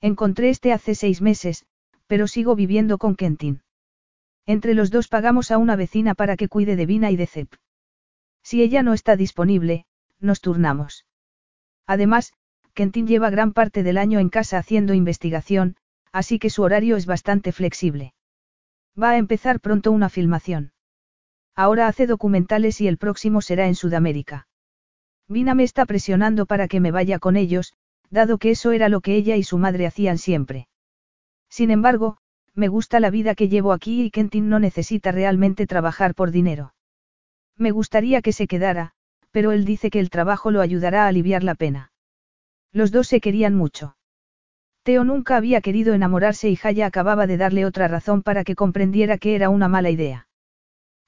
Encontré 0.00 0.50
este 0.50 0.72
hace 0.72 0.94
seis 0.94 1.20
meses, 1.20 1.64
pero 2.06 2.28
sigo 2.28 2.54
viviendo 2.54 2.98
con 2.98 3.16
Kentin. 3.16 3.62
Entre 4.46 4.74
los 4.74 4.90
dos 4.90 5.08
pagamos 5.08 5.50
a 5.50 5.58
una 5.58 5.74
vecina 5.74 6.14
para 6.14 6.36
que 6.36 6.48
cuide 6.48 6.76
de 6.76 6.86
Vina 6.86 7.10
y 7.10 7.16
de 7.16 7.26
Zep. 7.26 7.54
Si 8.42 8.62
ella 8.62 8.82
no 8.82 8.92
está 8.92 9.16
disponible, 9.16 9.86
nos 10.20 10.42
turnamos. 10.42 11.06
Además, 11.86 12.34
Kentin 12.74 13.06
lleva 13.06 13.30
gran 13.30 13.52
parte 13.52 13.82
del 13.82 13.96
año 13.96 14.18
en 14.18 14.28
casa 14.28 14.58
haciendo 14.58 14.92
investigación, 14.92 15.76
así 16.14 16.38
que 16.38 16.48
su 16.48 16.62
horario 16.62 16.96
es 16.96 17.06
bastante 17.06 17.50
flexible. 17.50 18.14
Va 18.96 19.10
a 19.10 19.18
empezar 19.18 19.58
pronto 19.58 19.90
una 19.90 20.08
filmación. 20.08 20.72
Ahora 21.56 21.88
hace 21.88 22.06
documentales 22.06 22.80
y 22.80 22.86
el 22.86 22.98
próximo 22.98 23.42
será 23.42 23.66
en 23.66 23.74
Sudamérica. 23.74 24.46
Vina 25.26 25.56
me 25.56 25.64
está 25.64 25.86
presionando 25.86 26.46
para 26.46 26.68
que 26.68 26.78
me 26.78 26.92
vaya 26.92 27.18
con 27.18 27.36
ellos, 27.36 27.72
dado 28.10 28.38
que 28.38 28.52
eso 28.52 28.70
era 28.70 28.88
lo 28.88 29.00
que 29.00 29.16
ella 29.16 29.34
y 29.34 29.42
su 29.42 29.58
madre 29.58 29.86
hacían 29.86 30.18
siempre. 30.18 30.68
Sin 31.48 31.72
embargo, 31.72 32.18
me 32.54 32.68
gusta 32.68 33.00
la 33.00 33.10
vida 33.10 33.34
que 33.34 33.48
llevo 33.48 33.72
aquí 33.72 34.04
y 34.04 34.10
Kentin 34.12 34.48
no 34.48 34.60
necesita 34.60 35.10
realmente 35.10 35.66
trabajar 35.66 36.14
por 36.14 36.30
dinero. 36.30 36.74
Me 37.56 37.72
gustaría 37.72 38.22
que 38.22 38.32
se 38.32 38.46
quedara, 38.46 38.92
pero 39.32 39.50
él 39.50 39.64
dice 39.64 39.90
que 39.90 39.98
el 39.98 40.10
trabajo 40.10 40.52
lo 40.52 40.60
ayudará 40.60 41.06
a 41.06 41.08
aliviar 41.08 41.42
la 41.42 41.56
pena. 41.56 41.90
Los 42.70 42.92
dos 42.92 43.08
se 43.08 43.20
querían 43.20 43.56
mucho. 43.56 43.96
Teo 44.84 45.02
nunca 45.02 45.38
había 45.38 45.62
querido 45.62 45.94
enamorarse 45.94 46.50
y 46.50 46.56
Jaya 46.56 46.84
acababa 46.84 47.26
de 47.26 47.38
darle 47.38 47.64
otra 47.64 47.88
razón 47.88 48.22
para 48.22 48.44
que 48.44 48.54
comprendiera 48.54 49.16
que 49.16 49.34
era 49.34 49.48
una 49.48 49.66
mala 49.66 49.88
idea. 49.88 50.28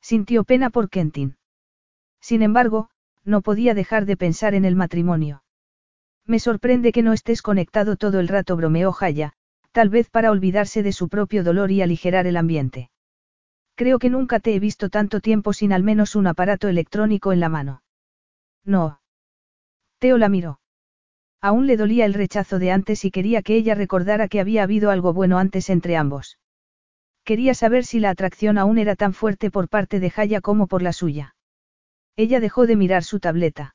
Sintió 0.01 0.44
pena 0.44 0.70
por 0.70 0.89
Kentin. 0.89 1.36
Sin 2.19 2.40
embargo, 2.40 2.89
no 3.23 3.43
podía 3.43 3.74
dejar 3.74 4.07
de 4.07 4.16
pensar 4.16 4.55
en 4.55 4.65
el 4.65 4.77
matrimonio. 4.77 5.43
Me 6.24 6.39
sorprende 6.39 6.90
que 6.90 7.03
no 7.03 7.12
estés 7.12 7.43
conectado 7.43 7.97
todo 7.97 8.19
el 8.19 8.28
rato, 8.28 8.57
bromeó 8.57 8.93
Jaya, 8.93 9.35
tal 9.73 9.90
vez 9.90 10.09
para 10.09 10.31
olvidarse 10.31 10.82
de 10.82 10.93
su 10.93 11.11
propio 11.11 11.44
dolor 11.44 11.70
y 11.70 11.82
aligerar 11.82 12.27
el 12.27 12.39
ambiente. 12.39 12.90
Creo 13.74 13.98
que 13.98 14.09
nunca 14.09 14.40
te 14.40 14.55
he 14.55 14.59
visto 14.59 14.89
tanto 14.89 15.20
tiempo 15.20 15.53
sin 15.53 15.74
al 15.74 15.82
menos 15.82 16.16
un 16.16 16.27
aparato 16.27 16.69
electrónico 16.69 17.31
en 17.31 17.40
la 17.40 17.51
mano. 17.51 17.82
No. 18.65 19.03
Teo 19.98 20.16
la 20.16 20.31
miró. 20.31 20.61
Aún 21.41 21.67
le 21.67 21.77
dolía 21.77 22.05
el 22.05 22.15
rechazo 22.15 22.59
de 22.59 22.71
antes 22.71 23.05
y 23.05 23.11
quería 23.11 23.43
que 23.43 23.57
ella 23.57 23.75
recordara 23.75 24.29
que 24.29 24.41
había 24.41 24.63
habido 24.63 24.91
algo 24.91 25.13
bueno 25.13 25.39
antes 25.39 25.71
entre 25.71 25.97
ambos. 25.97 26.39
Quería 27.25 27.55
saber 27.55 27.85
si 27.85 28.01
la 28.01 28.11
atracción 28.11 28.57
aún 28.59 28.79
era 28.79 28.97
tan 28.97 29.13
fuerte 29.13 29.51
por 29.51 29.69
parte 29.69 30.01
de 30.01 30.11
Jaya 30.11 30.41
como 30.41 30.67
por 30.67 30.83
la 30.83 30.93
suya. 30.93 31.35
Ella 32.17 32.41
dejó 32.41 32.67
de 32.67 32.77
mirar 32.77 33.05
su 33.05 33.21
tableta. 33.21 33.75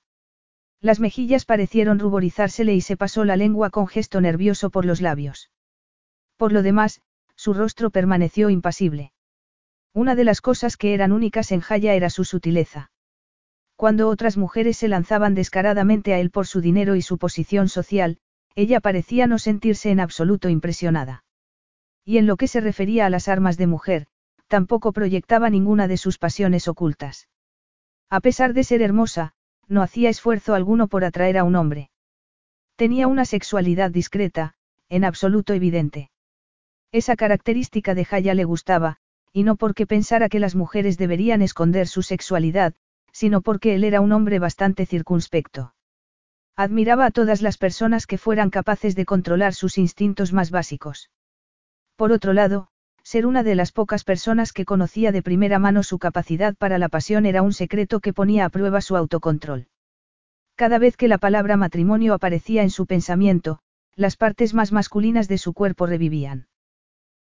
Las 0.80 1.00
mejillas 1.00 1.46
parecieron 1.46 2.00
ruborizársele 2.00 2.74
y 2.74 2.82
se 2.82 2.98
pasó 2.98 3.24
la 3.24 3.36
lengua 3.36 3.70
con 3.70 3.88
gesto 3.88 4.20
nervioso 4.20 4.70
por 4.72 4.86
los 4.86 5.00
labios. 5.00 5.52
Por 6.38 6.52
lo 6.52 6.64
demás, 6.64 7.02
su 7.36 7.54
rostro 7.54 7.92
permaneció 7.92 8.50
impasible. 8.50 9.12
Una 9.94 10.16
de 10.16 10.24
las 10.24 10.42
cosas 10.42 10.78
que 10.78 10.94
eran 10.94 11.12
únicas 11.12 11.52
en 11.52 11.60
Jaya 11.60 11.94
era 11.94 12.10
su 12.10 12.24
sutileza. 12.24 12.92
Cuando 13.82 14.10
otras 14.10 14.38
mujeres 14.38 14.78
se 14.78 14.88
lanzaban 14.88 15.34
descaradamente 15.34 16.14
a 16.14 16.20
él 16.20 16.30
por 16.30 16.46
su 16.46 16.62
dinero 16.62 16.96
y 16.96 17.02
su 17.02 17.18
posición 17.18 17.68
social, 17.68 18.20
ella 18.54 18.80
parecía 18.80 19.26
no 19.26 19.40
sentirse 19.40 19.90
en 19.90 20.00
absoluto 20.00 20.50
impresionada. 20.50 21.24
Y 22.06 22.20
en 22.20 22.28
lo 22.28 22.38
que 22.38 22.48
se 22.48 22.62
refería 22.62 23.08
a 23.08 23.10
las 23.10 23.28
armas 23.28 23.58
de 23.58 23.66
mujer, 23.66 24.06
tampoco 24.48 24.94
proyectaba 24.94 25.50
ninguna 25.50 25.88
de 25.88 25.98
sus 25.98 26.20
pasiones 26.20 26.68
ocultas. 26.68 27.28
A 28.08 28.20
pesar 28.20 28.54
de 28.54 28.64
ser 28.64 28.84
hermosa, 28.84 29.34
no 29.68 29.82
hacía 29.82 30.12
esfuerzo 30.12 30.54
alguno 30.54 30.88
por 30.88 31.04
atraer 31.04 31.40
a 31.40 31.44
un 31.44 31.56
hombre. 31.56 31.90
Tenía 32.76 33.08
una 33.08 33.26
sexualidad 33.26 33.90
discreta, 33.90 34.54
en 34.90 35.06
absoluto 35.06 35.54
evidente. 35.54 36.12
Esa 36.92 37.16
característica 37.16 37.96
de 37.96 38.06
Jaya 38.06 38.36
le 38.36 38.44
gustaba, 38.44 38.98
y 39.34 39.42
no 39.42 39.56
porque 39.56 39.88
pensara 39.88 40.30
que 40.30 40.40
las 40.40 40.54
mujeres 40.54 41.00
deberían 41.00 41.42
esconder 41.42 41.88
su 41.88 42.04
sexualidad, 42.04 42.76
sino 43.12 43.42
porque 43.42 43.76
él 43.76 43.84
era 43.84 44.02
un 44.02 44.12
hombre 44.12 44.40
bastante 44.40 44.86
circunspecto. 44.86 45.74
Admiraba 46.56 47.06
a 47.06 47.12
todas 47.12 47.42
las 47.42 47.58
personas 47.58 48.08
que 48.08 48.18
fueran 48.18 48.50
capaces 48.50 48.96
de 48.96 49.06
controlar 49.06 49.54
sus 49.54 49.78
instintos 49.78 50.34
más 50.34 50.52
básicos. 50.52 51.10
Por 51.96 52.12
otro 52.12 52.34
lado, 52.34 52.68
ser 53.04 53.26
una 53.26 53.44
de 53.44 53.56
las 53.56 53.72
pocas 53.72 54.04
personas 54.04 54.54
que 54.54 54.66
conocía 54.66 55.12
de 55.12 55.24
primera 55.24 55.60
mano 55.60 55.84
su 55.84 55.98
capacidad 55.98 56.56
para 56.56 56.78
la 56.78 56.90
pasión 56.90 57.26
era 57.26 57.42
un 57.42 57.54
secreto 57.54 58.00
que 58.00 58.14
ponía 58.14 58.46
a 58.46 58.50
prueba 58.50 58.82
su 58.82 58.96
autocontrol. 58.96 59.68
Cada 60.56 60.78
vez 60.78 60.98
que 60.98 61.08
la 61.08 61.18
palabra 61.18 61.58
matrimonio 61.58 62.14
aparecía 62.14 62.62
en 62.62 62.70
su 62.70 62.86
pensamiento, 62.86 63.60
las 63.96 64.18
partes 64.18 64.54
más 64.54 64.72
masculinas 64.72 65.28
de 65.28 65.38
su 65.38 65.54
cuerpo 65.54 65.86
revivían. 65.86 66.48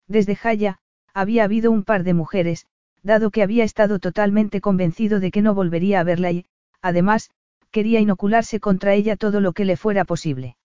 Desde 0.09 0.35
Jaya, 0.35 0.81
había 1.15 1.44
habido 1.44 1.70
un 1.70 1.85
par 1.85 2.02
de 2.02 2.15
mujeres, 2.15 2.66
dado 3.02 3.30
que 3.30 3.42
había 3.42 3.64
estado 3.64 3.98
totalmente 3.98 4.60
convencido 4.60 5.20
de 5.20 5.30
que 5.30 5.42
no 5.42 5.54
volvería 5.54 6.00
a 6.00 6.04
verla 6.04 6.32
y, 6.32 6.46
además, 6.82 7.30
quería 7.70 8.00
inocularse 8.00 8.60
contra 8.60 8.94
ella 8.94 9.16
todo 9.16 9.40
lo 9.40 9.52
que 9.52 9.64
le 9.64 9.76
fuera 9.76 10.04
posible. 10.04 10.56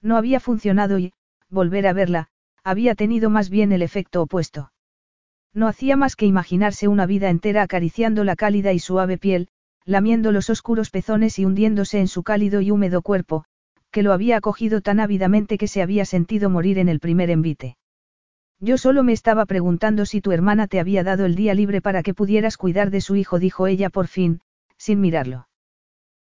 No 0.00 0.16
había 0.16 0.40
funcionado 0.40 0.98
y, 0.98 1.12
volver 1.48 1.86
a 1.86 1.92
verla, 1.92 2.28
había 2.64 2.94
tenido 2.94 3.30
más 3.30 3.50
bien 3.50 3.72
el 3.72 3.82
efecto 3.82 4.22
opuesto. 4.22 4.72
No 5.54 5.68
hacía 5.68 5.96
más 5.96 6.16
que 6.16 6.26
imaginarse 6.26 6.88
una 6.88 7.06
vida 7.06 7.28
entera 7.28 7.62
acariciando 7.62 8.24
la 8.24 8.36
cálida 8.36 8.72
y 8.72 8.78
suave 8.78 9.18
piel, 9.18 9.48
lamiendo 9.84 10.32
los 10.32 10.48
oscuros 10.48 10.90
pezones 10.90 11.38
y 11.38 11.44
hundiéndose 11.44 12.00
en 12.00 12.08
su 12.08 12.22
cálido 12.22 12.60
y 12.60 12.70
húmedo 12.70 13.02
cuerpo, 13.02 13.44
que 13.90 14.02
lo 14.02 14.12
había 14.12 14.38
acogido 14.38 14.80
tan 14.80 15.00
ávidamente 15.00 15.58
que 15.58 15.68
se 15.68 15.82
había 15.82 16.04
sentido 16.04 16.48
morir 16.48 16.78
en 16.78 16.88
el 16.88 17.00
primer 17.00 17.30
envite. 17.30 17.76
Yo 18.64 18.78
solo 18.78 19.02
me 19.02 19.12
estaba 19.12 19.44
preguntando 19.44 20.06
si 20.06 20.20
tu 20.20 20.30
hermana 20.30 20.68
te 20.68 20.78
había 20.78 21.02
dado 21.02 21.26
el 21.26 21.34
día 21.34 21.52
libre 21.52 21.82
para 21.82 22.04
que 22.04 22.14
pudieras 22.14 22.56
cuidar 22.56 22.92
de 22.92 23.00
su 23.00 23.16
hijo, 23.16 23.40
dijo 23.40 23.66
ella 23.66 23.90
por 23.90 24.06
fin, 24.06 24.40
sin 24.78 25.00
mirarlo. 25.00 25.48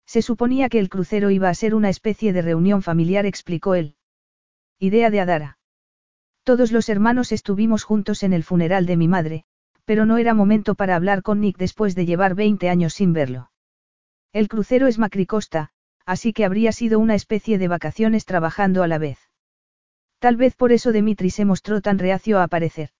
Se 0.06 0.22
suponía 0.22 0.68
que 0.68 0.78
el 0.78 0.88
crucero 0.88 1.30
iba 1.30 1.48
a 1.48 1.54
ser 1.54 1.74
una 1.74 1.88
especie 1.88 2.32
de 2.32 2.40
reunión 2.42 2.80
familiar, 2.80 3.26
explicó 3.26 3.74
él. 3.74 3.96
Idea 4.78 5.10
de 5.10 5.18
Adara. 5.18 5.58
Todos 6.44 6.70
los 6.70 6.88
hermanos 6.88 7.32
estuvimos 7.32 7.82
juntos 7.82 8.22
en 8.22 8.32
el 8.32 8.44
funeral 8.44 8.86
de 8.86 8.96
mi 8.96 9.08
madre, 9.08 9.44
pero 9.84 10.06
no 10.06 10.16
era 10.16 10.32
momento 10.32 10.76
para 10.76 10.94
hablar 10.94 11.22
con 11.22 11.40
Nick 11.40 11.58
después 11.58 11.96
de 11.96 12.06
llevar 12.06 12.36
20 12.36 12.68
años 12.68 12.94
sin 12.94 13.12
verlo. 13.12 13.50
El 14.32 14.46
crucero 14.46 14.86
es 14.86 15.00
macricosta, 15.00 15.70
así 16.06 16.32
que 16.32 16.44
habría 16.44 16.70
sido 16.70 17.00
una 17.00 17.16
especie 17.16 17.58
de 17.58 17.66
vacaciones 17.66 18.26
trabajando 18.26 18.84
a 18.84 18.86
la 18.86 18.98
vez. 18.98 19.27
Tal 20.18 20.36
vez 20.36 20.56
por 20.56 20.72
eso 20.72 20.92
Dimitri 20.92 21.30
se 21.30 21.44
mostró 21.44 21.80
tan 21.80 21.98
reacio 21.98 22.38
a 22.38 22.44
aparecer. 22.44 22.90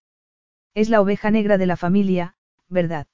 Es 0.75 0.89
la 0.89 1.01
oveja 1.01 1.31
negra 1.31 1.59
de 1.59 1.67
la 1.67 1.77
familia, 1.77 2.37
¿verdad? 2.69 3.07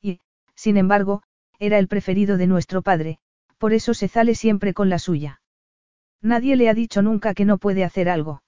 Y, 0.00 0.20
sin 0.54 0.76
embargo, 0.76 1.22
era 1.58 1.78
el 1.78 1.88
preferido 1.88 2.36
de 2.36 2.46
nuestro 2.46 2.82
padre, 2.82 3.18
por 3.58 3.72
eso 3.72 3.92
se 3.92 4.08
sale 4.08 4.34
siempre 4.34 4.72
con 4.72 4.88
la 4.88 4.98
suya. 4.98 5.42
Nadie 6.22 6.56
le 6.56 6.68
ha 6.68 6.74
dicho 6.74 7.02
nunca 7.02 7.34
que 7.34 7.44
no 7.44 7.58
puede 7.58 7.84
hacer 7.84 8.08
algo. 8.08 8.42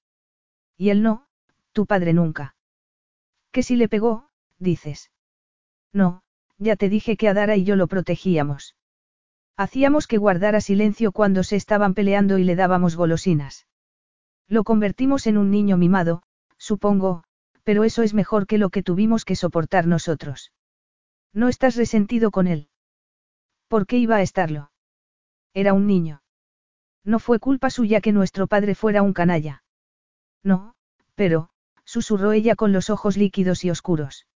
Y 0.76 0.90
él 0.90 1.02
no, 1.02 1.26
tu 1.72 1.86
padre 1.86 2.12
nunca. 2.12 2.54
¿Que 3.52 3.62
si 3.62 3.76
le 3.76 3.88
pegó, 3.88 4.28
dices? 4.58 5.10
No, 5.92 6.22
ya 6.58 6.76
te 6.76 6.88
dije 6.88 7.16
que 7.16 7.28
Adara 7.28 7.56
y 7.56 7.64
yo 7.64 7.76
lo 7.76 7.86
protegíamos. 7.86 8.76
Hacíamos 9.56 10.06
que 10.06 10.16
guardara 10.16 10.60
silencio 10.60 11.12
cuando 11.12 11.42
se 11.42 11.56
estaban 11.56 11.94
peleando 11.94 12.38
y 12.38 12.44
le 12.44 12.56
dábamos 12.56 12.96
golosinas. 12.96 13.66
Lo 14.50 14.64
convertimos 14.64 15.28
en 15.28 15.38
un 15.38 15.50
niño 15.50 15.76
mimado, 15.76 16.22
supongo, 16.58 17.22
pero 17.62 17.84
eso 17.84 18.02
es 18.02 18.14
mejor 18.14 18.48
que 18.48 18.58
lo 18.58 18.70
que 18.70 18.82
tuvimos 18.82 19.24
que 19.24 19.36
soportar 19.36 19.86
nosotros. 19.86 20.52
No 21.32 21.48
estás 21.48 21.76
resentido 21.76 22.32
con 22.32 22.48
él. 22.48 22.68
¿Por 23.68 23.86
qué 23.86 23.98
iba 23.98 24.16
a 24.16 24.22
estarlo? 24.22 24.72
Era 25.54 25.72
un 25.72 25.86
niño. 25.86 26.22
No 27.04 27.20
fue 27.20 27.38
culpa 27.38 27.70
suya 27.70 28.00
que 28.00 28.10
nuestro 28.10 28.48
padre 28.48 28.74
fuera 28.74 29.02
un 29.02 29.12
canalla. 29.12 29.62
No, 30.42 30.74
pero, 31.14 31.50
susurró 31.84 32.32
ella 32.32 32.56
con 32.56 32.72
los 32.72 32.90
ojos 32.90 33.16
líquidos 33.16 33.64
y 33.64 33.70
oscuros. 33.70 34.26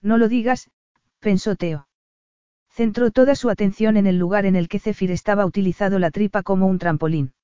No 0.00 0.16
lo 0.16 0.28
digas, 0.28 0.70
pensó 1.20 1.54
Teo. 1.54 1.86
Centró 2.70 3.10
toda 3.10 3.34
su 3.34 3.50
atención 3.50 3.98
en 3.98 4.06
el 4.06 4.18
lugar 4.18 4.46
en 4.46 4.56
el 4.56 4.68
que 4.68 4.78
Zephyr 4.78 5.10
estaba 5.10 5.44
utilizado 5.44 5.98
la 5.98 6.10
tripa 6.10 6.42
como 6.42 6.66
un 6.66 6.78
trampolín. 6.78 7.34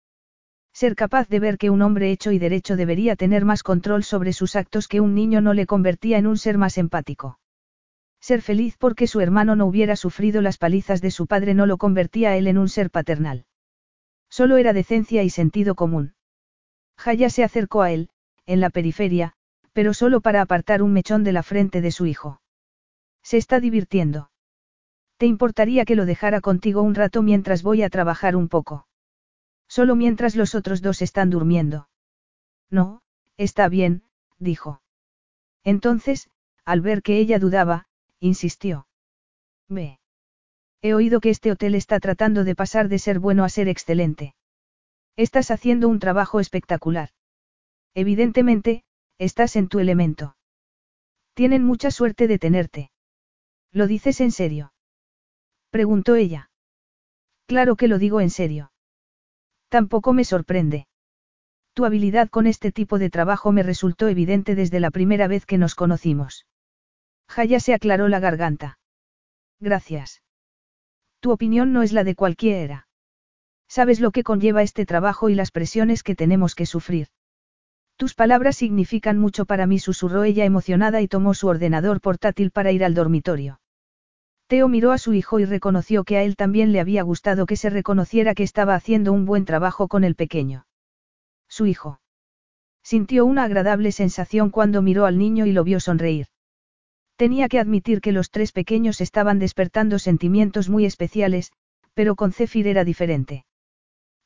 Ser 0.73 0.95
capaz 0.95 1.29
de 1.29 1.41
ver 1.41 1.59
que 1.59 1.71
un 1.71 1.83
hombre 1.83 2.11
hecho 2.11 2.33
y 2.33 2.39
derecho 2.39 2.77
debería 2.77 3.17
tener 3.17 3.45
más 3.45 3.63
control 3.63 4.05
sobre 4.05 4.33
sus 4.33 4.57
actos 4.57 4.89
que 4.89 5.01
un 5.01 5.15
niño 5.15 5.41
no 5.41 5.53
le 5.53 5.67
convertía 5.67 6.19
en 6.19 6.27
un 6.27 6.39
ser 6.39 6.59
más 6.59 6.79
empático. 6.79 7.39
Ser 8.21 8.43
feliz 8.43 8.77
porque 8.79 9.07
su 9.07 9.21
hermano 9.21 9.57
no 9.57 9.67
hubiera 9.67 9.97
sufrido 9.97 10.43
las 10.43 10.59
palizas 10.59 11.01
de 11.01 11.11
su 11.11 11.27
padre 11.27 11.55
no 11.55 11.67
lo 11.67 11.79
convertía 11.79 12.31
a 12.31 12.37
él 12.37 12.47
en 12.47 12.59
un 12.59 12.69
ser 12.69 12.91
paternal. 12.91 13.47
Solo 14.29 14.59
era 14.59 14.73
decencia 14.73 15.23
y 15.23 15.31
sentido 15.31 15.75
común. 15.75 16.15
Jaya 16.97 17.31
se 17.31 17.45
acercó 17.45 17.83
a 17.83 17.91
él, 17.93 18.11
en 18.47 18.61
la 18.61 18.71
periferia, 18.71 19.33
pero 19.73 19.95
solo 19.95 20.21
para 20.21 20.43
apartar 20.43 20.83
un 20.83 20.93
mechón 20.93 21.25
de 21.25 21.33
la 21.33 21.43
frente 21.43 21.81
de 21.81 21.91
su 21.91 22.07
hijo. 22.07 22.41
Se 23.23 23.39
está 23.39 23.59
divirtiendo. 23.59 24.31
¿Te 25.17 25.27
importaría 25.27 25.85
que 25.85 25.97
lo 25.97 26.07
dejara 26.07 26.41
contigo 26.41 26.83
un 26.83 26.95
rato 26.95 27.23
mientras 27.23 27.63
voy 27.63 27.83
a 27.83 27.91
trabajar 27.91 28.37
un 28.37 28.49
poco? 28.49 28.87
Solo 29.71 29.95
mientras 29.95 30.35
los 30.35 30.57
otros 30.57 30.83
dos 30.83 31.01
están 31.01 31.31
durmiendo. 31.31 31.89
No, 32.71 33.03
está 33.37 33.69
bien, 33.69 34.03
dijo. 34.41 34.83
Entonces, 35.63 36.29
al 36.65 36.81
ver 36.81 37.03
que 37.03 37.19
ella 37.19 37.39
dudaba, 37.39 37.87
insistió. 38.19 38.89
Ve. 39.69 40.01
He 40.83 40.93
oído 40.93 41.21
que 41.21 41.31
este 41.31 41.53
hotel 41.53 41.77
está 41.77 42.01
tratando 42.01 42.43
de 42.43 42.57
pasar 42.57 42.89
de 42.89 42.99
ser 42.99 43.21
bueno 43.21 43.45
a 43.45 43.49
ser 43.49 43.69
excelente. 43.69 44.35
Estás 45.15 45.53
haciendo 45.53 45.89
un 45.89 46.01
trabajo 46.01 46.41
espectacular. 46.41 47.11
Evidentemente, 47.95 48.83
estás 49.19 49.55
en 49.55 49.69
tu 49.69 49.79
elemento. 49.79 50.37
Tienen 51.35 51.63
mucha 51.65 51.93
suerte 51.93 52.27
de 52.27 52.41
tenerte. 52.41 52.91
¿Lo 53.71 53.87
dices 53.87 54.21
en 54.21 54.33
serio? 54.33 54.73
Preguntó 55.71 56.17
ella. 56.17 56.51
Claro 57.47 57.77
que 57.77 57.87
lo 57.87 57.99
digo 57.99 58.21
en 58.21 58.31
serio. 58.31 58.70
Tampoco 59.71 60.13
me 60.13 60.25
sorprende. 60.25 60.89
Tu 61.75 61.85
habilidad 61.85 62.29
con 62.29 62.47
este 62.47 62.73
tipo 62.73 62.99
de 62.99 63.09
trabajo 63.09 63.53
me 63.53 63.63
resultó 63.63 64.09
evidente 64.09 64.55
desde 64.55 64.81
la 64.81 64.91
primera 64.91 65.29
vez 65.29 65.47
que 65.47 65.59
nos 65.59 65.77
conocimos. 65.77 66.47
Jaya 67.29 67.61
se 67.61 67.73
aclaró 67.73 68.09
la 68.09 68.19
garganta. 68.19 68.79
Gracias. 69.61 70.23
Tu 71.21 71.31
opinión 71.31 71.73
no 71.73 71.83
es 71.83 71.93
la 71.93 72.03
de 72.03 72.17
cualquiera. 72.17 72.89
Sabes 73.69 74.01
lo 74.01 74.11
que 74.11 74.25
conlleva 74.25 74.65
este 74.65 74.85
trabajo 74.85 75.29
y 75.29 75.37
las 75.37 75.53
presiones 75.53 76.03
que 76.03 76.17
tenemos 76.17 76.57
que 76.57 76.67
sufrir. 76.67 77.07
Tus 77.97 78.15
palabras 78.15 78.57
significan 78.57 79.19
mucho 79.19 79.45
para 79.45 79.67
mí, 79.67 79.79
susurró 79.79 80.25
ella 80.25 80.45
emocionada 80.45 81.01
y 81.01 81.07
tomó 81.07 81.35
su 81.35 81.47
ordenador 81.47 82.01
portátil 82.01 82.51
para 82.51 82.73
ir 82.73 82.83
al 82.83 82.95
dormitorio. 82.95 83.60
Teo 84.51 84.67
miró 84.67 84.91
a 84.91 84.99
su 84.99 85.15
hijo 85.15 85.39
y 85.39 85.45
reconoció 85.45 86.03
que 86.03 86.17
a 86.17 86.25
él 86.25 86.35
también 86.35 86.73
le 86.73 86.81
había 86.81 87.05
gustado 87.05 87.47
que 87.47 87.55
se 87.55 87.71
reconociera 87.71 88.35
que 88.35 88.43
estaba 88.43 88.75
haciendo 88.75 89.13
un 89.13 89.25
buen 89.25 89.45
trabajo 89.45 89.87
con 89.87 90.03
el 90.03 90.17
pequeño. 90.17 90.67
Su 91.49 91.67
hijo. 91.67 92.01
Sintió 92.83 93.27
una 93.27 93.45
agradable 93.45 93.93
sensación 93.93 94.51
cuando 94.51 94.83
miró 94.83 95.07
al 95.07 95.19
niño 95.19 95.47
y 95.47 95.53
lo 95.53 95.63
vio 95.63 95.79
sonreír. 95.79 96.27
Tenía 97.15 97.47
que 97.47 97.61
admitir 97.61 98.01
que 98.01 98.11
los 98.11 98.33
tres 98.33 98.51
pequeños 98.51 99.01
estaban 99.01 99.39
despertando 99.39 100.01
sentimientos 100.01 100.69
muy 100.69 100.85
especiales, 100.85 101.53
pero 101.95 102.17
con 102.17 102.33
Zephyr 102.33 102.67
era 102.67 102.83
diferente. 102.83 103.45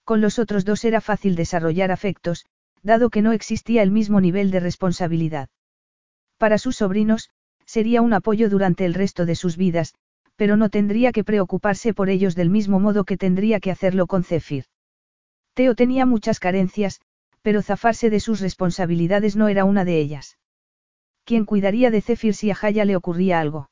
Con 0.04 0.22
los 0.22 0.38
otros 0.38 0.64
dos 0.64 0.86
era 0.86 1.02
fácil 1.02 1.36
desarrollar 1.36 1.92
afectos, 1.92 2.46
dado 2.82 3.10
que 3.10 3.20
no 3.20 3.32
existía 3.32 3.82
el 3.82 3.90
mismo 3.90 4.22
nivel 4.22 4.50
de 4.50 4.60
responsabilidad. 4.60 5.50
Para 6.38 6.56
sus 6.56 6.76
sobrinos, 6.76 7.28
sería 7.66 8.00
un 8.00 8.14
apoyo 8.14 8.48
durante 8.48 8.86
el 8.86 8.94
resto 8.94 9.26
de 9.26 9.36
sus 9.36 9.58
vidas, 9.58 9.94
pero 10.36 10.56
no 10.56 10.68
tendría 10.68 11.12
que 11.12 11.24
preocuparse 11.24 11.94
por 11.94 12.08
ellos 12.08 12.34
del 12.34 12.50
mismo 12.50 12.80
modo 12.80 13.04
que 13.04 13.16
tendría 13.16 13.60
que 13.60 13.70
hacerlo 13.70 14.06
con 14.06 14.24
Zephyr. 14.24 14.64
Teo 15.54 15.74
tenía 15.74 16.06
muchas 16.06 16.40
carencias, 16.40 17.00
pero 17.42 17.62
zafarse 17.62 18.10
de 18.10 18.20
sus 18.20 18.40
responsabilidades 18.40 19.36
no 19.36 19.48
era 19.48 19.64
una 19.64 19.84
de 19.84 19.98
ellas. 19.98 20.38
¿Quién 21.24 21.44
cuidaría 21.44 21.90
de 21.90 22.00
Zephyr 22.00 22.34
si 22.34 22.50
a 22.50 22.54
Jaya 22.54 22.84
le 22.84 22.96
ocurría 22.96 23.40
algo? 23.40 23.70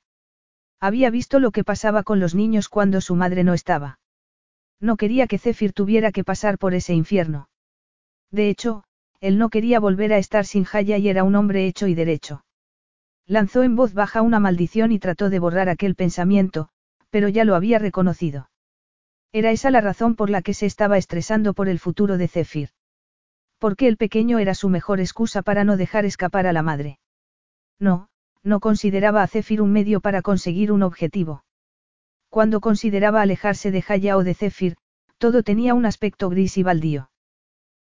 Había 0.80 1.10
visto 1.10 1.40
lo 1.40 1.50
que 1.50 1.64
pasaba 1.64 2.02
con 2.02 2.20
los 2.20 2.34
niños 2.34 2.68
cuando 2.68 3.00
su 3.00 3.14
madre 3.14 3.44
no 3.44 3.54
estaba. 3.54 3.98
No 4.80 4.96
quería 4.96 5.26
que 5.26 5.38
Zephyr 5.38 5.72
tuviera 5.72 6.12
que 6.12 6.24
pasar 6.24 6.58
por 6.58 6.74
ese 6.74 6.94
infierno. 6.94 7.48
De 8.30 8.48
hecho, 8.48 8.84
él 9.20 9.38
no 9.38 9.48
quería 9.48 9.78
volver 9.78 10.12
a 10.12 10.18
estar 10.18 10.44
sin 10.44 10.64
Jaya 10.64 10.98
y 10.98 11.08
era 11.08 11.24
un 11.24 11.36
hombre 11.36 11.66
hecho 11.66 11.86
y 11.86 11.94
derecho. 11.94 12.44
Lanzó 13.26 13.62
en 13.62 13.76
voz 13.76 13.94
baja 13.94 14.22
una 14.22 14.40
maldición 14.40 14.92
y 14.92 14.98
trató 14.98 15.30
de 15.30 15.38
borrar 15.38 15.68
aquel 15.68 15.94
pensamiento, 15.94 16.68
pero 17.10 17.28
ya 17.28 17.44
lo 17.44 17.54
había 17.54 17.78
reconocido. 17.78 18.50
Era 19.32 19.50
esa 19.50 19.70
la 19.70 19.80
razón 19.80 20.16
por 20.16 20.28
la 20.28 20.42
que 20.42 20.54
se 20.54 20.66
estaba 20.66 20.98
estresando 20.98 21.54
por 21.54 21.68
el 21.68 21.78
futuro 21.78 22.18
de 22.18 22.28
Zephyr. 22.28 22.70
Porque 23.58 23.86
el 23.86 23.96
pequeño 23.96 24.38
era 24.38 24.54
su 24.54 24.68
mejor 24.68 24.98
excusa 24.98 25.42
para 25.42 25.64
no 25.64 25.76
dejar 25.76 26.04
escapar 26.04 26.46
a 26.46 26.52
la 26.52 26.62
madre. 26.62 26.98
No, 27.78 28.08
no 28.42 28.58
consideraba 28.58 29.22
a 29.22 29.28
Zephyr 29.28 29.62
un 29.62 29.72
medio 29.72 30.00
para 30.00 30.20
conseguir 30.20 30.72
un 30.72 30.82
objetivo. 30.82 31.44
Cuando 32.28 32.60
consideraba 32.60 33.22
alejarse 33.22 33.70
de 33.70 33.84
Haya 33.86 34.16
o 34.16 34.24
de 34.24 34.34
Zephyr, 34.34 34.76
todo 35.18 35.42
tenía 35.42 35.74
un 35.74 35.86
aspecto 35.86 36.28
gris 36.28 36.58
y 36.58 36.64
baldío. 36.64 37.11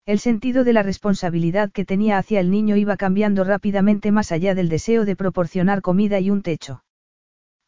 El 0.05 0.19
sentido 0.19 0.63
de 0.63 0.73
la 0.73 0.83
responsabilidad 0.83 1.71
que 1.71 1.83
tenía 1.83 2.19
hacia 2.19 2.39
el 2.39 2.51
niño 2.51 2.75
iba 2.75 2.95
cambiando 2.95 3.43
rápidamente 3.43 4.11
más 4.11 4.31
allá 4.31 4.53
del 4.53 4.69
deseo 4.69 5.03
de 5.03 5.15
proporcionar 5.15 5.81
comida 5.81 6.19
y 6.19 6.29
un 6.29 6.43
techo. 6.43 6.83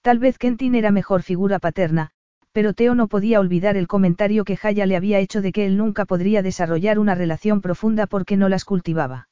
Tal 0.01 0.19
vez 0.19 0.37
Kentin 0.37 0.75
era 0.75 0.91
mejor 0.91 1.23
figura 1.23 1.57
paterna, 1.57 2.11
pero 2.51 2.73
Teo 2.73 2.93
no 2.93 3.07
podía 3.07 3.39
olvidar 3.39 3.75
el 3.75 3.87
comentario 3.87 4.45
que 4.45 4.57
Haya 4.61 4.85
le 4.85 4.95
había 4.95 5.17
hecho 5.17 5.41
de 5.41 5.51
que 5.51 5.65
él 5.65 5.77
nunca 5.77 6.05
podría 6.05 6.43
desarrollar 6.43 6.99
una 6.99 7.15
relación 7.15 7.59
profunda 7.59 8.05
porque 8.05 8.37
no 8.37 8.49
las 8.49 8.65
cultivaba. 8.65 9.29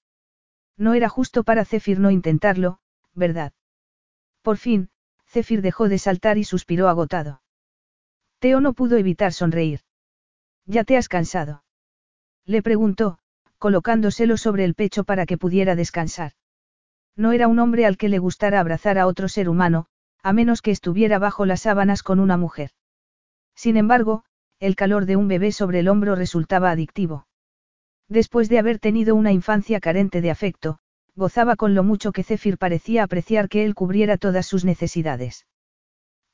No 0.75 0.95
era 0.95 1.07
justo 1.07 1.43
para 1.43 1.63
Zephyr 1.63 1.99
no 1.99 2.09
intentarlo, 2.09 2.79
¿verdad? 3.13 3.53
Por 4.41 4.57
fin, 4.57 4.89
Zephyr 5.27 5.61
dejó 5.61 5.89
de 5.89 5.99
saltar 5.99 6.39
y 6.39 6.43
suspiró 6.43 6.89
agotado. 6.89 7.43
Teo 8.39 8.61
no 8.61 8.73
pudo 8.73 8.97
evitar 8.97 9.31
sonreír. 9.31 9.81
¿Ya 10.65 10.83
te 10.83 10.97
has 10.97 11.07
cansado? 11.07 11.64
Le 12.45 12.61
preguntó, 12.61 13.17
colocándoselo 13.57 14.37
sobre 14.37 14.65
el 14.65 14.75
pecho 14.75 15.03
para 15.03 15.25
que 15.25 15.37
pudiera 15.37 15.75
descansar. 15.75 16.33
No 17.15 17.31
era 17.31 17.47
un 17.47 17.59
hombre 17.59 17.85
al 17.85 17.97
que 17.97 18.09
le 18.09 18.19
gustara 18.19 18.59
abrazar 18.59 18.97
a 18.97 19.07
otro 19.07 19.27
ser 19.27 19.49
humano, 19.49 19.87
a 20.21 20.33
menos 20.33 20.61
que 20.61 20.71
estuviera 20.71 21.17
bajo 21.17 21.45
las 21.45 21.61
sábanas 21.61 22.03
con 22.03 22.19
una 22.19 22.37
mujer. 22.37 22.71
Sin 23.55 23.77
embargo, 23.77 24.23
el 24.59 24.75
calor 24.75 25.05
de 25.05 25.15
un 25.15 25.27
bebé 25.27 25.51
sobre 25.51 25.79
el 25.79 25.87
hombro 25.87 26.15
resultaba 26.15 26.71
adictivo. 26.71 27.27
Después 28.07 28.49
de 28.49 28.59
haber 28.59 28.79
tenido 28.79 29.15
una 29.15 29.31
infancia 29.31 29.79
carente 29.79 30.21
de 30.21 30.29
afecto, 30.29 30.79
gozaba 31.15 31.55
con 31.55 31.73
lo 31.73 31.83
mucho 31.83 32.11
que 32.11 32.23
Zephyr 32.23 32.57
parecía 32.57 33.03
apreciar 33.03 33.49
que 33.49 33.65
él 33.65 33.73
cubriera 33.73 34.17
todas 34.17 34.45
sus 34.45 34.65
necesidades. 34.65 35.47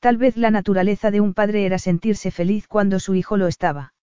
Tal 0.00 0.16
vez 0.16 0.36
la 0.36 0.50
naturaleza 0.50 1.10
de 1.10 1.20
un 1.20 1.32
padre 1.32 1.64
era 1.64 1.78
sentirse 1.78 2.30
feliz 2.30 2.66
cuando 2.66 2.98
su 2.98 3.14
hijo 3.14 3.36
lo 3.36 3.46
estaba. 3.46 3.94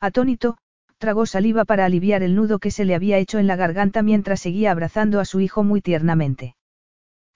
Atónito, 0.00 0.58
tragó 0.98 1.26
saliva 1.26 1.64
para 1.64 1.84
aliviar 1.84 2.22
el 2.22 2.34
nudo 2.34 2.58
que 2.58 2.70
se 2.70 2.84
le 2.84 2.94
había 2.94 3.18
hecho 3.18 3.38
en 3.38 3.46
la 3.46 3.56
garganta 3.56 4.02
mientras 4.02 4.40
seguía 4.40 4.72
abrazando 4.72 5.20
a 5.20 5.24
su 5.24 5.40
hijo 5.40 5.64
muy 5.64 5.80
tiernamente. 5.80 6.56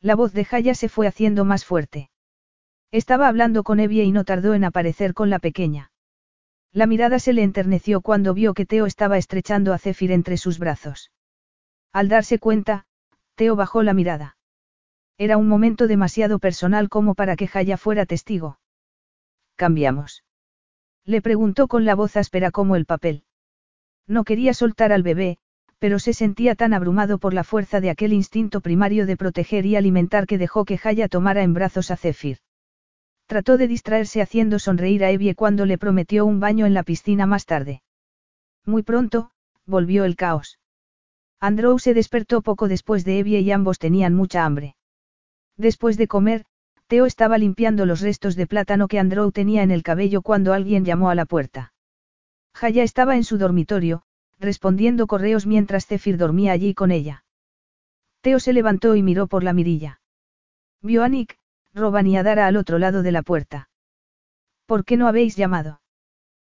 La 0.00 0.16
voz 0.16 0.32
de 0.32 0.44
Jaya 0.44 0.74
se 0.74 0.89
fue 0.89 1.07
haciendo 1.07 1.44
más 1.44 1.65
fuerte. 1.65 2.10
Estaba 2.91 3.28
hablando 3.28 3.62
con 3.62 3.81
Evie 3.81 4.05
y 4.05 4.12
no 4.12 4.24
tardó 4.24 4.55
en 4.55 4.65
aparecer 4.65 5.15
con 5.15 5.31
la 5.31 5.39
pequeña. 5.39 5.92
La 6.73 6.86
mirada 6.86 7.18
se 7.18 7.32
le 7.32 7.42
enterneció 7.42 8.00
cuando 8.00 8.34
vio 8.34 8.52
que 8.52 8.66
Teo 8.66 8.86
estaba 8.86 9.16
estrechando 9.16 9.73
a 9.73 9.78
Zephyr 9.78 10.10
entre 10.10 10.36
sus 10.36 10.58
brazos. 10.58 11.12
Al 11.92 12.08
darse 12.08 12.39
cuenta, 12.39 12.84
Teo 13.36 13.57
bajó 13.57 13.82
la 13.82 13.94
mirada. 13.94 14.36
Era 15.18 15.36
un 15.36 15.47
momento 15.47 15.86
demasiado 15.86 16.39
personal 16.39 16.89
como 16.89 17.15
para 17.15 17.36
que 17.36 17.47
Jaya 17.47 17.76
fuera 17.76 18.07
testigo. 18.07 18.58
¿Cambiamos? 19.55 20.24
Le 21.05 21.23
preguntó 21.23 21.68
con 21.68 21.84
la 21.84 21.94
voz 21.94 22.16
áspera 22.16 22.50
como 22.50 22.74
el 22.74 22.86
papel. 22.86 23.24
No 24.06 24.24
quería 24.24 24.55
soltar 24.55 24.92
al 24.92 25.02
bebé, 25.02 25.39
pero 25.78 25.98
se 25.98 26.12
sentía 26.12 26.55
tan 26.55 26.74
abrumado 26.74 27.18
por 27.18 27.34
la 27.34 27.44
fuerza 27.44 27.81
de 27.81 27.90
aquel 27.90 28.12
instinto 28.12 28.60
primario 28.60 29.06
de 29.06 29.16
proteger 29.16 29.66
y 29.66 29.76
alimentar 29.76 30.26
que 30.26 30.39
dejó 30.39 30.64
que 30.64 30.78
Jaya 30.78 31.08
tomara 31.08 31.42
en 31.42 31.55
brazos 31.55 31.90
a 31.90 31.97
Zephyr. 31.97 32.39
Trató 33.26 33.56
de 33.56 33.66
distraerse 33.66 34.22
haciendo 34.22 34.58
sonreír 34.58 35.05
a 35.05 35.10
Evie 35.10 35.34
cuando 35.34 35.66
le 35.66 35.78
prometió 35.78 36.26
un 36.26 36.39
baño 36.39 36.66
en 36.66 36.74
la 36.74 36.82
piscina 36.82 37.26
más 37.26 37.47
tarde. 37.47 37.82
Muy 38.64 38.82
pronto, 38.82 39.31
volvió 39.66 40.05
el 40.05 40.16
caos. 40.16 40.58
Andrew 41.40 41.78
se 41.81 41.94
despertó 41.94 42.42
poco 42.42 42.68
después 42.68 43.05
de 43.05 43.18
Evie 43.18 43.40
y 43.40 43.50
ambos 43.50 43.78
tenían 43.78 44.14
mucha 44.14 44.44
hambre. 44.44 44.76
Después 45.56 45.97
de 45.97 46.06
comer, 46.06 46.44
Theo 46.86 47.06
estaba 47.06 47.39
limpiando 47.39 47.86
los 47.86 48.00
restos 48.00 48.36
de 48.36 48.47
plátano 48.47 48.86
que 48.86 48.98
Andrew 48.98 49.32
tenía 49.32 49.62
en 49.62 49.70
el 49.70 49.82
cabello 49.82 50.22
cuando 50.22 50.52
alguien 50.52 50.84
llamó 50.84 51.10
a 51.10 51.14
la 51.14 51.24
puerta. 51.24 51.72
Jaya 52.55 52.82
estaba 52.82 53.16
en 53.16 53.24
su 53.24 53.39
dormitorio, 53.39 54.02
respondiendo 54.39 55.06
correos 55.06 55.47
mientras 55.47 55.86
Zephyr 55.86 56.16
dormía 56.16 56.52
allí 56.52 56.74
con 56.74 56.90
ella. 56.90 57.24
Teo 58.20 58.39
se 58.39 58.52
levantó 58.52 58.94
y 58.94 59.02
miró 59.02 59.26
por 59.26 59.42
la 59.42 59.52
mirilla. 59.52 60.00
Vio 60.81 61.02
a 61.02 61.08
Nick, 61.08 61.39
Roban 61.74 62.06
y 62.06 62.16
a 62.16 62.22
Dara 62.22 62.47
al 62.47 62.56
otro 62.56 62.78
lado 62.78 63.02
de 63.02 63.12
la 63.12 63.22
puerta. 63.22 63.68
¿Por 64.66 64.84
qué 64.84 64.97
no 64.97 65.08
habéis 65.08 65.36
llamado? 65.36 65.81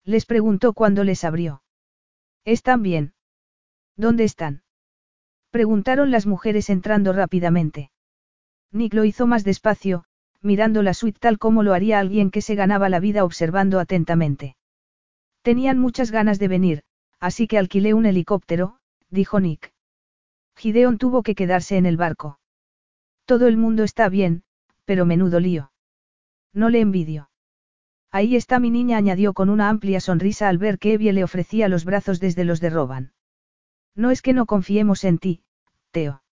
Les 0.03 0.25
preguntó 0.25 0.73
cuando 0.73 1.03
les 1.03 1.23
abrió. 1.23 1.63
¿Están 2.45 2.81
bien? 2.83 3.13
¿Dónde 3.95 4.23
están? 4.23 4.63
Preguntaron 5.51 6.11
las 6.11 6.25
mujeres 6.25 6.69
entrando 6.69 7.13
rápidamente. 7.13 7.91
Nick 8.71 8.93
lo 8.93 9.05
hizo 9.05 9.27
más 9.27 9.43
despacio, 9.43 10.03
mirando 10.41 10.81
la 10.81 10.93
suite 10.93 11.19
tal 11.19 11.37
como 11.37 11.63
lo 11.63 11.73
haría 11.73 11.99
alguien 11.99 12.31
que 12.31 12.41
se 12.41 12.55
ganaba 12.55 12.89
la 12.89 12.99
vida 12.99 13.23
observando 13.23 13.79
atentamente. 13.79 14.57
Tenían 15.43 15.77
muchas 15.77 16.09
ganas 16.09 16.39
de 16.39 16.47
venir, 16.47 16.83
así 17.19 17.47
que 17.47 17.57
alquilé 17.57 17.93
un 17.93 18.05
helicóptero, 18.05 18.79
dijo 19.09 19.41
Nick. 19.41 19.73
Gideon 20.55 20.97
tuvo 20.97 21.21
que 21.21 21.35
quedarse 21.35 21.77
en 21.77 21.85
el 21.85 21.97
barco. 21.97 22.39
Todo 23.25 23.47
el 23.47 23.57
mundo 23.57 23.83
está 23.83 24.07
bien, 24.07 24.43
pero 24.85 25.05
menudo 25.05 25.41
lío. 25.41 25.71
No 26.53 26.69
le 26.69 26.79
envidio. 26.79 27.29
Ahí 28.09 28.37
está 28.37 28.59
mi 28.59 28.69
niña, 28.69 28.97
añadió 28.97 29.33
con 29.33 29.49
una 29.49 29.69
amplia 29.69 29.99
sonrisa 29.99 30.47
al 30.47 30.59
ver 30.59 30.79
que 30.79 30.93
Evie 30.93 31.11
le 31.13 31.23
ofrecía 31.23 31.67
los 31.67 31.83
brazos 31.83 32.21
desde 32.21 32.45
los 32.45 32.61
de 32.61 32.69
Roban. 32.69 33.13
No 33.95 34.11
es 34.11 34.21
que 34.21 34.33
no 34.33 34.45
confiemos 34.45 35.03
en 35.03 35.17
ti, 35.17 35.43
Teo. 35.91 36.23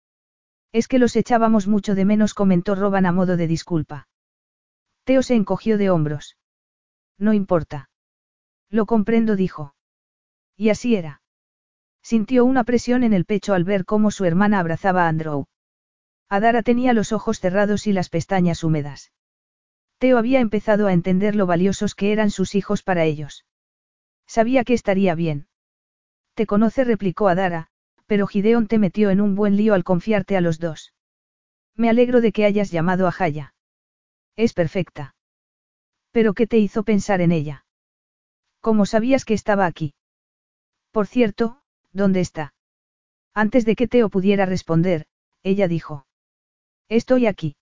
Es 0.73 0.87
que 0.87 1.01
los 1.01 1.17
echábamos 1.17 1.67
mucho 1.67 1.97
de 1.97 2.05
menos, 2.05 2.33
comentó 2.33 2.77
Roban 2.77 3.07
a 3.07 3.13
modo 3.13 3.37
de 3.37 3.49
disculpa. 3.49 4.09
Teo 5.03 5.23
se 5.23 5.35
encogió 5.35 5.79
de 5.79 5.91
hombros. 5.91 6.37
No 7.19 7.33
importa. 7.33 7.90
Lo 8.71 8.87
comprendo, 8.87 9.37
dijo. 9.37 9.75
Y 10.57 10.71
así 10.71 10.95
era. 10.95 11.23
Sintió 12.03 12.45
una 12.45 12.65
presión 12.65 13.03
en 13.03 13.13
el 13.13 13.25
pecho 13.25 13.53
al 13.53 13.65
ver 13.65 13.85
cómo 13.85 14.11
su 14.11 14.25
hermana 14.25 14.61
abrazaba 14.61 15.05
a 15.05 15.09
Andrew. 15.09 15.47
Adara 16.29 16.63
tenía 16.63 16.93
los 16.93 17.13
ojos 17.13 17.41
cerrados 17.41 17.87
y 17.87 17.93
las 17.93 18.09
pestañas 18.09 18.63
húmedas. 18.63 19.13
Teo 19.99 20.17
había 20.17 20.41
empezado 20.41 20.87
a 20.87 20.93
entender 20.93 21.35
lo 21.35 21.47
valiosos 21.47 21.95
que 21.95 22.13
eran 22.13 22.31
sus 22.31 22.55
hijos 22.55 22.83
para 22.83 23.05
ellos. 23.05 23.45
Sabía 24.27 24.65
que 24.65 24.75
estaría 24.75 25.15
bien. 25.15 25.49
Te 26.35 26.47
conoce, 26.47 26.85
replicó 26.85 27.29
Adara, 27.29 27.67
pero 28.07 28.27
Gideon 28.27 28.67
te 28.67 28.79
metió 28.79 29.11
en 29.11 29.21
un 29.21 29.35
buen 29.35 29.57
lío 29.57 29.75
al 29.75 29.85
confiarte 29.85 30.37
a 30.37 30.41
los 30.41 30.59
dos. 30.59 30.95
Me 31.75 31.91
alegro 31.91 32.21
de 32.21 32.33
que 32.33 32.45
hayas 32.45 32.71
llamado 32.71 33.07
a 33.09 33.13
Jaya. 33.13 33.55
Es 34.37 34.55
perfecta. 34.55 35.15
¿Pero 36.13 36.33
qué 36.35 36.47
te 36.47 36.59
hizo 36.59 36.83
pensar 36.83 37.21
en 37.21 37.33
ella? 37.33 37.65
¿Cómo 38.61 38.87
sabías 38.87 39.25
que 39.25 39.35
estaba 39.35 39.67
aquí? 39.67 39.95
Por 40.91 41.07
cierto, 41.07 41.61
¿dónde 41.93 42.21
está? 42.21 42.55
Antes 43.33 43.65
de 43.65 43.77
que 43.77 43.89
Teo 43.89 44.09
pudiera 44.09 44.45
responder, 44.45 45.07
ella 45.43 45.69
dijo. 45.69 46.07
Estoy 46.89 47.27
aquí. 47.27 47.57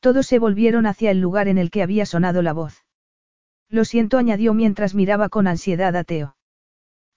Todos 0.00 0.26
se 0.26 0.38
volvieron 0.38 0.86
hacia 0.86 1.10
el 1.10 1.20
lugar 1.20 1.48
en 1.48 1.58
el 1.58 1.70
que 1.70 1.82
había 1.82 2.06
sonado 2.06 2.42
la 2.42 2.52
voz. 2.52 2.84
Lo 3.68 3.84
siento, 3.84 4.18
añadió 4.18 4.54
mientras 4.54 4.94
miraba 4.94 5.28
con 5.28 5.46
ansiedad 5.46 5.94
a 5.94 6.04
Teo. 6.04 6.36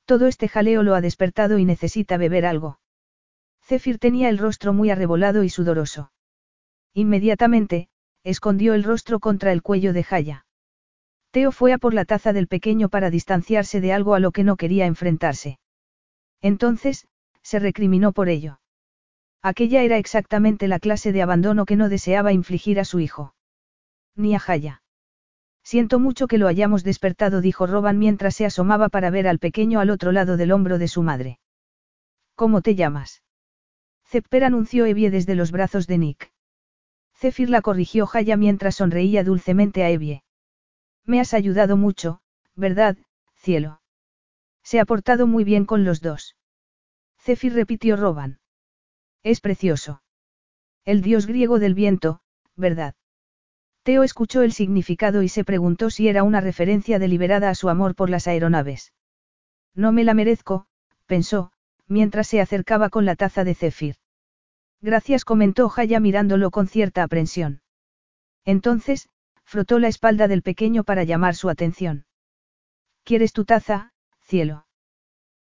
Todo 0.05 0.27
este 0.27 0.47
jaleo 0.47 0.83
lo 0.83 0.95
ha 0.95 1.01
despertado 1.01 1.57
y 1.57 1.65
necesita 1.65 2.17
beber 2.17 2.45
algo. 2.45 2.79
Zephyr 3.63 3.99
tenía 3.99 4.29
el 4.29 4.37
rostro 4.37 4.73
muy 4.73 4.89
arrebolado 4.89 5.43
y 5.43 5.49
sudoroso. 5.49 6.11
Inmediatamente, 6.93 7.87
escondió 8.23 8.73
el 8.73 8.83
rostro 8.83 9.19
contra 9.19 9.53
el 9.53 9.61
cuello 9.61 9.93
de 9.93 10.03
Jaya. 10.03 10.45
Teo 11.31 11.51
fue 11.51 11.71
a 11.71 11.77
por 11.77 11.93
la 11.93 12.05
taza 12.05 12.33
del 12.33 12.47
pequeño 12.47 12.89
para 12.89 13.09
distanciarse 13.09 13.79
de 13.79 13.93
algo 13.93 14.15
a 14.15 14.19
lo 14.19 14.31
que 14.31 14.43
no 14.43 14.57
quería 14.57 14.85
enfrentarse. 14.85 15.59
Entonces, 16.41 17.07
se 17.41 17.59
recriminó 17.59 18.11
por 18.11 18.27
ello. 18.27 18.59
Aquella 19.41 19.81
era 19.81 19.97
exactamente 19.97 20.67
la 20.67 20.79
clase 20.79 21.11
de 21.11 21.21
abandono 21.21 21.65
que 21.65 21.75
no 21.75 21.89
deseaba 21.89 22.33
infligir 22.33 22.79
a 22.79 22.85
su 22.85 22.99
hijo. 22.99 23.33
Ni 24.15 24.35
a 24.35 24.39
Jaya. 24.39 24.83
Siento 25.63 25.99
mucho 25.99 26.27
que 26.27 26.37
lo 26.37 26.47
hayamos 26.47 26.83
despertado, 26.83 27.39
dijo 27.39 27.65
Roban 27.65 27.97
mientras 27.97 28.35
se 28.35 28.45
asomaba 28.45 28.89
para 28.89 29.09
ver 29.09 29.27
al 29.27 29.39
pequeño 29.39 29.79
al 29.79 29.89
otro 29.89 30.11
lado 30.11 30.35
del 30.35 30.51
hombro 30.51 30.77
de 30.79 30.87
su 30.87 31.01
madre. 31.01 31.39
¿Cómo 32.35 32.61
te 32.61 32.75
llamas? 32.75 33.23
Zepper 34.05 34.43
anunció 34.43 34.85
Evie 34.85 35.11
desde 35.11 35.35
los 35.35 35.51
brazos 35.51 35.87
de 35.87 35.97
Nick. 35.97 36.31
Zephyr 37.15 37.49
la 37.49 37.61
corrigió 37.61 38.05
Jaya 38.07 38.35
mientras 38.35 38.75
sonreía 38.75 39.23
dulcemente 39.23 39.83
a 39.83 39.89
Evie. 39.89 40.23
Me 41.05 41.19
has 41.19 41.33
ayudado 41.33 41.77
mucho, 41.77 42.21
¿verdad, 42.55 42.97
cielo? 43.35 43.81
Se 44.63 44.79
ha 44.79 44.85
portado 44.85 45.27
muy 45.27 45.43
bien 45.43 45.65
con 45.65 45.83
los 45.83 46.01
dos. 46.01 46.35
Zephyr 47.19 47.53
repitió 47.53 47.95
Roban. 47.95 48.39
Es 49.23 49.41
precioso. 49.41 50.01
El 50.85 51.01
dios 51.01 51.27
griego 51.27 51.59
del 51.59 51.73
viento, 51.73 52.21
¿verdad? 52.55 52.95
Teo 53.83 54.03
escuchó 54.03 54.43
el 54.43 54.53
significado 54.53 55.23
y 55.23 55.29
se 55.29 55.43
preguntó 55.43 55.89
si 55.89 56.07
era 56.07 56.23
una 56.23 56.41
referencia 56.41 56.99
deliberada 56.99 57.49
a 57.49 57.55
su 57.55 57.69
amor 57.69 57.95
por 57.95 58.09
las 58.09 58.27
aeronaves. 58.27 58.93
No 59.73 59.91
me 59.91 60.03
la 60.03 60.13
merezco, 60.13 60.67
pensó, 61.05 61.51
mientras 61.87 62.27
se 62.27 62.41
acercaba 62.41 62.89
con 62.89 63.05
la 63.05 63.15
taza 63.15 63.43
de 63.43 63.55
Zephyr. 63.55 63.95
Gracias 64.81 65.25
comentó 65.25 65.69
Jaya 65.69 65.99
mirándolo 65.99 66.51
con 66.51 66.67
cierta 66.67 67.03
aprensión. 67.03 67.61
Entonces, 68.45 69.09
frotó 69.51 69.79
la 69.79 69.89
espalda 69.89 70.29
del 70.29 70.43
pequeño 70.43 70.85
para 70.85 71.03
llamar 71.03 71.35
su 71.35 71.49
atención. 71.49 72.05
¿Quieres 73.03 73.33
tu 73.33 73.43
taza, 73.43 73.91
cielo? 74.21 74.65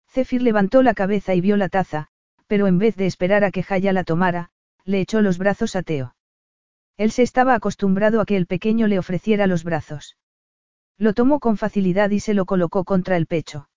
Zephyr 0.08 0.42
levantó 0.42 0.82
la 0.82 0.94
cabeza 0.94 1.36
y 1.36 1.40
vio 1.40 1.56
la 1.56 1.68
taza, 1.68 2.08
pero 2.48 2.66
en 2.66 2.78
vez 2.78 2.97
de 2.97 3.06
esperar 3.06 3.44
a 3.44 3.52
que 3.52 3.62
Jaya 3.62 3.92
la 3.92 4.02
tomara, 4.02 4.50
le 4.84 5.00
echó 5.00 5.20
los 5.20 5.39
brazos 5.39 5.76
a 5.76 5.84
Teo. 5.84 6.16
Él 6.97 7.12
se 7.12 7.22
estaba 7.22 7.55
acostumbrado 7.55 8.20
a 8.20 8.26
que 8.26 8.36
el 8.36 8.47
pequeño 8.48 8.89
le 8.89 8.98
ofreciera 8.98 9.47
los 9.47 9.62
brazos. 9.62 10.16
Lo 10.98 11.14
tomó 11.14 11.39
con 11.39 11.56
facilidad 11.56 12.10
y 12.10 12.18
se 12.18 12.34
lo 12.34 12.47
colocó 12.47 12.82
contra 12.82 13.16
el 13.16 13.28
pecho. 13.28 13.68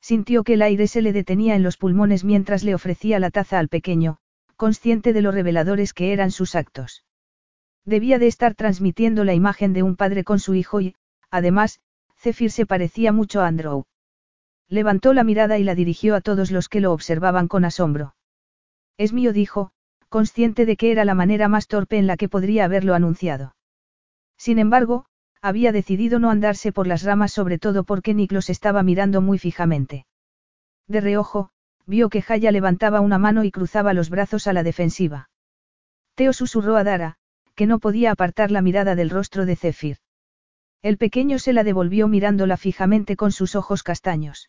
Sintió 0.00 0.42
que 0.42 0.54
el 0.54 0.62
aire 0.62 0.86
se 0.86 1.02
le 1.02 1.12
detenía 1.12 1.54
en 1.54 1.62
los 1.62 1.76
pulmones 1.76 2.24
mientras 2.24 2.64
le 2.64 2.74
ofrecía 2.74 3.18
la 3.18 3.30
taza 3.30 3.58
al 3.58 3.68
pequeño, 3.68 4.16
consciente 4.56 5.12
de 5.12 5.20
lo 5.20 5.32
reveladores 5.32 5.92
que 5.92 6.14
eran 6.14 6.30
sus 6.30 6.54
actos. 6.54 7.04
Debía 7.84 8.18
de 8.18 8.26
estar 8.26 8.54
transmitiendo 8.54 9.24
la 9.24 9.34
imagen 9.34 9.72
de 9.72 9.82
un 9.82 9.96
padre 9.96 10.24
con 10.24 10.38
su 10.38 10.54
hijo 10.54 10.80
y, 10.80 10.94
además, 11.30 11.80
Zephyr 12.16 12.50
se 12.50 12.66
parecía 12.66 13.12
mucho 13.12 13.40
a 13.40 13.46
Andrew. 13.46 13.84
Levantó 14.68 15.14
la 15.14 15.24
mirada 15.24 15.58
y 15.58 15.64
la 15.64 15.74
dirigió 15.74 16.14
a 16.14 16.20
todos 16.20 16.50
los 16.50 16.68
que 16.68 16.80
lo 16.80 16.92
observaban 16.92 17.48
con 17.48 17.64
asombro. 17.64 18.14
Es 18.96 19.12
mío, 19.12 19.32
dijo, 19.32 19.72
consciente 20.08 20.66
de 20.66 20.76
que 20.76 20.92
era 20.92 21.04
la 21.04 21.14
manera 21.14 21.48
más 21.48 21.66
torpe 21.66 21.96
en 21.96 22.06
la 22.06 22.16
que 22.16 22.28
podría 22.28 22.66
haberlo 22.66 22.94
anunciado. 22.94 23.54
Sin 24.36 24.58
embargo, 24.58 25.06
había 25.40 25.72
decidido 25.72 26.18
no 26.18 26.30
andarse 26.30 26.72
por 26.72 26.86
las 26.86 27.02
ramas 27.02 27.32
sobre 27.32 27.58
todo 27.58 27.84
porque 27.84 28.12
Nick 28.12 28.32
los 28.32 28.50
estaba 28.50 28.82
mirando 28.82 29.22
muy 29.22 29.38
fijamente. 29.38 30.06
De 30.86 31.00
reojo, 31.00 31.50
vio 31.86 32.10
que 32.10 32.20
Jaya 32.20 32.52
levantaba 32.52 33.00
una 33.00 33.18
mano 33.18 33.44
y 33.44 33.50
cruzaba 33.50 33.94
los 33.94 34.10
brazos 34.10 34.46
a 34.46 34.52
la 34.52 34.62
defensiva. 34.62 35.30
Teo 36.14 36.32
susurró 36.32 36.76
a 36.76 36.84
Dara, 36.84 37.18
que 37.60 37.66
no 37.66 37.78
podía 37.78 38.10
apartar 38.10 38.50
la 38.50 38.62
mirada 38.62 38.94
del 38.94 39.10
rostro 39.10 39.44
de 39.44 39.54
Zephyr. 39.54 39.98
El 40.80 40.96
pequeño 40.96 41.38
se 41.38 41.52
la 41.52 41.62
devolvió 41.62 42.08
mirándola 42.08 42.56
fijamente 42.56 43.16
con 43.16 43.32
sus 43.32 43.54
ojos 43.54 43.82
castaños. 43.82 44.48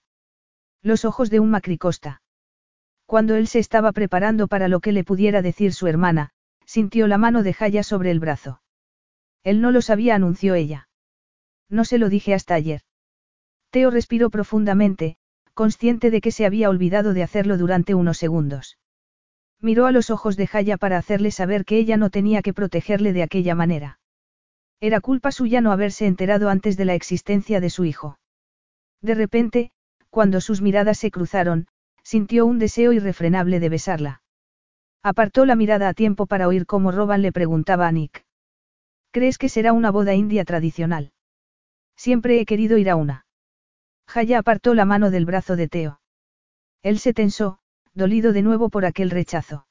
Los 0.81 1.03
ojos 1.03 1.30
de 1.30 1.41
un 1.41 1.49
macricosta. 1.49 2.22
Cuando 3.06 3.35
él 3.35 3.48
se 3.48 3.59
estaba 3.59 3.91
preparando 3.91 4.48
para 4.48 4.69
lo 4.69 4.80
que 4.80 4.93
le 4.93 5.03
pudiera 5.03 5.41
decir 5.41 5.73
su 5.73 5.88
hermana, 5.88 6.30
sintió 6.65 7.06
la 7.07 7.17
mano 7.17 7.43
de 7.43 7.51
Jaya 7.53 7.83
sobre 7.83 8.11
el 8.11 8.22
brazo. 8.22 8.61
Él 9.43 9.59
no 9.59 9.72
lo 9.72 9.81
sabía, 9.81 10.15
anunció 10.15 10.56
ella. 10.56 10.88
No 11.67 11.83
se 11.83 11.98
lo 11.98 12.07
dije 12.07 12.33
hasta 12.33 12.53
ayer. 12.53 12.80
Teo 13.72 13.91
respiró 13.91 14.30
profundamente, 14.30 15.17
consciente 15.53 16.11
de 16.11 16.22
que 16.22 16.31
se 16.31 16.45
había 16.45 16.69
olvidado 16.69 17.14
de 17.14 17.23
hacerlo 17.23 17.57
durante 17.57 17.93
unos 17.93 18.17
segundos. 18.17 18.77
Miró 19.61 19.85
a 19.85 19.91
los 19.91 20.09
ojos 20.09 20.38
de 20.38 20.48
Jaya 20.48 20.77
para 20.77 20.98
hacerle 20.98 21.30
saber 21.30 21.65
que 21.65 21.77
ella 21.77 21.95
no 21.95 22.09
tenía 22.09 22.41
que 22.41 22.53
protegerle 22.53 23.14
de 23.14 23.22
aquella 23.22 23.53
manera. 23.53 23.99
Era 24.80 24.99
culpa 24.99 25.31
suya 25.31 25.61
no 25.61 25.72
haberse 25.72 26.07
enterado 26.07 26.49
antes 26.49 26.75
de 26.77 26.85
la 26.85 26.95
existencia 26.95 27.59
de 27.59 27.69
su 27.69 27.85
hijo. 27.85 28.17
De 29.01 29.14
repente, 29.14 29.72
cuando 30.09 30.41
sus 30.41 30.61
miradas 30.61 30.98
se 30.98 31.11
cruzaron, 31.11 31.67
sintió 32.03 32.48
un 32.48 32.57
deseo 32.57 32.91
irrefrenable 32.91 33.59
de 33.59 33.69
besarla. 33.69 34.22
Apartó 35.03 35.45
la 35.45 35.56
mirada 35.56 35.90
a 35.90 35.93
tiempo 35.93 36.25
para 36.25 36.48
oír 36.48 36.65
cómo 36.65 36.91
Roban 36.91 37.22
le 37.22 37.31
preguntaba 37.31 37.88
a 37.88 37.91
Nick. 37.91 38.25
¿Crees 39.11 39.38
que 39.38 39.49
será 39.49 39.73
una 39.73 39.91
boda 39.91 40.15
india 40.15 40.43
tradicional? 40.45 41.11
Siempre 41.95 42.40
he 42.40 42.45
querido 42.45 42.77
ir 42.77 42.90
a 42.90 42.95
una. 42.95 43.25
Jaya 44.07 44.40
apartó 44.40 44.73
la 44.73 44.85
mano 44.85 45.11
del 45.11 45.25
brazo 45.25 45.56
de 45.56 45.67
Teo. 45.67 46.01
Él 46.81 46.98
se 46.98 47.14
tensó, 47.14 47.59
dolido 47.93 48.33
de 48.33 48.41
nuevo 48.41 48.69
por 48.69 48.85
aquel 48.85 49.09
rechazo. 49.09 49.67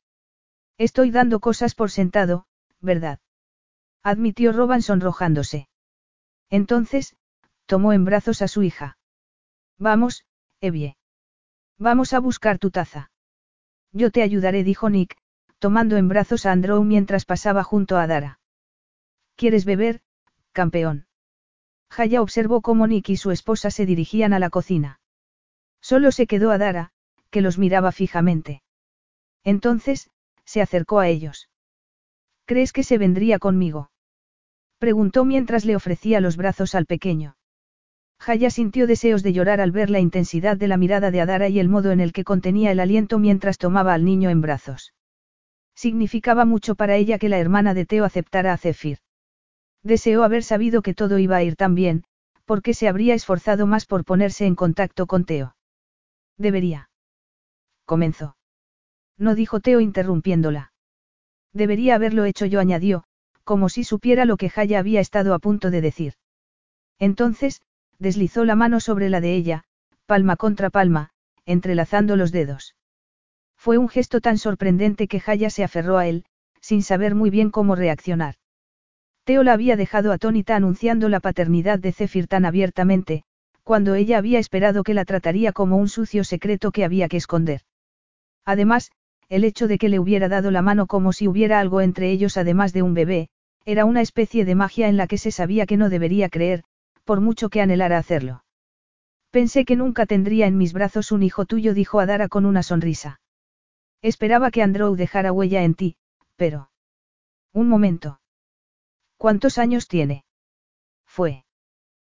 Estoy 0.79 1.11
dando 1.11 1.41
cosas 1.41 1.75
por 1.75 1.91
sentado, 1.91 2.47
¿verdad? 2.81 3.21
Admitió 4.03 4.53
Roban 4.53 4.83
sonrojándose. 4.83 5.69
Entonces, 6.49 7.17
tomó 7.67 7.93
en 7.93 8.05
brazos 8.05 8.43
a 8.43 8.49
su 8.49 8.63
hija. 8.63 8.99
Vamos, 9.79 10.25
Evie. 10.61 10.97
Vamos 11.79 12.13
a 12.13 12.21
buscar 12.21 12.59
tu 12.59 12.71
taza. 12.71 13.11
Yo 13.93 14.11
te 14.11 14.23
ayudaré, 14.23 14.65
dijo 14.65 14.91
Nick, 14.91 15.17
tomando 15.59 15.97
en 15.97 16.09
brazos 16.09 16.47
a 16.47 16.53
Andrew 16.53 16.83
mientras 16.85 17.25
pasaba 17.25 17.63
junto 17.63 17.97
a 17.97 18.07
Dara. 18.07 18.41
¿Quieres 19.37 19.65
beber, 19.65 20.03
campeón? 20.53 21.07
Jaya 21.91 22.23
observó 22.23 22.61
cómo 22.61 22.87
Nick 22.87 23.09
y 23.11 23.17
su 23.17 23.31
esposa 23.31 23.71
se 23.71 23.87
dirigían 23.87 24.33
a 24.33 24.39
la 24.39 24.51
cocina. 24.51 25.01
Solo 25.81 26.13
se 26.13 26.27
quedó 26.27 26.51
a 26.51 26.59
Dara, 26.59 26.93
que 27.31 27.41
los 27.41 27.59
miraba 27.59 27.93
fijamente. 27.93 28.63
Entonces, 29.45 30.11
se 30.45 30.61
acercó 30.61 30.99
a 31.01 31.09
ellos. 31.09 31.49
¿Crees 32.45 32.73
que 32.73 32.83
se 32.83 32.99
vendría 32.99 33.39
conmigo? 33.39 33.91
Preguntó 34.79 35.25
mientras 35.25 35.65
le 35.65 35.77
ofrecía 35.77 36.21
los 36.21 36.37
brazos 36.37 36.75
al 36.75 36.87
pequeño. 36.87 37.37
Jaya 38.19 38.51
sintió 38.51 38.87
deseos 38.87 39.23
de 39.23 39.33
llorar 39.33 39.61
al 39.61 39.73
ver 39.73 39.89
la 39.89 40.01
intensidad 40.01 40.57
de 40.57 40.69
la 40.69 40.77
mirada 40.77 41.11
de 41.11 41.23
Adara 41.23 41.49
y 41.49 41.59
el 41.59 41.71
modo 41.71 41.91
en 41.91 42.01
el 42.01 42.13
que 42.13 42.25
contenía 42.25 42.71
el 42.71 42.81
aliento 42.81 43.19
mientras 43.19 43.57
tomaba 43.57 43.95
al 43.95 44.05
niño 44.05 44.29
en 44.29 44.43
brazos. 44.43 44.93
Significaba 45.75 46.45
mucho 46.45 46.75
para 46.75 46.97
ella 46.97 47.19
que 47.19 47.31
la 47.31 47.39
hermana 47.39 47.73
de 47.73 47.87
Teo 47.87 48.05
aceptara 48.05 48.53
a 48.53 48.59
Zephyr. 48.59 48.99
Deseó 49.83 50.25
haber 50.25 50.43
sabido 50.43 50.83
que 50.83 50.93
todo 50.93 51.19
iba 51.19 51.37
a 51.37 51.43
ir 51.43 51.57
tan 51.57 51.75
bien, 51.75 52.05
porque 52.45 52.75
se 52.75 52.89
habría 52.89 53.15
esforzado 53.15 53.67
más 53.67 53.87
por 53.87 54.05
ponerse 54.05 54.45
en 54.45 54.55
contacto 54.55 55.07
con 55.07 55.25
Teo. 55.25 55.57
Debería. 56.37 56.90
Comenzó. 57.91 58.37
No 59.19 59.35
dijo 59.35 59.59
Teo 59.59 59.81
interrumpiéndola. 59.81 60.71
Debería 61.53 61.97
haberlo 61.97 62.25
hecho 62.25 62.47
yo, 62.47 62.61
añadió, 62.61 63.03
como 63.43 63.69
si 63.69 63.83
supiera 63.83 64.27
lo 64.27 64.37
que 64.37 64.49
Jaya 64.49 64.79
había 64.79 65.01
estado 65.01 65.35
a 65.35 65.41
punto 65.41 65.73
de 65.73 65.81
decir. 65.81 66.13
Entonces, 67.01 67.63
deslizó 67.99 68.45
la 68.45 68.55
mano 68.55 68.79
sobre 68.79 69.11
la 69.11 69.21
de 69.21 69.35
ella, 69.35 69.65
palma 70.07 70.37
contra 70.37 70.71
palma, 70.71 71.11
entrelazando 71.47 72.15
los 72.15 72.31
dedos. 72.31 72.77
Fue 73.57 73.77
un 73.77 73.89
gesto 73.89 74.21
tan 74.21 74.39
sorprendente 74.39 75.09
que 75.09 75.19
Jaya 75.19 75.51
se 75.51 75.65
aferró 75.65 75.99
a 75.99 76.07
él, 76.07 76.27
sin 76.61 76.85
saber 76.85 77.17
muy 77.17 77.31
bien 77.31 77.51
cómo 77.51 77.75
reaccionar. 77.75 78.37
Teo 79.25 79.43
la 79.43 79.55
había 79.55 79.75
dejado 79.75 80.13
atónita 80.13 80.55
anunciando 80.55 81.09
la 81.09 81.19
paternidad 81.19 81.81
de 81.81 81.91
Zephyr 81.91 82.29
tan 82.29 82.45
abiertamente, 82.45 83.25
cuando 83.65 83.97
ella 83.97 84.19
había 84.19 84.39
esperado 84.39 84.85
que 84.85 84.95
la 84.95 85.05
trataría 85.05 85.51
como 85.51 85.77
un 85.77 85.89
sucio 85.89 86.23
secreto 86.23 86.71
que 86.71 86.85
había 86.85 87.09
que 87.09 87.17
esconder. 87.17 87.63
Además, 88.51 88.91
el 89.29 89.45
hecho 89.45 89.69
de 89.69 89.79
que 89.79 89.89
le 89.89 90.01
hubiera 90.01 90.29
dado 90.29 90.51
la 90.51 90.61
mano 90.61 90.89
como 90.89 91.13
si 91.13 91.29
hubiera 91.29 91.61
algo 91.61 91.81
entre 91.83 92.11
ellos 92.11 92.37
además 92.37 92.73
de 92.73 92.83
un 92.83 92.95
bebé, 92.95 93.29
era 93.65 93.85
una 93.85 94.01
especie 94.01 94.45
de 94.45 94.57
magia 94.57 94.89
en 94.89 94.97
la 94.97 95.07
que 95.07 95.19
se 95.19 95.31
sabía 95.31 95.67
que 95.67 95.77
no 95.77 95.89
debería 95.89 96.29
creer, 96.29 96.65
por 97.05 97.21
mucho 97.21 97.49
que 97.49 97.61
anhelara 97.61 97.97
hacerlo. 97.97 98.43
Pensé 99.31 99.65
que 99.65 99.77
nunca 99.77 100.05
tendría 100.05 100.49
en 100.49 100.59
mis 100.59 100.73
brazos 100.73 101.13
un 101.13 101.23
hijo 101.23 101.45
tuyo, 101.45 101.75
dijo 101.75 102.01
Adara 102.01 102.27
con 102.27 102.45
una 102.45 102.65
sonrisa. 102.65 103.21
Esperaba 104.03 104.51
que 104.51 104.65
Andrew 104.65 104.97
dejara 104.97 105.31
huella 105.31 105.63
en 105.63 105.75
ti, 105.75 105.97
pero... 106.35 106.73
Un 107.53 107.69
momento. 107.69 108.21
¿Cuántos 109.17 109.59
años 109.59 109.87
tiene? 109.87 110.25
Fue. 111.07 111.45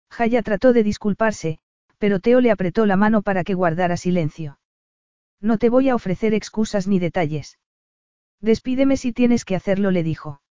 Jaya 0.10 0.42
trató 0.42 0.74
de 0.74 0.82
disculparse, 0.82 1.60
pero 2.00 2.20
Teo 2.20 2.42
le 2.42 2.50
apretó 2.50 2.88
la 2.88 2.96
mano 2.96 3.22
para 3.22 3.44
que 3.44 3.54
guardara 3.54 3.98
silencio. 3.98 4.58
No 5.44 5.58
te 5.58 5.68
voy 5.68 5.90
a 5.90 5.96
ofrecer 5.96 6.34
excusas 6.34 6.88
ni 6.88 7.00
detalles. 7.00 7.60
Despídeme 8.40 8.96
si 8.96 9.12
tienes 9.12 9.44
que 9.44 9.58
hacerlo, 9.58 9.92
le 9.92 10.02
dijo. 10.02 10.42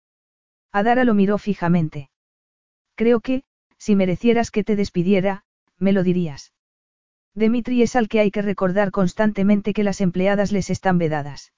Adara 0.71 1.05
lo 1.05 1.15
miró 1.15 1.39
fijamente. 1.39 2.11
Creo 2.95 3.21
que, 3.21 3.43
si 3.79 3.97
merecieras 3.97 4.51
que 4.51 4.65
te 4.65 4.77
despidiera, 4.77 5.45
me 5.79 5.95
lo 5.95 6.03
dirías. 6.03 6.53
Dimitri 7.35 7.81
es 7.81 7.97
al 7.97 8.09
que 8.09 8.21
hay 8.21 8.31
que 8.31 8.43
recordar 8.43 8.91
constantemente 8.91 9.73
que 9.73 9.83
las 9.83 10.03
empleadas 10.03 10.53
les 10.53 10.69
están 10.69 10.99
vedadas. 10.99 11.55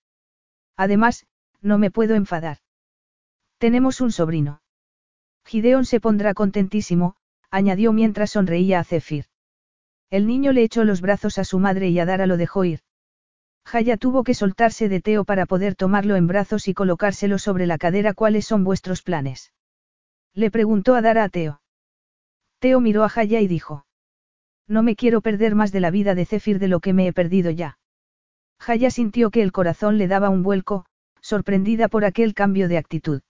Además, 0.77 1.27
no 1.61 1.77
me 1.77 1.91
puedo 1.91 2.15
enfadar. 2.15 2.59
Tenemos 3.59 4.01
un 4.01 4.13
sobrino. 4.13 4.63
Gideon 5.45 5.87
se 5.87 5.99
pondrá 5.99 6.35
contentísimo, 6.35 7.17
añadió 7.51 7.93
mientras 7.93 8.31
sonreía 8.31 8.79
a 8.79 8.85
Zephyr. 8.85 9.27
El 10.09 10.29
niño 10.29 10.53
le 10.53 10.63
echó 10.63 10.85
los 10.85 11.01
brazos 11.01 11.39
a 11.39 11.45
su 11.45 11.59
madre 11.59 11.89
y 11.89 11.99
Adara 11.99 12.27
lo 12.27 12.37
dejó 12.37 12.65
ir. 12.65 12.81
Jaya 13.65 13.97
tuvo 13.97 14.25
que 14.25 14.35
soltarse 14.35 14.89
de 14.89 15.01
Teo 15.01 15.25
para 15.25 15.47
poder 15.47 15.75
tomarlo 15.75 16.17
en 16.17 16.27
brazos 16.27 16.69
y 16.69 16.75
colocárselo 16.75 17.39
sobre 17.39 17.67
la 17.67 17.79
cadera. 17.79 18.15
¿Cuáles 18.15 18.45
son 18.45 18.65
vuestros 18.65 19.03
planes? 19.03 19.53
Le 20.35 20.51
preguntó 20.51 20.95
Adara 20.95 21.25
a 21.25 21.29
Teo. 21.29 21.61
Teo 22.59 22.81
miró 22.81 23.05
a 23.05 23.09
Jaya 23.09 23.41
y 23.41 23.47
dijo. 23.47 23.87
No 24.67 24.83
me 24.83 24.97
quiero 24.97 25.21
perder 25.21 25.55
más 25.55 25.73
de 25.73 25.81
la 25.81 25.91
vida 25.91 26.15
de 26.15 26.25
Zephyr 26.25 26.59
de 26.59 26.69
lo 26.69 26.81
que 26.81 26.93
me 26.93 27.07
he 27.07 27.13
perdido 27.13 27.51
ya. 27.51 27.79
Jaya 28.59 28.91
sintió 28.91 29.31
que 29.31 29.43
el 29.43 29.53
corazón 29.53 29.99
le 29.99 30.09
daba 30.09 30.31
un 30.31 30.43
vuelco, 30.43 30.87
sorprendida 31.21 31.89
por 31.89 32.05
aquel 32.05 32.35
cambio 32.35 32.69
de 32.69 32.79
actitud. 32.79 33.23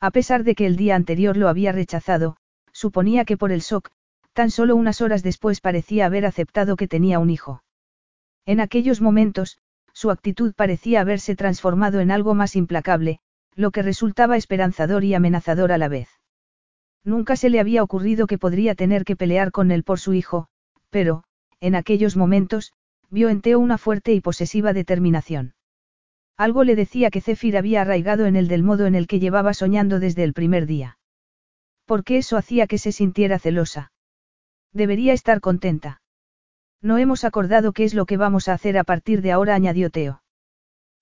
A 0.00 0.10
pesar 0.10 0.44
de 0.44 0.54
que 0.54 0.66
el 0.66 0.76
día 0.76 0.96
anterior 0.96 1.36
lo 1.36 1.48
había 1.48 1.72
rechazado, 1.72 2.36
suponía 2.72 3.24
que 3.24 3.36
por 3.36 3.52
el 3.52 3.60
shock, 3.60 3.90
tan 4.32 4.50
solo 4.50 4.76
unas 4.76 5.00
horas 5.00 5.22
después 5.22 5.60
parecía 5.60 6.06
haber 6.06 6.26
aceptado 6.26 6.76
que 6.76 6.88
tenía 6.88 7.18
un 7.18 7.30
hijo. 7.30 7.62
En 8.48 8.60
aquellos 8.60 9.02
momentos, 9.02 9.58
su 9.92 10.10
actitud 10.10 10.54
parecía 10.54 11.02
haberse 11.02 11.36
transformado 11.36 12.00
en 12.00 12.10
algo 12.10 12.34
más 12.34 12.56
implacable, 12.56 13.20
lo 13.54 13.72
que 13.72 13.82
resultaba 13.82 14.38
esperanzador 14.38 15.04
y 15.04 15.12
amenazador 15.12 15.70
a 15.70 15.76
la 15.76 15.88
vez. 15.88 16.08
Nunca 17.04 17.36
se 17.36 17.50
le 17.50 17.60
había 17.60 17.82
ocurrido 17.82 18.26
que 18.26 18.38
podría 18.38 18.74
tener 18.74 19.04
que 19.04 19.16
pelear 19.16 19.50
con 19.52 19.70
él 19.70 19.84
por 19.84 20.00
su 20.00 20.14
hijo, 20.14 20.48
pero, 20.88 21.24
en 21.60 21.74
aquellos 21.74 22.16
momentos, 22.16 22.72
vio 23.10 23.28
en 23.28 23.42
Teo 23.42 23.58
una 23.58 23.76
fuerte 23.76 24.14
y 24.14 24.22
posesiva 24.22 24.72
determinación. 24.72 25.52
Algo 26.38 26.64
le 26.64 26.74
decía 26.74 27.10
que 27.10 27.20
Zephyr 27.20 27.58
había 27.58 27.82
arraigado 27.82 28.24
en 28.24 28.34
él 28.34 28.48
del 28.48 28.62
modo 28.62 28.86
en 28.86 28.94
el 28.94 29.08
que 29.08 29.20
llevaba 29.20 29.52
soñando 29.52 30.00
desde 30.00 30.24
el 30.24 30.32
primer 30.32 30.64
día. 30.64 30.98
Porque 31.84 32.16
eso 32.16 32.38
hacía 32.38 32.66
que 32.66 32.78
se 32.78 32.92
sintiera 32.92 33.38
celosa. 33.38 33.92
Debería 34.72 35.12
estar 35.12 35.42
contenta. 35.42 36.00
No 36.80 36.98
hemos 36.98 37.24
acordado 37.24 37.72
qué 37.72 37.84
es 37.84 37.94
lo 37.94 38.06
que 38.06 38.16
vamos 38.16 38.48
a 38.48 38.52
hacer 38.52 38.78
a 38.78 38.84
partir 38.84 39.22
de 39.22 39.32
ahora, 39.32 39.54
añadió 39.54 39.90
Teo. 39.90 40.22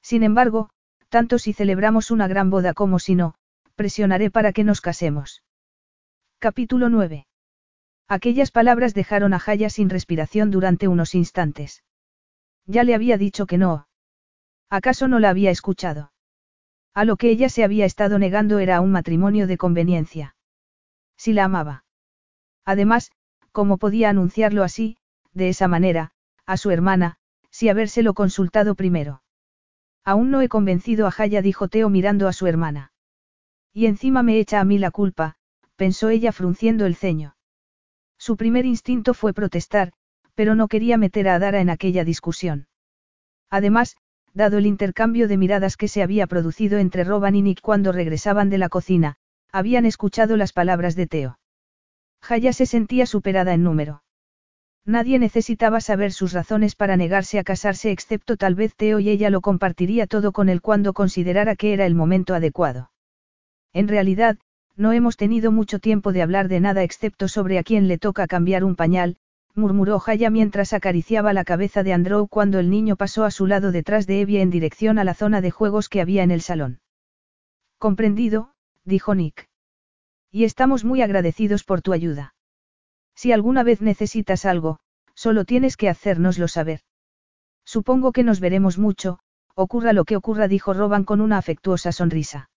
Sin 0.03 0.23
embargo, 0.23 0.71
tanto 1.09 1.39
si 1.39 1.53
celebramos 1.53 2.11
una 2.11 2.29
gran 2.29 2.51
boda 2.51 2.75
como 2.75 2.99
si 2.99 3.15
no, 3.15 3.35
presionaré 3.75 4.31
para 4.31 4.53
que 4.53 4.65
nos 4.65 4.81
casemos. 4.81 5.43
Capítulo 6.39 6.89
9. 6.89 7.27
Aquellas 8.09 8.51
palabras 8.51 8.95
dejaron 8.95 9.35
a 9.35 9.39
Jaya 9.39 9.69
sin 9.69 9.91
respiración 9.91 10.51
durante 10.51 10.89
unos 10.89 11.15
instantes. 11.15 11.83
Ya 12.67 12.85
le 12.85 12.95
había 12.95 13.19
dicho 13.19 13.47
que 13.47 13.59
no. 13.59 13.89
¿Acaso 14.71 15.09
no 15.09 15.19
la 15.19 15.31
había 15.31 15.51
escuchado? 15.51 16.13
A 16.95 17.05
lo 17.05 17.17
que 17.17 17.31
ella 17.31 17.49
se 17.49 17.65
había 17.65 17.85
estado 17.85 18.19
negando 18.19 18.59
era 18.59 18.81
un 18.81 18.91
matrimonio 18.91 19.47
de 19.47 19.59
conveniencia. 19.59 20.37
Si 21.17 21.33
la 21.33 21.45
amaba. 21.45 21.85
Además, 22.65 23.13
¿cómo 23.53 23.77
podía 23.77 24.09
anunciarlo 24.09 24.63
así, 24.63 24.97
de 25.37 25.51
esa 25.51 25.69
manera, 25.69 26.13
a 26.47 26.57
su 26.57 26.71
hermana, 26.71 27.17
si 27.51 27.69
habérselo 27.69 28.15
consultado 28.15 28.75
primero? 28.75 29.23
Aún 30.05 30.31
no 30.31 30.41
he 30.41 30.49
convencido 30.49 31.07
a 31.07 31.11
Jaya, 31.11 31.43
dijo 31.43 31.69
Teo 31.69 31.91
mirando 31.91 32.27
a 32.27 32.33
su 32.33 32.47
hermana. 32.47 32.93
Y 33.73 33.87
encima 33.87 34.23
me 34.23 34.39
echa 34.39 34.61
a 34.61 34.65
mí 34.65 34.79
la 34.79 34.91
culpa, 34.91 35.37
pensó 35.77 36.09
ella 36.09 36.33
frunciendo 36.33 36.87
el 36.87 36.97
ceño. 36.97 37.37
Su 38.19 38.37
primer 38.37 38.65
instinto 38.65 39.13
fue 39.13 39.35
protestar, 39.35 39.93
pero 40.35 40.55
no 40.55 40.69
quería 40.69 40.97
meter 40.97 41.29
a 41.29 41.35
Adara 41.35 41.61
en 41.61 41.69
aquella 41.69 42.05
discusión. 42.05 42.69
Además, 43.51 43.97
dado 44.33 44.57
el 44.57 44.67
intercambio 44.67 45.29
de 45.29 45.37
miradas 45.37 45.77
que 45.77 45.89
se 45.89 46.03
había 46.03 46.27
producido 46.27 46.79
entre 46.79 47.05
Roban 47.05 47.35
y 47.35 47.43
Nick 47.43 47.61
cuando 47.61 47.93
regresaban 47.93 48.49
de 48.49 48.59
la 48.59 48.71
cocina, 48.71 49.17
habían 49.53 49.85
escuchado 49.85 50.37
las 50.39 50.53
palabras 50.53 50.97
de 50.97 51.07
Teo. 51.07 51.39
Jaya 52.23 52.55
se 52.55 52.65
sentía 52.65 53.05
superada 53.05 53.53
en 53.53 53.63
número. 53.63 54.03
Nadie 54.87 55.19
necesitaba 55.19 55.81
saber 55.81 56.13
sus 56.13 56.33
razones 56.33 56.77
para 56.77 56.97
negarse 56.97 57.41
a 57.41 57.45
casarse 57.45 57.91
excepto 57.91 58.37
tal 58.37 58.55
vez 58.55 58.77
Teo 58.77 59.01
y 59.01 59.11
ella 59.11 59.31
lo 59.31 59.41
compartiría 59.41 60.07
todo 60.07 60.31
con 60.31 60.49
él 60.49 60.63
cuando 60.63 60.93
considerara 60.93 61.57
que 61.57 61.73
era 61.73 61.87
el 61.87 61.97
momento 61.97 62.35
adecuado. 62.35 62.93
En 63.73 63.89
realidad, 63.89 64.39
no 64.77 64.93
hemos 64.93 65.17
tenido 65.17 65.51
mucho 65.51 65.81
tiempo 65.81 66.13
de 66.13 66.23
hablar 66.23 66.47
de 66.47 66.61
nada 66.61 66.85
excepto 66.85 67.27
sobre 67.27 67.59
a 67.59 67.65
quién 67.65 67.89
le 67.89 67.99
toca 67.99 68.29
cambiar 68.29 68.63
un 68.63 68.77
pañal, 68.77 69.17
murmuró 69.57 69.99
Jaya 69.99 70.31
mientras 70.31 70.73
acariciaba 70.73 71.33
la 71.33 71.45
cabeza 71.45 71.83
de 71.83 71.93
Andrew 71.93 72.29
cuando 72.29 72.61
el 72.61 72.71
niño 72.71 72.95
pasó 72.95 73.25
a 73.25 73.33
su 73.33 73.49
lado 73.49 73.73
detrás 73.73 74.07
de 74.07 74.21
Evie 74.21 74.41
en 74.41 74.51
dirección 74.51 75.01
a 75.01 75.05
la 75.05 75.15
zona 75.15 75.41
de 75.41 75.51
juegos 75.51 75.89
que 75.89 76.01
había 76.01 76.23
en 76.23 76.31
el 76.31 76.43
salón. 76.43 76.79
Comprendido, 77.79 78.53
dijo 78.85 79.17
Nick. 79.17 79.49
Y 80.31 80.45
estamos 80.45 80.85
muy 80.85 81.03
agradecidos 81.03 81.65
por 81.65 81.83
tu 81.83 81.93
ayuda. 81.93 82.36
Si 83.17 83.33
alguna 83.33 83.65
vez 83.65 83.81
necesitas 83.81 84.45
algo, 84.45 84.79
solo 85.15 85.45
tienes 85.45 85.77
que 85.77 85.89
hacérnoslo 85.89 86.47
saber. 86.47 86.81
Supongo 87.65 88.13
que 88.13 88.23
nos 88.23 88.39
veremos 88.39 88.79
mucho, 88.79 89.19
ocurra 89.55 89.93
lo 89.93 90.05
que 90.05 90.17
ocurra, 90.17 90.47
dijo 90.47 90.75
Roban 90.75 91.05
con 91.05 91.21
una 91.21 91.39
afectuosa 91.39 91.91
sonrisa. 91.91 92.51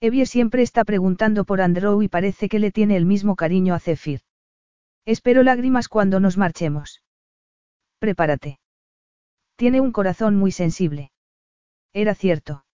Evie 0.00 0.26
siempre 0.26 0.62
está 0.62 0.84
preguntando 0.84 1.44
por 1.44 1.62
Andrew 1.62 2.02
y 2.02 2.08
parece 2.08 2.48
que 2.48 2.58
le 2.58 2.70
tiene 2.70 2.96
el 2.96 3.06
mismo 3.06 3.36
cariño 3.36 3.74
a 3.74 3.78
Zephyr. 3.78 4.20
Espero 5.06 5.42
lágrimas 5.42 5.88
cuando 5.88 6.20
nos 6.20 6.36
marchemos. 6.36 7.02
Prepárate. 7.98 8.58
Tiene 9.54 9.80
un 9.80 9.92
corazón 9.92 10.36
muy 10.36 10.52
sensible. 10.52 11.12
Era 11.94 12.14
cierto. 12.14 12.64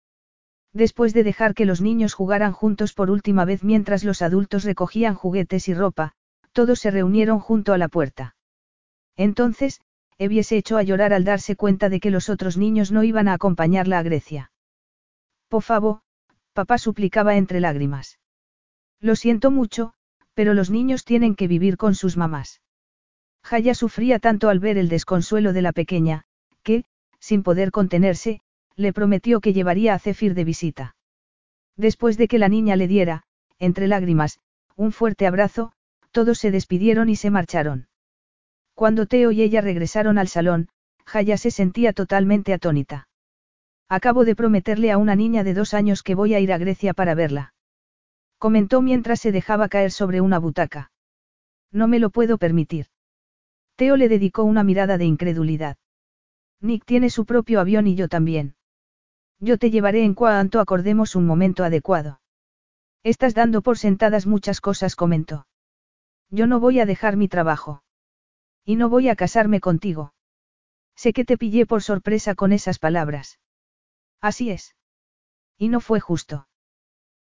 Después 0.72 1.12
de 1.12 1.22
dejar 1.22 1.54
que 1.54 1.66
los 1.66 1.80
niños 1.80 2.14
jugaran 2.14 2.52
juntos 2.52 2.94
por 2.94 3.10
última 3.10 3.44
vez 3.44 3.62
mientras 3.62 4.02
los 4.02 4.22
adultos 4.22 4.64
recogían 4.64 5.14
juguetes 5.14 5.68
y 5.68 5.74
ropa, 5.74 6.14
todos 6.52 6.80
se 6.80 6.90
reunieron 6.90 7.38
junto 7.40 7.72
a 7.72 7.78
la 7.78 7.88
puerta. 7.88 8.36
Entonces, 9.16 9.80
Evie 10.18 10.44
se 10.44 10.56
echó 10.56 10.76
a 10.76 10.82
llorar 10.82 11.12
al 11.12 11.24
darse 11.24 11.56
cuenta 11.56 11.88
de 11.88 12.00
que 12.00 12.10
los 12.10 12.28
otros 12.28 12.56
niños 12.56 12.92
no 12.92 13.02
iban 13.02 13.28
a 13.28 13.34
acompañarla 13.34 13.98
a 13.98 14.02
Grecia. 14.02 14.52
Por 15.48 15.62
favor, 15.62 16.00
papá 16.52 16.78
suplicaba 16.78 17.36
entre 17.36 17.60
lágrimas. 17.60 18.18
Lo 19.00 19.16
siento 19.16 19.50
mucho, 19.50 19.94
pero 20.34 20.54
los 20.54 20.70
niños 20.70 21.04
tienen 21.04 21.34
que 21.34 21.48
vivir 21.48 21.76
con 21.76 21.94
sus 21.94 22.16
mamás. 22.16 22.60
Jaya 23.42 23.74
sufría 23.74 24.18
tanto 24.18 24.48
al 24.48 24.60
ver 24.60 24.78
el 24.78 24.88
desconsuelo 24.88 25.52
de 25.52 25.62
la 25.62 25.72
pequeña, 25.72 26.24
que, 26.62 26.84
sin 27.18 27.42
poder 27.42 27.70
contenerse, 27.70 28.40
le 28.76 28.92
prometió 28.92 29.40
que 29.40 29.52
llevaría 29.52 29.94
a 29.94 29.98
Zephyr 29.98 30.34
de 30.34 30.44
visita. 30.44 30.96
Después 31.76 32.16
de 32.16 32.28
que 32.28 32.38
la 32.38 32.48
niña 32.48 32.76
le 32.76 32.86
diera, 32.86 33.24
entre 33.58 33.88
lágrimas, 33.88 34.38
un 34.76 34.92
fuerte 34.92 35.26
abrazo, 35.26 35.72
todos 36.12 36.38
se 36.38 36.50
despidieron 36.50 37.08
y 37.08 37.16
se 37.16 37.30
marcharon. 37.30 37.88
Cuando 38.74 39.06
Teo 39.06 39.32
y 39.32 39.42
ella 39.42 39.60
regresaron 39.60 40.18
al 40.18 40.28
salón, 40.28 40.68
Jaya 41.04 41.36
se 41.36 41.50
sentía 41.50 41.92
totalmente 41.92 42.52
atónita. 42.52 43.08
Acabo 43.88 44.24
de 44.24 44.36
prometerle 44.36 44.92
a 44.92 44.98
una 44.98 45.16
niña 45.16 45.42
de 45.42 45.54
dos 45.54 45.74
años 45.74 46.02
que 46.02 46.14
voy 46.14 46.34
a 46.34 46.40
ir 46.40 46.52
a 46.52 46.58
Grecia 46.58 46.94
para 46.94 47.14
verla 47.14 47.52
comentó 48.42 48.82
mientras 48.82 49.20
se 49.20 49.30
dejaba 49.30 49.68
caer 49.68 49.92
sobre 49.92 50.20
una 50.20 50.40
butaca. 50.40 50.90
No 51.70 51.86
me 51.86 52.00
lo 52.00 52.10
puedo 52.10 52.38
permitir. 52.38 52.86
Teo 53.76 53.96
le 53.96 54.08
dedicó 54.08 54.42
una 54.42 54.64
mirada 54.64 54.98
de 54.98 55.04
incredulidad. 55.04 55.76
Nick 56.60 56.84
tiene 56.84 57.08
su 57.08 57.24
propio 57.24 57.60
avión 57.60 57.86
y 57.86 57.94
yo 57.94 58.08
también. 58.08 58.56
Yo 59.38 59.58
te 59.58 59.70
llevaré 59.70 60.02
en 60.02 60.14
cuanto 60.14 60.58
acordemos 60.58 61.14
un 61.14 61.24
momento 61.24 61.62
adecuado. 61.62 62.20
Estás 63.04 63.32
dando 63.32 63.62
por 63.62 63.78
sentadas 63.78 64.26
muchas 64.26 64.60
cosas, 64.60 64.96
comentó. 64.96 65.46
Yo 66.32 66.46
no 66.46 66.60
voy 66.60 66.80
a 66.80 66.86
dejar 66.86 67.16
mi 67.16 67.28
trabajo. 67.28 67.84
Y 68.64 68.76
no 68.76 68.88
voy 68.88 69.10
a 69.10 69.16
casarme 69.16 69.60
contigo. 69.60 70.14
Sé 70.96 71.12
que 71.12 71.26
te 71.26 71.36
pillé 71.36 71.66
por 71.66 71.82
sorpresa 71.82 72.34
con 72.34 72.52
esas 72.52 72.78
palabras. 72.78 73.38
Así 74.20 74.50
es. 74.50 74.74
Y 75.58 75.68
no 75.68 75.80
fue 75.80 76.00
justo. 76.00 76.48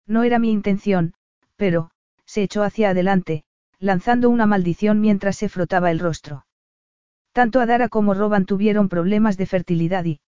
No 0.06 0.22
era 0.22 0.38
mi 0.38 0.52
intención, 0.52 1.16
pero, 1.56 1.90
se 2.26 2.44
echó 2.44 2.62
hacia 2.62 2.92
adelante, 2.92 3.44
lanzando 3.80 4.30
una 4.30 4.46
maldición 4.46 5.02
mientras 5.02 5.38
se 5.38 5.50
frotaba 5.50 5.90
el 5.90 6.00
rostro. 6.00 6.46
Tanto 7.32 7.62
Adara 7.62 7.90
como 7.90 8.14
Roban 8.14 8.46
tuvieron 8.46 8.90
problemas 8.90 9.38
de 9.38 9.48
fertilidad 9.48 10.06
y... 10.06 10.20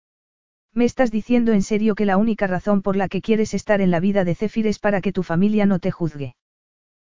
¿Me 0.73 0.87
estás 0.87 1.11
diciendo 1.11 1.53
en 1.53 1.63
serio 1.63 1.95
que 1.95 2.07
la 2.07 2.17
única 2.17 2.47
razón 2.47 2.81
por 2.81 2.97
la 2.97 3.09
que 3.09 3.21
quieres 3.21 3.53
estar 3.53 3.83
en 3.83 3.91
la 3.91 4.01
vida 4.01 4.25
de 4.25 4.35
Zephyr 4.35 4.67
es 4.69 4.79
para 4.79 5.03
que 5.03 5.13
tu 5.13 5.23
familia 5.23 5.67
no 5.67 5.81
te 5.81 5.91
juzgue? 5.91 6.37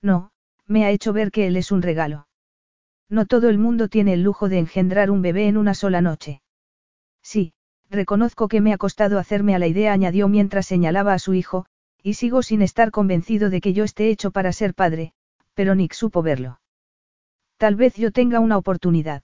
No, 0.02 0.32
me 0.68 0.86
ha 0.86 0.92
hecho 0.92 1.14
ver 1.14 1.32
que 1.32 1.48
él 1.48 1.58
es 1.58 1.72
un 1.72 1.82
regalo. 1.82 2.28
No 3.10 3.26
todo 3.26 3.50
el 3.50 3.58
mundo 3.58 3.88
tiene 3.88 4.14
el 4.14 4.24
lujo 4.24 4.50
de 4.50 4.60
engendrar 4.60 5.12
un 5.12 5.22
bebé 5.22 5.48
en 5.48 5.58
una 5.58 5.74
sola 5.74 6.02
noche. 6.02 6.42
Sí, 7.22 7.54
reconozco 7.90 8.48
que 8.48 8.62
me 8.62 8.74
ha 8.74 8.78
costado 8.78 9.20
hacerme 9.20 9.56
a 9.56 9.60
la 9.60 9.68
idea, 9.68 9.94
añadió 9.94 10.28
mientras 10.28 10.66
señalaba 10.66 11.14
a 11.14 11.20
su 11.20 11.34
hijo, 11.34 11.66
y 12.02 12.16
sigo 12.16 12.44
sin 12.44 12.62
estar 12.62 12.92
convencido 12.92 13.50
de 13.50 13.62
que 13.62 13.74
yo 13.74 13.84
esté 13.84 14.10
hecho 14.10 14.32
para 14.32 14.52
ser 14.54 14.74
padre, 14.74 15.14
pero 15.54 15.76
Nick 15.76 15.94
supo 15.94 16.22
verlo. 16.22 16.60
Tal 17.58 17.76
vez 17.76 17.96
yo 17.96 18.12
tenga 18.12 18.40
una 18.40 18.58
oportunidad. 18.58 19.24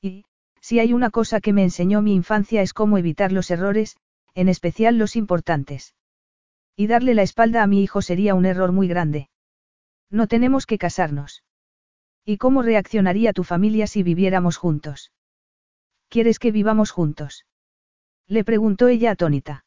Y, 0.00 0.24
si 0.60 0.78
hay 0.78 0.92
una 0.92 1.10
cosa 1.10 1.40
que 1.40 1.52
me 1.52 1.62
enseñó 1.62 2.00
mi 2.02 2.14
infancia 2.14 2.62
es 2.62 2.72
cómo 2.72 2.98
evitar 2.98 3.32
los 3.32 3.50
errores, 3.50 3.96
en 4.34 4.48
especial 4.48 4.98
los 4.98 5.16
importantes. 5.16 5.94
Y 6.76 6.86
darle 6.86 7.14
la 7.14 7.22
espalda 7.22 7.62
a 7.62 7.66
mi 7.66 7.82
hijo 7.82 8.02
sería 8.02 8.34
un 8.34 8.46
error 8.46 8.72
muy 8.72 8.88
grande. 8.88 9.28
No 10.10 10.26
tenemos 10.26 10.66
que 10.66 10.78
casarnos. 10.78 11.44
¿Y 12.24 12.36
cómo 12.36 12.62
reaccionaría 12.62 13.32
tu 13.32 13.44
familia 13.44 13.86
si 13.86 14.02
viviéramos 14.02 14.56
juntos? 14.56 15.12
¿Quieres 16.08 16.38
que 16.38 16.50
vivamos 16.50 16.90
juntos? 16.90 17.46
Le 18.26 18.44
preguntó 18.44 18.88
ella 18.88 19.12
atónita. 19.12 19.64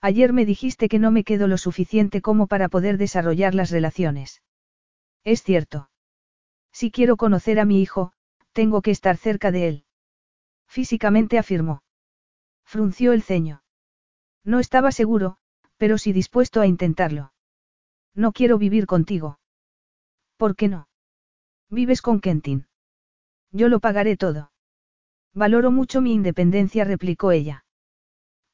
Ayer 0.00 0.32
me 0.32 0.46
dijiste 0.46 0.88
que 0.88 0.98
no 0.98 1.10
me 1.10 1.24
quedo 1.24 1.48
lo 1.48 1.58
suficiente 1.58 2.22
como 2.22 2.46
para 2.46 2.68
poder 2.68 2.98
desarrollar 2.98 3.54
las 3.54 3.70
relaciones. 3.70 4.42
Es 5.24 5.42
cierto. 5.42 5.90
Si 6.72 6.90
quiero 6.90 7.16
conocer 7.16 7.58
a 7.58 7.64
mi 7.64 7.82
hijo, 7.82 8.12
tengo 8.52 8.82
que 8.82 8.92
estar 8.92 9.16
cerca 9.16 9.50
de 9.50 9.68
él. 9.68 9.84
Físicamente 10.68 11.38
afirmó. 11.38 11.82
Frunció 12.64 13.12
el 13.12 13.22
ceño. 13.22 13.62
No 14.44 14.60
estaba 14.60 14.92
seguro, 14.92 15.38
pero 15.76 15.98
sí 15.98 16.12
dispuesto 16.12 16.60
a 16.60 16.66
intentarlo. 16.66 17.32
No 18.14 18.32
quiero 18.32 18.58
vivir 18.58 18.86
contigo. 18.86 19.38
¿Por 20.36 20.56
qué 20.56 20.68
no? 20.68 20.88
Vives 21.70 22.02
con 22.02 22.20
Kentin. 22.20 22.66
Yo 23.52 23.68
lo 23.68 23.80
pagaré 23.80 24.16
todo. 24.16 24.52
Valoro 25.34 25.70
mucho 25.70 26.00
mi 26.00 26.12
independencia, 26.12 26.84
replicó 26.84 27.32
ella. 27.32 27.64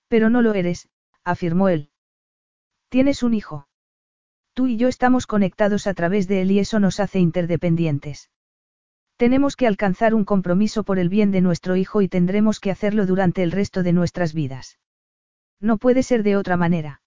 Pero 0.08 0.30
no 0.30 0.42
lo 0.42 0.54
eres, 0.54 0.88
afirmó 1.24 1.68
él. 1.68 1.90
Tienes 2.88 3.22
un 3.22 3.34
hijo. 3.34 3.68
Tú 4.54 4.66
y 4.66 4.76
yo 4.76 4.88
estamos 4.88 5.26
conectados 5.26 5.86
a 5.86 5.94
través 5.94 6.28
de 6.28 6.42
él 6.42 6.50
y 6.50 6.58
eso 6.58 6.78
nos 6.78 7.00
hace 7.00 7.18
interdependientes. 7.18 8.30
Tenemos 9.16 9.56
que 9.56 9.66
alcanzar 9.66 10.14
un 10.14 10.24
compromiso 10.24 10.82
por 10.84 10.98
el 10.98 11.08
bien 11.08 11.30
de 11.30 11.40
nuestro 11.40 11.76
hijo 11.76 12.02
y 12.02 12.08
tendremos 12.08 12.60
que 12.60 12.70
hacerlo 12.70 13.06
durante 13.06 13.42
el 13.42 13.52
resto 13.52 13.82
de 13.82 13.92
nuestras 13.92 14.34
vidas. 14.34 14.78
No 15.60 15.78
puede 15.78 16.02
ser 16.02 16.22
de 16.22 16.36
otra 16.36 16.56
manera. 16.56 17.01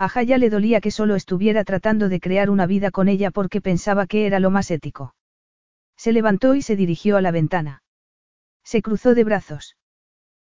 A 0.00 0.08
Jaya 0.08 0.38
le 0.38 0.48
dolía 0.48 0.80
que 0.80 0.92
solo 0.92 1.16
estuviera 1.16 1.64
tratando 1.64 2.08
de 2.08 2.20
crear 2.20 2.50
una 2.50 2.66
vida 2.66 2.92
con 2.92 3.08
ella 3.08 3.32
porque 3.32 3.60
pensaba 3.60 4.06
que 4.06 4.26
era 4.26 4.38
lo 4.38 4.50
más 4.50 4.70
ético. 4.70 5.16
Se 5.96 6.12
levantó 6.12 6.54
y 6.54 6.62
se 6.62 6.76
dirigió 6.76 7.16
a 7.16 7.20
la 7.20 7.32
ventana. 7.32 7.82
Se 8.62 8.80
cruzó 8.80 9.16
de 9.16 9.24
brazos. 9.24 9.76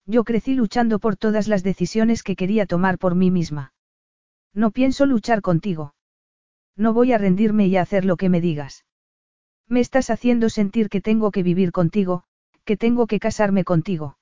Yo 0.08 0.24
crecí 0.24 0.56
luchando 0.56 0.98
por 0.98 1.16
todas 1.16 1.48
las 1.48 1.62
decisiones 1.62 2.24
que 2.24 2.36
quería 2.36 2.66
tomar 2.66 2.98
por 2.98 3.14
mí 3.14 3.30
misma. 3.30 3.74
No 4.52 4.72
pienso 4.72 5.06
luchar 5.06 5.42
contigo. 5.42 5.94
No 6.76 6.94
voy 6.94 7.14
a 7.14 7.20
rendirme 7.20 7.68
y 7.68 7.78
a 7.78 7.84
hacer 7.84 8.04
lo 8.04 8.18
que 8.18 8.30
me 8.30 8.42
digas. 8.42 8.84
Me 9.68 9.80
estás 9.80 10.10
haciendo 10.10 10.50
sentir 10.50 10.90
que 10.90 11.02
tengo 11.02 11.30
que 11.30 11.44
vivir 11.44 11.72
contigo, 11.72 12.24
que 12.64 12.78
tengo 12.78 13.06
que 13.06 13.20
casarme 13.20 13.64
contigo. 13.64 14.18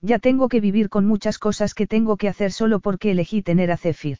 Ya 0.00 0.20
tengo 0.20 0.48
que 0.48 0.60
vivir 0.60 0.88
con 0.88 1.04
muchas 1.04 1.38
cosas 1.38 1.74
que 1.74 1.88
tengo 1.88 2.16
que 2.16 2.28
hacer 2.28 2.52
solo 2.52 2.78
porque 2.78 3.10
elegí 3.10 3.42
tener 3.42 3.72
a 3.72 3.76
Zephyr. 3.76 4.18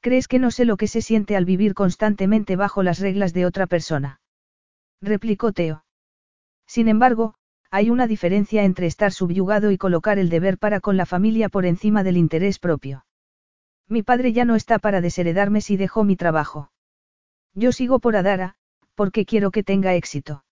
¿Crees 0.00 0.28
que 0.28 0.38
no 0.38 0.50
sé 0.50 0.64
lo 0.64 0.76
que 0.76 0.88
se 0.88 1.02
siente 1.02 1.36
al 1.36 1.44
vivir 1.44 1.74
constantemente 1.74 2.56
bajo 2.56 2.82
las 2.82 2.98
reglas 3.00 3.34
de 3.34 3.44
otra 3.44 3.66
persona? 3.66 4.20
replicó 5.02 5.52
Teo. 5.52 5.84
Sin 6.66 6.88
embargo, 6.88 7.34
hay 7.70 7.90
una 7.90 8.06
diferencia 8.06 8.64
entre 8.64 8.86
estar 8.86 9.12
subyugado 9.12 9.70
y 9.70 9.78
colocar 9.78 10.18
el 10.18 10.28
deber 10.28 10.58
para 10.58 10.80
con 10.80 10.96
la 10.96 11.06
familia 11.06 11.48
por 11.48 11.66
encima 11.66 12.02
del 12.02 12.16
interés 12.16 12.58
propio. 12.58 13.04
Mi 13.88 14.02
padre 14.02 14.32
ya 14.32 14.44
no 14.44 14.56
está 14.56 14.78
para 14.78 15.00
desheredarme 15.00 15.60
si 15.60 15.76
dejo 15.76 16.04
mi 16.04 16.16
trabajo. 16.16 16.72
Yo 17.54 17.72
sigo 17.72 17.98
por 17.98 18.16
Adara, 18.16 18.56
porque 18.94 19.26
quiero 19.26 19.50
que 19.50 19.62
tenga 19.62 19.94
éxito. 19.94 20.44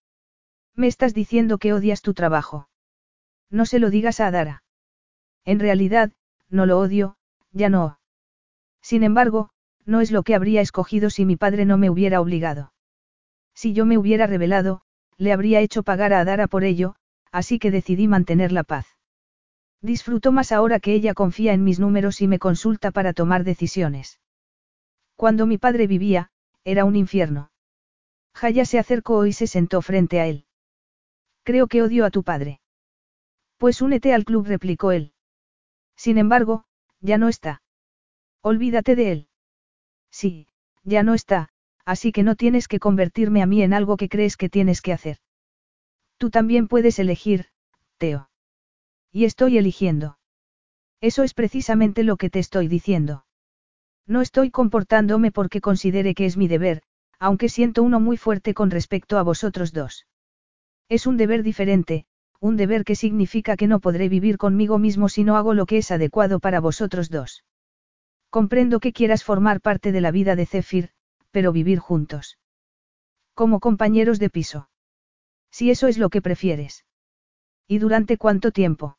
Me 0.75 0.87
estás 0.87 1.15
diciendo 1.15 1.59
que 1.59 1.73
odias 1.73 2.03
tu 2.03 2.15
trabajo. 2.15 2.69
No 3.51 3.65
se 3.67 3.79
lo 3.79 3.91
digas 3.91 4.21
a 4.21 4.29
Adara. 4.29 4.63
En 5.45 5.59
realidad, 5.59 6.13
no 6.49 6.67
lo 6.67 6.79
odio, 6.79 7.17
ya 7.53 7.69
no. 7.69 7.98
Sin 8.83 9.03
embargo, 9.03 9.51
no 9.85 10.01
es 10.01 10.11
lo 10.11 10.23
que 10.23 10.35
habría 10.35 10.61
escogido 10.61 11.11
si 11.11 11.25
mi 11.25 11.37
padre 11.37 11.65
no 11.65 11.79
me 11.79 11.91
hubiera 11.91 12.21
obligado. 12.21 12.73
Si 13.55 13.73
yo 13.73 13.87
me 13.87 13.99
hubiera 13.99 14.27
revelado, 14.27 14.83
le 15.17 15.33
habría 15.33 15.61
hecho 15.61 15.83
pagar 15.83 16.13
a 16.13 16.21
Adara 16.21 16.47
por 16.47 16.65
ello, 16.65 16.95
así 17.33 17.59
que 17.59 17.71
decidí 17.71 18.07
mantener 18.07 18.53
la 18.53 18.65
paz. 18.65 18.87
Disfruto 19.81 20.33
más 20.33 20.53
ahora 20.53 20.81
que 20.81 20.93
ella 20.93 21.15
confía 21.15 21.53
en 21.53 21.65
mis 21.65 21.79
números 21.79 22.21
y 22.21 22.29
me 22.29 22.39
consulta 22.39 22.91
para 22.91 23.13
tomar 23.13 23.45
decisiones. 23.45 24.21
Cuando 25.17 25.47
mi 25.47 25.59
padre 25.59 25.87
vivía, 25.87 26.31
era 26.65 26.85
un 26.85 26.97
infierno. 26.97 27.51
Jaya 28.35 28.65
se 28.65 28.79
acercó 28.79 29.27
y 29.27 29.33
se 29.33 29.47
sentó 29.47 29.83
frente 29.83 30.21
a 30.21 30.27
él. 30.27 30.47
Creo 31.43 31.67
que 31.67 31.83
odio 31.83 32.05
a 32.05 32.11
tu 32.11 32.23
padre. 32.23 32.61
Pues 33.57 33.83
únete 33.83 34.13
al 34.15 34.25
club, 34.25 34.47
replicó 34.47 34.93
él. 34.93 35.13
Sin 35.97 36.19
embargo, 36.19 36.65
ya 37.01 37.19
no 37.19 37.29
está. 37.29 37.63
Olvídate 38.43 38.97
de 38.97 39.13
él. 39.13 39.29
Sí, 40.11 40.47
ya 40.85 41.03
no 41.03 41.15
está, 41.15 41.49
así 41.85 42.13
que 42.13 42.23
no 42.23 42.35
tienes 42.35 42.69
que 42.69 42.79
convertirme 42.79 43.43
a 43.43 43.47
mí 43.47 43.63
en 43.63 43.73
algo 43.75 43.97
que 43.97 44.09
crees 44.09 44.37
que 44.37 44.49
tienes 44.49 44.81
que 44.81 44.93
hacer. 44.93 45.19
Tú 46.19 46.31
también 46.31 46.69
puedes 46.69 46.99
elegir, 46.99 47.47
Teo. 47.99 48.31
Y 49.13 49.25
estoy 49.25 49.59
eligiendo. 49.59 50.19
Eso 51.01 51.23
es 51.23 51.35
precisamente 51.35 52.03
lo 52.03 52.17
que 52.17 52.31
te 52.31 52.39
estoy 52.39 52.69
diciendo. 52.69 53.25
No 54.07 54.21
estoy 54.21 54.51
comportándome 54.51 55.31
porque 55.31 55.61
considere 55.61 56.15
que 56.15 56.27
es 56.27 56.37
mi 56.37 56.49
deber, 56.49 56.83
aunque 57.19 57.49
siento 57.49 57.83
uno 57.83 58.01
muy 58.01 58.17
fuerte 58.17 58.55
con 58.55 58.71
respecto 58.71 59.19
a 59.19 59.23
vosotros 59.23 59.73
dos. 59.73 60.07
Es 60.89 61.07
un 61.07 61.17
deber 61.17 61.43
diferente, 61.43 62.07
un 62.41 62.57
deber 62.57 62.85
que 62.85 62.97
significa 62.97 63.57
que 63.57 63.67
no 63.67 63.81
podré 63.81 64.09
vivir 64.09 64.39
conmigo 64.39 64.79
mismo 64.79 65.09
si 65.09 65.25
no 65.25 65.37
hago 65.37 65.55
lo 65.55 65.67
que 65.67 65.79
es 65.79 65.91
adecuado 65.91 66.41
para 66.41 66.61
vosotros 66.61 67.11
dos. 67.11 67.45
Comprendo 68.31 68.81
que 68.81 68.93
quieras 68.93 69.25
formar 69.25 69.61
parte 69.61 69.93
de 69.93 70.01
la 70.01 70.11
vida 70.11 70.37
de 70.37 70.47
Zephyr, 70.47 70.91
pero 71.31 71.53
vivir 71.53 71.79
juntos. 71.79 72.39
Como 73.35 73.61
compañeros 73.61 74.19
de 74.19 74.31
piso. 74.31 74.69
Si 75.51 75.71
eso 75.71 75.87
es 75.87 75.99
lo 75.99 76.11
que 76.11 76.21
prefieres. 76.21 76.85
¿Y 77.67 77.79
durante 77.79 78.19
cuánto 78.19 78.51
tiempo? 78.51 78.99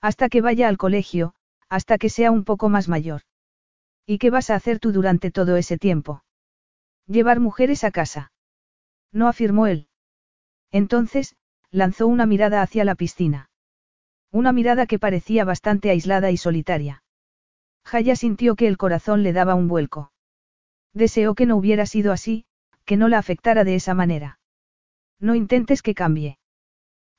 Hasta 0.00 0.28
que 0.28 0.40
vaya 0.40 0.68
al 0.68 0.78
colegio, 0.78 1.34
hasta 1.68 1.98
que 1.98 2.08
sea 2.08 2.30
un 2.30 2.44
poco 2.44 2.68
más 2.68 2.88
mayor. 2.88 3.22
¿Y 4.06 4.18
qué 4.18 4.30
vas 4.30 4.50
a 4.50 4.56
hacer 4.56 4.80
tú 4.80 4.92
durante 4.92 5.30
todo 5.30 5.56
ese 5.56 5.78
tiempo? 5.78 6.24
Llevar 7.06 7.38
mujeres 7.38 7.84
a 7.84 7.90
casa. 7.90 8.32
No 9.12 9.28
afirmó 9.28 9.66
él. 9.66 9.88
Entonces, 10.72 11.36
lanzó 11.70 12.06
una 12.06 12.26
mirada 12.26 12.62
hacia 12.62 12.84
la 12.84 12.94
piscina. 12.94 13.50
Una 14.32 14.52
mirada 14.52 14.86
que 14.86 14.98
parecía 14.98 15.44
bastante 15.44 15.90
aislada 15.90 16.30
y 16.30 16.36
solitaria. 16.36 17.02
Jaya 17.84 18.16
sintió 18.16 18.56
que 18.56 18.68
el 18.68 18.76
corazón 18.76 19.22
le 19.22 19.32
daba 19.32 19.54
un 19.54 19.68
vuelco. 19.68 20.12
Deseó 20.92 21.34
que 21.34 21.46
no 21.46 21.56
hubiera 21.56 21.86
sido 21.86 22.12
así, 22.12 22.44
que 22.84 22.96
no 22.96 23.08
la 23.08 23.18
afectara 23.18 23.64
de 23.64 23.74
esa 23.74 23.94
manera. 23.94 24.38
No 25.18 25.34
intentes 25.34 25.82
que 25.82 25.94
cambie. 25.94 26.38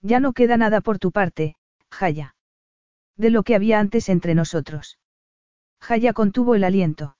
Ya 0.01 0.19
no 0.19 0.33
queda 0.33 0.57
nada 0.57 0.81
por 0.81 0.99
tu 0.99 1.11
parte, 1.11 1.55
Jaya. 1.89 2.35
De 3.15 3.29
lo 3.29 3.43
que 3.43 3.55
había 3.55 3.79
antes 3.79 4.09
entre 4.09 4.35
nosotros. 4.35 4.97
Jaya 5.79 6.13
contuvo 6.13 6.55
el 6.55 6.63
aliento. 6.63 7.17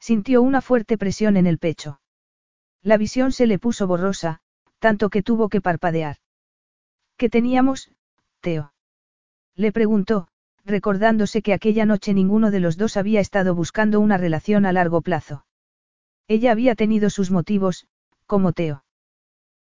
Sintió 0.00 0.42
una 0.42 0.60
fuerte 0.60 0.98
presión 0.98 1.36
en 1.36 1.46
el 1.46 1.58
pecho. 1.58 2.00
La 2.82 2.96
visión 2.96 3.30
se 3.30 3.46
le 3.46 3.58
puso 3.58 3.86
borrosa, 3.86 4.40
tanto 4.80 5.10
que 5.10 5.22
tuvo 5.22 5.48
que 5.48 5.60
parpadear. 5.60 6.16
¿Qué 7.16 7.28
teníamos, 7.28 7.92
Teo? 8.40 8.74
Le 9.54 9.70
preguntó, 9.70 10.28
recordándose 10.64 11.42
que 11.42 11.52
aquella 11.52 11.86
noche 11.86 12.14
ninguno 12.14 12.50
de 12.50 12.60
los 12.60 12.76
dos 12.76 12.96
había 12.96 13.20
estado 13.20 13.54
buscando 13.54 14.00
una 14.00 14.16
relación 14.16 14.66
a 14.66 14.72
largo 14.72 15.02
plazo. 15.02 15.44
Ella 16.28 16.52
había 16.52 16.74
tenido 16.74 17.10
sus 17.10 17.30
motivos, 17.30 17.86
como 18.26 18.52
Teo. 18.52 18.84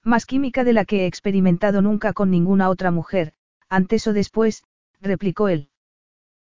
Más 0.04 0.26
química 0.26 0.64
de 0.64 0.72
la 0.72 0.84
que 0.84 1.04
he 1.04 1.06
experimentado 1.06 1.82
nunca 1.82 2.12
con 2.12 2.30
ninguna 2.30 2.68
otra 2.68 2.90
mujer, 2.90 3.32
antes 3.68 4.06
o 4.06 4.12
después, 4.12 4.64
replicó 5.00 5.48
él. 5.48 5.70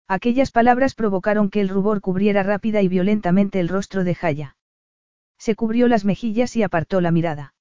Aquellas 0.07 0.51
palabras 0.51 0.95
provocaron 0.95 1.49
que 1.49 1.61
el 1.61 1.69
rubor 1.69 2.01
cubriera 2.01 2.43
rápida 2.43 2.81
y 2.81 2.87
violentamente 2.87 3.59
el 3.59 3.69
rostro 3.69 4.03
de 4.03 4.15
Jaya. 4.15 4.55
Se 5.37 5.55
cubrió 5.55 5.87
las 5.87 6.05
mejillas 6.05 6.55
y 6.55 6.63
apartó 6.63 7.01
la 7.01 7.11
mirada. 7.11 7.53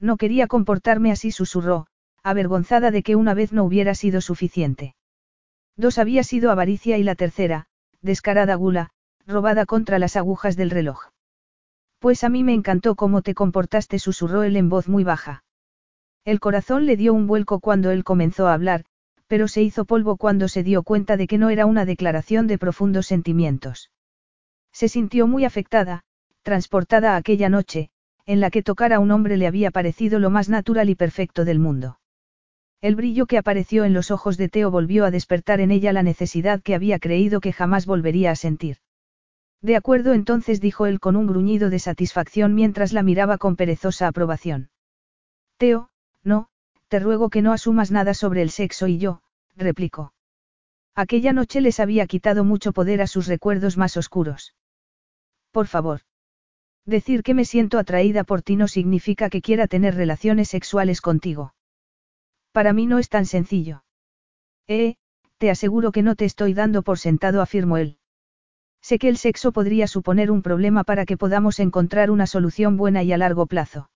No 0.00 0.16
quería 0.16 0.46
comportarme 0.46 1.12
así, 1.12 1.30
susurró, 1.30 1.86
avergonzada 2.22 2.90
de 2.90 3.02
que 3.02 3.16
una 3.16 3.34
vez 3.34 3.52
no 3.52 3.64
hubiera 3.64 3.94
sido 3.94 4.20
suficiente. 4.20 4.94
Dos 5.78 5.98
había 5.98 6.24
sido 6.24 6.50
avaricia 6.50 6.98
y 6.98 7.04
la 7.04 7.14
tercera, 7.14 7.66
descarada 8.02 8.56
gula, 8.56 8.90
robada 9.26 9.64
contra 9.64 10.00
las 10.00 10.16
agujas 10.16 10.56
del 10.56 10.70
reloj. 10.70 11.04
Pues 12.00 12.24
a 12.24 12.28
mí 12.28 12.42
me 12.42 12.52
encantó 12.52 12.96
cómo 12.96 13.22
te 13.22 13.32
comportaste, 13.32 14.00
susurró 14.00 14.42
él 14.42 14.56
en 14.56 14.68
voz 14.68 14.88
muy 14.88 15.04
baja. 15.04 15.44
El 16.24 16.40
corazón 16.40 16.84
le 16.84 16.96
dio 16.96 17.14
un 17.14 17.28
vuelco 17.28 17.60
cuando 17.60 17.92
él 17.92 18.02
comenzó 18.02 18.48
a 18.48 18.54
hablar, 18.54 18.84
pero 19.28 19.46
se 19.46 19.62
hizo 19.62 19.84
polvo 19.84 20.16
cuando 20.16 20.48
se 20.48 20.64
dio 20.64 20.82
cuenta 20.82 21.16
de 21.16 21.28
que 21.28 21.38
no 21.38 21.48
era 21.48 21.64
una 21.64 21.84
declaración 21.84 22.48
de 22.48 22.58
profundos 22.58 23.06
sentimientos. 23.06 23.92
Se 24.72 24.88
sintió 24.88 25.28
muy 25.28 25.44
afectada, 25.44 26.02
transportada 26.42 27.14
aquella 27.14 27.48
noche, 27.48 27.90
en 28.26 28.40
la 28.40 28.50
que 28.50 28.64
tocar 28.64 28.92
a 28.92 28.98
un 28.98 29.12
hombre 29.12 29.36
le 29.36 29.46
había 29.46 29.70
parecido 29.70 30.18
lo 30.18 30.28
más 30.28 30.48
natural 30.48 30.90
y 30.90 30.96
perfecto 30.96 31.44
del 31.44 31.60
mundo. 31.60 31.97
El 32.80 32.94
brillo 32.94 33.26
que 33.26 33.38
apareció 33.38 33.84
en 33.84 33.92
los 33.92 34.12
ojos 34.12 34.36
de 34.36 34.48
Teo 34.48 34.70
volvió 34.70 35.04
a 35.04 35.10
despertar 35.10 35.60
en 35.60 35.72
ella 35.72 35.92
la 35.92 36.04
necesidad 36.04 36.62
que 36.62 36.76
había 36.76 37.00
creído 37.00 37.40
que 37.40 37.52
jamás 37.52 37.86
volvería 37.86 38.30
a 38.30 38.36
sentir. 38.36 38.78
De 39.60 39.74
acuerdo 39.74 40.12
entonces 40.12 40.60
dijo 40.60 40.86
él 40.86 41.00
con 41.00 41.16
un 41.16 41.26
gruñido 41.26 41.70
de 41.70 41.80
satisfacción 41.80 42.54
mientras 42.54 42.92
la 42.92 43.02
miraba 43.02 43.38
con 43.38 43.56
perezosa 43.56 44.06
aprobación. 44.06 44.70
Teo, 45.56 45.90
no, 46.22 46.50
te 46.86 47.00
ruego 47.00 47.30
que 47.30 47.42
no 47.42 47.52
asumas 47.52 47.90
nada 47.90 48.14
sobre 48.14 48.42
el 48.42 48.50
sexo 48.50 48.86
y 48.86 48.98
yo, 48.98 49.22
replicó. 49.56 50.12
Aquella 50.94 51.32
noche 51.32 51.60
les 51.60 51.80
había 51.80 52.06
quitado 52.06 52.44
mucho 52.44 52.72
poder 52.72 53.02
a 53.02 53.08
sus 53.08 53.26
recuerdos 53.26 53.76
más 53.76 53.96
oscuros. 53.96 54.54
Por 55.50 55.66
favor. 55.66 56.02
Decir 56.84 57.24
que 57.24 57.34
me 57.34 57.44
siento 57.44 57.78
atraída 57.78 58.22
por 58.22 58.42
ti 58.42 58.54
no 58.54 58.68
significa 58.68 59.30
que 59.30 59.42
quiera 59.42 59.66
tener 59.66 59.96
relaciones 59.96 60.48
sexuales 60.48 61.00
contigo. 61.00 61.54
Para 62.52 62.72
mí 62.72 62.86
no 62.86 62.98
es 62.98 63.08
tan 63.08 63.26
sencillo. 63.26 63.84
Eh, 64.66 64.96
te 65.38 65.50
aseguro 65.50 65.92
que 65.92 66.02
no 66.02 66.14
te 66.14 66.24
estoy 66.24 66.54
dando 66.54 66.82
por 66.82 66.98
sentado, 66.98 67.40
afirmó 67.40 67.76
él. 67.76 67.98
Sé 68.80 68.98
que 68.98 69.08
el 69.08 69.16
sexo 69.16 69.52
podría 69.52 69.86
suponer 69.86 70.30
un 70.30 70.42
problema 70.42 70.84
para 70.84 71.04
que 71.04 71.16
podamos 71.16 71.58
encontrar 71.60 72.10
una 72.10 72.26
solución 72.26 72.76
buena 72.76 73.02
y 73.02 73.12
a 73.12 73.18
largo 73.18 73.46
plazo. 73.46 73.90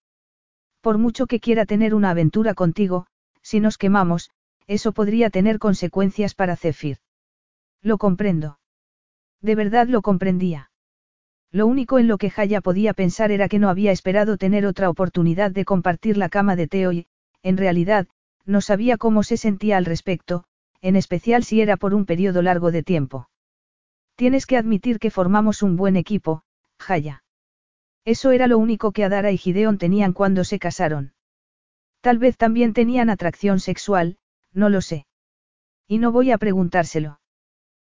Por 0.81 0.99
mucho 0.99 1.27
que 1.27 1.41
quiera 1.41 1.67
tener 1.67 1.95
una 1.95 2.11
aventura 2.11 2.55
contigo, 2.55 3.07
si 3.43 3.61
nos 3.61 3.79
quemamos, 3.79 4.31
eso 4.67 4.93
podría 4.93 5.31
tener 5.31 5.59
consecuencias 5.59 6.35
para 6.35 6.57
Zephyr. 6.57 6.99
Lo 7.83 7.99
comprendo. 7.99 8.59
De 9.41 9.55
verdad 9.55 9.89
lo 9.89 10.03
comprendía. 10.03 10.71
Lo 11.51 11.67
único 11.67 11.99
en 11.99 12.09
lo 12.09 12.17
que 12.19 12.31
Jaya 12.31 12.61
podía 12.61 12.95
pensar 12.95 13.31
era 13.31 13.49
que 13.49 13.59
no 13.59 13.69
había 13.69 13.93
esperado 13.93 14.39
tener 14.39 14.65
otra 14.67 14.89
oportunidad 14.89 15.51
de 15.51 15.65
compartir 15.65 16.17
la 16.17 16.29
cama 16.29 16.57
de 16.57 16.67
Teo 16.67 16.93
y, 16.93 17.07
en 17.43 17.57
realidad, 17.57 18.07
no 18.45 18.61
sabía 18.61 18.97
cómo 18.97 19.23
se 19.23 19.37
sentía 19.37 19.77
al 19.77 19.85
respecto, 19.85 20.45
en 20.81 20.97
especial 20.97 21.45
si 21.45 21.61
era 21.61 21.77
por 21.77 21.95
un 21.95 22.07
periodo 22.07 22.43
largo 22.43 22.71
de 22.73 22.83
tiempo. 22.83 23.29
Tienes 24.17 24.47
que 24.47 24.57
admitir 24.57 24.99
que 24.99 25.11
formamos 25.11 25.63
un 25.63 25.77
buen 25.77 25.97
equipo, 25.97 26.43
Jaya. 26.79 27.23
Eso 28.05 28.33
era 28.33 28.47
lo 28.47 28.59
único 28.59 28.93
que 28.93 29.05
Adara 29.05 29.31
y 29.31 29.39
Gideon 29.39 29.79
tenían 29.79 30.13
cuando 30.13 30.45
se 30.45 30.59
casaron. 30.59 31.15
Tal 32.01 32.19
vez 32.19 32.37
también 32.37 32.73
tenían 32.73 33.11
atracción 33.11 33.61
sexual, 33.61 34.19
no 34.53 34.69
lo 34.69 34.81
sé. 34.81 35.07
Y 35.87 35.99
no 35.99 36.11
voy 36.11 36.33
a 36.33 36.39
preguntárselo. 36.39 37.21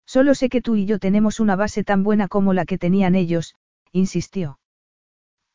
Solo 0.07 0.35
sé 0.37 0.49
que 0.49 0.63
tú 0.63 0.77
y 0.77 0.87
yo 0.87 1.01
tenemos 1.01 1.41
una 1.41 1.57
base 1.57 1.83
tan 1.83 2.05
buena 2.05 2.29
como 2.29 2.53
la 2.53 2.65
que 2.65 2.79
tenían 2.79 3.17
ellos, 3.17 3.57
insistió. 3.91 4.61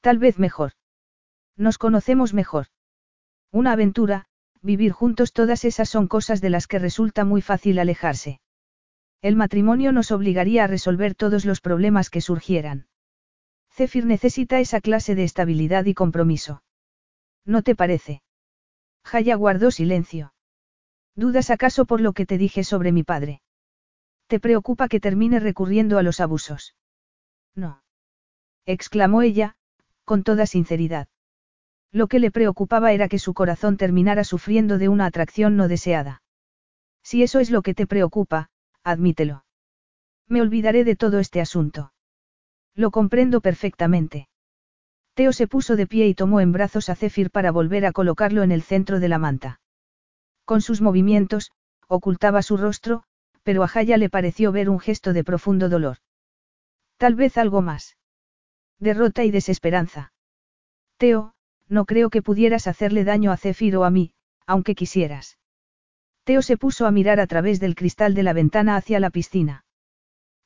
Tal 0.02 0.18
vez 0.18 0.38
mejor. 0.38 0.74
Nos 1.56 1.78
conocemos 1.78 2.34
mejor. 2.34 2.68
Una 3.52 3.74
aventura, 3.74 4.26
vivir 4.62 4.92
juntos, 4.92 5.34
todas 5.34 5.66
esas 5.66 5.90
son 5.90 6.08
cosas 6.08 6.42
de 6.42 6.50
las 6.50 6.68
que 6.68 6.80
resulta 6.80 7.26
muy 7.26 7.42
fácil 7.42 7.80
alejarse. 7.80 8.40
El 9.22 9.36
matrimonio 9.36 9.92
nos 9.92 10.12
obligaría 10.12 10.64
a 10.64 10.68
resolver 10.68 11.16
todos 11.16 11.46
los 11.46 11.62
problemas 11.62 12.10
que 12.10 12.22
surgieran. 12.22 12.88
Zephyr 13.72 14.06
necesita 14.06 14.60
esa 14.60 14.82
clase 14.82 15.16
de 15.16 15.24
estabilidad 15.24 15.86
y 15.86 15.94
compromiso. 15.94 16.64
¿No 17.46 17.62
te 17.62 17.76
parece? 17.76 18.22
Jaya 19.04 19.36
guardó 19.36 19.72
silencio. 19.72 20.34
¿Dudas 21.16 21.50
acaso 21.50 21.86
por 21.86 22.02
lo 22.02 22.14
que 22.14 22.26
te 22.26 22.38
dije 22.38 22.64
sobre 22.64 22.92
mi 22.92 23.04
padre? 23.04 23.42
¿Te 24.28 24.40
preocupa 24.40 24.88
que 24.88 25.00
termine 25.00 25.40
recurriendo 25.40 25.98
a 25.98 26.04
los 26.04 26.20
abusos? 26.20 26.76
No. 27.56 27.84
exclamó 28.66 29.22
ella, 29.22 29.56
con 30.06 30.24
toda 30.24 30.46
sinceridad. 30.46 31.08
Lo 31.92 32.08
que 32.08 32.20
le 32.20 32.32
preocupaba 32.32 32.94
era 32.94 33.10
que 33.10 33.20
su 33.20 33.34
corazón 33.34 33.78
terminara 33.78 34.24
sufriendo 34.24 34.78
de 34.78 34.88
una 34.88 35.06
atracción 35.06 35.58
no 35.58 35.68
deseada. 35.68 36.22
Si 37.04 37.24
eso 37.24 37.40
es 37.40 37.52
lo 37.52 37.62
que 37.62 37.74
te 37.74 37.88
preocupa, 37.88 38.50
admítelo. 38.84 39.44
Me 40.28 40.42
olvidaré 40.42 40.84
de 40.84 40.96
todo 40.96 41.20
este 41.20 41.42
asunto. 41.42 41.92
Lo 42.74 42.92
comprendo 42.92 43.42
perfectamente. 43.42 44.30
Teo 45.14 45.34
se 45.34 45.48
puso 45.48 45.76
de 45.76 45.88
pie 45.88 46.08
y 46.08 46.16
tomó 46.16 46.40
en 46.40 46.54
brazos 46.54 46.88
a 46.90 46.96
Zephyr 46.96 47.32
para 47.32 47.52
volver 47.52 47.86
a 47.86 47.92
colocarlo 47.92 48.44
en 48.44 48.52
el 48.52 48.62
centro 48.62 49.02
de 49.02 49.10
la 49.10 49.18
manta. 49.18 49.60
Con 50.46 50.62
sus 50.62 50.82
movimientos, 50.82 51.52
ocultaba 51.88 52.42
su 52.42 52.56
rostro, 52.56 53.04
pero 53.44 53.64
a 53.64 53.68
Jaya 53.68 53.98
le 53.98 54.10
pareció 54.10 54.54
ver 54.54 54.70
un 54.70 54.80
gesto 54.80 55.12
de 55.12 55.26
profundo 55.26 55.68
dolor. 55.68 55.98
Tal 56.98 57.16
vez 57.16 57.38
algo 57.38 57.62
más. 57.62 57.98
Derrota 58.80 59.26
y 59.26 59.32
desesperanza. 59.32 60.14
Teo, 60.98 61.34
no 61.72 61.86
creo 61.86 62.10
que 62.10 62.22
pudieras 62.22 62.68
hacerle 62.68 63.06
daño 63.06 63.32
a 63.32 63.38
Zephyr 63.38 63.78
o 63.78 63.86
a 63.86 63.90
mí, 63.90 64.12
aunque 64.46 64.76
quisieras. 64.76 65.40
Teo 66.26 66.42
se 66.42 66.58
puso 66.58 66.86
a 66.86 66.92
mirar 66.92 67.20
a 67.22 67.28
través 67.28 67.60
del 67.62 67.76
cristal 67.76 68.14
de 68.14 68.24
la 68.24 68.34
ventana 68.34 68.76
hacia 68.76 69.00
la 69.00 69.10
piscina. 69.10 69.64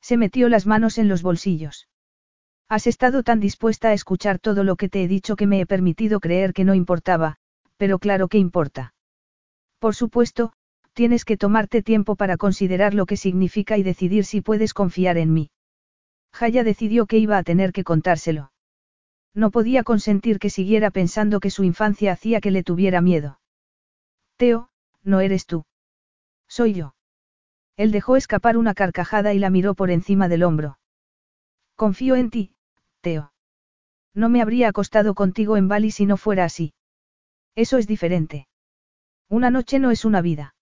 Se 0.00 0.16
metió 0.16 0.48
las 0.48 0.66
manos 0.66 0.98
en 0.98 1.08
los 1.08 1.22
bolsillos. 1.22 1.88
Has 2.68 2.86
estado 2.86 3.24
tan 3.24 3.40
dispuesta 3.40 3.88
a 3.88 3.92
escuchar 3.92 4.38
todo 4.38 4.62
lo 4.62 4.76
que 4.76 4.88
te 4.88 5.02
he 5.02 5.08
dicho 5.08 5.34
que 5.34 5.48
me 5.48 5.60
he 5.60 5.66
permitido 5.66 6.20
creer 6.20 6.52
que 6.52 6.64
no 6.64 6.74
importaba, 6.74 7.36
pero 7.76 7.98
claro 7.98 8.28
que 8.28 8.38
importa. 8.38 8.94
Por 9.80 9.96
supuesto, 9.96 10.52
tienes 10.92 11.24
que 11.24 11.36
tomarte 11.36 11.82
tiempo 11.82 12.14
para 12.14 12.36
considerar 12.36 12.94
lo 12.94 13.04
que 13.04 13.16
significa 13.16 13.76
y 13.76 13.82
decidir 13.82 14.24
si 14.24 14.40
puedes 14.40 14.74
confiar 14.74 15.18
en 15.18 15.32
mí. 15.32 15.50
Jaya 16.32 16.62
decidió 16.62 17.06
que 17.06 17.18
iba 17.18 17.36
a 17.36 17.42
tener 17.42 17.72
que 17.72 17.84
contárselo. 17.84 18.52
No 19.36 19.50
podía 19.50 19.84
consentir 19.84 20.38
que 20.38 20.48
siguiera 20.48 20.90
pensando 20.90 21.40
que 21.40 21.50
su 21.50 21.62
infancia 21.62 22.10
hacía 22.10 22.40
que 22.40 22.50
le 22.50 22.62
tuviera 22.62 23.02
miedo. 23.02 23.38
Teo, 24.38 24.70
no 25.02 25.20
eres 25.20 25.44
tú. 25.44 25.66
Soy 26.48 26.72
yo. 26.72 26.94
Él 27.76 27.90
dejó 27.92 28.16
escapar 28.16 28.56
una 28.56 28.72
carcajada 28.72 29.34
y 29.34 29.38
la 29.38 29.50
miró 29.50 29.74
por 29.74 29.90
encima 29.90 30.28
del 30.28 30.42
hombro. 30.42 30.78
Confío 31.74 32.16
en 32.16 32.30
ti, 32.30 32.54
Teo. 33.02 33.34
No 34.14 34.30
me 34.30 34.40
habría 34.40 34.68
acostado 34.68 35.14
contigo 35.14 35.58
en 35.58 35.68
Bali 35.68 35.90
si 35.90 36.06
no 36.06 36.16
fuera 36.16 36.44
así. 36.44 36.72
Eso 37.54 37.76
es 37.76 37.86
diferente. 37.86 38.48
Una 39.28 39.50
noche 39.50 39.78
no 39.78 39.90
es 39.90 40.06
una 40.06 40.22
vida. 40.22 40.54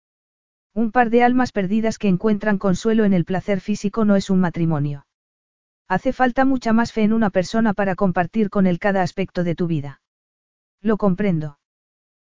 Un 0.74 0.90
par 0.90 1.10
de 1.10 1.22
almas 1.22 1.52
perdidas 1.52 1.96
que 1.96 2.08
encuentran 2.08 2.58
consuelo 2.58 3.04
en 3.04 3.12
el 3.12 3.24
placer 3.24 3.60
físico 3.60 4.04
no 4.04 4.16
es 4.16 4.30
un 4.30 4.40
matrimonio. 4.40 5.03
Hace 5.94 6.12
falta 6.12 6.44
mucha 6.44 6.72
más 6.72 6.92
fe 6.92 7.04
en 7.04 7.12
una 7.12 7.30
persona 7.30 7.72
para 7.72 7.94
compartir 7.94 8.50
con 8.50 8.66
él 8.66 8.80
cada 8.80 9.00
aspecto 9.00 9.44
de 9.44 9.54
tu 9.54 9.68
vida. 9.68 10.02
Lo 10.80 10.96
comprendo. 10.96 11.60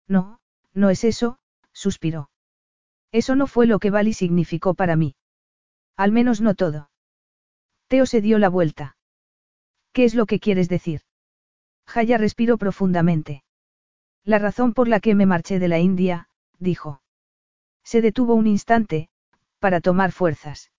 No, 0.08 0.40
no 0.74 0.90
es 0.90 1.04
eso, 1.04 1.38
suspiró. 1.72 2.28
Eso 3.12 3.36
no 3.36 3.46
fue 3.46 3.68
lo 3.68 3.78
que 3.78 3.90
Bali 3.90 4.14
significó 4.14 4.74
para 4.74 4.96
mí. 4.96 5.14
Al 5.96 6.10
menos 6.10 6.40
no 6.40 6.56
todo. 6.56 6.90
Teo 7.86 8.04
se 8.04 8.20
dio 8.20 8.40
la 8.40 8.48
vuelta. 8.48 8.96
¿Qué 9.92 10.06
es 10.06 10.16
lo 10.16 10.26
que 10.26 10.40
quieres 10.40 10.68
decir? 10.68 11.02
Jaya 11.86 12.18
respiró 12.18 12.58
profundamente. 12.58 13.44
La 14.24 14.40
razón 14.40 14.74
por 14.74 14.88
la 14.88 14.98
que 14.98 15.14
me 15.14 15.24
marché 15.24 15.60
de 15.60 15.68
la 15.68 15.78
India, 15.78 16.28
dijo. 16.58 17.00
Se 17.84 18.02
detuvo 18.02 18.34
un 18.34 18.48
instante, 18.48 19.08
para 19.60 19.80
tomar 19.80 20.10
fuerzas. 20.10 20.72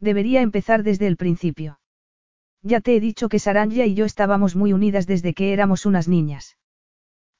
Debería 0.00 0.40
empezar 0.40 0.84
desde 0.84 1.06
el 1.06 1.18
principio. 1.18 1.78
Ya 2.62 2.80
te 2.80 2.96
he 2.96 3.00
dicho 3.00 3.28
que 3.28 3.38
Saranja 3.38 3.86
y 3.86 3.94
yo 3.94 4.04
estábamos 4.04 4.56
muy 4.56 4.72
unidas 4.72 5.06
desde 5.06 5.34
que 5.34 5.52
éramos 5.52 5.86
unas 5.86 6.08
niñas. 6.08 6.56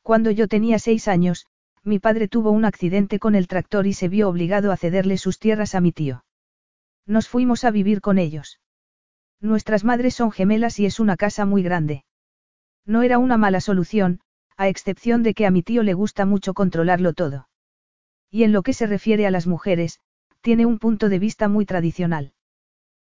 Cuando 0.03 0.31
yo 0.31 0.49
tenía 0.49 0.79
seis 0.79 1.09
años, 1.09 1.47
mi 1.85 1.99
padre 1.99 2.29
tuvo 2.29 2.51
un 2.51 2.65
accidente 2.65 3.19
con 3.19 3.35
el 3.35 3.49
tractor 3.49 3.87
y 3.87 3.93
se 3.93 4.09
vio 4.09 4.29
obligado 4.29 4.73
a 4.73 4.77
cederle 4.77 5.19
sus 5.19 5.39
tierras 5.39 5.75
a 5.75 5.81
mi 5.81 5.93
tío. 5.93 6.25
Nos 7.07 7.29
fuimos 7.29 7.65
a 7.65 7.71
vivir 7.71 8.01
con 8.01 8.19
ellos. 8.19 8.61
Nuestras 9.41 9.85
madres 9.85 10.15
son 10.15 10.31
gemelas 10.31 10.79
y 10.79 10.87
es 10.87 11.01
una 11.01 11.17
casa 11.17 11.45
muy 11.45 11.63
grande. 11.63 12.05
No 12.85 13.03
era 13.03 13.19
una 13.19 13.37
mala 13.37 13.61
solución, 13.61 14.21
a 14.57 14.69
excepción 14.69 15.23
de 15.23 15.35
que 15.35 15.47
a 15.47 15.51
mi 15.51 15.63
tío 15.63 15.83
le 15.83 15.95
gusta 15.95 16.27
mucho 16.27 16.55
controlarlo 16.55 17.13
todo. 17.13 17.49
Y 18.31 18.43
en 18.43 18.53
lo 18.53 18.63
que 18.63 18.73
se 18.73 18.87
refiere 18.87 19.27
a 19.27 19.31
las 19.31 19.47
mujeres, 19.47 20.01
tiene 20.41 20.67
un 20.67 20.79
punto 20.79 21.09
de 21.09 21.19
vista 21.19 21.49
muy 21.49 21.65
tradicional. 21.65 22.33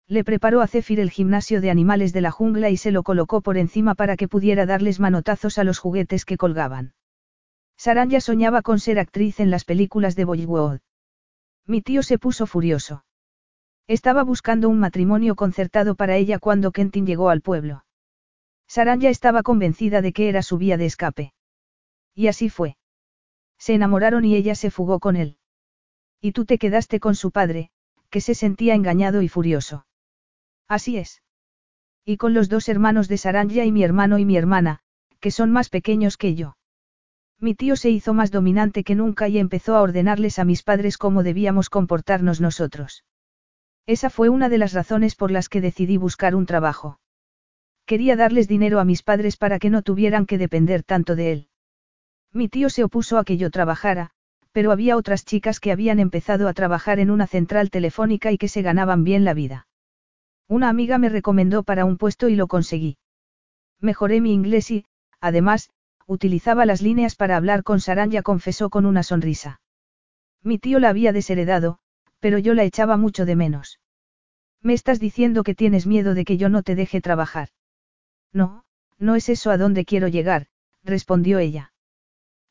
Le 0.10 0.24
preparó 0.24 0.62
a 0.62 0.68
Zephyr 0.68 1.00
el 1.00 1.12
gimnasio 1.12 1.62
de 1.62 1.70
animales 1.70 2.14
de 2.14 2.22
la 2.22 2.32
jungla 2.32 2.72
y 2.72 2.78
se 2.78 2.90
lo 2.90 3.04
colocó 3.04 3.42
por 3.42 3.60
encima 3.60 3.94
para 3.94 4.18
que 4.18 4.28
pudiera 4.28 4.66
darles 4.66 5.00
manotazos 5.00 5.60
a 5.60 5.64
los 5.64 5.78
juguetes 5.78 6.26
que 6.26 6.36
colgaban. 6.36 6.96
Saranya 7.78 8.20
soñaba 8.20 8.64
con 8.64 8.80
ser 8.80 8.98
actriz 8.98 9.40
en 9.40 9.52
las 9.52 9.66
películas 9.66 10.16
de 10.16 10.26
Bollywood. 10.26 10.80
Mi 11.68 11.84
tío 11.84 12.02
se 12.02 12.18
puso 12.18 12.48
furioso. 12.48 13.06
Estaba 13.86 14.24
buscando 14.24 14.68
un 14.68 14.80
matrimonio 14.80 15.36
concertado 15.36 15.94
para 15.94 16.16
ella 16.16 16.40
cuando 16.40 16.72
Kentin 16.72 17.06
llegó 17.06 17.30
al 17.30 17.42
pueblo. 17.42 17.86
Saranya 18.68 19.12
estaba 19.12 19.44
convencida 19.44 20.02
de 20.02 20.12
que 20.12 20.28
era 20.28 20.42
su 20.42 20.58
vía 20.58 20.78
de 20.78 20.88
escape. 20.88 21.34
Y 22.16 22.30
así 22.30 22.50
fue. 22.50 22.78
Se 23.60 23.76
enamoraron 23.76 24.26
y 24.26 24.36
ella 24.36 24.56
se 24.56 24.72
fugó 24.72 25.00
con 25.00 25.16
él. 25.16 25.38
Y 26.20 26.32
tú 26.32 26.46
te 26.46 26.58
quedaste 26.58 27.00
con 27.00 27.14
su 27.14 27.30
padre, 27.30 27.70
que 28.10 28.22
se 28.22 28.34
sentía 28.34 28.74
engañado 28.74 29.22
y 29.22 29.28
furioso. 29.28 29.86
Así 30.70 30.98
es. 30.98 31.24
Y 32.06 32.18
con 32.18 32.34
los 32.34 32.48
dos 32.48 32.70
hermanos 32.70 33.08
de 33.08 33.18
Saranya 33.18 33.66
y 33.66 33.72
mi 33.72 33.84
hermano 33.84 34.20
y 34.20 34.26
mi 34.26 34.38
hermana, 34.38 34.80
que 35.20 35.32
son 35.32 35.52
más 35.52 35.70
pequeños 35.70 36.16
que 36.16 36.36
yo. 36.36 36.56
Mi 37.40 37.56
tío 37.56 37.76
se 37.76 37.90
hizo 37.90 38.14
más 38.14 38.32
dominante 38.32 38.84
que 38.84 38.96
nunca 38.96 39.28
y 39.28 39.40
empezó 39.40 39.76
a 39.76 39.82
ordenarles 39.82 40.40
a 40.40 40.46
mis 40.46 40.62
padres 40.62 40.98
cómo 40.98 41.24
debíamos 41.24 41.70
comportarnos 41.70 42.40
nosotros. 42.40 43.04
Esa 43.86 44.10
fue 44.10 44.30
una 44.30 44.50
de 44.50 44.60
las 44.60 44.74
razones 44.74 45.16
por 45.16 45.32
las 45.32 45.50
que 45.50 45.62
decidí 45.62 45.98
buscar 45.98 46.36
un 46.36 46.46
trabajo. 46.46 47.00
Quería 47.86 48.16
darles 48.16 48.48
dinero 48.48 48.80
a 48.80 48.86
mis 48.86 49.02
padres 49.02 49.38
para 49.38 49.58
que 49.58 49.72
no 49.72 49.82
tuvieran 49.82 50.28
que 50.28 50.38
depender 50.38 50.84
tanto 50.84 51.16
de 51.16 51.32
él. 51.32 51.48
Mi 52.32 52.50
tío 52.50 52.70
se 52.70 52.84
opuso 52.84 53.18
a 53.18 53.24
que 53.24 53.38
yo 53.38 53.50
trabajara, 53.50 54.12
pero 54.52 54.72
había 54.72 54.98
otras 54.98 55.26
chicas 55.26 55.60
que 55.60 55.72
habían 55.72 56.00
empezado 56.00 56.48
a 56.48 56.54
trabajar 56.54 57.00
en 57.00 57.10
una 57.10 57.26
central 57.26 57.72
telefónica 57.72 58.32
y 58.32 58.38
que 58.38 58.48
se 58.50 58.62
ganaban 58.62 59.04
bien 59.04 59.24
la 59.24 59.34
vida. 59.34 59.69
Una 60.50 60.68
amiga 60.68 60.98
me 60.98 61.10
recomendó 61.10 61.62
para 61.62 61.86
un 61.86 61.98
puesto 61.98 62.28
y 62.28 62.36
lo 62.36 62.48
conseguí. 62.48 62.98
Mejoré 63.80 64.20
mi 64.20 64.34
inglés 64.34 64.72
y, 64.72 64.86
además, 65.22 65.70
utilizaba 66.08 66.66
las 66.66 66.82
líneas 66.82 67.16
para 67.16 67.38
hablar 67.38 67.64
con 67.64 67.80
Saranya, 67.80 68.24
confesó 68.24 68.72
con 68.72 68.88
una 68.88 69.04
sonrisa. 69.04 69.62
Mi 70.42 70.58
tío 70.58 70.80
la 70.80 70.90
había 70.90 71.14
desheredado, 71.14 71.78
pero 72.20 72.40
yo 72.40 72.56
la 72.56 72.64
echaba 72.64 72.98
mucho 72.98 73.28
de 73.28 73.36
menos. 73.36 73.80
Me 74.64 74.74
estás 74.74 75.00
diciendo 75.00 75.44
que 75.44 75.54
tienes 75.54 75.86
miedo 75.86 76.16
de 76.16 76.26
que 76.26 76.38
yo 76.38 76.50
no 76.50 76.64
te 76.64 76.74
deje 76.74 77.00
trabajar. 77.00 77.50
No, 78.34 78.64
no 78.98 79.14
es 79.14 79.30
eso 79.30 79.52
a 79.52 79.58
donde 79.58 79.86
quiero 79.86 80.08
llegar, 80.08 80.48
respondió 80.84 81.38
ella. 81.38 81.74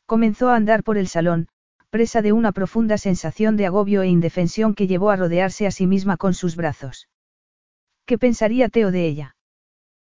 Comenzó 0.07 0.51
a 0.51 0.57
andar 0.57 0.85
por 0.85 0.99
el 0.99 1.09
salón, 1.09 1.49
presa 1.91 2.23
de 2.23 2.31
una 2.31 2.53
profunda 2.53 2.97
sensación 2.97 3.57
de 3.57 3.67
agobio 3.67 4.03
e 4.03 4.07
indefensión 4.07 4.77
que 4.77 4.87
llevó 4.87 5.11
a 5.11 5.17
rodearse 5.17 5.67
a 5.67 5.73
sí 5.73 5.89
misma 5.89 6.17
con 6.17 6.33
sus 6.33 6.55
brazos. 6.55 7.09
¿Qué 8.09 8.17
pensaría 8.17 8.71
Teo 8.71 8.91
de 8.91 9.07
ella? 9.07 9.37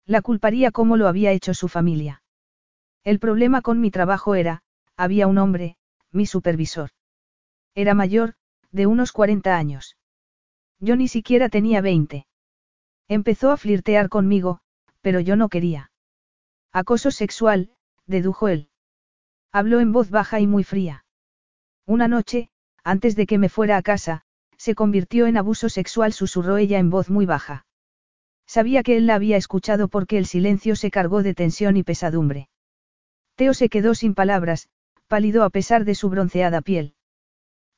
La 0.06 0.22
culparía 0.22 0.70
como 0.70 0.98
lo 0.98 1.08
había 1.08 1.32
hecho 1.32 1.56
su 1.56 1.68
familia. 1.68 2.22
El 3.04 3.18
problema 3.18 3.64
con 3.64 3.82
mi 3.82 3.90
trabajo 3.90 4.36
era, 4.36 4.62
había 4.96 5.26
un 5.26 5.40
hombre, 5.40 5.78
mi 6.12 6.28
supervisor. 6.28 6.92
Era 7.74 7.96
mayor, 7.96 8.36
de 8.72 8.86
unos 8.86 9.12
40 9.12 9.58
años. 9.58 9.98
Yo 10.80 10.96
ni 10.96 11.08
siquiera 11.08 11.50
tenía 11.50 11.82
20. 11.82 12.28
Empezó 13.08 13.50
a 13.50 13.58
flirtear 13.58 14.10
conmigo, 14.10 14.60
pero 15.02 15.20
yo 15.20 15.36
no 15.36 15.50
quería. 15.50 15.90
Acoso 16.72 17.10
sexual, 17.10 17.72
dedujo 18.06 18.48
él. 18.48 18.70
Habló 19.52 19.80
en 19.80 19.92
voz 19.92 20.12
baja 20.12 20.40
y 20.40 20.46
muy 20.46 20.64
fría. 20.64 21.04
Una 21.88 22.08
noche, 22.08 22.52
antes 22.84 23.16
de 23.16 23.26
que 23.26 23.40
me 23.40 23.50
fuera 23.50 23.76
a 23.76 23.82
casa, 23.82 24.22
se 24.56 24.76
convirtió 24.76 25.26
en 25.26 25.36
abuso 25.36 25.68
sexual, 25.68 26.14
susurró 26.14 26.58
ella 26.58 26.78
en 26.78 26.92
voz 26.92 27.10
muy 27.10 27.26
baja. 27.26 27.64
Sabía 28.48 28.82
que 28.82 28.96
él 28.98 29.06
la 29.06 29.16
había 29.16 29.38
escuchado 29.38 29.90
porque 29.90 30.18
el 30.18 30.26
silencio 30.26 30.76
se 30.76 30.90
cargó 30.90 31.22
de 31.22 31.34
tensión 31.34 31.76
y 31.78 31.84
pesadumbre. 31.84 32.50
Teo 33.36 33.54
se 33.54 33.70
quedó 33.70 33.94
sin 33.94 34.16
palabras, 34.16 34.70
pálido 35.08 35.44
a 35.44 35.50
pesar 35.50 35.86
de 35.86 35.96
su 35.96 36.10
bronceada 36.10 36.62
piel. 36.62 36.96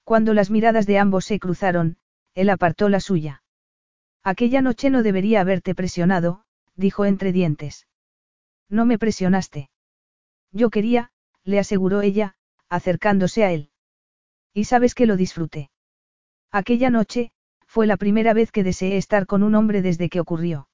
Cuando 0.04 0.34
las 0.34 0.50
miradas 0.50 0.86
de 0.86 1.00
ambos 1.00 1.26
se 1.26 1.40
cruzaron, 1.40 1.98
él 2.36 2.50
apartó 2.50 2.88
la 2.88 3.00
suya. 3.00 3.44
Aquella 4.24 4.62
noche 4.62 4.90
no 4.90 5.04
debería 5.04 5.42
haberte 5.42 5.76
presionado, 5.76 6.44
dijo 6.76 7.06
entre 7.06 7.32
dientes. 7.32 7.88
No 8.70 8.86
me 8.86 9.00
presionaste. 9.00 9.70
Yo 10.52 10.70
quería, 10.70 11.12
le 11.44 11.60
aseguró 11.60 12.02
ella, 12.02 12.36
acercándose 12.70 13.44
a 13.44 13.52
él. 13.52 13.72
Y 14.54 14.66
sabes 14.66 14.94
que 14.94 15.08
lo 15.08 15.18
disfruté. 15.18 15.72
Aquella 16.52 16.90
noche, 16.90 17.32
fue 17.70 17.86
la 17.86 17.98
primera 17.98 18.34
vez 18.34 18.52
que 18.52 18.64
deseé 18.64 18.98
estar 18.98 19.28
con 19.28 19.44
un 19.44 19.54
hombre 19.54 19.84
desde 19.84 20.10
que 20.10 20.20
ocurrió. 20.20 20.68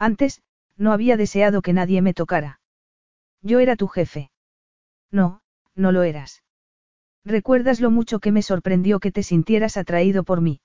Antes, 0.00 0.42
no 0.76 0.92
había 0.92 1.16
deseado 1.16 1.62
que 1.62 1.72
nadie 1.72 2.02
me 2.02 2.12
tocara. 2.12 2.60
Yo 3.40 3.60
era 3.60 3.76
tu 3.76 3.86
jefe. 3.86 4.32
No, 5.12 5.42
no 5.76 5.92
lo 5.92 6.02
eras. 6.02 6.42
¿Recuerdas 7.24 7.78
lo 7.80 7.92
mucho 7.92 8.18
que 8.18 8.32
me 8.32 8.42
sorprendió 8.42 8.98
que 8.98 9.12
te 9.12 9.22
sintieras 9.22 9.76
atraído 9.76 10.24
por 10.24 10.40
mí? 10.40 10.60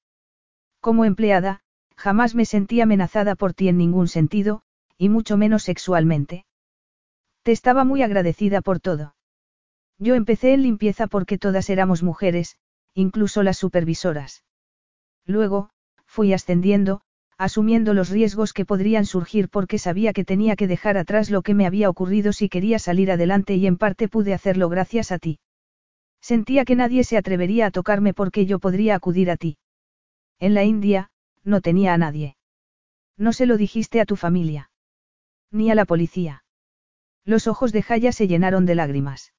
Como 0.80 1.06
empleada, 1.06 1.62
jamás 1.96 2.34
me 2.34 2.46
sentí 2.46 2.82
amenazada 2.82 3.36
por 3.36 3.54
ti 3.54 3.68
en 3.68 3.78
ningún 3.78 4.08
sentido, 4.08 4.64
y 4.98 5.10
mucho 5.10 5.38
menos 5.38 5.62
sexualmente. 5.62 6.48
Te 7.44 7.52
estaba 7.52 7.84
muy 7.84 8.02
agradecida 8.02 8.62
por 8.62 8.80
todo. 8.80 9.16
Yo 10.00 10.16
empecé 10.16 10.54
en 10.54 10.64
limpieza 10.64 11.06
porque 11.06 11.38
todas 11.38 11.70
éramos 11.70 12.02
mujeres, 12.02 12.58
incluso 12.96 13.44
las 13.44 13.58
supervisoras. 13.58 14.44
Luego, 15.26 15.70
fui 16.06 16.34
ascendiendo, 16.34 17.02
asumiendo 17.38 17.94
los 17.94 18.10
riesgos 18.10 18.54
que 18.54 18.66
podrían 18.66 19.06
surgir 19.06 19.50
porque 19.50 19.80
sabía 19.80 20.14
que 20.14 20.26
tenía 20.26 20.56
que 20.56 20.68
dejar 20.68 20.98
atrás 20.98 21.30
lo 21.30 21.42
que 21.42 21.54
me 21.54 21.66
había 21.66 21.90
ocurrido 21.90 22.34
si 22.34 22.50
quería 22.50 22.80
salir 22.80 23.12
adelante 23.12 23.56
y 23.56 23.68
en 23.68 23.78
parte 23.78 24.08
pude 24.08 24.34
hacerlo 24.34 24.70
gracias 24.70 25.12
a 25.12 25.20
ti. 25.20 25.40
Sentía 26.22 26.64
que 26.66 26.76
nadie 26.76 27.04
se 27.04 27.18
atrevería 27.18 27.66
a 27.66 27.72
tocarme 27.72 28.14
porque 28.14 28.46
yo 28.46 28.60
podría 28.60 28.96
acudir 28.96 29.30
a 29.30 29.38
ti. 29.38 29.58
En 30.40 30.54
la 30.54 30.64
India, 30.64 31.10
no 31.44 31.62
tenía 31.62 31.94
a 31.94 31.98
nadie. 31.98 32.38
No 33.18 33.34
se 33.34 33.46
lo 33.46 33.58
dijiste 33.58 34.00
a 34.00 34.06
tu 34.06 34.16
familia. 34.16 34.72
Ni 35.52 35.70
a 35.70 35.76
la 35.76 35.86
policía. 35.86 36.44
Los 37.26 37.48
ojos 37.48 37.72
de 37.72 37.84
Jaya 37.84 38.12
se 38.12 38.28
llenaron 38.28 38.66
de 38.66 38.76
lágrimas. 38.76 39.34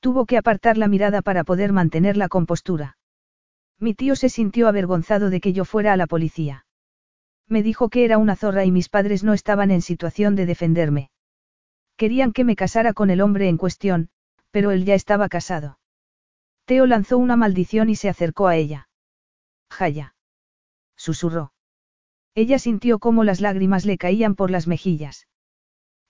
Tuvo 0.00 0.26
que 0.26 0.36
apartar 0.36 0.76
la 0.76 0.88
mirada 0.88 1.22
para 1.22 1.44
poder 1.44 1.72
mantener 1.72 2.16
la 2.16 2.28
compostura. 2.28 2.96
Mi 3.78 3.94
tío 3.94 4.16
se 4.16 4.28
sintió 4.28 4.68
avergonzado 4.68 5.30
de 5.30 5.40
que 5.40 5.52
yo 5.52 5.64
fuera 5.64 5.92
a 5.92 5.96
la 5.96 6.06
policía. 6.06 6.66
Me 7.48 7.62
dijo 7.62 7.88
que 7.88 8.04
era 8.04 8.18
una 8.18 8.36
zorra 8.36 8.64
y 8.64 8.70
mis 8.70 8.88
padres 8.88 9.24
no 9.24 9.34
estaban 9.34 9.70
en 9.70 9.82
situación 9.82 10.34
de 10.36 10.46
defenderme. 10.46 11.10
Querían 11.96 12.32
que 12.32 12.44
me 12.44 12.56
casara 12.56 12.92
con 12.92 13.10
el 13.10 13.20
hombre 13.20 13.48
en 13.48 13.58
cuestión, 13.58 14.08
pero 14.50 14.70
él 14.70 14.84
ya 14.84 14.94
estaba 14.94 15.28
casado. 15.28 15.78
Teo 16.64 16.86
lanzó 16.86 17.18
una 17.18 17.36
maldición 17.36 17.90
y 17.90 17.96
se 17.96 18.08
acercó 18.08 18.46
a 18.48 18.56
ella. 18.56 18.88
Jaya. 19.70 20.14
Susurró. 20.96 21.52
Ella 22.34 22.58
sintió 22.58 22.98
cómo 22.98 23.22
las 23.22 23.40
lágrimas 23.40 23.84
le 23.84 23.98
caían 23.98 24.34
por 24.34 24.50
las 24.50 24.66
mejillas. 24.66 25.28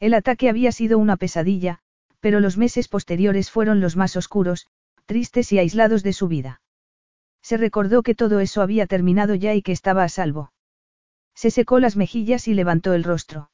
El 0.00 0.14
ataque 0.14 0.48
había 0.48 0.72
sido 0.72 0.98
una 0.98 1.16
pesadilla, 1.16 1.80
pero 2.20 2.40
los 2.40 2.56
meses 2.56 2.88
posteriores 2.88 3.50
fueron 3.50 3.80
los 3.80 3.96
más 3.96 4.16
oscuros, 4.16 4.66
tristes 5.06 5.52
y 5.52 5.58
aislados 5.58 6.02
de 6.02 6.12
su 6.12 6.28
vida. 6.28 6.60
Se 7.44 7.58
recordó 7.58 8.02
que 8.02 8.14
todo 8.14 8.40
eso 8.40 8.62
había 8.62 8.86
terminado 8.86 9.34
ya 9.34 9.52
y 9.52 9.60
que 9.60 9.72
estaba 9.72 10.02
a 10.02 10.08
salvo. 10.08 10.50
Se 11.34 11.50
secó 11.50 11.78
las 11.78 11.94
mejillas 11.94 12.48
y 12.48 12.54
levantó 12.54 12.94
el 12.94 13.04
rostro. 13.04 13.50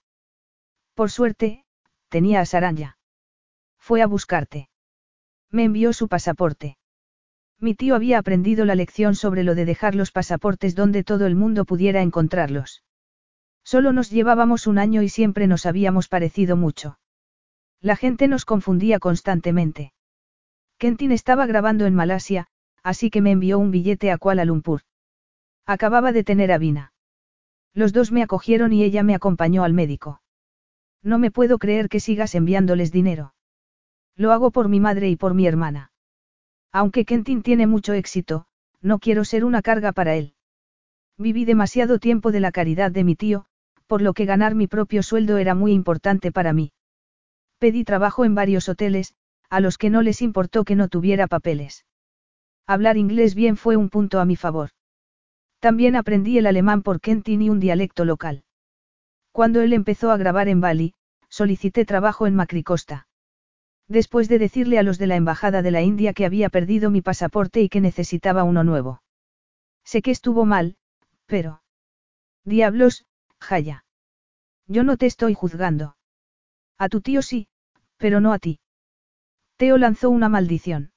Por 0.94 1.10
suerte, 1.10 1.64
tenía 2.08 2.40
a 2.40 2.46
Saranya. 2.46 2.98
Fue 3.78 4.00
a 4.00 4.06
buscarte. 4.06 4.68
Me 5.50 5.64
envió 5.64 5.92
su 5.92 6.06
pasaporte. 6.06 6.78
Mi 7.58 7.74
tío 7.74 7.96
había 7.96 8.18
aprendido 8.20 8.64
la 8.64 8.76
lección 8.76 9.16
sobre 9.16 9.42
lo 9.42 9.56
de 9.56 9.64
dejar 9.64 9.96
los 9.96 10.12
pasaportes 10.12 10.76
donde 10.76 11.02
todo 11.02 11.26
el 11.26 11.34
mundo 11.34 11.64
pudiera 11.64 12.00
encontrarlos. 12.00 12.84
Solo 13.64 13.92
nos 13.92 14.08
llevábamos 14.10 14.68
un 14.68 14.78
año 14.78 15.02
y 15.02 15.08
siempre 15.08 15.48
nos 15.48 15.66
habíamos 15.66 16.06
parecido 16.06 16.56
mucho. 16.56 17.00
La 17.80 17.96
gente 17.96 18.28
nos 18.28 18.44
confundía 18.44 19.00
constantemente. 19.00 19.92
Kentin 20.78 21.10
estaba 21.10 21.46
grabando 21.46 21.86
en 21.86 21.94
Malasia, 21.96 22.49
así 22.82 23.10
que 23.10 23.20
me 23.20 23.30
envió 23.30 23.58
un 23.58 23.70
billete 23.70 24.10
a 24.10 24.18
Kuala 24.18 24.44
Lumpur. 24.44 24.82
Acababa 25.66 26.12
de 26.12 26.24
tener 26.24 26.52
a 26.52 26.58
Vina. 26.58 26.92
Los 27.74 27.92
dos 27.92 28.12
me 28.12 28.22
acogieron 28.22 28.72
y 28.72 28.82
ella 28.82 29.02
me 29.02 29.14
acompañó 29.14 29.64
al 29.64 29.72
médico. 29.72 30.20
No 31.02 31.18
me 31.18 31.30
puedo 31.30 31.58
creer 31.58 31.88
que 31.88 32.00
sigas 32.00 32.34
enviándoles 32.34 32.92
dinero. 32.92 33.34
Lo 34.16 34.32
hago 34.32 34.50
por 34.50 34.68
mi 34.68 34.80
madre 34.80 35.08
y 35.08 35.16
por 35.16 35.34
mi 35.34 35.46
hermana. 35.46 35.92
Aunque 36.72 37.04
Kentin 37.04 37.42
tiene 37.42 37.66
mucho 37.66 37.92
éxito, 37.92 38.46
no 38.80 38.98
quiero 38.98 39.24
ser 39.24 39.44
una 39.44 39.62
carga 39.62 39.92
para 39.92 40.16
él. 40.16 40.34
Viví 41.16 41.44
demasiado 41.44 41.98
tiempo 41.98 42.32
de 42.32 42.40
la 42.40 42.52
caridad 42.52 42.90
de 42.90 43.04
mi 43.04 43.14
tío, 43.14 43.46
por 43.86 44.02
lo 44.02 44.14
que 44.14 44.24
ganar 44.24 44.54
mi 44.54 44.66
propio 44.66 45.02
sueldo 45.02 45.38
era 45.38 45.54
muy 45.54 45.72
importante 45.72 46.32
para 46.32 46.52
mí. 46.52 46.72
Pedí 47.58 47.84
trabajo 47.84 48.24
en 48.24 48.34
varios 48.34 48.68
hoteles, 48.68 49.14
a 49.50 49.60
los 49.60 49.78
que 49.78 49.90
no 49.90 50.00
les 50.00 50.22
importó 50.22 50.64
que 50.64 50.76
no 50.76 50.88
tuviera 50.88 51.26
papeles. 51.26 51.84
Hablar 52.70 52.96
inglés 52.96 53.34
bien 53.34 53.56
fue 53.56 53.76
un 53.76 53.88
punto 53.88 54.20
a 54.20 54.24
mi 54.24 54.36
favor. 54.36 54.70
También 55.58 55.96
aprendí 55.96 56.38
el 56.38 56.46
alemán 56.46 56.82
por 56.82 57.00
Kentin 57.00 57.42
y 57.42 57.50
un 57.50 57.58
dialecto 57.58 58.04
local. 58.04 58.44
Cuando 59.32 59.60
él 59.60 59.72
empezó 59.72 60.12
a 60.12 60.16
grabar 60.16 60.46
en 60.46 60.60
Bali, 60.60 60.94
solicité 61.28 61.84
trabajo 61.84 62.28
en 62.28 62.36
Macricosta. 62.36 63.08
Después 63.88 64.28
de 64.28 64.38
decirle 64.38 64.78
a 64.78 64.84
los 64.84 64.98
de 64.98 65.08
la 65.08 65.16
Embajada 65.16 65.62
de 65.62 65.72
la 65.72 65.82
India 65.82 66.12
que 66.12 66.24
había 66.24 66.48
perdido 66.48 66.90
mi 66.90 67.02
pasaporte 67.02 67.60
y 67.60 67.68
que 67.68 67.80
necesitaba 67.80 68.44
uno 68.44 68.62
nuevo. 68.62 69.02
Sé 69.82 70.00
que 70.00 70.12
estuvo 70.12 70.44
mal, 70.44 70.76
pero... 71.26 71.62
Diablos, 72.44 73.04
Jaya. 73.40 73.84
Yo 74.68 74.84
no 74.84 74.96
te 74.96 75.06
estoy 75.06 75.34
juzgando. 75.34 75.96
A 76.78 76.88
tu 76.88 77.00
tío 77.00 77.20
sí, 77.22 77.48
pero 77.96 78.20
no 78.20 78.32
a 78.32 78.38
ti. 78.38 78.60
Teo 79.56 79.76
lanzó 79.76 80.08
una 80.08 80.28
maldición. 80.28 80.92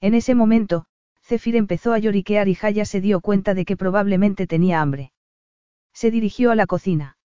En 0.00 0.14
ese 0.14 0.34
momento, 0.34 0.84
Zefir 1.22 1.56
empezó 1.56 1.92
a 1.92 1.98
lloriquear 1.98 2.48
y 2.48 2.54
Jaya 2.54 2.84
se 2.84 3.00
dio 3.00 3.20
cuenta 3.20 3.54
de 3.54 3.64
que 3.64 3.76
probablemente 3.76 4.46
tenía 4.46 4.80
hambre. 4.80 5.12
Se 5.92 6.10
dirigió 6.10 6.50
a 6.50 6.54
la 6.54 6.66
cocina. 6.66 7.16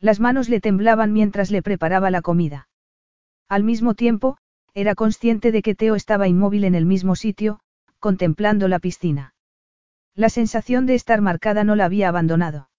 Las 0.00 0.20
manos 0.20 0.48
le 0.48 0.60
temblaban 0.60 1.12
mientras 1.12 1.50
le 1.50 1.62
preparaba 1.62 2.10
la 2.10 2.22
comida. 2.22 2.68
Al 3.48 3.64
mismo 3.64 3.94
tiempo, 3.94 4.38
era 4.74 4.94
consciente 4.94 5.50
de 5.50 5.62
que 5.62 5.74
Teo 5.74 5.94
estaba 5.94 6.28
inmóvil 6.28 6.64
en 6.64 6.74
el 6.74 6.86
mismo 6.86 7.16
sitio, 7.16 7.60
contemplando 7.98 8.68
la 8.68 8.78
piscina. 8.78 9.34
La 10.14 10.28
sensación 10.28 10.86
de 10.86 10.94
estar 10.94 11.20
marcada 11.20 11.64
no 11.64 11.74
la 11.74 11.86
había 11.86 12.08
abandonado. 12.08 12.70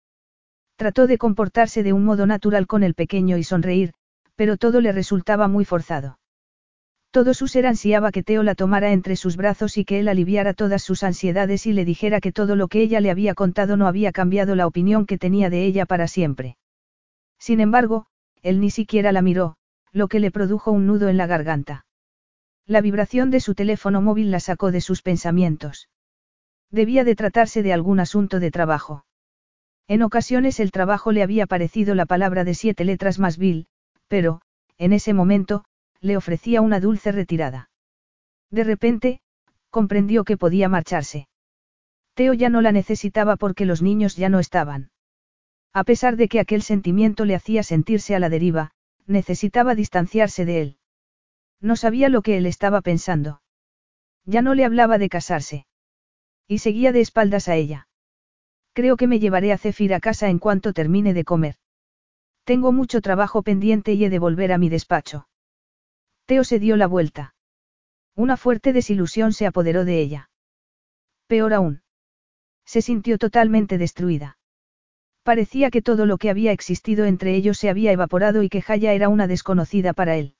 Trató 0.78 1.08
de 1.08 1.18
comportarse 1.18 1.84
de 1.84 1.92
un 1.92 2.06
modo 2.06 2.26
natural 2.26 2.68
con 2.68 2.84
el 2.84 2.94
pequeño 2.94 3.38
y 3.38 3.44
sonreír, 3.44 3.94
pero 4.36 4.56
todo 4.56 4.80
le 4.80 4.94
resultaba 4.94 5.50
muy 5.50 5.66
forzado. 5.66 6.19
Todo 7.12 7.34
su 7.34 7.48
ser 7.48 7.66
ansiaba 7.66 8.12
que 8.12 8.22
Teo 8.22 8.44
la 8.44 8.54
tomara 8.54 8.92
entre 8.92 9.16
sus 9.16 9.36
brazos 9.36 9.78
y 9.78 9.86
que 9.86 10.00
él 10.00 10.08
aliviara 10.08 10.54
todas 10.54 10.84
sus 10.84 11.04
ansiedades 11.04 11.66
y 11.66 11.74
le 11.74 11.84
dijera 11.84 12.20
que 12.20 12.32
todo 12.32 12.56
lo 12.56 12.68
que 12.68 12.82
ella 12.82 13.00
le 13.00 13.10
había 13.10 13.34
contado 13.34 13.78
no 13.78 13.88
había 13.88 14.12
cambiado 14.12 14.56
la 14.56 14.68
opinión 14.68 15.08
que 15.08 15.18
tenía 15.18 15.50
de 15.50 15.66
ella 15.66 15.88
para 15.88 16.08
siempre. 16.08 16.58
Sin 17.40 17.62
embargo, 17.62 18.06
él 18.44 18.60
ni 18.60 18.70
siquiera 18.70 19.12
la 19.12 19.24
miró, 19.24 19.56
lo 19.92 20.08
que 20.08 20.20
le 20.20 20.30
produjo 20.30 20.72
un 20.72 20.86
nudo 20.86 21.10
en 21.10 21.18
la 21.18 21.26
garganta. 21.26 21.86
La 22.68 22.82
vibración 22.82 23.32
de 23.32 23.40
su 23.40 23.56
teléfono 23.56 24.02
móvil 24.02 24.30
la 24.30 24.40
sacó 24.40 24.72
de 24.72 24.82
sus 24.82 25.02
pensamientos. 25.02 25.90
Debía 26.70 27.04
de 27.04 27.16
tratarse 27.16 27.64
de 27.64 27.74
algún 27.74 28.00
asunto 28.00 28.40
de 28.40 28.52
trabajo. 28.52 29.06
En 29.88 30.04
ocasiones 30.04 30.60
el 30.60 30.70
trabajo 30.70 31.12
le 31.12 31.24
había 31.24 31.48
parecido 31.48 31.96
la 31.96 32.06
palabra 32.06 32.44
de 32.44 32.54
siete 32.54 32.86
letras 32.86 33.18
más 33.18 33.40
vil, 33.40 33.66
pero, 34.08 34.42
en 34.78 34.94
ese 34.94 35.16
momento, 35.16 35.64
le 36.02 36.18
ofrecía 36.18 36.62
una 36.62 36.80
dulce 36.80 37.12
retirada. 37.12 37.70
De 38.50 38.64
repente, 38.64 39.22
Comprendió 39.70 40.24
que 40.24 40.38
podía 40.38 40.68
marcharse. 40.68 41.28
Teo 42.16 42.34
ya 42.34 42.50
no 42.50 42.62
la 42.62 42.72
necesitaba 42.72 43.36
porque 43.36 43.66
los 43.66 43.82
niños 43.82 44.16
ya 44.16 44.30
no 44.30 44.40
estaban. 44.40 44.92
A 45.74 45.84
pesar 45.84 46.18
de 46.18 46.28
que 46.28 46.40
aquel 46.40 46.64
sentimiento 46.64 47.24
le 47.24 47.36
hacía 47.36 47.62
sentirse 47.62 48.16
a 48.16 48.20
la 48.20 48.30
deriva, 48.30 48.72
necesitaba 49.06 49.76
distanciarse 49.76 50.46
de 50.46 50.62
él. 50.62 50.78
No 51.62 51.76
sabía 51.76 52.10
lo 52.10 52.22
que 52.24 52.38
él 52.38 52.48
estaba 52.48 52.82
pensando. 52.82 53.42
Ya 54.26 54.42
no 54.42 54.56
le 54.56 54.66
hablaba 54.66 54.98
de 54.98 55.10
casarse. 55.10 55.66
Y 56.48 56.60
seguía 56.60 56.92
de 56.92 57.02
espaldas 57.02 57.48
a 57.48 57.56
ella. 57.56 57.88
Creo 58.74 58.98
que 58.98 59.08
me 59.08 59.20
llevaré 59.20 59.54
a 59.54 59.58
Cefir 59.58 59.94
a 59.94 60.00
casa 60.00 60.30
en 60.30 60.40
cuanto 60.40 60.74
termine 60.74 61.14
de 61.14 61.24
comer. 61.24 61.56
Tengo 62.44 62.72
mucho 62.72 63.02
trabajo 63.02 63.44
pendiente 63.44 63.94
y 63.94 64.04
he 64.04 64.10
de 64.10 64.20
volver 64.20 64.52
a 64.52 64.58
mi 64.58 64.70
despacho. 64.70 65.28
Teo 66.30 66.44
se 66.44 66.60
dio 66.60 66.78
la 66.78 66.86
vuelta. 66.86 67.34
Una 68.16 68.38
fuerte 68.38 68.72
desilusión 68.72 69.34
se 69.34 69.48
apoderó 69.48 69.84
de 69.84 70.00
ella. 70.00 70.30
Peor 71.26 71.56
aún. 71.56 71.82
Se 72.66 72.84
sintió 72.84 73.18
totalmente 73.18 73.80
destruida. 73.80 74.38
Parecía 75.24 75.72
que 75.72 75.82
todo 75.82 76.06
lo 76.06 76.20
que 76.20 76.30
había 76.30 76.52
existido 76.52 77.06
entre 77.06 77.34
ellos 77.34 77.58
se 77.58 77.68
había 77.68 77.92
evaporado 77.92 78.44
y 78.44 78.50
que 78.50 78.62
Jaya 78.62 78.94
era 78.94 79.10
una 79.10 79.26
desconocida 79.26 79.94
para 79.94 80.18
él. 80.18 80.36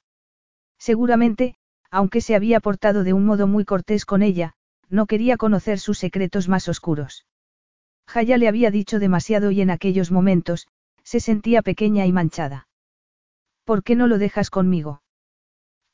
Seguramente, 0.78 1.56
aunque 1.90 2.22
se 2.22 2.36
había 2.36 2.60
portado 2.60 3.04
de 3.04 3.14
un 3.14 3.26
modo 3.26 3.48
muy 3.48 3.66
cortés 3.66 4.06
con 4.06 4.22
ella, 4.22 4.54
no 4.90 5.08
quería 5.08 5.38
conocer 5.38 5.80
sus 5.80 5.98
secretos 5.98 6.48
más 6.48 6.70
oscuros. 6.70 7.26
Jaya 8.06 8.38
le 8.38 8.48
había 8.48 8.70
dicho 8.70 9.00
demasiado 9.00 9.50
y 9.50 9.62
en 9.62 9.72
aquellos 9.72 10.12
momentos, 10.12 10.68
se 11.02 11.20
sentía 11.20 11.64
pequeña 11.64 12.06
y 12.06 12.12
manchada. 12.12 12.68
¿Por 13.64 13.82
qué 13.82 13.96
no 13.96 14.06
lo 14.06 14.20
dejas 14.20 14.52
conmigo? 14.52 15.02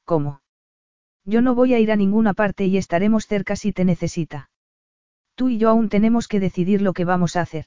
¿Cómo? 0.05 0.41
Yo 1.25 1.41
no 1.41 1.55
voy 1.55 1.73
a 1.73 1.79
ir 1.79 1.91
a 1.91 1.95
ninguna 1.95 2.33
parte 2.33 2.65
y 2.65 2.77
estaremos 2.77 3.25
cerca 3.25 3.55
si 3.55 3.73
te 3.73 3.83
necesita. 3.83 4.49
Tú 5.33 5.49
y 5.49 5.57
yo 5.57 5.69
aún 5.69 5.89
tenemos 5.89 6.27
que 6.27 6.39
decidir 6.39 6.81
lo 6.81 6.93
que 6.93 7.03
vamos 7.03 7.35
a 7.35 7.41
hacer. 7.41 7.65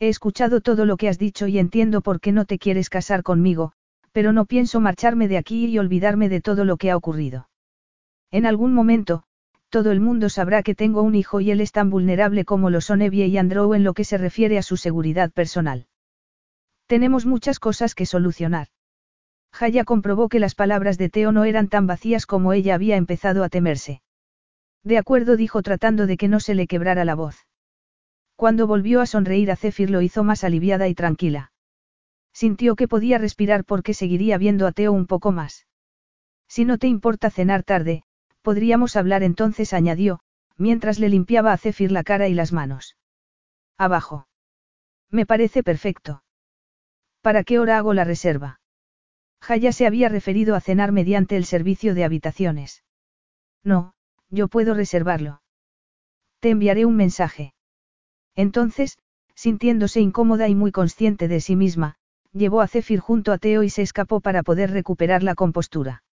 He 0.00 0.08
escuchado 0.08 0.60
todo 0.60 0.84
lo 0.84 0.96
que 0.96 1.08
has 1.08 1.18
dicho 1.18 1.46
y 1.46 1.58
entiendo 1.58 2.02
por 2.02 2.20
qué 2.20 2.32
no 2.32 2.44
te 2.44 2.58
quieres 2.58 2.90
casar 2.90 3.22
conmigo, 3.22 3.72
pero 4.10 4.32
no 4.32 4.44
pienso 4.44 4.80
marcharme 4.80 5.28
de 5.28 5.38
aquí 5.38 5.66
y 5.66 5.78
olvidarme 5.78 6.28
de 6.28 6.40
todo 6.40 6.64
lo 6.64 6.76
que 6.76 6.90
ha 6.90 6.96
ocurrido. 6.96 7.48
En 8.32 8.46
algún 8.46 8.74
momento, 8.74 9.22
todo 9.68 9.92
el 9.92 10.00
mundo 10.00 10.28
sabrá 10.28 10.62
que 10.64 10.74
tengo 10.74 11.02
un 11.02 11.14
hijo 11.14 11.40
y 11.40 11.52
él 11.52 11.60
es 11.60 11.70
tan 11.70 11.88
vulnerable 11.88 12.44
como 12.44 12.68
lo 12.70 12.80
son 12.80 13.02
Evie 13.02 13.26
y 13.26 13.38
Andrew 13.38 13.74
en 13.74 13.84
lo 13.84 13.94
que 13.94 14.04
se 14.04 14.18
refiere 14.18 14.58
a 14.58 14.62
su 14.62 14.76
seguridad 14.76 15.30
personal. 15.30 15.86
Tenemos 16.86 17.26
muchas 17.26 17.60
cosas 17.60 17.94
que 17.94 18.06
solucionar. 18.06 18.68
Jaya 19.54 19.84
comprobó 19.84 20.28
que 20.28 20.40
las 20.40 20.56
palabras 20.56 20.98
de 20.98 21.08
Teo 21.08 21.30
no 21.30 21.44
eran 21.44 21.68
tan 21.68 21.86
vacías 21.86 22.26
como 22.26 22.52
ella 22.52 22.74
había 22.74 22.96
empezado 22.96 23.44
a 23.44 23.48
temerse. 23.48 24.02
De 24.82 24.98
acuerdo 24.98 25.36
dijo 25.36 25.62
tratando 25.62 26.08
de 26.08 26.16
que 26.16 26.26
no 26.26 26.40
se 26.40 26.56
le 26.56 26.66
quebrara 26.66 27.04
la 27.04 27.14
voz. 27.14 27.46
Cuando 28.34 28.66
volvió 28.66 29.00
a 29.00 29.06
sonreír 29.06 29.52
a 29.52 29.56
Zephyr 29.56 29.90
lo 29.90 30.02
hizo 30.02 30.24
más 30.24 30.42
aliviada 30.42 30.88
y 30.88 30.94
tranquila. 30.94 31.52
Sintió 32.32 32.74
que 32.74 32.88
podía 32.88 33.16
respirar 33.16 33.64
porque 33.64 33.94
seguiría 33.94 34.38
viendo 34.38 34.66
a 34.66 34.72
Teo 34.72 34.92
un 34.92 35.06
poco 35.06 35.30
más. 35.30 35.68
Si 36.48 36.64
no 36.64 36.76
te 36.76 36.88
importa 36.88 37.30
cenar 37.30 37.62
tarde, 37.62 38.02
podríamos 38.42 38.96
hablar 38.96 39.22
entonces, 39.22 39.72
añadió, 39.72 40.18
mientras 40.56 40.98
le 40.98 41.08
limpiaba 41.08 41.52
a 41.52 41.58
Zephyr 41.58 41.92
la 41.92 42.02
cara 42.02 42.26
y 42.26 42.34
las 42.34 42.52
manos. 42.52 42.96
Abajo. 43.78 44.26
Me 45.10 45.26
parece 45.26 45.62
perfecto. 45.62 46.24
¿Para 47.22 47.44
qué 47.44 47.60
hora 47.60 47.78
hago 47.78 47.94
la 47.94 48.02
reserva? 48.02 48.58
Jaya 49.44 49.72
se 49.72 49.86
había 49.86 50.08
referido 50.08 50.54
a 50.54 50.60
cenar 50.60 50.90
mediante 50.90 51.36
el 51.36 51.44
servicio 51.44 51.94
de 51.94 52.04
habitaciones. 52.04 52.82
No, 53.62 53.92
yo 54.30 54.48
puedo 54.48 54.72
reservarlo. 54.72 55.42
Te 56.40 56.48
enviaré 56.48 56.86
un 56.86 56.96
mensaje. 56.96 57.52
Entonces, 58.34 58.96
sintiéndose 59.34 60.00
incómoda 60.00 60.48
y 60.48 60.54
muy 60.54 60.72
consciente 60.72 61.28
de 61.28 61.42
sí 61.42 61.56
misma, 61.56 61.96
llevó 62.32 62.62
a 62.62 62.68
Zephyr 62.68 63.00
junto 63.00 63.32
a 63.32 63.38
Teo 63.38 63.62
y 63.62 63.68
se 63.68 63.82
escapó 63.82 64.20
para 64.20 64.42
poder 64.42 64.70
recuperar 64.70 65.22
la 65.22 65.34
compostura. 65.34 66.04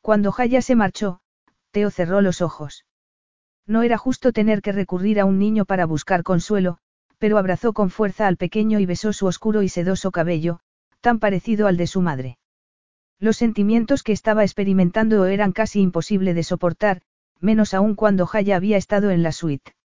Cuando 0.00 0.30
Jaya 0.30 0.62
se 0.62 0.76
marchó, 0.76 1.18
Teo 1.72 1.90
cerró 1.90 2.20
los 2.20 2.42
ojos. 2.42 2.86
No 3.66 3.82
era 3.82 3.98
justo 3.98 4.32
tener 4.32 4.62
que 4.62 4.70
recurrir 4.70 5.18
a 5.18 5.24
un 5.24 5.40
niño 5.40 5.64
para 5.64 5.84
buscar 5.84 6.22
consuelo, 6.22 6.78
pero 7.18 7.38
abrazó 7.38 7.72
con 7.72 7.90
fuerza 7.90 8.28
al 8.28 8.36
pequeño 8.36 8.78
y 8.78 8.86
besó 8.86 9.12
su 9.12 9.26
oscuro 9.26 9.62
y 9.62 9.68
sedoso 9.68 10.12
cabello, 10.12 10.60
tan 11.06 11.20
parecido 11.20 11.68
al 11.68 11.76
de 11.76 11.86
su 11.86 12.02
madre. 12.02 12.36
Los 13.20 13.36
sentimientos 13.36 14.02
que 14.02 14.10
estaba 14.10 14.42
experimentando 14.42 15.26
eran 15.26 15.52
casi 15.52 15.80
imposible 15.80 16.34
de 16.34 16.42
soportar, 16.42 17.02
menos 17.38 17.74
aún 17.74 17.94
cuando 17.94 18.26
Jaya 18.26 18.56
había 18.56 18.76
estado 18.76 19.12
en 19.12 19.22
la 19.22 19.30
suite. 19.30 19.76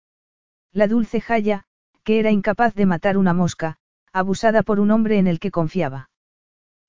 La 0.73 0.87
dulce 0.87 1.21
Jaya, 1.21 1.65
que 2.03 2.17
era 2.17 2.31
incapaz 2.31 2.73
de 2.73 2.87
matar 2.87 3.19
una 3.19 3.35
mosca, 3.35 3.77
abusada 4.11 4.63
por 4.63 4.79
un 4.79 4.89
hombre 4.89 5.19
en 5.19 5.27
el 5.27 5.39
que 5.39 5.51
confiaba. 5.51 6.09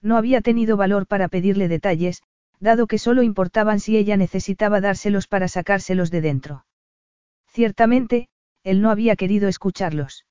No 0.01 0.17
había 0.17 0.41
tenido 0.41 0.79
valor 0.79 1.07
para 1.07 1.29
pedirle 1.29 1.69
detalles, 1.69 2.23
dado 2.59 2.87
que 2.87 2.97
solo 2.97 3.23
importaban 3.23 3.81
si 3.81 3.99
ella 3.99 4.17
necesitaba 4.17 4.81
dárselos 4.81 5.27
para 5.27 5.47
sacárselos 5.47 6.11
de 6.11 6.23
dentro. 6.23 6.65
Ciertamente, 7.49 8.31
él 8.65 8.81
no 8.81 8.91
había 8.91 9.15
querido 9.15 9.47
escucharlos. 9.47 10.25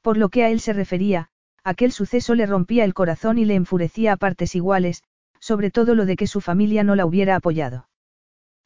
Por 0.00 0.16
lo 0.16 0.28
que 0.28 0.42
a 0.42 0.50
él 0.50 0.58
se 0.58 0.72
refería, 0.72 1.30
Aquel 1.64 1.92
suceso 1.92 2.34
le 2.34 2.46
rompía 2.46 2.84
el 2.84 2.94
corazón 2.94 3.38
y 3.38 3.44
le 3.44 3.54
enfurecía 3.54 4.12
a 4.12 4.16
partes 4.16 4.54
iguales, 4.54 5.02
sobre 5.38 5.70
todo 5.70 5.94
lo 5.94 6.06
de 6.06 6.16
que 6.16 6.26
su 6.26 6.40
familia 6.40 6.82
no 6.82 6.96
la 6.96 7.06
hubiera 7.06 7.36
apoyado. 7.36 7.88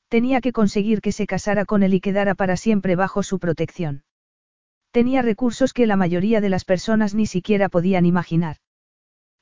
Tenía 0.09 0.41
que 0.41 0.53
conseguir 0.53 1.01
que 1.01 1.13
se 1.13 1.27
casara 1.27 1.65
con 1.65 1.83
él 1.83 1.95
y 1.95 2.01
quedara 2.01 2.35
para 2.35 2.57
siempre 2.57 2.97
bajo 2.97 3.23
su 3.23 3.39
protección. 3.39 4.05
Tenía 4.93 5.21
recursos 5.21 5.73
que 5.73 5.87
la 5.87 5.97
mayoría 5.97 6.41
de 6.41 6.49
las 6.49 6.65
personas 6.65 7.15
ni 7.15 7.27
siquiera 7.27 7.69
podían 7.69 8.07
imaginar. 8.07 8.57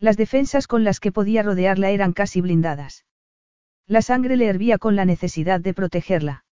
Las 0.01 0.17
defensas 0.17 0.67
con 0.67 0.83
las 0.83 0.99
que 0.99 1.13
podía 1.13 1.43
rodearla 1.43 1.91
eran 1.91 2.13
casi 2.13 2.41
blindadas. 2.41 3.05
La 3.87 4.03
sangre 4.03 4.37
le 4.37 4.47
hervía 4.47 4.79
con 4.79 4.97
la 4.97 5.05
necesidad 5.05 5.61
de 5.61 5.75
protegerla. 5.75 6.45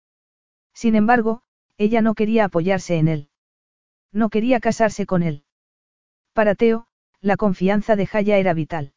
Sin 0.75 0.95
embargo, 0.95 1.43
ella 1.79 2.01
no 2.03 2.15
quería 2.15 2.45
apoyarse 2.45 2.97
en 2.99 3.09
él. 3.09 3.29
No 4.13 4.29
quería 4.29 4.61
casarse 4.61 5.07
con 5.07 5.23
él. 5.23 5.45
Para 6.35 6.55
Teo, 6.55 6.87
la 7.23 7.36
confianza 7.36 7.94
de 7.94 8.07
Jaya 8.07 8.36
era 8.36 8.52
vital. 8.52 8.92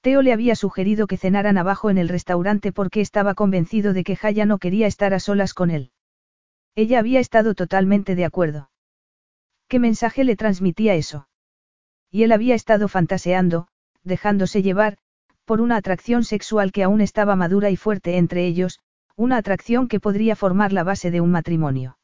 Teo 0.00 0.22
le 0.22 0.32
había 0.32 0.54
sugerido 0.54 1.06
que 1.06 1.16
cenaran 1.16 1.58
abajo 1.58 1.90
en 1.90 1.98
el 1.98 2.08
restaurante 2.08 2.72
porque 2.72 3.00
estaba 3.00 3.34
convencido 3.34 3.92
de 3.92 4.04
que 4.04 4.16
Jaya 4.16 4.46
no 4.46 4.58
quería 4.58 4.86
estar 4.86 5.12
a 5.12 5.20
solas 5.20 5.52
con 5.52 5.70
él. 5.70 5.90
Ella 6.76 7.00
había 7.00 7.20
estado 7.20 7.54
totalmente 7.54 8.14
de 8.14 8.24
acuerdo. 8.24 8.70
¿Qué 9.68 9.78
mensaje 9.78 10.24
le 10.24 10.36
transmitía 10.36 10.94
eso? 10.94 11.28
Y 12.10 12.22
él 12.22 12.32
había 12.32 12.54
estado 12.54 12.88
fantaseando, 12.88 13.68
dejándose 14.04 14.62
llevar, 14.62 14.98
por 15.44 15.60
una 15.60 15.76
atracción 15.76 16.24
sexual 16.24 16.70
que 16.70 16.84
aún 16.84 17.00
estaba 17.00 17.36
madura 17.36 17.70
y 17.70 17.76
fuerte 17.76 18.16
entre 18.16 18.46
ellos, 18.46 18.80
una 19.16 19.36
atracción 19.36 19.88
que 19.88 20.00
podría 20.00 20.36
formar 20.36 20.72
la 20.72 20.84
base 20.84 21.10
de 21.10 21.20
un 21.20 21.30
matrimonio. 21.30 21.98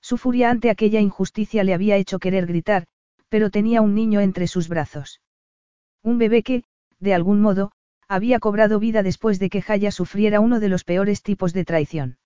Su 0.00 0.18
furia 0.18 0.50
ante 0.50 0.70
aquella 0.70 1.00
injusticia 1.00 1.64
le 1.64 1.74
había 1.74 1.96
hecho 1.96 2.18
querer 2.18 2.46
gritar, 2.46 2.86
pero 3.34 3.50
tenía 3.50 3.82
un 3.82 3.96
niño 3.96 4.20
entre 4.20 4.46
sus 4.46 4.68
brazos. 4.68 5.20
Un 6.04 6.18
bebé 6.18 6.44
que, 6.44 6.62
de 7.00 7.14
algún 7.14 7.40
modo, 7.40 7.72
había 8.06 8.38
cobrado 8.38 8.78
vida 8.78 9.02
después 9.02 9.40
de 9.40 9.50
que 9.50 9.60
Jaya 9.60 9.90
sufriera 9.90 10.38
uno 10.38 10.60
de 10.60 10.68
los 10.68 10.84
peores 10.84 11.20
tipos 11.20 11.52
de 11.52 11.64
traición. 11.64 12.16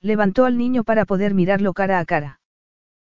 Levantó 0.00 0.44
al 0.44 0.58
niño 0.58 0.82
para 0.82 1.04
poder 1.04 1.34
mirarlo 1.34 1.72
cara 1.72 2.00
a 2.00 2.04
cara. 2.04 2.40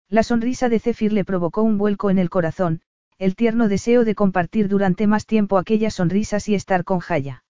La 0.08 0.24
sonrisa 0.24 0.68
de 0.68 0.80
Zephyr 0.80 1.12
le 1.12 1.24
provocó 1.24 1.62
un 1.62 1.78
vuelco 1.78 2.10
en 2.10 2.18
el 2.18 2.28
corazón, 2.28 2.80
el 3.18 3.36
tierno 3.36 3.68
deseo 3.68 4.04
de 4.04 4.16
compartir 4.16 4.66
durante 4.66 5.06
más 5.06 5.24
tiempo 5.24 5.58
aquellas 5.58 5.94
sonrisas 5.94 6.48
y 6.48 6.56
estar 6.56 6.82
con 6.82 6.98
Jaya. 6.98 7.44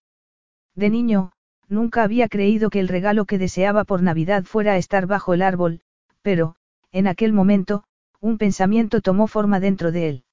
De 0.75 0.91
niño, 0.91 1.33
nunca 1.67 2.02
había 2.02 2.28
creído 2.28 2.68
que 2.68 2.81
el 2.81 2.89
regalo 2.89 3.25
que 3.25 3.39
deseaba 3.39 3.84
por 3.84 4.02
Navidad 4.02 4.44
fuera 4.44 4.76
estar 4.76 5.07
bajo 5.07 5.33
el 5.33 5.41
árbol, 5.41 5.81
pero, 6.20 6.57
en 6.91 7.07
aquel 7.07 7.33
momento, 7.33 7.84
un 8.23 8.39
pensamiento 8.39 9.01
tomó 9.01 9.26
forma 9.26 9.59
dentro 9.59 9.91
de 9.91 10.09
él. 10.09 10.25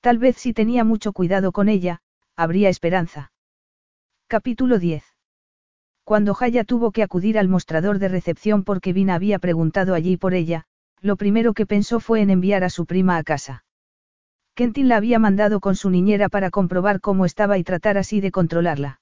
Tal 0.00 0.18
vez 0.18 0.36
si 0.36 0.52
tenía 0.52 0.84
mucho 0.84 1.12
cuidado 1.12 1.50
con 1.50 1.68
ella, 1.68 2.02
habría 2.36 2.68
esperanza. 2.68 3.32
Capítulo 4.28 4.78
10. 4.78 5.02
Cuando 6.04 6.34
Jaya 6.34 6.62
tuvo 6.62 6.92
que 6.92 7.02
acudir 7.02 7.36
al 7.36 7.48
mostrador 7.48 7.98
de 7.98 8.06
recepción 8.06 8.62
porque 8.62 8.92
Vina 8.92 9.16
había 9.16 9.40
preguntado 9.40 9.94
allí 9.94 10.16
por 10.16 10.34
ella, 10.34 10.66
lo 11.00 11.16
primero 11.16 11.52
que 11.52 11.66
pensó 11.66 11.98
fue 11.98 12.20
en 12.20 12.30
enviar 12.30 12.62
a 12.62 12.70
su 12.70 12.86
prima 12.86 13.16
a 13.16 13.24
casa. 13.24 13.64
Kentin 14.54 14.88
la 14.88 14.96
había 14.96 15.18
mandado 15.18 15.58
con 15.58 15.74
su 15.74 15.90
niñera 15.90 16.28
para 16.28 16.50
comprobar 16.50 17.00
cómo 17.00 17.24
estaba 17.24 17.58
y 17.58 17.64
tratar 17.64 17.98
así 17.98 18.20
de 18.20 18.30
controlarla. 18.30 19.00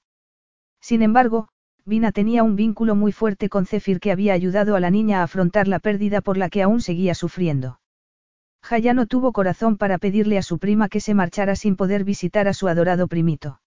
Sin 0.81 1.03
embargo, 1.03 1.49
Vina 1.85 2.11
tenía 2.11 2.41
un 2.41 2.55
vínculo 2.55 2.95
muy 2.95 3.11
fuerte 3.11 3.49
con 3.49 3.67
Zephyr 3.67 3.99
que 3.99 4.11
había 4.11 4.33
ayudado 4.33 4.75
a 4.75 4.79
la 4.79 4.89
niña 4.89 5.19
a 5.19 5.23
afrontar 5.23 5.67
la 5.67 5.77
pérdida 5.77 6.21
por 6.21 6.37
la 6.37 6.49
que 6.49 6.63
aún 6.63 6.81
seguía 6.81 7.13
sufriendo. 7.13 7.79
Jaya 8.61 8.93
no 8.93 9.07
tuvo 9.07 9.31
corazón 9.31 9.77
para 9.77 9.97
pedirle 9.97 10.37
a 10.37 10.43
su 10.43 10.59
prima 10.59 10.89
que 10.89 10.99
se 10.99 11.13
marchara 11.13 11.55
sin 11.55 11.75
poder 11.75 12.03
visitar 12.03 12.47
a 12.47 12.53
su 12.53 12.67
adorado 12.67 13.07
primito. 13.07 13.61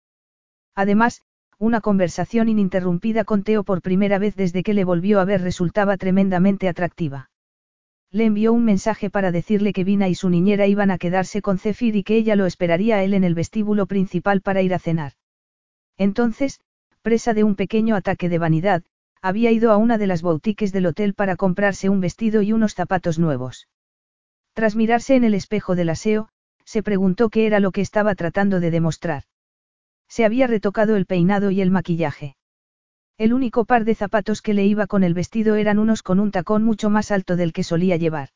Además, 0.75 1.23
una 1.59 1.81
conversación 1.81 2.49
ininterrumpida 2.49 3.25
con 3.25 3.45
Teo 3.45 3.63
por 3.65 3.83
primera 3.83 4.19
vez 4.19 4.35
desde 4.37 4.63
que 4.63 4.75
le 4.75 4.85
volvió 4.85 5.21
a 5.21 5.25
ver 5.25 5.43
resultaba 5.43 5.97
tremendamente 5.97 6.69
atractiva. 6.69 7.31
Le 8.11 8.27
envió 8.27 8.53
un 8.53 8.65
mensaje 8.65 9.11
para 9.11 9.33
decirle 9.33 9.73
que 9.73 9.85
Vina 9.85 10.09
y 10.09 10.15
su 10.15 10.29
niñera 10.29 10.67
iban 10.67 10.91
a 10.91 10.99
quedarse 10.99 11.41
con 11.41 11.59
Zephyr 11.59 11.97
y 11.97 12.03
que 12.03 12.17
ella 12.17 12.37
lo 12.37 12.47
esperaría 12.47 12.97
a 12.97 13.03
él 13.05 13.15
en 13.15 13.25
el 13.25 13.35
vestíbulo 13.35 13.87
principal 13.87 14.41
para 14.41 14.61
ir 14.61 14.75
a 14.75 14.79
cenar. 14.79 15.13
Entonces, 15.97 16.61
presa 17.01 17.33
de 17.33 17.45
un 17.45 17.55
pequeño 17.55 17.97
ataque 17.97 18.29
de 18.29 18.39
vanidad, 18.39 18.83
había 19.23 19.51
ido 19.51 19.71
a 19.71 19.77
una 19.77 19.99
de 19.99 20.07
las 20.07 20.21
boutiques 20.21 20.73
del 20.73 20.87
hotel 20.87 21.15
para 21.15 21.37
comprarse 21.37 21.89
un 21.89 22.01
vestido 22.01 22.43
y 22.43 22.53
unos 22.53 22.75
zapatos 22.75 23.19
nuevos. 23.19 23.69
Tras 24.55 24.77
mirarse 24.77 25.15
en 25.15 25.25
el 25.25 25.35
espejo 25.35 25.75
del 25.75 25.89
aseo, 25.89 26.29
se 26.65 26.83
preguntó 26.83 27.31
qué 27.31 27.47
era 27.47 27.61
lo 27.61 27.71
que 27.71 27.81
estaba 27.81 28.15
tratando 28.15 28.61
de 28.61 28.71
demostrar. 28.71 29.25
Se 30.09 30.25
había 30.25 30.47
retocado 30.47 30.97
el 30.97 31.07
peinado 31.07 31.51
y 31.51 31.61
el 31.61 31.71
maquillaje. 31.71 32.37
El 33.19 33.33
único 33.33 33.65
par 33.65 33.85
de 33.85 33.95
zapatos 33.95 34.43
que 34.43 34.55
le 34.55 34.65
iba 34.65 34.87
con 34.87 35.05
el 35.05 35.15
vestido 35.15 35.57
eran 35.57 35.79
unos 35.79 36.03
con 36.03 36.21
un 36.21 36.31
tacón 36.31 36.65
mucho 36.65 36.91
más 36.91 37.11
alto 37.11 37.37
del 37.37 37.53
que 37.53 37.63
solía 37.63 37.97
llevar. 37.97 38.31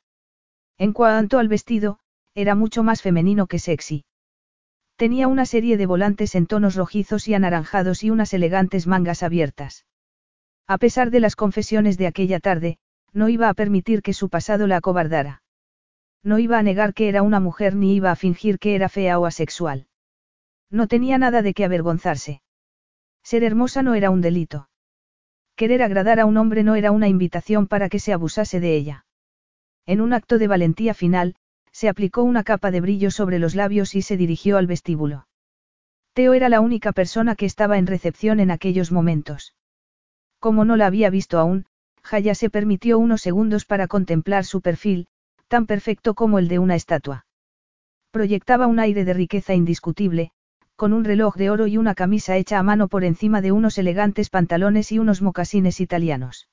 En 0.79 0.93
cuanto 0.93 1.39
al 1.39 1.49
vestido, 1.49 1.99
era 2.35 2.55
mucho 2.55 2.83
más 2.83 3.03
femenino 3.03 3.47
que 3.47 3.59
sexy. 3.59 4.05
Tenía 4.97 5.29
una 5.29 5.45
serie 5.45 5.77
de 5.77 5.87
volantes 5.87 6.35
en 6.35 6.47
tonos 6.47 6.75
rojizos 6.75 7.29
y 7.29 7.35
anaranjados 7.35 8.03
y 8.03 8.11
unas 8.11 8.33
elegantes 8.33 8.87
mangas 8.87 9.23
abiertas. 9.23 9.85
A 10.67 10.79
pesar 10.79 11.11
de 11.11 11.21
las 11.21 11.37
confesiones 11.37 11.99
de 11.99 12.07
aquella 12.07 12.41
tarde, 12.41 12.79
no 13.13 13.29
iba 13.29 13.49
a 13.49 13.55
permitir 13.55 14.03
que 14.03 14.13
su 14.13 14.29
pasado 14.29 14.67
la 14.67 14.79
acobardara. 14.79 15.43
No 16.23 16.39
iba 16.39 16.59
a 16.59 16.63
negar 16.63 16.95
que 16.95 17.09
era 17.09 17.23
una 17.23 17.41
mujer 17.41 17.75
ni 17.75 17.95
iba 17.95 18.11
a 18.11 18.17
fingir 18.17 18.59
que 18.59 18.75
era 18.75 18.89
fea 18.89 19.19
o 19.19 19.27
asexual. 19.27 19.87
No 20.71 20.89
tenía 20.89 21.19
nada 21.19 21.43
de 21.43 21.55
qué 21.55 21.65
avergonzarse. 21.65 22.43
Ser 23.23 23.45
hermosa 23.45 23.83
no 23.83 23.95
era 23.95 24.11
un 24.11 24.21
delito. 24.21 24.69
Querer 25.57 25.83
agradar 25.83 26.21
a 26.21 26.27
un 26.27 26.37
hombre 26.37 26.63
no 26.63 26.75
era 26.75 26.91
una 26.91 27.09
invitación 27.09 27.67
para 27.67 27.89
que 27.89 27.99
se 27.99 28.13
abusase 28.13 28.61
de 28.61 28.77
ella. 28.77 29.07
En 29.87 30.01
un 30.01 30.13
acto 30.13 30.39
de 30.39 30.49
valentía 30.49 30.95
final, 30.95 31.37
se 31.73 31.89
aplicó 31.89 32.23
una 32.23 32.43
capa 32.43 32.71
de 32.71 32.81
brillo 32.81 33.11
sobre 33.11 33.39
los 33.39 33.55
labios 33.55 33.95
y 33.95 34.03
se 34.03 34.17
dirigió 34.17 34.59
al 34.59 34.67
vestíbulo. 34.67 35.29
Teo 36.13 36.35
era 36.35 36.49
la 36.49 36.61
única 36.61 36.93
persona 36.93 37.37
que 37.37 37.47
estaba 37.47 37.79
en 37.79 37.87
recepción 37.87 38.41
en 38.41 38.51
aquellos 38.51 38.91
momentos. 38.91 39.55
Como 40.39 40.65
no 40.65 40.77
la 40.77 40.87
había 40.87 41.11
visto 41.11 41.39
aún, 41.39 41.67
Jaya 42.03 42.35
se 42.35 42.51
permitió 42.51 42.99
unos 42.99 43.21
segundos 43.21 43.65
para 43.65 43.89
contemplar 43.89 44.45
su 44.45 44.61
perfil, 44.61 45.09
tan 45.49 45.67
perfecto 45.67 46.15
como 46.15 46.39
el 46.39 46.49
de 46.49 46.59
una 46.59 46.75
estatua. 46.75 47.27
Proyectaba 48.11 48.67
un 48.67 48.79
aire 48.79 49.05
de 49.05 49.15
riqueza 49.15 49.55
indiscutible, 49.55 50.31
con 50.77 50.93
un 50.93 51.05
reloj 51.05 51.37
de 51.37 51.51
oro 51.51 51.67
y 51.67 51.79
una 51.79 51.95
camisa 51.95 52.37
hecha 52.37 52.59
a 52.59 52.63
mano 52.63 52.89
por 52.89 53.05
encima 53.05 53.41
de 53.41 53.53
unos 53.53 53.79
elegantes 53.79 54.31
pantalones 54.31 54.93
y 54.93 54.99
unos 54.99 55.23
mocasines 55.23 55.81
italianos. 55.81 56.49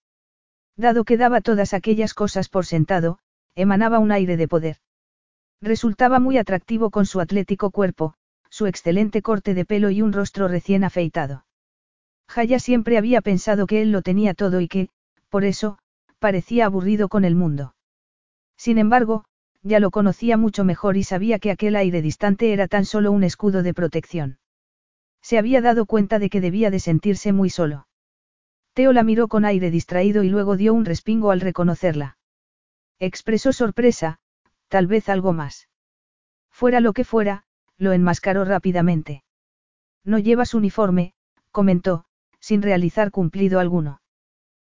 Dado 0.77 1.03
que 1.03 1.17
daba 1.17 1.41
todas 1.41 1.73
aquellas 1.73 2.13
cosas 2.13 2.49
por 2.49 2.65
sentado, 2.65 3.19
emanaba 3.55 3.99
un 3.99 4.11
aire 4.11 4.37
de 4.37 4.47
poder. 4.47 4.77
Resultaba 5.61 6.19
muy 6.19 6.37
atractivo 6.37 6.89
con 6.89 7.05
su 7.05 7.19
atlético 7.19 7.71
cuerpo, 7.71 8.15
su 8.49 8.65
excelente 8.65 9.21
corte 9.21 9.53
de 9.53 9.65
pelo 9.65 9.89
y 9.89 10.01
un 10.01 10.13
rostro 10.13 10.47
recién 10.47 10.83
afeitado. 10.83 11.45
Jaya 12.27 12.59
siempre 12.59 12.97
había 12.97 13.21
pensado 13.21 13.67
que 13.67 13.81
él 13.81 13.91
lo 13.91 14.01
tenía 14.01 14.33
todo 14.33 14.61
y 14.61 14.67
que, 14.67 14.89
por 15.29 15.43
eso, 15.43 15.77
parecía 16.19 16.65
aburrido 16.65 17.09
con 17.09 17.25
el 17.25 17.35
mundo. 17.35 17.75
Sin 18.63 18.77
embargo, 18.77 19.25
ya 19.61 19.81
lo 19.81 19.91
conocía 19.91 20.37
mucho 20.37 20.63
mejor 20.63 20.95
y 20.95 21.03
sabía 21.03 21.37
que 21.37 21.51
aquel 21.51 21.75
aire 21.75 22.01
distante 22.01 22.53
era 22.53 22.69
tan 22.69 22.85
solo 22.85 23.11
un 23.11 23.25
escudo 23.25 23.61
de 23.61 23.73
protección. 23.73 24.39
Se 25.21 25.37
había 25.37 25.59
dado 25.59 25.85
cuenta 25.85 26.17
de 26.17 26.29
que 26.29 26.39
debía 26.39 26.71
de 26.71 26.79
sentirse 26.79 27.33
muy 27.33 27.49
solo. 27.49 27.89
Teo 28.73 28.93
la 28.93 29.03
miró 29.03 29.27
con 29.27 29.43
aire 29.43 29.69
distraído 29.69 30.23
y 30.23 30.29
luego 30.29 30.55
dio 30.55 30.73
un 30.73 30.85
respingo 30.85 31.31
al 31.31 31.41
reconocerla. 31.41 32.17
Expresó 32.99 33.51
sorpresa, 33.51 34.21
tal 34.69 34.87
vez 34.87 35.09
algo 35.09 35.33
más. 35.33 35.67
Fuera 36.49 36.79
lo 36.79 36.93
que 36.93 37.03
fuera, 37.03 37.43
lo 37.77 37.91
enmascaró 37.91 38.45
rápidamente. 38.45 39.25
No 40.05 40.19
llevas 40.19 40.53
uniforme, 40.53 41.15
comentó, 41.51 42.05
sin 42.39 42.61
realizar 42.61 43.11
cumplido 43.11 43.59
alguno. 43.59 43.99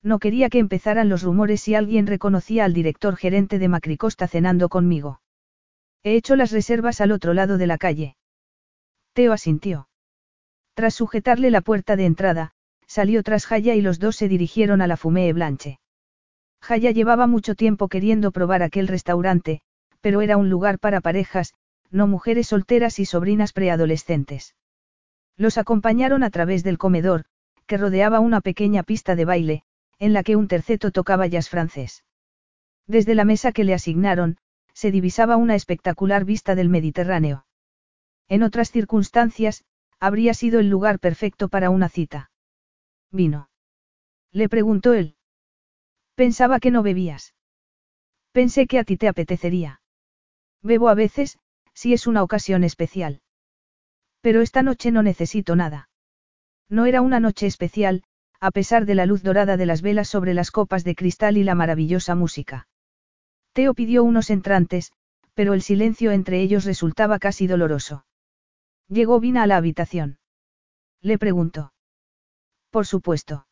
No 0.04 0.20
quería 0.20 0.50
que 0.50 0.60
empezaran 0.60 1.08
los 1.08 1.24
rumores 1.24 1.62
si 1.62 1.76
alguien 1.76 2.06
reconocía 2.08 2.66
al 2.66 2.74
director 2.74 3.16
gerente 3.16 3.58
de 3.58 3.70
Macricosta 3.70 4.28
cenando 4.28 4.68
conmigo. 4.68 5.22
He 6.04 6.16
hecho 6.16 6.36
las 6.36 6.52
reservas 6.52 7.00
al 7.00 7.14
otro 7.14 7.34
lado 7.34 7.58
de 7.58 7.68
la 7.68 7.78
calle. 7.78 8.18
Teo 9.14 9.32
asintió. 9.32 9.88
Tras 10.74 10.94
sujetarle 10.94 11.50
la 11.52 11.62
puerta 11.62 11.96
de 11.96 12.06
entrada, 12.06 12.52
salió 12.86 13.24
tras 13.24 13.46
Jaya 13.46 13.76
y 13.76 13.82
los 13.82 14.00
dos 14.00 14.18
se 14.18 14.28
dirigieron 14.28 14.82
a 14.82 14.88
la 14.88 14.98
Fumée 14.98 15.32
Blanche. 15.32 15.80
Jaya 16.62 16.92
llevaba 16.92 17.26
mucho 17.26 17.56
tiempo 17.56 17.88
queriendo 17.88 18.32
probar 18.32 18.62
aquel 18.62 18.88
restaurante, 18.88 19.62
pero 20.02 20.22
era 20.22 20.36
un 20.36 20.50
lugar 20.50 20.80
para 20.80 21.00
parejas, 21.00 21.54
no 21.92 22.08
mujeres 22.08 22.48
solteras 22.48 23.00
y 23.00 23.06
sobrinas 23.06 23.54
preadolescentes. 23.54 24.56
Los 25.38 25.58
acompañaron 25.58 26.24
a 26.24 26.30
través 26.30 26.64
del 26.64 26.78
comedor, 26.78 27.24
que 27.68 27.78
rodeaba 27.78 28.20
una 28.20 28.42
pequeña 28.42 28.84
pista 28.84 29.16
de 29.16 29.26
baile, 29.26 29.64
en 30.00 30.14
la 30.14 30.24
que 30.24 30.36
un 30.36 30.48
terceto 30.48 30.92
tocaba 30.92 31.28
jazz 31.28 31.50
francés. 31.50 32.04
Desde 32.88 33.16
la 33.16 33.26
mesa 33.26 33.52
que 33.52 33.64
le 33.64 33.74
asignaron, 33.74 34.38
se 34.74 34.92
divisaba 34.92 35.38
una 35.38 35.56
espectacular 35.56 36.26
vista 36.26 36.56
del 36.56 36.70
Mediterráneo. 36.70 37.46
En 38.28 38.44
otras 38.44 38.72
circunstancias, 38.72 39.64
habría 40.00 40.34
sido 40.34 40.60
el 40.60 40.70
lugar 40.70 41.00
perfecto 41.00 41.48
para 41.48 41.70
una 41.70 41.90
cita. 41.90 42.32
¿Vino? 43.12 43.50
Le 44.32 44.50
preguntó 44.50 44.94
él. 44.94 45.16
Pensaba 46.16 46.60
que 46.60 46.72
no 46.72 46.84
bebías. 46.84 47.36
Pensé 48.32 48.68
que 48.68 48.80
a 48.80 48.84
ti 48.84 48.98
te 48.98 49.08
apetecería. 49.08 49.82
Bebo 50.62 50.90
a 50.90 50.96
veces, 50.96 51.40
si 51.74 51.94
es 51.94 52.08
una 52.08 52.24
ocasión 52.24 52.64
especial. 52.64 53.22
Pero 54.22 54.42
esta 54.42 54.64
noche 54.64 54.92
no 54.92 55.04
necesito 55.04 55.56
nada. 55.56 55.90
No 56.70 56.86
era 56.86 57.02
una 57.02 57.20
noche 57.20 57.46
especial, 57.46 58.04
a 58.44 58.52
pesar 58.52 58.86
de 58.86 58.94
la 58.94 59.06
luz 59.06 59.24
dorada 59.24 59.56
de 59.56 59.66
las 59.66 59.82
velas 59.82 60.10
sobre 60.10 60.34
las 60.34 60.52
copas 60.52 60.84
de 60.84 60.96
cristal 60.96 61.38
y 61.38 61.46
la 61.46 61.56
maravillosa 61.56 62.14
música. 62.14 62.68
Teo 63.54 63.74
pidió 63.74 64.04
unos 64.04 64.30
entrantes, 64.30 64.92
pero 65.34 65.54
el 65.54 65.62
silencio 65.62 66.12
entre 66.12 66.42
ellos 66.42 66.66
resultaba 66.66 67.20
casi 67.20 67.48
doloroso. 67.48 68.06
Llegó 68.90 69.22
Vina 69.22 69.44
a 69.44 69.48
la 69.48 69.56
habitación. 69.56 70.20
Le 71.00 71.18
preguntó. 71.18 71.72
Por 72.70 72.86
supuesto. 72.86 73.48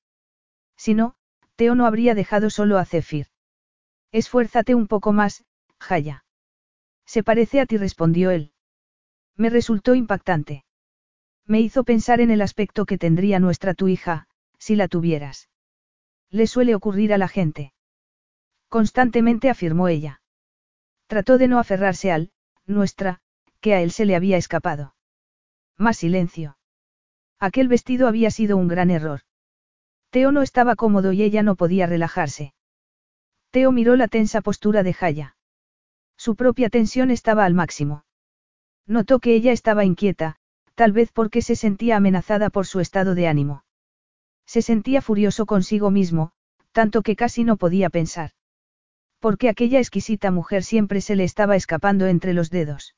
Si 0.76 0.94
no, 0.94 1.16
Teo 1.56 1.74
no 1.74 1.86
habría 1.86 2.14
dejado 2.14 2.50
solo 2.50 2.78
a 2.78 2.84
Zephyr. 2.84 3.28
Esfuérzate 4.12 4.76
un 4.76 4.88
poco 4.88 5.14
más, 5.14 5.46
Jaya. 5.80 6.26
Se 7.06 7.24
parece 7.24 7.62
a 7.62 7.66
ti, 7.66 7.78
respondió 7.78 8.30
él. 8.30 8.52
Me 9.38 9.50
resultó 9.50 9.96
impactante. 9.96 10.66
Me 11.48 11.62
hizo 11.62 11.86
pensar 11.86 12.20
en 12.20 12.30
el 12.30 12.42
aspecto 12.42 12.86
que 12.86 12.98
tendría 12.98 13.40
nuestra 13.40 13.74
tu 13.74 13.88
hija, 13.88 14.28
si 14.62 14.76
la 14.76 14.88
tuvieras. 14.88 15.50
Le 16.30 16.46
suele 16.46 16.76
ocurrir 16.76 17.14
a 17.14 17.18
la 17.18 17.28
gente. 17.28 17.74
Constantemente 18.70 19.50
afirmó 19.50 19.88
ella. 19.88 20.22
Trató 21.08 21.40
de 21.40 21.48
no 21.48 21.58
aferrarse 21.58 22.12
al, 22.12 22.32
nuestra, 22.68 23.20
que 23.60 23.74
a 23.74 23.82
él 23.82 23.92
se 23.92 24.06
le 24.06 24.16
había 24.16 24.38
escapado. 24.38 24.96
Más 25.78 25.98
silencio. 25.98 26.58
Aquel 27.40 27.68
vestido 27.68 28.08
había 28.08 28.30
sido 28.30 28.56
un 28.56 28.68
gran 28.68 28.92
error. 28.92 29.22
Teo 30.12 30.32
no 30.32 30.44
estaba 30.44 30.76
cómodo 30.76 31.12
y 31.12 31.24
ella 31.24 31.42
no 31.42 31.56
podía 31.56 31.88
relajarse. 31.88 32.54
Teo 33.50 33.72
miró 33.72 33.96
la 33.96 34.08
tensa 34.08 34.42
postura 34.42 34.84
de 34.84 34.94
Jaya. 34.94 35.36
Su 36.18 36.36
propia 36.36 36.70
tensión 36.70 37.10
estaba 37.10 37.46
al 37.46 37.56
máximo. 37.56 38.06
Notó 38.86 39.20
que 39.20 39.34
ella 39.34 39.54
estaba 39.54 39.86
inquieta, 39.86 40.36
tal 40.76 40.92
vez 40.92 41.12
porque 41.12 41.42
se 41.42 41.56
sentía 41.56 41.98
amenazada 41.98 42.52
por 42.52 42.68
su 42.68 42.80
estado 42.80 43.16
de 43.16 43.28
ánimo. 43.28 43.64
Se 44.46 44.62
sentía 44.62 45.02
furioso 45.02 45.46
consigo 45.46 45.92
mismo, 45.92 46.32
tanto 46.72 47.02
que 47.02 47.16
casi 47.16 47.44
no 47.44 47.58
podía 47.58 47.90
pensar. 47.90 48.32
Porque 49.20 49.50
aquella 49.50 49.80
exquisita 49.80 50.32
mujer 50.32 50.64
siempre 50.64 51.02
se 51.02 51.16
le 51.16 51.24
estaba 51.24 51.56
escapando 51.56 52.08
entre 52.08 52.34
los 52.34 52.50
dedos. 52.50 52.96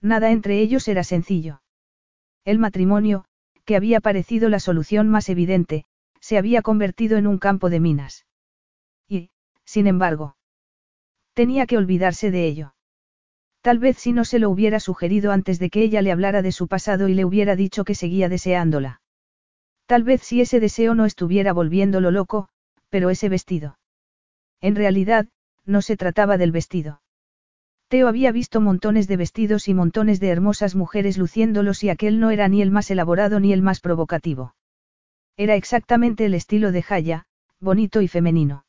Nada 0.00 0.30
entre 0.30 0.60
ellos 0.60 0.88
era 0.88 1.04
sencillo. 1.04 1.62
El 2.44 2.58
matrimonio, 2.58 3.24
que 3.64 3.76
había 3.76 4.00
parecido 4.00 4.48
la 4.48 4.60
solución 4.60 5.08
más 5.08 5.28
evidente, 5.28 5.84
se 6.20 6.38
había 6.38 6.62
convertido 6.62 7.18
en 7.18 7.26
un 7.26 7.38
campo 7.38 7.70
de 7.70 7.80
minas. 7.80 8.26
Y, 9.08 9.30
sin 9.64 9.86
embargo, 9.86 10.36
tenía 11.34 11.66
que 11.66 11.76
olvidarse 11.76 12.30
de 12.30 12.46
ello. 12.46 12.74
Tal 13.60 13.78
vez 13.78 13.98
si 13.98 14.12
no 14.12 14.24
se 14.24 14.38
lo 14.38 14.48
hubiera 14.48 14.80
sugerido 14.80 15.32
antes 15.32 15.58
de 15.58 15.70
que 15.70 15.82
ella 15.82 16.02
le 16.02 16.12
hablara 16.12 16.42
de 16.42 16.52
su 16.52 16.68
pasado 16.68 17.08
y 17.08 17.14
le 17.14 17.24
hubiera 17.24 17.56
dicho 17.56 17.84
que 17.84 17.94
seguía 17.94 18.28
deseándola. 18.28 19.00
Tal 19.86 20.02
vez 20.02 20.22
si 20.22 20.40
ese 20.40 20.60
deseo 20.60 20.94
no 20.94 21.04
estuviera 21.04 21.52
volviéndolo 21.52 22.10
loco, 22.10 22.48
pero 22.90 23.10
ese 23.10 23.28
vestido. 23.28 23.78
En 24.60 24.74
realidad, 24.74 25.28
no 25.64 25.82
se 25.82 25.96
trataba 25.96 26.38
del 26.38 26.52
vestido. 26.52 27.02
Teo 27.88 28.08
había 28.08 28.32
visto 28.32 28.60
montones 28.60 29.06
de 29.06 29.16
vestidos 29.16 29.68
y 29.68 29.74
montones 29.74 30.18
de 30.18 30.28
hermosas 30.28 30.74
mujeres 30.74 31.18
luciéndolos 31.18 31.84
y 31.84 31.88
aquel 31.88 32.18
no 32.18 32.30
era 32.30 32.48
ni 32.48 32.60
el 32.60 32.72
más 32.72 32.90
elaborado 32.90 33.38
ni 33.38 33.52
el 33.52 33.62
más 33.62 33.80
provocativo. 33.80 34.56
Era 35.36 35.54
exactamente 35.54 36.24
el 36.26 36.34
estilo 36.34 36.72
de 36.72 36.82
Jaya, 36.82 37.26
bonito 37.60 38.00
y 38.02 38.08
femenino. 38.08 38.64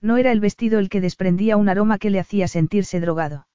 No 0.00 0.16
era 0.16 0.32
el 0.32 0.40
vestido 0.40 0.78
el 0.78 0.88
que 0.88 1.02
desprendía 1.02 1.58
un 1.58 1.68
aroma 1.68 1.98
que 1.98 2.08
le 2.08 2.18
hacía 2.18 2.48
sentirse 2.48 3.00
drogado. 3.00 3.46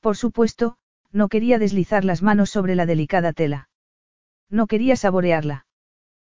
Por 0.00 0.16
supuesto, 0.16 0.76
no 1.10 1.28
quería 1.28 1.58
deslizar 1.58 2.04
las 2.04 2.22
manos 2.22 2.50
sobre 2.50 2.76
la 2.76 2.86
delicada 2.86 3.32
tela. 3.32 3.68
No 4.48 4.68
quería 4.68 4.94
saborearla. 4.94 5.65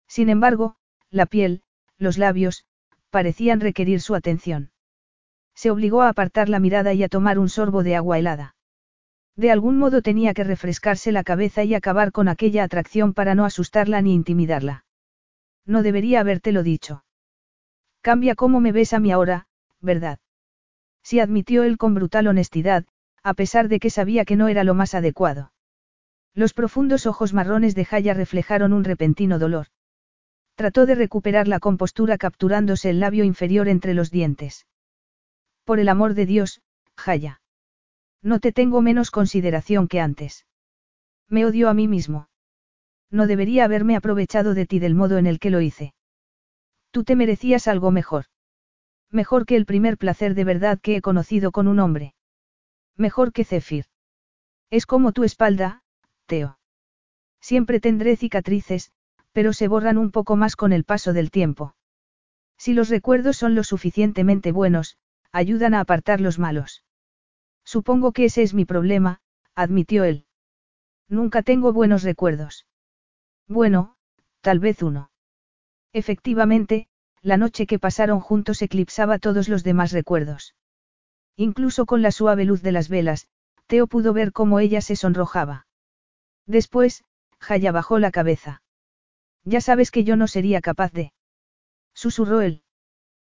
Sin 0.08 0.28
embargo, 0.28 0.76
la 1.10 1.26
piel, 1.26 1.62
los 1.98 2.18
labios, 2.18 2.64
parecían 3.10 3.60
requerir 3.60 4.00
su 4.00 4.14
atención. 4.14 4.70
Se 5.54 5.70
obligó 5.70 6.02
a 6.02 6.08
apartar 6.08 6.48
la 6.48 6.60
mirada 6.60 6.92
y 6.92 7.02
a 7.02 7.08
tomar 7.08 7.38
un 7.38 7.48
sorbo 7.48 7.82
de 7.82 7.96
agua 7.96 8.18
helada. 8.18 8.54
De 9.36 9.50
algún 9.50 9.78
modo 9.78 10.02
tenía 10.02 10.34
que 10.34 10.44
refrescarse 10.44 11.12
la 11.12 11.24
cabeza 11.24 11.64
y 11.64 11.74
acabar 11.74 12.12
con 12.12 12.28
aquella 12.28 12.64
atracción 12.64 13.14
para 13.14 13.34
no 13.34 13.44
asustarla 13.44 14.00
ni 14.02 14.14
intimidarla. 14.14 14.84
No 15.66 15.82
debería 15.82 16.20
habértelo 16.20 16.62
dicho. 16.62 17.04
Cambia 18.00 18.34
cómo 18.34 18.60
me 18.60 18.72
ves 18.72 18.92
a 18.92 19.00
mí 19.00 19.10
ahora, 19.10 19.46
¿verdad? 19.80 20.18
Sí 21.02 21.20
admitió 21.20 21.64
él 21.64 21.76
con 21.76 21.94
brutal 21.94 22.28
honestidad, 22.28 22.84
a 23.22 23.34
pesar 23.34 23.68
de 23.68 23.80
que 23.80 23.90
sabía 23.90 24.24
que 24.24 24.36
no 24.36 24.48
era 24.48 24.64
lo 24.64 24.74
más 24.74 24.94
adecuado. 24.94 25.52
Los 26.34 26.54
profundos 26.54 27.06
ojos 27.06 27.32
marrones 27.32 27.74
de 27.74 27.84
Jaya 27.84 28.14
reflejaron 28.14 28.72
un 28.72 28.84
repentino 28.84 29.38
dolor. 29.38 29.68
Trató 30.56 30.86
de 30.86 30.94
recuperar 30.94 31.48
la 31.48 31.60
compostura 31.60 32.16
capturándose 32.16 32.88
el 32.88 32.98
labio 32.98 33.24
inferior 33.24 33.68
entre 33.68 33.92
los 33.92 34.10
dientes. 34.10 34.66
Por 35.64 35.78
el 35.78 35.88
amor 35.88 36.14
de 36.14 36.24
Dios, 36.24 36.62
Jaya. 36.96 37.42
No 38.22 38.40
te 38.40 38.52
tengo 38.52 38.80
menos 38.80 39.10
consideración 39.10 39.86
que 39.86 40.00
antes. 40.00 40.46
Me 41.28 41.44
odio 41.44 41.68
a 41.68 41.74
mí 41.74 41.88
mismo. 41.88 42.28
No 43.10 43.26
debería 43.26 43.66
haberme 43.66 43.96
aprovechado 43.96 44.54
de 44.54 44.64
ti 44.64 44.78
del 44.78 44.94
modo 44.94 45.18
en 45.18 45.26
el 45.26 45.38
que 45.38 45.50
lo 45.50 45.60
hice. 45.60 45.92
Tú 46.90 47.04
te 47.04 47.16
merecías 47.16 47.68
algo 47.68 47.90
mejor. 47.90 48.24
Mejor 49.10 49.44
que 49.44 49.56
el 49.56 49.66
primer 49.66 49.98
placer 49.98 50.34
de 50.34 50.44
verdad 50.44 50.80
que 50.80 50.96
he 50.96 51.02
conocido 51.02 51.52
con 51.52 51.68
un 51.68 51.80
hombre. 51.80 52.14
Mejor 52.96 53.32
que 53.32 53.44
Zephyr. 53.44 53.84
Es 54.70 54.86
como 54.86 55.12
tu 55.12 55.22
espalda, 55.22 55.82
Teo. 56.24 56.58
Siempre 57.40 57.78
tendré 57.78 58.16
cicatrices, 58.16 58.90
pero 59.36 59.52
se 59.52 59.68
borran 59.68 59.98
un 59.98 60.12
poco 60.12 60.34
más 60.34 60.56
con 60.56 60.72
el 60.72 60.84
paso 60.84 61.12
del 61.12 61.30
tiempo. 61.30 61.76
Si 62.56 62.72
los 62.72 62.88
recuerdos 62.88 63.36
son 63.36 63.54
lo 63.54 63.64
suficientemente 63.64 64.50
buenos, 64.50 64.96
ayudan 65.30 65.74
a 65.74 65.80
apartar 65.80 66.22
los 66.22 66.38
malos. 66.38 66.84
Supongo 67.62 68.12
que 68.12 68.24
ese 68.24 68.42
es 68.42 68.54
mi 68.54 68.64
problema, 68.64 69.20
admitió 69.54 70.04
él. 70.04 70.24
Nunca 71.06 71.42
tengo 71.42 71.74
buenos 71.74 72.02
recuerdos. 72.02 72.66
Bueno, 73.46 73.98
tal 74.40 74.58
vez 74.58 74.82
uno. 74.82 75.10
Efectivamente, 75.92 76.88
la 77.20 77.36
noche 77.36 77.66
que 77.66 77.78
pasaron 77.78 78.20
juntos 78.20 78.62
eclipsaba 78.62 79.18
todos 79.18 79.50
los 79.50 79.62
demás 79.62 79.92
recuerdos. 79.92 80.54
Incluso 81.36 81.84
con 81.84 82.00
la 82.00 82.10
suave 82.10 82.46
luz 82.46 82.62
de 82.62 82.72
las 82.72 82.88
velas, 82.88 83.28
Teo 83.66 83.86
pudo 83.86 84.14
ver 84.14 84.32
cómo 84.32 84.60
ella 84.60 84.80
se 84.80 84.96
sonrojaba. 84.96 85.66
Después, 86.46 87.04
Jaya 87.38 87.70
bajó 87.70 87.98
la 87.98 88.10
cabeza. 88.10 88.62
Ya 89.46 89.60
sabes 89.60 89.90
que 89.90 90.04
yo 90.04 90.16
no 90.16 90.26
sería 90.26 90.60
capaz 90.60 90.92
de. 90.92 91.12
Susurró 91.94 92.40
él. 92.40 92.62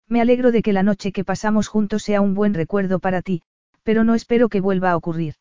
Me 0.08 0.22
alegro 0.22 0.54
de 0.54 0.62
que 0.62 0.72
la 0.72 0.82
noche 0.82 1.12
que 1.12 1.26
pasamos 1.26 1.68
juntos 1.68 2.02
sea 2.02 2.22
un 2.22 2.34
buen 2.34 2.54
recuerdo 2.54 3.00
para 3.00 3.22
ti, 3.22 3.44
pero 3.84 4.06
no 4.06 4.16
espero 4.16 4.48
que 4.48 4.62
vuelva 4.62 4.92
a 4.92 4.96
ocurrir. 4.96 5.36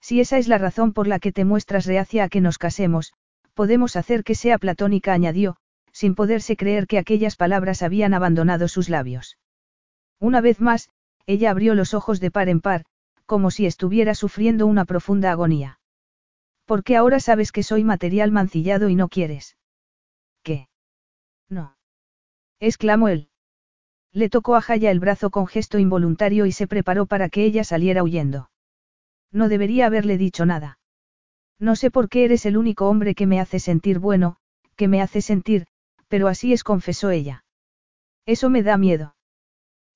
Si 0.00 0.20
esa 0.20 0.36
es 0.36 0.46
la 0.46 0.58
razón 0.58 0.92
por 0.92 1.08
la 1.08 1.18
que 1.18 1.32
te 1.32 1.46
muestras 1.46 1.86
reacia 1.86 2.24
a 2.24 2.28
que 2.28 2.42
nos 2.42 2.58
casemos, 2.58 3.14
podemos 3.54 3.96
hacer 3.96 4.24
que 4.24 4.34
sea 4.34 4.58
platónica, 4.58 5.14
añadió, 5.14 5.56
sin 5.90 6.14
poderse 6.14 6.56
creer 6.56 6.86
que 6.86 6.98
aquellas 6.98 7.36
palabras 7.36 7.82
habían 7.82 8.14
abandonado 8.14 8.68
sus 8.68 8.90
labios. 8.90 9.38
Una 10.20 10.40
vez 10.40 10.60
más, 10.60 10.90
ella 11.26 11.50
abrió 11.50 11.74
los 11.74 11.94
ojos 11.94 12.20
de 12.20 12.30
par 12.30 12.48
en 12.48 12.60
par, 12.60 12.84
como 13.24 13.50
si 13.50 13.66
estuviera 13.66 14.14
sufriendo 14.14 14.66
una 14.66 14.84
profunda 14.84 15.32
agonía. 15.32 15.80
Porque 16.66 16.96
ahora 16.96 17.20
sabes 17.20 17.52
que 17.52 17.62
soy 17.62 17.84
material 17.84 18.32
mancillado 18.32 18.90
y 18.90 18.94
no 18.94 19.08
quieres. 19.08 19.57
No. 21.48 21.76
exclamó 22.60 23.08
él. 23.08 23.28
Le 24.12 24.28
tocó 24.28 24.56
a 24.56 24.60
Jaya 24.60 24.90
el 24.90 25.00
brazo 25.00 25.30
con 25.30 25.46
gesto 25.46 25.78
involuntario 25.78 26.46
y 26.46 26.52
se 26.52 26.66
preparó 26.66 27.06
para 27.06 27.28
que 27.28 27.44
ella 27.44 27.64
saliera 27.64 28.02
huyendo. 28.02 28.50
No 29.30 29.48
debería 29.48 29.86
haberle 29.86 30.16
dicho 30.16 30.46
nada. 30.46 30.78
No 31.58 31.76
sé 31.76 31.90
por 31.90 32.08
qué 32.08 32.24
eres 32.24 32.46
el 32.46 32.56
único 32.56 32.88
hombre 32.88 33.14
que 33.14 33.26
me 33.26 33.40
hace 33.40 33.60
sentir 33.60 33.98
bueno, 33.98 34.36
que 34.76 34.88
me 34.88 35.02
hace 35.02 35.20
sentir, 35.20 35.66
pero 36.08 36.28
así 36.28 36.52
es, 36.52 36.64
confesó 36.64 37.10
ella. 37.10 37.44
Eso 38.24 38.48
me 38.50 38.62
da 38.62 38.76
miedo. 38.76 39.16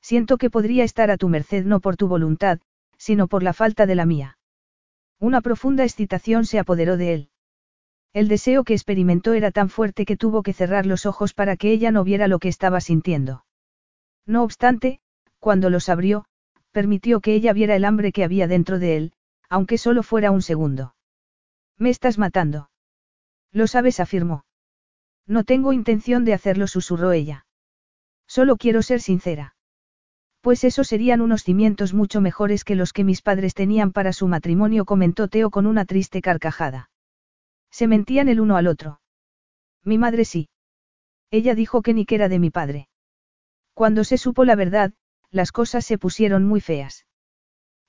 Siento 0.01 0.37
que 0.37 0.51
podría 0.51 0.85
estar 0.85 1.11
a 1.11 1.17
tu 1.17 1.29
merced 1.29 1.65
no 1.65 1.81
por 1.81 1.97
tu 1.97 2.09
voluntad, 2.09 2.61
sino 2.99 3.29
por 3.29 3.43
la 3.43 3.53
falta 3.53 3.87
de 3.87 3.95
la 3.95 4.07
mía. 4.07 4.39
Una 5.19 5.41
profunda 5.41 5.85
excitación 5.85 6.45
se 6.45 6.59
apoderó 6.59 6.97
de 6.97 7.15
él. 7.15 7.31
El 8.13 8.29
deseo 8.29 8.63
que 8.65 8.75
experimentó 8.75 9.33
era 9.33 9.51
tan 9.51 9.71
fuerte 9.71 10.05
que 10.05 10.19
tuvo 10.19 10.43
que 10.43 10.53
cerrar 10.53 10.85
los 10.85 11.07
ojos 11.07 11.33
para 11.33 11.57
que 11.57 11.71
ella 11.71 11.91
no 11.91 12.05
viera 12.05 12.29
lo 12.29 12.39
que 12.39 12.49
estaba 12.49 12.81
sintiendo. 12.81 13.45
No 14.27 14.43
obstante, 14.43 15.01
cuando 15.39 15.71
los 15.71 15.89
abrió, 15.89 16.27
permitió 16.73 17.21
que 17.21 17.35
ella 17.35 17.53
viera 17.53 17.75
el 17.75 17.85
hambre 17.85 18.13
que 18.13 18.25
había 18.25 18.47
dentro 18.47 18.79
de 18.79 18.97
él, 18.97 19.13
aunque 19.49 19.79
solo 19.79 20.03
fuera 20.03 20.31
un 20.31 20.43
segundo. 20.43 20.95
Me 21.79 21.91
estás 21.91 22.19
matando. 22.19 22.71
Lo 23.51 23.67
sabes, 23.67 23.99
afirmó. 23.99 24.45
No 25.27 25.45
tengo 25.45 25.73
intención 25.73 26.25
de 26.25 26.35
hacerlo, 26.35 26.67
susurró 26.67 27.13
ella. 27.13 27.47
Solo 28.27 28.57
quiero 28.57 28.83
ser 28.83 29.01
sincera. 29.01 29.57
Pues 30.41 30.65
esos 30.65 30.89
serían 30.89 31.21
unos 31.21 31.45
cimientos 31.45 31.95
mucho 31.95 32.21
mejores 32.21 32.65
que 32.65 32.75
los 32.75 32.93
que 32.93 33.05
mis 33.05 33.23
padres 33.23 33.55
tenían 33.55 33.93
para 33.93 34.13
su 34.13 34.29
matrimonio, 34.29 34.85
comentó 34.85 35.29
Teo 35.29 35.51
con 35.51 35.67
una 35.67 35.85
triste 35.85 36.21
carcajada. 36.21 36.92
Se 37.73 37.89
mentían 37.89 38.29
el 38.29 38.41
uno 38.41 38.57
al 38.57 38.69
otro. 38.69 39.01
Mi 39.83 39.99
madre 39.99 40.25
sí. 40.25 40.49
Ella 41.31 41.55
dijo 41.55 41.83
que 41.83 41.95
ni 41.95 42.05
que 42.05 42.15
era 42.15 42.29
de 42.29 42.39
mi 42.39 42.51
padre. 42.51 42.89
Cuando 43.75 44.05
se 44.05 44.19
supo 44.19 44.45
la 44.45 44.55
verdad, 44.55 44.93
las 45.31 45.51
cosas 45.51 45.85
se 45.87 45.97
pusieron 45.97 46.45
muy 46.45 46.61
feas. 46.61 47.07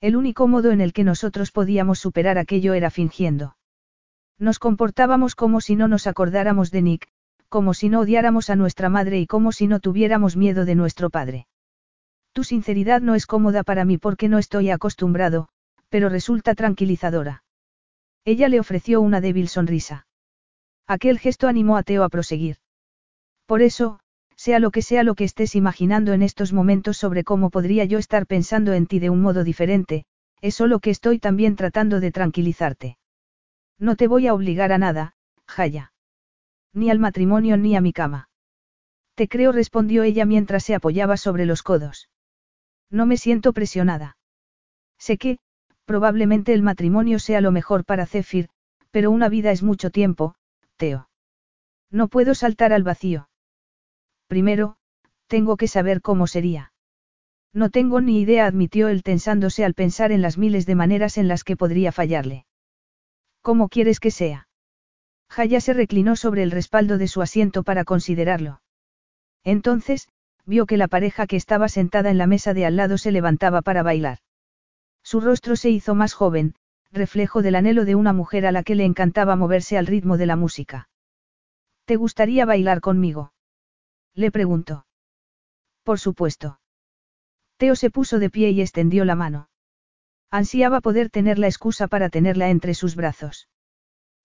El 0.00 0.16
único 0.16 0.48
modo 0.48 0.70
en 0.70 0.80
el 0.80 0.92
que 0.94 1.04
nosotros 1.04 1.52
podíamos 1.52 1.98
superar 1.98 2.38
aquello 2.38 2.72
era 2.72 2.90
fingiendo. 2.90 3.56
Nos 4.38 4.58
comportábamos 4.58 5.36
como 5.36 5.60
si 5.60 5.76
no 5.76 5.86
nos 5.86 6.06
acordáramos 6.06 6.70
de 6.70 6.82
Nick, 6.82 7.08
como 7.48 7.74
si 7.74 7.88
no 7.90 8.00
odiáramos 8.00 8.50
a 8.50 8.56
nuestra 8.56 8.88
madre 8.88 9.20
y 9.20 9.26
como 9.26 9.52
si 9.52 9.66
no 9.68 9.78
tuviéramos 9.78 10.36
miedo 10.36 10.64
de 10.64 10.74
nuestro 10.74 11.10
padre. 11.10 11.46
Tu 12.32 12.42
sinceridad 12.42 13.00
no 13.00 13.14
es 13.14 13.26
cómoda 13.26 13.62
para 13.62 13.84
mí 13.84 13.98
porque 13.98 14.28
no 14.28 14.38
estoy 14.38 14.70
acostumbrado, 14.70 15.48
pero 15.88 16.08
resulta 16.08 16.54
tranquilizadora. 16.54 17.43
Ella 18.24 18.48
le 18.48 18.60
ofreció 18.60 19.00
una 19.00 19.20
débil 19.20 19.48
sonrisa. 19.48 20.06
Aquel 20.86 21.18
gesto 21.18 21.48
animó 21.48 21.76
a 21.76 21.82
Teo 21.82 22.04
a 22.04 22.08
proseguir. 22.08 22.56
Por 23.46 23.62
eso, 23.62 24.00
sea 24.36 24.58
lo 24.58 24.70
que 24.70 24.82
sea 24.82 25.02
lo 25.02 25.14
que 25.14 25.24
estés 25.24 25.54
imaginando 25.54 26.12
en 26.12 26.22
estos 26.22 26.52
momentos 26.52 26.96
sobre 26.96 27.24
cómo 27.24 27.50
podría 27.50 27.84
yo 27.84 27.98
estar 27.98 28.26
pensando 28.26 28.72
en 28.72 28.86
ti 28.86 28.98
de 28.98 29.10
un 29.10 29.20
modo 29.20 29.44
diferente, 29.44 30.04
es 30.40 30.54
solo 30.54 30.80
que 30.80 30.90
estoy 30.90 31.18
también 31.18 31.56
tratando 31.56 32.00
de 32.00 32.12
tranquilizarte. 32.12 32.98
No 33.78 33.96
te 33.96 34.08
voy 34.08 34.26
a 34.26 34.34
obligar 34.34 34.72
a 34.72 34.78
nada, 34.78 35.14
Jaya. 35.46 35.92
Ni 36.72 36.90
al 36.90 36.98
matrimonio 36.98 37.56
ni 37.56 37.76
a 37.76 37.80
mi 37.80 37.92
cama. 37.92 38.28
Te 39.14 39.28
creo, 39.28 39.52
respondió 39.52 40.02
ella 40.02 40.24
mientras 40.24 40.64
se 40.64 40.74
apoyaba 40.74 41.16
sobre 41.16 41.46
los 41.46 41.62
codos. 41.62 42.08
No 42.90 43.06
me 43.06 43.16
siento 43.16 43.52
presionada. 43.52 44.16
Sé 44.98 45.18
que, 45.18 45.38
probablemente 45.84 46.52
el 46.54 46.62
matrimonio 46.62 47.18
sea 47.18 47.40
lo 47.40 47.50
mejor 47.52 47.84
para 47.84 48.06
Zephyr, 48.06 48.48
pero 48.90 49.10
una 49.10 49.28
vida 49.28 49.50
es 49.50 49.62
mucho 49.62 49.90
tiempo, 49.90 50.34
Teo. 50.76 51.08
No 51.90 52.08
puedo 52.08 52.34
saltar 52.34 52.72
al 52.72 52.82
vacío. 52.82 53.28
Primero, 54.26 54.76
tengo 55.26 55.56
que 55.56 55.68
saber 55.68 56.00
cómo 56.00 56.26
sería. 56.26 56.72
No 57.52 57.70
tengo 57.70 58.00
ni 58.00 58.20
idea, 58.20 58.46
admitió 58.46 58.88
él 58.88 59.02
tensándose 59.02 59.64
al 59.64 59.74
pensar 59.74 60.10
en 60.10 60.22
las 60.22 60.38
miles 60.38 60.66
de 60.66 60.74
maneras 60.74 61.18
en 61.18 61.28
las 61.28 61.44
que 61.44 61.56
podría 61.56 61.92
fallarle. 61.92 62.46
¿Cómo 63.42 63.68
quieres 63.68 64.00
que 64.00 64.10
sea? 64.10 64.48
Jaya 65.28 65.60
se 65.60 65.72
reclinó 65.72 66.16
sobre 66.16 66.42
el 66.42 66.50
respaldo 66.50 66.98
de 66.98 67.08
su 67.08 67.22
asiento 67.22 67.62
para 67.62 67.84
considerarlo. 67.84 68.60
Entonces, 69.44 70.08
vio 70.46 70.66
que 70.66 70.76
la 70.76 70.88
pareja 70.88 71.26
que 71.26 71.36
estaba 71.36 71.68
sentada 71.68 72.10
en 72.10 72.18
la 72.18 72.26
mesa 72.26 72.54
de 72.54 72.66
al 72.66 72.76
lado 72.76 72.98
se 72.98 73.12
levantaba 73.12 73.62
para 73.62 73.82
bailar. 73.82 74.18
Su 75.04 75.20
rostro 75.20 75.54
se 75.54 75.70
hizo 75.70 75.94
más 75.94 76.14
joven, 76.14 76.54
reflejo 76.90 77.42
del 77.42 77.56
anhelo 77.56 77.84
de 77.84 77.94
una 77.94 78.12
mujer 78.12 78.46
a 78.46 78.52
la 78.52 78.62
que 78.62 78.74
le 78.74 78.84
encantaba 78.84 79.36
moverse 79.36 79.76
al 79.76 79.86
ritmo 79.86 80.16
de 80.16 80.26
la 80.26 80.34
música. 80.34 80.88
¿Te 81.84 81.96
gustaría 81.96 82.46
bailar 82.46 82.80
conmigo? 82.80 83.34
Le 84.14 84.30
preguntó. 84.30 84.86
Por 85.82 86.00
supuesto. 86.00 86.58
Teo 87.58 87.76
se 87.76 87.90
puso 87.90 88.18
de 88.18 88.30
pie 88.30 88.50
y 88.50 88.62
extendió 88.62 89.04
la 89.04 89.14
mano. 89.14 89.50
Ansiaba 90.30 90.80
poder 90.80 91.10
tener 91.10 91.38
la 91.38 91.46
excusa 91.48 91.86
para 91.86 92.08
tenerla 92.08 92.48
entre 92.48 92.72
sus 92.74 92.96
brazos. 92.96 93.48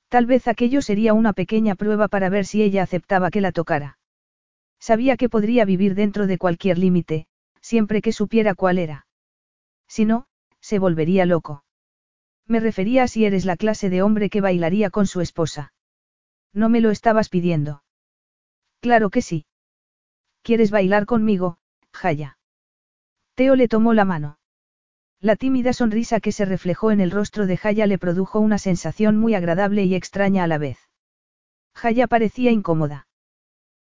Tal 0.08 0.26
vez 0.26 0.48
aquello 0.48 0.82
sería 0.82 1.14
una 1.14 1.34
pequeña 1.34 1.76
prueba 1.76 2.08
para 2.08 2.30
ver 2.30 2.46
si 2.46 2.64
ella 2.64 2.84
aceptaba 2.84 3.30
que 3.30 3.42
la 3.42 3.52
tocara. 3.52 4.00
Sabía 4.80 5.18
que 5.18 5.30
podría 5.30 5.66
vivir 5.66 5.94
dentro 5.94 6.26
de 6.26 6.38
cualquier 6.38 6.78
límite, 6.78 7.28
siempre 7.60 8.02
que 8.02 8.14
supiera 8.14 8.56
cuál 8.56 8.80
era. 8.80 9.06
Si 9.88 10.06
no, 10.06 10.29
se 10.70 10.78
volvería 10.78 11.26
loco. 11.26 11.64
Me 12.46 12.60
refería 12.60 13.02
a 13.02 13.08
si 13.08 13.26
eres 13.26 13.44
la 13.44 13.58
clase 13.58 13.90
de 13.90 14.04
hombre 14.04 14.30
que 14.30 14.40
bailaría 14.40 14.92
con 14.92 15.08
su 15.08 15.20
esposa. 15.20 15.74
No 16.54 16.70
me 16.70 16.80
lo 16.80 16.92
estabas 16.92 17.30
pidiendo. 17.30 17.82
Claro 18.80 19.10
que 19.10 19.24
sí. 19.24 19.48
¿Quieres 20.44 20.70
bailar 20.70 21.08
conmigo, 21.08 21.58
Jaya? 21.92 22.38
Teo 23.34 23.56
le 23.56 23.68
tomó 23.68 23.96
la 23.96 24.06
mano. 24.06 24.38
La 25.20 25.36
tímida 25.36 25.74
sonrisa 25.74 26.20
que 26.20 26.32
se 26.32 26.46
reflejó 26.46 26.92
en 26.92 27.02
el 27.02 27.10
rostro 27.10 27.48
de 27.48 27.58
Jaya 27.58 27.88
le 27.88 27.98
produjo 27.98 28.40
una 28.40 28.60
sensación 28.60 29.18
muy 29.18 29.34
agradable 29.34 29.86
y 29.86 29.96
extraña 29.96 30.44
a 30.44 30.48
la 30.48 30.60
vez. 30.60 30.78
Jaya 31.74 32.06
parecía 32.06 32.52
incómoda. 32.52 33.08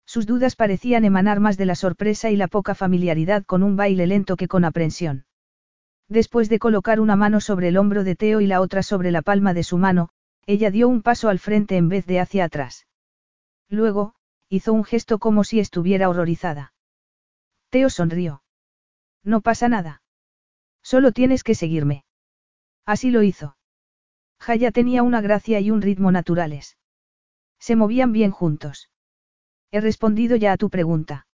Sus 0.05 0.25
dudas 0.25 0.55
parecían 0.55 1.03
emanar 1.03 1.41
más 1.41 1.57
de 1.57 1.65
la 1.65 1.75
sorpresa 1.75 2.29
y 2.29 2.37
la 2.37 2.47
poca 2.47 2.75
familiaridad 2.75 3.43
con 3.43 3.61
un 3.61 3.75
baile 3.75 4.07
lento 4.07 4.37
que 4.37 4.47
con 4.47 4.63
aprensión. 4.63 5.26
Después 6.09 6.49
de 6.49 6.59
colocar 6.59 6.99
una 6.99 7.15
mano 7.15 7.41
sobre 7.41 7.67
el 7.67 7.77
hombro 7.77 8.03
de 8.03 8.15
Teo 8.15 8.39
y 8.39 8.47
la 8.47 8.61
otra 8.61 8.81
sobre 8.81 9.11
la 9.11 9.21
palma 9.21 9.53
de 9.53 9.63
su 9.63 9.77
mano, 9.77 10.09
ella 10.45 10.71
dio 10.71 10.87
un 10.87 11.01
paso 11.01 11.27
al 11.27 11.39
frente 11.39 11.75
en 11.75 11.89
vez 11.89 12.05
de 12.05 12.19
hacia 12.21 12.45
atrás. 12.45 12.87
Luego, 13.69 14.15
hizo 14.47 14.71
un 14.71 14.85
gesto 14.85 15.19
como 15.19 15.43
si 15.43 15.59
estuviera 15.59 16.07
horrorizada. 16.07 16.73
Teo 17.69 17.89
sonrió. 17.89 18.43
No 19.23 19.41
pasa 19.41 19.67
nada. 19.67 20.01
Solo 20.81 21.11
tienes 21.11 21.43
que 21.43 21.53
seguirme. 21.53 22.05
Así 22.85 23.11
lo 23.11 23.23
hizo. 23.23 23.57
Jaya 24.39 24.71
tenía 24.71 25.03
una 25.03 25.19
gracia 25.19 25.59
y 25.59 25.71
un 25.71 25.81
ritmo 25.81 26.11
naturales. 26.13 26.77
Se 27.59 27.75
movían 27.75 28.13
bien 28.13 28.31
juntos. 28.31 28.89
He 29.71 29.81
respondido 29.81 30.37
ya 30.37 30.53
a 30.53 30.57
tu 30.57 30.69
pregunta. 30.69 31.27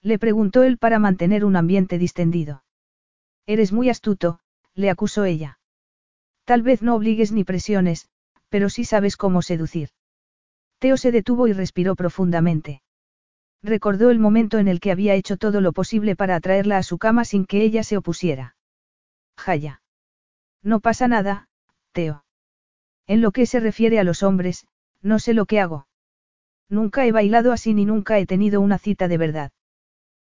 Le 0.00 0.18
preguntó 0.18 0.64
él 0.64 0.78
para 0.78 0.98
mantener 0.98 1.44
un 1.44 1.54
ambiente 1.54 1.98
distendido. 1.98 2.64
Eres 3.46 3.72
muy 3.72 3.90
astuto, 3.90 4.40
le 4.74 4.90
acusó 4.90 5.24
ella. 5.24 5.58
Tal 6.44 6.62
vez 6.62 6.82
no 6.82 6.94
obligues 6.94 7.32
ni 7.32 7.44
presiones, 7.44 8.08
pero 8.48 8.68
sí 8.68 8.84
sabes 8.84 9.16
cómo 9.16 9.42
seducir. 9.42 9.90
Teo 10.78 10.96
se 10.96 11.12
detuvo 11.12 11.46
y 11.48 11.52
respiró 11.52 11.94
profundamente. 11.94 12.82
Recordó 13.62 14.10
el 14.10 14.18
momento 14.18 14.58
en 14.58 14.66
el 14.66 14.80
que 14.80 14.90
había 14.90 15.14
hecho 15.14 15.36
todo 15.36 15.60
lo 15.60 15.72
posible 15.72 16.16
para 16.16 16.34
atraerla 16.34 16.78
a 16.78 16.82
su 16.82 16.98
cama 16.98 17.24
sin 17.24 17.46
que 17.46 17.62
ella 17.62 17.84
se 17.84 17.96
opusiera. 17.96 18.56
Jaya. 19.36 19.82
No 20.62 20.80
pasa 20.80 21.06
nada, 21.06 21.48
Teo. 21.92 22.24
En 23.06 23.20
lo 23.20 23.30
que 23.30 23.46
se 23.46 23.60
refiere 23.60 23.98
a 23.98 24.04
los 24.04 24.22
hombres, 24.22 24.66
no 25.00 25.18
sé 25.18 25.34
lo 25.34 25.46
que 25.46 25.60
hago. 25.60 25.86
Nunca 26.68 27.06
he 27.06 27.12
bailado 27.12 27.52
así 27.52 27.74
ni 27.74 27.84
nunca 27.84 28.18
he 28.18 28.26
tenido 28.26 28.60
una 28.60 28.78
cita 28.78 29.08
de 29.08 29.18
verdad. 29.18 29.52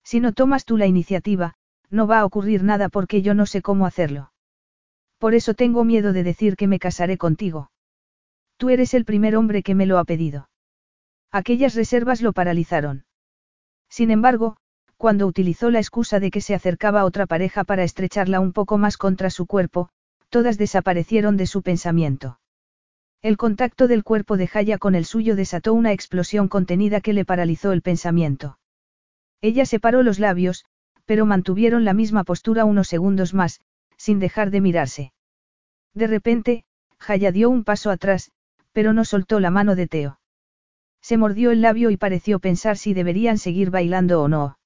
Si 0.03 0.21
no 0.21 0.33
tomas 0.33 0.65
tú 0.65 0.77
la 0.77 0.87
iniciativa, 0.87 1.55
no 1.91 2.07
va 2.07 2.21
a 2.21 2.25
ocurrir 2.25 2.63
nada 2.63 2.89
porque 2.89 3.23
yo 3.23 3.35
no 3.35 3.47
sé 3.47 3.63
cómo 3.63 3.87
hacerlo. 3.87 4.33
Por 5.19 5.35
eso 5.35 5.55
tengo 5.55 5.85
miedo 5.85 6.13
de 6.13 6.23
decir 6.23 6.57
que 6.57 6.67
me 6.67 6.79
casaré 6.79 7.19
contigo. 7.19 7.71
Tú 8.57 8.71
eres 8.71 8.95
el 8.95 9.05
primer 9.05 9.37
hombre 9.37 9.63
que 9.63 9.75
me 9.75 9.87
lo 9.87 9.99
ha 9.99 10.05
pedido. 10.05 10.49
Aquellas 11.31 11.75
reservas 11.75 12.23
lo 12.23 12.33
paralizaron. 12.33 13.05
Sin 13.89 14.11
embargo, 14.11 14.57
cuando 14.97 15.27
utilizó 15.27 15.71
la 15.71 15.79
excusa 15.79 16.21
de 16.21 16.31
que 16.31 16.41
se 16.41 16.55
acercaba 16.55 17.05
otra 17.05 17.27
pareja 17.27 17.65
para 17.65 17.85
estrecharla 17.85 18.41
un 18.41 18.53
poco 18.53 18.79
más 18.79 18.97
contra 18.97 19.31
su 19.31 19.47
cuerpo, 19.47 19.89
todas 20.29 20.59
desaparecieron 20.59 21.37
de 21.37 21.47
su 21.47 21.63
pensamiento. 21.63 22.39
El 23.23 23.37
contacto 23.37 23.89
del 23.89 24.05
cuerpo 24.05 24.37
de 24.37 24.47
Jaya 24.47 24.79
con 24.79 24.95
el 24.95 25.05
suyo 25.05 25.37
desató 25.37 25.75
una 25.75 25.93
explosión 25.93 26.49
contenida 26.49 27.01
que 27.01 27.13
le 27.13 27.25
paralizó 27.25 27.73
el 27.73 27.83
pensamiento. 27.83 28.59
Ella 29.43 29.67
separó 29.67 30.03
los 30.03 30.19
labios, 30.19 30.65
pero 31.11 31.27
mantuvieron 31.27 31.85
la 31.85 31.93
misma 31.93 32.23
postura 32.23 32.65
unos 32.65 32.87
segundos 32.87 33.35
más, 33.35 33.61
sin 33.97 34.21
dejar 34.21 34.53
de 34.53 34.61
mirarse. 34.61 35.13
De 35.93 36.07
repente, 36.07 36.63
Jaya 37.01 37.33
dio 37.33 37.51
un 37.51 37.65
paso 37.65 37.91
atrás, 37.91 38.31
pero 38.71 38.93
no 38.93 39.05
soltó 39.05 39.41
la 39.41 39.51
mano 39.51 39.75
de 39.75 39.89
Teo. 39.89 40.21
Se 41.03 41.17
mordió 41.17 41.51
el 41.51 41.63
labio 41.63 41.91
y 41.91 41.97
pareció 41.97 42.39
pensar 42.39 42.77
si 42.77 42.95
deberían 42.95 43.39
seguir 43.39 43.71
bailando 43.71 44.23
o 44.23 44.29
no. 44.29 44.57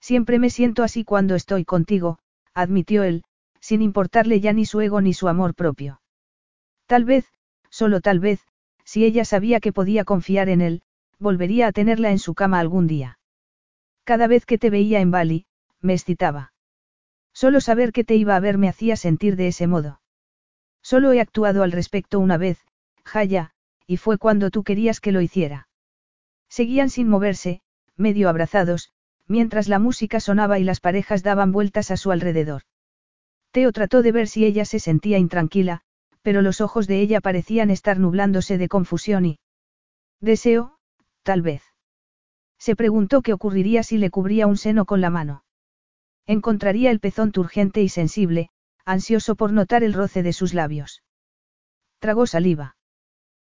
Siempre 0.00 0.40
me 0.40 0.50
siento 0.50 0.82
así 0.82 1.04
cuando 1.04 1.36
estoy 1.36 1.64
contigo, 1.64 2.18
admitió 2.52 3.04
él, 3.04 3.22
sin 3.60 3.80
importarle 3.80 4.40
ya 4.40 4.52
ni 4.52 4.66
su 4.66 4.80
ego 4.80 5.00
ni 5.00 5.14
su 5.14 5.28
amor 5.28 5.54
propio. 5.54 6.00
Tal 6.86 7.04
vez, 7.04 7.26
solo 7.68 8.00
tal 8.00 8.18
vez, 8.18 8.40
si 8.84 9.04
ella 9.04 9.24
sabía 9.24 9.60
que 9.60 9.72
podía 9.72 10.02
confiar 10.02 10.48
en 10.48 10.62
él, 10.62 10.82
volvería 11.20 11.68
a 11.68 11.72
tenerla 11.72 12.10
en 12.10 12.18
su 12.18 12.34
cama 12.34 12.58
algún 12.58 12.88
día. 12.88 13.20
Cada 14.02 14.26
vez 14.26 14.46
que 14.46 14.58
te 14.58 14.70
veía 14.70 14.98
en 14.98 15.12
Bali, 15.12 15.46
me 15.80 15.94
excitaba. 15.94 16.52
Solo 17.32 17.60
saber 17.60 17.92
que 17.92 18.04
te 18.04 18.16
iba 18.16 18.36
a 18.36 18.40
ver 18.40 18.58
me 18.58 18.68
hacía 18.68 18.96
sentir 18.96 19.36
de 19.36 19.48
ese 19.48 19.66
modo. 19.66 20.00
Solo 20.82 21.12
he 21.12 21.20
actuado 21.20 21.62
al 21.62 21.72
respecto 21.72 22.18
una 22.18 22.36
vez, 22.36 22.58
Jaya, 23.04 23.52
y 23.86 23.96
fue 23.96 24.18
cuando 24.18 24.50
tú 24.50 24.62
querías 24.64 25.00
que 25.00 25.12
lo 25.12 25.20
hiciera. 25.20 25.68
Seguían 26.48 26.90
sin 26.90 27.08
moverse, 27.08 27.60
medio 27.96 28.28
abrazados, 28.28 28.92
mientras 29.26 29.68
la 29.68 29.78
música 29.78 30.20
sonaba 30.20 30.58
y 30.58 30.64
las 30.64 30.80
parejas 30.80 31.22
daban 31.22 31.52
vueltas 31.52 31.90
a 31.90 31.96
su 31.96 32.10
alrededor. 32.10 32.62
Teo 33.52 33.72
trató 33.72 34.02
de 34.02 34.12
ver 34.12 34.28
si 34.28 34.44
ella 34.44 34.64
se 34.64 34.80
sentía 34.80 35.18
intranquila, 35.18 35.82
pero 36.22 36.42
los 36.42 36.60
ojos 36.60 36.86
de 36.86 37.00
ella 37.00 37.20
parecían 37.20 37.70
estar 37.70 37.98
nublándose 37.98 38.58
de 38.58 38.68
confusión 38.68 39.24
y... 39.26 39.38
Deseo, 40.20 40.76
tal 41.22 41.42
vez. 41.42 41.62
Se 42.58 42.76
preguntó 42.76 43.22
qué 43.22 43.32
ocurriría 43.32 43.82
si 43.82 43.98
le 43.98 44.10
cubría 44.10 44.46
un 44.46 44.56
seno 44.56 44.84
con 44.84 45.00
la 45.00 45.10
mano. 45.10 45.44
Encontraría 46.26 46.90
el 46.90 47.00
pezón 47.00 47.32
turgente 47.32 47.82
y 47.82 47.88
sensible, 47.88 48.50
ansioso 48.84 49.36
por 49.36 49.52
notar 49.52 49.82
el 49.82 49.92
roce 49.92 50.22
de 50.22 50.32
sus 50.32 50.54
labios. 50.54 51.02
Tragó 51.98 52.26
saliva. 52.26 52.76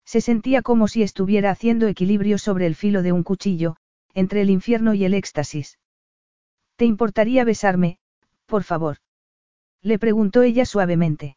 Se 0.05 0.21
sentía 0.21 0.63
como 0.63 0.89
si 0.89 1.03
estuviera 1.03 1.51
haciendo 1.51 1.87
equilibrio 1.87 2.39
sobre 2.39 2.67
el 2.67 2.75
filo 2.75 3.03
de 3.03 3.13
un 3.13 3.23
cuchillo, 3.23 3.77
entre 4.15 4.41
el 4.41 4.51
infierno 4.51 4.95
y 4.95 5.05
el 5.05 5.15
éxtasis. 5.15 5.79
¿Te 6.77 6.85
importaría 6.85 7.45
besarme, 7.45 7.99
por 8.47 8.63
favor? 8.63 8.99
Le 9.83 9.99
preguntó 9.99 10.43
ella 10.43 10.65
suavemente. 10.65 11.37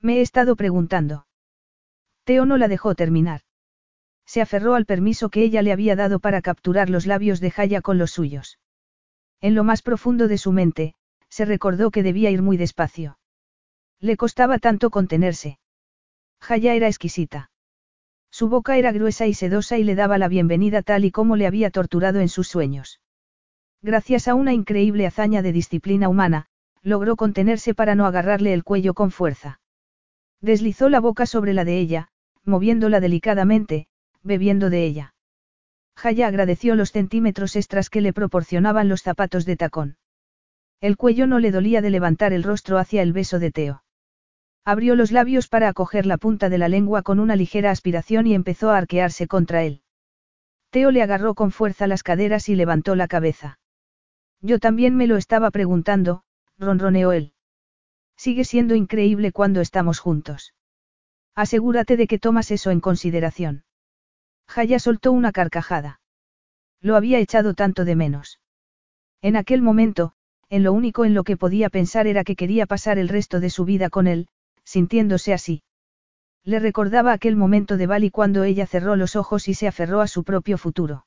Me 0.00 0.18
he 0.18 0.20
estado 0.20 0.56
preguntando. 0.56 1.26
Teo 2.24 2.46
no 2.46 2.56
la 2.56 2.68
dejó 2.68 2.94
terminar. 2.94 3.40
Se 4.24 4.40
aferró 4.40 4.74
al 4.74 4.86
permiso 4.86 5.28
que 5.28 5.42
ella 5.42 5.62
le 5.62 5.72
había 5.72 5.96
dado 5.96 6.20
para 6.20 6.42
capturar 6.42 6.88
los 6.88 7.06
labios 7.06 7.40
de 7.40 7.50
Jaya 7.50 7.80
con 7.80 7.98
los 7.98 8.12
suyos. 8.12 8.58
En 9.40 9.54
lo 9.54 9.64
más 9.64 9.82
profundo 9.82 10.28
de 10.28 10.38
su 10.38 10.52
mente, 10.52 10.94
se 11.28 11.44
recordó 11.44 11.90
que 11.90 12.02
debía 12.02 12.30
ir 12.30 12.42
muy 12.42 12.56
despacio. 12.56 13.18
Le 14.00 14.16
costaba 14.16 14.58
tanto 14.58 14.90
contenerse. 14.90 15.58
Jaya 16.40 16.74
era 16.74 16.88
exquisita. 16.88 17.50
Su 18.30 18.48
boca 18.48 18.76
era 18.76 18.92
gruesa 18.92 19.26
y 19.26 19.34
sedosa 19.34 19.78
y 19.78 19.84
le 19.84 19.94
daba 19.94 20.18
la 20.18 20.28
bienvenida 20.28 20.82
tal 20.82 21.04
y 21.04 21.10
como 21.10 21.36
le 21.36 21.46
había 21.46 21.70
torturado 21.70 22.20
en 22.20 22.28
sus 22.28 22.48
sueños. 22.48 23.00
Gracias 23.82 24.28
a 24.28 24.34
una 24.34 24.52
increíble 24.52 25.06
hazaña 25.06 25.42
de 25.42 25.52
disciplina 25.52 26.08
humana, 26.08 26.46
logró 26.82 27.16
contenerse 27.16 27.74
para 27.74 27.94
no 27.94 28.06
agarrarle 28.06 28.52
el 28.52 28.64
cuello 28.64 28.94
con 28.94 29.10
fuerza. 29.10 29.60
Deslizó 30.40 30.88
la 30.88 31.00
boca 31.00 31.26
sobre 31.26 31.54
la 31.54 31.64
de 31.64 31.78
ella, 31.78 32.08
moviéndola 32.44 33.00
delicadamente, 33.00 33.86
bebiendo 34.22 34.70
de 34.70 34.84
ella. 34.84 35.14
Jaya 36.00 36.28
agradeció 36.28 36.76
los 36.76 36.92
centímetros 36.92 37.56
extras 37.56 37.90
que 37.90 38.00
le 38.00 38.14
proporcionaban 38.14 38.88
los 38.88 39.02
zapatos 39.02 39.44
de 39.44 39.56
tacón. 39.58 39.98
El 40.80 40.96
cuello 40.96 41.26
no 41.26 41.38
le 41.38 41.50
dolía 41.50 41.82
de 41.82 41.90
levantar 41.90 42.32
el 42.32 42.42
rostro 42.42 42.78
hacia 42.78 43.02
el 43.02 43.12
beso 43.12 43.38
de 43.38 43.50
Teo. 43.50 43.84
Abrió 44.64 44.94
los 44.94 45.12
labios 45.12 45.48
para 45.48 45.68
acoger 45.68 46.06
la 46.06 46.16
punta 46.16 46.48
de 46.48 46.56
la 46.56 46.68
lengua 46.68 47.02
con 47.02 47.20
una 47.20 47.36
ligera 47.36 47.70
aspiración 47.70 48.26
y 48.26 48.34
empezó 48.34 48.70
a 48.70 48.78
arquearse 48.78 49.26
contra 49.26 49.62
él. 49.62 49.82
Teo 50.70 50.90
le 50.90 51.02
agarró 51.02 51.34
con 51.34 51.50
fuerza 51.50 51.86
las 51.86 52.02
caderas 52.02 52.48
y 52.48 52.54
levantó 52.54 52.94
la 52.94 53.06
cabeza. 53.06 53.58
Yo 54.40 54.58
también 54.58 54.96
me 54.96 55.06
lo 55.06 55.18
estaba 55.18 55.50
preguntando, 55.50 56.22
ronroneó 56.56 57.12
él. 57.12 57.34
Sigue 58.16 58.44
siendo 58.44 58.74
increíble 58.74 59.32
cuando 59.32 59.60
estamos 59.60 59.98
juntos. 59.98 60.54
Asegúrate 61.34 61.98
de 61.98 62.06
que 62.06 62.18
tomas 62.18 62.50
eso 62.50 62.70
en 62.70 62.80
consideración. 62.80 63.64
Jaya 64.50 64.80
soltó 64.80 65.12
una 65.12 65.30
carcajada. 65.30 66.00
Lo 66.80 66.96
había 66.96 67.20
echado 67.20 67.54
tanto 67.54 67.84
de 67.84 67.94
menos. 67.94 68.40
En 69.22 69.36
aquel 69.36 69.62
momento, 69.62 70.12
en 70.48 70.64
lo 70.64 70.72
único 70.72 71.04
en 71.04 71.14
lo 71.14 71.22
que 71.22 71.36
podía 71.36 71.70
pensar 71.70 72.08
era 72.08 72.24
que 72.24 72.34
quería 72.34 72.66
pasar 72.66 72.98
el 72.98 73.08
resto 73.08 73.38
de 73.38 73.48
su 73.48 73.64
vida 73.64 73.90
con 73.90 74.08
él, 74.08 74.26
sintiéndose 74.64 75.32
así. 75.32 75.62
Le 76.42 76.58
recordaba 76.58 77.12
aquel 77.12 77.36
momento 77.36 77.76
de 77.76 77.86
Bali 77.86 78.10
cuando 78.10 78.42
ella 78.42 78.66
cerró 78.66 78.96
los 78.96 79.14
ojos 79.14 79.46
y 79.46 79.54
se 79.54 79.68
aferró 79.68 80.00
a 80.00 80.08
su 80.08 80.24
propio 80.24 80.58
futuro. 80.58 81.06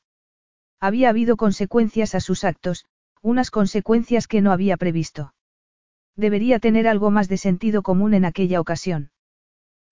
Había 0.80 1.10
habido 1.10 1.36
consecuencias 1.36 2.16
a 2.16 2.22
sus 2.22 2.46
actos, 2.46 2.86
unas 3.22 3.52
consecuencias 3.52 4.28
que 4.28 4.42
no 4.42 4.54
había 4.54 4.78
previsto. 4.78 5.34
Debería 6.16 6.60
tener 6.60 6.88
algo 6.88 7.12
más 7.12 7.28
de 7.28 7.38
sentido 7.38 7.82
común 7.82 8.14
en 8.14 8.24
aquella 8.24 8.62
ocasión. 8.62 9.12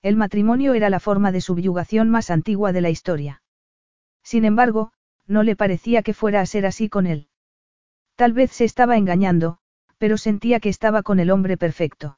El 0.02 0.16
matrimonio 0.16 0.74
era 0.74 0.90
la 0.90 1.00
forma 1.00 1.32
de 1.32 1.42
subyugación 1.42 2.10
más 2.10 2.32
antigua 2.32 2.72
de 2.72 2.82
la 2.82 2.90
historia. 2.90 3.44
Sin 4.24 4.46
embargo, 4.46 4.92
no 5.28 5.44
le 5.44 5.56
parecía 5.56 6.02
que 6.02 6.14
fuera 6.14 6.42
a 6.42 6.46
ser 6.46 6.66
así 6.66 6.90
con 6.90 7.06
él. 7.06 7.28
Tal 8.16 8.34
vez 8.34 8.52
se 8.52 8.66
estaba 8.66 8.98
engañando, 8.98 9.60
pero 9.98 10.18
sentía 10.18 10.60
que 10.60 10.70
estaba 10.70 11.04
con 11.04 11.20
el 11.20 11.30
hombre 11.30 11.58
perfecto. 11.58 12.18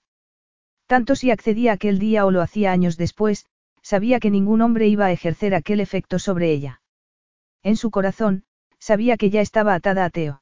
Tanto 0.87 1.15
si 1.15 1.31
accedía 1.31 1.73
aquel 1.73 1.99
día 1.99 2.25
o 2.25 2.31
lo 2.31 2.41
hacía 2.41 2.71
años 2.71 2.97
después, 2.97 3.45
sabía 3.81 4.19
que 4.19 4.31
ningún 4.31 4.61
hombre 4.61 4.87
iba 4.87 5.05
a 5.05 5.11
ejercer 5.11 5.53
aquel 5.53 5.81
efecto 5.81 6.19
sobre 6.19 6.51
ella. 6.51 6.81
En 7.61 7.75
su 7.75 7.91
corazón, 7.91 8.45
sabía 8.79 9.17
que 9.17 9.29
ya 9.29 9.41
estaba 9.41 9.73
atada 9.73 10.05
a 10.05 10.09
Teo. 10.09 10.41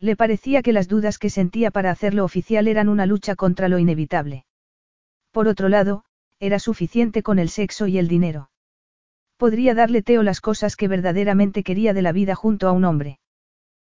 Le 0.00 0.16
parecía 0.16 0.62
que 0.62 0.72
las 0.72 0.88
dudas 0.88 1.18
que 1.18 1.30
sentía 1.30 1.70
para 1.70 1.90
hacerlo 1.90 2.24
oficial 2.24 2.68
eran 2.68 2.88
una 2.88 3.06
lucha 3.06 3.34
contra 3.36 3.68
lo 3.68 3.78
inevitable. 3.78 4.44
Por 5.32 5.48
otro 5.48 5.68
lado, 5.68 6.04
era 6.40 6.58
suficiente 6.58 7.22
con 7.22 7.38
el 7.38 7.48
sexo 7.48 7.86
y 7.86 7.98
el 7.98 8.08
dinero. 8.08 8.50
Podría 9.36 9.74
darle 9.74 10.02
Teo 10.02 10.22
las 10.22 10.40
cosas 10.40 10.76
que 10.76 10.88
verdaderamente 10.88 11.62
quería 11.62 11.94
de 11.94 12.02
la 12.02 12.12
vida 12.12 12.34
junto 12.34 12.68
a 12.68 12.72
un 12.72 12.84
hombre. 12.84 13.20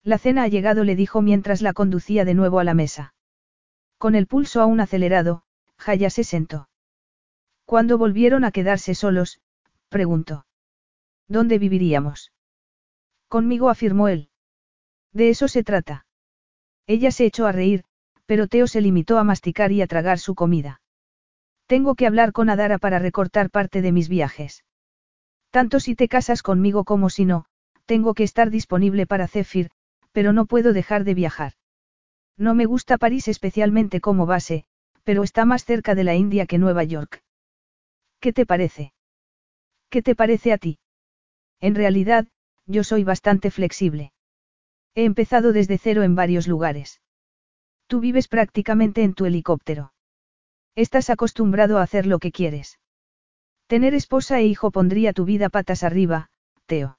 La 0.03 0.18
cena 0.18 0.44
ha 0.44 0.48
llegado, 0.48 0.84
le 0.84 0.95
dijo 0.95 1.22
mientras 1.22 1.61
la 1.61 1.74
conducía 1.74 2.26
de 2.26 2.34
nuevo 2.34 2.60
a 2.60 2.64
la 2.64 2.74
mesa. 2.74 3.14
Con 3.98 4.16
el 4.16 4.28
pulso 4.28 4.61
aún 4.61 4.80
acelerado, 4.80 5.44
Jaya 5.78 6.10
se 6.10 6.24
sentó. 6.24 6.70
Cuando 7.66 7.98
volvieron 7.98 8.44
a 8.44 8.52
quedarse 8.52 8.95
solos, 8.95 9.40
preguntó. 9.90 10.45
¿Dónde 11.28 11.60
viviríamos? 11.60 12.32
Conmigo 13.28 13.70
afirmó 13.70 14.08
él. 14.08 14.30
De 15.14 15.30
eso 15.30 15.48
se 15.48 15.64
trata. 15.64 16.06
Ella 16.88 17.11
se 17.11 17.26
echó 17.26 17.45
a 17.45 17.52
reír, 17.52 17.84
pero 18.26 18.48
Teo 18.48 18.68
se 18.68 18.82
limitó 18.82 19.18
a 19.18 19.24
masticar 19.24 19.72
y 19.72 19.82
a 19.82 19.88
tragar 19.88 20.20
su 20.20 20.36
comida. 20.36 20.81
Tengo 21.72 21.95
que 21.95 22.06
hablar 22.06 22.33
con 22.33 22.50
Adara 22.50 22.80
para 22.80 23.00
recortar 23.00 23.50
parte 23.50 23.82
de 23.82 23.93
mis 23.93 24.09
viajes. 24.09 24.66
Tanto 25.51 25.80
si 25.80 25.95
te 25.95 26.09
casas 26.09 26.43
conmigo 26.43 26.83
como 26.83 27.09
si 27.09 27.24
no, 27.24 27.45
tengo 27.85 28.14
que 28.14 28.24
estar 28.24 28.50
disponible 28.50 29.08
para 29.08 29.30
Zephyr, 29.30 29.69
pero 30.11 30.33
no 30.33 30.48
puedo 30.48 30.74
dejar 30.74 31.06
de 31.06 31.14
viajar. 31.14 31.53
No 32.35 32.56
me 32.56 32.66
gusta 32.66 32.98
París 32.98 33.30
especialmente 33.30 34.01
como 34.01 34.25
base, 34.25 34.66
pero 35.06 35.24
está 35.24 35.45
más 35.45 35.64
cerca 35.64 35.95
de 35.95 36.03
la 36.03 36.14
India 36.14 36.45
que 36.45 36.58
Nueva 36.58 36.83
York. 36.83 37.24
¿Qué 38.19 38.33
te 38.33 38.45
parece? 38.45 38.91
¿Qué 39.90 40.01
te 40.01 40.14
parece 40.14 40.51
a 40.51 40.58
ti? 40.58 40.77
En 41.61 41.75
realidad, 41.75 42.27
yo 42.66 42.83
soy 42.83 43.06
bastante 43.06 43.50
flexible. 43.50 44.11
He 44.93 45.06
empezado 45.06 45.53
desde 45.53 45.77
cero 45.77 46.03
en 46.03 46.16
varios 46.16 46.50
lugares. 46.50 47.00
Tú 47.88 48.01
vives 48.01 48.27
prácticamente 48.27 49.03
en 49.03 49.14
tu 49.14 49.25
helicóptero. 49.25 49.93
Estás 50.75 51.09
acostumbrado 51.09 51.77
a 51.77 51.83
hacer 51.83 52.06
lo 52.06 52.19
que 52.19 52.32
quieres. 52.32 52.80
Tener 53.67 53.93
esposa 53.93 54.40
e 54.40 54.45
hijo 54.45 54.72
pondría 54.72 55.14
tu 55.14 55.25
vida 55.25 55.50
patas 55.50 55.83
arriba, 55.83 56.30
Teo. 56.66 56.98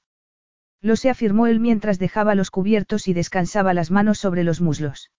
Lo 0.81 0.97
se 0.97 1.10
afirmó 1.10 1.47
él 1.47 1.60
mientras 1.60 1.99
dejaba 1.99 2.34
los 2.34 2.51
cubiertos 2.51 3.09
y 3.09 3.15
descansaba 3.15 3.73
las 3.73 3.91
manos 3.91 4.18
sobre 4.18 4.42
los 4.42 4.60
muslos. 4.60 5.10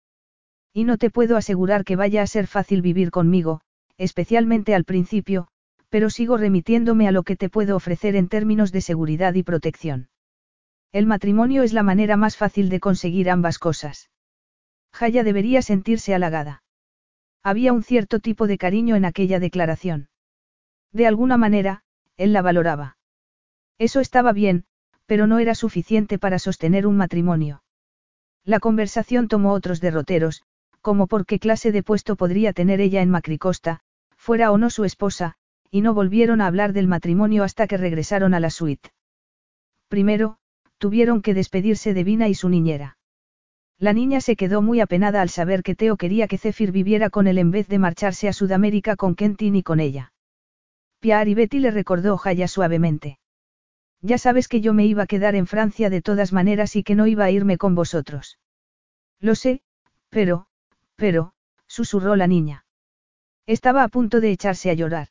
Y 0.74 0.84
no 0.84 0.98
te 0.98 1.10
puedo 1.10 1.38
asegurar 1.38 1.84
que 1.84 1.96
vaya 1.96 2.22
a 2.22 2.28
ser 2.28 2.48
fácil 2.48 2.82
vivir 2.82 3.12
conmigo, 3.12 3.62
especialmente 3.98 4.76
al 4.76 4.84
principio, 4.84 5.48
pero 5.90 6.10
sigo 6.10 6.38
remitiéndome 6.38 7.08
a 7.08 7.12
lo 7.12 7.24
que 7.24 7.36
te 7.36 7.50
puedo 7.50 7.76
ofrecer 7.76 8.16
en 8.16 8.28
términos 8.28 8.72
de 8.72 8.82
seguridad 8.82 9.36
y 9.36 9.44
protección. 9.44 10.10
El 10.92 11.06
matrimonio 11.06 11.64
es 11.64 11.72
la 11.72 11.84
manera 11.84 12.18
más 12.18 12.36
fácil 12.36 12.70
de 12.70 12.80
conseguir 12.80 13.30
ambas 13.30 13.60
cosas. 13.60 14.10
Jaya 14.92 15.24
debería 15.24 15.62
sentirse 15.62 16.16
halagada. 16.16 16.63
Había 17.44 17.74
un 17.74 17.84
cierto 17.84 18.20
tipo 18.20 18.48
de 18.48 18.58
cariño 18.58 18.96
en 18.96 19.04
aquella 19.04 19.40
declaración. 19.40 20.10
De 20.94 21.08
alguna 21.08 21.38
manera, 21.38 21.84
él 22.16 22.32
la 22.32 22.42
valoraba. 22.42 22.98
Eso 23.78 24.00
estaba 24.00 24.32
bien, 24.32 24.66
pero 25.06 25.28
no 25.28 25.40
era 25.40 25.54
suficiente 25.54 26.18
para 26.18 26.40
sostener 26.40 26.88
un 26.88 26.96
matrimonio. 26.96 27.64
La 28.46 28.60
conversación 28.60 29.28
tomó 29.28 29.52
otros 29.52 29.82
derroteros, 29.82 30.44
como 30.82 31.08
por 31.08 31.26
qué 31.26 31.40
clase 31.40 31.72
de 31.72 31.84
puesto 31.84 32.16
podría 32.16 32.54
tener 32.54 32.80
ella 32.80 33.02
en 33.02 33.10
Macricosta, 33.10 33.82
fuera 34.16 34.52
o 34.52 34.58
no 34.58 34.70
su 34.70 34.86
esposa, 34.86 35.36
y 35.70 35.82
no 35.82 35.94
volvieron 35.94 36.40
a 36.40 36.48
hablar 36.48 36.72
del 36.72 36.88
matrimonio 36.88 37.44
hasta 37.44 37.68
que 37.68 37.78
regresaron 37.78 38.34
a 38.34 38.40
la 38.40 38.50
suite. 38.50 38.92
Primero, 39.88 40.38
tuvieron 40.78 41.22
que 41.22 41.34
despedirse 41.34 41.94
de 41.94 42.04
Vina 42.04 42.28
y 42.28 42.36
su 42.36 42.48
niñera. 42.48 42.98
La 43.84 43.92
niña 43.92 44.22
se 44.22 44.38
quedó 44.38 44.62
muy 44.62 44.80
apenada 44.80 45.22
al 45.22 45.28
saber 45.28 45.62
que 45.62 45.76
Teo 45.76 45.98
quería 45.98 46.30
que 46.30 46.38
Zephyr 46.38 46.72
viviera 46.72 47.10
con 47.10 47.28
él 47.28 47.38
en 47.38 47.52
vez 47.52 47.68
de 47.68 47.80
marcharse 47.80 48.30
a 48.30 48.32
Sudamérica 48.32 48.96
con 48.96 49.14
Kentin 49.14 49.58
y 49.58 49.62
con 49.62 49.82
ella. 49.82 50.14
Pierre 51.02 51.32
y 51.32 51.34
Betty 51.34 51.60
le 51.60 51.70
recordó 51.70 52.16
Jaya 52.16 52.48
suavemente. 52.48 53.20
Ya 54.02 54.18
sabes 54.18 54.48
que 54.48 54.62
yo 54.62 54.74
me 54.74 54.86
iba 54.86 55.04
a 55.04 55.06
quedar 55.06 55.36
en 55.36 55.48
Francia 55.48 55.90
de 55.90 56.02
todas 56.02 56.32
maneras 56.32 56.78
y 56.78 56.84
que 56.84 56.96
no 56.96 57.08
iba 57.08 57.26
a 57.26 57.32
irme 57.32 57.58
con 57.58 57.76
vosotros. 57.76 58.40
Lo 59.20 59.36
sé, 59.36 59.60
pero, 60.08 60.48
pero, 60.96 61.34
susurró 61.68 62.16
la 62.16 62.28
niña. 62.28 62.64
Estaba 63.48 63.84
a 63.84 63.90
punto 63.90 64.22
de 64.22 64.32
echarse 64.32 64.70
a 64.70 64.76
llorar. 64.76 65.10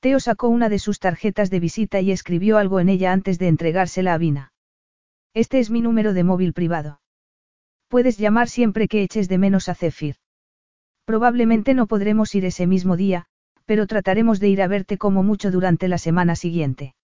Teo 0.00 0.18
sacó 0.18 0.48
una 0.48 0.68
de 0.68 0.80
sus 0.80 0.98
tarjetas 0.98 1.50
de 1.50 1.60
visita 1.60 2.00
y 2.00 2.10
escribió 2.10 2.58
algo 2.58 2.80
en 2.80 2.88
ella 2.88 3.12
antes 3.12 3.38
de 3.38 3.46
entregársela 3.46 4.12
a 4.12 4.18
Vina. 4.18 4.52
Este 5.34 5.60
es 5.60 5.70
mi 5.70 5.82
número 5.82 6.14
de 6.14 6.24
móvil 6.24 6.52
privado. 6.52 6.98
Puedes 7.88 8.18
llamar 8.18 8.48
siempre 8.48 8.88
que 8.88 9.02
eches 9.02 9.28
de 9.28 9.38
menos 9.38 9.68
a 9.68 9.74
Zephyr. 9.74 10.16
Probablemente 11.04 11.74
no 11.74 11.86
podremos 11.86 12.34
ir 12.34 12.44
ese 12.44 12.66
mismo 12.66 12.96
día, 12.96 13.26
pero 13.64 13.86
trataremos 13.86 14.40
de 14.40 14.48
ir 14.48 14.62
a 14.62 14.68
verte 14.68 14.98
como 14.98 15.22
mucho 15.22 15.50
durante 15.50 15.86
la 15.88 15.98
semana 15.98 16.34
siguiente. 16.34 16.94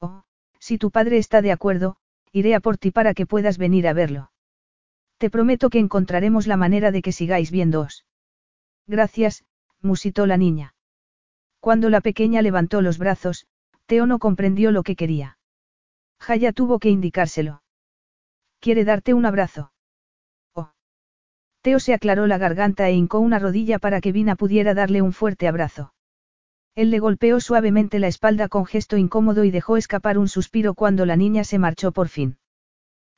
Oh, 0.00 0.22
si 0.58 0.78
tu 0.78 0.90
padre 0.90 1.18
está 1.18 1.42
de 1.42 1.52
acuerdo, 1.52 1.96
iré 2.32 2.54
a 2.54 2.60
por 2.60 2.76
ti 2.76 2.90
para 2.90 3.14
que 3.14 3.26
puedas 3.26 3.56
venir 3.58 3.86
a 3.86 3.92
verlo. 3.92 4.30
Te 5.18 5.30
prometo 5.30 5.70
que 5.70 5.78
encontraremos 5.78 6.46
la 6.46 6.56
manera 6.56 6.90
de 6.90 7.02
que 7.02 7.12
sigáis 7.12 7.50
viéndoos. 7.50 8.04
Gracias, 8.86 9.44
musitó 9.80 10.26
la 10.26 10.36
niña. 10.36 10.74
Cuando 11.60 11.90
la 11.90 12.00
pequeña 12.00 12.42
levantó 12.42 12.80
los 12.80 12.98
brazos, 12.98 13.46
Teo 13.86 14.06
no 14.06 14.18
comprendió 14.18 14.72
lo 14.72 14.82
que 14.82 14.96
quería. 14.96 15.38
Jaya 16.18 16.52
tuvo 16.52 16.78
que 16.78 16.88
indicárselo. 16.88 17.62
¿Quiere 18.60 18.84
darte 18.84 19.14
un 19.14 19.26
abrazo? 19.26 19.72
Teo 21.62 21.78
se 21.78 21.92
aclaró 21.92 22.26
la 22.26 22.38
garganta 22.38 22.88
e 22.88 22.94
hincó 22.94 23.20
una 23.20 23.38
rodilla 23.38 23.78
para 23.78 24.00
que 24.00 24.12
Vina 24.12 24.36
pudiera 24.36 24.74
darle 24.74 25.02
un 25.02 25.12
fuerte 25.12 25.46
abrazo. 25.46 25.92
Él 26.74 26.90
le 26.90 26.98
golpeó 26.98 27.40
suavemente 27.40 27.98
la 27.98 28.06
espalda 28.06 28.48
con 28.48 28.64
gesto 28.64 28.96
incómodo 28.96 29.44
y 29.44 29.50
dejó 29.50 29.76
escapar 29.76 30.16
un 30.16 30.28
suspiro 30.28 30.74
cuando 30.74 31.04
la 31.04 31.16
niña 31.16 31.44
se 31.44 31.58
marchó 31.58 31.92
por 31.92 32.08
fin. 32.08 32.38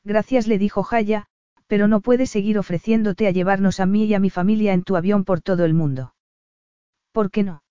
Gracias 0.04 0.48
le 0.48 0.58
dijo 0.58 0.82
Jaya, 0.82 1.26
pero 1.68 1.86
no 1.86 2.00
puedes 2.00 2.30
seguir 2.30 2.58
ofreciéndote 2.58 3.26
a 3.26 3.30
llevarnos 3.30 3.78
a 3.78 3.86
mí 3.86 4.06
y 4.06 4.14
a 4.14 4.18
mi 4.18 4.30
familia 4.30 4.72
en 4.72 4.82
tu 4.82 4.96
avión 4.96 5.24
por 5.24 5.40
todo 5.40 5.64
el 5.64 5.74
mundo. 5.74 6.14
¿Por 7.12 7.30
qué 7.30 7.44
no? 7.44 7.62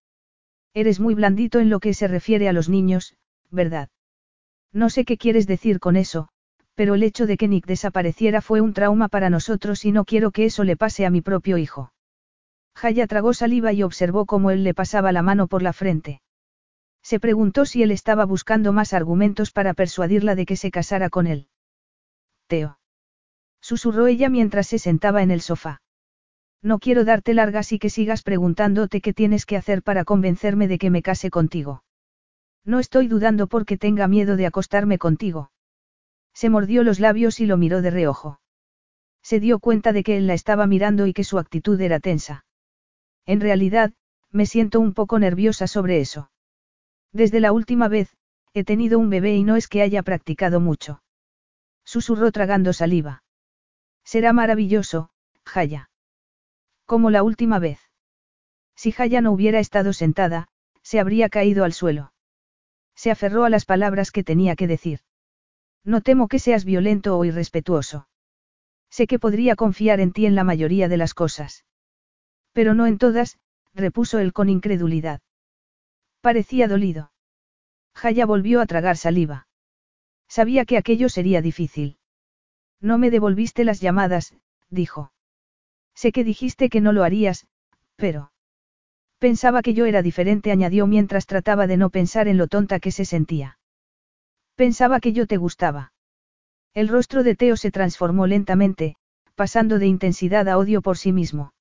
Eres 0.74 1.00
muy 1.00 1.16
blandito 1.16 1.60
en 1.60 1.70
lo 1.70 1.80
que 1.80 1.94
se 1.94 2.08
refiere 2.08 2.48
a 2.48 2.54
los 2.54 2.70
niños, 2.70 3.16
¿verdad? 3.50 3.90
No 4.72 4.90
sé 4.90 5.04
qué 5.04 5.18
quieres 5.18 5.48
decir 5.48 5.80
con 5.80 5.98
eso, 5.98 6.30
pero 6.76 6.96
el 6.96 7.04
hecho 7.04 7.26
de 7.26 7.38
que 7.38 7.48
Nick 7.48 7.66
desapareciera 7.66 8.42
fue 8.42 8.62
un 8.62 8.74
trauma 8.74 9.08
para 9.08 9.30
nosotros 9.30 9.86
y 9.86 9.92
no 9.92 10.06
quiero 10.06 10.32
que 10.32 10.46
eso 10.46 10.64
le 10.64 10.78
pase 10.78 11.06
a 11.06 11.10
mi 11.10 11.22
propio 11.22 11.58
hijo. 11.58 11.94
Jaya 12.76 13.08
tragó 13.08 13.34
saliva 13.34 13.74
y 13.74 13.84
observó 13.84 14.26
cómo 14.26 14.52
él 14.52 14.64
le 14.64 14.74
pasaba 14.74 15.12
la 15.12 15.22
mano 15.22 15.48
por 15.48 15.62
la 15.62 15.74
frente. 15.74 16.22
Se 17.04 17.20
preguntó 17.20 17.66
si 17.66 17.84
él 17.84 17.92
estaba 17.92 18.26
buscando 18.26 18.74
más 18.74 18.94
argumentos 18.94 19.52
para 19.52 19.74
persuadirla 19.74 20.36
de 20.36 20.46
que 20.46 20.56
se 20.56 20.72
casara 20.72 21.10
con 21.10 21.28
él. 21.28 21.48
Teo. 22.48 22.80
Susurró 23.62 24.08
ella 24.08 24.30
mientras 24.30 24.68
se 24.68 24.80
sentaba 24.80 25.22
en 25.22 25.32
el 25.32 25.42
sofá. 25.42 25.82
No 26.64 26.80
quiero 26.80 27.06
darte 27.06 27.34
largas 27.34 27.72
y 27.72 27.80
que 27.80 27.90
sigas 27.90 28.24
preguntándote 28.24 29.02
qué 29.02 29.14
tienes 29.14 29.46
que 29.46 29.58
hacer 29.58 29.84
para 29.84 30.06
convencerme 30.06 30.68
de 30.68 30.78
que 30.78 30.90
me 30.90 31.02
case 31.02 31.30
contigo. 31.30 31.84
No 32.64 32.80
estoy 32.80 33.08
dudando 33.08 33.48
porque 33.48 33.78
tenga 33.78 34.08
miedo 34.08 34.36
de 34.36 34.46
acostarme 34.46 35.00
contigo. 35.00 35.51
Se 36.34 36.50
mordió 36.50 36.84
los 36.84 37.00
labios 37.00 37.40
y 37.40 37.46
lo 37.46 37.58
miró 37.58 37.82
de 37.82 37.92
reojo. 37.92 38.40
Se 39.22 39.40
dio 39.40 39.60
cuenta 39.60 39.94
de 39.94 40.04
que 40.04 40.18
él 40.18 40.28
la 40.28 40.34
estaba 40.34 40.68
mirando 40.68 41.08
y 41.08 41.14
que 41.14 41.24
su 41.24 41.38
actitud 41.38 41.80
era 41.80 42.00
tensa. 42.00 42.46
En 43.26 43.40
realidad, 43.40 43.94
me 44.32 44.46
siento 44.46 44.80
un 44.80 44.94
poco 44.94 45.20
nerviosa 45.20 45.68
sobre 45.68 46.00
eso. 46.00 46.32
Desde 47.12 47.40
la 47.40 47.52
última 47.52 47.88
vez, 47.88 48.16
he 48.54 48.64
tenido 48.64 48.98
un 49.00 49.10
bebé 49.10 49.36
y 49.36 49.44
no 49.44 49.56
es 49.56 49.68
que 49.68 49.82
haya 49.82 50.02
practicado 50.04 50.60
mucho. 50.60 51.04
Susurró 51.84 52.32
tragando 52.32 52.74
saliva. 52.74 53.24
Será 54.04 54.34
maravilloso, 54.34 55.10
Jaya. 55.46 55.90
Como 56.86 57.10
la 57.10 57.24
última 57.24 57.60
vez. 57.60 57.80
Si 58.76 58.92
Jaya 58.92 59.22
no 59.22 59.32
hubiera 59.32 59.60
estado 59.60 59.94
sentada, 59.94 60.48
se 60.82 61.00
habría 61.00 61.30
caído 61.30 61.64
al 61.64 61.74
suelo. 61.74 62.14
Se 62.96 63.12
aferró 63.12 63.46
a 63.46 63.50
las 63.50 63.66
palabras 63.66 64.12
que 64.12 64.24
tenía 64.24 64.56
que 64.56 64.68
decir. 64.68 65.02
No 65.84 66.02
temo 66.02 66.28
que 66.28 66.40
seas 66.40 66.66
violento 66.66 67.18
o 67.18 67.26
irrespetuoso. 67.26 68.08
Sé 68.90 69.08
que 69.08 69.20
podría 69.20 69.56
confiar 69.56 70.00
en 70.00 70.12
ti 70.12 70.26
en 70.26 70.36
la 70.36 70.44
mayoría 70.44 70.88
de 70.88 70.98
las 70.98 71.14
cosas. 71.14 71.66
Pero 72.52 72.74
no 72.74 72.86
en 72.86 72.98
todas, 72.98 73.40
repuso 73.74 74.20
él 74.20 74.34
con 74.34 74.50
incredulidad. 74.50 75.22
Parecía 76.20 76.68
dolido. 76.68 77.12
Jaya 77.96 78.26
volvió 78.26 78.62
a 78.62 78.66
tragar 78.66 78.98
saliva. 78.98 79.48
Sabía 80.28 80.66
que 80.66 80.78
aquello 80.78 81.10
sería 81.10 81.42
difícil. 81.42 81.98
No 82.80 82.98
me 82.98 83.12
devolviste 83.12 83.64
las 83.64 83.80
llamadas, 83.80 84.34
dijo. 84.70 85.14
Sé 85.96 86.12
que 86.12 86.24
dijiste 86.24 86.70
que 86.70 86.82
no 86.82 86.94
lo 86.94 87.04
harías, 87.04 87.48
pero... 87.96 88.32
Pensaba 89.20 89.62
que 89.62 89.74
yo 89.74 89.86
era 89.86 90.02
diferente, 90.02 90.52
añadió 90.52 90.88
mientras 90.88 91.28
trataba 91.28 91.68
de 91.68 91.78
no 91.78 91.90
pensar 91.90 92.28
en 92.28 92.38
lo 92.38 92.48
tonta 92.48 92.80
que 92.80 92.92
se 92.92 93.06
sentía. 93.06 93.60
Pensaba 94.62 95.00
que 95.00 95.12
yo 95.12 95.26
te 95.26 95.38
gustaba. 95.38 95.92
El 96.76 96.88
rostro 96.88 97.24
de 97.24 97.36
Teo 97.36 97.58
se 97.58 97.72
transformó 97.72 98.28
lentamente, 98.28 98.96
pasando 99.34 99.80
de 99.80 99.88
intensidad 99.88 100.48
a 100.48 100.60
odio 100.60 100.84
por 100.84 101.00
sí 101.00 101.12
mismo. 101.12 101.56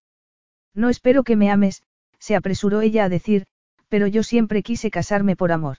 No 0.75 0.91
espero 0.91 1.25
que 1.25 1.35
me 1.35 1.51
ames, 1.51 1.83
se 2.19 2.37
apresuró 2.37 2.83
ella 2.83 3.05
a 3.05 3.09
decir, 3.09 3.47
pero 3.89 4.07
yo 4.07 4.23
siempre 4.23 4.63
quise 4.63 4.91
casarme 4.91 5.35
por 5.35 5.51
amor. 5.51 5.79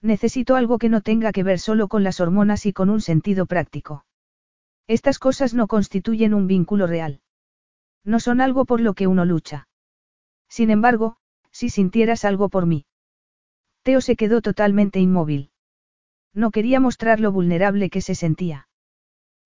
Necesito 0.00 0.56
algo 0.56 0.78
que 0.78 0.88
no 0.88 1.02
tenga 1.02 1.30
que 1.30 1.42
ver 1.42 1.58
solo 1.58 1.88
con 1.88 2.04
las 2.04 2.20
hormonas 2.20 2.64
y 2.64 2.72
con 2.72 2.88
un 2.88 3.02
sentido 3.02 3.44
práctico. 3.44 4.06
Estas 4.86 5.18
cosas 5.18 5.52
no 5.52 5.66
constituyen 5.66 6.32
un 6.32 6.46
vínculo 6.46 6.86
real. 6.86 7.20
No 8.02 8.18
son 8.18 8.40
algo 8.40 8.64
por 8.64 8.80
lo 8.80 8.94
que 8.94 9.06
uno 9.06 9.26
lucha. 9.26 9.68
Sin 10.48 10.70
embargo, 10.70 11.18
si 11.50 11.68
sintieras 11.68 12.24
algo 12.24 12.48
por 12.48 12.64
mí. 12.64 12.86
Teo 13.82 14.00
se 14.00 14.16
quedó 14.16 14.40
totalmente 14.40 15.00
inmóvil. 15.00 15.49
No 16.34 16.50
quería 16.50 16.80
mostrar 16.80 17.20
lo 17.20 17.32
vulnerable 17.32 17.90
que 17.90 18.00
se 18.00 18.14
sentía. 18.14 18.68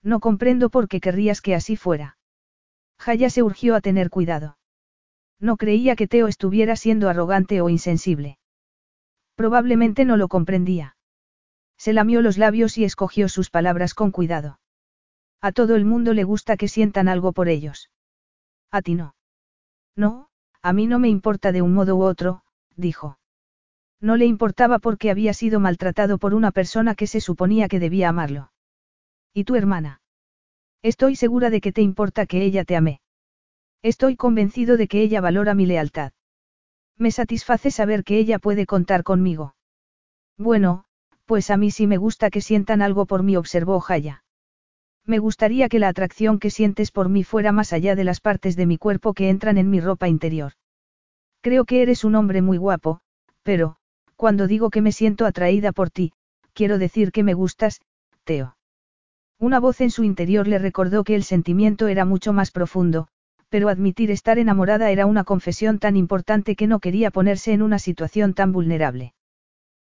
No 0.03 0.21
comprendo 0.21 0.71
por 0.71 0.89
qué 0.89 1.01
querrías 1.01 1.41
que 1.41 1.55
así 1.55 1.77
fuera. 1.77 2.19
Jaya 2.99 3.31
se 3.31 3.43
urgió 3.43 3.75
a 3.75 3.81
tener 3.81 4.11
cuidado. 4.11 4.59
No 5.41 5.57
creía 5.57 5.97
que 5.97 6.07
Teo 6.07 6.29
estuviera 6.29 6.77
siendo 6.77 7.09
arrogante 7.09 7.61
o 7.61 7.69
insensible. 7.69 8.39
Probablemente 9.35 10.05
no 10.05 10.17
lo 10.17 10.29
comprendía. 10.29 10.97
Se 11.77 11.93
lamió 11.93 12.23
los 12.23 12.39
labios 12.39 12.79
y 12.79 12.85
escogió 12.85 13.29
sus 13.29 13.51
palabras 13.51 13.95
con 13.95 14.11
cuidado. 14.11 14.59
A 15.41 15.53
todo 15.53 15.77
el 15.77 15.85
mundo 15.85 16.15
le 16.15 16.25
gusta 16.25 16.57
que 16.57 16.69
sientan 16.69 17.09
algo 17.09 17.33
por 17.33 17.49
ellos. 17.49 17.91
A 18.71 18.81
ti 18.81 18.95
no. 18.95 19.15
No, 19.97 20.29
a 20.63 20.73
mí 20.73 20.87
no 20.87 20.99
me 20.99 21.09
importa 21.09 21.53
de 21.53 21.63
un 21.63 21.75
modo 21.75 21.97
u 21.97 22.03
otro, 22.03 22.43
dijo. 22.77 23.19
No 24.01 24.17
le 24.17 24.27
importaba 24.27 24.79
porque 24.79 25.11
había 25.11 25.33
sido 25.33 25.61
maltratado 25.61 26.19
por 26.19 26.35
una 26.35 26.51
persona 26.51 26.95
que 26.95 27.07
se 27.07 27.21
suponía 27.21 27.69
que 27.69 27.81
debía 27.81 28.09
amarlo. 28.09 28.53
¿Y 29.33 29.45
tu 29.45 29.57
hermana? 29.57 30.03
Estoy 30.83 31.17
segura 31.17 31.51
de 31.51 31.61
que 31.61 31.73
te 31.73 31.83
importa 31.83 32.27
que 32.27 32.43
ella 32.43 32.65
te 32.65 32.77
ame. 32.77 33.01
Estoy 33.83 34.17
convencido 34.17 34.77
de 34.77 34.89
que 34.89 35.03
ella 35.03 35.21
valora 35.21 35.55
mi 35.55 35.67
lealtad. 35.67 36.13
Me 36.97 37.11
satisface 37.11 37.71
saber 37.71 38.05
que 38.05 38.19
ella 38.19 38.39
puede 38.39 38.67
contar 38.67 39.03
conmigo. 39.03 39.57
Bueno, 40.39 40.85
pues 41.25 41.51
a 41.51 41.57
mí 41.57 41.71
sí 41.71 41.87
me 41.87 41.97
gusta 41.97 42.31
que 42.31 42.41
sientan 42.41 42.83
algo 42.83 43.07
por 43.07 43.23
mí, 43.23 43.37
observó 43.37 43.81
Jaya. 43.81 44.25
Me 45.07 45.19
gustaría 45.19 45.69
que 45.69 45.79
la 45.79 45.89
atracción 45.89 46.39
que 46.39 46.51
sientes 46.51 46.91
por 46.91 47.09
mí 47.09 47.25
fuera 47.25 47.53
más 47.53 47.73
allá 47.73 47.95
de 47.95 48.05
las 48.05 48.21
partes 48.21 48.57
de 48.57 48.67
mi 48.67 48.79
cuerpo 48.79 49.13
que 49.13 49.29
entran 49.29 49.59
en 49.59 49.71
mi 49.71 49.81
ropa 49.81 50.09
interior. 50.09 50.53
Creo 51.43 51.65
que 51.65 51.83
eres 51.83 52.05
un 52.05 52.15
hombre 52.15 52.41
muy 52.41 52.57
guapo, 52.57 53.01
pero, 53.43 53.77
cuando 54.17 54.47
digo 54.47 54.71
que 54.71 54.81
me 54.81 54.93
siento 54.93 55.27
atraída 55.27 55.73
por 55.73 55.91
ti, 55.91 56.13
quiero 56.53 56.79
decir 56.79 57.13
que 57.13 57.23
me 57.23 57.35
gustas, 57.35 57.81
Teo. 58.25 58.57
Una 59.39 59.61
voz 59.61 59.81
en 59.81 59.91
su 59.91 60.05
interior 60.05 60.47
le 60.47 60.59
recordó 60.59 61.05
que 61.05 61.15
el 61.15 61.25
sentimiento 61.25 61.89
era 61.89 62.05
mucho 62.05 62.33
más 62.33 62.51
profundo, 62.51 63.09
pero 63.49 63.69
admitir 63.69 64.11
estar 64.11 64.39
enamorada 64.39 64.91
era 64.91 65.07
una 65.07 65.25
confesión 65.25 65.79
tan 65.79 65.97
importante 65.97 66.57
que 66.57 66.67
no 66.67 66.81
quería 66.81 67.11
ponerse 67.11 67.53
en 67.53 67.63
una 67.63 67.79
situación 67.79 68.35
tan 68.35 68.53
vulnerable. 68.53 69.15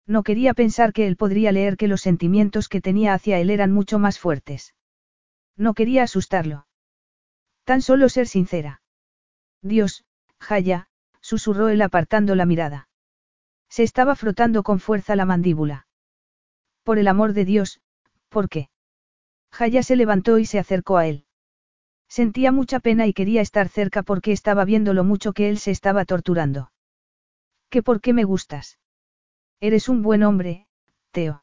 No 0.07 0.23
quería 0.23 0.55
pensar 0.55 0.93
que 0.93 1.07
él 1.07 1.17
podría 1.17 1.53
leer 1.53 1.77
que 1.77 1.89
los 1.89 2.01
sentimientos 2.01 2.69
que 2.69 2.81
tenía 2.81 3.13
hacia 3.13 3.39
él 3.41 3.51
eran 3.51 3.73
mucho 3.73 3.99
más 3.99 4.19
fuertes. 4.19 4.75
No 5.57 5.75
quería 5.75 6.05
asustarlo. 6.05 6.67
Tan 7.65 7.83
solo 7.83 8.09
ser 8.09 8.29
sincera. 8.29 8.83
Dios, 9.63 10.05
Jaya, 10.39 10.87
susurró 11.21 11.69
él 11.69 11.83
apartando 11.83 12.37
la 12.37 12.47
mirada. 12.47 12.89
Se 13.69 13.83
estaba 13.83 14.17
frotando 14.17 14.63
con 14.63 14.81
fuerza 14.81 15.17
la 15.17 15.25
mandíbula. 15.25 15.87
Por 16.83 16.99
el 16.99 17.09
amor 17.09 17.33
de 17.33 17.45
Dios, 17.45 17.81
¿por 18.29 18.49
qué? 18.49 18.69
Jaya 19.51 19.83
se 19.83 19.97
levantó 19.97 20.39
y 20.39 20.47
se 20.47 20.59
acercó 20.59 20.99
a 20.99 21.07
él. 21.07 21.25
Sentía 22.09 22.53
mucha 22.53 22.81
pena 22.81 23.07
y 23.07 23.13
quería 23.13 23.41
estar 23.41 23.69
cerca 23.69 24.03
porque 24.03 24.33
estaba 24.33 24.65
viendo 24.65 24.95
lo 24.95 25.03
mucho 25.03 25.33
que 25.33 25.49
él 25.49 25.59
se 25.59 25.71
estaba 25.71 26.05
torturando. 26.05 26.71
¿Qué 27.69 27.83
por 27.83 28.01
qué 28.01 28.13
me 28.13 28.25
gustas? 28.25 28.79
Eres 29.61 29.89
un 29.89 30.03
buen 30.03 30.23
hombre, 30.23 30.67
Teo. 31.11 31.43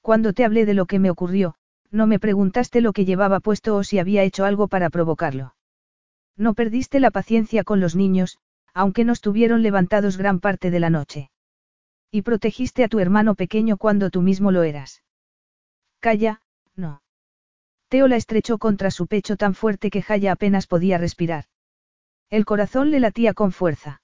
Cuando 0.00 0.32
te 0.32 0.44
hablé 0.44 0.66
de 0.66 0.74
lo 0.74 0.86
que 0.86 0.98
me 0.98 1.10
ocurrió, 1.10 1.54
no 1.90 2.06
me 2.06 2.18
preguntaste 2.18 2.80
lo 2.80 2.92
que 2.92 3.04
llevaba 3.04 3.40
puesto 3.40 3.76
o 3.76 3.84
si 3.84 3.98
había 3.98 4.22
hecho 4.22 4.44
algo 4.44 4.68
para 4.68 4.90
provocarlo. 4.90 5.54
No 6.36 6.54
perdiste 6.54 7.00
la 7.00 7.10
paciencia 7.10 7.64
con 7.64 7.80
los 7.80 7.94
niños, 7.94 8.38
aunque 8.78 9.04
no 9.04 9.12
estuvieron 9.12 9.64
levantados 9.64 10.16
gran 10.16 10.38
parte 10.38 10.70
de 10.70 10.78
la 10.78 10.88
noche. 10.88 11.32
Y 12.12 12.22
protegiste 12.22 12.84
a 12.84 12.88
tu 12.88 13.00
hermano 13.00 13.34
pequeño 13.34 13.76
cuando 13.76 14.08
tú 14.08 14.22
mismo 14.22 14.52
lo 14.52 14.62
eras. 14.62 15.02
Calla, 15.98 16.42
no. 16.76 17.02
Teo 17.88 18.06
la 18.06 18.14
estrechó 18.14 18.58
contra 18.58 18.92
su 18.92 19.08
pecho 19.08 19.36
tan 19.36 19.54
fuerte 19.54 19.90
que 19.90 20.00
Jaya 20.00 20.30
apenas 20.30 20.68
podía 20.68 20.96
respirar. 20.96 21.46
El 22.30 22.44
corazón 22.44 22.92
le 22.92 23.00
latía 23.00 23.34
con 23.34 23.50
fuerza. 23.50 24.00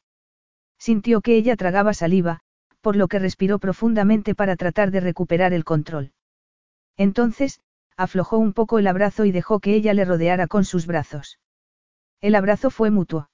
Sintió 0.77 1.20
que 1.20 1.36
ella 1.36 1.55
tragaba 1.55 1.94
saliva, 1.94 2.41
por 2.81 2.97
lo 2.97 3.07
que 3.07 3.20
respiró 3.20 3.61
profundamente 3.61 4.35
para 4.35 4.57
tratar 4.57 4.91
de 4.91 4.99
recuperar 4.99 5.53
el 5.53 5.62
control. 5.62 6.15
Entonces, 6.97 7.61
aflojó 7.97 8.39
un 8.39 8.53
poco 8.53 8.81
el 8.81 8.89
abrazo 8.89 9.25
y 9.25 9.31
dejó 9.31 9.61
que 9.61 9.75
ella 9.77 9.94
le 9.94 10.05
rodeara 10.05 10.49
con 10.49 10.65
sus 10.65 10.89
brazos. 10.89 11.39
El 12.20 12.35
abrazo 12.35 12.70
fue 12.70 12.91
mutuo. 12.91 13.28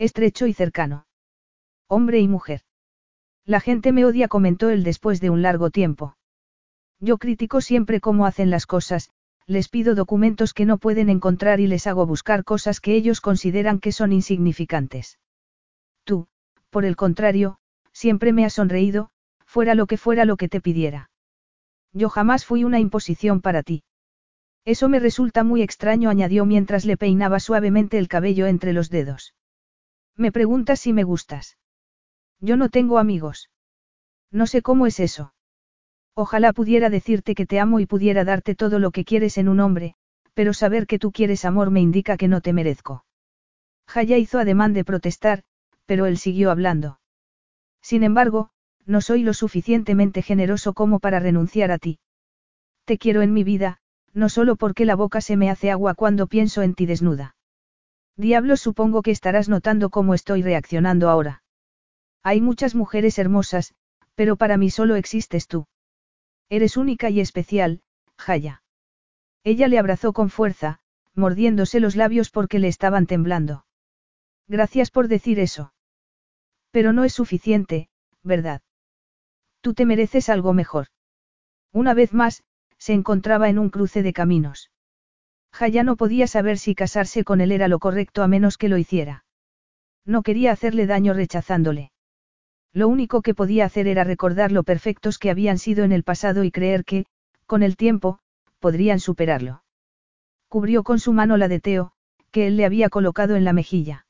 Estrecho 0.00 0.46
y 0.46 0.54
cercano. 0.54 1.04
Hombre 1.86 2.20
y 2.20 2.26
mujer. 2.26 2.62
La 3.44 3.60
gente 3.60 3.92
me 3.92 4.06
odia, 4.06 4.28
comentó 4.28 4.70
él 4.70 4.82
después 4.82 5.20
de 5.20 5.28
un 5.28 5.42
largo 5.42 5.68
tiempo. 5.68 6.16
Yo 7.00 7.18
critico 7.18 7.60
siempre 7.60 8.00
cómo 8.00 8.24
hacen 8.24 8.48
las 8.48 8.64
cosas, 8.64 9.10
les 9.46 9.68
pido 9.68 9.94
documentos 9.94 10.54
que 10.54 10.64
no 10.64 10.78
pueden 10.78 11.10
encontrar 11.10 11.60
y 11.60 11.66
les 11.66 11.86
hago 11.86 12.06
buscar 12.06 12.44
cosas 12.44 12.80
que 12.80 12.94
ellos 12.94 13.20
consideran 13.20 13.78
que 13.78 13.92
son 13.92 14.14
insignificantes. 14.14 15.18
Tú, 16.04 16.28
por 16.70 16.86
el 16.86 16.96
contrario, 16.96 17.58
siempre 17.92 18.32
me 18.32 18.46
has 18.46 18.54
sonreído, 18.54 19.10
fuera 19.44 19.74
lo 19.74 19.86
que 19.86 19.98
fuera 19.98 20.24
lo 20.24 20.38
que 20.38 20.48
te 20.48 20.62
pidiera. 20.62 21.10
Yo 21.92 22.08
jamás 22.08 22.46
fui 22.46 22.64
una 22.64 22.80
imposición 22.80 23.42
para 23.42 23.62
ti. 23.62 23.82
Eso 24.64 24.88
me 24.88 24.98
resulta 24.98 25.44
muy 25.44 25.60
extraño, 25.60 26.08
añadió 26.08 26.46
mientras 26.46 26.86
le 26.86 26.96
peinaba 26.96 27.38
suavemente 27.38 27.98
el 27.98 28.08
cabello 28.08 28.46
entre 28.46 28.72
los 28.72 28.88
dedos. 28.88 29.34
Me 30.16 30.32
preguntas 30.32 30.80
si 30.80 30.92
me 30.92 31.04
gustas. 31.04 31.58
Yo 32.40 32.56
no 32.56 32.68
tengo 32.68 32.98
amigos. 32.98 33.50
No 34.30 34.46
sé 34.46 34.62
cómo 34.62 34.86
es 34.86 35.00
eso. 35.00 35.34
Ojalá 36.14 36.52
pudiera 36.52 36.90
decirte 36.90 37.34
que 37.34 37.46
te 37.46 37.60
amo 37.60 37.80
y 37.80 37.86
pudiera 37.86 38.24
darte 38.24 38.54
todo 38.54 38.78
lo 38.78 38.90
que 38.90 39.04
quieres 39.04 39.38
en 39.38 39.48
un 39.48 39.60
hombre, 39.60 39.94
pero 40.34 40.52
saber 40.54 40.86
que 40.86 40.98
tú 40.98 41.12
quieres 41.12 41.44
amor 41.44 41.70
me 41.70 41.80
indica 41.80 42.16
que 42.16 42.28
no 42.28 42.40
te 42.40 42.52
merezco. 42.52 43.04
Jaya 43.86 44.18
hizo 44.18 44.38
ademán 44.38 44.72
de 44.72 44.84
protestar, 44.84 45.42
pero 45.86 46.06
él 46.06 46.18
siguió 46.18 46.50
hablando. 46.50 47.00
Sin 47.82 48.04
embargo, 48.04 48.50
no 48.86 49.00
soy 49.00 49.22
lo 49.22 49.34
suficientemente 49.34 50.22
generoso 50.22 50.72
como 50.74 51.00
para 51.00 51.20
renunciar 51.20 51.70
a 51.70 51.78
ti. 51.78 51.98
Te 52.84 52.98
quiero 52.98 53.22
en 53.22 53.32
mi 53.32 53.44
vida, 53.44 53.78
no 54.12 54.28
solo 54.28 54.56
porque 54.56 54.84
la 54.84 54.96
boca 54.96 55.20
se 55.20 55.36
me 55.36 55.50
hace 55.50 55.70
agua 55.70 55.94
cuando 55.94 56.26
pienso 56.26 56.62
en 56.62 56.74
ti 56.74 56.86
desnuda. 56.86 57.36
Diablos 58.16 58.60
supongo 58.60 59.02
que 59.02 59.10
estarás 59.10 59.48
notando 59.48 59.90
cómo 59.90 60.14
estoy 60.14 60.42
reaccionando 60.42 61.08
ahora. 61.08 61.42
Hay 62.22 62.40
muchas 62.40 62.74
mujeres 62.74 63.18
hermosas, 63.18 63.74
pero 64.14 64.36
para 64.36 64.56
mí 64.56 64.70
solo 64.70 64.96
existes 64.96 65.46
tú. 65.46 65.66
Eres 66.48 66.76
única 66.76 67.08
y 67.10 67.20
especial, 67.20 67.82
Jaya. 68.18 68.62
Ella 69.44 69.68
le 69.68 69.78
abrazó 69.78 70.12
con 70.12 70.28
fuerza, 70.28 70.80
mordiéndose 71.14 71.80
los 71.80 71.96
labios 71.96 72.30
porque 72.30 72.58
le 72.58 72.68
estaban 72.68 73.06
temblando. 73.06 73.64
Gracias 74.48 74.90
por 74.90 75.08
decir 75.08 75.38
eso. 75.38 75.72
Pero 76.70 76.92
no 76.92 77.04
es 77.04 77.12
suficiente, 77.12 77.88
¿verdad? 78.22 78.62
Tú 79.60 79.74
te 79.74 79.86
mereces 79.86 80.28
algo 80.28 80.52
mejor. 80.52 80.88
Una 81.72 81.94
vez 81.94 82.12
más, 82.12 82.42
se 82.78 82.92
encontraba 82.92 83.48
en 83.48 83.58
un 83.58 83.70
cruce 83.70 84.02
de 84.02 84.12
caminos. 84.12 84.70
Jaya 85.52 85.84
no 85.84 85.96
podía 85.96 86.26
saber 86.26 86.58
si 86.58 86.74
casarse 86.74 87.24
con 87.24 87.40
él 87.40 87.52
era 87.52 87.68
lo 87.68 87.78
correcto 87.78 88.22
a 88.22 88.28
menos 88.28 88.56
que 88.56 88.68
lo 88.68 88.78
hiciera. 88.78 89.24
No 90.04 90.22
quería 90.22 90.52
hacerle 90.52 90.86
daño 90.86 91.12
rechazándole. 91.12 91.92
Lo 92.72 92.88
único 92.88 93.20
que 93.20 93.34
podía 93.34 93.64
hacer 93.64 93.88
era 93.88 94.04
recordar 94.04 94.52
lo 94.52 94.62
perfectos 94.62 95.18
que 95.18 95.30
habían 95.30 95.58
sido 95.58 95.84
en 95.84 95.92
el 95.92 96.04
pasado 96.04 96.44
y 96.44 96.50
creer 96.50 96.84
que, 96.84 97.06
con 97.46 97.62
el 97.62 97.76
tiempo, 97.76 98.20
podrían 98.60 99.00
superarlo. 99.00 99.64
Cubrió 100.48 100.82
con 100.84 100.98
su 100.98 101.12
mano 101.12 101.36
la 101.36 101.48
de 101.48 101.60
Teo, 101.60 101.92
que 102.30 102.46
él 102.46 102.56
le 102.56 102.64
había 102.64 102.88
colocado 102.88 103.36
en 103.36 103.44
la 103.44 103.52
mejilla. 103.52 104.06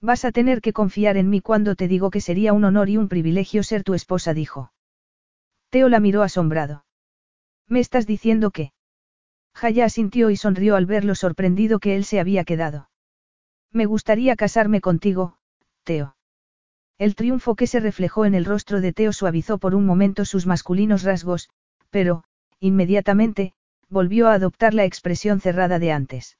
Vas 0.00 0.24
a 0.24 0.32
tener 0.32 0.60
que 0.60 0.72
confiar 0.72 1.16
en 1.16 1.30
mí 1.30 1.40
cuando 1.40 1.76
te 1.76 1.88
digo 1.88 2.10
que 2.10 2.20
sería 2.20 2.52
un 2.52 2.64
honor 2.64 2.88
y 2.88 2.96
un 2.96 3.08
privilegio 3.08 3.62
ser 3.62 3.84
tu 3.84 3.94
esposa, 3.94 4.34
dijo. 4.34 4.72
Teo 5.70 5.88
la 5.88 6.00
miró 6.00 6.22
asombrado. 6.22 6.84
¿Me 7.68 7.80
estás 7.80 8.06
diciendo 8.06 8.50
que? 8.50 8.72
Jaya 9.54 9.84
asintió 9.84 10.30
y 10.30 10.36
sonrió 10.36 10.76
al 10.76 10.86
ver 10.86 11.04
lo 11.04 11.14
sorprendido 11.14 11.78
que 11.78 11.96
él 11.96 12.04
se 12.04 12.20
había 12.20 12.44
quedado. 12.44 12.90
Me 13.70 13.86
gustaría 13.86 14.36
casarme 14.36 14.80
contigo, 14.80 15.38
Teo. 15.84 16.16
El 16.98 17.14
triunfo 17.14 17.54
que 17.56 17.66
se 17.66 17.80
reflejó 17.80 18.24
en 18.24 18.34
el 18.34 18.44
rostro 18.44 18.80
de 18.80 18.92
Teo 18.92 19.12
suavizó 19.12 19.58
por 19.58 19.74
un 19.74 19.84
momento 19.84 20.24
sus 20.24 20.46
masculinos 20.46 21.02
rasgos, 21.02 21.50
pero, 21.90 22.24
inmediatamente, 22.60 23.52
volvió 23.88 24.28
a 24.28 24.34
adoptar 24.34 24.74
la 24.74 24.84
expresión 24.84 25.40
cerrada 25.40 25.78
de 25.78 25.92
antes. 25.92 26.38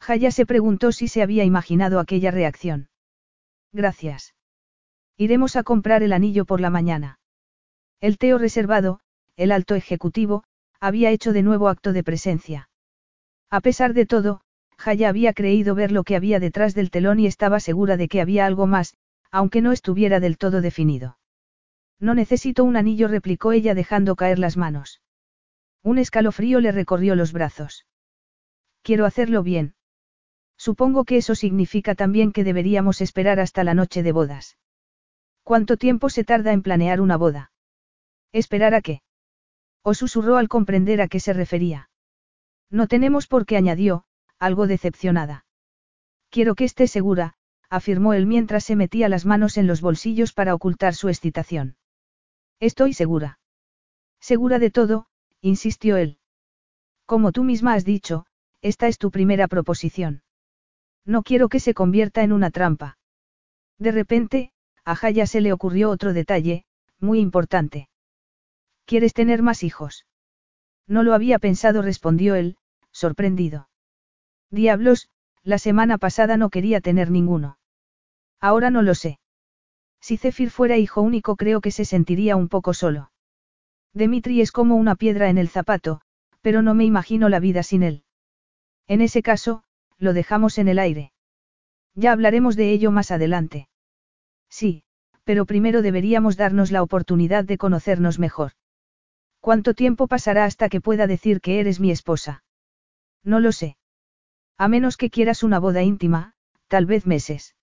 Jaya 0.00 0.30
se 0.30 0.46
preguntó 0.46 0.92
si 0.92 1.08
se 1.08 1.22
había 1.22 1.44
imaginado 1.44 1.98
aquella 1.98 2.30
reacción. 2.30 2.88
Gracias. 3.72 4.34
Iremos 5.16 5.56
a 5.56 5.62
comprar 5.62 6.02
el 6.02 6.12
anillo 6.12 6.44
por 6.44 6.60
la 6.60 6.70
mañana. 6.70 7.18
El 8.00 8.18
Teo 8.18 8.38
reservado, 8.38 9.00
el 9.36 9.50
alto 9.50 9.74
ejecutivo, 9.74 10.44
había 10.80 11.10
hecho 11.10 11.32
de 11.32 11.42
nuevo 11.42 11.68
acto 11.68 11.92
de 11.92 12.04
presencia. 12.04 12.68
A 13.50 13.60
pesar 13.60 13.94
de 13.94 14.06
todo, 14.06 14.40
Jaya 14.76 15.08
había 15.08 15.32
creído 15.32 15.74
ver 15.74 15.92
lo 15.92 16.04
que 16.04 16.16
había 16.16 16.40
detrás 16.40 16.74
del 16.74 16.90
telón 16.90 17.20
y 17.20 17.26
estaba 17.26 17.60
segura 17.60 17.96
de 17.96 18.08
que 18.08 18.20
había 18.20 18.46
algo 18.46 18.66
más, 18.66 18.94
aunque 19.30 19.60
no 19.60 19.72
estuviera 19.72 20.20
del 20.20 20.38
todo 20.38 20.60
definido. 20.60 21.18
No 22.00 22.14
necesito 22.14 22.64
un 22.64 22.76
anillo, 22.76 23.08
replicó 23.08 23.52
ella 23.52 23.74
dejando 23.74 24.16
caer 24.16 24.38
las 24.38 24.56
manos. 24.56 25.00
Un 25.82 25.98
escalofrío 25.98 26.60
le 26.60 26.72
recorrió 26.72 27.14
los 27.14 27.32
brazos. 27.32 27.86
Quiero 28.82 29.06
hacerlo 29.06 29.42
bien. 29.42 29.74
Supongo 30.56 31.04
que 31.04 31.16
eso 31.16 31.34
significa 31.34 31.94
también 31.94 32.32
que 32.32 32.44
deberíamos 32.44 33.00
esperar 33.00 33.40
hasta 33.40 33.64
la 33.64 33.74
noche 33.74 34.02
de 34.02 34.12
bodas. 34.12 34.56
¿Cuánto 35.42 35.76
tiempo 35.76 36.08
se 36.08 36.24
tarda 36.24 36.52
en 36.52 36.62
planear 36.62 37.00
una 37.00 37.16
boda? 37.16 37.52
¿Esperar 38.32 38.74
a 38.74 38.80
qué? 38.80 39.02
O 39.84 39.94
susurró 39.94 40.38
al 40.38 40.48
comprender 40.48 41.00
a 41.00 41.08
qué 41.08 41.20
se 41.20 41.32
refería. 41.32 41.90
No 42.70 42.88
tenemos 42.88 43.28
por 43.28 43.46
qué 43.46 43.56
añadió, 43.56 44.04
algo 44.38 44.66
decepcionada. 44.66 45.44
Quiero 46.30 46.54
que 46.54 46.64
esté 46.64 46.88
segura, 46.88 47.34
afirmó 47.70 48.14
él 48.14 48.26
mientras 48.26 48.64
se 48.64 48.76
metía 48.76 49.08
las 49.08 49.26
manos 49.26 49.56
en 49.58 49.66
los 49.66 49.80
bolsillos 49.80 50.32
para 50.32 50.54
ocultar 50.54 50.94
su 50.94 51.08
excitación. 51.08 51.76
Estoy 52.60 52.94
segura. 52.94 53.38
Segura 54.20 54.58
de 54.58 54.70
todo, 54.70 55.06
insistió 55.42 55.98
él. 55.98 56.18
Como 57.04 57.30
tú 57.30 57.44
misma 57.44 57.74
has 57.74 57.84
dicho, 57.84 58.26
esta 58.62 58.88
es 58.88 58.96
tu 58.96 59.10
primera 59.10 59.48
proposición. 59.48 60.22
No 61.04 61.22
quiero 61.22 61.50
que 61.50 61.60
se 61.60 61.74
convierta 61.74 62.22
en 62.22 62.32
una 62.32 62.50
trampa. 62.50 62.96
De 63.78 63.92
repente, 63.92 64.52
a 64.84 64.94
Jaya 64.94 65.26
se 65.26 65.42
le 65.42 65.52
ocurrió 65.52 65.90
otro 65.90 66.14
detalle, 66.14 66.64
muy 66.98 67.20
importante. 67.20 67.90
¿Quieres 68.86 69.14
tener 69.14 69.42
más 69.42 69.62
hijos? 69.62 70.06
No 70.86 71.02
lo 71.02 71.14
había 71.14 71.38
pensado, 71.38 71.82
respondió 71.82 72.34
él, 72.34 72.56
sorprendido. 72.92 73.68
Diablos, 74.50 75.08
la 75.42 75.58
semana 75.58 75.98
pasada 75.98 76.36
no 76.36 76.50
quería 76.50 76.80
tener 76.80 77.10
ninguno. 77.10 77.58
Ahora 78.40 78.70
no 78.70 78.82
lo 78.82 78.94
sé. 78.94 79.18
Si 80.00 80.16
Zefir 80.18 80.50
fuera 80.50 80.76
hijo 80.76 81.00
único 81.00 81.36
creo 81.36 81.60
que 81.60 81.70
se 81.70 81.84
sentiría 81.84 82.36
un 82.36 82.48
poco 82.48 82.74
solo. 82.74 83.10
Dimitri 83.94 84.40
es 84.40 84.52
como 84.52 84.76
una 84.76 84.96
piedra 84.96 85.30
en 85.30 85.38
el 85.38 85.48
zapato, 85.48 86.00
pero 86.42 86.60
no 86.60 86.74
me 86.74 86.84
imagino 86.84 87.28
la 87.28 87.40
vida 87.40 87.62
sin 87.62 87.82
él. 87.82 88.04
En 88.86 89.00
ese 89.00 89.22
caso, 89.22 89.62
lo 89.98 90.12
dejamos 90.12 90.58
en 90.58 90.68
el 90.68 90.78
aire. 90.78 91.12
Ya 91.94 92.12
hablaremos 92.12 92.56
de 92.56 92.72
ello 92.72 92.90
más 92.90 93.10
adelante. 93.10 93.68
Sí, 94.50 94.82
pero 95.24 95.46
primero 95.46 95.80
deberíamos 95.80 96.36
darnos 96.36 96.70
la 96.70 96.82
oportunidad 96.82 97.44
de 97.44 97.56
conocernos 97.56 98.18
mejor. 98.18 98.52
¿Cuánto 99.44 99.74
tiempo 99.74 100.06
pasará 100.06 100.46
hasta 100.46 100.70
que 100.70 100.80
pueda 100.80 101.06
decir 101.06 101.42
que 101.42 101.60
eres 101.60 101.78
mi 101.78 101.90
esposa? 101.90 102.44
No 103.22 103.40
lo 103.40 103.52
sé. 103.52 103.76
A 104.56 104.68
menos 104.68 104.96
que 104.96 105.10
quieras 105.10 105.42
una 105.42 105.58
boda 105.58 105.82
íntima, 105.82 106.32
tal 106.66 106.86
vez 106.86 107.06
meses. 107.06 107.54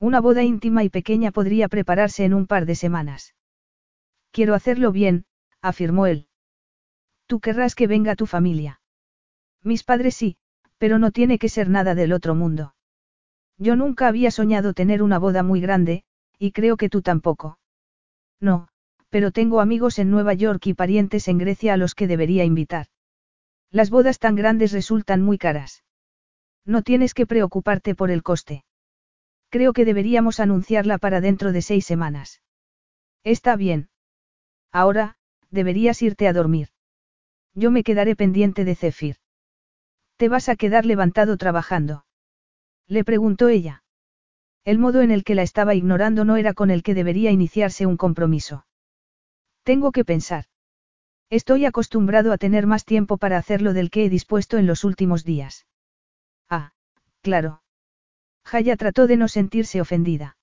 Una 0.00 0.20
boda 0.20 0.42
íntima 0.42 0.82
y 0.82 0.88
pequeña 0.88 1.30
podría 1.30 1.68
prepararse 1.68 2.24
en 2.24 2.34
un 2.34 2.48
par 2.48 2.66
de 2.66 2.74
semanas. 2.74 3.36
Quiero 4.32 4.52
hacerlo 4.54 4.90
bien, 4.90 5.26
afirmó 5.62 6.08
él. 6.08 6.26
Tú 7.28 7.38
querrás 7.38 7.76
que 7.76 7.86
venga 7.86 8.16
tu 8.16 8.26
familia. 8.26 8.80
Mis 9.62 9.84
padres 9.84 10.16
sí, 10.16 10.38
pero 10.76 10.98
no 10.98 11.12
tiene 11.12 11.38
que 11.38 11.48
ser 11.48 11.68
nada 11.68 11.94
del 11.94 12.12
otro 12.12 12.34
mundo. 12.34 12.74
Yo 13.58 13.76
nunca 13.76 14.08
había 14.08 14.32
soñado 14.32 14.74
tener 14.74 15.04
una 15.04 15.20
boda 15.20 15.44
muy 15.44 15.60
grande, 15.60 16.02
y 16.36 16.50
creo 16.50 16.76
que 16.76 16.88
tú 16.88 17.00
tampoco. 17.00 17.60
No, 18.40 18.66
pero 19.08 19.30
tengo 19.30 19.60
amigos 19.60 19.98
en 19.98 20.10
Nueva 20.10 20.34
York 20.34 20.66
y 20.66 20.74
parientes 20.74 21.28
en 21.28 21.38
Grecia 21.38 21.74
a 21.74 21.76
los 21.76 21.94
que 21.94 22.06
debería 22.06 22.44
invitar. 22.44 22.86
Las 23.70 23.90
bodas 23.90 24.18
tan 24.18 24.36
grandes 24.36 24.72
resultan 24.72 25.22
muy 25.22 25.38
caras. 25.38 25.84
No 26.64 26.82
tienes 26.82 27.14
que 27.14 27.26
preocuparte 27.26 27.94
por 27.94 28.10
el 28.10 28.22
coste. 28.22 28.64
Creo 29.50 29.72
que 29.72 29.84
deberíamos 29.84 30.40
anunciarla 30.40 30.98
para 30.98 31.20
dentro 31.20 31.52
de 31.52 31.62
seis 31.62 31.86
semanas. 31.86 32.42
Está 33.22 33.56
bien. 33.56 33.88
Ahora, 34.72 35.16
deberías 35.50 36.02
irte 36.02 36.28
a 36.28 36.32
dormir. 36.32 36.68
Yo 37.54 37.70
me 37.70 37.84
quedaré 37.84 38.16
pendiente 38.16 38.64
de 38.64 38.74
Zephyr. 38.74 39.16
¿Te 40.16 40.28
vas 40.28 40.48
a 40.48 40.56
quedar 40.56 40.84
levantado 40.84 41.36
trabajando? 41.36 42.04
Le 42.88 43.04
preguntó 43.04 43.48
ella. 43.48 43.82
El 44.64 44.78
modo 44.78 45.00
en 45.00 45.10
el 45.10 45.24
que 45.24 45.34
la 45.34 45.42
estaba 45.42 45.74
ignorando 45.74 46.24
no 46.24 46.36
era 46.36 46.52
con 46.52 46.70
el 46.70 46.82
que 46.82 46.94
debería 46.94 47.30
iniciarse 47.30 47.86
un 47.86 47.96
compromiso. 47.96 48.65
Tengo 49.66 49.90
que 49.90 50.04
pensar. 50.04 50.44
Estoy 51.28 51.64
acostumbrado 51.64 52.32
a 52.32 52.38
tener 52.38 52.68
más 52.68 52.84
tiempo 52.84 53.16
para 53.16 53.36
hacerlo 53.36 53.72
del 53.72 53.90
que 53.90 54.04
he 54.04 54.08
dispuesto 54.08 54.58
en 54.58 54.66
los 54.68 54.84
últimos 54.84 55.24
días. 55.24 55.66
Ah, 56.48 56.70
claro. 57.20 57.64
Jaya 58.44 58.76
trató 58.76 59.08
de 59.08 59.16
no 59.16 59.26
sentirse 59.26 59.80
ofendida. 59.80 60.36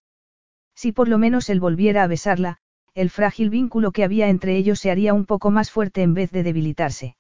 Si 0.76 0.92
por 0.92 1.08
lo 1.08 1.20
menos 1.20 1.50
él 1.50 1.62
volviera 1.62 2.04
a 2.04 2.08
besarla, 2.08 2.58
el 2.96 3.10
frágil 3.10 3.50
vínculo 3.50 3.94
que 3.94 4.04
había 4.04 4.28
entre 4.28 4.58
ellos 4.58 4.80
se 4.80 4.92
haría 4.92 5.14
un 5.14 5.26
poco 5.26 5.52
más 5.52 5.72
fuerte 5.72 6.02
en 6.02 6.14
vez 6.14 6.30
de 6.32 6.44
debilitarse. 6.44 7.16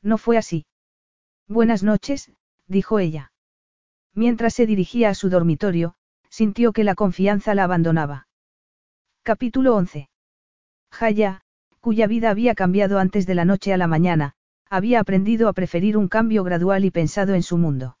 No 0.00 0.16
fue 0.16 0.38
así. 0.38 0.64
Buenas 1.46 1.82
noches, 1.82 2.32
dijo 2.68 3.00
ella. 3.00 3.32
Mientras 4.14 4.54
se 4.54 4.64
dirigía 4.64 5.10
a 5.10 5.14
su 5.14 5.28
dormitorio, 5.28 5.94
sintió 6.30 6.72
que 6.72 6.84
la 6.84 6.94
confianza 6.94 7.54
la 7.54 7.64
abandonaba. 7.64 8.28
Capítulo 9.22 9.76
11. 9.76 10.08
Jaya, 10.90 11.42
cuya 11.80 12.06
vida 12.06 12.30
había 12.30 12.54
cambiado 12.54 12.98
antes 12.98 13.26
de 13.26 13.34
la 13.34 13.44
noche 13.44 13.72
a 13.72 13.76
la 13.76 13.86
mañana, 13.86 14.34
había 14.68 15.00
aprendido 15.00 15.48
a 15.48 15.52
preferir 15.52 15.96
un 15.96 16.08
cambio 16.08 16.44
gradual 16.44 16.84
y 16.84 16.90
pensado 16.90 17.34
en 17.34 17.42
su 17.42 17.56
mundo. 17.56 17.96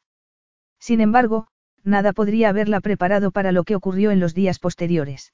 Sin 0.78 1.00
embargo, 1.00 1.48
nada 1.84 2.12
podría 2.12 2.50
haberla 2.50 2.80
preparado 2.80 3.30
para 3.30 3.52
lo 3.52 3.64
que 3.64 3.76
ocurrió 3.76 4.10
en 4.10 4.20
los 4.20 4.34
días 4.34 4.58
posteriores. 4.58 5.32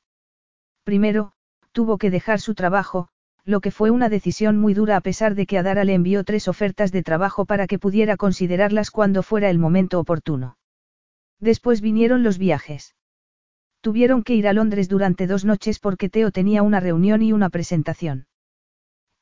Primero, 0.84 1.32
tuvo 1.72 1.98
que 1.98 2.10
dejar 2.10 2.40
su 2.40 2.54
trabajo, 2.54 3.08
lo 3.44 3.60
que 3.60 3.70
fue 3.70 3.90
una 3.90 4.08
decisión 4.08 4.58
muy 4.58 4.74
dura 4.74 4.96
a 4.96 5.00
pesar 5.00 5.34
de 5.34 5.46
que 5.46 5.58
Adara 5.58 5.84
le 5.84 5.94
envió 5.94 6.24
tres 6.24 6.48
ofertas 6.48 6.92
de 6.92 7.02
trabajo 7.02 7.44
para 7.44 7.66
que 7.66 7.78
pudiera 7.78 8.16
considerarlas 8.16 8.90
cuando 8.90 9.22
fuera 9.22 9.50
el 9.50 9.58
momento 9.58 9.98
oportuno. 9.98 10.56
Después 11.40 11.80
vinieron 11.80 12.22
los 12.22 12.38
viajes. 12.38 12.94
Tuvieron 13.84 14.22
que 14.22 14.34
ir 14.34 14.48
a 14.48 14.54
Londres 14.54 14.88
durante 14.88 15.26
dos 15.26 15.44
noches 15.44 15.78
porque 15.78 16.08
Teo 16.08 16.30
tenía 16.30 16.62
una 16.62 16.80
reunión 16.80 17.20
y 17.20 17.34
una 17.34 17.50
presentación. 17.50 18.26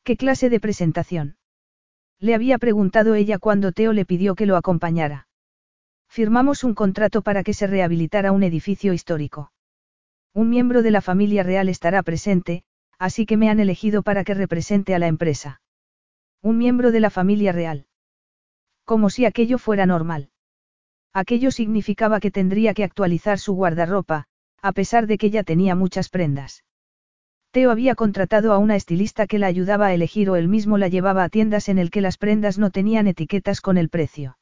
¿Qué 0.05 0.17
clase 0.17 0.51
de 0.51 0.61
presentación? 0.61 1.37
Le 2.21 2.37
había 2.37 2.59
preguntado 2.59 3.17
ella 3.17 3.41
cuando 3.41 3.73
Teo 3.73 3.93
le 3.93 4.05
pidió 4.05 4.37
que 4.37 4.47
lo 4.47 4.57
acompañara. 4.57 5.27
Firmamos 6.09 6.63
un 6.63 6.77
contrato 6.77 7.23
para 7.23 7.43
que 7.43 7.55
se 7.55 7.67
rehabilitara 7.67 8.31
un 8.31 8.45
edificio 8.45 8.93
histórico. 8.93 9.51
Un 10.33 10.49
miembro 10.49 10.83
de 10.83 10.93
la 10.93 11.01
familia 11.01 11.43
real 11.43 11.69
estará 11.69 12.05
presente, 12.05 12.63
así 13.01 13.27
que 13.27 13.37
me 13.37 13.51
han 13.51 13.59
elegido 13.59 14.05
para 14.05 14.23
que 14.23 14.35
represente 14.35 14.95
a 14.95 15.01
la 15.01 15.09
empresa. 15.09 15.61
Un 16.41 16.57
miembro 16.57 16.93
de 16.93 17.01
la 17.01 17.11
familia 17.11 17.51
real. 17.51 17.87
Como 18.85 19.11
si 19.11 19.25
aquello 19.25 19.59
fuera 19.59 19.87
normal. 19.87 20.31
Aquello 21.13 21.51
significaba 21.51 22.21
que 22.21 22.31
tendría 22.31 22.75
que 22.75 22.85
actualizar 22.85 23.41
su 23.41 23.55
guardarropa, 23.55 24.29
a 24.63 24.73
pesar 24.73 25.07
de 25.07 25.19
que 25.19 25.31
ya 25.31 25.43
tenía 25.43 25.75
muchas 25.75 26.09
prendas. 26.09 26.65
Teo 27.51 27.71
había 27.71 27.95
contratado 27.95 28.53
a 28.53 28.59
una 28.59 28.77
estilista 28.77 29.27
que 29.27 29.39
la 29.39 29.47
ayudaba 29.47 29.87
a 29.87 29.95
elegir 29.95 30.31
o 30.31 30.37
él 30.37 30.49
mismo 30.49 30.79
la 30.79 30.89
llevaba 30.89 31.25
a 31.25 31.29
tiendas 31.29 31.69
en 31.69 31.79
el 31.79 31.91
que 31.91 32.01
las 32.01 32.17
prendas 32.17 32.59
no 32.59 32.71
tenían 32.71 33.09
etiquetas 33.09 33.61
con 33.61 33.77
el 33.77 33.91
precio. 33.91 34.39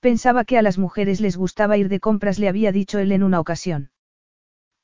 Pensaba 0.00 0.44
que 0.44 0.58
a 0.58 0.62
las 0.62 0.76
mujeres 0.76 1.20
les 1.20 1.36
gustaba 1.36 1.78
ir 1.78 1.88
de 1.88 2.00
compras, 2.00 2.38
le 2.38 2.48
había 2.48 2.70
dicho 2.70 2.98
él 2.98 3.12
en 3.12 3.22
una 3.22 3.40
ocasión. 3.40 3.90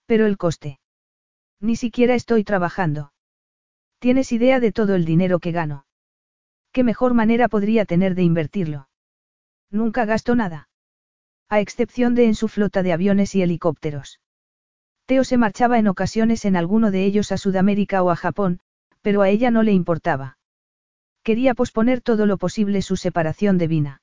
Pero 0.06 0.26
el 0.26 0.38
coste. 0.38 0.80
Ni 1.60 1.76
siquiera 1.76 2.14
estoy 2.14 2.44
trabajando. 2.44 3.12
¿Tienes 3.98 4.32
idea 4.32 4.58
de 4.60 4.72
todo 4.72 4.94
el 4.94 5.04
dinero 5.04 5.38
que 5.38 5.52
gano? 5.52 5.86
¿Qué 6.72 6.82
mejor 6.82 7.14
manera 7.14 7.48
podría 7.48 7.84
tener 7.84 8.14
de 8.14 8.22
invertirlo? 8.22 8.88
Nunca 9.70 10.04
gasto 10.04 10.34
nada. 10.34 10.68
A 11.48 11.60
excepción 11.60 12.14
de 12.14 12.24
en 12.24 12.34
su 12.34 12.48
flota 12.48 12.82
de 12.82 12.92
aviones 12.92 13.34
y 13.34 13.42
helicópteros. 13.42 14.20
Teo 15.06 15.22
se 15.24 15.36
marchaba 15.36 15.78
en 15.78 15.86
ocasiones 15.86 16.44
en 16.44 16.56
alguno 16.56 16.90
de 16.90 17.04
ellos 17.04 17.30
a 17.30 17.36
Sudamérica 17.36 18.02
o 18.02 18.10
a 18.10 18.16
Japón, 18.16 18.60
pero 19.02 19.20
a 19.20 19.28
ella 19.28 19.50
no 19.50 19.62
le 19.62 19.72
importaba. 19.72 20.38
Quería 21.22 21.54
posponer 21.54 22.00
todo 22.00 22.24
lo 22.24 22.38
posible 22.38 22.80
su 22.80 22.96
separación 22.96 23.58
de 23.58 23.68
Vina. 23.68 24.02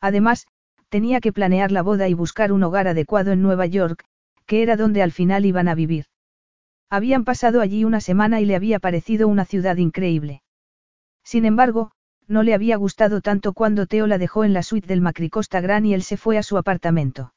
Además, 0.00 0.46
tenía 0.88 1.20
que 1.20 1.32
planear 1.32 1.72
la 1.72 1.82
boda 1.82 2.08
y 2.08 2.14
buscar 2.14 2.52
un 2.52 2.62
hogar 2.62 2.86
adecuado 2.86 3.32
en 3.32 3.42
Nueva 3.42 3.66
York, 3.66 4.04
que 4.46 4.62
era 4.62 4.76
donde 4.76 5.02
al 5.02 5.10
final 5.10 5.44
iban 5.44 5.66
a 5.66 5.74
vivir. 5.74 6.06
Habían 6.88 7.24
pasado 7.24 7.60
allí 7.60 7.84
una 7.84 8.00
semana 8.00 8.40
y 8.40 8.44
le 8.44 8.54
había 8.54 8.78
parecido 8.78 9.26
una 9.26 9.44
ciudad 9.44 9.76
increíble. 9.76 10.42
Sin 11.24 11.46
embargo, 11.46 11.92
no 12.28 12.42
le 12.42 12.54
había 12.54 12.76
gustado 12.76 13.20
tanto 13.22 13.54
cuando 13.54 13.86
Teo 13.86 14.06
la 14.06 14.18
dejó 14.18 14.44
en 14.44 14.52
la 14.52 14.62
suite 14.62 14.86
del 14.86 15.00
Macricosta 15.00 15.60
Gran 15.60 15.86
y 15.86 15.94
él 15.94 16.02
se 16.02 16.16
fue 16.16 16.38
a 16.38 16.42
su 16.42 16.58
apartamento. 16.58 17.32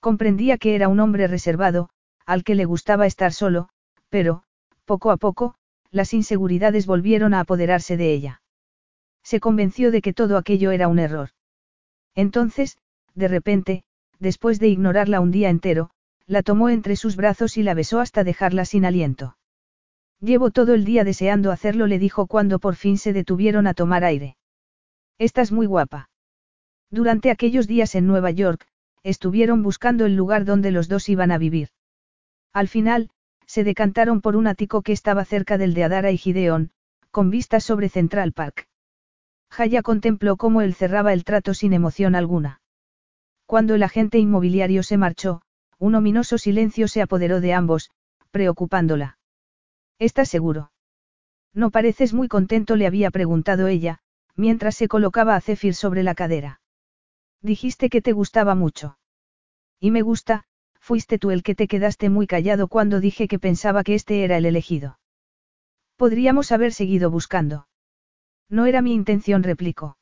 Comprendía 0.00 0.58
que 0.58 0.74
era 0.74 0.88
un 0.88 1.00
hombre 1.00 1.28
reservado, 1.28 1.88
al 2.26 2.44
que 2.44 2.54
le 2.54 2.64
gustaba 2.64 3.06
estar 3.06 3.32
solo, 3.32 3.68
pero, 4.08 4.42
poco 4.84 5.10
a 5.10 5.16
poco, 5.16 5.54
las 5.90 6.14
inseguridades 6.14 6.86
volvieron 6.86 7.34
a 7.34 7.40
apoderarse 7.40 7.96
de 7.96 8.12
ella. 8.12 8.42
Se 9.22 9.40
convenció 9.40 9.90
de 9.90 10.02
que 10.02 10.12
todo 10.12 10.36
aquello 10.36 10.70
era 10.70 10.88
un 10.88 10.98
error. 10.98 11.30
Entonces, 12.14 12.78
de 13.14 13.28
repente, 13.28 13.84
después 14.18 14.58
de 14.58 14.68
ignorarla 14.68 15.20
un 15.20 15.30
día 15.30 15.50
entero, 15.50 15.90
la 16.26 16.42
tomó 16.42 16.68
entre 16.68 16.96
sus 16.96 17.16
brazos 17.16 17.56
y 17.56 17.62
la 17.62 17.74
besó 17.74 18.00
hasta 18.00 18.24
dejarla 18.24 18.64
sin 18.64 18.84
aliento. 18.84 19.36
Llevo 20.20 20.50
todo 20.50 20.74
el 20.74 20.84
día 20.84 21.04
deseando 21.04 21.52
hacerlo, 21.52 21.86
le 21.86 21.98
dijo 21.98 22.26
cuando 22.26 22.58
por 22.58 22.76
fin 22.76 22.98
se 22.98 23.12
detuvieron 23.12 23.66
a 23.66 23.74
tomar 23.74 24.04
aire. 24.04 24.36
Estás 25.18 25.52
muy 25.52 25.66
guapa. 25.66 26.08
Durante 26.90 27.30
aquellos 27.30 27.66
días 27.66 27.94
en 27.94 28.06
Nueva 28.06 28.30
York, 28.30 28.66
estuvieron 29.02 29.62
buscando 29.62 30.06
el 30.06 30.16
lugar 30.16 30.44
donde 30.44 30.70
los 30.70 30.88
dos 30.88 31.08
iban 31.08 31.30
a 31.30 31.38
vivir. 31.38 31.68
Al 32.54 32.68
final, 32.68 33.10
se 33.46 33.64
decantaron 33.64 34.20
por 34.20 34.36
un 34.36 34.46
ático 34.46 34.82
que 34.82 34.92
estaba 34.92 35.24
cerca 35.24 35.58
del 35.58 35.74
de 35.74 35.84
Adara 35.84 36.12
y 36.12 36.16
Gideon, 36.16 36.70
con 37.10 37.28
vistas 37.28 37.64
sobre 37.64 37.88
Central 37.88 38.32
Park. 38.32 38.68
Jaya 39.50 39.82
contempló 39.82 40.36
cómo 40.36 40.62
él 40.62 40.74
cerraba 40.74 41.12
el 41.12 41.24
trato 41.24 41.52
sin 41.52 41.72
emoción 41.72 42.14
alguna. 42.14 42.62
Cuando 43.46 43.74
el 43.74 43.82
agente 43.82 44.18
inmobiliario 44.18 44.82
se 44.82 44.96
marchó, 44.96 45.42
un 45.78 45.96
ominoso 45.96 46.38
silencio 46.38 46.88
se 46.88 47.02
apoderó 47.02 47.40
de 47.40 47.52
ambos, 47.52 47.90
preocupándola. 48.30 49.18
¿Estás 49.98 50.28
seguro? 50.28 50.72
No 51.52 51.70
pareces 51.70 52.14
muy 52.14 52.28
contento, 52.28 52.76
le 52.76 52.86
había 52.86 53.10
preguntado 53.10 53.68
ella, 53.68 53.98
mientras 54.34 54.76
se 54.76 54.88
colocaba 54.88 55.36
a 55.36 55.40
Zephyr 55.40 55.74
sobre 55.74 56.02
la 56.02 56.14
cadera. 56.14 56.60
Dijiste 57.42 57.90
que 57.90 58.00
te 58.00 58.12
gustaba 58.12 58.54
mucho. 58.54 58.96
Y 59.78 59.90
me 59.90 60.02
gusta, 60.02 60.46
fuiste 60.84 61.18
tú 61.18 61.30
el 61.30 61.42
que 61.42 61.54
te 61.54 61.66
quedaste 61.66 62.10
muy 62.10 62.26
callado 62.26 62.68
cuando 62.68 63.00
dije 63.00 63.26
que 63.26 63.38
pensaba 63.38 63.84
que 63.84 63.94
este 63.94 64.22
era 64.22 64.36
el 64.36 64.44
elegido. 64.44 64.98
Podríamos 65.96 66.52
haber 66.52 66.74
seguido 66.74 67.10
buscando. 67.10 67.66
No 68.50 68.66
era 68.66 68.82
mi 68.82 68.92
intención, 68.92 69.42
replicó. 69.42 69.96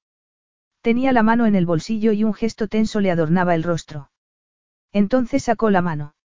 Tenía 0.80 1.12
la 1.12 1.22
mano 1.22 1.46
en 1.46 1.54
el 1.54 1.66
bolsillo 1.66 2.10
y 2.10 2.24
un 2.24 2.34
gesto 2.34 2.66
tenso 2.66 2.98
le 2.98 3.12
adornaba 3.12 3.54
el 3.54 3.62
rostro. 3.62 4.10
Entonces 4.92 5.44
sacó 5.44 5.70
la 5.70 5.82
mano. 5.82 6.16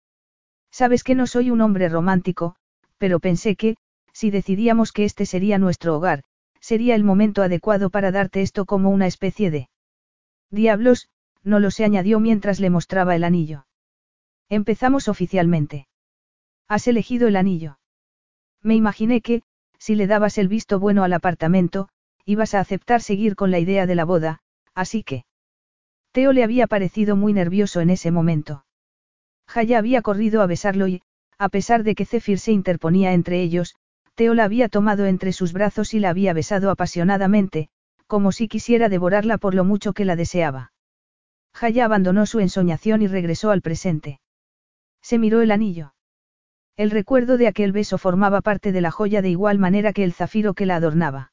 Sabes 0.70 1.05
que 1.05 1.15
no 1.15 1.26
soy 1.26 1.51
un 1.51 1.60
hombre 1.60 1.91
romántico, 1.91 2.57
pero 2.97 3.20
pensé 3.20 3.57
que, 3.57 3.76
si 4.15 4.31
decidíamos 4.31 4.91
que 4.93 5.05
este 5.05 5.26
sería 5.26 5.59
nuestro 5.59 5.94
hogar, 5.94 6.23
sería 6.60 6.94
el 6.94 7.05
momento 7.05 7.43
adecuado 7.43 7.91
para 7.91 8.10
darte 8.10 8.41
esto 8.41 8.65
como 8.65 8.89
una 8.89 9.07
especie 9.07 9.51
de... 9.51 9.68
Diablos, 10.51 11.10
no 11.44 11.60
lo 11.60 11.70
se 11.70 11.85
añadió 11.85 12.20
mientras 12.20 12.59
le 12.59 12.70
mostraba 12.70 13.15
el 13.15 13.25
anillo. 13.25 13.65
Empezamos 14.49 15.08
oficialmente. 15.08 15.89
Has 16.68 16.86
elegido 16.86 17.26
el 17.28 17.36
anillo. 17.36 17.78
Me 18.62 18.75
imaginé 18.75 19.20
que, 19.20 19.42
si 19.78 19.94
le 19.94 20.07
dabas 20.07 20.39
el 20.39 20.49
visto 20.49 20.78
bueno 20.78 21.05
al 21.05 21.12
apartamento, 21.12 21.89
ibas 22.25 22.55
a 22.55 22.60
aceptar 22.60 23.02
seguir 23.02 23.36
con 23.36 23.50
la 23.50 23.58
idea 23.58 23.86
de 23.86 23.94
la 23.94 24.05
boda, 24.05 24.41
así 24.75 25.02
que... 25.02 25.25
Teo 26.12 26.33
le 26.33 26.44
había 26.44 26.66
parecido 26.66 27.16
muy 27.16 27.33
nervioso 27.33 27.81
en 27.81 27.91
ese 27.91 28.10
momento. 28.10 28.65
Jaya 29.47 29.78
había 29.78 30.02
corrido 30.02 30.42
a 30.42 30.47
besarlo 30.47 30.89
y, 30.89 31.02
a 31.39 31.49
pesar 31.49 31.83
de 31.83 31.94
que 31.94 32.07
Zephyr 32.07 32.39
se 32.39 32.52
interponía 32.52 33.12
entre 33.12 33.42
ellos, 33.42 33.76
Teo 34.15 34.34
la 34.34 34.44
había 34.44 34.68
tomado 34.68 35.07
entre 35.07 35.33
sus 35.33 35.52
brazos 35.52 35.92
y 35.92 36.00
la 36.00 36.10
había 36.10 36.33
besado 36.33 36.70
apasionadamente, 36.70 37.68
como 38.07 38.33
si 38.33 38.49
quisiera 38.49 38.89
devorarla 38.89 39.39
por 39.39 39.55
lo 39.55 39.65
mucho 39.65 39.92
que 39.92 40.05
la 40.05 40.16
deseaba. 40.16 40.73
Jaya 41.52 41.84
abandonó 41.84 42.26
su 42.26 42.41
ensoñación 42.41 43.02
y 43.02 43.08
regresó 43.08 43.50
al 43.50 43.60
presente. 43.60 44.20
Se 45.07 45.20
miró 45.20 45.41
el 45.41 45.52
anillo. 45.52 45.94
El 46.76 46.91
recuerdo 46.91 47.36
de 47.36 47.47
aquel 47.47 47.70
beso 47.70 47.97
formaba 47.97 48.41
parte 48.41 48.73
de 48.73 48.81
la 48.81 48.91
joya 48.91 49.23
de 49.23 49.31
igual 49.31 49.57
manera 49.57 49.93
que 49.93 50.02
el 50.02 50.12
zafiro 50.12 50.52
que 50.52 50.67
la 50.67 50.75
adornaba. 50.75 51.31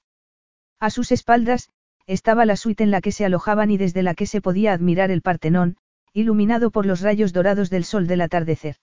A 0.80 0.92
sus 0.92 1.12
espaldas, 1.12 1.70
estaba 2.06 2.46
la 2.46 2.56
suite 2.56 2.84
en 2.84 2.92
la 2.92 3.02
que 3.02 3.12
se 3.12 3.26
alojaban 3.26 3.72
y 3.72 3.78
desde 3.78 4.04
la 4.04 4.14
que 4.14 4.28
se 4.28 4.42
podía 4.42 4.74
admirar 4.74 5.10
el 5.10 5.24
Partenón, 5.24 5.78
iluminado 6.14 6.70
por 6.70 6.86
los 6.86 7.02
rayos 7.02 7.34
dorados 7.34 7.72
del 7.72 7.84
sol 7.84 8.06
del 8.06 8.22
atardecer. 8.22 8.76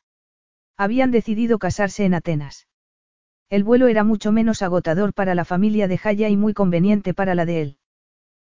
Habían 0.76 1.12
decidido 1.12 1.60
casarse 1.60 2.04
en 2.04 2.14
Atenas. 2.14 2.66
El 3.48 3.62
vuelo 3.62 3.86
era 3.86 4.02
mucho 4.02 4.32
menos 4.32 4.60
agotador 4.60 5.14
para 5.14 5.36
la 5.36 5.44
familia 5.44 5.86
de 5.86 5.98
Jaya 5.98 6.28
y 6.30 6.36
muy 6.36 6.52
conveniente 6.52 7.14
para 7.14 7.36
la 7.36 7.44
de 7.44 7.62
él. 7.62 7.78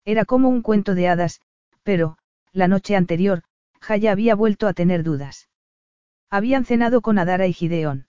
Era 0.04 0.24
como 0.24 0.48
un 0.48 0.62
cuento 0.62 0.96
de 0.96 1.06
hadas, 1.06 1.42
pero, 1.84 2.18
la 2.50 2.66
noche 2.66 2.96
anterior, 2.96 3.44
Jaya 3.80 4.10
había 4.10 4.34
vuelto 4.34 4.66
a 4.66 4.72
tener 4.72 5.04
dudas. 5.04 5.48
Habían 6.34 6.64
cenado 6.64 7.00
con 7.00 7.20
Adara 7.20 7.46
y 7.46 7.52
Gideon. 7.52 8.08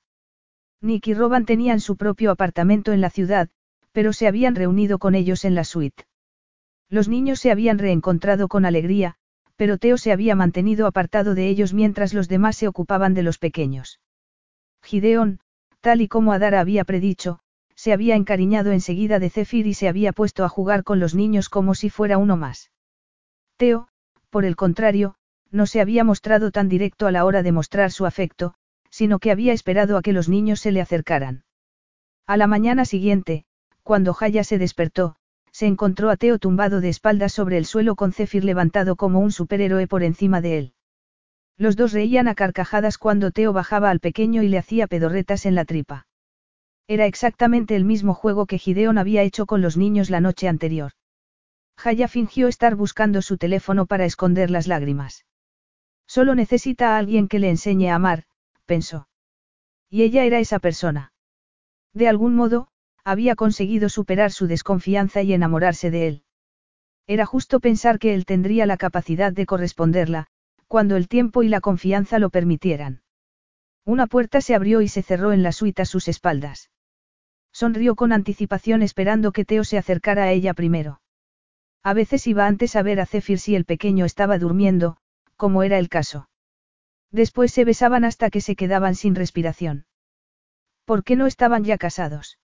Nick 0.81 1.05
y 1.05 1.13
Roban 1.13 1.45
tenían 1.45 1.79
su 1.79 1.95
propio 1.95 2.31
apartamento 2.31 2.91
en 2.91 2.99
la 2.99 3.11
ciudad, 3.11 3.49
pero 3.91 4.13
se 4.13 4.25
habían 4.25 4.55
reunido 4.55 4.97
con 4.97 5.13
ellos 5.13 5.45
en 5.45 5.53
la 5.53 5.63
suite. 5.63 6.07
Los 6.89 7.07
niños 7.07 7.39
se 7.39 7.51
habían 7.51 7.77
reencontrado 7.77 8.47
con 8.47 8.65
alegría, 8.65 9.13
pero 9.57 9.77
Teo 9.77 9.99
se 9.99 10.11
había 10.11 10.33
mantenido 10.33 10.87
apartado 10.87 11.35
de 11.35 11.49
ellos 11.49 11.75
mientras 11.75 12.15
los 12.15 12.27
demás 12.27 12.55
se 12.55 12.67
ocupaban 12.67 13.13
de 13.13 13.21
los 13.21 13.37
pequeños. 13.37 13.99
Gideon, 14.81 15.39
tal 15.79 16.01
y 16.01 16.07
como 16.07 16.33
Adara 16.33 16.61
había 16.61 16.83
predicho, 16.83 17.41
se 17.75 17.93
había 17.93 18.15
encariñado 18.15 18.71
enseguida 18.71 19.19
de 19.19 19.29
Zephyr 19.29 19.67
y 19.67 19.75
se 19.75 19.87
había 19.87 20.13
puesto 20.13 20.43
a 20.43 20.49
jugar 20.49 20.83
con 20.83 20.99
los 20.99 21.13
niños 21.13 21.47
como 21.47 21.75
si 21.75 21.91
fuera 21.91 22.17
uno 22.17 22.37
más. 22.37 22.71
Teo, 23.57 23.87
por 24.31 24.45
el 24.45 24.55
contrario, 24.55 25.15
no 25.55 25.65
se 25.65 25.79
había 25.79 26.03
mostrado 26.03 26.51
tan 26.51 26.67
directo 26.67 27.07
a 27.07 27.11
la 27.11 27.23
hora 27.23 27.41
de 27.41 27.53
mostrar 27.53 27.91
su 27.91 28.05
afecto, 28.05 28.55
sino 28.89 29.19
que 29.19 29.31
había 29.31 29.53
esperado 29.53 29.97
a 29.97 30.01
que 30.01 30.13
los 30.13 30.27
niños 30.27 30.59
se 30.59 30.71
le 30.71 30.81
acercaran. 30.81 31.45
A 32.27 32.37
la 32.37 32.45
mañana 32.45 32.83
siguiente, 32.85 33.45
cuando 33.81 34.13
Jaya 34.13 34.43
se 34.43 34.57
despertó, 34.57 35.15
se 35.51 35.67
encontró 35.67 36.09
a 36.09 36.17
Teo 36.17 36.39
tumbado 36.39 36.81
de 36.81 36.89
espaldas 36.89 37.31
sobre 37.31 37.57
el 37.57 37.65
suelo 37.65 37.95
con 37.95 38.11
Zephyr 38.11 38.43
levantado 38.43 38.97
como 38.97 39.19
un 39.19 39.31
superhéroe 39.31 39.87
por 39.87 40.03
encima 40.03 40.41
de 40.41 40.57
él. 40.57 40.73
Los 41.57 41.77
dos 41.77 41.93
reían 41.93 42.27
a 42.27 42.35
carcajadas 42.35 42.97
cuando 42.97 43.31
Teo 43.31 43.53
bajaba 43.53 43.89
al 43.89 44.01
pequeño 44.01 44.43
y 44.43 44.49
le 44.49 44.57
hacía 44.57 44.87
pedorretas 44.87 45.45
en 45.45 45.55
la 45.55 45.63
tripa. 45.63 46.07
Era 46.87 47.05
exactamente 47.05 47.77
el 47.77 47.85
mismo 47.85 48.13
juego 48.13 48.45
que 48.45 48.59
Gideon 48.59 48.97
había 48.97 49.23
hecho 49.23 49.45
con 49.45 49.61
los 49.61 49.77
niños 49.77 50.09
la 50.09 50.19
noche 50.19 50.49
anterior. 50.49 50.91
Jaya 51.77 52.09
fingió 52.09 52.49
estar 52.49 52.75
buscando 52.75 53.21
su 53.21 53.37
teléfono 53.37 53.85
para 53.85 54.05
esconder 54.05 54.51
las 54.51 54.67
lágrimas. 54.67 55.25
Solo 56.07 56.35
necesita 56.35 56.95
a 56.95 56.97
alguien 56.97 57.27
que 57.27 57.39
le 57.39 57.49
enseñe 57.49 57.89
a 57.89 57.95
amar, 57.95 58.23
pensó. 58.65 59.07
Y 59.89 60.03
ella 60.03 60.23
era 60.23 60.39
esa 60.39 60.59
persona. 60.59 61.13
De 61.93 62.07
algún 62.07 62.35
modo, 62.35 62.67
había 63.03 63.35
conseguido 63.35 63.89
superar 63.89 64.31
su 64.31 64.47
desconfianza 64.47 65.21
y 65.21 65.33
enamorarse 65.33 65.91
de 65.91 66.07
él. 66.07 66.23
Era 67.07 67.25
justo 67.25 67.59
pensar 67.59 67.99
que 67.99 68.15
él 68.15 68.25
tendría 68.25 68.65
la 68.65 68.77
capacidad 68.77 69.31
de 69.31 69.45
corresponderla, 69.45 70.27
cuando 70.67 70.95
el 70.95 71.07
tiempo 71.07 71.43
y 71.43 71.49
la 71.49 71.61
confianza 71.61 72.17
lo 72.17 72.29
permitieran. 72.29 73.03
Una 73.85 74.07
puerta 74.07 74.41
se 74.41 74.55
abrió 74.55 74.81
y 74.81 74.87
se 74.87 75.03
cerró 75.03 75.31
en 75.31 75.43
la 75.43 75.51
suite 75.51 75.83
a 75.83 75.85
sus 75.85 76.07
espaldas. 76.07 76.71
Sonrió 77.51 77.95
con 77.95 78.11
anticipación 78.11 78.81
esperando 78.81 79.31
que 79.31 79.45
Teo 79.45 79.63
se 79.63 79.77
acercara 79.77 80.23
a 80.23 80.31
ella 80.31 80.53
primero. 80.55 81.01
A 81.83 81.93
veces 81.93 82.25
iba 82.25 82.47
antes 82.47 82.75
a 82.75 82.81
ver 82.81 82.99
a 82.99 83.05
Zephyr 83.05 83.39
si 83.39 83.55
el 83.55 83.65
pequeño 83.65 84.05
estaba 84.05 84.39
durmiendo, 84.39 84.97
como 85.35 85.63
era 85.63 85.77
el 85.77 85.89
caso. 85.89 86.29
Después 87.11 87.51
se 87.51 87.65
besaban 87.65 88.03
hasta 88.03 88.29
que 88.29 88.41
se 88.41 88.55
quedaban 88.55 88.95
sin 88.95 89.15
respiración. 89.15 89.85
¿Por 90.85 91.03
qué 91.03 91.15
no 91.15 91.25
estaban 91.27 91.63
ya 91.63 91.77
casados? 91.77 92.37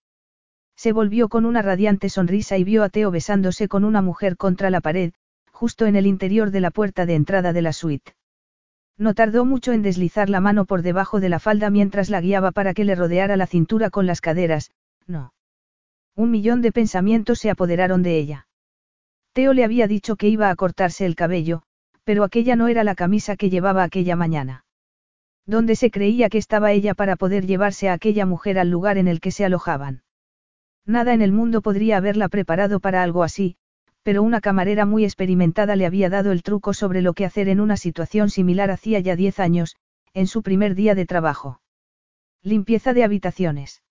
Se 0.75 0.93
volvió 0.93 1.29
con 1.29 1.45
una 1.45 1.61
radiante 1.61 2.09
sonrisa 2.09 2.57
y 2.57 2.63
vio 2.63 2.83
a 2.83 2.89
Teo 2.89 3.11
besándose 3.11 3.67
con 3.67 3.83
una 3.83 4.01
mujer 4.01 4.37
contra 4.37 4.69
la 4.69 4.81
pared, 4.81 5.13
justo 5.51 5.85
en 5.85 5.95
el 5.95 6.07
interior 6.07 6.49
de 6.49 6.61
la 6.61 6.71
puerta 6.71 7.05
de 7.05 7.15
entrada 7.15 7.53
de 7.53 7.61
la 7.61 7.73
suite. 7.73 8.15
No 8.97 9.13
tardó 9.13 9.45
mucho 9.45 9.73
en 9.73 9.83
deslizar 9.83 10.29
la 10.29 10.41
mano 10.41 10.65
por 10.65 10.81
debajo 10.81 11.19
de 11.19 11.29
la 11.29 11.39
falda 11.39 11.69
mientras 11.69 12.09
la 12.09 12.21
guiaba 12.21 12.51
para 12.51 12.73
que 12.73 12.83
le 12.83 12.95
rodeara 12.95 13.37
la 13.37 13.47
cintura 13.47 13.89
con 13.89 14.05
las 14.05 14.21
caderas, 14.21 14.71
no. 15.05 15.33
Un 16.15 16.31
millón 16.31 16.61
de 16.61 16.71
pensamientos 16.71 17.39
se 17.39 17.49
apoderaron 17.49 18.03
de 18.03 18.17
ella. 18.17 18.47
Teo 19.33 19.53
le 19.53 19.63
había 19.63 19.87
dicho 19.87 20.15
que 20.15 20.27
iba 20.27 20.49
a 20.49 20.55
cortarse 20.55 21.05
el 21.05 21.15
cabello, 21.15 21.63
pero 22.03 22.23
aquella 22.23 22.55
no 22.55 22.67
era 22.67 22.83
la 22.83 22.95
camisa 22.95 23.35
que 23.35 23.49
llevaba 23.49 23.83
aquella 23.83 24.15
mañana. 24.15 24.65
¿Dónde 25.45 25.75
se 25.75 25.91
creía 25.91 26.29
que 26.29 26.37
estaba 26.37 26.71
ella 26.71 26.93
para 26.93 27.15
poder 27.15 27.45
llevarse 27.45 27.89
a 27.89 27.93
aquella 27.93 28.25
mujer 28.25 28.59
al 28.59 28.69
lugar 28.69 28.97
en 28.97 29.07
el 29.07 29.19
que 29.19 29.31
se 29.31 29.45
alojaban? 29.45 30.03
Nada 30.85 31.13
en 31.13 31.21
el 31.21 31.31
mundo 31.31 31.61
podría 31.61 31.97
haberla 31.97 32.29
preparado 32.29 32.79
para 32.79 33.03
algo 33.03 33.23
así, 33.23 33.57
pero 34.03 34.23
una 34.23 34.41
camarera 34.41 34.85
muy 34.85 35.03
experimentada 35.03 35.75
le 35.75 35.85
había 35.85 36.09
dado 36.09 36.31
el 36.31 36.43
truco 36.43 36.73
sobre 36.73 37.01
lo 37.01 37.13
que 37.13 37.25
hacer 37.25 37.49
en 37.49 37.59
una 37.59 37.77
situación 37.77 38.29
similar 38.29 38.71
hacía 38.71 38.99
ya 38.99 39.15
diez 39.15 39.39
años, 39.39 39.75
en 40.13 40.27
su 40.27 40.41
primer 40.41 40.75
día 40.75 40.95
de 40.95 41.05
trabajo. 41.05 41.61
Limpieza 42.41 42.93
de 42.93 43.03
habitaciones. 43.03 43.83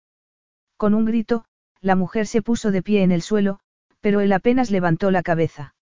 Con 0.76 0.94
un 0.94 1.04
grito, 1.04 1.44
la 1.80 1.94
mujer 1.94 2.26
se 2.26 2.42
puso 2.42 2.70
de 2.70 2.82
pie 2.82 3.02
en 3.02 3.12
el 3.12 3.22
suelo, 3.22 3.60
pero 4.00 4.20
él 4.20 4.32
apenas 4.32 4.70
levantó 4.70 5.10
la 5.10 5.22
cabeza. 5.22 5.74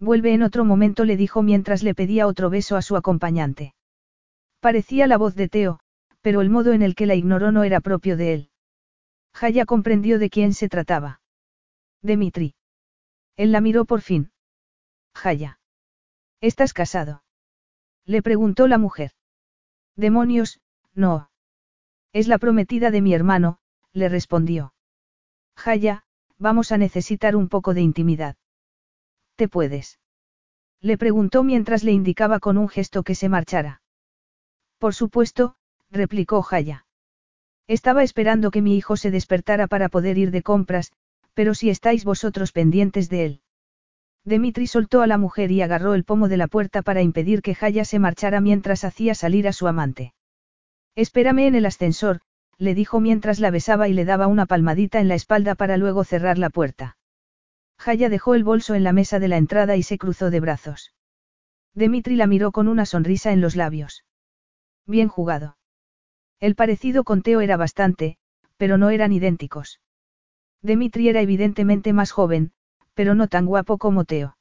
Vuelve 0.00 0.34
en 0.34 0.42
otro 0.42 0.64
momento 0.64 1.04
le 1.04 1.16
dijo 1.16 1.42
mientras 1.42 1.82
le 1.82 1.94
pedía 1.94 2.26
otro 2.26 2.50
beso 2.50 2.76
a 2.76 2.82
su 2.82 2.96
acompañante. 2.96 3.74
Parecía 4.60 5.06
la 5.06 5.16
voz 5.16 5.34
de 5.34 5.48
Teo, 5.48 5.80
pero 6.20 6.40
el 6.40 6.50
modo 6.50 6.72
en 6.72 6.82
el 6.82 6.94
que 6.94 7.06
la 7.06 7.14
ignoró 7.14 7.52
no 7.52 7.64
era 7.64 7.80
propio 7.80 8.16
de 8.16 8.34
él. 8.34 8.50
Jaya 9.34 9.66
comprendió 9.66 10.18
de 10.18 10.30
quién 10.30 10.54
se 10.54 10.68
trataba. 10.68 11.20
Dimitri. 12.02 12.54
Él 13.36 13.52
la 13.52 13.60
miró 13.60 13.84
por 13.84 14.00
fin. 14.00 14.32
Jaya. 15.14 15.58
¿Estás 16.40 16.72
casado? 16.72 17.24
Le 18.06 18.22
preguntó 18.22 18.68
la 18.68 18.78
mujer. 18.78 19.12
Demonios, 19.96 20.60
no. 20.94 21.30
Es 22.12 22.28
la 22.28 22.38
prometida 22.38 22.90
de 22.90 23.00
mi 23.00 23.14
hermano, 23.14 23.58
le 23.92 24.08
respondió. 24.08 24.74
Jaya, 25.56 26.04
vamos 26.38 26.72
a 26.72 26.78
necesitar 26.78 27.36
un 27.36 27.48
poco 27.48 27.74
de 27.74 27.80
intimidad. 27.80 28.36
¿Te 29.36 29.48
puedes? 29.48 29.98
Le 30.80 30.98
preguntó 30.98 31.42
mientras 31.42 31.82
le 31.82 31.92
indicaba 31.92 32.40
con 32.40 32.58
un 32.58 32.68
gesto 32.68 33.02
que 33.02 33.14
se 33.14 33.28
marchara. 33.28 33.82
Por 34.78 34.94
supuesto, 34.94 35.56
replicó 35.90 36.42
Jaya. 36.42 36.86
Estaba 37.66 38.02
esperando 38.02 38.50
que 38.50 38.62
mi 38.62 38.76
hijo 38.76 38.96
se 38.96 39.10
despertara 39.10 39.66
para 39.66 39.88
poder 39.88 40.18
ir 40.18 40.30
de 40.30 40.42
compras, 40.42 40.92
pero 41.32 41.54
si 41.54 41.70
estáis 41.70 42.04
vosotros 42.04 42.52
pendientes 42.52 43.08
de 43.08 43.24
él. 43.24 43.40
Demitri 44.24 44.66
soltó 44.66 45.02
a 45.02 45.06
la 45.06 45.18
mujer 45.18 45.50
y 45.50 45.62
agarró 45.62 45.94
el 45.94 46.04
pomo 46.04 46.28
de 46.28 46.36
la 46.36 46.48
puerta 46.48 46.82
para 46.82 47.02
impedir 47.02 47.42
que 47.42 47.54
Jaya 47.54 47.84
se 47.84 47.98
marchara 47.98 48.40
mientras 48.40 48.84
hacía 48.84 49.14
salir 49.14 49.48
a 49.48 49.52
su 49.52 49.66
amante. 49.66 50.14
Espérame 50.94 51.46
en 51.46 51.54
el 51.54 51.66
ascensor, 51.66 52.20
le 52.56 52.74
dijo 52.74 53.00
mientras 53.00 53.40
la 53.40 53.50
besaba 53.50 53.88
y 53.88 53.94
le 53.94 54.04
daba 54.04 54.26
una 54.26 54.46
palmadita 54.46 55.00
en 55.00 55.08
la 55.08 55.14
espalda 55.14 55.54
para 55.54 55.76
luego 55.76 56.04
cerrar 56.04 56.38
la 56.38 56.50
puerta. 56.50 56.96
Jaya 57.78 58.08
dejó 58.08 58.34
el 58.34 58.44
bolso 58.44 58.74
en 58.74 58.84
la 58.84 58.92
mesa 58.92 59.18
de 59.18 59.28
la 59.28 59.36
entrada 59.36 59.76
y 59.76 59.82
se 59.82 59.98
cruzó 59.98 60.30
de 60.30 60.40
brazos. 60.40 60.94
Demitri 61.74 62.16
la 62.16 62.26
miró 62.26 62.52
con 62.52 62.68
una 62.68 62.86
sonrisa 62.86 63.32
en 63.32 63.40
los 63.40 63.56
labios. 63.56 64.04
Bien 64.86 65.08
jugado. 65.08 65.56
El 66.40 66.54
parecido 66.54 67.04
con 67.04 67.22
Teo 67.22 67.40
era 67.40 67.56
bastante, 67.56 68.18
pero 68.56 68.78
no 68.78 68.90
eran 68.90 69.12
idénticos. 69.12 69.80
Demitri 70.62 71.08
era 71.08 71.20
evidentemente 71.20 71.92
más 71.92 72.10
joven, 72.10 72.52
pero 72.94 73.14
no 73.14 73.28
tan 73.28 73.46
guapo 73.46 73.78
como 73.78 74.04
Teo. 74.04 74.36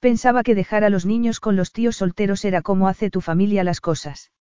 Pensaba 0.00 0.42
que 0.42 0.54
dejar 0.54 0.82
a 0.82 0.90
los 0.90 1.04
niños 1.04 1.40
con 1.40 1.56
los 1.56 1.72
tíos 1.72 1.96
solteros 1.96 2.44
era 2.46 2.62
como 2.62 2.88
hace 2.88 3.10
tu 3.10 3.20
familia 3.20 3.64
las 3.64 3.80
cosas. 3.80 4.32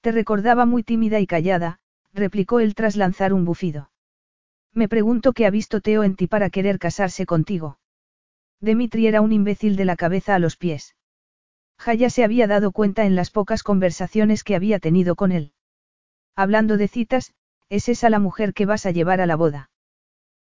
Te 0.00 0.10
recordaba 0.10 0.66
muy 0.66 0.82
tímida 0.82 1.20
y 1.20 1.26
callada, 1.28 1.78
replicó 2.12 2.58
él 2.58 2.74
tras 2.74 2.96
lanzar 2.96 3.32
un 3.32 3.44
bufido. 3.44 3.91
Me 4.74 4.88
pregunto 4.88 5.32
qué 5.32 5.46
ha 5.46 5.50
visto 5.50 5.80
Teo 5.80 6.02
en 6.04 6.16
ti 6.16 6.26
para 6.26 6.50
querer 6.50 6.78
casarse 6.78 7.26
contigo. 7.26 7.78
Demitri 8.60 9.06
era 9.06 9.20
un 9.20 9.32
imbécil 9.32 9.76
de 9.76 9.84
la 9.84 9.96
cabeza 9.96 10.34
a 10.34 10.38
los 10.38 10.56
pies. 10.56 10.96
Jaya 11.78 12.10
se 12.10 12.24
había 12.24 12.46
dado 12.46 12.72
cuenta 12.72 13.04
en 13.04 13.16
las 13.16 13.30
pocas 13.30 13.62
conversaciones 13.62 14.44
que 14.44 14.54
había 14.54 14.78
tenido 14.78 15.16
con 15.16 15.32
él. 15.32 15.52
Hablando 16.36 16.76
de 16.76 16.88
citas, 16.88 17.34
es 17.68 17.88
esa 17.88 18.08
la 18.08 18.18
mujer 18.18 18.54
que 18.54 18.66
vas 18.66 18.86
a 18.86 18.92
llevar 18.92 19.20
a 19.20 19.26
la 19.26 19.36
boda 19.36 19.70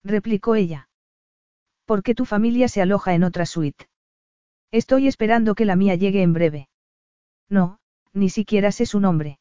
replicó 0.06 0.56
ella. 0.56 0.88
¿Por 1.86 2.04
qué 2.04 2.16
tu 2.16 2.26
familia 2.26 2.68
se 2.68 2.82
aloja 2.82 3.14
en 3.14 3.24
otra 3.24 3.46
suite? 3.46 3.90
Estoy 4.72 5.08
esperando 5.08 5.56
que 5.56 5.66
la 5.66 5.76
mía 5.76 5.96
llegue 5.96 6.22
en 6.22 6.34
breve. 6.34 6.70
No, 7.50 7.80
ni 8.14 8.30
siquiera 8.30 8.72
sé 8.72 8.86
su 8.86 9.00
nombre. 9.00 9.40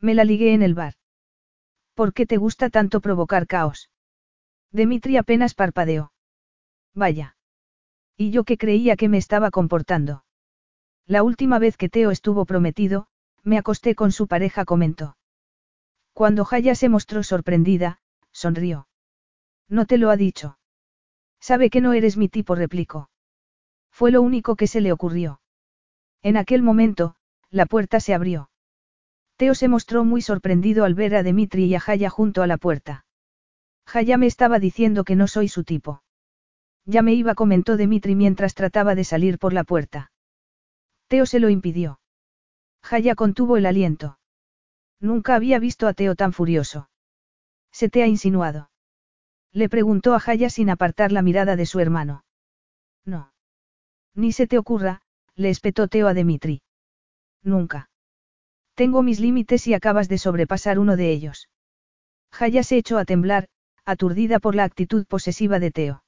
Me 0.00 0.14
la 0.14 0.24
ligué 0.24 0.54
en 0.54 0.62
el 0.62 0.74
bar. 0.74 0.94
¿Por 1.94 2.12
qué 2.12 2.26
te 2.26 2.36
gusta 2.38 2.70
tanto 2.70 3.00
provocar 3.00 3.46
caos? 3.46 3.90
Demitri 4.74 5.16
apenas 5.16 5.54
parpadeó. 5.54 6.12
Vaya. 6.94 7.36
Y 8.16 8.32
yo 8.32 8.42
que 8.42 8.58
creía 8.58 8.96
que 8.96 9.08
me 9.08 9.18
estaba 9.18 9.52
comportando. 9.52 10.24
La 11.06 11.22
última 11.22 11.60
vez 11.60 11.76
que 11.76 11.88
Teo 11.88 12.10
estuvo 12.10 12.44
prometido, 12.44 13.06
me 13.44 13.56
acosté 13.56 13.94
con 13.94 14.10
su 14.10 14.26
pareja, 14.26 14.64
comentó. 14.64 15.16
Cuando 16.12 16.44
Jaya 16.44 16.74
se 16.74 16.88
mostró 16.88 17.22
sorprendida, 17.22 18.00
sonrió. 18.32 18.88
No 19.68 19.86
te 19.86 19.96
lo 19.96 20.10
ha 20.10 20.16
dicho. 20.16 20.58
Sabe 21.38 21.70
que 21.70 21.80
no 21.80 21.92
eres 21.92 22.16
mi 22.16 22.28
tipo, 22.28 22.56
replicó. 22.56 23.10
Fue 23.92 24.10
lo 24.10 24.22
único 24.22 24.56
que 24.56 24.66
se 24.66 24.80
le 24.80 24.90
ocurrió. 24.90 25.40
En 26.20 26.36
aquel 26.36 26.62
momento, 26.62 27.14
la 27.48 27.66
puerta 27.66 28.00
se 28.00 28.12
abrió. 28.12 28.50
Teo 29.36 29.54
se 29.54 29.68
mostró 29.68 30.04
muy 30.04 30.20
sorprendido 30.20 30.84
al 30.84 30.94
ver 30.94 31.14
a 31.14 31.22
Dimitri 31.22 31.66
y 31.66 31.76
a 31.76 31.80
Jaya 31.80 32.10
junto 32.10 32.42
a 32.42 32.48
la 32.48 32.56
puerta. 32.56 33.03
Jaya 33.86 34.16
me 34.16 34.26
estaba 34.26 34.58
diciendo 34.58 35.04
que 35.04 35.16
no 35.16 35.26
soy 35.26 35.48
su 35.48 35.64
tipo. 35.64 36.02
Ya 36.86 37.02
me 37.02 37.14
iba, 37.14 37.34
comentó 37.34 37.76
Dimitri 37.76 38.14
mientras 38.14 38.54
trataba 38.54 38.94
de 38.94 39.04
salir 39.04 39.38
por 39.38 39.52
la 39.52 39.64
puerta. 39.64 40.12
Teo 41.08 41.26
se 41.26 41.40
lo 41.40 41.48
impidió. 41.48 42.00
Jaya 42.82 43.14
contuvo 43.14 43.56
el 43.56 43.66
aliento. 43.66 44.18
Nunca 45.00 45.34
había 45.34 45.58
visto 45.58 45.86
a 45.86 45.94
Teo 45.94 46.14
tan 46.14 46.32
furioso. 46.32 46.88
Se 47.72 47.88
te 47.88 48.02
ha 48.02 48.06
insinuado. 48.06 48.70
Le 49.52 49.68
preguntó 49.68 50.14
a 50.14 50.20
Jaya 50.20 50.50
sin 50.50 50.70
apartar 50.70 51.12
la 51.12 51.22
mirada 51.22 51.56
de 51.56 51.66
su 51.66 51.80
hermano. 51.80 52.24
No. 53.04 53.32
Ni 54.14 54.32
se 54.32 54.46
te 54.46 54.58
ocurra, 54.58 55.02
le 55.34 55.50
espetó 55.50 55.88
Teo 55.88 56.08
a 56.08 56.14
Dimitri. 56.14 56.62
Nunca. 57.42 57.90
Tengo 58.74 59.02
mis 59.02 59.20
límites 59.20 59.66
y 59.66 59.74
acabas 59.74 60.08
de 60.08 60.18
sobrepasar 60.18 60.78
uno 60.78 60.96
de 60.96 61.12
ellos. 61.12 61.48
Jaya 62.32 62.62
se 62.62 62.76
echó 62.76 62.98
a 62.98 63.04
temblar, 63.04 63.48
aturdida 63.84 64.38
por 64.38 64.54
la 64.54 64.64
actitud 64.64 65.06
posesiva 65.06 65.58
de 65.58 65.70
Teo. 65.70 66.04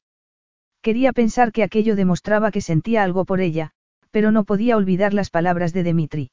Quería 0.82 1.12
pensar 1.12 1.52
que 1.52 1.62
aquello 1.62 1.96
demostraba 1.96 2.50
que 2.50 2.60
sentía 2.60 3.02
algo 3.02 3.24
por 3.24 3.40
ella, 3.40 3.72
pero 4.10 4.30
no 4.30 4.44
podía 4.44 4.76
olvidar 4.76 5.14
las 5.14 5.30
palabras 5.30 5.72
de 5.72 5.82
Dimitri. 5.82 6.30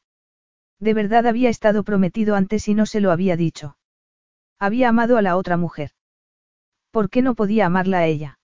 De 0.79 0.93
verdad 0.93 1.27
había 1.27 1.49
estado 1.49 1.83
prometido 1.83 2.35
antes 2.35 2.67
y 2.67 2.73
no 2.73 2.85
se 2.85 3.01
lo 3.01 3.11
había 3.11 3.35
dicho. 3.35 3.77
Había 4.59 4.89
amado 4.89 5.17
a 5.17 5.21
la 5.21 5.37
otra 5.37 5.57
mujer. 5.57 5.91
¿Por 6.91 7.09
qué 7.09 7.21
no 7.21 7.35
podía 7.35 7.65
amarla 7.65 7.99
a 7.99 8.05
ella? 8.05 8.39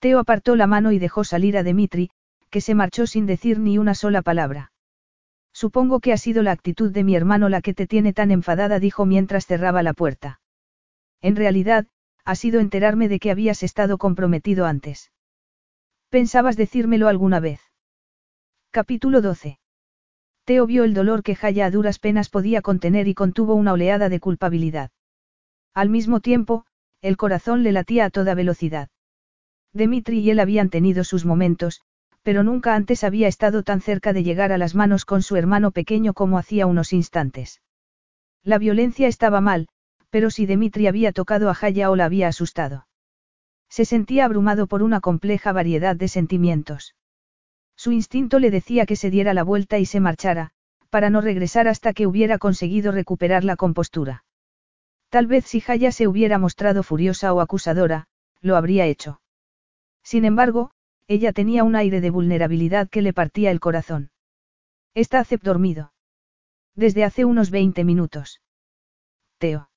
Teo 0.00 0.18
apartó 0.18 0.56
la 0.56 0.66
mano 0.66 0.92
y 0.92 0.98
dejó 0.98 1.24
salir 1.24 1.56
a 1.56 1.62
Dimitri, 1.62 2.10
que 2.50 2.60
se 2.60 2.74
marchó 2.74 3.06
sin 3.06 3.26
decir 3.26 3.58
ni 3.58 3.78
una 3.78 3.94
sola 3.94 4.22
palabra. 4.22 4.72
Supongo 5.52 6.00
que 6.00 6.12
ha 6.12 6.16
sido 6.16 6.42
la 6.42 6.52
actitud 6.52 6.92
de 6.92 7.04
mi 7.04 7.16
hermano 7.16 7.48
la 7.48 7.60
que 7.60 7.74
te 7.74 7.86
tiene 7.86 8.12
tan 8.12 8.30
enfadada, 8.30 8.78
dijo 8.78 9.06
mientras 9.06 9.46
cerraba 9.46 9.82
la 9.82 9.92
puerta. 9.92 10.40
En 11.20 11.36
realidad, 11.36 11.86
ha 12.28 12.34
sido 12.34 12.60
enterarme 12.60 13.08
de 13.08 13.20
que 13.20 13.30
habías 13.30 13.62
estado 13.62 13.96
comprometido 13.96 14.66
antes. 14.66 15.10
¿Pensabas 16.10 16.58
decírmelo 16.58 17.08
alguna 17.08 17.40
vez? 17.40 17.62
Capítulo 18.70 19.22
12. 19.22 19.58
Teo 20.44 20.66
vio 20.66 20.84
el 20.84 20.92
dolor 20.92 21.22
que 21.22 21.34
Jaya 21.34 21.64
a 21.64 21.70
duras 21.70 21.98
penas 21.98 22.28
podía 22.28 22.60
contener 22.60 23.08
y 23.08 23.14
contuvo 23.14 23.54
una 23.54 23.72
oleada 23.72 24.10
de 24.10 24.20
culpabilidad. 24.20 24.90
Al 25.72 25.88
mismo 25.88 26.20
tiempo, 26.20 26.66
el 27.00 27.16
corazón 27.16 27.62
le 27.62 27.72
latía 27.72 28.04
a 28.04 28.10
toda 28.10 28.34
velocidad. 28.34 28.90
Dimitri 29.72 30.18
y 30.18 30.28
él 30.28 30.40
habían 30.40 30.68
tenido 30.68 31.04
sus 31.04 31.24
momentos, 31.24 31.80
pero 32.22 32.42
nunca 32.42 32.74
antes 32.74 33.04
había 33.04 33.28
estado 33.28 33.62
tan 33.62 33.80
cerca 33.80 34.12
de 34.12 34.22
llegar 34.22 34.52
a 34.52 34.58
las 34.58 34.74
manos 34.74 35.06
con 35.06 35.22
su 35.22 35.36
hermano 35.36 35.70
pequeño 35.70 36.12
como 36.12 36.36
hacía 36.36 36.66
unos 36.66 36.92
instantes. 36.92 37.62
La 38.44 38.58
violencia 38.58 39.08
estaba 39.08 39.40
mal, 39.40 39.68
pero 40.10 40.30
si 40.30 40.46
Dimitri 40.46 40.86
había 40.86 41.12
tocado 41.12 41.50
a 41.50 41.54
Jaya 41.54 41.90
o 41.90 41.96
la 41.96 42.06
había 42.06 42.28
asustado. 42.28 42.86
Se 43.68 43.84
sentía 43.84 44.24
abrumado 44.24 44.66
por 44.66 44.82
una 44.82 45.00
compleja 45.00 45.52
variedad 45.52 45.96
de 45.96 46.08
sentimientos. 46.08 46.94
Su 47.76 47.92
instinto 47.92 48.38
le 48.38 48.50
decía 48.50 48.86
que 48.86 48.96
se 48.96 49.10
diera 49.10 49.34
la 49.34 49.44
vuelta 49.44 49.78
y 49.78 49.86
se 49.86 50.00
marchara, 50.00 50.50
para 50.90 51.10
no 51.10 51.20
regresar 51.20 51.68
hasta 51.68 51.92
que 51.92 52.06
hubiera 52.06 52.38
conseguido 52.38 52.92
recuperar 52.92 53.44
la 53.44 53.56
compostura. 53.56 54.24
Tal 55.10 55.26
vez 55.26 55.44
si 55.46 55.60
Jaya 55.60 55.92
se 55.92 56.08
hubiera 56.08 56.38
mostrado 56.38 56.82
furiosa 56.82 57.32
o 57.32 57.40
acusadora, 57.40 58.08
lo 58.40 58.56
habría 58.56 58.86
hecho. 58.86 59.20
Sin 60.02 60.24
embargo, 60.24 60.70
ella 61.06 61.32
tenía 61.32 61.64
un 61.64 61.76
aire 61.76 62.00
de 62.00 62.10
vulnerabilidad 62.10 62.88
que 62.88 63.02
le 63.02 63.12
partía 63.12 63.50
el 63.50 63.60
corazón. 63.60 64.10
Está 64.94 65.20
Acep 65.20 65.42
dormido. 65.42 65.92
Desde 66.74 67.04
hace 67.04 67.24
unos 67.24 67.50
20 67.50 67.84
minutos. 67.84 68.42
Teo. 69.38 69.70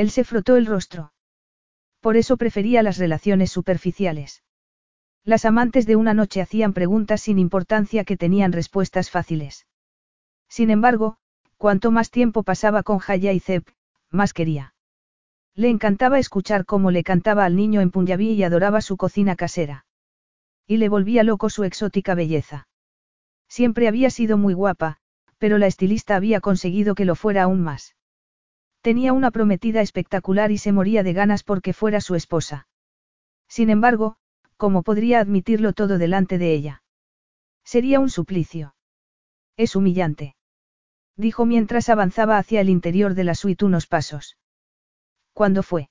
Él 0.00 0.10
se 0.10 0.24
frotó 0.24 0.56
el 0.56 0.64
rostro. 0.64 1.12
Por 2.00 2.16
eso 2.16 2.38
prefería 2.38 2.82
las 2.82 2.96
relaciones 2.96 3.52
superficiales. 3.52 4.42
Las 5.24 5.44
amantes 5.44 5.84
de 5.84 5.94
una 5.94 6.14
noche 6.14 6.40
hacían 6.40 6.72
preguntas 6.72 7.20
sin 7.20 7.38
importancia 7.38 8.04
que 8.04 8.16
tenían 8.16 8.52
respuestas 8.52 9.10
fáciles. 9.10 9.66
Sin 10.48 10.70
embargo, 10.70 11.18
cuanto 11.58 11.90
más 11.90 12.10
tiempo 12.10 12.44
pasaba 12.44 12.82
con 12.82 12.98
Jaya 12.98 13.34
y 13.34 13.40
Zeb, 13.40 13.64
más 14.08 14.32
quería. 14.32 14.74
Le 15.54 15.68
encantaba 15.68 16.18
escuchar 16.18 16.64
cómo 16.64 16.90
le 16.90 17.04
cantaba 17.04 17.44
al 17.44 17.54
niño 17.54 17.82
en 17.82 17.90
Punjabi 17.90 18.30
y 18.30 18.42
adoraba 18.42 18.80
su 18.80 18.96
cocina 18.96 19.36
casera. 19.36 19.84
Y 20.66 20.78
le 20.78 20.88
volvía 20.88 21.24
loco 21.24 21.50
su 21.50 21.64
exótica 21.64 22.14
belleza. 22.14 22.68
Siempre 23.48 23.86
había 23.86 24.08
sido 24.08 24.38
muy 24.38 24.54
guapa, 24.54 24.96
pero 25.36 25.58
la 25.58 25.66
estilista 25.66 26.16
había 26.16 26.40
conseguido 26.40 26.94
que 26.94 27.04
lo 27.04 27.16
fuera 27.16 27.42
aún 27.42 27.60
más. 27.60 27.96
Tenía 28.82 29.12
una 29.12 29.30
prometida 29.30 29.82
espectacular 29.82 30.50
y 30.50 30.58
se 30.58 30.72
moría 30.72 31.02
de 31.02 31.12
ganas 31.12 31.42
porque 31.42 31.72
fuera 31.72 32.00
su 32.00 32.14
esposa. 32.14 32.66
Sin 33.48 33.68
embargo, 33.68 34.16
¿cómo 34.56 34.82
podría 34.82 35.20
admitirlo 35.20 35.72
todo 35.72 35.98
delante 35.98 36.38
de 36.38 36.54
ella? 36.54 36.82
Sería 37.64 38.00
un 38.00 38.08
suplicio. 38.08 38.74
Es 39.56 39.76
humillante. 39.76 40.34
Dijo 41.16 41.44
mientras 41.44 41.90
avanzaba 41.90 42.38
hacia 42.38 42.62
el 42.62 42.70
interior 42.70 43.14
de 43.14 43.24
la 43.24 43.34
suite 43.34 43.64
unos 43.64 43.86
pasos. 43.86 44.38
¿Cuándo 45.34 45.62
fue? 45.62 45.90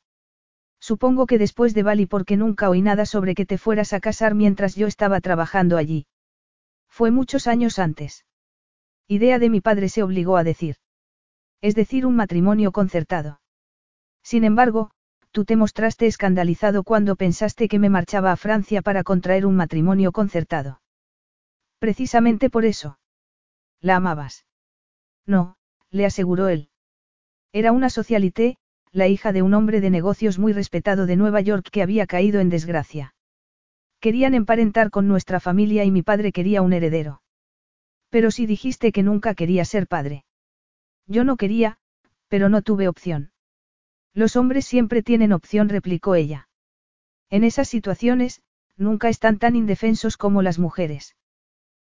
Supongo 0.80 1.28
que 1.28 1.38
después 1.38 1.74
de 1.74 1.84
Bali 1.84 2.06
porque 2.08 2.38
nunca 2.38 2.70
oí 2.70 2.82
nada 2.82 3.06
sobre 3.06 3.36
que 3.36 3.46
te 3.46 3.58
fueras 3.58 3.94
a 3.94 4.00
casar 4.00 4.34
mientras 4.34 4.76
yo 4.76 4.88
estaba 4.88 5.22
trabajando 5.22 5.78
allí. 5.78 6.08
Fue 6.88 7.12
muchos 7.12 7.46
años 7.46 7.78
antes. 7.78 8.26
Idea 9.08 9.38
de 9.38 9.50
mi 9.50 9.62
padre 9.62 9.90
se 9.90 10.02
obligó 10.02 10.38
a 10.38 10.44
decir. 10.44 10.78
Es 11.62 11.76
decir, 11.76 12.06
un 12.06 12.16
matrimonio 12.16 12.72
concertado. 12.72 13.42
Sin 14.24 14.44
embargo, 14.44 14.92
tú 15.32 15.46
te 15.46 15.56
mostraste 15.56 16.08
escandalizado 16.08 16.84
cuando 16.84 17.16
pensaste 17.16 17.68
que 17.68 17.80
me 17.80 17.90
marchaba 17.90 18.32
a 18.32 18.38
Francia 18.38 18.82
para 18.82 19.04
contraer 19.04 19.46
un 19.46 19.56
matrimonio 19.56 20.12
concertado. 20.12 20.82
Precisamente 21.80 22.50
por 22.50 22.66
eso. 22.66 23.00
La 23.82 23.96
amabas. 23.96 24.46
No, 25.26 25.56
le 25.92 26.06
aseguró 26.06 26.50
él. 26.50 26.70
Era 27.54 27.72
una 27.72 27.90
socialité, 27.90 28.58
la 28.92 29.08
hija 29.08 29.32
de 29.32 29.42
un 29.42 29.54
hombre 29.54 29.82
de 29.82 29.90
negocios 29.90 30.40
muy 30.40 30.54
respetado 30.54 31.06
de 31.06 31.16
Nueva 31.16 31.42
York 31.42 31.70
que 31.72 31.82
había 31.82 32.08
caído 32.08 32.40
en 32.40 32.50
desgracia. 32.50 33.14
Querían 34.00 34.34
emparentar 34.34 34.90
con 34.90 35.08
nuestra 35.08 35.40
familia 35.40 35.84
y 35.84 35.92
mi 35.92 36.04
padre 36.04 36.32
quería 36.32 36.62
un 36.62 36.74
heredero. 36.74 37.22
Pero 38.10 38.32
si 38.32 38.46
dijiste 38.46 38.92
que 38.92 39.04
nunca 39.04 39.36
quería 39.36 39.66
ser 39.66 39.88
padre. 39.88 40.24
Yo 41.10 41.24
no 41.24 41.38
quería, 41.38 41.80
pero 42.28 42.50
no 42.50 42.62
tuve 42.62 42.88
opción. 42.88 43.32
Los 44.14 44.36
hombres 44.36 44.66
siempre 44.66 45.02
tienen 45.02 45.34
opción, 45.34 45.68
replicó 45.68 46.14
ella. 46.14 46.48
En 47.32 47.44
esas 47.44 47.68
situaciones, 47.68 48.42
nunca 48.78 49.10
están 49.10 49.40
tan 49.40 49.56
indefensos 49.56 50.18
como 50.18 50.44
las 50.44 50.60
mujeres. 50.60 51.16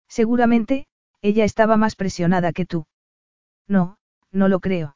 Seguramente, 0.08 0.88
ella 1.22 1.44
estaba 1.44 1.76
más 1.76 1.98
presionada 1.98 2.54
que 2.54 2.66
tú. 2.66 2.88
No, 3.68 3.98
no 4.32 4.48
lo 4.48 4.62
creo. 4.62 4.96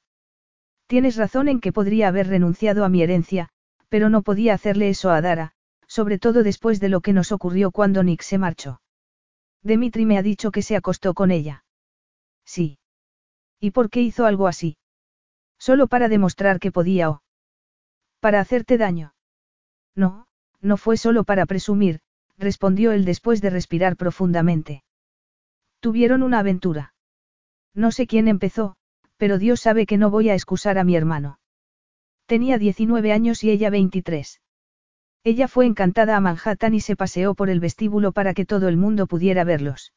Tienes 0.88 1.18
razón 1.18 1.50
en 1.50 1.60
que 1.60 1.74
podría 1.74 2.08
haber 2.08 2.28
renunciado 2.28 2.86
a 2.86 2.90
mi 2.90 3.04
herencia, 3.04 3.50
pero 3.90 4.10
no 4.10 4.22
podía 4.22 4.54
hacerle 4.54 4.90
eso 4.90 5.12
a 5.12 5.22
Dara, 5.22 5.54
sobre 5.86 6.18
todo 6.18 6.44
después 6.44 6.80
de 6.80 6.90
lo 6.90 7.02
que 7.02 7.14
nos 7.14 7.34
ocurrió 7.34 7.72
cuando 7.72 8.04
Nick 8.04 8.22
se 8.22 8.38
marchó. 8.38 8.82
Dimitri 9.64 10.06
me 10.06 10.18
ha 10.18 10.24
dicho 10.24 10.52
que 10.52 10.62
se 10.62 10.78
acostó 10.78 11.14
con 11.14 11.30
ella. 11.30 11.66
Sí. 12.46 12.80
¿Y 13.64 13.72
por 13.72 13.90
qué 13.90 14.02
hizo 14.02 14.26
algo 14.26 14.50
así? 14.50 14.76
Solo 15.58 15.88
para 15.88 16.10
demostrar 16.10 16.60
que 16.60 16.70
podía 16.70 17.10
o... 17.10 17.22
Para 18.20 18.42
hacerte 18.42 18.78
daño. 18.78 19.14
No, 19.96 20.28
no 20.60 20.76
fue 20.76 20.98
solo 20.98 21.24
para 21.24 21.46
presumir, 21.46 22.02
respondió 22.38 22.92
él 22.92 23.06
después 23.06 23.40
de 23.40 23.50
respirar 23.50 23.96
profundamente. 23.96 24.84
Tuvieron 25.80 26.24
una 26.24 26.40
aventura. 26.40 26.94
No 27.74 27.94
sé 27.94 28.06
quién 28.06 28.28
empezó, 28.28 28.76
pero 29.16 29.38
Dios 29.38 29.62
sabe 29.62 29.86
que 29.86 29.98
no 29.98 30.10
voy 30.10 30.28
a 30.28 30.34
excusar 30.34 30.78
a 30.78 30.84
mi 30.84 30.98
hermano. 30.98 31.40
Tenía 32.26 32.58
19 32.58 33.14
años 33.14 33.46
y 33.46 33.50
ella 33.50 33.70
23. 33.70 34.42
Ella 35.24 35.48
fue 35.48 35.68
encantada 35.68 36.18
a 36.18 36.20
Manhattan 36.20 36.74
y 36.74 36.82
se 36.82 36.98
paseó 36.98 37.34
por 37.34 37.50
el 37.50 37.62
vestíbulo 37.62 38.12
para 38.12 38.34
que 38.34 38.46
todo 38.46 38.68
el 38.68 38.76
mundo 38.76 39.08
pudiera 39.08 39.46
verlos. 39.46 39.94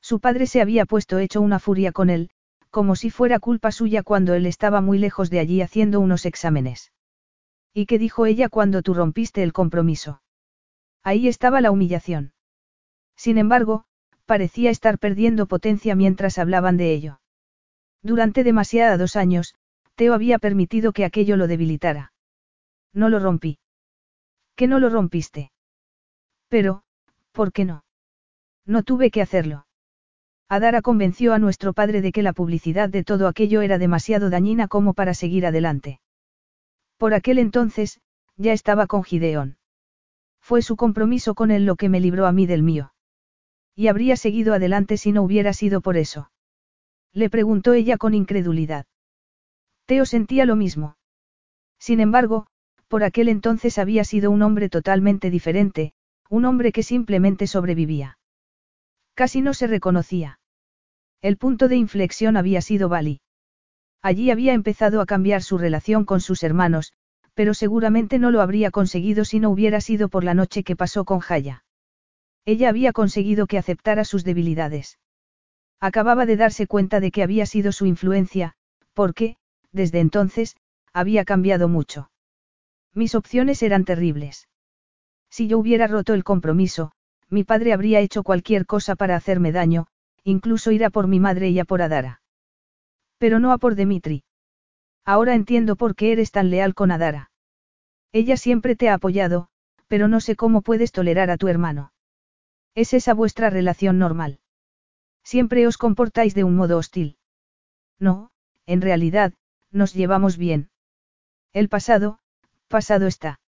Su 0.00 0.18
padre 0.18 0.48
se 0.48 0.60
había 0.60 0.86
puesto 0.86 1.20
hecho 1.20 1.40
una 1.40 1.60
furia 1.60 1.92
con 1.92 2.10
él, 2.10 2.30
como 2.70 2.96
si 2.96 3.10
fuera 3.10 3.40
culpa 3.40 3.72
suya 3.72 4.02
cuando 4.02 4.34
él 4.34 4.46
estaba 4.46 4.80
muy 4.80 4.98
lejos 4.98 5.28
de 5.30 5.40
allí 5.40 5.60
haciendo 5.60 6.00
unos 6.00 6.24
exámenes. 6.24 6.92
¿Y 7.74 7.86
qué 7.86 7.98
dijo 7.98 8.26
ella 8.26 8.48
cuando 8.48 8.82
tú 8.82 8.94
rompiste 8.94 9.42
el 9.42 9.52
compromiso? 9.52 10.22
Ahí 11.02 11.28
estaba 11.28 11.60
la 11.60 11.70
humillación. 11.70 12.32
Sin 13.16 13.38
embargo, 13.38 13.84
parecía 14.26 14.70
estar 14.70 14.98
perdiendo 14.98 15.46
potencia 15.46 15.94
mientras 15.94 16.38
hablaban 16.38 16.76
de 16.76 16.92
ello. 16.92 17.20
Durante 18.02 18.44
demasiados 18.44 19.16
años, 19.16 19.54
Teo 19.94 20.14
había 20.14 20.38
permitido 20.38 20.92
que 20.92 21.04
aquello 21.04 21.36
lo 21.36 21.46
debilitara. 21.46 22.12
No 22.92 23.08
lo 23.08 23.18
rompí. 23.18 23.58
¿Qué 24.56 24.66
no 24.66 24.78
lo 24.78 24.88
rompiste? 24.88 25.52
Pero, 26.48 26.82
¿por 27.32 27.52
qué 27.52 27.64
no? 27.64 27.84
No 28.66 28.82
tuve 28.82 29.10
que 29.10 29.22
hacerlo. 29.22 29.66
Adara 30.52 30.82
convenció 30.82 31.32
a 31.32 31.38
nuestro 31.38 31.72
padre 31.72 32.00
de 32.02 32.10
que 32.10 32.24
la 32.24 32.32
publicidad 32.32 32.88
de 32.88 33.04
todo 33.04 33.28
aquello 33.28 33.62
era 33.62 33.78
demasiado 33.78 34.30
dañina 34.30 34.66
como 34.66 34.94
para 34.94 35.14
seguir 35.14 35.46
adelante. 35.46 36.00
Por 36.96 37.14
aquel 37.14 37.38
entonces, 37.38 38.00
ya 38.36 38.52
estaba 38.52 38.88
con 38.88 39.04
Gideón. 39.04 39.58
Fue 40.40 40.60
su 40.62 40.74
compromiso 40.74 41.36
con 41.36 41.52
él 41.52 41.66
lo 41.66 41.76
que 41.76 41.88
me 41.88 42.00
libró 42.00 42.26
a 42.26 42.32
mí 42.32 42.46
del 42.46 42.64
mío. 42.64 42.92
Y 43.76 43.86
habría 43.86 44.16
seguido 44.16 44.52
adelante 44.52 44.96
si 44.96 45.12
no 45.12 45.22
hubiera 45.22 45.52
sido 45.52 45.82
por 45.82 45.96
eso. 45.96 46.32
Le 47.12 47.30
preguntó 47.30 47.72
ella 47.72 47.96
con 47.96 48.12
incredulidad. 48.12 48.86
Teo 49.86 50.04
sentía 50.04 50.46
lo 50.46 50.56
mismo. 50.56 50.96
Sin 51.78 52.00
embargo, 52.00 52.48
por 52.88 53.04
aquel 53.04 53.28
entonces 53.28 53.78
había 53.78 54.02
sido 54.02 54.32
un 54.32 54.42
hombre 54.42 54.68
totalmente 54.68 55.30
diferente, 55.30 55.92
un 56.28 56.44
hombre 56.44 56.72
que 56.72 56.82
simplemente 56.82 57.46
sobrevivía. 57.46 58.18
Casi 59.14 59.42
no 59.42 59.54
se 59.54 59.68
reconocía. 59.68 60.39
El 61.22 61.36
punto 61.36 61.68
de 61.68 61.76
inflexión 61.76 62.36
había 62.36 62.62
sido 62.62 62.88
Bali. 62.88 63.20
Allí 64.02 64.30
había 64.30 64.54
empezado 64.54 65.02
a 65.02 65.06
cambiar 65.06 65.42
su 65.42 65.58
relación 65.58 66.06
con 66.06 66.20
sus 66.20 66.42
hermanos, 66.42 66.94
pero 67.34 67.52
seguramente 67.52 68.18
no 68.18 68.30
lo 68.30 68.40
habría 68.40 68.70
conseguido 68.70 69.24
si 69.24 69.38
no 69.38 69.50
hubiera 69.50 69.80
sido 69.80 70.08
por 70.08 70.24
la 70.24 70.34
noche 70.34 70.62
que 70.64 70.76
pasó 70.76 71.04
con 71.04 71.20
Jaya. 71.20 71.64
Ella 72.46 72.70
había 72.70 72.92
conseguido 72.92 73.46
que 73.46 73.58
aceptara 73.58 74.04
sus 74.04 74.24
debilidades. 74.24 74.98
Acababa 75.78 76.24
de 76.24 76.36
darse 76.36 76.66
cuenta 76.66 77.00
de 77.00 77.10
que 77.10 77.22
había 77.22 77.44
sido 77.44 77.72
su 77.72 77.86
influencia, 77.86 78.54
porque, 78.94 79.36
desde 79.72 80.00
entonces, 80.00 80.56
había 80.92 81.24
cambiado 81.24 81.68
mucho. 81.68 82.10
Mis 82.94 83.14
opciones 83.14 83.62
eran 83.62 83.84
terribles. 83.84 84.48
Si 85.30 85.46
yo 85.46 85.58
hubiera 85.58 85.86
roto 85.86 86.14
el 86.14 86.24
compromiso, 86.24 86.92
mi 87.28 87.44
padre 87.44 87.72
habría 87.72 88.00
hecho 88.00 88.22
cualquier 88.22 88.66
cosa 88.66 88.96
para 88.96 89.16
hacerme 89.16 89.52
daño, 89.52 89.86
incluso 90.24 90.70
ir 90.70 90.84
a 90.84 90.90
por 90.90 91.06
mi 91.08 91.20
madre 91.20 91.50
y 91.50 91.58
a 91.58 91.64
por 91.64 91.82
Adara. 91.82 92.22
Pero 93.18 93.38
no 93.38 93.52
a 93.52 93.58
por 93.58 93.74
Dimitri. 93.74 94.24
Ahora 95.04 95.34
entiendo 95.34 95.76
por 95.76 95.94
qué 95.94 96.12
eres 96.12 96.30
tan 96.30 96.50
leal 96.50 96.74
con 96.74 96.90
Adara. 96.90 97.30
Ella 98.12 98.36
siempre 98.36 98.76
te 98.76 98.88
ha 98.88 98.94
apoyado, 98.94 99.48
pero 99.88 100.08
no 100.08 100.20
sé 100.20 100.36
cómo 100.36 100.62
puedes 100.62 100.92
tolerar 100.92 101.30
a 101.30 101.36
tu 101.36 101.48
hermano. 101.48 101.92
¿Es 102.74 102.92
esa 102.94 103.14
vuestra 103.14 103.50
relación 103.50 103.98
normal? 103.98 104.40
Siempre 105.24 105.66
os 105.66 105.78
comportáis 105.78 106.34
de 106.34 106.44
un 106.44 106.56
modo 106.56 106.78
hostil. 106.78 107.18
No, 107.98 108.30
en 108.66 108.80
realidad, 108.80 109.34
nos 109.70 109.94
llevamos 109.94 110.36
bien. 110.36 110.70
El 111.52 111.68
pasado, 111.68 112.18
pasado 112.68 113.06
está. 113.06 113.40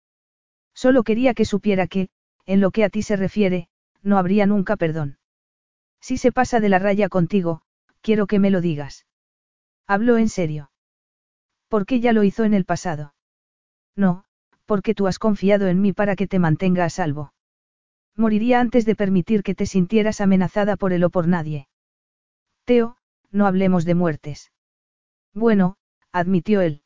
Solo 0.73 1.03
quería 1.03 1.33
que 1.33 1.45
supiera 1.45 1.87
que, 1.87 2.09
en 2.45 2.59
lo 2.59 2.71
que 2.71 2.83
a 2.83 2.89
ti 2.89 3.03
se 3.03 3.15
refiere, 3.15 3.69
no 4.01 4.17
habría 4.17 4.45
nunca 4.45 4.75
perdón. 4.75 5.17
Si 6.03 6.17
se 6.17 6.33
pasa 6.33 6.59
de 6.59 6.67
la 6.67 6.79
raya 6.79 7.07
contigo, 7.07 7.61
quiero 8.01 8.27
que 8.27 8.37
me 8.37 8.51
lo 8.51 8.59
digas. 8.59 9.05
Hablo 9.87 10.17
en 10.17 10.27
serio. 10.27 10.69
Porque 11.69 12.01
ya 12.01 12.11
lo 12.11 12.25
hizo 12.25 12.43
en 12.43 12.53
el 12.53 12.65
pasado. 12.65 13.15
No, 13.95 14.25
porque 14.65 14.95
tú 14.95 15.07
has 15.07 15.17
confiado 15.17 15.67
en 15.67 15.79
mí 15.79 15.93
para 15.93 16.17
que 16.17 16.27
te 16.27 16.39
mantenga 16.39 16.83
a 16.83 16.89
salvo. 16.89 17.33
Moriría 18.17 18.59
antes 18.59 18.83
de 18.85 18.97
permitir 18.97 19.43
que 19.43 19.55
te 19.55 19.65
sintieras 19.65 20.19
amenazada 20.19 20.75
por 20.75 20.91
él 20.91 21.05
o 21.05 21.09
por 21.09 21.29
nadie. 21.29 21.69
Teo, 22.65 22.97
no 23.31 23.47
hablemos 23.47 23.85
de 23.85 23.95
muertes. 23.95 24.51
Bueno, 25.33 25.77
admitió 26.11 26.59
él. 26.59 26.81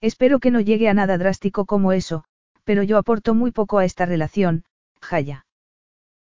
Espero 0.00 0.38
que 0.38 0.52
no 0.52 0.60
llegue 0.60 0.88
a 0.88 0.94
nada 0.94 1.18
drástico 1.18 1.66
como 1.66 1.90
eso, 1.90 2.22
pero 2.62 2.84
yo 2.84 2.98
aporto 2.98 3.34
muy 3.34 3.50
poco 3.50 3.78
a 3.78 3.84
esta 3.84 4.06
relación, 4.06 4.64
Jaya. 5.00 5.44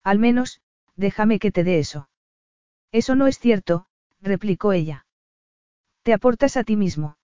Al 0.02 0.18
menos, 0.18 0.62
déjame 0.96 1.40
que 1.40 1.52
te 1.52 1.64
dé 1.64 1.80
eso. 1.80 2.10
Eso 2.92 3.16
no 3.16 3.28
es 3.28 3.40
cierto, 3.40 3.88
replicó 4.22 4.74
ella. 4.74 5.06
Te 6.04 6.14
aportas 6.14 6.58
a 6.58 6.64
ti 6.64 6.76
mismo. 6.76 7.18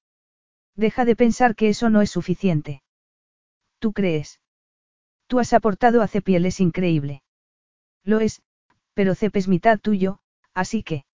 Deja 0.76 1.06
de 1.06 1.16
pensar 1.16 1.56
que 1.56 1.70
eso 1.70 1.90
no 1.90 2.02
es 2.02 2.12
suficiente. 2.12 2.84
¿Tú 3.80 3.94
crees? 3.94 4.40
Tú 5.28 5.40
has 5.40 5.54
aportado 5.54 6.02
a 6.02 6.08
Cepiel 6.08 6.46
es 6.46 6.60
increíble. 6.60 7.24
Lo 8.04 8.20
es, 8.20 8.42
pero 8.94 9.16
Cep 9.16 9.36
es 9.36 9.48
mitad 9.48 9.80
tuyo, 9.80 10.20
así 10.54 10.84
que. 10.84 11.06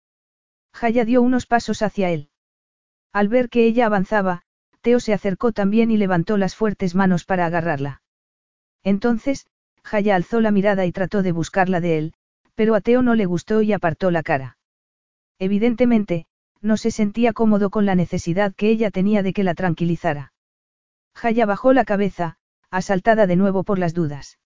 Jaya 0.73 1.05
dio 1.05 1.21
unos 1.21 1.45
pasos 1.45 1.81
hacia 1.81 2.09
él. 2.09 2.29
Al 3.13 3.29
ver 3.29 3.49
que 3.49 3.65
ella 3.65 3.85
avanzaba, 3.85 4.43
Teo 4.81 4.99
se 4.99 5.13
acercó 5.13 5.51
también 5.51 5.91
y 5.91 5.97
levantó 5.97 6.37
las 6.37 6.55
fuertes 6.55 6.95
manos 6.95 7.25
para 7.25 7.45
agarrarla. 7.45 8.01
Entonces, 8.83 9.47
Jaya 9.83 10.15
alzó 10.15 10.39
la 10.39 10.51
mirada 10.51 10.85
y 10.85 10.91
trató 10.91 11.23
de 11.23 11.31
buscarla 11.31 11.79
de 11.79 11.97
él, 11.97 12.13
pero 12.57 12.73
a 12.73 12.81
Teo 12.81 13.03
no 13.03 13.13
le 13.13 13.27
gustó 13.27 13.61
y 13.61 13.71
apartó 13.71 14.09
la 14.09 14.23
cara. 14.23 14.57
Evidentemente, 15.37 16.25
no 16.59 16.75
se 16.75 16.89
sentía 16.89 17.31
cómodo 17.31 17.69
con 17.69 17.85
la 17.85 17.93
necesidad 17.93 18.55
que 18.55 18.71
ella 18.71 18.89
tenía 18.89 19.21
de 19.21 19.31
que 19.31 19.43
la 19.43 19.53
tranquilizara. 19.53 20.33
Jaya 21.13 21.45
bajó 21.45 21.71
la 21.73 21.85
cabeza, 21.85 22.37
asaltada 22.71 23.27
de 23.27 23.35
nuevo 23.35 23.63
por 23.63 23.77
las 23.77 23.93
dudas. 23.93 24.39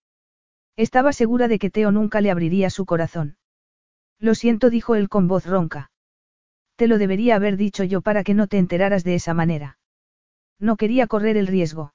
Estaba 0.76 1.14
segura 1.14 1.48
de 1.48 1.58
que 1.58 1.70
Teo 1.70 1.90
nunca 1.90 2.20
le 2.20 2.30
abriría 2.30 2.68
su 2.68 2.84
corazón. 2.84 3.38
Lo 4.18 4.34
siento, 4.34 4.68
dijo 4.68 4.94
él 4.94 5.08
con 5.08 5.26
voz 5.26 5.46
ronca. 5.46 5.90
Te 6.76 6.88
lo 6.88 6.98
debería 6.98 7.36
haber 7.36 7.56
dicho 7.56 7.82
yo 7.82 8.02
para 8.02 8.24
que 8.24 8.34
no 8.34 8.46
te 8.46 8.58
enteraras 8.58 9.04
de 9.04 9.14
esa 9.14 9.32
manera. 9.32 9.78
No 10.58 10.76
quería 10.76 11.06
correr 11.06 11.38
el 11.38 11.46
riesgo. 11.46 11.94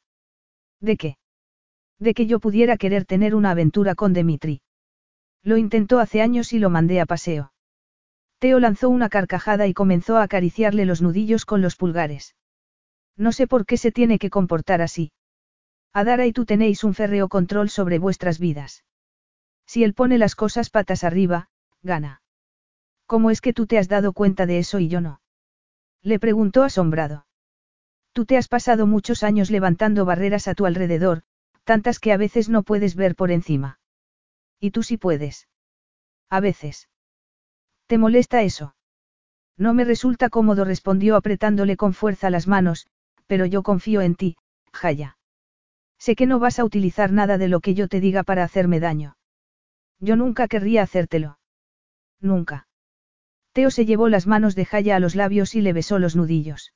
¿De 0.82 0.98
qué? 0.98 1.18
De 2.00 2.16
que 2.16 2.26
yo 2.26 2.40
pudiera 2.40 2.76
querer 2.76 3.06
tener 3.06 3.36
una 3.36 3.52
aventura 3.52 3.94
con 3.94 4.14
Dimitri. 4.14 4.62
Lo 5.48 5.56
intentó 5.56 6.00
hace 6.00 6.22
años 6.22 6.51
y 6.51 6.59
lo 6.59 6.69
mandé 6.69 7.00
a 7.00 7.06
paseo. 7.06 7.53
Teo 8.40 8.59
lanzó 8.59 8.90
una 8.90 9.08
carcajada 9.08 9.66
y 9.66 9.74
comenzó 9.74 10.17
a 10.17 10.24
acariciarle 10.24 10.84
los 10.84 11.01
nudillos 11.01 11.45
con 11.45 11.61
los 11.61 11.77
pulgares. 11.77 12.35
No 13.16 13.32
sé 13.32 13.48
por 13.48 13.66
qué 13.66 13.77
se 13.77 13.93
tiene 13.93 14.19
que 14.19 14.30
comportar 14.30 14.82
así. 14.82 15.14
Adara 15.93 16.26
y 16.26 16.34
tú 16.34 16.43
tenéis 16.43 16.84
un 16.84 16.93
férreo 16.93 17.30
control 17.30 17.69
sobre 17.69 17.98
vuestras 17.98 18.40
vidas. 18.40 18.84
Si 19.66 19.85
él 19.85 19.93
pone 19.93 20.17
las 20.17 20.35
cosas 20.35 20.69
patas 20.69 21.06
arriba, 21.06 21.48
gana. 21.82 22.22
¿Cómo 23.06 23.32
es 23.32 23.40
que 23.40 23.53
tú 23.53 23.67
te 23.67 23.77
has 23.77 23.88
dado 23.88 24.11
cuenta 24.11 24.48
de 24.48 24.59
eso 24.59 24.80
y 24.80 24.90
yo 24.90 25.00
no? 25.00 25.22
Le 26.01 26.19
preguntó 26.19 26.64
asombrado. 26.64 27.26
Tú 28.11 28.26
te 28.26 28.35
has 28.35 28.50
pasado 28.50 28.85
muchos 28.85 29.24
años 29.24 29.50
levantando 29.50 30.03
barreras 30.03 30.50
a 30.50 30.56
tu 30.56 30.66
alrededor, 30.66 31.22
tantas 31.64 32.00
que 32.00 32.11
a 32.11 32.17
veces 32.17 32.50
no 32.50 32.64
puedes 32.64 32.98
ver 32.98 33.16
por 33.16 33.32
encima. 33.32 33.80
Y 34.60 34.72
tú 34.72 34.84
sí 34.84 34.98
puedes. 34.98 35.48
A 36.30 36.40
veces. 36.40 36.90
¿Te 37.88 37.98
molesta 37.98 38.42
eso? 38.42 38.76
No 39.58 39.74
me 39.74 39.86
resulta 39.86 40.30
cómodo, 40.30 40.66
respondió 40.66 41.16
apretándole 41.16 41.77
con 41.77 41.94
fuerza 41.94 42.30
las 42.30 42.48
manos, 42.48 42.88
pero 43.27 43.45
yo 43.45 43.64
confío 43.64 44.02
en 44.02 44.16
ti, 44.16 44.38
Jaya. 44.72 45.18
Sé 45.98 46.16
que 46.16 46.27
no 46.27 46.40
vas 46.40 46.60
a 46.60 46.66
utilizar 46.66 47.11
nada 47.11 47.38
de 47.38 47.48
lo 47.48 47.60
que 47.60 47.74
yo 47.74 47.88
te 47.88 48.00
diga 48.00 48.24
para 48.24 48.44
hacerme 48.44 48.80
daño. 48.80 49.18
Yo 50.00 50.16
nunca 50.16 50.48
querría 50.48 50.84
hacértelo. 50.84 51.40
Nunca. 52.19 52.68
Teo 53.52 53.72
se 53.72 53.86
llevó 53.86 54.10
las 54.10 54.27
manos 54.27 54.53
de 54.53 54.66
Jaya 54.66 54.95
a 54.95 55.00
los 55.00 55.16
labios 55.16 55.56
y 55.56 55.61
le 55.61 55.74
besó 55.74 55.98
los 55.98 56.16
nudillos. 56.16 56.74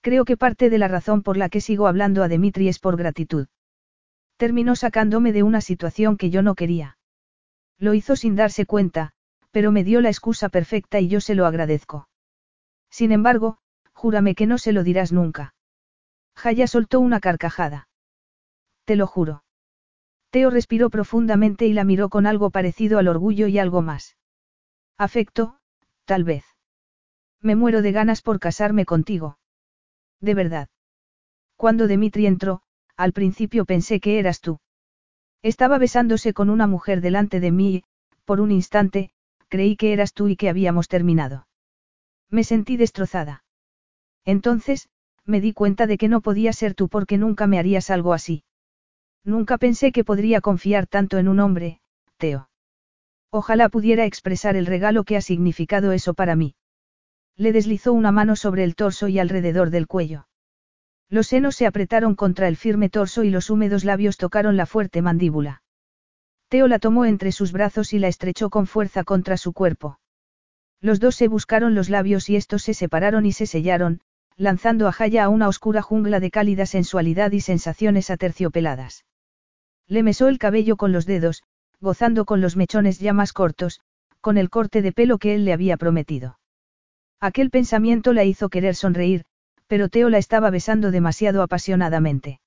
Creo 0.00 0.24
que 0.24 0.38
parte 0.38 0.70
de 0.70 0.78
la 0.78 0.88
razón 0.88 1.22
por 1.22 1.36
la 1.36 1.50
que 1.50 1.60
sigo 1.60 1.86
hablando 1.86 2.22
a 2.22 2.28
Dimitri 2.28 2.68
es 2.68 2.78
por 2.78 2.96
gratitud. 2.96 3.48
Terminó 4.40 4.74
sacándome 4.74 5.34
de 5.34 5.42
una 5.42 5.60
situación 5.60 6.16
que 6.16 6.30
yo 6.30 6.40
no 6.40 6.54
quería. 6.54 6.96
Lo 7.76 7.92
hizo 7.92 8.16
sin 8.16 8.36
darse 8.36 8.64
cuenta, 8.64 9.12
pero 9.50 9.70
me 9.70 9.84
dio 9.84 10.00
la 10.00 10.08
excusa 10.08 10.48
perfecta 10.48 10.98
y 10.98 11.08
yo 11.08 11.20
se 11.20 11.34
lo 11.34 11.44
agradezco. 11.44 12.08
Sin 12.88 13.12
embargo, 13.12 13.58
júrame 13.92 14.34
que 14.34 14.46
no 14.46 14.56
se 14.56 14.72
lo 14.72 14.82
dirás 14.82 15.12
nunca. 15.12 15.54
Jaya 16.34 16.66
soltó 16.66 17.00
una 17.00 17.20
carcajada. 17.20 17.90
Te 18.86 18.96
lo 18.96 19.06
juro. 19.06 19.44
Teo 20.30 20.48
respiró 20.48 20.88
profundamente 20.88 21.66
y 21.66 21.74
la 21.74 21.84
miró 21.84 22.08
con 22.08 22.26
algo 22.26 22.48
parecido 22.48 22.98
al 22.98 23.08
orgullo 23.08 23.46
y 23.46 23.58
algo 23.58 23.82
más. 23.82 24.16
Afecto, 24.96 25.58
tal 26.06 26.24
vez. 26.24 26.46
Me 27.42 27.56
muero 27.56 27.82
de 27.82 27.92
ganas 27.92 28.22
por 28.22 28.40
casarme 28.40 28.86
contigo. 28.86 29.36
De 30.18 30.32
verdad. 30.32 30.70
Cuando 31.56 31.86
Dimitri 31.86 32.24
entró, 32.24 32.62
al 33.00 33.14
principio 33.14 33.64
pensé 33.64 33.98
que 33.98 34.18
eras 34.18 34.42
tú. 34.42 34.60
Estaba 35.42 35.78
besándose 35.78 36.34
con 36.34 36.50
una 36.50 36.66
mujer 36.66 37.00
delante 37.00 37.40
de 37.40 37.50
mí 37.50 37.76
y, 37.76 37.84
por 38.26 38.42
un 38.42 38.50
instante, 38.50 39.10
creí 39.48 39.74
que 39.74 39.94
eras 39.94 40.12
tú 40.12 40.28
y 40.28 40.36
que 40.36 40.50
habíamos 40.50 40.86
terminado. 40.86 41.46
Me 42.28 42.44
sentí 42.44 42.76
destrozada. 42.76 43.42
Entonces, 44.26 44.90
me 45.24 45.40
di 45.40 45.54
cuenta 45.54 45.86
de 45.86 45.96
que 45.96 46.08
no 46.08 46.20
podía 46.20 46.52
ser 46.52 46.74
tú 46.74 46.90
porque 46.90 47.16
nunca 47.16 47.46
me 47.46 47.58
harías 47.58 47.88
algo 47.88 48.12
así. 48.12 48.44
Nunca 49.24 49.56
pensé 49.56 49.92
que 49.92 50.04
podría 50.04 50.42
confiar 50.42 50.86
tanto 50.86 51.16
en 51.16 51.28
un 51.28 51.40
hombre, 51.40 51.80
Teo. 52.18 52.50
Ojalá 53.30 53.70
pudiera 53.70 54.04
expresar 54.04 54.56
el 54.56 54.66
regalo 54.66 55.04
que 55.04 55.16
ha 55.16 55.22
significado 55.22 55.92
eso 55.92 56.12
para 56.12 56.36
mí. 56.36 56.54
Le 57.34 57.52
deslizó 57.52 57.94
una 57.94 58.12
mano 58.12 58.36
sobre 58.36 58.62
el 58.62 58.74
torso 58.74 59.08
y 59.08 59.18
alrededor 59.18 59.70
del 59.70 59.86
cuello. 59.86 60.26
Los 61.10 61.26
senos 61.26 61.56
se 61.56 61.66
apretaron 61.66 62.14
contra 62.14 62.46
el 62.46 62.56
firme 62.56 62.88
torso 62.88 63.24
y 63.24 63.30
los 63.30 63.50
húmedos 63.50 63.84
labios 63.84 64.16
tocaron 64.16 64.56
la 64.56 64.64
fuerte 64.64 65.02
mandíbula. 65.02 65.62
Teo 66.48 66.68
la 66.68 66.78
tomó 66.78 67.04
entre 67.04 67.32
sus 67.32 67.50
brazos 67.50 67.92
y 67.92 67.98
la 67.98 68.06
estrechó 68.06 68.48
con 68.48 68.68
fuerza 68.68 69.02
contra 69.02 69.36
su 69.36 69.52
cuerpo. 69.52 69.98
Los 70.80 71.00
dos 71.00 71.16
se 71.16 71.26
buscaron 71.26 71.74
los 71.74 71.90
labios 71.90 72.30
y 72.30 72.36
estos 72.36 72.62
se 72.62 72.74
separaron 72.74 73.26
y 73.26 73.32
se 73.32 73.46
sellaron, 73.46 74.00
lanzando 74.36 74.86
a 74.86 74.92
Jaya 74.92 75.24
a 75.24 75.28
una 75.28 75.48
oscura 75.48 75.82
jungla 75.82 76.20
de 76.20 76.30
cálida 76.30 76.64
sensualidad 76.64 77.32
y 77.32 77.40
sensaciones 77.40 78.08
aterciopeladas. 78.08 79.04
Le 79.88 80.04
mesó 80.04 80.28
el 80.28 80.38
cabello 80.38 80.76
con 80.76 80.92
los 80.92 81.06
dedos, 81.06 81.42
gozando 81.80 82.24
con 82.24 82.40
los 82.40 82.56
mechones 82.56 83.00
ya 83.00 83.12
más 83.12 83.32
cortos, 83.32 83.80
con 84.20 84.38
el 84.38 84.48
corte 84.48 84.80
de 84.80 84.92
pelo 84.92 85.18
que 85.18 85.34
él 85.34 85.44
le 85.44 85.52
había 85.52 85.76
prometido. 85.76 86.38
Aquel 87.20 87.50
pensamiento 87.50 88.12
la 88.12 88.24
hizo 88.24 88.48
querer 88.48 88.76
sonreír, 88.76 89.24
pero 89.70 89.88
Teo 89.88 90.10
la 90.10 90.18
estaba 90.18 90.50
besando 90.50 90.90
demasiado 90.90 91.42
apasionadamente. 91.42 92.40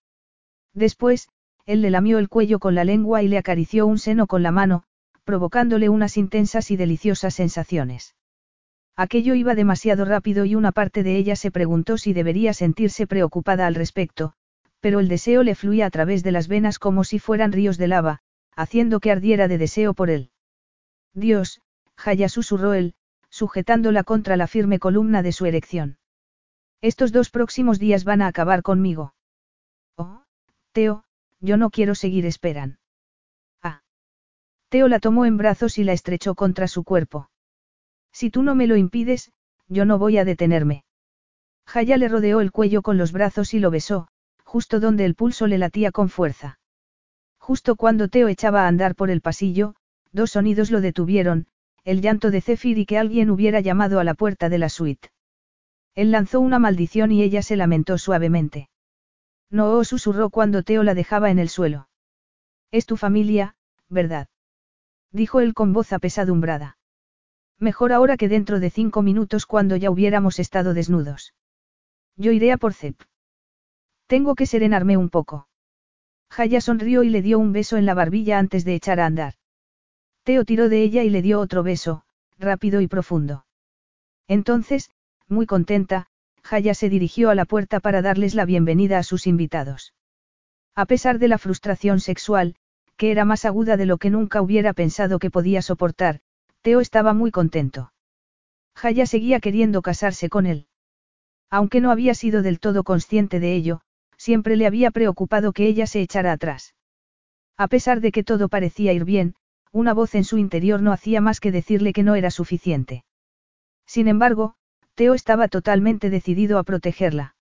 Después, 0.74 1.30
él 1.66 1.82
le 1.82 1.90
lamió 1.90 2.20
el 2.20 2.28
cuello 2.28 2.60
con 2.60 2.76
la 2.76 2.84
lengua 2.84 3.24
y 3.24 3.30
le 3.30 3.38
acarició 3.38 3.88
un 3.88 3.98
seno 3.98 4.28
con 4.28 4.44
la 4.44 4.52
mano, 4.52 4.84
provocándole 5.24 5.88
unas 5.88 6.18
intensas 6.18 6.70
y 6.70 6.76
deliciosas 6.76 7.34
sensaciones. 7.34 8.14
Aquello 8.98 9.36
iba 9.36 9.56
demasiado 9.56 10.04
rápido 10.04 10.44
y 10.44 10.56
una 10.56 10.74
parte 10.74 11.02
de 11.02 11.16
ella 11.16 11.38
se 11.38 11.50
preguntó 11.50 11.98
si 11.98 12.12
debería 12.12 12.54
sentirse 12.54 13.08
preocupada 13.08 13.68
al 13.68 13.76
respecto, 13.76 14.34
pero 14.82 15.00
el 15.00 15.08
deseo 15.08 15.44
le 15.44 15.56
fluía 15.56 15.86
a 15.86 15.92
través 15.92 16.24
de 16.24 16.34
las 16.34 16.50
venas 16.50 16.78
como 16.78 17.06
si 17.06 17.20
fueran 17.20 17.54
ríos 17.54 17.78
de 17.78 17.88
lava, 17.88 18.20
haciendo 18.54 19.00
que 19.00 19.12
ardiera 19.12 19.48
de 19.48 19.58
deseo 19.58 19.94
por 19.94 20.10
él. 20.10 20.32
Dios, 21.14 21.62
Jaya 21.96 22.28
susurró 22.28 22.74
él, 22.74 22.96
sujetándola 23.30 24.04
contra 24.04 24.36
la 24.36 24.48
firme 24.48 24.78
columna 24.78 25.24
de 25.24 25.32
su 25.32 25.46
erección. 25.46 26.00
Estos 26.84 27.14
dos 27.14 27.30
próximos 27.30 27.80
días 27.80 28.04
van 28.04 28.22
a 28.22 28.28
acabar 28.28 28.62
conmigo. 28.62 29.14
Oh, 29.96 30.24
Teo, 30.74 31.06
yo 31.40 31.56
no 31.56 31.70
quiero 31.70 31.96
seguir 31.96 32.26
esperan. 32.26 32.78
Ah. 33.62 33.84
Teo 34.68 34.90
la 34.90 35.00
tomó 35.00 35.26
en 35.26 35.38
brazos 35.38 35.78
y 35.78 35.86
la 35.86 35.94
estrechó 35.94 36.36
contra 36.36 36.68
su 36.68 36.84
cuerpo. 36.84 37.30
Si 38.12 38.30
tú 38.30 38.44
no 38.44 38.54
me 38.54 38.68
lo 38.68 38.76
impides, 38.76 39.32
yo 39.70 39.86
no 39.86 39.98
voy 39.98 40.18
a 40.18 40.26
detenerme. 40.26 40.84
Jaya 41.66 41.96
le 41.96 42.10
rodeó 42.10 42.42
el 42.42 42.52
cuello 42.52 42.82
con 42.82 42.98
los 42.98 43.14
brazos 43.14 43.54
y 43.54 43.60
lo 43.60 43.72
besó, 43.72 44.10
justo 44.44 44.82
donde 44.82 45.06
el 45.06 45.16
pulso 45.16 45.48
le 45.48 45.60
latía 45.60 45.94
con 45.94 46.10
fuerza. 46.10 46.60
Justo 47.38 47.78
cuando 47.78 48.10
Teo 48.10 48.28
echaba 48.28 48.66
a 48.66 48.68
andar 48.68 48.96
por 48.96 49.10
el 49.10 49.22
pasillo, 49.22 49.76
dos 50.12 50.32
sonidos 50.32 50.70
lo 50.70 50.82
detuvieron, 50.82 51.48
el 51.86 52.02
llanto 52.02 52.30
de 52.30 52.42
Zephyr 52.42 52.78
y 52.78 52.86
que 52.86 52.98
alguien 52.98 53.30
hubiera 53.30 53.62
llamado 53.62 54.02
a 54.02 54.04
la 54.04 54.16
puerta 54.16 54.50
de 54.50 54.58
la 54.58 54.68
suite. 54.68 55.13
Él 55.96 56.12
lanzó 56.12 56.40
una 56.40 56.60
maldición 56.60 57.12
y 57.12 57.22
ella 57.22 57.42
se 57.42 57.56
lamentó 57.56 57.98
suavemente. 57.98 58.70
No 59.50 59.84
susurró 59.84 60.30
cuando 60.30 60.64
Teo 60.64 60.84
la 60.84 60.96
dejaba 60.96 61.30
en 61.30 61.40
el 61.40 61.50
suelo. 61.50 61.88
Es 62.72 62.86
tu 62.86 62.98
familia, 62.98 63.56
¿verdad? 63.90 64.28
Dijo 65.12 65.40
él 65.40 65.54
con 65.54 65.74
voz 65.74 65.94
apesadumbrada. 65.94 66.78
Mejor 67.60 67.94
ahora 67.94 68.18
que 68.18 68.28
dentro 68.28 68.60
de 68.60 68.72
cinco 68.72 69.04
minutos 69.04 69.46
cuando 69.46 69.76
ya 69.76 69.92
hubiéramos 69.92 70.40
estado 70.40 70.74
desnudos. 70.74 71.36
Yo 72.18 72.32
iré 72.32 72.52
a 72.52 72.58
por 72.58 72.74
Cep. 72.74 73.00
Tengo 74.08 74.34
que 74.36 74.48
serenarme 74.48 74.98
un 74.98 75.10
poco. 75.10 75.48
Jaya 76.30 76.62
sonrió 76.62 77.04
y 77.04 77.10
le 77.10 77.22
dio 77.22 77.38
un 77.38 77.54
beso 77.54 77.78
en 77.78 77.86
la 77.86 77.94
barbilla 77.94 78.40
antes 78.40 78.66
de 78.66 78.74
echar 78.74 79.00
a 79.00 79.06
andar. 79.06 79.36
Teo 80.24 80.46
tiró 80.46 80.68
de 80.68 80.82
ella 80.82 81.04
y 81.04 81.10
le 81.12 81.22
dio 81.22 81.40
otro 81.40 81.62
beso, 81.62 82.04
rápido 82.40 82.82
y 82.82 82.88
profundo. 82.88 83.46
Entonces, 84.28 84.90
muy 85.30 85.46
contenta, 85.46 86.08
Jaya 86.44 86.74
se 86.74 86.90
dirigió 86.90 87.30
a 87.30 87.36
la 87.36 87.46
puerta 87.46 87.80
para 87.80 88.02
darles 88.02 88.36
la 88.36 88.46
bienvenida 88.46 88.98
a 88.98 89.04
sus 89.04 89.28
invitados. 89.28 89.94
A 90.76 90.86
pesar 90.86 91.20
de 91.20 91.28
la 91.28 91.38
frustración 91.38 92.00
sexual, 92.00 92.56
que 92.98 93.12
era 93.12 93.26
más 93.26 93.46
aguda 93.46 93.78
de 93.78 93.86
lo 93.86 93.98
que 93.98 94.10
nunca 94.10 94.42
hubiera 94.42 94.74
pensado 94.74 95.20
que 95.20 95.32
podía 95.32 95.62
soportar, 95.62 96.20
Teo 96.62 96.80
estaba 96.80 97.14
muy 97.14 97.32
contento. 97.32 97.94
Jaya 98.76 99.06
seguía 99.06 99.40
queriendo 99.40 99.82
casarse 99.82 100.30
con 100.30 100.46
él. 100.46 100.68
Aunque 101.50 101.82
no 101.82 101.92
había 101.92 102.16
sido 102.16 102.42
del 102.42 102.60
todo 102.60 102.84
consciente 102.84 103.40
de 103.40 103.54
ello, 103.54 103.82
siempre 104.18 104.56
le 104.56 104.66
había 104.66 104.92
preocupado 104.92 105.54
que 105.54 105.68
ella 105.68 105.86
se 105.86 106.02
echara 106.02 106.32
atrás. 106.32 106.74
A 107.58 107.68
pesar 107.68 108.02
de 108.02 108.12
que 108.12 108.24
todo 108.24 108.50
parecía 108.50 108.94
ir 108.94 109.06
bien, 109.06 109.36
una 109.72 109.94
voz 109.94 110.16
en 110.16 110.24
su 110.24 110.38
interior 110.38 110.82
no 110.82 110.92
hacía 110.92 111.22
más 111.22 111.40
que 111.40 111.52
decirle 111.52 111.94
que 111.94 112.04
no 112.04 112.16
era 112.16 112.32
suficiente. 112.32 113.04
Sin 113.86 114.08
embargo, 114.08 114.56
Teo 114.96 115.16
estaba 115.16 115.48
totalmente 115.48 116.10
decidido 116.10 116.60
a 116.60 116.64
protegerla. 116.64 117.36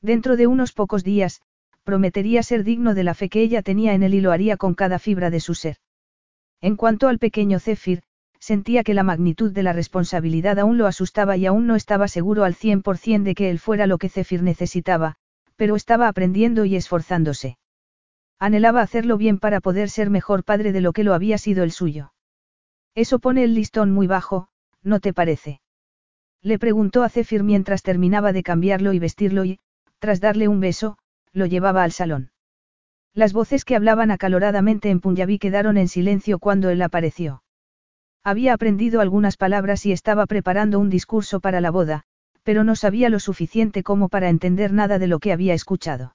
Dentro 0.00 0.36
de 0.36 0.46
unos 0.46 0.72
pocos 0.72 1.02
días, 1.02 1.42
prometería 1.82 2.42
ser 2.42 2.62
digno 2.62 2.94
de 2.94 3.02
la 3.02 3.14
fe 3.14 3.28
que 3.28 3.40
ella 3.40 3.62
tenía 3.62 3.94
en 3.94 4.02
él 4.02 4.14
y 4.14 4.20
lo 4.20 4.30
haría 4.30 4.56
con 4.56 4.74
cada 4.74 4.98
fibra 4.98 5.30
de 5.30 5.40
su 5.40 5.54
ser. 5.54 5.78
En 6.60 6.76
cuanto 6.76 7.08
al 7.08 7.18
pequeño 7.18 7.58
Zephyr, 7.58 8.02
sentía 8.38 8.84
que 8.84 8.94
la 8.94 9.02
magnitud 9.02 9.52
de 9.52 9.62
la 9.64 9.72
responsabilidad 9.72 10.58
aún 10.58 10.78
lo 10.78 10.86
asustaba 10.86 11.36
y 11.36 11.46
aún 11.46 11.66
no 11.66 11.74
estaba 11.74 12.06
seguro 12.06 12.44
al 12.44 12.54
cien 12.54 12.82
por 12.82 12.96
cien 12.96 13.24
de 13.24 13.34
que 13.34 13.50
él 13.50 13.58
fuera 13.58 13.86
lo 13.86 13.98
que 13.98 14.08
Zephyr 14.08 14.42
necesitaba, 14.42 15.16
pero 15.56 15.74
estaba 15.74 16.06
aprendiendo 16.06 16.64
y 16.64 16.76
esforzándose. 16.76 17.58
Anhelaba 18.38 18.82
hacerlo 18.82 19.16
bien 19.16 19.38
para 19.38 19.60
poder 19.60 19.90
ser 19.90 20.10
mejor 20.10 20.44
padre 20.44 20.70
de 20.70 20.80
lo 20.80 20.92
que 20.92 21.02
lo 21.02 21.14
había 21.14 21.38
sido 21.38 21.64
el 21.64 21.72
suyo. 21.72 22.12
Eso 22.94 23.18
pone 23.18 23.42
el 23.42 23.54
listón 23.54 23.90
muy 23.90 24.06
bajo, 24.06 24.48
¿no 24.82 25.00
te 25.00 25.12
parece? 25.12 25.60
Le 26.42 26.58
preguntó 26.58 27.02
a 27.02 27.08
Zephyr 27.08 27.42
mientras 27.42 27.82
terminaba 27.82 28.32
de 28.32 28.42
cambiarlo 28.42 28.92
y 28.92 28.98
vestirlo 28.98 29.44
y, 29.44 29.58
tras 29.98 30.20
darle 30.20 30.48
un 30.48 30.60
beso, 30.60 30.98
lo 31.32 31.46
llevaba 31.46 31.82
al 31.82 31.92
salón. 31.92 32.30
Las 33.14 33.32
voces 33.32 33.64
que 33.64 33.74
hablaban 33.74 34.10
acaloradamente 34.10 34.90
en 34.90 35.00
Punjabi 35.00 35.38
quedaron 35.38 35.76
en 35.76 35.88
silencio 35.88 36.38
cuando 36.38 36.70
él 36.70 36.80
apareció. 36.82 37.42
Había 38.22 38.52
aprendido 38.52 39.00
algunas 39.00 39.36
palabras 39.36 39.86
y 39.86 39.92
estaba 39.92 40.26
preparando 40.26 40.78
un 40.78 40.90
discurso 40.90 41.40
para 41.40 41.60
la 41.60 41.70
boda, 41.70 42.04
pero 42.42 42.64
no 42.64 42.76
sabía 42.76 43.08
lo 43.08 43.20
suficiente 43.20 43.82
como 43.82 44.08
para 44.08 44.28
entender 44.28 44.72
nada 44.72 44.98
de 44.98 45.06
lo 45.06 45.18
que 45.18 45.32
había 45.32 45.54
escuchado. 45.54 46.14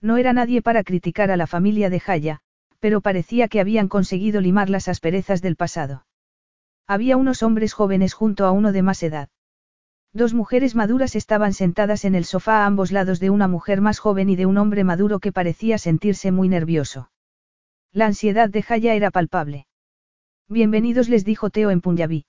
No 0.00 0.16
era 0.16 0.32
nadie 0.32 0.62
para 0.62 0.84
criticar 0.84 1.30
a 1.30 1.36
la 1.36 1.46
familia 1.46 1.90
de 1.90 2.00
Jaya, 2.00 2.40
pero 2.80 3.00
parecía 3.00 3.48
que 3.48 3.60
habían 3.60 3.88
conseguido 3.88 4.40
limar 4.40 4.68
las 4.68 4.88
asperezas 4.88 5.42
del 5.42 5.56
pasado. 5.56 6.04
Había 6.86 7.16
unos 7.16 7.42
hombres 7.42 7.72
jóvenes 7.72 8.14
junto 8.14 8.46
a 8.46 8.52
uno 8.52 8.72
de 8.72 8.82
más 8.82 9.02
edad. 9.02 9.28
Dos 10.12 10.34
mujeres 10.34 10.74
maduras 10.74 11.16
estaban 11.16 11.54
sentadas 11.54 12.04
en 12.04 12.14
el 12.14 12.24
sofá 12.24 12.62
a 12.62 12.66
ambos 12.66 12.92
lados 12.92 13.18
de 13.18 13.30
una 13.30 13.48
mujer 13.48 13.80
más 13.80 13.98
joven 13.98 14.28
y 14.28 14.36
de 14.36 14.44
un 14.44 14.58
hombre 14.58 14.84
maduro 14.84 15.20
que 15.20 15.32
parecía 15.32 15.78
sentirse 15.78 16.32
muy 16.32 16.48
nervioso. 16.48 17.10
La 17.92 18.06
ansiedad 18.06 18.50
de 18.50 18.62
Jaya 18.62 18.94
era 18.94 19.10
palpable. 19.10 19.66
Bienvenidos 20.48 21.08
les 21.08 21.24
dijo 21.24 21.48
Teo 21.48 21.70
en 21.70 21.80
Punjabi. 21.80 22.26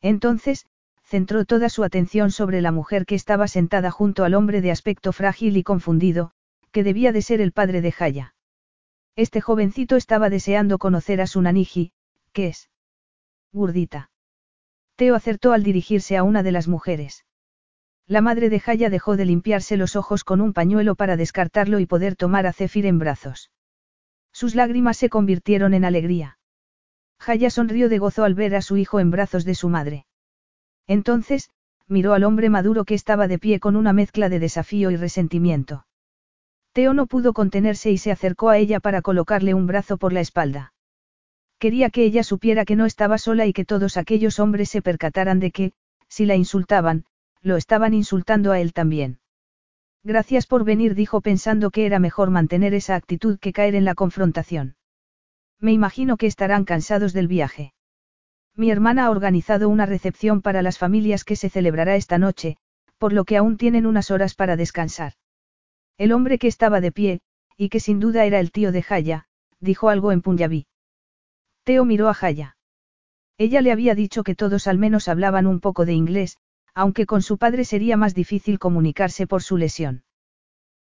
Entonces, 0.00 0.66
centró 1.04 1.44
toda 1.44 1.68
su 1.68 1.84
atención 1.84 2.32
sobre 2.32 2.60
la 2.60 2.72
mujer 2.72 3.06
que 3.06 3.14
estaba 3.14 3.46
sentada 3.46 3.92
junto 3.92 4.24
al 4.24 4.34
hombre 4.34 4.60
de 4.60 4.72
aspecto 4.72 5.12
frágil 5.12 5.56
y 5.56 5.62
confundido, 5.62 6.32
que 6.72 6.82
debía 6.82 7.12
de 7.12 7.22
ser 7.22 7.40
el 7.40 7.52
padre 7.52 7.80
de 7.82 7.92
Jaya. 7.92 8.34
Este 9.14 9.40
jovencito 9.40 9.94
estaba 9.94 10.28
deseando 10.28 10.78
conocer 10.78 11.20
a 11.20 11.28
su 11.28 11.40
naniji, 11.40 11.92
que 12.32 12.48
es 12.48 12.68
gurdita. 13.56 14.10
Teo 14.94 15.14
acertó 15.14 15.52
al 15.52 15.64
dirigirse 15.64 16.16
a 16.16 16.22
una 16.22 16.42
de 16.42 16.52
las 16.52 16.68
mujeres. 16.68 17.24
La 18.06 18.20
madre 18.20 18.50
de 18.50 18.60
Jaya 18.60 18.88
dejó 18.88 19.16
de 19.16 19.24
limpiarse 19.24 19.76
los 19.76 19.96
ojos 19.96 20.22
con 20.22 20.40
un 20.40 20.52
pañuelo 20.52 20.94
para 20.94 21.16
descartarlo 21.16 21.80
y 21.80 21.86
poder 21.86 22.14
tomar 22.14 22.46
a 22.46 22.52
Zefir 22.52 22.86
en 22.86 23.00
brazos. 23.00 23.50
Sus 24.32 24.54
lágrimas 24.54 24.96
se 24.96 25.08
convirtieron 25.08 25.74
en 25.74 25.84
alegría. 25.84 26.38
Jaya 27.18 27.50
sonrió 27.50 27.88
de 27.88 27.98
gozo 27.98 28.22
al 28.22 28.34
ver 28.34 28.54
a 28.54 28.62
su 28.62 28.76
hijo 28.76 29.00
en 29.00 29.10
brazos 29.10 29.44
de 29.44 29.54
su 29.54 29.68
madre. 29.68 30.06
Entonces, 30.86 31.50
miró 31.88 32.12
al 32.12 32.24
hombre 32.24 32.50
maduro 32.50 32.84
que 32.84 32.94
estaba 32.94 33.26
de 33.26 33.38
pie 33.38 33.58
con 33.58 33.74
una 33.74 33.92
mezcla 33.92 34.28
de 34.28 34.38
desafío 34.38 34.90
y 34.90 34.96
resentimiento. 34.96 35.86
Teo 36.72 36.92
no 36.92 37.06
pudo 37.06 37.32
contenerse 37.32 37.90
y 37.90 37.98
se 37.98 38.12
acercó 38.12 38.50
a 38.50 38.58
ella 38.58 38.80
para 38.80 39.02
colocarle 39.02 39.54
un 39.54 39.66
brazo 39.66 39.96
por 39.96 40.12
la 40.12 40.20
espalda. 40.20 40.74
Quería 41.58 41.90
que 41.90 42.04
ella 42.04 42.22
supiera 42.22 42.64
que 42.64 42.76
no 42.76 42.84
estaba 42.84 43.18
sola 43.18 43.46
y 43.46 43.52
que 43.52 43.64
todos 43.64 43.96
aquellos 43.96 44.38
hombres 44.38 44.68
se 44.68 44.82
percataran 44.82 45.40
de 45.40 45.50
que, 45.50 45.72
si 46.08 46.26
la 46.26 46.36
insultaban, 46.36 47.04
lo 47.40 47.56
estaban 47.56 47.94
insultando 47.94 48.52
a 48.52 48.60
él 48.60 48.72
también. 48.72 49.20
Gracias 50.04 50.46
por 50.46 50.64
venir, 50.64 50.94
dijo 50.94 51.20
pensando 51.20 51.70
que 51.70 51.86
era 51.86 51.98
mejor 51.98 52.30
mantener 52.30 52.74
esa 52.74 52.94
actitud 52.94 53.38
que 53.38 53.52
caer 53.52 53.74
en 53.74 53.84
la 53.84 53.94
confrontación. 53.94 54.76
Me 55.58 55.72
imagino 55.72 56.16
que 56.16 56.26
estarán 56.26 56.64
cansados 56.64 57.12
del 57.12 57.28
viaje. 57.28 57.72
Mi 58.54 58.70
hermana 58.70 59.06
ha 59.06 59.10
organizado 59.10 59.68
una 59.68 59.86
recepción 59.86 60.42
para 60.42 60.62
las 60.62 60.78
familias 60.78 61.24
que 61.24 61.36
se 61.36 61.48
celebrará 61.48 61.96
esta 61.96 62.18
noche, 62.18 62.56
por 62.98 63.12
lo 63.12 63.24
que 63.24 63.36
aún 63.36 63.56
tienen 63.56 63.86
unas 63.86 64.10
horas 64.10 64.34
para 64.34 64.56
descansar. 64.56 65.14
El 65.98 66.12
hombre 66.12 66.38
que 66.38 66.48
estaba 66.48 66.80
de 66.80 66.92
pie, 66.92 67.20
y 67.56 67.68
que 67.70 67.80
sin 67.80 68.00
duda 68.00 68.24
era 68.26 68.40
el 68.40 68.52
tío 68.52 68.72
de 68.72 68.82
Jaya, 68.82 69.26
dijo 69.60 69.88
algo 69.88 70.12
en 70.12 70.22
Punjabi. 70.22 70.66
Teo 71.66 71.84
miró 71.84 72.08
a 72.08 72.14
Jaya. 72.14 72.56
Ella 73.38 73.60
le 73.60 73.72
había 73.72 73.96
dicho 73.96 74.22
que 74.22 74.36
todos 74.36 74.68
al 74.68 74.78
menos 74.78 75.08
hablaban 75.08 75.48
un 75.48 75.58
poco 75.58 75.84
de 75.84 75.94
inglés, 75.94 76.38
aunque 76.74 77.06
con 77.06 77.22
su 77.22 77.38
padre 77.38 77.64
sería 77.64 77.96
más 77.96 78.14
difícil 78.14 78.60
comunicarse 78.60 79.26
por 79.26 79.42
su 79.42 79.56
lesión. 79.56 80.04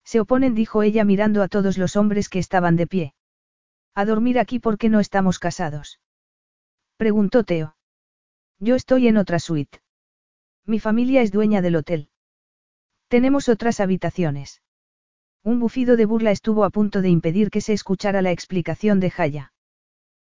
Se 0.03 0.19
oponen, 0.19 0.55
dijo 0.55 0.83
ella 0.83 1.05
mirando 1.05 1.41
a 1.41 1.47
todos 1.47 1.77
los 1.77 1.95
hombres 1.95 2.27
que 2.27 2.39
estaban 2.39 2.75
de 2.75 2.87
pie. 2.87 3.13
A 3.95 4.03
dormir 4.03 4.37
aquí 4.37 4.59
porque 4.59 4.89
no 4.89 4.99
estamos 4.99 5.39
casados. 5.39 6.01
Preguntó 6.97 7.45
Teo. 7.45 7.77
Yo 8.59 8.75
estoy 8.75 9.07
en 9.07 9.15
otra 9.15 9.39
suite. 9.39 9.79
Mi 10.65 10.81
familia 10.81 11.21
es 11.21 11.31
dueña 11.31 11.61
del 11.61 11.77
hotel. 11.77 12.09
Tenemos 13.07 13.47
otras 13.47 13.79
habitaciones. 13.79 14.61
Un 15.43 15.61
bufido 15.61 15.95
de 15.95 16.05
burla 16.05 16.31
estuvo 16.31 16.65
a 16.65 16.71
punto 16.71 17.01
de 17.01 17.07
impedir 17.07 17.51
que 17.51 17.61
se 17.61 17.71
escuchara 17.71 18.21
la 18.21 18.31
explicación 18.31 18.99
de 18.99 19.11
Jaya. 19.11 19.52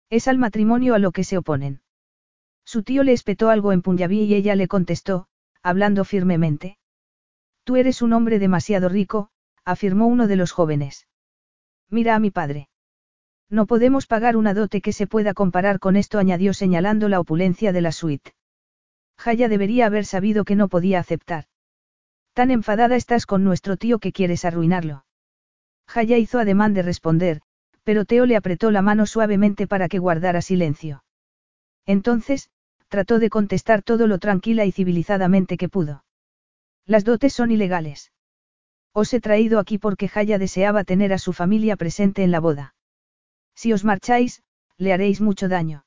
Es 0.10 0.28
al 0.28 0.38
matrimonio 0.38 0.96
a 0.96 1.00
lo 1.00 1.12
que 1.12 1.24
se 1.24 1.38
oponen. 1.38 1.82
Su 2.66 2.84
tío 2.84 3.04
le 3.04 3.14
espetó 3.14 3.50
algo 3.50 3.72
en 3.72 3.82
Punjabi 3.82 4.24
y 4.24 4.34
ella 4.34 4.56
le 4.56 4.68
contestó, 4.68 5.28
hablando 5.62 6.04
firmemente. 6.04 6.78
Tú 7.64 7.76
eres 7.76 8.02
un 8.02 8.14
hombre 8.14 8.40
demasiado 8.40 8.90
rico, 8.90 9.30
afirmó 9.66 10.08
uno 10.08 10.28
de 10.28 10.36
los 10.36 10.52
jóvenes. 10.52 11.08
Mira 11.90 12.16
a 12.16 12.20
mi 12.20 12.32
padre. 12.32 12.70
No 13.50 13.66
podemos 13.66 14.08
pagar 14.08 14.38
una 14.38 14.54
dote 14.54 14.82
que 14.82 14.94
se 14.94 15.08
pueda 15.08 15.34
comparar 15.34 15.80
con 15.80 15.96
esto, 15.96 16.20
añadió 16.20 16.54
señalando 16.54 17.10
la 17.10 17.20
opulencia 17.20 17.72
de 17.72 17.82
la 17.82 17.92
suite. 17.92 18.34
Jaya 19.18 19.50
debería 19.50 19.88
haber 19.88 20.06
sabido 20.06 20.46
que 20.46 20.56
no 20.56 20.70
podía 20.70 21.00
aceptar. 21.00 21.46
Tan 22.34 22.52
enfadada 22.52 22.96
estás 22.96 23.26
con 23.26 23.44
nuestro 23.44 23.78
tío 23.78 24.00
que 24.00 24.12
quieres 24.12 24.46
arruinarlo. 24.46 25.06
Jaya 25.88 26.18
hizo 26.18 26.40
ademán 26.40 26.74
de 26.74 26.84
responder, 26.84 27.42
pero 27.90 28.06
Teo 28.06 28.28
le 28.28 28.36
apretó 28.36 28.70
la 28.70 28.84
mano 28.84 29.08
suavemente 29.08 29.66
para 29.66 29.90
que 29.90 29.98
guardara 29.98 30.44
silencio. 30.44 31.04
Entonces, 31.88 32.52
trató 32.88 33.18
de 33.18 33.32
contestar 33.32 33.82
todo 33.82 34.06
lo 34.06 34.20
tranquila 34.20 34.64
y 34.66 34.72
civilizadamente 34.72 35.58
que 35.58 35.70
pudo. 35.70 36.04
Las 36.86 37.04
dotes 37.04 37.34
son 37.34 37.50
ilegales. 37.50 38.12
Os 38.94 39.12
he 39.12 39.20
traído 39.20 39.58
aquí 39.58 39.80
porque 39.80 40.08
Jaya 40.08 40.38
deseaba 40.38 40.84
tener 40.84 41.14
a 41.14 41.18
su 41.18 41.34
familia 41.34 41.78
presente 41.78 42.22
en 42.24 42.30
la 42.30 42.40
boda. 42.40 42.76
Si 43.56 43.74
os 43.74 43.84
marcháis, 43.84 44.44
le 44.78 44.94
haréis 44.94 45.20
mucho 45.20 45.48
daño. 45.50 45.84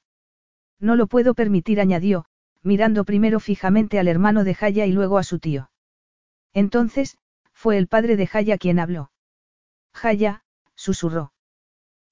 No 0.81 0.97
lo 0.97 1.06
puedo 1.06 1.34
permitir, 1.34 1.81
añadió, 1.81 2.24
mirando 2.64 3.05
primero 3.05 3.39
fijamente 3.39 4.00
al 4.00 4.08
hermano 4.08 4.42
de 4.42 4.56
Jaya 4.56 4.86
y 4.86 4.90
luego 4.90 5.18
a 5.18 5.22
su 5.22 5.39
tío. 5.39 5.70
Entonces, 6.52 7.16
fue 7.52 7.78
el 7.78 7.86
padre 7.86 8.16
de 8.16 8.26
Jaya 8.26 8.58
quien 8.58 8.81
habló. 8.81 9.12
Jaya, 9.92 10.42
susurró. 10.74 11.32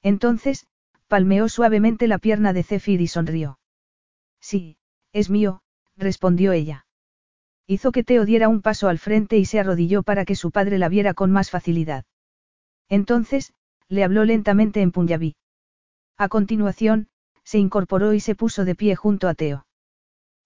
Entonces, 0.02 0.66
palmeó 1.08 1.48
suavemente 1.48 2.08
la 2.08 2.18
pierna 2.18 2.52
de 2.52 2.62
Zephyr 2.62 3.00
y 3.00 3.06
sonrió. 3.06 3.58
Sí, 4.40 4.76
es 5.12 5.28
mío, 5.28 5.62
respondió 5.96 6.52
ella. 6.52 6.86
Hizo 7.66 7.92
que 7.92 8.04
Teo 8.04 8.24
diera 8.24 8.48
un 8.48 8.62
paso 8.62 8.88
al 8.88 8.98
frente 8.98 9.36
y 9.36 9.44
se 9.44 9.60
arrodilló 9.60 10.02
para 10.02 10.24
que 10.24 10.34
su 10.34 10.50
padre 10.50 10.78
la 10.78 10.88
viera 10.88 11.14
con 11.14 11.30
más 11.30 11.50
facilidad. 11.50 12.04
Entonces, 12.88 13.52
le 13.88 14.02
habló 14.02 14.24
lentamente 14.24 14.80
en 14.80 14.92
Punjabi. 14.92 15.36
A 16.16 16.28
continuación, 16.28 17.08
se 17.44 17.58
incorporó 17.58 18.12
y 18.14 18.20
se 18.20 18.34
puso 18.34 18.64
de 18.64 18.74
pie 18.74 18.96
junto 18.96 19.28
a 19.28 19.34
Teo. 19.34 19.66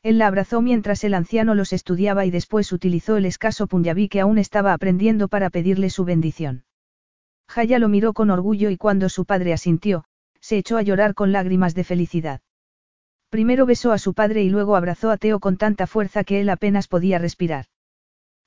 Él 0.03 0.19
la 0.19 0.27
abrazó 0.27 0.61
mientras 0.61 1.03
el 1.05 1.15
anciano 1.15 1.55
los 1.55 1.73
estudiaba 1.73 2.27
y 2.27 2.31
después 2.31 2.73
utilizó 2.73 3.17
el 3.17 3.25
escaso 3.25 3.67
Punjabi 3.67 4.09
que 4.09 4.21
aún 4.21 4.39
estaba 4.39 4.75
aprendiendo 4.75 5.29
para 5.29 5.49
pedirle 5.49 5.89
su 5.89 6.05
bendición. 6.05 6.65
Jaya 7.49 7.79
lo 7.79 7.89
miró 7.89 8.13
con 8.13 8.31
orgullo 8.31 8.71
y 8.71 8.77
cuando 8.77 9.09
su 9.09 9.25
padre 9.25 9.53
asintió, 9.53 10.05
se 10.41 10.59
echó 10.59 10.77
a 10.77 10.83
llorar 10.83 11.15
con 11.15 11.33
lágrimas 11.33 11.75
de 11.75 11.85
felicidad. 11.85 12.41
Primero 13.31 13.67
besó 13.67 13.93
a 13.93 13.99
su 13.99 14.15
padre 14.15 14.43
y 14.43 14.51
luego 14.51 14.77
abrazó 14.77 15.11
a 15.11 15.17
Teo 15.17 15.41
con 15.41 15.57
tanta 15.57 15.87
fuerza 15.87 16.25
que 16.25 16.41
él 16.41 16.49
apenas 16.49 16.87
podía 16.87 17.19
respirar. 17.19 17.67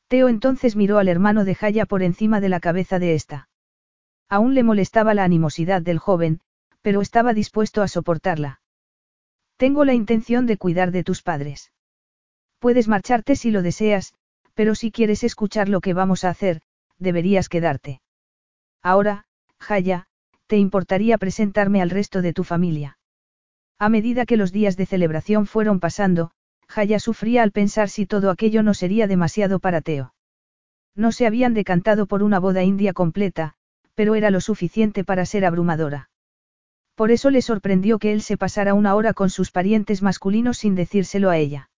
Teo 0.08 0.30
entonces 0.30 0.76
miró 0.76 1.00
al 1.00 1.10
hermano 1.10 1.44
de 1.44 1.56
Jaya 1.56 1.86
por 1.86 2.04
encima 2.04 2.40
de 2.40 2.50
la 2.50 2.60
cabeza 2.60 2.98
de 2.98 3.14
ésta. 3.14 3.50
Aún 4.30 4.54
le 4.54 4.64
molestaba 4.64 5.14
la 5.14 5.24
animosidad 5.24 5.82
del 5.82 6.00
joven, 6.00 6.40
pero 6.82 7.02
estaba 7.02 7.34
dispuesto 7.34 7.82
a 7.82 7.88
soportarla. 7.88 8.62
Tengo 9.58 9.84
la 9.84 9.94
intención 9.94 10.46
de 10.46 10.58
cuidar 10.58 10.92
de 10.92 11.04
tus 11.04 11.22
padres. 11.22 11.72
Puedes 12.60 12.88
marcharte 12.88 13.36
si 13.36 13.52
lo 13.52 13.62
deseas, 13.62 14.14
pero 14.54 14.76
si 14.76 14.92
quieres 14.92 15.24
escuchar 15.24 15.68
lo 15.68 15.82
que 15.82 15.94
vamos 15.94 16.24
a 16.24 16.30
hacer, 16.30 16.62
deberías 16.98 17.50
quedarte. 17.50 18.02
Ahora, 18.88 19.26
Jaya, 19.60 20.08
¿te 20.48 20.56
importaría 20.56 21.18
presentarme 21.18 21.82
al 21.82 21.90
resto 21.90 22.22
de 22.22 22.32
tu 22.32 22.46
familia? 22.46 22.98
A 23.78 23.90
medida 23.90 24.26
que 24.26 24.38
los 24.38 24.54
días 24.54 24.78
de 24.78 24.86
celebración 24.86 25.46
fueron 25.46 25.82
pasando, 25.82 26.32
Jaya 26.70 26.98
sufría 26.98 27.44
al 27.44 27.52
pensar 27.52 27.90
si 27.90 28.06
todo 28.06 28.32
aquello 28.32 28.64
no 28.64 28.74
sería 28.74 29.06
demasiado 29.06 29.60
para 29.60 29.82
Teo. 29.82 30.14
No 30.96 31.12
se 31.12 31.28
habían 31.28 31.54
decantado 31.54 32.06
por 32.06 32.24
una 32.24 32.40
boda 32.40 32.64
india 32.64 32.94
completa, 32.94 33.56
pero 33.94 34.16
era 34.16 34.32
lo 34.32 34.40
suficiente 34.40 35.04
para 35.04 35.26
ser 35.26 35.44
abrumadora. 35.44 36.10
Por 36.96 37.12
eso 37.12 37.30
le 37.30 37.42
sorprendió 37.42 38.00
que 38.00 38.14
él 38.14 38.22
se 38.22 38.38
pasara 38.38 38.74
una 38.74 38.96
hora 38.96 39.14
con 39.14 39.30
sus 39.30 39.52
parientes 39.52 40.02
masculinos 40.02 40.60
sin 40.60 40.76
decírselo 40.76 41.30
a 41.30 41.36
ella. 41.36 41.70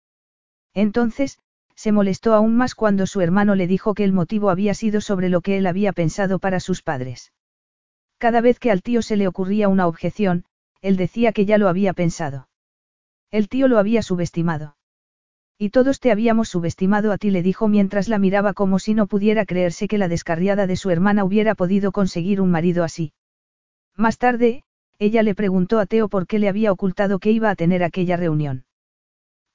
Entonces, 0.76 1.40
se 1.80 1.94
molestó 1.94 2.34
aún 2.34 2.58
más 2.58 2.76
cuando 2.76 3.08
su 3.08 3.22
hermano 3.22 3.56
le 3.56 3.66
dijo 3.66 3.94
que 3.94 4.04
el 4.04 4.12
motivo 4.12 4.50
había 4.50 4.74
sido 4.74 5.00
sobre 5.00 5.30
lo 5.30 5.40
que 5.40 5.58
él 5.58 5.66
había 5.66 5.94
pensado 5.94 6.38
para 6.38 6.60
sus 6.60 6.82
padres. 6.82 7.32
Cada 8.18 8.42
vez 8.42 8.60
que 8.60 8.70
al 8.70 8.82
tío 8.82 9.02
se 9.02 9.16
le 9.16 9.30
ocurría 9.30 9.70
una 9.70 9.88
objeción, 9.88 10.44
él 10.82 10.98
decía 10.98 11.32
que 11.32 11.46
ya 11.46 11.58
lo 11.58 11.70
había 11.70 11.94
pensado. 11.94 12.50
El 13.32 13.48
tío 13.48 13.70
lo 13.70 13.78
había 13.78 14.02
subestimado. 14.02 14.76
Y 15.58 15.70
todos 15.70 16.02
te 16.02 16.12
habíamos 16.12 16.50
subestimado 16.50 17.14
a 17.14 17.18
ti, 17.18 17.32
le 17.32 17.44
dijo 17.44 17.70
mientras 17.70 18.10
la 18.10 18.20
miraba 18.20 18.52
como 18.52 18.78
si 18.78 18.94
no 18.94 19.08
pudiera 19.08 19.46
creerse 19.46 19.88
que 19.88 19.98
la 19.98 20.10
descarriada 20.10 20.68
de 20.68 20.76
su 20.76 20.90
hermana 20.90 21.24
hubiera 21.24 21.56
podido 21.56 21.94
conseguir 21.94 22.42
un 22.42 22.52
marido 22.52 22.84
así. 22.84 23.14
Más 23.96 24.18
tarde, 24.18 24.66
ella 24.98 25.24
le 25.24 25.34
preguntó 25.34 25.80
a 25.80 25.86
Teo 25.86 26.10
por 26.10 26.28
qué 26.28 26.40
le 26.40 26.50
había 26.50 26.74
ocultado 26.74 27.20
que 27.20 27.32
iba 27.32 27.50
a 27.50 27.56
tener 27.56 27.86
aquella 27.86 28.18
reunión. 28.18 28.66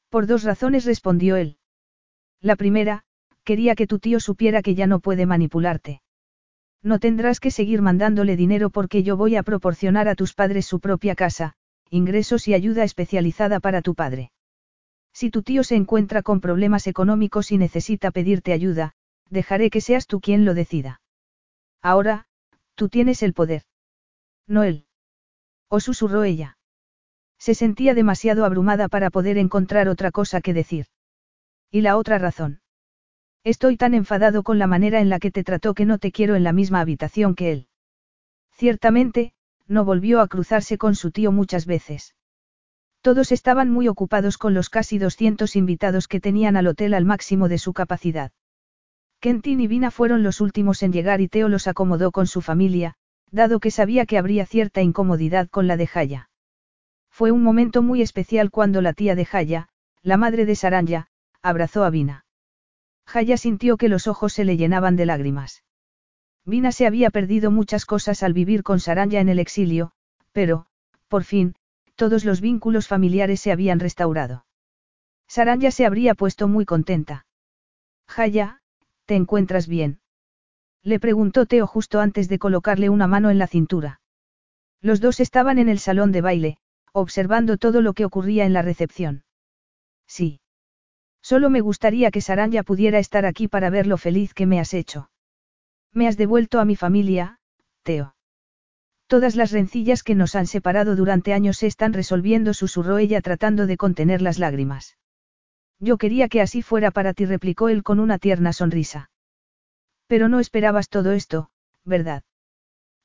Por 0.09 0.27
dos 0.27 0.43
razones 0.43 0.87
respondió 0.87 1.37
él. 1.37 1.59
La 2.45 2.57
primera, 2.57 3.05
quería 3.43 3.75
que 3.75 3.87
tu 3.87 3.99
tío 3.99 4.21
supiera 4.21 4.61
que 4.61 4.75
ya 4.75 4.87
no 4.87 5.01
puede 5.01 5.25
manipularte. 5.25 6.03
No 6.83 6.99
tendrás 6.99 7.41
que 7.41 7.51
seguir 7.51 7.81
mandándole 7.81 8.37
dinero 8.37 8.69
porque 8.69 9.03
yo 9.03 9.17
voy 9.17 9.37
a 9.37 9.43
proporcionar 9.43 10.09
a 10.09 10.15
tus 10.15 10.35
padres 10.35 10.67
su 10.67 10.79
propia 10.79 11.15
casa, 11.15 11.55
ingresos 11.89 12.47
y 12.47 12.53
ayuda 12.53 12.85
especializada 12.85 13.61
para 13.61 13.81
tu 13.81 13.95
padre. 13.95 14.31
Si 15.15 15.31
tu 15.31 15.43
tío 15.43 15.65
se 15.65 15.77
encuentra 15.77 16.21
con 16.21 16.43
problemas 16.43 16.87
económicos 16.87 17.51
y 17.51 17.57
necesita 17.57 18.11
pedirte 18.11 18.53
ayuda, 18.53 18.93
dejaré 19.31 19.71
que 19.71 19.81
seas 19.81 20.07
tú 20.07 20.21
quien 20.21 20.45
lo 20.45 20.53
decida. 20.53 21.01
Ahora, 21.81 22.27
tú 22.75 22.91
tienes 22.91 23.23
el 23.23 23.33
poder. 23.33 23.63
No 24.47 24.65
él. 24.65 24.85
O 25.71 25.81
susurró 25.81 26.25
ella. 26.25 26.59
Se 27.39 27.55
sentía 27.55 27.95
demasiado 27.95 28.45
abrumada 28.45 28.89
para 28.89 29.09
poder 29.09 29.39
encontrar 29.39 29.89
otra 29.89 30.11
cosa 30.11 30.43
que 30.43 30.53
decir. 30.53 30.89
¿Y 31.71 31.81
la 31.81 31.97
otra 31.97 32.19
razón? 32.19 32.61
Estoy 33.45 33.77
tan 33.77 33.95
enfadado 33.95 34.43
con 34.43 34.59
la 34.59 34.67
manera 34.67 35.01
en 35.01 35.09
la 35.09 35.19
que 35.19 35.31
te 35.31 35.45
trató 35.45 35.75
que 35.75 35.85
no 35.85 35.99
te 35.99 36.13
quiero 36.13 36.35
en 36.35 36.45
la 36.45 36.53
misma 36.53 36.81
habitación 36.81 37.35
que 37.35 37.53
él. 37.53 37.69
Ciertamente, 38.53 39.35
no 39.67 39.85
volvió 39.85 40.21
a 40.21 40.29
cruzarse 40.29 40.79
con 40.79 40.95
su 40.95 41.11
tío 41.11 41.33
muchas 41.33 41.67
veces. 41.67 42.15
Todos 43.03 43.33
estaban 43.33 43.71
muy 43.71 43.89
ocupados 43.89 44.39
con 44.39 44.55
los 44.55 44.71
casi 44.71 44.99
200 44.99 45.57
invitados 45.57 46.09
que 46.09 46.21
tenían 46.21 46.57
al 46.57 46.67
hotel 46.67 46.95
al 46.95 47.05
máximo 47.05 47.49
de 47.49 47.59
su 47.59 47.75
capacidad. 47.75 48.33
Kentin 49.21 49.61
y 49.61 49.67
Vina 49.67 49.91
fueron 49.91 50.23
los 50.23 50.41
últimos 50.41 50.83
en 50.83 50.93
llegar 50.93 51.21
y 51.21 51.29
Teo 51.29 51.49
los 51.49 51.67
acomodó 51.67 52.13
con 52.13 52.27
su 52.27 52.41
familia, 52.41 52.95
dado 53.31 53.61
que 53.61 53.71
sabía 53.71 54.07
que 54.07 54.17
habría 54.17 54.47
cierta 54.47 54.81
incomodidad 54.81 55.49
con 55.49 55.67
la 55.67 55.77
de 55.77 55.87
Jaya. 55.87 56.31
Fue 57.11 57.31
un 57.31 57.43
momento 57.43 57.83
muy 57.83 58.01
especial 58.01 58.51
cuando 58.51 58.81
la 58.81 58.93
tía 58.93 59.15
de 59.15 59.25
Jaya, 59.25 59.69
la 60.03 60.17
madre 60.17 60.47
de 60.47 60.57
Saranya, 60.57 61.09
abrazó 61.45 61.85
a 61.85 61.91
Vina. 61.91 62.25
Jaya 63.07 63.37
sintió 63.37 63.77
que 63.77 63.91
los 63.91 64.07
ojos 64.07 64.33
se 64.33 64.45
le 64.45 64.57
llenaban 64.57 64.97
de 64.97 65.05
lágrimas. 65.05 65.63
Vina 66.47 66.73
se 66.73 66.87
había 66.87 67.11
perdido 67.11 67.51
muchas 67.51 67.85
cosas 67.85 68.23
al 68.23 68.33
vivir 68.33 68.63
con 68.63 68.81
Saranya 68.81 69.21
en 69.21 69.29
el 69.29 69.39
exilio, 69.39 69.93
pero, 70.33 70.67
por 71.09 71.23
fin, 71.23 71.55
todos 71.97 72.25
los 72.25 72.41
vínculos 72.41 72.89
familiares 72.89 73.41
se 73.41 73.53
habían 73.53 73.79
restaurado. 73.79 74.47
Saranya 75.29 75.71
se 75.71 75.85
habría 75.85 76.15
puesto 76.15 76.49
muy 76.49 76.65
contenta. 76.65 77.27
Jaya, 78.09 78.63
¿te 79.05 79.15
encuentras 79.15 79.69
bien? 79.69 80.01
Le 80.83 80.99
preguntó 80.99 81.45
Teo 81.45 81.67
justo 81.67 82.01
antes 82.01 82.29
de 82.29 82.39
colocarle 82.39 82.89
una 82.89 83.07
mano 83.07 83.31
en 83.31 83.39
la 83.39 83.47
cintura. 83.47 84.01
Los 84.81 85.01
dos 85.01 85.21
estaban 85.21 85.59
en 85.59 85.69
el 85.69 85.79
salón 85.79 86.11
de 86.11 86.23
baile, 86.23 86.57
observando 86.93 87.59
todo 87.59 87.83
lo 87.83 87.93
que 87.93 88.07
ocurría 88.07 88.47
en 88.47 88.55
la 88.55 88.63
recepción. 88.63 89.25
Sí. 90.07 90.41
Solo 91.25 91.49
me 91.49 91.63
gustaría 91.63 92.11
que 92.11 92.21
Saranya 92.21 92.63
pudiera 92.65 92.99
estar 92.99 93.25
aquí 93.25 93.49
para 93.49 93.71
ver 93.71 93.87
lo 93.87 93.97
feliz 93.97 94.35
que 94.35 94.45
me 94.45 94.61
has 94.61 94.75
hecho. 94.75 95.09
Me 95.91 96.07
has 96.07 96.19
devuelto 96.19 96.61
a 96.61 96.67
mi 96.67 96.77
familia, 96.77 97.39
Teo. 97.83 98.15
Todas 99.07 99.35
las 99.35 99.51
rencillas 99.51 100.03
que 100.03 100.15
nos 100.15 100.35
han 100.35 100.47
separado 100.47 100.97
durante 100.97 101.33
años 101.33 101.57
se 101.57 101.67
están 101.67 101.95
resolviendo, 101.95 102.53
susurró 102.53 102.99
ella 102.99 103.23
tratando 103.23 103.67
de 103.67 103.79
contener 103.79 104.21
las 104.21 104.39
lágrimas. 104.39 104.99
Yo 105.79 105.97
quería 105.97 106.29
que 106.29 106.43
así 106.43 106.61
fuera 106.61 106.91
para 106.91 107.15
ti, 107.15 107.25
replicó 107.25 107.71
él 107.71 107.83
con 107.83 108.01
una 108.01 108.19
tierna 108.19 108.53
sonrisa. 108.53 109.09
Pero 110.07 110.29
no 110.29 110.41
esperabas 110.41 110.91
todo 110.91 111.13
esto, 111.13 111.49
¿verdad? 111.87 112.23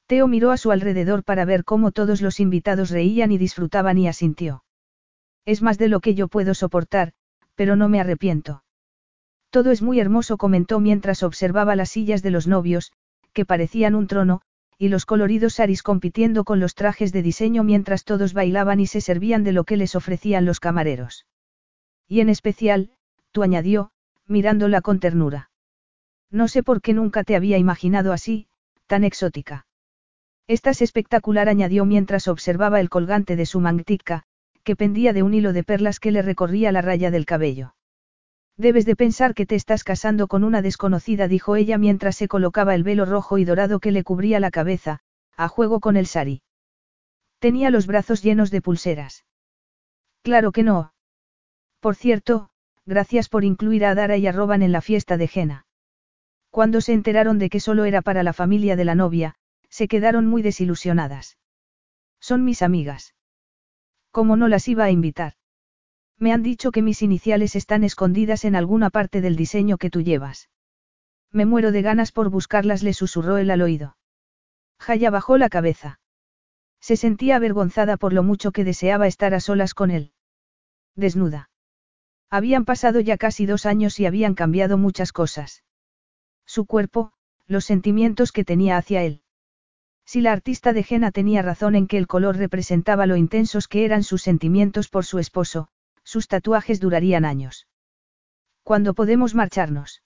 Teo 0.08 0.28
miró 0.28 0.52
a 0.52 0.58
su 0.58 0.72
alrededor 0.72 1.24
para 1.24 1.46
ver 1.46 1.64
cómo 1.64 1.94
todos 1.94 2.22
los 2.22 2.42
invitados 2.42 2.90
reían 2.90 3.32
y 3.32 3.38
disfrutaban 3.38 3.98
y 3.98 4.10
asintió. 4.10 4.66
Es 5.46 5.62
más 5.62 5.78
de 5.78 5.88
lo 5.88 6.02
que 6.02 6.16
yo 6.16 6.28
puedo 6.28 6.54
soportar, 6.54 7.14
pero 7.60 7.76
no 7.76 7.90
me 7.90 8.00
arrepiento. 8.00 8.64
Todo 9.50 9.72
es 9.72 9.82
muy 9.82 10.00
hermoso, 10.00 10.38
comentó 10.38 10.80
mientras 10.80 11.24
observaba 11.24 11.76
las 11.76 11.90
sillas 11.90 12.24
de 12.24 12.32
los 12.32 12.48
novios, 12.48 12.94
que 13.34 13.44
parecían 13.44 13.96
un 13.96 14.08
trono, 14.08 14.40
y 14.78 14.88
los 14.88 15.06
coloridos 15.06 15.56
saris 15.56 15.84
compitiendo 15.84 16.46
con 16.46 16.62
los 16.62 16.74
trajes 16.74 17.12
de 17.12 17.22
diseño 17.22 17.66
mientras 17.66 18.06
todos 18.06 18.32
bailaban 18.32 18.80
y 18.80 18.88
se 18.88 19.02
servían 19.02 19.44
de 19.44 19.52
lo 19.52 19.66
que 19.66 19.76
les 19.76 19.94
ofrecían 19.96 20.46
los 20.46 20.62
camareros. 20.62 21.26
Y 22.08 22.22
en 22.22 22.30
especial, 22.30 22.92
tú 23.34 23.44
añadió, 23.44 23.92
mirándola 24.26 24.80
con 24.80 25.02
ternura. 25.02 25.52
No 26.32 26.48
sé 26.48 26.64
por 26.64 26.82
qué 26.82 26.94
nunca 26.94 27.26
te 27.26 27.36
había 27.36 27.58
imaginado 27.58 28.14
así, 28.14 28.48
tan 28.88 29.04
exótica. 29.04 29.68
Estás 30.48 30.82
espectacular, 30.82 31.50
añadió 31.50 31.84
mientras 31.84 32.30
observaba 32.30 32.80
el 32.80 32.88
colgante 32.88 33.36
de 33.36 33.46
su 33.46 33.60
mangtica, 33.60 34.24
que 34.64 34.76
pendía 34.76 35.14
de 35.14 35.24
un 35.24 35.34
hilo 35.34 35.54
de 35.54 35.64
perlas 35.64 36.00
que 36.00 36.12
le 36.12 36.22
recorría 36.22 36.72
la 36.72 36.82
raya 36.82 37.12
del 37.12 37.26
cabello. 37.26 37.76
Debes 38.58 38.86
de 38.86 38.96
pensar 38.96 39.34
que 39.36 39.46
te 39.46 39.56
estás 39.56 39.84
casando 39.84 40.28
con 40.28 40.44
una 40.44 40.62
desconocida, 40.62 41.28
dijo 41.28 41.56
ella 41.56 41.78
mientras 41.78 42.18
se 42.18 42.28
colocaba 42.28 42.76
el 42.76 42.84
velo 42.84 43.06
rojo 43.06 43.38
y 43.38 43.46
dorado 43.46 43.80
que 43.80 43.92
le 43.92 44.04
cubría 44.04 44.40
la 44.40 44.52
cabeza, 44.52 45.00
a 45.38 45.48
juego 45.48 45.80
con 45.80 45.96
el 45.96 46.08
sari. 46.08 46.42
Tenía 47.40 47.70
los 47.70 47.88
brazos 47.88 48.22
llenos 48.22 48.52
de 48.52 48.62
pulseras. 48.62 49.24
Claro 50.24 50.52
que 50.52 50.64
no. 50.64 50.94
Por 51.80 51.96
cierto, 51.96 52.50
gracias 52.86 53.30
por 53.30 53.46
incluir 53.46 53.86
a 53.86 53.96
Dara 53.96 54.18
y 54.18 54.28
a 54.28 54.34
Roban 54.34 54.62
en 54.62 54.74
la 54.74 54.82
fiesta 54.82 55.16
de 55.16 55.30
Jena. 55.30 55.66
Cuando 56.50 56.82
se 56.82 56.92
enteraron 56.92 57.40
de 57.40 57.50
que 57.50 57.62
solo 57.62 57.86
era 57.86 58.02
para 58.02 58.24
la 58.24 58.34
familia 58.34 58.76
de 58.76 58.84
la 58.84 58.96
novia, 58.96 59.36
se 59.70 59.88
quedaron 59.88 60.26
muy 60.26 60.42
desilusionadas. 60.42 61.38
Son 62.20 62.44
mis 62.44 62.62
amigas. 62.62 63.14
¿Cómo 64.20 64.36
no 64.36 64.50
las 64.50 64.68
iba 64.68 64.84
a 64.84 64.92
invitar? 64.92 65.36
Me 66.18 66.34
han 66.34 66.44
dicho 66.44 66.72
que 66.72 66.82
mis 66.82 67.02
iniciales 67.02 67.56
están 67.56 67.86
escondidas 67.86 68.44
en 68.44 68.58
alguna 68.58 68.90
parte 68.90 69.22
del 69.22 69.38
diseño 69.38 69.78
que 69.78 69.90
tú 69.90 70.02
llevas. 70.02 70.50
Me 71.32 71.46
muero 71.46 71.72
de 71.72 71.82
ganas 71.82 72.12
por 72.12 72.30
buscarlas, 72.30 72.84
le 72.84 72.94
susurró 72.94 73.38
él 73.38 73.50
al 73.50 73.62
oído. 73.62 73.96
Jaya 74.78 75.10
bajó 75.10 75.38
la 75.38 75.48
cabeza. 75.48 76.02
Se 76.82 76.98
sentía 76.98 77.38
avergonzada 77.38 77.96
por 77.96 78.12
lo 78.12 78.22
mucho 78.22 78.52
que 78.52 78.66
deseaba 78.66 79.08
estar 79.08 79.34
a 79.34 79.40
solas 79.40 79.74
con 79.74 79.90
él. 79.90 80.12
Desnuda. 80.98 81.50
Habían 82.30 82.66
pasado 82.66 83.00
ya 83.00 83.16
casi 83.16 83.46
dos 83.46 83.66
años 83.66 84.02
y 84.02 84.06
habían 84.06 84.36
cambiado 84.36 84.78
muchas 84.78 85.14
cosas. 85.14 85.64
Su 86.46 86.66
cuerpo, 86.66 87.14
los 87.48 87.64
sentimientos 87.64 88.34
que 88.34 88.44
tenía 88.44 88.76
hacia 88.76 89.02
él. 89.02 89.22
Si 90.12 90.22
la 90.22 90.32
artista 90.32 90.74
de 90.74 90.82
Jena 90.82 91.12
tenía 91.12 91.44
razón 91.44 91.76
en 91.76 91.86
que 91.86 92.00
el 92.00 92.08
color 92.08 92.36
representaba 92.36 93.06
lo 93.06 93.16
intensos 93.16 93.68
que 93.68 93.86
eran 93.86 94.02
sus 94.02 94.24
sentimientos 94.24 94.90
por 94.90 95.06
su 95.06 95.20
esposo, 95.20 95.68
sus 96.04 96.28
tatuajes 96.28 96.80
durarían 96.80 97.26
años. 97.26 97.68
¿Cuándo 98.64 98.96
podemos 98.96 99.36
marcharnos? 99.36 100.02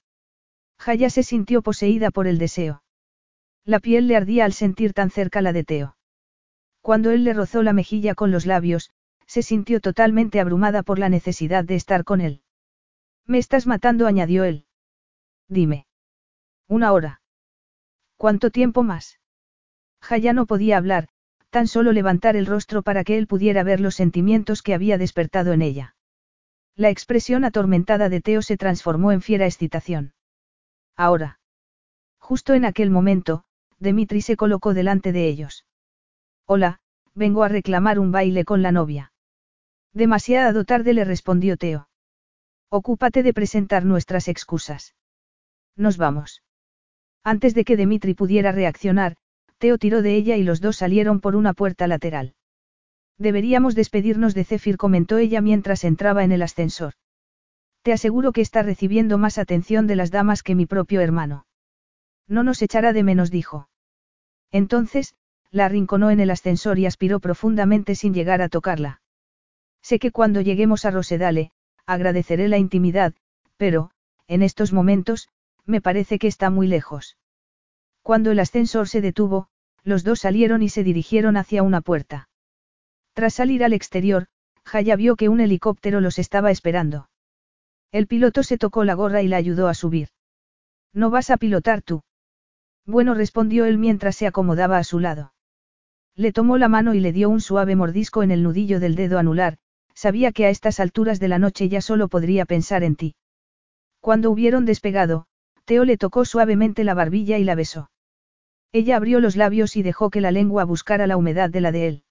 Jaya 0.77 1.09
se 1.09 1.23
sintió 1.23 1.61
poseída 1.61 2.11
por 2.11 2.27
el 2.27 2.37
deseo. 2.37 2.83
La 3.63 3.79
piel 3.79 4.09
le 4.09 4.17
ardía 4.17 4.43
al 4.43 4.51
sentir 4.51 4.91
tan 4.91 5.09
cerca 5.09 5.41
la 5.41 5.53
de 5.53 5.63
Teo. 5.63 5.95
Cuando 6.81 7.11
él 7.11 7.23
le 7.23 7.31
rozó 7.31 7.63
la 7.63 7.71
mejilla 7.71 8.13
con 8.13 8.29
los 8.29 8.45
labios, 8.45 8.91
se 9.25 9.41
sintió 9.41 9.79
totalmente 9.79 10.41
abrumada 10.41 10.83
por 10.83 10.99
la 10.99 11.07
necesidad 11.07 11.63
de 11.63 11.75
estar 11.75 12.03
con 12.03 12.19
él. 12.19 12.41
Me 13.25 13.37
estás 13.37 13.67
matando, 13.67 14.05
añadió 14.05 14.43
él. 14.43 14.65
Dime. 15.47 15.87
Una 16.67 16.91
hora. 16.91 17.21
¿Cuánto 18.17 18.49
tiempo 18.49 18.83
más? 18.83 19.21
Jaya 20.03 20.33
no 20.33 20.45
podía 20.45 20.77
hablar, 20.77 21.07
tan 21.49 21.67
solo 21.67 21.93
levantar 21.93 22.35
el 22.35 22.45
rostro 22.45 22.81
para 22.81 23.05
que 23.05 23.17
él 23.17 23.25
pudiera 23.25 23.63
ver 23.63 23.79
los 23.79 23.95
sentimientos 23.95 24.61
que 24.61 24.73
había 24.73 24.97
despertado 24.97 25.53
en 25.53 25.61
ella. 25.61 25.95
La 26.75 26.89
expresión 26.89 27.45
atormentada 27.45 28.09
de 28.09 28.19
Teo 28.19 28.41
se 28.41 28.57
transformó 28.57 29.13
en 29.13 29.21
fiera 29.21 29.45
excitación. 29.45 30.13
Ahora. 30.97 31.39
Justo 32.19 32.53
en 32.53 32.65
aquel 32.65 32.89
momento, 32.89 33.45
Dimitri 33.79 34.21
se 34.21 34.35
colocó 34.35 34.73
delante 34.73 35.13
de 35.13 35.27
ellos. 35.27 35.65
Hola, 36.45 36.79
vengo 37.13 37.43
a 37.43 37.47
reclamar 37.47 37.97
un 37.97 38.11
baile 38.11 38.43
con 38.43 38.61
la 38.61 38.73
novia. 38.73 39.13
Demasiado 39.93 40.65
tarde 40.65 40.93
le 40.93 41.05
respondió 41.05 41.55
Teo. 41.55 41.87
Ocúpate 42.69 43.23
de 43.23 43.33
presentar 43.33 43.85
nuestras 43.85 44.27
excusas. 44.27 44.95
Nos 45.77 45.95
vamos. 45.95 46.43
Antes 47.23 47.53
de 47.53 47.63
que 47.63 47.77
Dimitri 47.77 48.15
pudiera 48.15 48.51
reaccionar, 48.51 49.15
Teo 49.63 49.77
tiró 49.77 50.01
de 50.01 50.17
ella 50.17 50.35
y 50.35 50.43
los 50.43 50.59
dos 50.59 50.75
salieron 50.75 51.21
por 51.21 51.37
una 51.37 51.53
puerta 51.53 51.87
lateral. 51.87 52.33
Deberíamos 53.17 53.75
despedirnos 53.75 54.35
de 54.35 54.43
Zephyr, 54.43 54.75
comentó 54.75 55.19
ella 55.19 55.39
mientras 55.39 55.85
entraba 55.85 56.25
en 56.25 56.33
el 56.33 56.41
ascensor. 56.41 56.95
Te 57.81 57.93
aseguro 57.93 58.33
que 58.33 58.41
está 58.41 58.61
recibiendo 58.61 59.17
más 59.17 59.37
atención 59.37 59.87
de 59.87 59.95
las 59.95 60.11
damas 60.11 60.43
que 60.43 60.53
mi 60.53 60.65
propio 60.65 60.99
hermano. 60.99 61.45
No 62.27 62.43
nos 62.43 62.61
echará 62.61 62.91
de 62.91 63.03
menos, 63.03 63.31
dijo. 63.31 63.69
Entonces, 64.51 65.15
la 65.49 65.67
arrinconó 65.67 66.11
en 66.11 66.19
el 66.19 66.31
ascensor 66.31 66.77
y 66.77 66.85
aspiró 66.85 67.21
profundamente 67.21 67.95
sin 67.95 68.13
llegar 68.13 68.41
a 68.41 68.49
tocarla. 68.49 69.01
Sé 69.81 69.97
que 69.97 70.11
cuando 70.11 70.41
lleguemos 70.41 70.83
a 70.83 70.91
Rosedale, 70.91 71.51
agradeceré 71.85 72.49
la 72.49 72.57
intimidad, 72.57 73.13
pero, 73.55 73.91
en 74.27 74.41
estos 74.41 74.73
momentos, 74.73 75.29
me 75.65 75.79
parece 75.79 76.19
que 76.19 76.27
está 76.27 76.49
muy 76.49 76.67
lejos. 76.67 77.15
Cuando 78.01 78.31
el 78.31 78.39
ascensor 78.39 78.89
se 78.89 78.99
detuvo, 78.99 79.47
los 79.83 80.03
dos 80.03 80.19
salieron 80.19 80.61
y 80.61 80.69
se 80.69 80.83
dirigieron 80.83 81.37
hacia 81.37 81.63
una 81.63 81.81
puerta. 81.81 82.29
Tras 83.13 83.33
salir 83.33 83.63
al 83.63 83.73
exterior, 83.73 84.27
Jaya 84.65 84.95
vio 84.95 85.15
que 85.15 85.29
un 85.29 85.39
helicóptero 85.39 86.01
los 86.01 86.19
estaba 86.19 86.51
esperando. 86.51 87.09
El 87.91 88.07
piloto 88.07 88.43
se 88.43 88.57
tocó 88.57 88.83
la 88.85 88.95
gorra 88.95 89.21
y 89.21 89.27
la 89.27 89.37
ayudó 89.37 89.67
a 89.67 89.73
subir. 89.73 90.09
¿No 90.93 91.09
vas 91.09 91.29
a 91.29 91.37
pilotar 91.37 91.81
tú? 91.81 92.03
Bueno, 92.85 93.13
respondió 93.13 93.65
él 93.65 93.77
mientras 93.77 94.15
se 94.15 94.27
acomodaba 94.27 94.77
a 94.77 94.83
su 94.83 94.99
lado. 94.99 95.33
Le 96.15 96.31
tomó 96.31 96.57
la 96.57 96.67
mano 96.67 96.93
y 96.93 96.99
le 96.99 97.11
dio 97.11 97.29
un 97.29 97.41
suave 97.41 97.75
mordisco 97.75 98.23
en 98.23 98.31
el 98.31 98.43
nudillo 98.43 98.79
del 98.79 98.95
dedo 98.95 99.17
anular, 99.19 99.57
sabía 99.95 100.31
que 100.31 100.45
a 100.45 100.49
estas 100.49 100.79
alturas 100.79 101.19
de 101.19 101.27
la 101.27 101.39
noche 101.39 101.69
ya 101.69 101.81
solo 101.81 102.07
podría 102.07 102.45
pensar 102.45 102.83
en 102.83 102.95
ti. 102.95 103.15
Cuando 103.99 104.31
hubieron 104.31 104.65
despegado, 104.65 105.25
Teo 105.65 105.85
le 105.85 105.97
tocó 105.97 106.25
suavemente 106.25 106.83
la 106.83 106.93
barbilla 106.93 107.37
y 107.37 107.43
la 107.43 107.55
besó. 107.55 107.89
Ella 108.73 108.97
abrió 108.97 109.19
los 109.19 109.35
labios 109.35 109.75
y 109.75 109.83
dejó 109.83 110.09
que 110.09 110.19
la 110.19 110.31
lengua 110.31 110.65
buscara 110.65 111.05
la 111.05 111.15
humedad 111.15 111.51
de 111.51 111.61
la 111.61 111.71
de 111.71 111.87
él. 111.87 112.03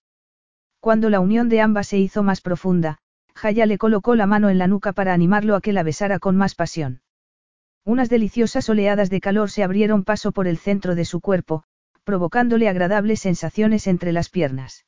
Cuando 0.78 1.10
la 1.10 1.18
unión 1.18 1.48
de 1.48 1.60
ambas 1.60 1.88
se 1.88 1.98
hizo 1.98 2.22
más 2.22 2.40
profunda, 2.40 2.98
Jaya 3.34 3.66
le 3.66 3.78
colocó 3.78 4.14
la 4.14 4.26
mano 4.26 4.48
en 4.48 4.58
la 4.58 4.68
nuca 4.68 4.92
para 4.92 5.12
animarlo 5.12 5.56
a 5.56 5.60
que 5.60 5.72
la 5.72 5.82
besara 5.82 6.20
con 6.20 6.36
más 6.36 6.54
pasión. 6.54 7.02
Unas 7.84 8.08
deliciosas 8.08 8.68
oleadas 8.68 9.10
de 9.10 9.20
calor 9.20 9.50
se 9.50 9.64
abrieron 9.64 10.04
paso 10.04 10.30
por 10.30 10.46
el 10.46 10.56
centro 10.56 10.94
de 10.94 11.04
su 11.04 11.20
cuerpo, 11.20 11.64
provocándole 12.04 12.68
agradables 12.68 13.18
sensaciones 13.18 13.88
entre 13.88 14.12
las 14.12 14.28
piernas. 14.28 14.86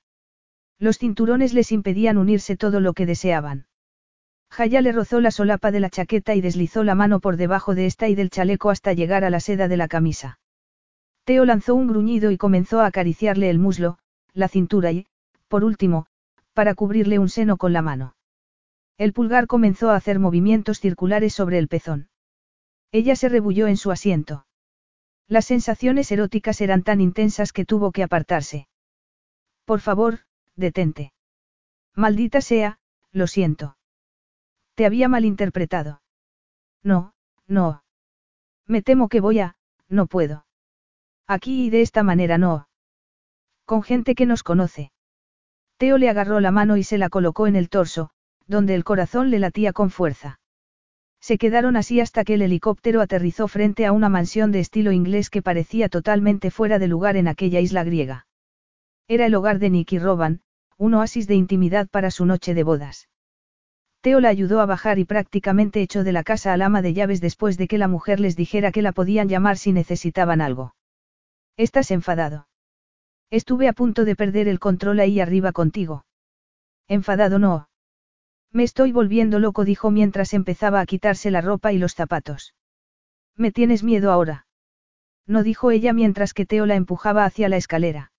Los 0.79 0.99
cinturones 0.99 1.55
les 1.55 1.73
impedían 1.73 2.19
unirse 2.19 2.57
todo 2.57 2.79
lo 2.79 2.93
que 2.93 3.05
deseaban. 3.05 3.67
Jaya 4.49 4.81
le 4.81 4.93
rozó 4.93 5.21
la 5.21 5.33
solapa 5.33 5.73
de 5.73 5.81
la 5.81 5.91
chaqueta 5.91 6.37
y 6.37 6.41
deslizó 6.41 6.85
la 6.85 6.95
mano 6.95 7.19
por 7.19 7.37
debajo 7.37 7.75
de 7.75 7.87
esta 7.87 8.09
y 8.09 8.15
del 8.15 8.31
chaleco 8.31 8.71
hasta 8.71 8.93
llegar 8.93 9.25
a 9.25 9.31
la 9.31 9.41
seda 9.41 9.67
de 9.67 9.77
la 9.77 9.89
camisa. 9.89 10.39
Teo 11.25 11.45
lanzó 11.45 11.75
un 11.75 11.89
gruñido 11.89 12.31
y 12.31 12.37
comenzó 12.37 12.81
a 12.81 12.87
acariciarle 12.87 13.49
el 13.49 13.59
muslo, 13.59 13.99
la 14.35 14.49
cintura 14.49 14.93
y, 14.93 15.07
por 15.49 15.65
último, 15.65 16.07
para 16.53 16.75
cubrirle 16.75 17.19
un 17.19 17.29
seno 17.29 17.57
con 17.57 17.73
la 17.73 17.83
mano. 17.83 18.15
El 18.99 19.13
pulgar 19.13 19.47
comenzó 19.47 19.91
a 19.91 19.97
hacer 19.97 20.19
movimientos 20.19 20.81
circulares 20.81 21.35
sobre 21.35 21.59
el 21.59 21.69
pezón. 21.69 22.09
Ella 22.93 23.17
se 23.17 23.29
rebulló 23.29 23.67
en 23.67 23.77
su 23.77 23.91
asiento. 23.91 24.47
Las 25.27 25.47
sensaciones 25.47 26.13
eróticas 26.13 26.61
eran 26.61 26.83
tan 26.83 27.01
intensas 27.01 27.53
que 27.53 27.65
tuvo 27.65 27.91
que 27.91 28.03
apartarse. 28.03 28.69
Por 29.65 29.81
favor, 29.81 30.21
detente. 30.55 31.13
Maldita 31.95 32.41
sea, 32.41 32.79
lo 33.11 33.27
siento. 33.27 33.77
Te 34.75 34.85
había 34.85 35.09
malinterpretado. 35.09 36.03
No, 36.83 37.15
no. 37.47 37.83
Me 38.67 38.83
temo 38.83 39.09
que 39.09 39.21
voy 39.21 39.39
a, 39.39 39.57
no 39.89 40.07
puedo. 40.07 40.44
Aquí 41.27 41.67
y 41.67 41.71
de 41.71 41.81
esta 41.81 42.03
manera 42.03 42.39
no. 42.39 42.69
Con 43.65 43.83
gente 43.83 44.15
que 44.15 44.27
nos 44.27 44.43
conoce. 44.43 44.93
Teo 45.79 45.99
le 45.99 46.09
agarró 46.09 46.41
la 46.41 46.51
mano 46.51 46.77
y 46.77 46.85
se 46.85 46.99
la 46.99 47.09
colocó 47.09 47.47
en 47.47 47.57
el 47.57 47.69
torso, 47.69 48.11
donde 48.47 48.75
el 48.75 48.85
corazón 48.85 49.31
le 49.31 49.39
latía 49.39 49.73
con 49.73 49.91
fuerza. 49.91 50.39
Se 51.21 51.39
quedaron 51.39 51.77
así 51.77 52.01
hasta 52.01 52.25
que 52.25 52.35
el 52.35 52.43
helicóptero 52.43 53.01
aterrizó 53.01 53.49
frente 53.49 53.87
a 53.87 53.93
una 53.93 54.11
mansión 54.11 54.53
de 54.53 54.61
estilo 54.61 54.93
inglés 54.93 55.31
que 55.31 55.41
parecía 55.41 55.89
totalmente 55.89 56.51
fuera 56.51 56.79
de 56.79 56.89
lugar 56.89 57.17
en 57.17 57.29
aquella 57.29 57.61
isla 57.61 57.83
griega. 57.83 58.27
Era 59.09 59.25
el 59.25 59.35
hogar 59.35 59.59
de 59.59 59.71
Nicky 59.71 59.99
Roban, 59.99 60.43
un 60.77 60.93
oasis 60.93 61.27
de 61.27 61.35
intimidad 61.35 61.89
para 61.89 62.11
su 62.11 62.27
noche 62.27 62.53
de 62.53 62.63
bodas. 62.63 63.09
Teo 64.03 64.21
la 64.21 64.29
ayudó 64.29 64.61
a 64.61 64.67
bajar 64.67 64.99
y 64.99 65.07
prácticamente 65.07 65.81
echó 65.81 66.05
de 66.05 66.13
la 66.13 66.25
casa 66.25 66.53
al 66.53 66.61
ama 66.61 66.83
de 66.83 66.93
llaves 66.93 67.23
después 67.23 67.57
de 67.57 67.69
que 67.69 67.79
la 67.79 67.89
mujer 67.89 68.21
les 68.21 68.37
dijera 68.37 68.71
que 68.71 68.83
la 68.83 68.93
podían 68.93 69.31
llamar 69.31 69.57
si 69.57 69.73
necesitaban 69.73 70.43
algo. 70.43 70.75
¿Estás 71.57 71.91
enfadado? 71.91 72.49
Estuve 73.31 73.69
a 73.69 73.73
punto 73.73 74.05
de 74.05 74.17
perder 74.17 74.49
el 74.49 74.59
control 74.59 75.01
ahí 75.01 75.21
arriba 75.21 75.53
contigo. 75.53 76.05
Enfadado 76.89 77.39
no. 77.39 77.69
Me 78.53 78.63
estoy 78.63 78.93
volviendo 78.93 79.39
loco, 79.39 79.65
dijo 79.65 79.91
mientras 79.91 80.35
empezaba 80.35 80.81
a 80.81 80.87
quitarse 80.87 81.31
la 81.31 81.41
ropa 81.41 81.73
y 81.73 81.79
los 81.79 81.95
zapatos. 81.95 82.55
¿Me 83.37 83.51
tienes 83.51 83.83
miedo 83.83 84.13
ahora? 84.13 84.47
No 85.27 85.43
dijo 85.43 85.71
ella 85.71 85.93
mientras 85.93 86.35
que 86.35 86.47
Teo 86.47 86.67
la 86.67 86.77
empujaba 86.77 87.25
hacia 87.25 87.49
la 87.49 87.57
escalera. 87.57 88.13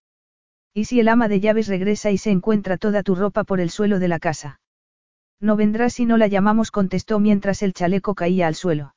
¿Y 0.73 0.85
si 0.85 0.99
el 0.99 1.07
ama 1.07 1.29
de 1.29 1.39
llaves 1.39 1.67
regresa 1.67 2.11
y 2.11 2.17
se 2.17 2.31
encuentra 2.31 2.77
toda 2.77 3.03
tu 3.03 3.15
ropa 3.15 3.43
por 3.43 3.61
el 3.61 3.69
suelo 3.69 3.99
de 3.99 4.09
la 4.09 4.19
casa? 4.19 4.59
No 5.39 5.55
vendrá 5.55 5.89
si 5.89 6.05
no 6.05 6.17
la 6.17 6.27
llamamos, 6.27 6.71
contestó 6.71 7.19
mientras 7.19 7.61
el 7.61 7.73
chaleco 7.73 8.15
caía 8.15 8.47
al 8.47 8.55
suelo. 8.55 8.95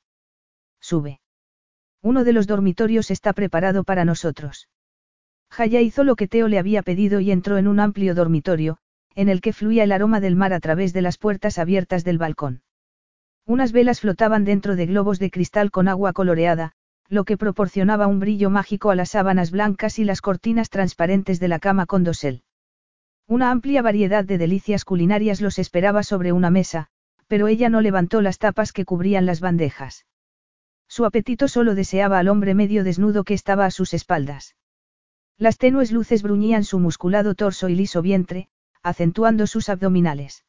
Sube. 0.81 1.20
Uno 2.02 2.25
de 2.25 2.33
los 2.33 2.47
dormitorios 2.47 3.10
está 3.10 3.33
preparado 3.33 3.85
para 3.85 4.05
nosotros. 4.05 4.68
Jaya 5.51 5.81
hizo 5.81 6.05
lo 6.05 6.17
que 6.17 6.28
Teo 6.28 6.49
le 6.49 6.59
había 6.59 6.83
pedido 6.83 7.20
y 7.20 7.31
entró 7.31 7.59
en 7.59 7.67
un 7.68 7.81
amplio 7.81 8.15
dormitorio, 8.15 8.78
en 9.15 9.28
el 9.28 9.41
que 9.41 9.52
fluía 9.52 9.85
el 9.85 9.93
aroma 9.93 10.20
del 10.20 10.36
mar 10.36 10.52
a 10.52 10.60
través 10.60 10.93
de 10.93 11.02
las 11.02 11.18
puertas 11.18 11.59
abiertas 11.59 12.05
del 12.05 12.18
balcón. 12.18 12.62
Unas 13.47 13.73
velas 13.73 14.01
flotaban 14.01 14.44
dentro 14.44 14.77
de 14.77 14.86
globos 14.86 15.18
de 15.18 15.31
cristal 15.31 15.70
con 15.70 15.89
agua 15.89 16.12
coloreada, 16.12 16.73
lo 17.09 17.25
que 17.25 17.39
proporcionaba 17.39 18.07
un 18.07 18.20
brillo 18.20 18.51
mágico 18.51 18.91
a 18.91 18.94
las 18.94 19.10
sábanas 19.10 19.51
blancas 19.51 19.99
y 19.99 20.05
las 20.05 20.20
cortinas 20.20 20.68
transparentes 20.68 21.41
de 21.41 21.49
la 21.49 21.59
cama 21.59 21.86
con 21.86 22.05
dosel. 22.05 22.43
Una 23.27 23.51
amplia 23.51 23.83
variedad 23.83 24.25
de 24.25 24.39
delicias 24.39 24.85
culinarias 24.85 25.41
los 25.41 25.59
esperaba 25.59 26.02
sobre 26.02 26.33
una 26.33 26.51
mesa, 26.51 26.89
pero 27.27 27.49
ella 27.49 27.70
no 27.70 27.81
levantó 27.81 28.20
las 28.20 28.39
tapas 28.39 28.73
que 28.73 28.85
cubrían 28.85 29.27
las 29.27 29.41
bandejas. 29.41 30.05
Su 30.89 31.05
apetito 31.05 31.49
solo 31.49 31.75
deseaba 31.75 32.18
al 32.18 32.28
hombre 32.28 32.55
medio 32.55 32.83
desnudo 32.83 33.23
que 33.23 33.34
estaba 33.34 33.67
a 33.67 33.70
sus 33.70 33.94
espaldas. 33.94 34.57
Las 35.36 35.58
tenues 35.58 35.92
luces 35.92 36.23
bruñían 36.23 36.65
su 36.65 36.78
musculado 36.81 37.34
torso 37.34 37.68
y 37.68 37.76
liso 37.76 38.02
vientre, 38.02 38.49
acentuando 38.83 39.47
sus 39.47 39.68
abdominales. 39.68 40.44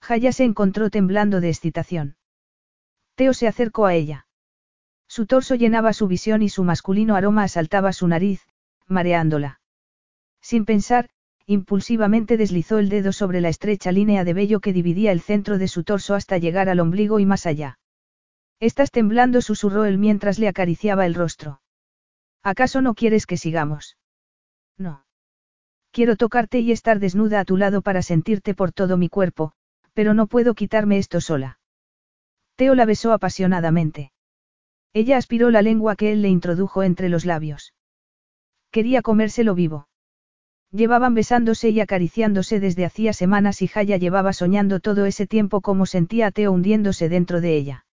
Jaya 0.00 0.32
se 0.32 0.44
encontró 0.44 0.90
temblando 0.90 1.40
de 1.40 1.48
excitación. 1.48 2.16
Teo 3.14 3.32
se 3.34 3.46
acercó 3.46 3.86
a 3.86 3.94
ella. 3.94 4.26
Su 5.06 5.26
torso 5.26 5.54
llenaba 5.54 5.92
su 5.92 6.08
visión 6.08 6.42
y 6.42 6.48
su 6.48 6.64
masculino 6.64 7.14
aroma 7.14 7.44
asaltaba 7.44 7.92
su 7.92 8.08
nariz, 8.08 8.42
mareándola. 8.88 9.60
Sin 10.40 10.64
pensar, 10.64 11.08
impulsivamente 11.46 12.36
deslizó 12.36 12.78
el 12.78 12.88
dedo 12.88 13.12
sobre 13.12 13.40
la 13.40 13.48
estrecha 13.48 13.92
línea 13.92 14.24
de 14.24 14.34
vello 14.34 14.60
que 14.60 14.72
dividía 14.72 15.12
el 15.12 15.20
centro 15.20 15.58
de 15.58 15.68
su 15.68 15.84
torso 15.84 16.14
hasta 16.14 16.38
llegar 16.38 16.68
al 16.68 16.80
ombligo 16.80 17.20
y 17.20 17.26
más 17.26 17.46
allá. 17.46 17.78
Estás 18.62 18.92
temblando, 18.92 19.40
susurró 19.40 19.86
él 19.86 19.98
mientras 19.98 20.38
le 20.38 20.46
acariciaba 20.46 21.04
el 21.04 21.16
rostro. 21.16 21.60
¿Acaso 22.44 22.80
no 22.80 22.94
quieres 22.94 23.26
que 23.26 23.36
sigamos? 23.36 23.96
No. 24.78 25.04
Quiero 25.90 26.14
tocarte 26.14 26.60
y 26.60 26.70
estar 26.70 27.00
desnuda 27.00 27.40
a 27.40 27.44
tu 27.44 27.56
lado 27.56 27.82
para 27.82 28.02
sentirte 28.02 28.54
por 28.54 28.70
todo 28.70 28.96
mi 28.96 29.08
cuerpo, 29.08 29.50
pero 29.94 30.14
no 30.14 30.28
puedo 30.28 30.54
quitarme 30.54 30.98
esto 30.98 31.20
sola. 31.20 31.58
Teo 32.54 32.76
la 32.76 32.84
besó 32.84 33.12
apasionadamente. 33.12 34.12
Ella 34.92 35.16
aspiró 35.16 35.50
la 35.50 35.62
lengua 35.62 35.96
que 35.96 36.12
él 36.12 36.22
le 36.22 36.28
introdujo 36.28 36.84
entre 36.84 37.08
los 37.08 37.24
labios. 37.24 37.74
Quería 38.70 39.02
comérselo 39.02 39.56
vivo. 39.56 39.88
Llevaban 40.70 41.14
besándose 41.14 41.70
y 41.70 41.80
acariciándose 41.80 42.60
desde 42.60 42.84
hacía 42.84 43.12
semanas 43.12 43.60
y 43.60 43.66
Jaya 43.66 43.96
llevaba 43.96 44.32
soñando 44.32 44.78
todo 44.78 45.04
ese 45.04 45.26
tiempo 45.26 45.62
como 45.62 45.84
sentía 45.84 46.28
a 46.28 46.30
Teo 46.30 46.52
hundiéndose 46.52 47.08
dentro 47.08 47.40
de 47.40 47.56
ella. 47.56 47.86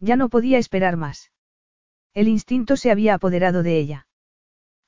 Ya 0.00 0.16
no 0.16 0.28
podía 0.28 0.58
esperar 0.58 0.96
más. 0.96 1.30
El 2.12 2.28
instinto 2.28 2.76
se 2.76 2.90
había 2.90 3.14
apoderado 3.14 3.62
de 3.62 3.78
ella. 3.78 4.06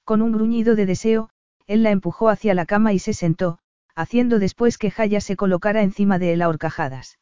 Con 0.05 0.23
un 0.23 0.33
gruñido 0.33 0.77
de 0.77 0.87
deseo, 0.87 1.31
él 1.67 1.83
la 1.83 1.91
empujó 1.91 2.29
hacia 2.29 2.55
la 2.55 2.67
cama 2.67 2.93
y 2.93 2.99
se 2.99 3.13
sentó, 3.13 3.59
haciendo 3.95 4.39
después 4.39 4.79
que 4.79 4.91
Jaya 4.91 5.21
se 5.21 5.37
colocara 5.37 5.83
encima 5.83 6.19
de 6.19 6.33
él 6.33 6.43
a 6.43 6.49
horcajadas. 6.49 7.19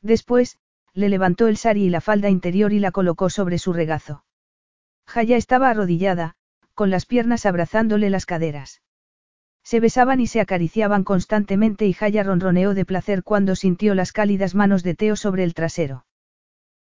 Después, 0.00 0.58
le 0.94 1.08
levantó 1.08 1.48
el 1.48 1.56
sari 1.56 1.84
y 1.84 1.90
la 1.90 2.00
falda 2.00 2.30
interior 2.30 2.72
y 2.72 2.78
la 2.78 2.92
colocó 2.92 3.30
sobre 3.30 3.58
su 3.58 3.72
regazo. 3.72 4.24
Jaya 5.06 5.36
estaba 5.36 5.70
arrodillada, 5.70 6.36
con 6.74 6.90
las 6.90 7.06
piernas 7.06 7.46
abrazándole 7.46 8.10
las 8.10 8.26
caderas. 8.26 8.82
Se 9.62 9.80
besaban 9.80 10.20
y 10.20 10.26
se 10.26 10.40
acariciaban 10.40 11.04
constantemente 11.04 11.86
y 11.86 11.92
Jaya 11.92 12.22
ronroneó 12.22 12.72
de 12.72 12.86
placer 12.86 13.22
cuando 13.22 13.54
sintió 13.54 13.94
las 13.94 14.12
cálidas 14.12 14.54
manos 14.54 14.82
de 14.82 14.94
Teo 14.94 15.16
sobre 15.16 15.44
el 15.44 15.52
trasero. 15.54 16.06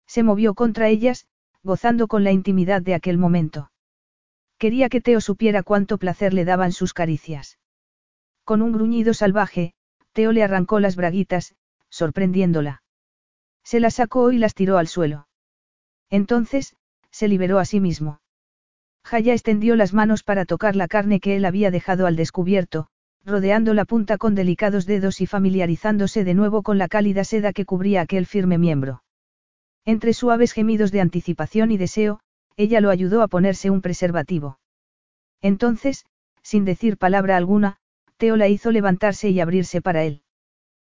Se 0.07 0.23
movió 0.23 0.53
contra 0.55 0.87
ellas, 0.87 1.27
gozando 1.63 2.07
con 2.07 2.23
la 2.23 2.31
intimidad 2.31 2.81
de 2.81 2.95
aquel 2.95 3.17
momento. 3.17 3.71
Quería 4.57 4.89
que 4.89 5.01
Teo 5.01 5.21
supiera 5.21 5.61
cuánto 5.63 5.97
placer 5.97 6.33
le 6.33 6.45
daban 6.45 6.71
sus 6.71 6.93
caricias. 6.93 7.59
Con 8.43 8.61
un 8.61 8.71
gruñido 8.71 9.13
salvaje, 9.13 9.73
Teo 10.13 10.31
le 10.31 10.43
arrancó 10.43 10.79
las 10.79 10.95
braguitas, 10.95 11.55
sorprendiéndola. 11.89 12.81
Se 13.63 13.79
las 13.79 13.95
sacó 13.95 14.31
y 14.31 14.37
las 14.37 14.55
tiró 14.55 14.77
al 14.77 14.87
suelo. 14.87 15.27
Entonces, 16.09 16.75
se 17.11 17.27
liberó 17.27 17.59
a 17.59 17.65
sí 17.65 17.79
mismo. 17.79 18.21
Jaya 19.03 19.33
extendió 19.33 19.75
las 19.75 19.93
manos 19.93 20.23
para 20.23 20.45
tocar 20.45 20.75
la 20.75 20.87
carne 20.87 21.19
que 21.19 21.35
él 21.35 21.45
había 21.45 21.69
dejado 21.69 22.07
al 22.07 22.15
descubierto, 22.15 22.87
rodeando 23.25 23.73
la 23.73 23.85
punta 23.85 24.17
con 24.17 24.35
delicados 24.35 24.85
dedos 24.85 25.21
y 25.21 25.27
familiarizándose 25.27 26.23
de 26.23 26.33
nuevo 26.33 26.63
con 26.63 26.77
la 26.77 26.87
cálida 26.87 27.23
seda 27.23 27.53
que 27.53 27.65
cubría 27.65 28.01
aquel 28.01 28.25
firme 28.25 28.57
miembro. 28.57 29.03
Entre 29.87 30.11
suaves 30.11 30.51
gemidos 30.51 30.91
de 30.91 30.99
anticipación 30.99 31.71
y 31.71 31.77
deseo, 31.77 32.19
ella 32.57 32.81
lo 32.81 32.89
ayudó 32.89 33.21
a 33.21 33.29
ponerse 33.29 33.69
un 33.69 33.81
preservativo. 33.81 34.59
Entonces, 35.41 36.05
sin 36.43 36.65
decir 36.65 36.97
palabra 36.97 37.37
alguna, 37.37 37.77
Teo 38.17 38.35
la 38.35 38.49
hizo 38.49 38.71
levantarse 38.71 39.29
y 39.29 39.39
abrirse 39.39 39.81
para 39.81 40.03
él. 40.03 40.23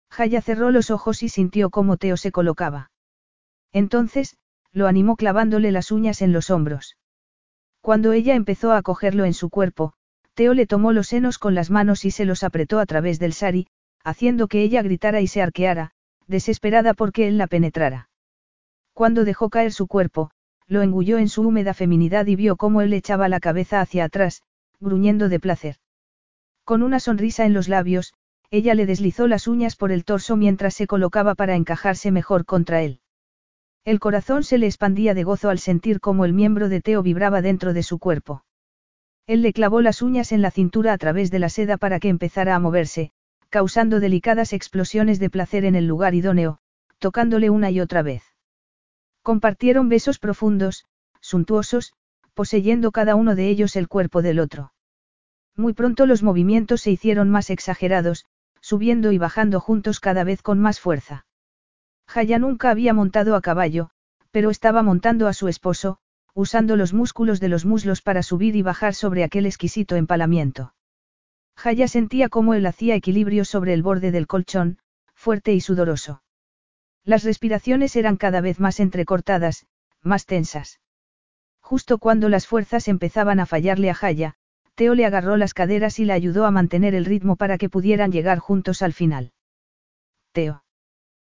Jaya 0.10 0.42
cerró 0.42 0.72
los 0.72 0.92
ojos 0.92 1.24
y 1.24 1.30
sintió 1.30 1.70
cómo 1.70 1.95
Teo 1.95 2.18
se 2.18 2.34
colocaba. 2.34 2.92
Entonces, 3.72 4.36
lo 4.74 4.88
animó 4.88 5.16
clavándole 5.16 5.72
las 5.72 5.94
uñas 5.94 6.22
en 6.22 6.34
los 6.34 6.50
hombros. 6.50 6.98
Cuando 7.80 8.11
ella 8.11 8.36
empezó 8.36 8.74
a 8.74 8.82
cogerlo 8.82 9.24
en 9.24 9.34
su 9.34 9.50
cuerpo, 9.50 9.94
Teo 10.34 10.53
le 10.53 10.68
tomó 10.68 10.92
los 10.92 11.08
senos 11.08 11.38
con 11.38 11.56
las 11.56 11.70
manos 11.70 12.03
y 12.03 12.11
se 12.11 12.26
los 12.26 12.44
apretó 12.44 12.78
a 12.82 12.86
través 12.86 13.20
del 13.20 13.32
sari, 13.32 13.68
haciendo 14.03 14.50
que 14.50 14.64
ella 14.64 14.82
gritara 14.82 15.22
y 15.22 15.28
se 15.28 15.42
arqueara, 15.42 15.92
desesperada 16.28 16.94
porque 16.94 17.30
él 17.30 17.38
la 17.38 17.48
penetrara. 17.48 18.10
Cuando 18.94 19.24
dejó 19.24 19.50
caer 19.50 19.72
su 19.72 19.88
cuerpo, 19.88 20.32
lo 20.68 20.82
engulló 20.82 21.18
en 21.18 21.30
su 21.30 21.42
húmeda 21.42 21.74
feminidad 21.74 22.28
y 22.28 22.36
vio 22.36 22.56
cómo 22.56 22.82
él 22.82 22.94
echaba 22.94 23.28
la 23.30 23.40
cabeza 23.40 23.82
hacia 23.82 24.06
atrás, 24.06 24.42
gruñendo 24.80 25.30
de 25.30 25.40
placer. 25.40 25.76
Con 26.64 26.84
una 26.84 27.00
sonrisa 27.00 27.45
en 27.45 27.53
los 27.53 27.68
labios, 27.68 28.14
ella 28.52 28.76
le 28.76 28.86
deslizó 28.86 29.28
las 29.28 29.48
uñas 29.48 29.76
por 29.76 29.92
el 29.92 30.03
torso 30.03 30.36
mientras 30.36 30.74
se 30.74 30.88
colocaba 30.88 31.36
para 31.36 31.56
encajarse 31.56 32.11
mejor 32.11 32.45
contra 32.45 32.82
él. 32.82 33.00
El 33.84 34.00
corazón 34.00 34.44
se 34.44 34.58
le 34.58 34.68
expandía 34.68 35.14
de 35.14 35.24
gozo 35.24 35.50
al 35.50 35.60
sentir 35.60 36.00
cómo 36.00 36.24
el 36.26 36.34
miembro 36.34 36.70
de 36.70 36.82
Teo 36.82 37.02
vibraba 37.02 37.42
dentro 37.42 37.74
de 37.74 37.82
su 37.82 37.98
cuerpo. 37.98 38.44
Él 39.26 39.42
le 39.42 39.53
clavó 39.53 39.82
las 39.82 40.02
uñas 40.02 40.32
en 40.32 40.42
la 40.42 40.52
cintura 40.52 40.94
a 40.94 40.98
través 40.98 41.32
de 41.32 41.40
la 41.40 41.50
seda 41.50 41.78
para 41.78 42.00
que 42.00 42.10
empezara 42.10 42.56
a 42.56 42.60
moverse, 42.60 43.11
causando 43.50 44.00
delicadas 44.00 44.53
explosiones 44.53 45.20
de 45.20 45.30
placer 45.30 45.66
en 45.66 45.76
el 45.76 45.88
lugar 45.88 46.14
idóneo, 46.14 46.60
tocándole 47.00 47.50
una 47.50 47.72
y 47.72 47.80
otra 47.80 48.02
vez. 48.02 48.31
Compartieron 49.24 49.90
besos 49.90 50.19
profundos, 50.19 50.85
suntuosos, 51.19 51.93
poseyendo 52.33 52.91
cada 52.91 53.16
uno 53.16 53.35
de 53.35 53.50
ellos 53.50 53.75
el 53.75 53.88
cuerpo 53.88 54.22
del 54.22 54.40
otro. 54.40 54.74
Muy 55.56 55.74
pronto 55.74 56.06
los 56.06 56.24
movimientos 56.24 56.82
se 56.82 56.91
hicieron 56.91 57.30
más 57.30 57.50
exagerados, 57.50 58.25
subiendo 58.61 59.11
y 59.11 59.17
bajando 59.17 59.59
juntos 59.59 60.00
cada 60.00 60.24
vez 60.24 60.41
con 60.41 60.59
más 60.59 60.80
fuerza. 60.80 61.25
Jaya 62.08 62.40
nunca 62.40 62.69
había 62.69 62.93
montado 62.93 63.35
a 63.35 63.41
caballo, 63.41 63.90
pero 64.32 64.50
estaba 64.50 64.82
montando 64.82 65.27
a 65.27 65.33
su 65.33 65.48
esposo, 65.48 65.98
usando 66.33 66.75
los 66.75 66.93
músculos 66.93 67.40
de 67.40 67.50
los 67.50 67.66
muslos 67.66 68.01
para 68.01 68.24
subir 68.24 68.56
y 68.56 68.61
bajar 68.61 68.93
sobre 68.95 69.24
aquel 69.24 69.45
exquisito 69.45 69.95
empalamiento. 69.95 70.74
Jaya 71.56 71.88
sentía 71.88 72.30
cómo 72.30 72.53
él 72.53 72.66
hacía 72.66 72.95
equilibrio 72.95 73.45
sobre 73.45 73.74
el 73.74 73.83
borde 73.83 74.11
del 74.11 74.27
colchón, 74.27 74.80
fuerte 75.14 75.53
y 75.53 75.61
sudoroso. 75.61 76.24
Las 77.04 77.24
respiraciones 77.24 77.96
eran 77.96 78.18
cada 78.18 78.42
vez 78.42 78.60
más 78.60 78.80
entrecortadas, 78.80 79.66
más 80.02 80.26
tensas. 80.26 80.80
Justo 81.60 81.98
cuando 81.98 82.30
las 82.30 82.48
fuerzas 82.48 82.88
empezaban 82.88 83.40
a 83.40 83.46
fallarle 83.46 83.90
a 83.90 83.94
Jaya, 83.94 84.36
Teo 84.76 84.96
le 84.96 85.06
agarró 85.06 85.38
las 85.38 85.54
caderas 85.54 86.00
y 86.00 86.06
la 86.06 86.14
ayudó 86.14 86.46
a 86.46 86.52
mantener 86.52 86.96
el 86.96 87.06
ritmo 87.06 87.36
para 87.36 87.58
que 87.58 87.70
pudieran 87.70 88.12
llegar 88.12 88.40
juntos 88.40 88.82
al 88.82 88.94
final. 88.94 89.34
Teo. 90.32 90.64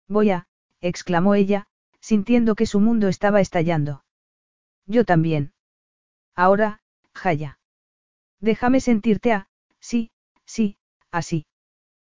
Voy 0.07 0.31
a, 0.31 0.47
exclamó 0.81 1.35
ella, 1.35 1.67
sintiendo 1.99 2.55
que 2.55 2.65
su 2.65 2.79
mundo 2.79 3.07
estaba 3.07 3.41
estallando. 3.41 4.03
Yo 4.85 5.05
también. 5.05 5.53
Ahora, 6.35 6.81
Jaya. 7.13 7.59
Déjame 8.39 8.81
sentirte 8.81 9.31
a, 9.31 9.47
sí, 9.79 10.11
sí, 10.45 10.77
así. 11.11 11.45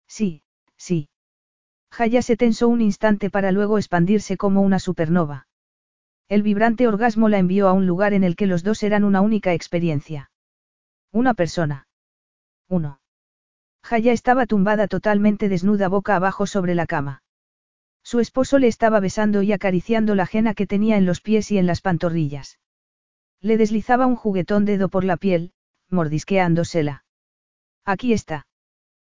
Sí, 0.07 0.43
sí. 0.77 1.09
Jaya 1.93 2.23
se 2.23 2.35
tensó 2.35 2.69
un 2.69 2.81
instante 2.81 3.29
para 3.29 3.51
luego 3.51 3.77
expandirse 3.77 4.35
como 4.35 4.63
una 4.63 4.79
supernova. 4.79 5.47
El 6.27 6.41
vibrante 6.41 6.87
orgasmo 6.87 7.29
la 7.29 7.37
envió 7.37 7.67
a 7.67 7.73
un 7.73 7.85
lugar 7.85 8.13
en 8.13 8.23
el 8.23 8.35
que 8.35 8.47
los 8.47 8.63
dos 8.63 8.81
eran 8.81 9.03
una 9.03 9.21
única 9.21 9.53
experiencia. 9.53 10.31
Una 11.11 11.35
persona. 11.35 11.87
Uno. 12.67 12.99
Jaya 13.83 14.11
estaba 14.11 14.47
tumbada 14.47 14.87
totalmente 14.87 15.49
desnuda 15.49 15.87
boca 15.87 16.15
abajo 16.15 16.47
sobre 16.47 16.73
la 16.73 16.87
cama. 16.87 17.21
Su 18.01 18.19
esposo 18.19 18.57
le 18.57 18.69
estaba 18.69 18.99
besando 18.99 19.43
y 19.43 19.51
acariciando 19.51 20.15
la 20.15 20.23
ajena 20.23 20.55
que 20.55 20.65
tenía 20.65 20.97
en 20.97 21.05
los 21.05 21.21
pies 21.21 21.51
y 21.51 21.59
en 21.59 21.67
las 21.67 21.81
pantorrillas. 21.81 22.57
Le 23.39 23.55
deslizaba 23.55 24.07
un 24.07 24.15
juguetón 24.15 24.65
dedo 24.65 24.89
por 24.89 25.03
la 25.03 25.17
piel, 25.17 25.53
mordisqueándosela. 25.91 27.05
Aquí 27.85 28.13
está. 28.13 28.47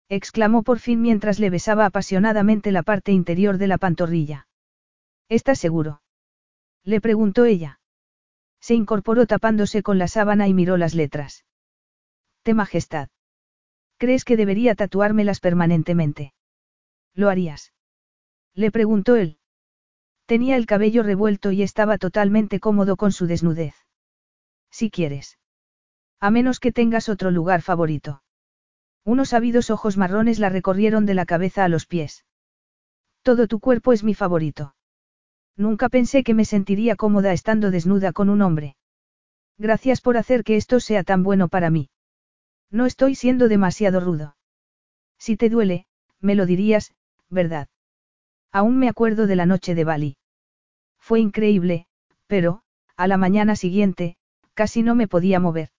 Exclamó 0.09 0.63
por 0.63 0.79
fin 0.79 1.01
mientras 1.01 1.39
le 1.39 1.51
besaba 1.51 1.87
apasionadamente 1.87 2.73
la 2.73 2.83
parte 2.83 3.13
interior 3.13 3.59
de 3.59 3.67
la 3.69 3.79
pantorrilla. 3.79 4.49
¿Estás 5.29 5.59
seguro? 5.59 6.03
le 6.85 7.01
preguntó 7.01 7.45
ella. 7.45 7.81
Se 8.61 8.75
incorporó 8.75 9.27
tapándose 9.27 9.83
con 9.83 9.99
la 9.99 10.09
sábana 10.09 10.49
y 10.49 10.55
miró 10.55 10.77
las 10.77 10.95
letras. 10.95 11.45
Te 12.43 12.55
majestad. 12.55 13.09
¿Crees 13.97 14.25
que 14.25 14.37
debería 14.37 14.75
tatuármelas 14.75 15.41
permanentemente? 15.41 16.35
¿Lo 17.15 17.31
harías? 17.31 17.73
Le 18.55 18.71
preguntó 18.71 19.17
él. 19.17 19.39
Tenía 20.27 20.57
el 20.57 20.67
cabello 20.67 21.03
revuelto 21.03 21.53
y 21.53 21.63
estaba 21.63 21.99
totalmente 21.99 22.61
cómodo 22.61 22.97
con 22.97 23.13
su 23.13 23.27
desnudez. 23.27 23.75
Si 24.71 24.91
quieres. 24.91 25.39
A 26.19 26.31
menos 26.31 26.61
que 26.61 26.73
tengas 26.73 27.09
otro 27.09 27.31
lugar 27.31 27.63
favorito. 27.63 28.24
Unos 29.05 29.35
ávidos 29.35 29.71
ojos 29.71 29.97
marrones 29.97 30.39
la 30.39 30.49
recorrieron 30.49 31.05
de 31.05 31.15
la 31.15 31.27
cabeza 31.27 31.65
a 31.65 31.69
los 31.69 31.87
pies. 31.87 32.25
Todo 33.23 33.47
tu 33.47 33.61
cuerpo 33.61 33.93
es 33.93 34.03
mi 34.03 34.15
favorito. 34.15 34.75
Nunca 35.57 35.89
pensé 35.89 36.25
que 36.25 36.35
me 36.35 36.45
sentiría 36.45 36.97
cómoda 36.97 37.33
estando 37.33 37.71
desnuda 37.71 38.13
con 38.13 38.29
un 38.29 38.43
hombre. 38.43 38.77
Gracias 39.59 40.01
por 40.01 40.17
hacer 40.17 40.43
que 40.43 40.57
esto 40.57 40.81
sea 40.81 41.05
tan 41.05 41.23
bueno 41.23 41.49
para 41.49 41.71
mí. 41.71 41.91
No 42.71 42.87
estoy 42.87 43.15
siendo 43.15 43.49
demasiado 43.49 44.01
rudo. 44.01 44.37
Si 45.19 45.37
te 45.37 45.49
duele, 45.49 45.87
me 46.21 46.35
lo 46.35 46.47
dirías, 46.47 46.95
¿verdad? 47.31 47.69
Aún 48.51 48.79
me 48.79 48.89
acuerdo 48.89 49.27
de 49.27 49.37
la 49.37 49.47
noche 49.47 49.75
de 49.75 49.85
Bali. 49.85 50.17
Fue 50.99 51.21
increíble, 51.21 51.87
pero, 52.27 52.63
a 52.97 53.07
la 53.07 53.17
mañana 53.17 53.57
siguiente, 53.57 54.17
casi 54.55 54.83
no 54.83 54.95
me 54.95 55.09
podía 55.09 55.39
mover. 55.41 55.71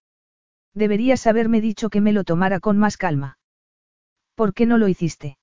Deberías 0.76 1.26
haberme 1.26 1.62
dicho 1.62 1.90
que 1.90 2.02
me 2.02 2.12
lo 2.12 2.26
tomara 2.26 2.60
con 2.60 2.78
más 2.78 2.98
calma. 2.98 3.40
¿Por 4.36 4.54
qué 4.54 4.66
no 4.66 4.78
lo 4.78 4.90
hiciste? 4.90 5.38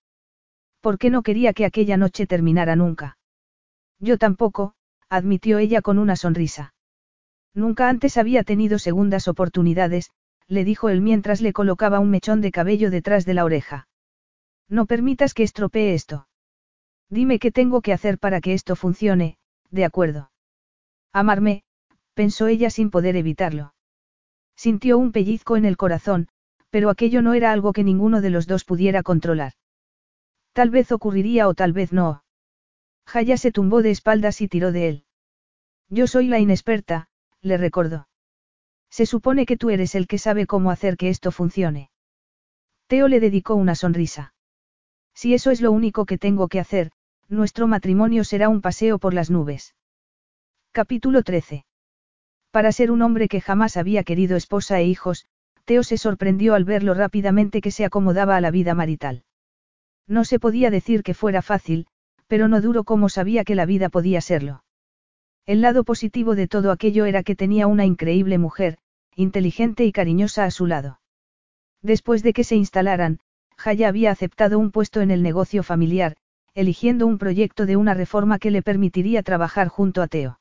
¿Por 0.80 0.98
qué 0.98 1.08
no 1.08 1.22
quería 1.22 1.54
que 1.54 1.64
aquella 1.64 1.96
noche 1.96 2.26
terminara 2.26 2.76
nunca? 2.76 3.16
Yo 3.98 4.18
tampoco, 4.18 4.74
admitió 5.08 5.58
ella 5.58 5.80
con 5.80 5.98
una 5.98 6.16
sonrisa. 6.16 6.74
Nunca 7.54 7.88
antes 7.88 8.18
había 8.18 8.44
tenido 8.44 8.78
segundas 8.78 9.26
oportunidades, 9.26 10.10
le 10.48 10.64
dijo 10.64 10.90
él 10.90 11.00
mientras 11.00 11.40
le 11.40 11.54
colocaba 11.54 11.98
un 11.98 12.10
mechón 12.10 12.42
de 12.42 12.52
cabello 12.52 12.90
detrás 12.90 13.24
de 13.24 13.34
la 13.34 13.44
oreja. 13.44 13.88
No 14.68 14.86
permitas 14.86 15.32
que 15.32 15.44
estropee 15.44 15.94
esto. 15.94 16.28
Dime 17.08 17.38
qué 17.38 17.50
tengo 17.50 17.80
que 17.80 17.92
hacer 17.92 18.18
para 18.18 18.40
que 18.40 18.52
esto 18.52 18.76
funcione, 18.76 19.38
de 19.70 19.84
acuerdo. 19.84 20.30
Amarme, 21.12 21.62
pensó 22.14 22.48
ella 22.48 22.70
sin 22.70 22.90
poder 22.90 23.16
evitarlo. 23.16 23.74
Sintió 24.62 24.96
un 24.96 25.10
pellizco 25.10 25.56
en 25.56 25.64
el 25.64 25.76
corazón, 25.76 26.28
pero 26.70 26.88
aquello 26.88 27.20
no 27.20 27.34
era 27.34 27.50
algo 27.50 27.72
que 27.72 27.82
ninguno 27.82 28.20
de 28.20 28.30
los 28.30 28.46
dos 28.46 28.64
pudiera 28.64 29.02
controlar. 29.02 29.54
Tal 30.52 30.70
vez 30.70 30.92
ocurriría 30.92 31.48
o 31.48 31.54
tal 31.54 31.72
vez 31.72 31.92
no. 31.92 32.22
Jaya 33.04 33.36
se 33.38 33.50
tumbó 33.50 33.82
de 33.82 33.90
espaldas 33.90 34.40
y 34.40 34.46
tiró 34.46 34.70
de 34.70 34.88
él. 34.88 35.04
Yo 35.88 36.06
soy 36.06 36.28
la 36.28 36.38
inexperta, 36.38 37.08
le 37.40 37.56
recordó. 37.56 38.06
Se 38.88 39.04
supone 39.04 39.46
que 39.46 39.56
tú 39.56 39.70
eres 39.70 39.96
el 39.96 40.06
que 40.06 40.18
sabe 40.18 40.46
cómo 40.46 40.70
hacer 40.70 40.96
que 40.96 41.08
esto 41.08 41.32
funcione. 41.32 41.90
Teo 42.86 43.08
le 43.08 43.18
dedicó 43.18 43.56
una 43.56 43.74
sonrisa. 43.74 44.32
Si 45.12 45.34
eso 45.34 45.50
es 45.50 45.60
lo 45.60 45.72
único 45.72 46.06
que 46.06 46.18
tengo 46.18 46.46
que 46.46 46.60
hacer, 46.60 46.92
nuestro 47.28 47.66
matrimonio 47.66 48.22
será 48.22 48.48
un 48.48 48.60
paseo 48.60 49.00
por 49.00 49.12
las 49.12 49.28
nubes. 49.28 49.74
Capítulo 50.70 51.24
13. 51.24 51.64
Para 52.52 52.70
ser 52.70 52.90
un 52.90 53.00
hombre 53.00 53.28
que 53.28 53.40
jamás 53.40 53.78
había 53.78 54.04
querido 54.04 54.36
esposa 54.36 54.78
e 54.78 54.84
hijos, 54.84 55.24
Teo 55.64 55.82
se 55.82 55.96
sorprendió 55.96 56.54
al 56.54 56.64
verlo 56.64 56.92
rápidamente 56.92 57.62
que 57.62 57.70
se 57.70 57.86
acomodaba 57.86 58.36
a 58.36 58.42
la 58.42 58.50
vida 58.50 58.74
marital. 58.74 59.24
No 60.06 60.26
se 60.26 60.38
podía 60.38 60.70
decir 60.70 61.02
que 61.02 61.14
fuera 61.14 61.40
fácil, 61.40 61.86
pero 62.26 62.48
no 62.48 62.60
duro 62.60 62.84
como 62.84 63.08
sabía 63.08 63.44
que 63.44 63.54
la 63.54 63.64
vida 63.64 63.88
podía 63.88 64.20
serlo. 64.20 64.64
El 65.46 65.62
lado 65.62 65.82
positivo 65.82 66.34
de 66.34 66.46
todo 66.46 66.72
aquello 66.72 67.06
era 67.06 67.22
que 67.22 67.34
tenía 67.34 67.66
una 67.66 67.86
increíble 67.86 68.36
mujer, 68.36 68.76
inteligente 69.16 69.86
y 69.86 69.92
cariñosa 69.92 70.44
a 70.44 70.50
su 70.50 70.66
lado. 70.66 71.00
Después 71.80 72.22
de 72.22 72.34
que 72.34 72.44
se 72.44 72.56
instalaran, 72.56 73.20
Jaya 73.56 73.88
había 73.88 74.10
aceptado 74.10 74.58
un 74.58 74.72
puesto 74.72 75.00
en 75.00 75.10
el 75.10 75.22
negocio 75.22 75.62
familiar, 75.62 76.16
eligiendo 76.52 77.06
un 77.06 77.16
proyecto 77.16 77.64
de 77.64 77.76
una 77.76 77.94
reforma 77.94 78.38
que 78.38 78.50
le 78.50 78.60
permitiría 78.60 79.22
trabajar 79.22 79.68
junto 79.68 80.02
a 80.02 80.06
Teo. 80.06 80.38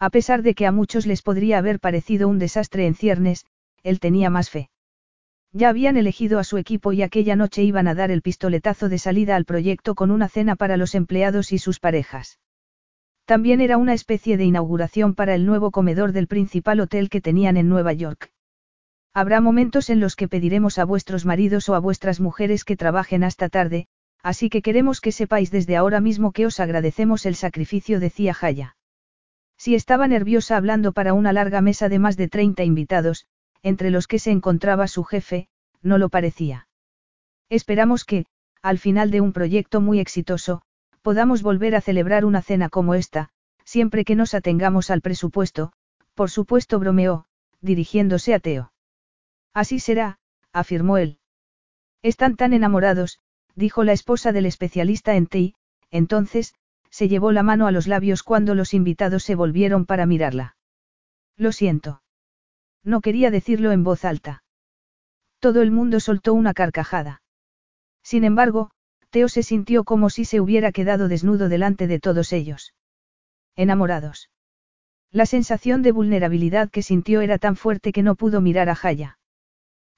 A 0.00 0.08
pesar 0.08 0.42
de 0.42 0.54
que 0.54 0.66
a 0.66 0.72
muchos 0.72 1.06
les 1.06 1.20
podría 1.20 1.58
haber 1.58 1.78
parecido 1.78 2.26
un 2.26 2.38
desastre 2.38 2.86
en 2.86 2.94
ciernes, 2.94 3.44
él 3.82 4.00
tenía 4.00 4.30
más 4.30 4.48
fe. 4.48 4.70
Ya 5.52 5.68
habían 5.68 5.98
elegido 5.98 6.38
a 6.38 6.44
su 6.44 6.56
equipo 6.56 6.94
y 6.94 7.02
aquella 7.02 7.36
noche 7.36 7.62
iban 7.62 7.86
a 7.86 7.94
dar 7.94 8.10
el 8.10 8.22
pistoletazo 8.22 8.88
de 8.88 8.96
salida 8.98 9.36
al 9.36 9.44
proyecto 9.44 9.94
con 9.94 10.10
una 10.10 10.28
cena 10.28 10.56
para 10.56 10.78
los 10.78 10.94
empleados 10.94 11.52
y 11.52 11.58
sus 11.58 11.80
parejas. 11.80 12.38
También 13.26 13.60
era 13.60 13.76
una 13.76 13.92
especie 13.92 14.38
de 14.38 14.44
inauguración 14.44 15.14
para 15.14 15.34
el 15.34 15.44
nuevo 15.44 15.70
comedor 15.70 16.12
del 16.12 16.28
principal 16.28 16.80
hotel 16.80 17.10
que 17.10 17.20
tenían 17.20 17.58
en 17.58 17.68
Nueva 17.68 17.92
York. 17.92 18.32
Habrá 19.12 19.42
momentos 19.42 19.90
en 19.90 20.00
los 20.00 20.16
que 20.16 20.28
pediremos 20.28 20.78
a 20.78 20.84
vuestros 20.84 21.26
maridos 21.26 21.68
o 21.68 21.74
a 21.74 21.78
vuestras 21.78 22.20
mujeres 22.20 22.64
que 22.64 22.76
trabajen 22.76 23.22
hasta 23.22 23.50
tarde, 23.50 23.86
así 24.22 24.48
que 24.48 24.62
queremos 24.62 25.00
que 25.00 25.12
sepáis 25.12 25.50
desde 25.50 25.76
ahora 25.76 26.00
mismo 26.00 26.32
que 26.32 26.46
os 26.46 26.58
agradecemos 26.58 27.26
el 27.26 27.34
sacrificio, 27.34 28.00
decía 28.00 28.32
Jaya. 28.32 28.76
Si 29.60 29.74
estaba 29.74 30.08
nerviosa 30.08 30.56
hablando 30.56 30.92
para 30.92 31.12
una 31.12 31.34
larga 31.34 31.60
mesa 31.60 31.90
de 31.90 31.98
más 31.98 32.16
de 32.16 32.28
30 32.28 32.64
invitados, 32.64 33.26
entre 33.62 33.90
los 33.90 34.06
que 34.06 34.18
se 34.18 34.30
encontraba 34.30 34.88
su 34.88 35.04
jefe, 35.04 35.48
no 35.82 35.98
lo 35.98 36.08
parecía. 36.08 36.66
Esperamos 37.50 38.06
que, 38.06 38.24
al 38.62 38.78
final 38.78 39.10
de 39.10 39.20
un 39.20 39.34
proyecto 39.34 39.82
muy 39.82 40.00
exitoso, 40.00 40.62
podamos 41.02 41.42
volver 41.42 41.74
a 41.74 41.82
celebrar 41.82 42.24
una 42.24 42.40
cena 42.40 42.70
como 42.70 42.94
esta, 42.94 43.28
siempre 43.62 44.06
que 44.06 44.14
nos 44.14 44.32
atengamos 44.32 44.90
al 44.90 45.02
presupuesto, 45.02 45.74
por 46.14 46.30
supuesto 46.30 46.78
bromeó, 46.78 47.26
dirigiéndose 47.60 48.32
a 48.32 48.38
Teo. 48.38 48.72
Así 49.52 49.78
será, 49.78 50.20
afirmó 50.54 50.96
él. 50.96 51.18
Están 52.00 52.36
tan 52.36 52.54
enamorados, 52.54 53.18
dijo 53.54 53.84
la 53.84 53.92
esposa 53.92 54.32
del 54.32 54.46
especialista 54.46 55.16
en 55.16 55.26
TI, 55.26 55.54
entonces, 55.90 56.54
se 56.90 57.08
llevó 57.08 57.32
la 57.32 57.42
mano 57.42 57.66
a 57.66 57.72
los 57.72 57.86
labios 57.86 58.22
cuando 58.22 58.54
los 58.54 58.74
invitados 58.74 59.22
se 59.22 59.34
volvieron 59.34 59.86
para 59.86 60.06
mirarla. 60.06 60.56
Lo 61.36 61.52
siento. 61.52 62.02
No 62.84 63.00
quería 63.00 63.30
decirlo 63.30 63.72
en 63.72 63.84
voz 63.84 64.04
alta. 64.04 64.42
Todo 65.38 65.62
el 65.62 65.70
mundo 65.70 66.00
soltó 66.00 66.34
una 66.34 66.52
carcajada. 66.52 67.22
Sin 68.02 68.24
embargo, 68.24 68.70
Teo 69.10 69.28
se 69.28 69.42
sintió 69.42 69.84
como 69.84 70.10
si 70.10 70.24
se 70.24 70.40
hubiera 70.40 70.72
quedado 70.72 71.08
desnudo 71.08 71.48
delante 71.48 71.86
de 71.86 71.98
todos 71.98 72.32
ellos. 72.32 72.74
Enamorados. 73.56 74.30
La 75.10 75.26
sensación 75.26 75.82
de 75.82 75.92
vulnerabilidad 75.92 76.70
que 76.70 76.82
sintió 76.82 77.20
era 77.20 77.38
tan 77.38 77.56
fuerte 77.56 77.92
que 77.92 78.02
no 78.02 78.14
pudo 78.14 78.40
mirar 78.40 78.68
a 78.68 78.76
Jaya. 78.76 79.18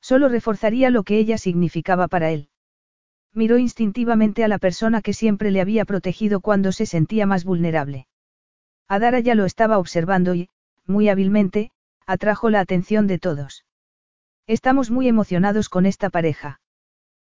Solo 0.01 0.29
reforzaría 0.29 0.91
lo 0.91 1.03
que 1.03 1.19
ella 1.19 1.39
significaba 1.39 2.09
para 2.09 2.31
él. 2.31 2.49
Miró 3.35 3.57
instintivamente 3.57 4.45
a 4.45 4.49
la 4.49 4.59
persona 4.59 5.01
que 5.01 5.15
siempre 5.15 5.51
le 5.51 5.61
había 5.61 5.85
protegido 5.85 6.41
cuando 6.41 6.71
se 6.71 6.87
sentía 6.87 7.27
más 7.27 7.45
vulnerable. 7.45 8.07
Adara 8.89 9.21
ya 9.21 9.35
lo 9.35 9.47
estaba 9.47 9.79
observando 9.79 10.35
y, 10.35 10.49
muy 10.87 11.09
hábilmente, 11.09 11.71
atrajo 12.07 12.51
la 12.51 12.61
atención 12.61 13.07
de 13.07 13.19
todos. 13.19 13.65
Estamos 14.47 14.91
muy 14.91 15.09
emocionados 15.09 15.69
con 15.69 15.87
esta 15.87 16.11
pareja. 16.11 16.61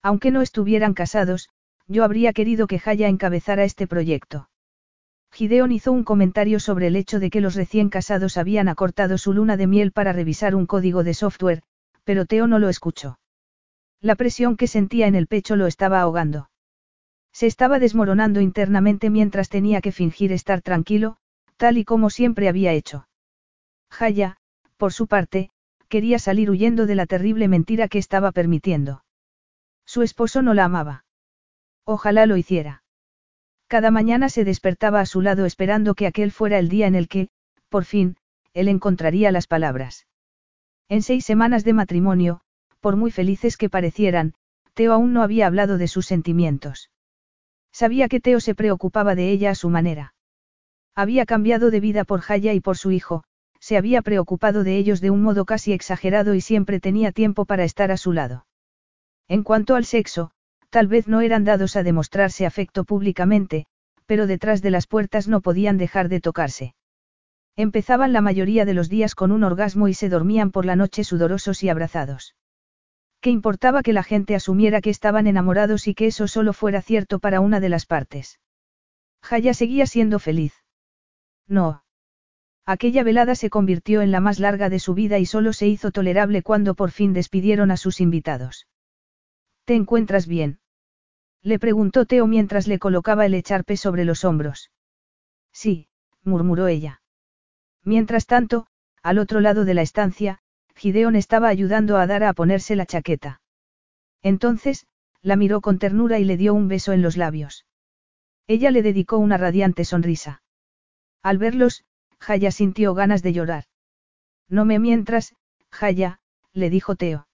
Aunque 0.03 0.31
no 0.31 0.43
estuvieran 0.43 0.95
casados, 0.95 1.49
yo 1.87 2.03
habría 2.03 2.33
querido 2.33 2.67
que 2.67 2.79
Jaya 2.79 3.09
encabezara 3.09 3.65
este 3.65 3.87
proyecto. 3.87 4.49
Gideon 5.33 5.73
hizo 5.73 5.93
un 5.93 6.05
comentario 6.05 6.61
sobre 6.61 6.87
el 6.87 6.97
hecho 6.97 7.21
de 7.21 7.31
que 7.31 7.41
los 7.41 7.55
recién 7.55 7.89
casados 7.89 8.37
habían 8.37 8.69
acortado 8.69 9.19
su 9.19 9.33
luna 9.33 9.57
de 9.57 9.67
miel 9.67 9.93
para 9.93 10.13
revisar 10.13 10.55
un 10.55 10.67
código 10.67 11.05
de 11.05 11.15
software, 11.15 11.63
pero 12.05 12.25
Teo 12.25 12.47
no 12.47 12.59
lo 12.59 12.69
escuchó. 12.69 13.19
La 14.05 14.16
presión 14.16 14.58
que 14.58 14.66
sentía 14.66 15.07
en 15.07 15.15
el 15.15 15.26
pecho 15.26 15.57
lo 15.57 15.66
estaba 15.66 16.02
ahogando. 16.02 16.50
Se 17.33 17.47
estaba 17.47 17.78
desmoronando 17.78 18.42
internamente 18.42 19.08
mientras 19.08 19.49
tenía 19.49 19.81
que 19.81 19.92
fingir 19.92 20.31
estar 20.31 20.60
tranquilo, 20.60 21.16
tal 21.57 21.78
y 21.78 21.86
como 21.86 22.10
siempre 22.10 22.50
había 22.50 22.74
hecho. 22.74 23.08
Jaya, 23.91 24.36
por 24.76 24.92
su 24.92 25.07
parte, 25.07 25.49
quería 25.89 26.18
salir 26.18 26.50
huyendo 26.50 26.84
de 26.84 26.97
la 26.97 27.07
terrible 27.07 27.49
mentira 27.49 27.89
que 27.89 27.97
estaba 27.97 28.31
permitiendo. 28.31 29.02
Su 29.86 30.02
esposo 30.02 30.42
no 30.42 30.52
la 30.52 30.66
amaba. 30.66 31.07
Ojalá 31.86 32.26
lo 32.26 32.36
hiciera. 32.36 32.83
Cada 33.68 33.91
mañana 33.91 34.28
se 34.28 34.44
despertaba 34.44 35.00
a 35.00 35.07
su 35.07 35.23
lado 35.23 35.47
esperando 35.47 35.94
que 35.94 36.07
aquel 36.07 36.31
fuera 36.31 36.58
el 36.58 36.68
día 36.68 36.86
en 36.89 36.94
el 36.94 37.08
que, 37.08 37.31
por 37.70 37.86
fin, 37.86 38.18
él 38.52 38.68
encontraría 38.68 39.33
las 39.33 39.47
palabras. 39.47 40.07
En 40.91 41.00
seis 41.00 41.24
semanas 41.24 41.65
de 41.65 41.73
matrimonio, 41.73 42.42
por 42.85 42.97
muy 42.97 43.11
felices 43.11 43.57
que 43.57 43.71
parecieran, 43.71 44.35
Teo 44.75 44.93
aún 44.93 45.15
no 45.15 45.23
había 45.23 45.47
hablado 45.47 45.79
de 45.79 45.89
sus 45.89 46.05
sentimientos. 46.05 46.91
Sabía 47.73 48.11
que 48.11 48.21
Teo 48.21 48.41
se 48.41 48.55
preocupaba 48.55 49.15
de 49.15 49.31
ella 49.31 49.53
a 49.53 49.55
su 49.55 49.71
manera. 49.71 50.13
Había 50.95 51.25
cambiado 51.25 51.71
de 51.71 51.81
vida 51.81 52.05
por 52.05 52.21
Jaya 52.21 52.53
y 52.53 52.61
por 52.61 52.77
su 52.77 52.91
hijo, 52.91 53.25
se 53.59 53.79
había 53.79 54.03
preocupado 54.03 54.65
de 54.65 54.77
ellos 54.77 55.01
de 55.01 55.09
un 55.09 55.23
modo 55.23 55.47
casi 55.47 55.73
exagerado 55.73 56.35
y 56.35 56.43
siempre 56.43 56.79
tenía 56.79 57.11
tiempo 57.11 57.47
para 57.47 57.65
estar 57.65 57.91
a 57.91 57.97
su 57.97 58.13
lado. 58.13 58.45
En 59.29 59.45
cuanto 59.45 59.77
al 59.77 59.87
sexo, 59.87 60.33
tal 60.69 60.87
vez 60.87 61.09
no 61.09 61.23
eran 61.23 61.45
dados 61.45 61.77
a 61.77 61.85
demostrarse 61.85 62.45
afecto 62.45 62.85
públicamente, 62.85 63.65
pero 64.05 64.27
detrás 64.27 64.61
de 64.61 64.71
las 64.71 64.87
puertas 64.87 65.27
no 65.27 65.41
podían 65.41 65.79
dejar 65.79 66.11
de 66.11 66.21
tocarse. 66.21 66.75
Empezaban 67.57 68.13
la 68.13 68.21
mayoría 68.21 68.67
de 68.67 68.75
los 68.75 68.91
días 68.91 69.15
con 69.15 69.33
un 69.33 69.43
orgasmo 69.43 69.89
y 69.89 69.95
se 69.95 70.11
dormían 70.11 70.51
por 70.51 70.67
la 70.67 70.77
noche 70.77 71.03
sudorosos 71.03 71.63
y 71.63 71.71
abrazados. 71.71 72.35
¿Qué 73.25 73.31
importaba 73.31 73.83
que 73.83 73.94
la 73.94 74.03
gente 74.03 74.35
asumiera 74.35 74.83
que 74.83 74.91
estaban 74.91 75.27
enamorados 75.27 75.89
y 75.89 75.94
que 75.94 76.09
eso 76.09 76.28
solo 76.28 76.53
fuera 76.53 76.83
cierto 76.83 77.20
para 77.20 77.41
una 77.41 77.59
de 77.59 77.70
las 77.70 77.86
partes? 77.86 78.39
Jaya 79.23 79.55
seguía 79.55 79.86
siendo 79.86 80.19
feliz. 80.19 80.53
No. 81.49 81.85
Aquella 82.67 83.03
velada 83.03 83.35
se 83.35 83.49
convirtió 83.49 84.03
en 84.03 84.11
la 84.11 84.20
más 84.20 84.41
larga 84.41 84.69
de 84.69 84.78
su 84.78 84.93
vida 84.93 85.19
y 85.20 85.25
solo 85.25 85.55
se 85.55 85.67
hizo 85.67 85.91
tolerable 85.91 86.43
cuando 86.43 86.75
por 86.75 86.91
fin 86.91 87.15
despidieron 87.15 87.70
a 87.70 87.78
sus 87.78 88.03
invitados. 88.03 88.69
¿Te 89.65 89.75
encuentras 89.75 90.27
bien? 90.27 90.61
Le 91.41 91.59
preguntó 91.59 92.05
Teo 92.05 92.27
mientras 92.27 92.69
le 92.69 92.78
colocaba 92.78 93.25
el 93.25 93.33
echarpe 93.33 93.78
sobre 93.78 94.05
los 94.05 94.27
hombros. 94.27 94.70
Sí, 95.51 95.89
murmuró 96.25 96.67
ella. 96.67 97.01
Mientras 97.85 98.27
tanto, 98.27 98.67
al 99.03 99.17
otro 99.17 99.41
lado 99.41 99.65
de 99.65 99.73
la 99.73 99.81
estancia, 99.81 100.43
Gideon 100.77 101.17
estaba 101.17 101.49
ayudando 101.49 101.97
a 101.97 102.07
Dara 102.07 102.28
a 102.28 102.33
ponerse 102.33 102.77
la 102.77 102.86
chaqueta. 102.86 103.41
Entonces, 104.23 104.86
la 105.23 105.36
miró 105.36 105.61
con 105.61 105.78
ternura 105.78 106.19
y 106.19 106.25
le 106.25 106.36
dio 106.36 106.55
un 106.55 106.69
beso 106.69 106.93
en 106.93 107.03
los 107.03 107.17
labios. 107.17 107.67
Ella 108.47 108.70
le 108.70 108.83
dedicó 108.83 109.19
una 109.19 109.36
radiante 109.39 109.85
sonrisa. 109.85 110.43
Al 111.23 111.39
verlos, 111.39 111.85
Jaya 112.19 112.51
sintió 112.51 112.94
ganas 112.94 113.23
de 113.23 113.33
llorar. 113.33 113.65
No 114.49 114.65
me 114.65 114.78
mientras, 114.78 115.35
Jaya, 115.70 116.20
le 116.53 116.70
dijo 116.70 116.97
Teo. 116.97 117.27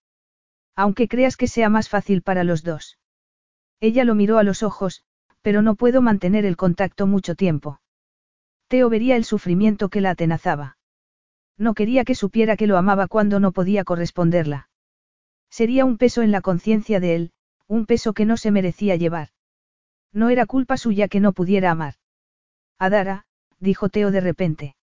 Aunque 0.77 1.09
creas 1.09 1.36
que 1.36 1.49
sea 1.49 1.69
más 1.69 1.89
fácil 1.89 2.23
para 2.23 2.44
los 2.44 2.62
dos. 2.62 2.99
Ella 3.81 4.05
lo 4.05 4.15
miró 4.15 4.39
a 4.39 4.44
los 4.44 4.62
ojos, 4.62 5.05
pero 5.43 5.62
no 5.62 5.75
puedo 5.75 6.02
mantener 6.02 6.44
el 6.44 6.57
contacto 6.57 7.07
mucho 7.07 7.35
tiempo. 7.35 7.81
Teo 8.69 8.89
vería 8.89 9.17
el 9.17 9.25
sufrimiento 9.25 9.89
que 9.89 10.01
la 10.01 10.10
atenazaba. 10.10 10.77
No 11.61 11.75
quería 11.75 12.07
que 12.07 12.15
supiera 12.15 12.57
que 12.57 12.67
lo 12.67 12.79
amaba 12.79 13.07
cuando 13.07 13.39
no 13.39 13.53
podía 13.53 13.85
corresponderla. 13.85 14.71
Sería 15.51 15.85
un 15.85 15.99
peso 15.99 16.23
en 16.23 16.33
la 16.33 16.41
conciencia 16.41 17.01
de 17.01 17.15
él, 17.15 17.33
un 17.67 17.85
peso 17.85 18.15
que 18.15 18.25
no 18.25 18.39
se 18.39 18.51
merecía 18.51 18.97
llevar. 18.97 19.29
No 20.11 20.31
era 20.31 20.47
culpa 20.47 20.79
suya 20.79 21.07
que 21.07 21.21
no 21.21 21.35
pudiera 21.35 21.71
amar. 21.71 21.97
Adara, 22.79 23.27
dijo 23.59 23.91
Teo 23.91 24.11
de 24.11 24.23
repente. 24.23 24.75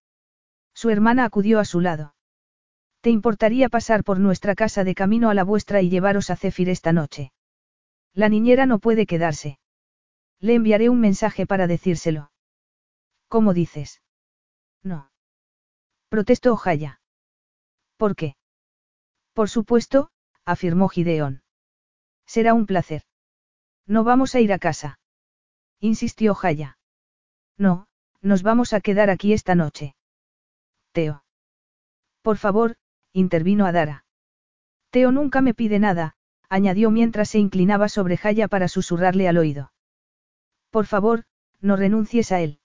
Su 0.76 0.92
hermana 0.92 1.26
acudió 1.26 1.60
a 1.60 1.66
su 1.66 1.82
lado. 1.82 2.14
¿Te 3.02 3.10
importaría 3.10 3.70
pasar 3.70 4.04
por 4.04 4.20
nuestra 4.20 4.54
casa 4.54 4.84
de 4.84 4.94
camino 4.94 5.32
a 5.32 5.34
la 5.34 5.44
vuestra 5.44 5.82
y 5.82 5.90
llevaros 5.90 6.30
a 6.30 6.36
Céfir 6.36 6.70
esta 6.70 6.94
noche? 6.94 7.32
La 8.14 8.30
niñera 8.30 8.68
no 8.68 8.78
puede 8.78 9.08
quedarse. 9.08 9.58
Le 10.40 10.54
enviaré 10.54 10.90
un 10.90 11.00
mensaje 11.00 11.48
para 11.48 11.66
decírselo. 11.66 12.30
¿Cómo 13.30 13.56
dices? 13.56 14.04
No. 14.84 15.10
Protestó 16.10 16.56
Jaya. 16.56 17.02
¿Por 17.98 18.16
qué? 18.16 18.38
Por 19.34 19.50
supuesto, 19.50 20.10
afirmó 20.46 20.88
Gideón. 20.88 21.44
Será 22.26 22.54
un 22.54 22.66
placer. 22.66 23.04
No 23.86 24.04
vamos 24.04 24.34
a 24.34 24.40
ir 24.40 24.54
a 24.54 24.60
casa. 24.60 25.00
Insistió 25.80 26.34
Jaya. 26.34 26.78
No, 27.58 27.88
nos 28.22 28.42
vamos 28.42 28.74
a 28.74 28.82
quedar 28.82 29.10
aquí 29.10 29.34
esta 29.34 29.56
noche. 29.56 29.96
Teo. 30.92 31.24
Por 32.22 32.38
favor, 32.38 32.78
intervino 33.14 33.66
Adara. 33.66 34.06
Teo 34.92 35.12
nunca 35.12 35.42
me 35.42 35.54
pide 35.54 35.80
nada, 35.80 36.16
añadió 36.50 36.90
mientras 36.90 37.30
se 37.30 37.40
inclinaba 37.40 37.90
sobre 37.90 38.18
Jaya 38.18 38.48
para 38.48 38.68
susurrarle 38.68 39.28
al 39.28 39.38
oído. 39.38 39.74
Por 40.70 40.86
favor, 40.86 41.26
no 41.60 41.76
renuncies 41.76 42.32
a 42.32 42.40
él. 42.40 42.60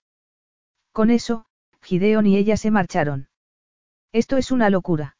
Con 0.93 1.11
eso, 1.11 1.47
Gideon 1.83 2.27
y 2.27 2.37
ella 2.37 2.57
se 2.57 2.71
marcharon. 2.71 3.29
Esto 4.13 4.37
es 4.37 4.51
una 4.51 4.69
locura. 4.69 5.17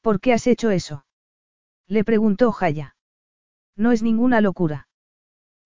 ¿Por 0.00 0.20
qué 0.20 0.32
has 0.32 0.46
hecho 0.46 0.70
eso? 0.70 1.04
Le 1.86 2.02
preguntó 2.04 2.50
Jaya. 2.50 2.96
No 3.76 3.92
es 3.92 4.02
ninguna 4.02 4.40
locura. 4.40 4.88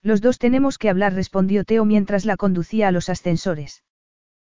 Los 0.03 0.21
dos 0.21 0.39
tenemos 0.39 0.77
que 0.77 0.91
hablar, 0.91 1.15
respondió 1.15 1.65
Teo 1.65 1.85
mientras 1.85 2.25
la 2.25 2.37
conducía 2.37 2.89
a 2.89 2.93
los 2.93 3.09
ascensores. 3.09 3.85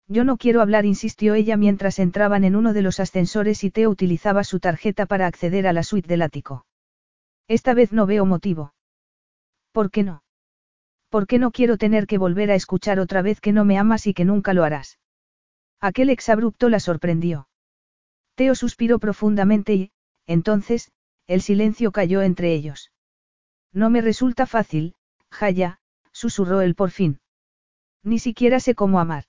Yo 0.08 0.24
no 0.24 0.38
quiero 0.38 0.62
hablar, 0.62 0.86
insistió 0.86 1.34
ella 1.34 1.58
mientras 1.58 2.00
entraban 2.00 2.44
en 2.44 2.56
uno 2.56 2.74
de 2.74 2.82
los 2.82 3.00
ascensores 3.00 3.64
y 3.64 3.72
Teo 3.72 3.90
utilizaba 3.90 4.44
su 4.44 4.60
tarjeta 4.60 5.06
para 5.06 5.28
acceder 5.28 5.68
a 5.68 5.74
la 5.74 5.84
suite 5.84 6.08
del 6.08 6.22
ático. 6.22 6.66
Esta 7.48 7.74
vez 7.74 7.92
no 7.92 8.06
veo 8.06 8.26
motivo. 8.26 8.74
¿Por 9.72 9.92
qué 9.92 10.04
no? 10.04 10.24
¿Por 11.10 11.28
qué 11.28 11.40
no 11.40 11.52
quiero 11.52 11.78
tener 11.78 12.08
que 12.08 12.18
volver 12.18 12.52
a 12.52 12.56
escuchar 12.56 13.00
otra 13.00 13.22
vez 13.22 13.42
que 13.42 13.52
no 13.52 13.66
me 13.66 13.78
amas 13.78 14.08
y 14.08 14.14
que 14.14 14.26
nunca 14.26 14.54
lo 14.54 14.64
harás? 14.64 15.00
Aquel 15.82 16.10
exabrupto 16.10 16.70
la 16.70 16.80
sorprendió. 16.80 17.48
Teo 18.36 18.56
suspiró 18.56 19.00
profundamente 19.00 19.74
y, 19.74 19.92
entonces, 20.28 20.92
el 21.28 21.42
silencio 21.42 21.92
cayó 21.92 22.22
entre 22.22 22.54
ellos. 22.54 22.92
No 23.74 23.90
me 23.90 24.02
resulta 24.02 24.46
fácil, 24.46 24.96
Jaya, 25.32 25.80
susurró 26.12 26.62
él 26.62 26.76
por 26.76 26.92
fin. 26.92 27.20
Ni 28.04 28.20
siquiera 28.20 28.60
sé 28.60 28.76
cómo 28.76 29.00
amar. 29.00 29.26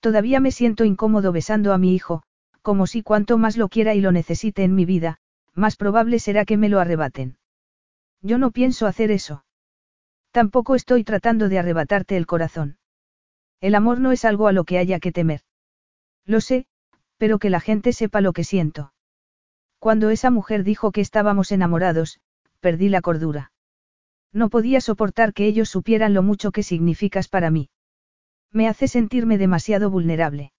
Todavía 0.00 0.40
me 0.40 0.50
siento 0.50 0.84
incómodo 0.84 1.30
besando 1.30 1.72
a 1.72 1.78
mi 1.78 1.94
hijo, 1.94 2.22
como 2.62 2.86
si 2.86 3.02
cuanto 3.02 3.38
más 3.38 3.56
lo 3.56 3.68
quiera 3.68 3.94
y 3.94 4.00
lo 4.00 4.12
necesite 4.12 4.64
en 4.64 4.74
mi 4.74 4.84
vida, 4.84 5.18
más 5.54 5.76
probable 5.76 6.18
será 6.18 6.44
que 6.44 6.56
me 6.56 6.68
lo 6.68 6.80
arrebaten. 6.80 7.36
Yo 8.20 8.38
no 8.38 8.50
pienso 8.50 8.86
hacer 8.86 9.10
eso. 9.10 9.44
Tampoco 10.30 10.74
estoy 10.74 11.04
tratando 11.04 11.48
de 11.48 11.58
arrebatarte 11.58 12.16
el 12.16 12.26
corazón. 12.26 12.78
El 13.60 13.74
amor 13.74 14.00
no 14.00 14.12
es 14.12 14.24
algo 14.24 14.48
a 14.48 14.52
lo 14.52 14.64
que 14.64 14.78
haya 14.78 14.98
que 14.98 15.12
temer. 15.12 15.42
Lo 16.24 16.40
sé, 16.40 16.66
pero 17.18 17.38
que 17.38 17.50
la 17.50 17.60
gente 17.60 17.92
sepa 17.92 18.20
lo 18.20 18.32
que 18.32 18.44
siento. 18.44 18.92
Cuando 19.78 20.10
esa 20.10 20.30
mujer 20.30 20.64
dijo 20.64 20.92
que 20.92 21.00
estábamos 21.00 21.52
enamorados, 21.52 22.20
perdí 22.60 22.88
la 22.88 23.00
cordura. 23.00 23.52
No 24.32 24.48
podía 24.48 24.80
soportar 24.80 25.34
que 25.34 25.46
ellos 25.46 25.68
supieran 25.68 26.14
lo 26.14 26.22
mucho 26.22 26.52
que 26.52 26.62
significas 26.62 27.28
para 27.28 27.50
mí. 27.50 27.68
Me 28.52 28.68
hace 28.68 28.86
sentirme 28.86 29.38
demasiado 29.38 29.90
vulnerable. 29.90 30.52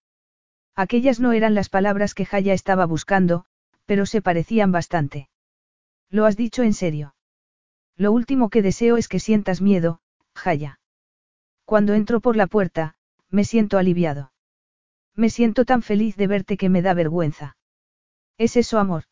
Aquellas 0.76 1.20
no 1.20 1.32
eran 1.32 1.54
las 1.54 1.68
palabras 1.68 2.14
que 2.14 2.26
Jaya 2.26 2.52
estaba 2.52 2.84
buscando, 2.84 3.46
pero 3.86 4.04
se 4.06 4.20
parecían 4.20 4.72
bastante. 4.72 5.28
Lo 6.10 6.26
has 6.26 6.36
dicho 6.36 6.62
en 6.62 6.74
serio. 6.74 7.14
Lo 7.96 8.12
último 8.12 8.50
que 8.50 8.62
deseo 8.62 8.96
es 8.96 9.08
que 9.08 9.20
sientas 9.20 9.60
miedo, 9.60 10.00
Jaya. 10.34 10.80
Cuando 11.64 11.94
entro 11.94 12.20
por 12.20 12.36
la 12.36 12.46
puerta, 12.46 12.96
me 13.30 13.44
siento 13.44 13.78
aliviado. 13.78 14.33
Me 15.16 15.30
siento 15.30 15.64
tan 15.64 15.82
feliz 15.82 16.16
de 16.16 16.26
verte 16.26 16.56
que 16.56 16.68
me 16.68 16.82
da 16.82 16.94
vergüenza. 16.94 17.56
¿Es 18.38 18.56
eso 18.56 18.78
amor? 18.78 19.04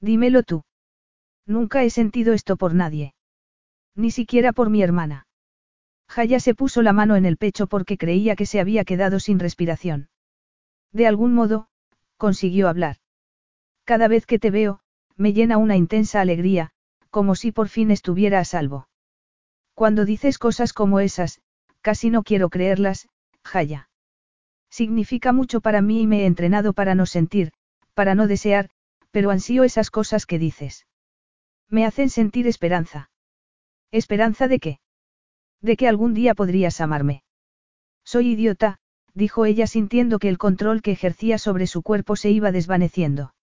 Dímelo 0.00 0.42
tú. 0.42 0.64
Nunca 1.46 1.82
he 1.82 1.90
sentido 1.90 2.32
esto 2.32 2.56
por 2.56 2.74
nadie. 2.74 3.14
Ni 3.94 4.10
siquiera 4.10 4.52
por 4.52 4.70
mi 4.70 4.82
hermana. 4.82 5.26
Jaya 6.08 6.38
se 6.38 6.54
puso 6.54 6.82
la 6.82 6.92
mano 6.92 7.16
en 7.16 7.24
el 7.24 7.36
pecho 7.36 7.66
porque 7.66 7.98
creía 7.98 8.36
que 8.36 8.46
se 8.46 8.60
había 8.60 8.84
quedado 8.84 9.18
sin 9.18 9.38
respiración. 9.38 10.08
De 10.92 11.06
algún 11.06 11.34
modo, 11.34 11.68
consiguió 12.16 12.68
hablar. 12.68 12.96
Cada 13.84 14.08
vez 14.08 14.26
que 14.26 14.38
te 14.38 14.50
veo, 14.50 14.80
me 15.16 15.32
llena 15.32 15.58
una 15.58 15.76
intensa 15.76 16.20
alegría, 16.20 16.70
como 17.10 17.34
si 17.34 17.50
por 17.50 17.68
fin 17.68 17.90
estuviera 17.90 18.38
a 18.40 18.44
salvo. 18.44 18.88
Cuando 19.74 20.04
dices 20.04 20.38
cosas 20.38 20.72
como 20.72 21.00
esas, 21.00 21.40
casi 21.80 22.10
no 22.10 22.22
quiero 22.22 22.48
creerlas, 22.48 23.08
Jaya. 23.42 23.88
Significa 24.80 25.32
mucho 25.32 25.62
para 25.62 25.80
mí 25.80 26.02
y 26.02 26.06
me 26.06 26.20
he 26.20 26.26
entrenado 26.26 26.74
para 26.74 26.94
no 26.94 27.06
sentir, 27.06 27.50
para 27.94 28.14
no 28.14 28.26
desear, 28.26 28.68
pero 29.10 29.30
ansío 29.30 29.64
esas 29.64 29.90
cosas 29.90 30.26
que 30.26 30.38
dices. 30.38 30.86
Me 31.70 31.86
hacen 31.86 32.10
sentir 32.10 32.46
esperanza. 32.46 33.08
¿Esperanza 33.90 34.48
de 34.48 34.58
qué? 34.58 34.80
De 35.62 35.78
que 35.78 35.88
algún 35.88 36.12
día 36.12 36.34
podrías 36.34 36.82
amarme. 36.82 37.22
Soy 38.04 38.32
idiota, 38.32 38.78
dijo 39.14 39.46
ella 39.46 39.66
sintiendo 39.66 40.18
que 40.18 40.28
el 40.28 40.36
control 40.36 40.82
que 40.82 40.92
ejercía 40.92 41.38
sobre 41.38 41.66
su 41.66 41.80
cuerpo 41.80 42.14
se 42.14 42.28
iba 42.28 42.52
desvaneciendo. 42.52 43.34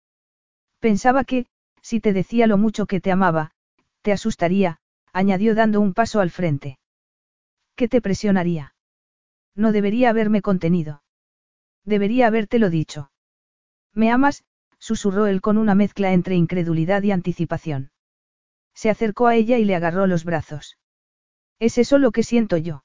Pensaba 0.79 1.23
que, 1.23 1.47
si 1.81 1.99
te 1.99 2.13
decía 2.13 2.45
lo 2.45 2.59
mucho 2.59 2.85
que 2.85 3.01
te 3.01 3.11
amaba, 3.11 3.55
te 4.03 4.11
asustaría, 4.11 4.77
añadió 5.13 5.55
dando 5.55 5.81
un 5.81 5.95
paso 5.95 6.19
al 6.19 6.29
frente. 6.29 6.77
¿Qué 7.75 7.87
te 7.87 8.01
presionaría? 8.01 8.75
No 9.55 9.71
debería 9.71 10.11
haberme 10.11 10.43
contenido. 10.43 11.02
Debería 11.85 12.27
habértelo 12.27 12.69
dicho. 12.69 13.11
¿Me 13.93 14.11
amas? 14.11 14.43
susurró 14.79 15.27
él 15.27 15.41
con 15.41 15.57
una 15.57 15.75
mezcla 15.75 16.13
entre 16.13 16.35
incredulidad 16.35 17.03
y 17.03 17.11
anticipación. 17.11 17.91
Se 18.73 18.89
acercó 18.89 19.27
a 19.27 19.35
ella 19.35 19.57
y 19.57 19.65
le 19.65 19.75
agarró 19.75 20.07
los 20.07 20.25
brazos. 20.25 20.77
Es 21.59 21.77
eso 21.77 21.97
lo 21.97 22.11
que 22.11 22.23
siento 22.23 22.57
yo. 22.57 22.83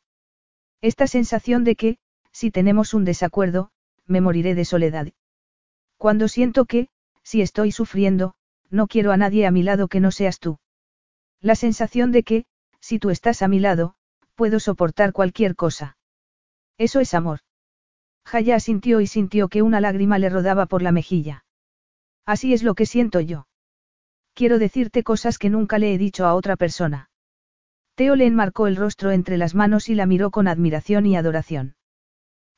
Esta 0.81 1.07
sensación 1.07 1.65
de 1.65 1.75
que, 1.75 1.99
si 2.31 2.51
tenemos 2.51 2.95
un 2.95 3.05
desacuerdo, 3.05 3.71
me 4.07 4.21
moriré 4.21 4.55
de 4.55 4.65
soledad. 4.65 5.09
Cuando 5.97 6.29
siento 6.29 6.67
que, 6.67 6.89
si 7.23 7.43
estoy 7.43 7.73
sufriendo, 7.73 8.35
no 8.71 8.87
quiero 8.87 9.11
a 9.13 9.17
nadie 9.17 9.47
a 9.47 9.51
mi 9.51 9.63
lado 9.63 9.89
que 9.89 10.01
no 10.01 10.13
seas 10.13 10.39
tú. 10.39 10.59
La 11.41 11.55
sensación 11.55 12.13
de 12.13 12.23
que, 12.23 12.47
si 12.81 12.99
tú 12.99 13.11
estás 13.11 13.43
a 13.43 13.49
mi 13.49 13.59
lado, 13.59 13.97
puedo 14.35 14.61
soportar 14.61 15.13
cualquier 15.13 15.57
cosa. 15.57 15.97
Eso 16.77 17.01
es 17.01 17.13
amor. 17.15 17.41
Jaya 18.29 18.61
sintió 18.61 19.01
y 19.01 19.07
sintió 19.07 19.49
que 19.49 19.63
una 19.63 19.81
lágrima 19.81 20.19
le 20.19 20.29
rodaba 20.29 20.67
por 20.67 20.83
la 20.83 20.93
mejilla. 20.93 21.47
Así 22.27 22.53
es 22.53 22.63
lo 22.63 22.75
que 22.75 22.85
siento 22.85 23.21
yo. 23.21 23.47
Quiero 24.35 24.59
decirte 24.59 25.03
cosas 25.03 25.39
que 25.39 25.49
nunca 25.49 25.79
le 25.79 25.95
he 25.95 25.99
dicho 25.99 26.27
a 26.27 26.35
otra 26.35 26.57
persona. 26.57 27.09
Teo 27.95 28.17
le 28.17 28.27
enmarcó 28.27 28.67
el 28.67 28.77
rostro 28.77 29.13
entre 29.13 29.39
las 29.39 29.55
manos 29.55 29.89
y 29.89 29.95
la 29.95 30.05
miró 30.05 30.31
con 30.31 30.47
admiración 30.47 31.07
y 31.07 31.17
adoración. 31.17 31.77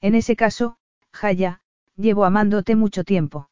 En 0.00 0.16
ese 0.16 0.34
caso, 0.34 0.76
Jaya, 1.12 1.62
llevo 1.94 2.24
amándote 2.24 2.74
mucho 2.74 3.05
tiempo. 3.05 3.49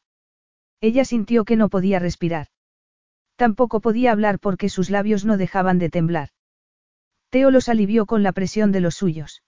Ella 0.81 1.05
sintió 1.05 1.45
que 1.45 1.55
no 1.55 1.69
podía 1.69 1.99
respirar. 1.99 2.47
Tampoco 3.37 3.79
podía 3.79 4.11
hablar 4.11 4.39
porque 4.39 4.67
sus 4.67 4.89
labios 4.89 5.23
no 5.23 5.37
dejaban 5.37 5.79
de 5.79 5.89
temblar. 5.89 6.29
Teo 7.29 7.49
los 7.49 7.69
alivió 7.69 8.05
con 8.05 8.23
la 8.23 8.33
presión 8.33 8.73
de 8.73 8.81
los 8.81 8.95
suyos. 8.95 9.41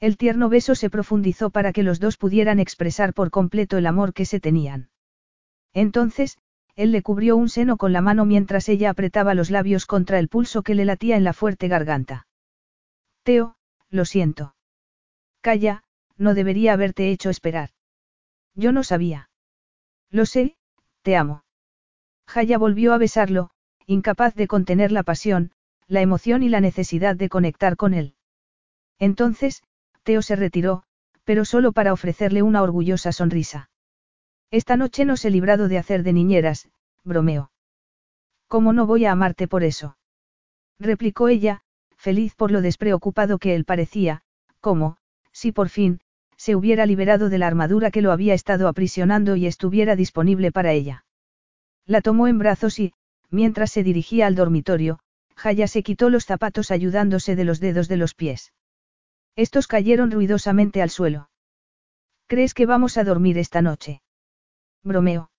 El 0.00 0.16
tierno 0.16 0.48
beso 0.48 0.74
se 0.74 0.90
profundizó 0.90 1.50
para 1.50 1.72
que 1.72 1.82
los 1.82 2.00
dos 2.00 2.16
pudieran 2.16 2.60
expresar 2.60 3.14
por 3.14 3.30
completo 3.30 3.78
el 3.78 3.86
amor 3.86 4.12
que 4.12 4.26
se 4.26 4.40
tenían. 4.40 4.90
Entonces, 5.72 6.38
él 6.76 6.92
le 6.92 7.02
cubrió 7.02 7.36
un 7.36 7.48
seno 7.48 7.76
con 7.76 7.92
la 7.92 8.00
mano 8.00 8.24
mientras 8.24 8.68
ella 8.68 8.90
apretaba 8.90 9.34
los 9.34 9.50
labios 9.50 9.86
contra 9.86 10.18
el 10.18 10.28
pulso 10.28 10.62
que 10.62 10.74
le 10.74 10.84
latía 10.84 11.16
en 11.16 11.24
la 11.24 11.32
fuerte 11.32 11.68
garganta. 11.68 12.26
Teo, 13.22 13.56
lo 13.90 14.04
siento. 14.04 14.54
Calla, 15.40 15.84
no 16.16 16.34
debería 16.34 16.72
haberte 16.72 17.10
hecho 17.10 17.30
esperar. 17.30 17.70
Yo 18.54 18.72
no 18.72 18.82
sabía. 18.82 19.30
Lo 20.10 20.26
sé, 20.26 20.56
te 21.02 21.16
amo. 21.16 21.44
Jaya 22.26 22.58
volvió 22.58 22.92
a 22.92 22.98
besarlo, 22.98 23.50
incapaz 23.86 24.34
de 24.34 24.46
contener 24.46 24.92
la 24.92 25.02
pasión, 25.02 25.52
la 25.86 26.00
emoción 26.00 26.42
y 26.42 26.48
la 26.48 26.60
necesidad 26.60 27.16
de 27.16 27.28
conectar 27.28 27.76
con 27.76 27.94
él. 27.94 28.14
Entonces, 28.98 29.62
Teo 30.04 30.22
se 30.22 30.36
retiró, 30.36 30.84
pero 31.24 31.44
solo 31.44 31.72
para 31.72 31.92
ofrecerle 31.92 32.42
una 32.42 32.62
orgullosa 32.62 33.10
sonrisa. 33.10 33.70
Esta 34.50 34.76
noche 34.76 35.04
no 35.04 35.16
se 35.16 35.30
librado 35.30 35.66
de 35.68 35.78
hacer 35.78 36.02
de 36.02 36.12
niñeras, 36.12 36.68
bromeó. 37.02 37.50
¿Cómo 38.46 38.72
no 38.72 38.86
voy 38.86 39.06
a 39.06 39.12
amarte 39.12 39.48
por 39.48 39.64
eso? 39.64 39.96
replicó 40.78 41.28
ella, 41.28 41.62
feliz 41.96 42.34
por 42.34 42.50
lo 42.50 42.60
despreocupado 42.60 43.38
que 43.38 43.54
él 43.54 43.64
parecía, 43.64 44.22
como, 44.60 44.98
si 45.32 45.50
por 45.50 45.70
fin, 45.70 46.00
se 46.36 46.54
hubiera 46.54 46.84
liberado 46.84 47.30
de 47.30 47.38
la 47.38 47.46
armadura 47.46 47.90
que 47.90 48.02
lo 48.02 48.12
había 48.12 48.34
estado 48.34 48.68
aprisionando 48.68 49.36
y 49.36 49.46
estuviera 49.46 49.96
disponible 49.96 50.52
para 50.52 50.72
ella. 50.72 51.04
La 51.86 52.02
tomó 52.02 52.28
en 52.28 52.38
brazos 52.38 52.78
y, 52.78 52.92
mientras 53.30 53.72
se 53.72 53.82
dirigía 53.82 54.26
al 54.26 54.34
dormitorio, 54.34 55.00
Jaya 55.36 55.66
se 55.66 55.82
quitó 55.82 56.10
los 56.10 56.26
zapatos 56.26 56.70
ayudándose 56.70 57.36
de 57.36 57.44
los 57.44 57.60
dedos 57.60 57.88
de 57.88 57.96
los 57.96 58.14
pies. 58.14 58.52
Estos 59.36 59.66
cayeron 59.66 60.10
ruidosamente 60.10 60.80
al 60.80 60.90
suelo. 60.90 61.28
¿Crees 62.26 62.54
que 62.54 62.66
vamos 62.66 62.96
a 62.96 63.04
dormir 63.04 63.36
esta 63.38 63.62
noche? 63.62 64.00
Bromeo. 64.82 65.30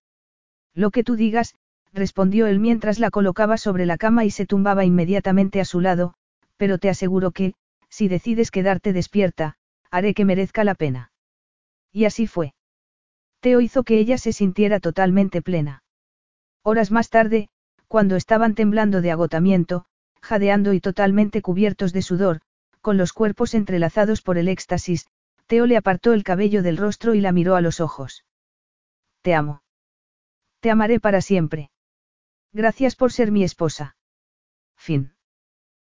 Lo 0.74 0.90
que 0.90 1.02
tú 1.02 1.16
digas, 1.16 1.54
respondió 1.92 2.46
él 2.46 2.60
mientras 2.60 2.98
la 2.98 3.10
colocaba 3.10 3.56
sobre 3.56 3.86
la 3.86 3.96
cama 3.96 4.24
y 4.24 4.30
se 4.30 4.46
tumbaba 4.46 4.84
inmediatamente 4.84 5.60
a 5.60 5.64
su 5.64 5.80
lado, 5.80 6.14
pero 6.56 6.78
te 6.78 6.90
aseguro 6.90 7.30
que, 7.30 7.54
si 7.88 8.08
decides 8.08 8.50
quedarte 8.50 8.92
despierta, 8.92 9.56
haré 9.90 10.12
que 10.12 10.24
merezca 10.24 10.64
la 10.64 10.74
pena. 10.74 11.10
Y 11.92 12.04
así 12.04 12.26
fue. 12.26 12.54
Teo 13.40 13.60
hizo 13.60 13.82
que 13.82 13.98
ella 13.98 14.18
se 14.18 14.32
sintiera 14.32 14.80
totalmente 14.80 15.40
plena. 15.40 15.82
Horas 16.62 16.90
más 16.90 17.08
tarde, 17.08 17.48
cuando 17.88 18.16
estaban 18.16 18.54
temblando 18.54 19.00
de 19.00 19.10
agotamiento, 19.12 19.86
jadeando 20.20 20.72
y 20.74 20.80
totalmente 20.80 21.40
cubiertos 21.40 21.92
de 21.92 22.02
sudor, 22.02 22.40
con 22.86 22.96
los 22.96 23.12
cuerpos 23.12 23.54
entrelazados 23.54 24.22
por 24.22 24.38
el 24.38 24.46
éxtasis, 24.46 25.08
Teo 25.48 25.66
le 25.66 25.76
apartó 25.76 26.12
el 26.12 26.22
cabello 26.22 26.62
del 26.62 26.76
rostro 26.76 27.16
y 27.16 27.20
la 27.20 27.32
miró 27.32 27.56
a 27.56 27.60
los 27.60 27.80
ojos. 27.80 28.24
Te 29.22 29.34
amo. 29.34 29.64
Te 30.60 30.70
amaré 30.70 31.00
para 31.00 31.20
siempre. 31.20 31.72
Gracias 32.52 32.94
por 32.94 33.10
ser 33.10 33.32
mi 33.32 33.42
esposa. 33.42 33.96
Fin. 34.76 35.15